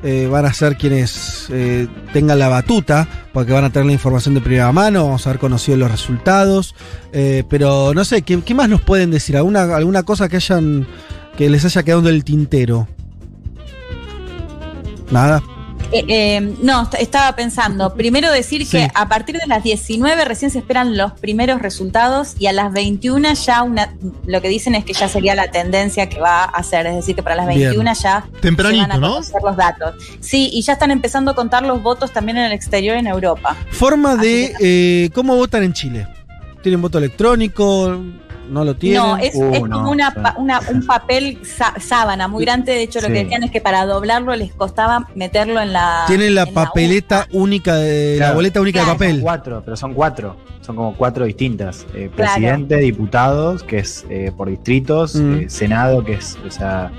Eh, 0.03 0.27
van 0.29 0.45
a 0.45 0.53
ser 0.53 0.77
quienes 0.77 1.47
eh, 1.49 1.87
tengan 2.13 2.37
la 2.37 2.47
batuta, 2.47 3.07
porque 3.33 3.53
van 3.53 3.63
a 3.63 3.71
tener 3.71 3.87
la 3.87 3.93
información 3.93 4.35
de 4.35 4.41
primera 4.41 4.71
mano, 4.71 5.05
vamos 5.05 5.25
a 5.25 5.29
haber 5.29 5.39
conocido 5.39 5.77
los 5.77 5.89
resultados. 5.89 6.75
Pero 7.11 7.93
no 7.93 8.03
sé, 8.03 8.21
¿qué, 8.23 8.41
qué 8.41 8.53
más 8.53 8.67
nos 8.67 8.81
pueden 8.81 9.09
decir? 9.11 9.37
¿Alguna, 9.37 9.75
alguna 9.75 10.03
cosa 10.03 10.27
que 10.27 10.35
hayan 10.35 10.85
que 11.37 11.49
les 11.49 11.65
haya 11.65 11.83
quedado 11.83 12.01
en 12.01 12.15
el 12.15 12.23
tintero? 12.23 12.87
Nada. 15.11 15.41
Eh, 15.91 16.03
eh, 16.07 16.55
no, 16.63 16.81
est- 16.83 16.95
estaba 16.95 17.35
pensando. 17.35 17.93
Primero 17.95 18.31
decir 18.31 18.65
Sí. 18.65 18.71
que 18.77 18.87
a 18.93 19.07
partir 19.07 19.37
de 19.37 19.45
las 19.45 19.63
19 19.63 20.25
recién 20.25 20.49
se 20.49 20.59
esperan 20.59 20.97
los 20.97 21.11
primeros 21.13 21.61
resultados 21.61 22.35
y 22.39 22.47
a 22.47 22.53
las 22.53 22.73
21 22.73 23.33
ya 23.33 23.61
una, 23.61 23.93
lo 24.25 24.41
que 24.41 24.49
dicen 24.49 24.73
es 24.75 24.83
que 24.83 24.93
ya 24.93 25.07
sería 25.07 25.35
la 25.35 25.51
tendencia 25.51 26.09
que 26.09 26.19
va 26.19 26.43
a 26.43 26.45
hacer. 26.45 26.87
Es 26.87 26.95
decir, 26.95 27.15
que 27.15 27.21
para 27.23 27.35
las 27.35 27.47
Bien. 27.47 27.59
21 27.69 27.93
ya 28.01 28.25
Tempranito, 28.41 28.83
se 28.83 28.87
van 28.87 28.91
a 28.91 28.97
¿no? 29.07 29.19
los 29.19 29.57
datos. 29.57 29.95
Sí, 30.19 30.49
y 30.51 30.61
ya 30.63 30.73
están 30.73 30.91
empezando 30.91 31.31
a 31.31 31.35
contar 31.35 31.63
los 31.63 31.81
votos 31.83 32.11
también 32.11 32.37
en 32.39 32.45
el 32.45 32.51
exterior 32.51 32.97
en 32.97 33.07
Europa. 33.07 33.55
Forma 33.71 34.15
de 34.15 34.53
eh, 34.59 35.09
cómo 35.13 35.35
votan 35.35 35.63
en 35.63 35.73
Chile. 35.73 36.07
¿Tienen 36.63 36.81
voto 36.81 36.97
electrónico? 36.97 38.01
¿No 38.49 38.63
lo 38.63 38.75
tienen? 38.75 39.01
No, 39.01 39.17
es, 39.17 39.33
Uh, 39.35 39.53
es 39.53 39.61
no, 39.63 39.77
como 39.77 39.91
una, 39.91 40.13
una- 40.37 40.59
un 40.71 40.85
papel 40.85 41.39
sá- 41.43 41.73
sábana 41.79 42.27
muy 42.27 42.45
grande. 42.45 42.73
De 42.73 42.83
hecho, 42.83 42.99
lo 43.01 43.07
Sí. 43.07 43.13
que 43.13 43.23
decían 43.23 43.43
es 43.43 43.51
que 43.51 43.61
para 43.61 43.85
doblarlo 43.85 44.35
les 44.35 44.53
costaba 44.53 45.07
meterlo 45.15 45.59
en 45.61 45.73
la. 45.73 46.03
Tienen 46.07 46.35
la 46.35 46.45
papeleta 46.45 47.27
única 47.33 47.75
de 47.75 48.17
la 48.19 48.33
boleta 48.33 48.61
única 48.61 48.79
Claro. 48.79 48.93
de 48.93 48.95
papel. 48.95 49.15
Son 49.15 49.21
cuatro, 49.23 49.61
pero 49.65 49.77
son 49.77 49.93
cuatro. 49.93 50.35
Son 50.61 50.75
como 50.75 50.95
cuatro 50.95 51.25
distintas. 51.25 51.85
Eh, 51.93 52.09
Claro. 52.15 52.33
presidente, 52.33 52.77
diputados, 52.77 53.63
que 53.63 53.79
es 53.79 54.05
eh, 54.09 54.31
por 54.35 54.49
distritos, 54.49 55.15
Mm. 55.15 55.33
eh, 55.35 55.45
Senado, 55.49 56.03
que 56.03 56.13
es, 56.13 56.37
o 56.47 56.51
sea, 56.51 56.91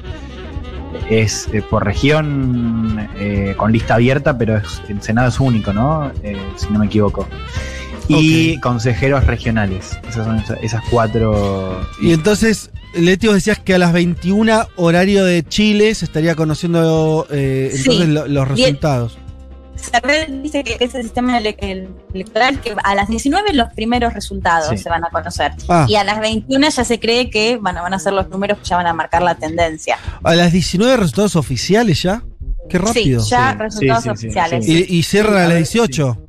es 1.11 1.49
eh, 1.53 1.63
por 1.63 1.85
región 1.85 3.09
eh, 3.19 3.55
con 3.57 3.73
lista 3.73 3.95
abierta, 3.95 4.37
pero 4.39 4.57
es- 4.57 4.83
el 4.89 5.03
Senado 5.03 5.29
es 5.29 5.39
único, 5.41 5.73
¿no? 5.73 6.11
Eh, 6.23 6.37
si 6.57 6.69
no 6.73 6.79
me 6.79 6.87
equivoco. 6.87 7.27
Y 8.09 8.59
consejeros 8.61 9.25
regionales. 9.27 9.99
Esas 10.09 10.27
son 10.27 10.39
esa- 10.39 10.55
esas 10.57 10.83
cuatro. 10.91 11.81
Y 12.01 12.13
entonces, 12.13 12.71
Leti, 12.95 13.27
vos 13.27 13.35
decías 13.37 13.59
que 13.59 13.75
a 13.75 13.79
las 13.79 13.93
21 13.93 14.67
horario 14.77 15.25
de 15.25 15.43
Chile 15.45 15.95
se 15.95 16.05
estaría 16.05 16.35
conociendo 16.35 17.27
eh, 17.31 17.71
Sí. 17.73 17.79
entonces 17.81 18.09
lo- 18.09 18.27
los 18.29 18.49
resultados. 18.49 19.19
Cerré 19.77 20.27
dice 20.43 20.65
que 20.65 20.79
ese 20.81 21.03
sistema 21.03 21.37
ele- 21.37 21.55
el- 21.61 21.89
electoral 22.15 22.61
que 22.61 22.75
a 22.83 22.95
las 22.95 23.09
19 23.09 23.53
los 23.53 23.69
primeros 23.75 24.15
resultados 24.15 24.71
Sí. 24.71 24.79
se 24.79 24.89
van 24.89 25.05
a 25.05 25.11
conocer. 25.11 25.53
Ah. 25.69 25.85
Y 25.87 25.97
a 25.97 26.05
las 26.05 26.19
21 26.19 26.69
ya 26.71 26.83
se 26.85 26.99
cree 26.99 27.29
que 27.29 27.59
bueno, 27.59 27.83
van 27.83 27.93
a 27.93 27.99
ser 27.99 28.15
los 28.15 28.29
números 28.31 28.57
que 28.59 28.65
ya 28.65 28.77
van 28.77 28.87
a 28.87 28.95
marcar 28.95 29.21
la 29.23 29.35
tendencia. 29.35 29.99
A 30.23 30.35
las 30.35 30.51
19 30.53 30.97
resultados 30.97 31.37
oficiales 31.37 32.03
ya. 32.03 32.23
Qué 32.71 32.79
rápido. 32.79 33.21
Sí, 33.23 33.31
ya 33.31 33.53
Sí, 33.53 33.59
resultados 33.59 34.03
sí, 34.05 34.11
sí, 34.11 34.17
sí, 34.17 34.27
oficiales. 34.27 34.65
sí. 34.65 34.87
Y, 34.89 34.97
y 34.99 35.03
cierran 35.03 35.33
Sí, 35.35 35.39
a 35.39 35.41
las 35.43 35.49
ver, 35.51 35.59
18. 35.59 36.26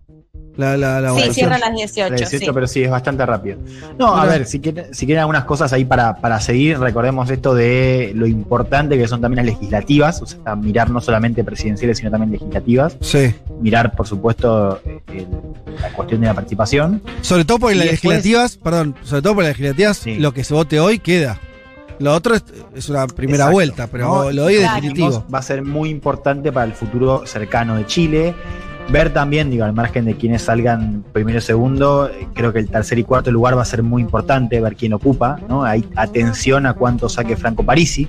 La, 0.58 0.76
la, 0.76 1.00
la 1.00 1.10
Sí, 1.10 1.14
votación. 1.14 1.34
cierran 1.36 1.64
a 1.64 1.68
las 1.70 1.76
18. 1.76 2.10
La 2.10 2.16
18, 2.18 2.46
sí. 2.46 2.52
pero 2.54 2.68
sí, 2.68 2.84
es 2.84 2.90
bastante 2.90 3.26
rápido. 3.26 3.58
No, 4.00 4.16
a 4.18 4.26
ver, 4.26 4.46
si 4.48 4.60
quieren, 4.60 4.94
si 4.94 5.06
quieren 5.06 5.20
algunas 5.22 5.46
cosas 5.46 5.72
ahí 5.72 5.86
para, 5.86 6.16
para 6.16 6.42
seguir, 6.42 6.80
recordemos 6.80 7.30
esto 7.30 7.54
de 7.54 8.12
lo 8.16 8.26
importante 8.26 8.98
que 8.98 9.08
son 9.08 9.22
también 9.22 9.46
las 9.46 9.54
legislativas, 9.56 10.22
o 10.22 10.26
sea, 10.26 10.56
mirar 10.56 10.90
no 10.90 11.00
solamente 11.00 11.44
presidenciales, 11.44 12.00
sino 12.00 12.10
también 12.10 12.32
legislativas. 12.32 12.98
Sí. 13.02 13.34
Mirar, 13.62 13.96
por 13.96 14.08
supuesto, 14.08 14.82
el- 14.86 15.28
la 15.82 15.94
cuestión 15.94 16.22
de 16.22 16.28
la 16.28 16.34
participación. 16.34 17.04
Sobre 17.22 17.46
todo 17.46 17.60
porque 17.60 17.76
Y 17.76 17.80
las 17.80 17.88
después- 17.92 18.16
legislativas, 18.18 18.58
perdón, 18.58 18.96
sobre 19.04 19.22
todo 19.22 19.36
porque 19.36 19.50
las 19.50 19.58
legislativas, 19.60 19.98
Sí. 19.98 20.16
lo 20.16 20.34
que 20.34 20.44
se 20.44 20.54
vote 20.56 20.80
hoy 20.80 20.98
queda. 21.00 21.40
Lo 22.00 22.14
otro 22.14 22.36
es, 22.36 22.44
es 22.76 22.90
una 22.90 23.08
primera 23.08 23.38
Exacto, 23.46 23.54
vuelta, 23.54 23.88
pero 23.88 24.06
¿no? 24.08 24.32
lo 24.32 24.44
doy 24.44 24.58
Claro. 24.58 24.76
definitivo. 24.76 25.26
Va 25.34 25.40
a 25.40 25.42
ser 25.42 25.64
muy 25.64 25.90
importante 25.90 26.52
para 26.52 26.66
el 26.66 26.74
futuro 26.74 27.24
cercano 27.26 27.76
de 27.76 27.86
Chile. 27.88 28.36
Ver 28.90 29.12
también, 29.12 29.50
digo, 29.50 29.66
al 29.66 29.74
margen 29.74 30.06
de 30.06 30.16
quienes 30.16 30.44
salgan 30.44 31.04
primero 31.12 31.40
y 31.40 31.42
segundo, 31.42 32.10
creo 32.34 32.54
que 32.54 32.60
el 32.60 32.70
tercer 32.70 32.98
y 32.98 33.04
cuarto 33.04 33.32
lugar 33.32 33.58
va 33.58 33.62
a 33.62 33.66
ser 33.66 33.84
muy 33.84 34.02
importante, 34.02 34.62
ver 34.62 34.76
quién 34.76 34.94
ocupa, 34.94 35.38
¿no? 35.50 35.64
Hay 35.66 35.86
atención 35.96 36.66
a 36.66 36.74
cuánto 36.74 37.10
saque 37.10 37.36
Franco 37.36 37.64
Parisi, 37.64 38.08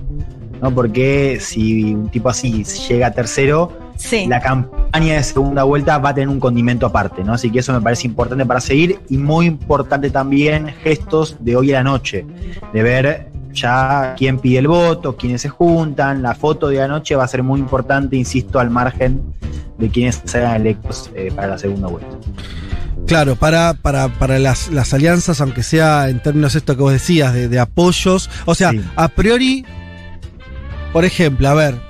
¿no? 0.63 0.71
Porque 0.73 1.39
si 1.41 1.95
un 1.95 2.09
tipo 2.11 2.29
así 2.29 2.63
llega 2.89 3.09
a 3.09 3.11
tercero, 3.11 3.73
Sí. 3.97 4.27
la 4.29 4.41
campaña 4.41 5.15
de 5.15 5.25
segunda 5.25 5.65
vuelta 5.65 5.99
va 5.99 6.11
a 6.11 6.15
tener 6.15 6.29
un 6.29 6.39
condimento 6.39 6.87
aparte, 6.87 7.25
¿no? 7.25 7.33
Así 7.35 7.51
que 7.51 7.59
eso 7.59 7.73
me 7.73 7.81
parece 7.81 8.07
importante 8.07 8.47
para 8.47 8.61
seguir 8.61 9.01
y 9.09 9.19
muy 9.19 9.47
importante 9.47 10.09
también 10.11 10.69
gestos 10.85 11.37
de 11.41 11.57
hoy 11.57 11.73
a 11.73 11.79
la 11.79 11.83
noche, 11.83 12.25
de 12.73 12.83
ver 12.85 13.28
ya 13.61 14.15
quién 14.17 14.39
pide 14.39 14.59
el 14.59 14.69
voto, 14.69 15.17
quiénes 15.17 15.43
se 15.43 15.49
juntan, 15.49 16.23
la 16.23 16.35
foto 16.35 16.69
de 16.69 16.81
anoche 16.83 17.15
va 17.17 17.25
a 17.25 17.29
ser 17.29 17.43
muy 17.43 17.61
importante, 17.61 18.17
insisto, 18.17 18.59
al 18.61 18.71
margen 18.71 19.23
de 19.79 19.89
quienes 19.91 20.21
sean 20.25 20.57
electos 20.57 21.11
eh, 21.15 21.31
para 21.35 21.49
la 21.49 21.59
segunda 21.59 21.89
vuelta. 21.89 22.17
Claro, 23.07 23.37
para, 23.37 23.75
para, 23.75 24.09
para 24.09 24.39
las, 24.39 24.69
las 24.69 24.93
alianzas, 24.93 25.41
aunque 25.41 25.63
sea 25.63 26.09
en 26.09 26.21
términos 26.23 26.55
esto 26.55 26.77
que 26.77 26.83
vos 26.83 26.93
decías, 26.93 27.33
de, 27.33 27.49
de 27.49 27.59
apoyos. 27.59 28.29
O 28.45 28.55
sea, 28.55 28.71
Sí. 28.73 28.81
a 28.97 29.09
priori, 29.09 29.65
por 30.93 31.05
ejemplo, 31.05 31.49
a 31.49 31.55
ver, 31.55 31.81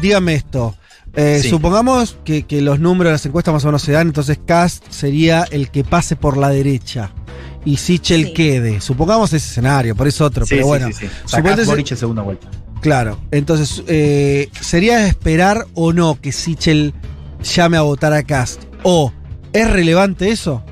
dígame 0.00 0.34
esto. 0.34 0.74
Eh, 1.14 1.38
Sí. 1.42 1.48
Supongamos 1.50 2.16
que, 2.24 2.42
que 2.44 2.60
los 2.60 2.80
números 2.80 3.10
de 3.10 3.12
las 3.12 3.26
encuestas 3.26 3.54
más 3.54 3.64
o 3.64 3.68
menos 3.68 3.82
se 3.82 3.92
dan, 3.92 4.08
entonces 4.08 4.38
Cast 4.44 4.84
sería 4.90 5.44
el 5.50 5.70
que 5.70 5.84
pase 5.84 6.16
por 6.16 6.36
la 6.36 6.48
derecha 6.48 7.10
y 7.64 7.76
Sichel 7.76 8.26
Sí. 8.26 8.32
quede. 8.34 8.80
Supongamos 8.80 9.32
ese 9.32 9.46
escenario, 9.48 9.94
por 9.96 10.06
eso 10.06 10.24
otro, 10.24 10.44
Sí, 10.46 10.54
pero 10.56 10.66
bueno. 10.66 10.86
sí, 10.88 10.92
sí. 10.92 11.06
Sacás 11.24 11.52
suponete- 11.56 11.66
Boric 11.66 11.90
en 11.92 11.96
segunda 11.96 12.22
vuelta. 12.22 12.48
Claro, 12.80 13.18
entonces, 13.30 13.82
eh, 13.86 14.50
¿sería 14.60 15.06
esperar 15.06 15.66
o 15.74 15.92
no 15.94 16.20
que 16.20 16.32
Sichel 16.32 16.92
llame 17.42 17.76
a 17.78 17.82
votar 17.82 18.12
a 18.12 18.22
Cast? 18.22 18.62
¿O 18.82 19.10
es 19.54 19.70
relevante 19.70 20.30
eso? 20.30 20.62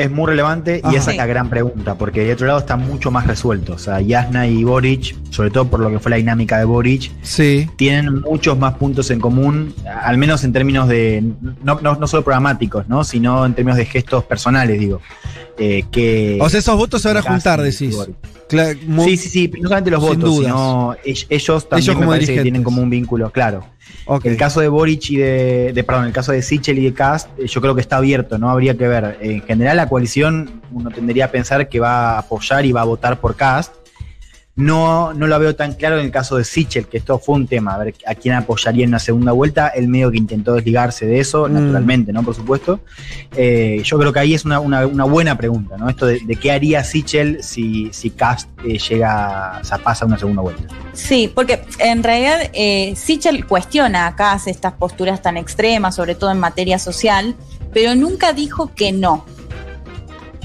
Es 0.00 0.10
muy 0.10 0.26
relevante 0.28 0.80
Ajá. 0.82 0.92
y 0.94 0.96
esa 0.96 1.10
es 1.10 1.16
la 1.18 1.26
gran 1.26 1.50
pregunta, 1.50 1.96
porque 1.96 2.24
de 2.24 2.32
otro 2.32 2.46
lado 2.46 2.58
está 2.58 2.76
mucho 2.76 3.10
más 3.10 3.26
resuelto. 3.26 3.74
O 3.74 3.78
sea, 3.78 4.00
Yasna 4.00 4.46
y 4.46 4.64
Boric, 4.64 5.14
sobre 5.30 5.50
todo 5.50 5.66
por 5.66 5.80
lo 5.80 5.90
que 5.90 5.98
fue 5.98 6.10
la 6.10 6.16
dinámica 6.16 6.58
de 6.58 6.64
Boric, 6.64 7.10
Sí. 7.22 7.68
tienen 7.76 8.20
muchos 8.22 8.58
más 8.58 8.74
puntos 8.74 9.10
en 9.10 9.20
común, 9.20 9.74
al 10.02 10.16
menos 10.16 10.42
en 10.44 10.52
términos 10.52 10.88
de, 10.88 11.22
no, 11.62 11.78
no, 11.82 11.96
no 11.96 12.06
solo 12.06 12.24
programáticos, 12.24 12.88
¿no? 12.88 13.04
sino 13.04 13.44
en 13.44 13.54
términos 13.54 13.76
de 13.76 13.84
gestos 13.84 14.24
personales, 14.24 14.78
digo. 14.80 15.00
Eh, 15.58 15.84
que 15.90 16.38
O 16.40 16.48
sea, 16.48 16.60
esos 16.60 16.76
votos 16.76 17.02
se 17.02 17.08
van 17.08 17.18
a 17.18 17.22
juntar, 17.22 17.60
decís. 17.60 17.94
Sí, 18.48 19.16
sí, 19.16 19.28
sí, 19.28 19.50
no 19.60 19.68
solamente 19.68 19.90
los 19.90 20.00
Sin 20.02 20.08
votos, 20.18 20.30
dudas. 20.36 20.46
sino 20.46 20.94
ell- 21.04 21.26
ellos 21.28 21.68
también 21.68 21.90
Ellos 21.90 22.00
me 22.00 22.06
parece 22.06 22.34
que 22.34 22.42
tienen 22.42 22.62
como 22.64 22.82
un 22.82 22.90
vínculo, 22.90 23.30
claro. 23.30 23.64
El 24.30 24.36
caso 24.36 24.60
de 24.60 24.68
Boric 24.68 25.10
y 25.10 25.16
de, 25.16 25.72
de- 25.72 25.84
perdón, 25.84 26.06
el 26.06 26.12
caso 26.12 26.32
de 26.32 26.42
Sichel 26.42 26.78
y 26.78 26.84
de 26.84 26.94
Cast, 26.94 27.28
eh, 27.38 27.46
yo 27.46 27.60
creo 27.60 27.74
que 27.74 27.80
está 27.80 27.96
abierto, 27.98 28.38
¿no? 28.38 28.50
Habría 28.50 28.76
que 28.76 28.88
ver. 28.88 29.18
En 29.20 29.42
general, 29.42 29.76
la 29.76 29.88
coalición, 29.88 30.60
uno 30.72 30.90
tendería 30.90 31.26
a 31.26 31.30
pensar 31.30 31.68
que 31.68 31.78
va 31.80 32.12
a 32.14 32.18
apoyar 32.20 32.64
y 32.66 32.72
va 32.72 32.80
a 32.82 32.84
votar 32.84 33.20
por 33.20 33.36
Cast. 33.36 33.72
No, 34.60 35.12
no 35.14 35.26
lo 35.26 35.38
veo 35.38 35.56
tan 35.56 35.72
claro 35.74 35.98
en 35.98 36.04
el 36.04 36.10
caso 36.10 36.36
de 36.36 36.44
Sichel, 36.44 36.86
que 36.86 36.98
esto 36.98 37.18
fue 37.18 37.36
un 37.36 37.46
tema, 37.46 37.74
a 37.74 37.78
ver 37.78 37.94
a 38.06 38.14
quién 38.14 38.34
apoyaría 38.34 38.84
en 38.84 38.90
una 38.90 38.98
segunda 38.98 39.32
vuelta. 39.32 39.68
El 39.68 39.88
medio 39.88 40.10
que 40.10 40.18
intentó 40.18 40.54
desligarse 40.54 41.06
de 41.06 41.18
eso, 41.20 41.48
Mm. 41.48 41.52
naturalmente, 41.54 42.12
¿no? 42.12 42.22
Por 42.22 42.34
supuesto. 42.34 42.80
Eh, 43.36 43.80
yo 43.84 43.98
creo 43.98 44.12
que 44.12 44.18
ahí 44.20 44.34
es 44.34 44.44
una, 44.44 44.60
una- 44.60 44.86
una 44.86 45.04
buena 45.04 45.36
pregunta, 45.38 45.76
¿no? 45.78 45.88
Esto 45.88 46.06
de, 46.06 46.20
de 46.24 46.36
qué 46.36 46.52
haría 46.52 46.84
Sichel 46.84 47.42
si, 47.42 47.88
si 47.92 48.10
Cast 48.10 48.48
eh, 48.64 48.78
llega, 48.78 49.58
o 49.60 49.64
sea, 49.64 49.78
pasa 49.78 50.04
a 50.04 50.08
una 50.08 50.18
segunda 50.18 50.42
vuelta. 50.42 50.62
Sí, 50.92 51.30
porque 51.34 51.62
en 51.78 52.02
realidad 52.02 52.38
eh, 52.52 52.94
Sichel 52.96 53.46
cuestiona 53.46 54.06
acá 54.06 54.38
estas 54.44 54.72
posturas 54.74 55.22
tan 55.22 55.36
extremas, 55.36 55.94
sobre 55.94 56.14
todo 56.14 56.30
en 56.30 56.38
materia 56.38 56.78
social, 56.78 57.34
pero 57.72 57.94
nunca 57.94 58.32
dijo 58.32 58.72
que 58.74 58.92
no. 58.92 59.24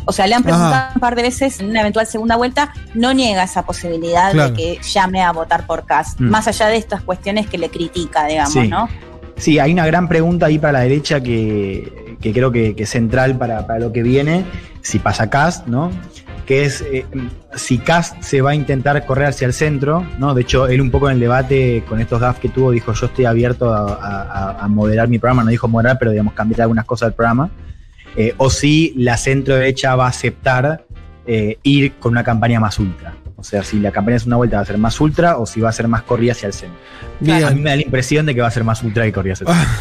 O 0.06 0.11
sea, 0.11 0.27
le 0.27 0.35
han 0.35 0.43
preguntado 0.43 0.74
Ajá. 0.74 0.92
un 0.95 1.01
par 1.01 1.16
de 1.16 1.24
veces 1.24 1.59
en 1.59 1.69
una 1.69 1.82
eventual 1.82 2.06
segunda 2.08 2.35
vuelta, 2.35 2.74
no 2.93 3.14
niega 3.14 3.43
esa 3.43 3.64
posibilidad 3.66 4.32
Claro. 4.32 4.51
de 4.51 4.56
que 4.56 4.80
llame 4.84 5.22
a 5.24 5.32
votar 5.32 5.66
por 5.66 5.85
Cast, 5.85 6.19
Mm. 6.19 6.30
más 6.30 6.48
allá 6.48 6.67
de 6.67 6.77
estas 6.77 7.01
cuestiones 7.01 7.48
que 7.48 7.58
le 7.58 7.69
critica, 7.69 8.25
digamos, 8.27 8.53
Sí. 8.53 8.67
¿no? 8.67 8.88
Sí, 9.38 9.59
hay 9.59 9.74
una 9.74 9.85
gran 9.85 10.08
pregunta 10.08 10.45
ahí 10.45 10.58
para 10.59 10.74
la 10.74 10.80
derecha 10.82 11.19
que, 11.22 12.17
que 12.22 12.32
creo 12.32 12.51
que, 12.51 12.75
que 12.75 12.84
es 12.84 12.90
central 12.90 13.38
para, 13.38 13.67
para 13.67 13.80
lo 13.80 13.92
que 13.92 14.01
viene, 14.03 14.45
si 14.82 15.00
pasa 15.00 15.30
Cast, 15.30 15.67
¿no? 15.67 15.92
Que 16.45 16.64
es 16.64 16.82
eh, 16.82 17.06
si 17.56 17.80
Cast 17.80 18.22
se 18.22 18.42
va 18.42 18.51
a 18.51 18.56
intentar 18.56 19.03
correr 19.06 19.27
hacia 19.30 19.48
el 19.48 19.53
centro, 19.53 20.06
¿no? 20.19 20.34
De 20.35 20.43
hecho, 20.43 20.67
él 20.67 20.80
un 20.80 20.92
poco 20.92 21.09
en 21.09 21.16
el 21.16 21.19
debate 21.19 21.84
con 21.90 22.00
estos 22.00 22.22
gaffes 22.22 22.40
que 22.43 22.50
tuvo 22.50 22.72
dijo 22.72 22.93
yo 22.93 23.08
estoy 23.08 23.25
abierto 23.25 23.74
a, 23.74 23.95
a- 23.95 24.58
a 24.64 24.67
moderar 24.67 25.08
mi 25.09 25.17
programa, 25.19 25.43
no 25.43 25.50
dijo 25.50 25.67
moderar, 25.67 25.98
pero 26.00 26.11
digamos 26.11 26.34
cambiar 26.34 26.61
algunas 26.61 26.85
cosas 26.85 27.08
del 27.09 27.16
programa. 27.16 27.50
Eh, 28.18 28.34
o 28.38 28.50
si 28.50 28.94
la 28.95 29.18
centro 29.18 29.56
derecha 29.56 29.95
va 29.95 30.06
a 30.06 30.10
aceptar 30.10 30.85
eh, 31.27 31.58
ir 31.64 31.94
con 31.94 32.11
una 32.14 32.24
campaña 32.24 32.60
más 32.60 32.80
ultra. 32.80 33.16
O 33.38 33.44
sea, 33.44 33.64
si 33.64 33.80
la 33.80 33.92
campaña 33.92 34.18
es 34.18 34.26
una 34.26 34.38
vuelta 34.38 34.56
va 34.58 34.64
a 34.64 34.66
ser 34.66 34.77
más 34.77 35.00
ultra 35.02 35.38
o 35.38 35.45
si 35.45 35.60
va 35.61 35.69
a 35.69 35.74
ser 35.74 35.88
más 35.88 36.02
corrida 36.03 36.32
hacia 36.32 36.48
el 36.48 36.53
centro. 36.53 36.80
Bien. 37.19 37.44
A 37.44 37.52
mí 37.52 37.61
me 37.61 37.69
da 37.72 37.76
la 37.76 37.82
impresión 37.84 38.26
de 38.26 38.34
que 38.34 38.42
va 38.42 38.48
a 38.48 38.52
ser 38.52 38.64
más 38.64 38.82
ultra 38.82 39.03
que 39.03 39.11
corrida 39.11 39.34
hacia 39.34 39.45
el 39.48 39.53
centro. 39.53 39.74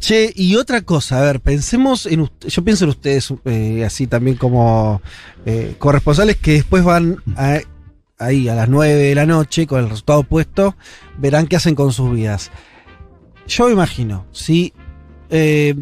Che, 0.00 0.32
y 0.34 0.56
otra 0.56 0.80
cosa, 0.80 1.18
a 1.18 1.22
ver, 1.22 1.40
pensemos 1.40 2.06
en 2.06 2.28
yo 2.40 2.64
pienso 2.64 2.84
en 2.84 2.90
ustedes 2.90 3.32
eh, 3.44 3.84
así 3.84 4.06
también 4.06 4.36
como 4.36 5.02
eh, 5.46 5.74
corresponsales 5.78 6.36
que 6.36 6.52
después 6.52 6.82
van 6.82 7.18
a- 7.36 7.60
ahí 8.18 8.48
a 8.48 8.54
las 8.54 8.68
9 8.68 8.94
de 8.94 9.14
la 9.14 9.26
noche 9.26 9.66
con 9.66 9.80
el 9.80 9.90
resultado 9.90 10.22
puesto, 10.22 10.76
verán 11.18 11.46
qué 11.46 11.56
hacen 11.56 11.74
con 11.74 11.92
sus 11.92 12.12
vidas. 12.12 12.50
Yo 13.46 13.66
me 13.66 13.72
imagino, 13.72 14.24
si 14.32 14.72
eh, 15.30 15.74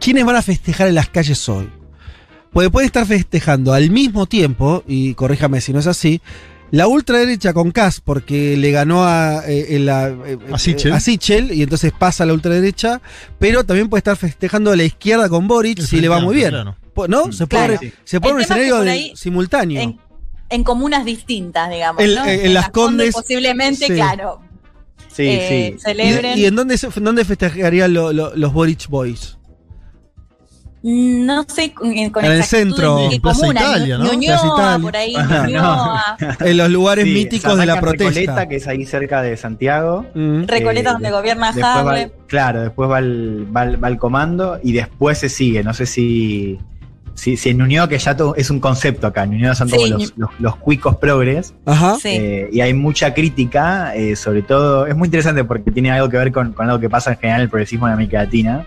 ¿quiénes 0.00 0.24
van 0.24 0.36
a 0.36 0.42
festejar 0.42 0.88
en 0.88 0.94
las 0.96 1.08
calles 1.08 1.48
hoy? 1.48 1.68
Porque 2.52 2.70
pueden 2.70 2.86
estar 2.86 3.06
festejando 3.06 3.72
al 3.72 3.90
mismo 3.90 4.26
tiempo, 4.26 4.82
y 4.88 5.14
corríjame 5.14 5.60
si 5.60 5.72
no 5.72 5.78
es 5.78 5.86
así, 5.86 6.20
la 6.72 6.86
ultraderecha 6.86 7.52
con 7.52 7.70
Kass, 7.72 8.00
porque 8.00 8.56
le 8.56 8.70
ganó 8.70 9.04
a, 9.04 9.42
eh, 9.48 9.76
en 9.76 9.86
la- 9.86 10.08
eh, 10.08 10.38
A 10.52 10.58
Sichel. 10.58 10.92
a 10.92 11.00
Sichel, 11.00 11.52
y 11.52 11.62
entonces 11.62 11.92
pasa 11.96 12.24
a 12.24 12.26
la 12.26 12.32
ultraderecha, 12.32 13.00
pero 13.38 13.64
también 13.64 13.88
puede 13.88 14.00
estar 14.00 14.16
festejando 14.16 14.70
a 14.72 14.76
la 14.76 14.84
izquierda 14.84 15.28
con 15.28 15.46
Boric, 15.48 15.80
si 15.80 16.00
le 16.00 16.08
va 16.08 16.20
muy 16.20 16.34
bien. 16.34 16.50
Claro. 16.50 16.76
¿No? 17.08 17.32
Se 17.32 17.46
pone, 17.46 17.78
Claro. 17.78 17.80
se 18.04 18.20
pone 18.20 18.34
un 18.34 18.42
tema 18.44 18.56
es 18.58 18.62
que 18.64 18.68
escenario 18.76 19.16
simultáneo. 19.16 19.80
En, 19.80 19.98
en 20.50 20.64
comunas 20.64 21.04
distintas, 21.04 21.70
digamos, 21.70 22.02
En- 22.02 22.14
¿no? 22.14 22.24
en- 22.24 22.40
en 22.46 22.54
Las 22.54 22.64
Las 22.64 22.70
Condes 22.70 23.12
Condes, 23.12 23.14
posiblemente, 23.14 23.86
sí. 23.86 23.92
claro, 23.94 24.40
Sí, 25.08 25.22
eh, 25.26 25.72
sí. 25.76 25.80
celebren. 25.82 26.38
¿Y, 26.38 26.42
y 26.42 26.46
en 26.46 26.54
dónde, 26.56 26.78
dónde 26.96 27.24
festejarían 27.24 27.92
lo- 27.94 28.12
lo- 28.12 28.34
los 28.36 28.52
Boric 28.52 28.86
Boys? 28.88 29.38
No 30.82 31.44
sé 31.46 31.72
con, 31.74 31.92
con 32.10 32.24
En 32.24 32.32
el 32.32 32.42
centro. 32.42 33.00
en 33.04 33.10
qué 33.10 33.16
En 33.16 33.22
Plaza 33.22 33.40
comuna, 33.40 33.60
Italia, 33.60 33.98
¿no? 33.98 34.04
Ñuñoa, 34.14 34.40
Plaza 34.40 34.46
Italia. 34.46 34.82
por 34.82 34.96
ahí, 34.96 35.14
Ñuñoa. 35.46 36.16
En 36.40 36.56
los 36.56 36.70
lugares 36.70 37.04
Sí, 37.04 37.10
míticos 37.12 37.58
de 37.58 37.66
la 37.66 37.80
protesta. 37.80 38.08
Recoleta, 38.20 38.48
que 38.48 38.56
es 38.56 38.66
ahí 38.66 38.86
cerca 38.86 39.20
de 39.22 39.36
Santiago. 39.36 40.06
Mm. 40.14 40.44
Recoleta 40.44 40.90
Eh, 40.90 40.92
donde 40.94 41.08
de- 41.08 41.14
gobierna 41.14 41.50
el- 41.50 42.12
claro, 42.26 42.62
después 42.62 42.88
va 42.90 42.98
el, 43.00 43.46
va, 43.54 43.64
el, 43.64 43.82
va 43.82 43.88
el 43.88 43.98
comando 43.98 44.58
y 44.62 44.72
después 44.72 45.18
se 45.18 45.28
sigue. 45.28 45.62
No 45.62 45.74
sé 45.74 45.84
si, 45.84 46.58
si, 47.14 47.36
si 47.36 47.50
en 47.50 47.58
Ñuñoa, 47.58 47.86
que 47.86 47.98
ya 47.98 48.16
to- 48.16 48.34
es 48.36 48.48
un 48.48 48.58
concepto 48.60 49.06
acá. 49.06 49.24
En 49.24 49.32
Ñuñoa 49.32 49.54
son 49.54 49.68
Sí, 49.68 49.76
como 49.76 49.86
los, 49.88 50.14
los, 50.16 50.30
los 50.38 50.56
cuicos 50.56 50.96
progres. 50.96 51.52
Ajá. 51.66 51.96
Sí. 52.00 52.08
eh, 52.12 52.48
y 52.52 52.62
hay 52.62 52.72
mucha 52.72 53.12
crítica, 53.12 53.94
eh, 53.94 54.16
sobre 54.16 54.40
todo. 54.40 54.86
Es 54.86 54.96
muy 54.96 55.06
interesante 55.08 55.44
porque 55.44 55.70
tiene 55.70 55.90
algo 55.90 56.08
que 56.08 56.16
ver 56.16 56.32
con, 56.32 56.52
con 56.54 56.66
algo 56.70 56.80
que 56.80 56.88
pasa 56.88 57.10
en 57.12 57.18
general 57.18 57.40
en 57.40 57.44
el 57.44 57.50
progresismo 57.50 57.86
en 57.86 57.92
América 57.92 58.22
Latina. 58.22 58.64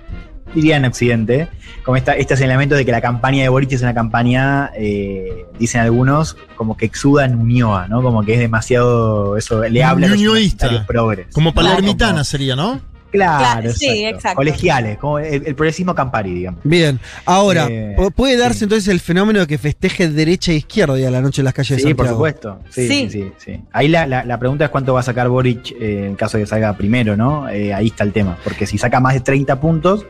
Diría 0.54 0.78
en 0.78 0.86
Occidente, 0.86 1.48
como 1.84 1.98
esta, 1.98 2.14
este 2.16 2.36
señalamiento 2.38 2.76
de 2.76 2.86
que 2.86 2.92
la 2.92 3.02
campaña 3.02 3.42
de 3.44 3.50
Boric 3.50 3.72
es 3.72 3.82
una 3.82 3.94
campaña, 3.94 4.72
eh, 4.76 5.46
dicen 5.58 5.82
algunos, 5.82 6.38
como 6.56 6.78
que 6.78 6.86
exuda 6.86 7.28
Ñuñoa, 7.28 7.88
¿no? 7.88 8.02
Como 8.04 8.24
que 8.24 8.34
es 8.34 8.40
demasiado, 8.40 9.36
eso, 9.38 9.64
le 9.64 9.84
habla 9.84 10.08
a 10.08 10.10
los 10.12 10.86
progres. 10.86 11.28
Como 11.34 11.54
palermitana 11.54 12.12
Claro, 12.12 12.24
sería, 12.24 12.56
¿no? 12.56 12.82
Claro, 13.12 13.38
Claro, 13.62 13.74
sí, 13.74 13.86
exacto. 13.90 14.16
exacto. 14.18 14.36
Colegiales, 14.38 14.98
como 14.98 15.20
el, 15.20 15.46
el 15.46 15.54
progresismo 15.56 15.94
Campari, 15.94 16.34
digamos. 16.34 16.62
Bien, 16.64 17.00
ahora, 17.26 17.68
Eh, 17.70 17.96
pu- 17.96 18.12
¿puede 18.12 18.38
darse 18.38 18.60
sí. 18.60 18.64
entonces 18.66 18.88
el 18.88 19.00
fenómeno 19.00 19.40
de 19.42 19.46
que 19.48 19.60
festeje 19.60 20.10
derecha 20.10 20.52
e 20.52 20.56
izquierda 20.56 21.00
y 21.00 21.06
a 21.06 21.12
la 21.12 21.22
noche 21.22 21.42
en 21.42 21.46
las 21.46 21.54
calles 21.54 21.78
de 21.78 21.84
Sí, 21.90 21.94
por 21.94 22.08
Santiago? 22.08 22.16
supuesto. 22.18 22.60
Sí, 22.70 22.88
Sí. 22.88 23.10
sí, 23.10 23.10
sí. 23.12 23.32
sí. 23.38 23.62
Ahí 23.72 23.88
la, 23.88 24.08
la- 24.08 24.24
la 24.26 24.40
pregunta 24.40 24.66
es 24.66 24.72
cuánto 24.72 24.96
va 24.96 25.02
a 25.02 25.04
sacar 25.04 25.30
Boric 25.30 25.74
eh, 25.80 26.08
en 26.08 26.16
caso 26.16 26.38
de 26.38 26.44
que 26.44 26.48
salga 26.50 26.76
primero, 26.76 27.16
¿no? 27.16 27.48
Eh, 27.50 27.72
ahí 27.72 27.88
está 27.88 28.04
el 28.04 28.14
tema. 28.14 28.36
Porque 28.44 28.66
si 28.66 28.80
saca 28.80 29.00
más 29.00 29.14
de 29.14 29.20
30 29.20 29.60
puntos, 29.62 30.08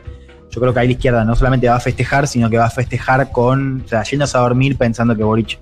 yo 0.54 0.60
creo 0.60 0.72
que 0.72 0.80
ahí 0.80 0.86
la 0.86 0.92
izquierda 0.92 1.24
no 1.24 1.34
solamente 1.34 1.68
va 1.68 1.76
a 1.76 1.80
festejar, 1.80 2.28
sino 2.28 2.48
que 2.48 2.56
va 2.58 2.66
a 2.66 2.70
festejar 2.70 3.32
con, 3.32 3.82
o 3.84 3.88
sea, 3.88 4.02
yéndose 4.04 4.36
a 4.36 4.40
dormir 4.40 4.76
pensando 4.76 5.16
que 5.16 5.24
Boric 5.24 5.58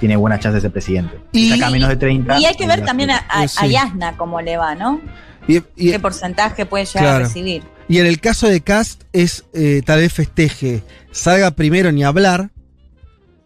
tiene 0.00 0.16
buenas 0.16 0.40
chances 0.40 0.62
de 0.62 0.66
ser 0.68 0.72
presidente. 0.72 1.18
Si 1.32 1.46
Y- 1.46 1.50
saca 1.50 1.70
menos 1.70 1.88
de 1.88 1.96
30. 1.96 2.38
Y 2.40 2.44
hay 2.46 2.54
que 2.56 2.66
ver 2.66 2.84
también 2.84 3.10
a, 3.10 3.18
a, 3.28 3.46
Sí. 3.46 3.58
a 3.60 3.66
Yasna 3.66 4.16
cómo 4.16 4.40
le 4.40 4.56
va, 4.56 4.74
¿no? 4.74 5.00
Y, 5.46 5.58
y- 5.76 5.92
¿Qué 5.92 6.00
porcentaje 6.00 6.66
puede 6.66 6.84
llegar 6.84 7.02
Claro. 7.02 7.16
a 7.16 7.28
recibir? 7.28 7.62
y 7.86 7.98
en 7.98 8.06
el 8.06 8.18
caso 8.18 8.48
de 8.48 8.62
Cast 8.62 9.02
es 9.12 9.44
eh, 9.52 9.82
tal 9.84 10.00
vez 10.00 10.10
festeje, 10.12 10.82
salga 11.12 11.50
primero 11.50 11.92
ni 11.92 12.02
hablar, 12.02 12.50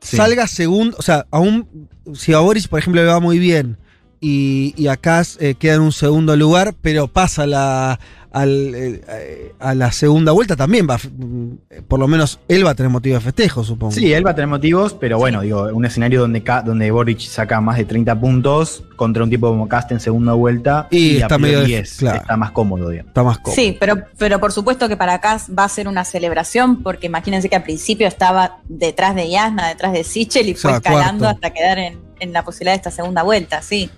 Sí. 0.00 0.16
salga 0.16 0.46
segundo, 0.46 0.96
o 0.98 1.02
sea, 1.02 1.26
aún 1.32 1.88
si 2.14 2.32
a 2.32 2.38
Boris, 2.38 2.68
por 2.68 2.78
ejemplo, 2.78 3.02
le 3.02 3.08
va 3.08 3.18
muy 3.20 3.38
bien 3.40 3.76
y, 4.20 4.74
y 4.76 4.88
a 4.88 4.96
Cast 4.96 5.40
eh, 5.42 5.54
queda 5.54 5.74
en 5.74 5.80
un 5.82 5.92
segundo 5.92 6.36
lugar, 6.36 6.74
pero 6.82 7.08
pasa 7.08 7.46
la, 7.46 7.98
al, 8.32 8.72
eh, 8.74 9.52
a 9.58 9.74
la 9.74 9.90
segunda 9.92 10.32
vuelta 10.32 10.54
también 10.56 10.86
va, 10.88 10.96
mm, 10.98 11.82
por 11.88 11.98
lo 12.00 12.08
menos 12.08 12.40
él 12.48 12.66
va 12.66 12.70
a 12.70 12.74
tener 12.74 12.90
motivo 12.90 13.14
de 13.14 13.20
festejo, 13.20 13.64
supongo. 13.64 13.92
Sí, 13.92 14.12
él 14.12 14.26
va 14.26 14.32
a 14.32 14.34
tener 14.34 14.48
motivos, 14.48 14.94
pero 14.94 15.18
bueno, 15.18 15.40
digo, 15.42 15.68
un 15.72 15.84
escenario 15.84 16.20
donde, 16.22 16.42
donde 16.64 16.90
Boric 16.90 17.20
saca 17.20 17.60
más 17.60 17.78
de 17.78 17.84
30 17.84 18.18
puntos 18.20 18.82
contra 18.96 19.22
un 19.22 19.30
tipo 19.30 19.48
como 19.48 19.68
Cast 19.68 19.92
en 19.92 20.00
segunda 20.00 20.32
vuelta 20.32 20.88
Y 20.90 21.16
está 21.18 21.36
a 21.36 21.38
priori 21.38 21.52
medio 21.62 21.76
de- 21.76 21.82
es- 21.82 21.96
claro. 21.98 22.20
está 22.20 22.36
más 22.36 22.50
cómodo, 22.50 22.88
digamos. 22.90 23.10
Está 23.10 23.22
más 23.22 23.38
cómodo. 23.38 23.54
Sí, 23.54 23.76
pero, 23.78 23.96
pero 24.18 24.40
por 24.40 24.50
supuesto 24.52 24.88
que 24.88 24.96
para 24.96 25.14
acá 25.14 25.40
va 25.56 25.64
a 25.64 25.68
ser 25.68 25.86
una 25.88 26.04
celebración, 26.04 26.82
porque 26.82 27.06
imagínense 27.06 27.48
que 27.48 27.56
al 27.56 27.62
principio 27.62 28.08
estaba 28.08 28.58
detrás 28.68 29.14
de 29.14 29.30
Yasna, 29.30 29.68
detrás 29.68 29.92
de 29.92 30.02
Sichel 30.04 30.48
y 30.48 30.54
fue 30.54 30.70
O 30.70 30.72
sea, 30.72 30.76
escalando 30.78 31.24
cuarto. 31.24 31.46
hasta 31.46 31.50
quedar 31.54 31.78
en, 31.78 32.07
en 32.20 32.32
la 32.32 32.44
posibilidad 32.44 32.72
de 32.72 32.76
esta 32.76 32.90
segunda 32.90 33.22
vuelta, 33.22 33.62
sí. 33.62 33.90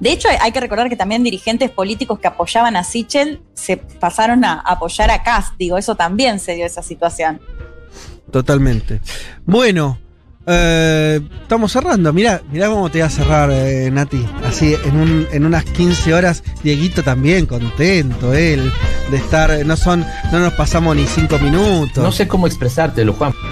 De 0.00 0.10
hecho, 0.10 0.28
hay, 0.40 0.50
que 0.50 0.58
recordar 0.60 0.88
que 0.88 0.96
también 0.96 1.22
dirigentes 1.22 1.70
políticos 1.70 2.18
que 2.18 2.26
apoyaban 2.26 2.74
a 2.74 2.82
Sichel 2.82 3.40
se 3.54 3.76
pasaron 3.76 4.44
a 4.44 4.54
apoyar 4.60 5.10
a 5.12 5.22
Cast, 5.22 5.54
digo, 5.58 5.78
eso 5.78 5.94
también 5.94 6.40
se 6.40 6.54
dio 6.54 6.66
esa 6.66 6.82
situación. 6.82 7.40
Totalmente. 8.32 9.00
Bueno, 9.44 9.98
eh, 10.46 11.20
estamos 11.42 11.70
cerrando. 11.70 12.12
Mirá, 12.12 12.42
mirá 12.50 12.68
cómo 12.68 12.90
te 12.90 12.98
va 13.00 13.06
a 13.06 13.10
cerrar, 13.10 13.50
eh, 13.52 13.90
Nati. 13.92 14.26
Así, 14.44 14.74
en, 14.84 14.96
un- 14.96 15.28
en 15.30 15.46
unas 15.46 15.64
15 15.64 16.12
horas, 16.14 16.42
Dieguito 16.64 17.04
también, 17.04 17.46
contento 17.46 18.34
él 18.34 18.72
de 19.10 19.16
estar. 19.18 19.64
No 19.64 19.76
son, 19.76 20.04
no 20.32 20.40
nos 20.40 20.54
pasamos 20.54 20.96
ni 20.96 21.06
5 21.06 21.38
minutos. 21.38 22.02
No 22.02 22.10
sé 22.10 22.26
cómo 22.26 22.48
expresártelo, 22.48 23.12
Juan. 23.12 23.32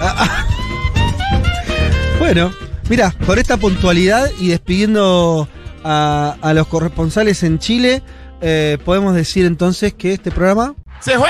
Bueno, 2.19 2.51
mira, 2.91 3.15
con 3.25 3.39
esta 3.39 3.55
puntualidad 3.55 4.29
y 4.37 4.49
despidiendo 4.49 5.47
a, 5.81 6.35
a 6.41 6.53
los 6.53 6.67
corresponsales 6.67 7.41
en 7.43 7.57
Chile, 7.57 8.03
eh, 8.41 8.77
podemos 8.83 9.15
decir 9.15 9.45
entonces 9.45 9.93
que 9.93 10.11
este 10.11 10.29
programa. 10.29 10.75
¡Se 10.99 11.17
fue! 11.17 11.29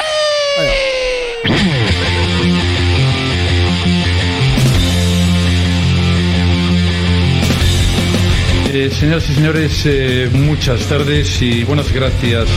Eh, 8.73 8.89
señoras 8.89 9.29
y 9.29 9.33
señores, 9.35 9.81
eh, 9.85 10.29
muchas 10.33 10.81
tardes 10.87 11.41
y 11.43 11.63
buenas 11.63 11.91
gracias. 11.91 12.47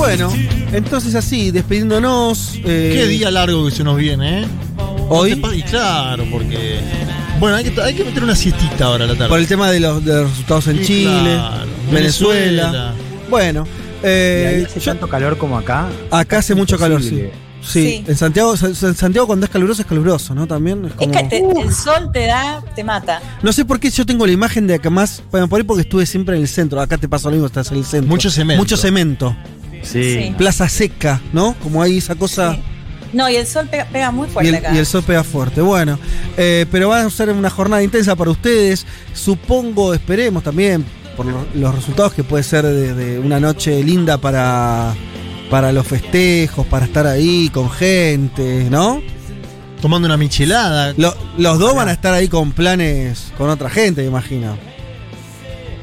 Bueno, 0.00 0.32
entonces 0.72 1.14
así, 1.14 1.50
despidiéndonos. 1.50 2.54
eh, 2.64 2.92
Qué 2.94 3.06
día 3.06 3.30
largo 3.30 3.66
que 3.66 3.70
se 3.70 3.84
nos 3.84 3.98
viene, 3.98 4.42
¿eh? 4.42 4.46
Hoy. 5.10 5.40
Y 5.54 5.62
claro, 5.62 6.24
porque. 6.30 6.80
Bueno, 7.38 7.56
hay 7.56 7.64
que, 7.64 7.80
hay 7.82 7.94
que 7.94 8.04
meter 8.04 8.22
una 8.24 8.34
siestita 8.34 8.86
ahora 8.86 9.04
a 9.04 9.08
la 9.08 9.14
tarde. 9.14 9.28
Por 9.28 9.38
el 9.38 9.46
tema 9.46 9.70
de 9.70 9.80
los, 9.80 10.02
de 10.04 10.14
los 10.22 10.30
resultados 10.30 10.66
en 10.68 10.78
Sí, 10.78 10.84
Chile, 10.86 11.10
claro. 11.34 11.66
Venezuela. 11.92 12.62
Venezuela. 12.70 12.94
Bueno, 13.28 13.66
¿Y 14.02 14.06
eh, 14.06 14.54
ahí 14.56 14.64
hace 14.64 14.80
tanto 14.80 15.06
calor 15.08 15.36
como 15.36 15.58
acá? 15.58 15.88
acá 16.10 16.38
hace 16.38 16.54
mucho 16.54 16.78
calor, 16.78 17.02
sí. 17.02 17.24
Sí, 17.62 17.82
Sí. 17.82 18.04
en 18.06 18.16
Santiago, 18.16 18.54
en 18.54 18.94
Santiago 18.96 19.26
cuando 19.26 19.44
es 19.44 19.52
caluroso 19.52 19.82
es 19.82 19.86
caluroso, 19.86 20.34
¿no? 20.34 20.46
También 20.46 20.82
es 20.86 20.92
Es 20.92 20.96
como... 20.96 21.12
que 21.12 21.24
te- 21.24 21.60
el 21.60 21.74
sol 21.74 22.10
te 22.10 22.24
da, 22.26 22.62
te 22.74 22.82
mata. 22.82 23.20
No 23.42 23.52
sé 23.52 23.66
por 23.66 23.78
qué 23.78 23.90
yo 23.90 24.06
tengo 24.06 24.24
la 24.26 24.32
imagen 24.32 24.66
de 24.66 24.74
acá 24.74 24.88
más, 24.88 25.22
bueno, 25.30 25.46
por 25.46 25.58
ahí 25.60 25.64
porque 25.64 25.82
estuve 25.82 26.06
siempre 26.06 26.36
en 26.36 26.42
el 26.42 26.48
centro, 26.48 26.80
acá 26.80 26.96
te 26.96 27.06
pasa 27.06 27.28
lo 27.28 27.32
mismo, 27.32 27.46
estás 27.46 27.70
en 27.70 27.76
el 27.76 27.84
centro. 27.84 28.08
Mucho 28.08 28.30
cemento. 28.30 28.62
Mucho 28.62 28.76
cemento. 28.78 29.36
Sí. 29.82 30.02
Sí. 30.14 30.34
Plaza 30.36 30.68
seca, 30.68 31.20
¿no? 31.32 31.54
Como 31.62 31.82
ahí 31.82 31.98
esa 31.98 32.14
cosa... 32.14 32.54
Sí. 32.54 32.62
No, 33.12 33.28
y 33.28 33.34
el 33.34 33.46
sol 33.46 33.66
pega, 33.68 33.86
pega 33.86 34.12
muy 34.12 34.28
Y 34.28 34.30
fuerte 34.30 34.48
el, 34.50 34.54
acá. 34.54 34.72
y 34.74 34.78
el 34.78 34.86
sol 34.86 35.02
pega 35.04 35.24
fuerte. 35.24 35.60
Bueno, 35.60 35.98
eh, 36.36 36.64
pero 36.70 36.90
va 36.90 37.00
a 37.00 37.10
ser 37.10 37.28
una 37.30 37.50
jornada 37.50 37.82
intensa 37.82 38.14
para 38.14 38.30
ustedes. 38.30 38.86
Supongo, 39.14 39.92
esperemos 39.94 40.44
también, 40.44 40.84
por 41.16 41.26
lo- 41.26 41.44
los 41.54 41.74
resultados 41.74 42.12
que 42.14 42.22
puede 42.22 42.44
ser 42.44 42.64
de, 42.64 42.94
de 42.94 43.18
una 43.18 43.40
noche 43.40 43.82
linda 43.82 44.16
para, 44.18 44.94
para 45.50 45.72
los 45.72 45.88
festejos, 45.88 46.64
para 46.68 46.84
estar 46.86 47.04
ahí 47.08 47.48
con 47.52 47.68
gente, 47.68 48.68
¿no? 48.70 49.02
Tomando 49.82 50.06
una 50.06 50.16
michelada. 50.16 50.94
Lo- 50.96 51.16
los 51.36 51.58
dos 51.58 51.74
van 51.74 51.88
a 51.88 51.92
estar 51.92 52.14
ahí 52.14 52.28
con 52.28 52.52
planes 52.52 53.32
con 53.36 53.50
otra 53.50 53.70
gente, 53.70 54.02
me 54.02 54.08
imagino. 54.08 54.56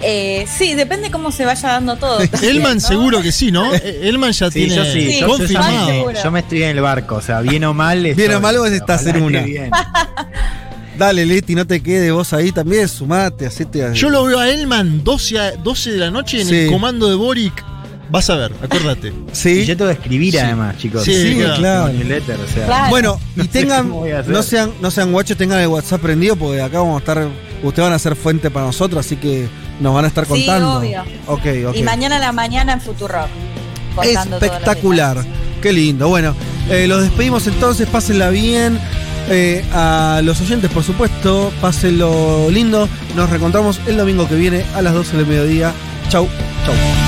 Eh, 0.01 0.45
sí, 0.48 0.76
depende 0.76 1.09
cómo 1.09 1.32
se 1.32 1.43
vaya 1.45 1.69
dando 1.69 1.95
todo. 1.95 2.19
Elman 2.43 2.76
¿no? 2.76 2.80
seguro 2.88 3.22
que 3.22 3.32
sí, 3.32 3.51
¿no? 3.51 3.74
Eh, 3.74 4.01
Elman 4.03 4.32
ya 4.32 4.48
Sí, 4.51 4.53
tiene 4.66 4.76
yo 4.76 4.85
sí. 4.85 5.11
Sí, 5.11 5.19
yo, 5.22 5.38
me, 5.38 5.48
Seguro. 5.48 6.24
yo 6.24 6.32
me 6.32 6.40
estoy 6.42 6.64
en 6.64 6.69
el 6.77 6.82
barco, 6.82 7.16
o 7.16 7.22
sea, 7.22 7.42
bien 7.42 7.64
o 7.64 7.74
mal. 7.74 8.01
Bien 8.03 8.17
estoy, 8.19 8.35
o 8.35 8.40
mal, 8.40 8.58
vos 8.58 8.69
estás 8.72 9.06
en 9.08 9.22
una. 9.22 9.42
bien. 9.42 9.72
Dale, 10.98 11.26
Leti, 11.27 11.53
no 11.53 11.66
te 11.67 11.82
quedes 11.82 12.11
vos 12.11 12.34
ahí 12.34 12.51
también, 12.51 12.88
sumate, 12.88 13.45
hacete. 13.45 13.84
a- 13.85 13.93
Yo 13.93 14.09
lo 14.09 14.24
veo 14.24 14.40
a 14.40 14.50
Elman 14.50 15.03
12, 15.03 15.40
a- 15.40 15.51
12 15.51 15.92
de 15.92 15.98
la 15.98 16.09
noche 16.11 16.42
en 16.42 16.48
Sí. 16.48 16.56
el 16.56 16.72
comando 16.72 17.08
de 17.08 17.16
Boric. 17.16 17.64
Vas 18.09 18.30
a 18.30 18.35
ver, 18.35 18.51
acuérdate. 18.64 19.14
Sí. 19.34 19.50
Y 19.59 19.66
yo 19.66 19.77
tengo 19.77 19.92
que 19.92 19.98
escribir 19.98 20.32
Sí. 20.34 20.40
además, 20.40 20.77
chicos. 20.77 21.03
Sí, 21.03 21.14
Sí, 21.14 21.35
claro. 21.35 21.56
claro. 21.58 21.88
Newsletter, 21.93 22.40
o 22.40 22.48
sea. 22.48 22.66
Claro. 22.66 22.90
Bueno, 22.90 23.19
y 23.35 23.40
No 23.40 23.43
sé 23.43 23.50
tengan, 23.50 23.90
no 24.27 24.43
sean, 24.43 24.72
no 24.82 24.90
sean 24.92 25.11
guachos, 25.11 25.38
tengan 25.38 25.59
el 25.59 25.67
WhatsApp 25.67 26.01
prendido 26.01 26.35
porque 26.35 26.61
acá 26.61 26.80
vamos 26.80 26.95
a 26.95 27.00
estar, 27.00 27.27
ustedes 27.64 27.86
van 27.88 27.94
a 27.94 28.00
ser 28.00 28.16
fuente 28.16 28.50
para 28.52 28.66
nosotros, 28.66 29.06
así 29.06 29.16
que 29.18 29.48
nos 29.80 29.94
van 29.94 30.06
a 30.06 30.08
estar 30.08 30.26
Sí, 30.26 30.30
contando. 30.32 30.77
obvio. 30.80 31.02
Ok, 31.27 31.45
ok. 31.69 31.76
Y 31.76 31.84
mañana 31.84 32.18
a 32.18 32.19
la 32.19 32.32
mañana 32.32 32.74
en 32.74 32.82
los 32.86 34.26
Espectacular. 34.27 35.24
Qué 35.61 35.74
lindo. 35.74 36.08
Bueno, 36.08 36.36
eh, 36.69 36.88
los 36.88 37.02
despedimos 37.02 37.48
entonces, 37.48 37.88
pásenla 37.88 38.30
bien. 38.30 38.80
Eh, 39.30 39.66
a 39.74 40.22
los 40.24 40.40
oyentes, 40.40 40.72
por 40.72 40.84
supuesto, 40.84 41.52
pásenlo 41.60 42.50
lindo. 42.50 42.88
Nos 43.16 43.30
reencontramos 43.30 43.80
el 43.88 43.98
domingo 43.98 44.27
que 44.27 44.36
viene 44.36 44.64
a 44.76 44.82
las 44.82 44.94
12 44.94 45.18
del 45.18 45.26
mediodía. 45.26 45.74
Chau, 46.10 46.27
chau. 46.66 47.07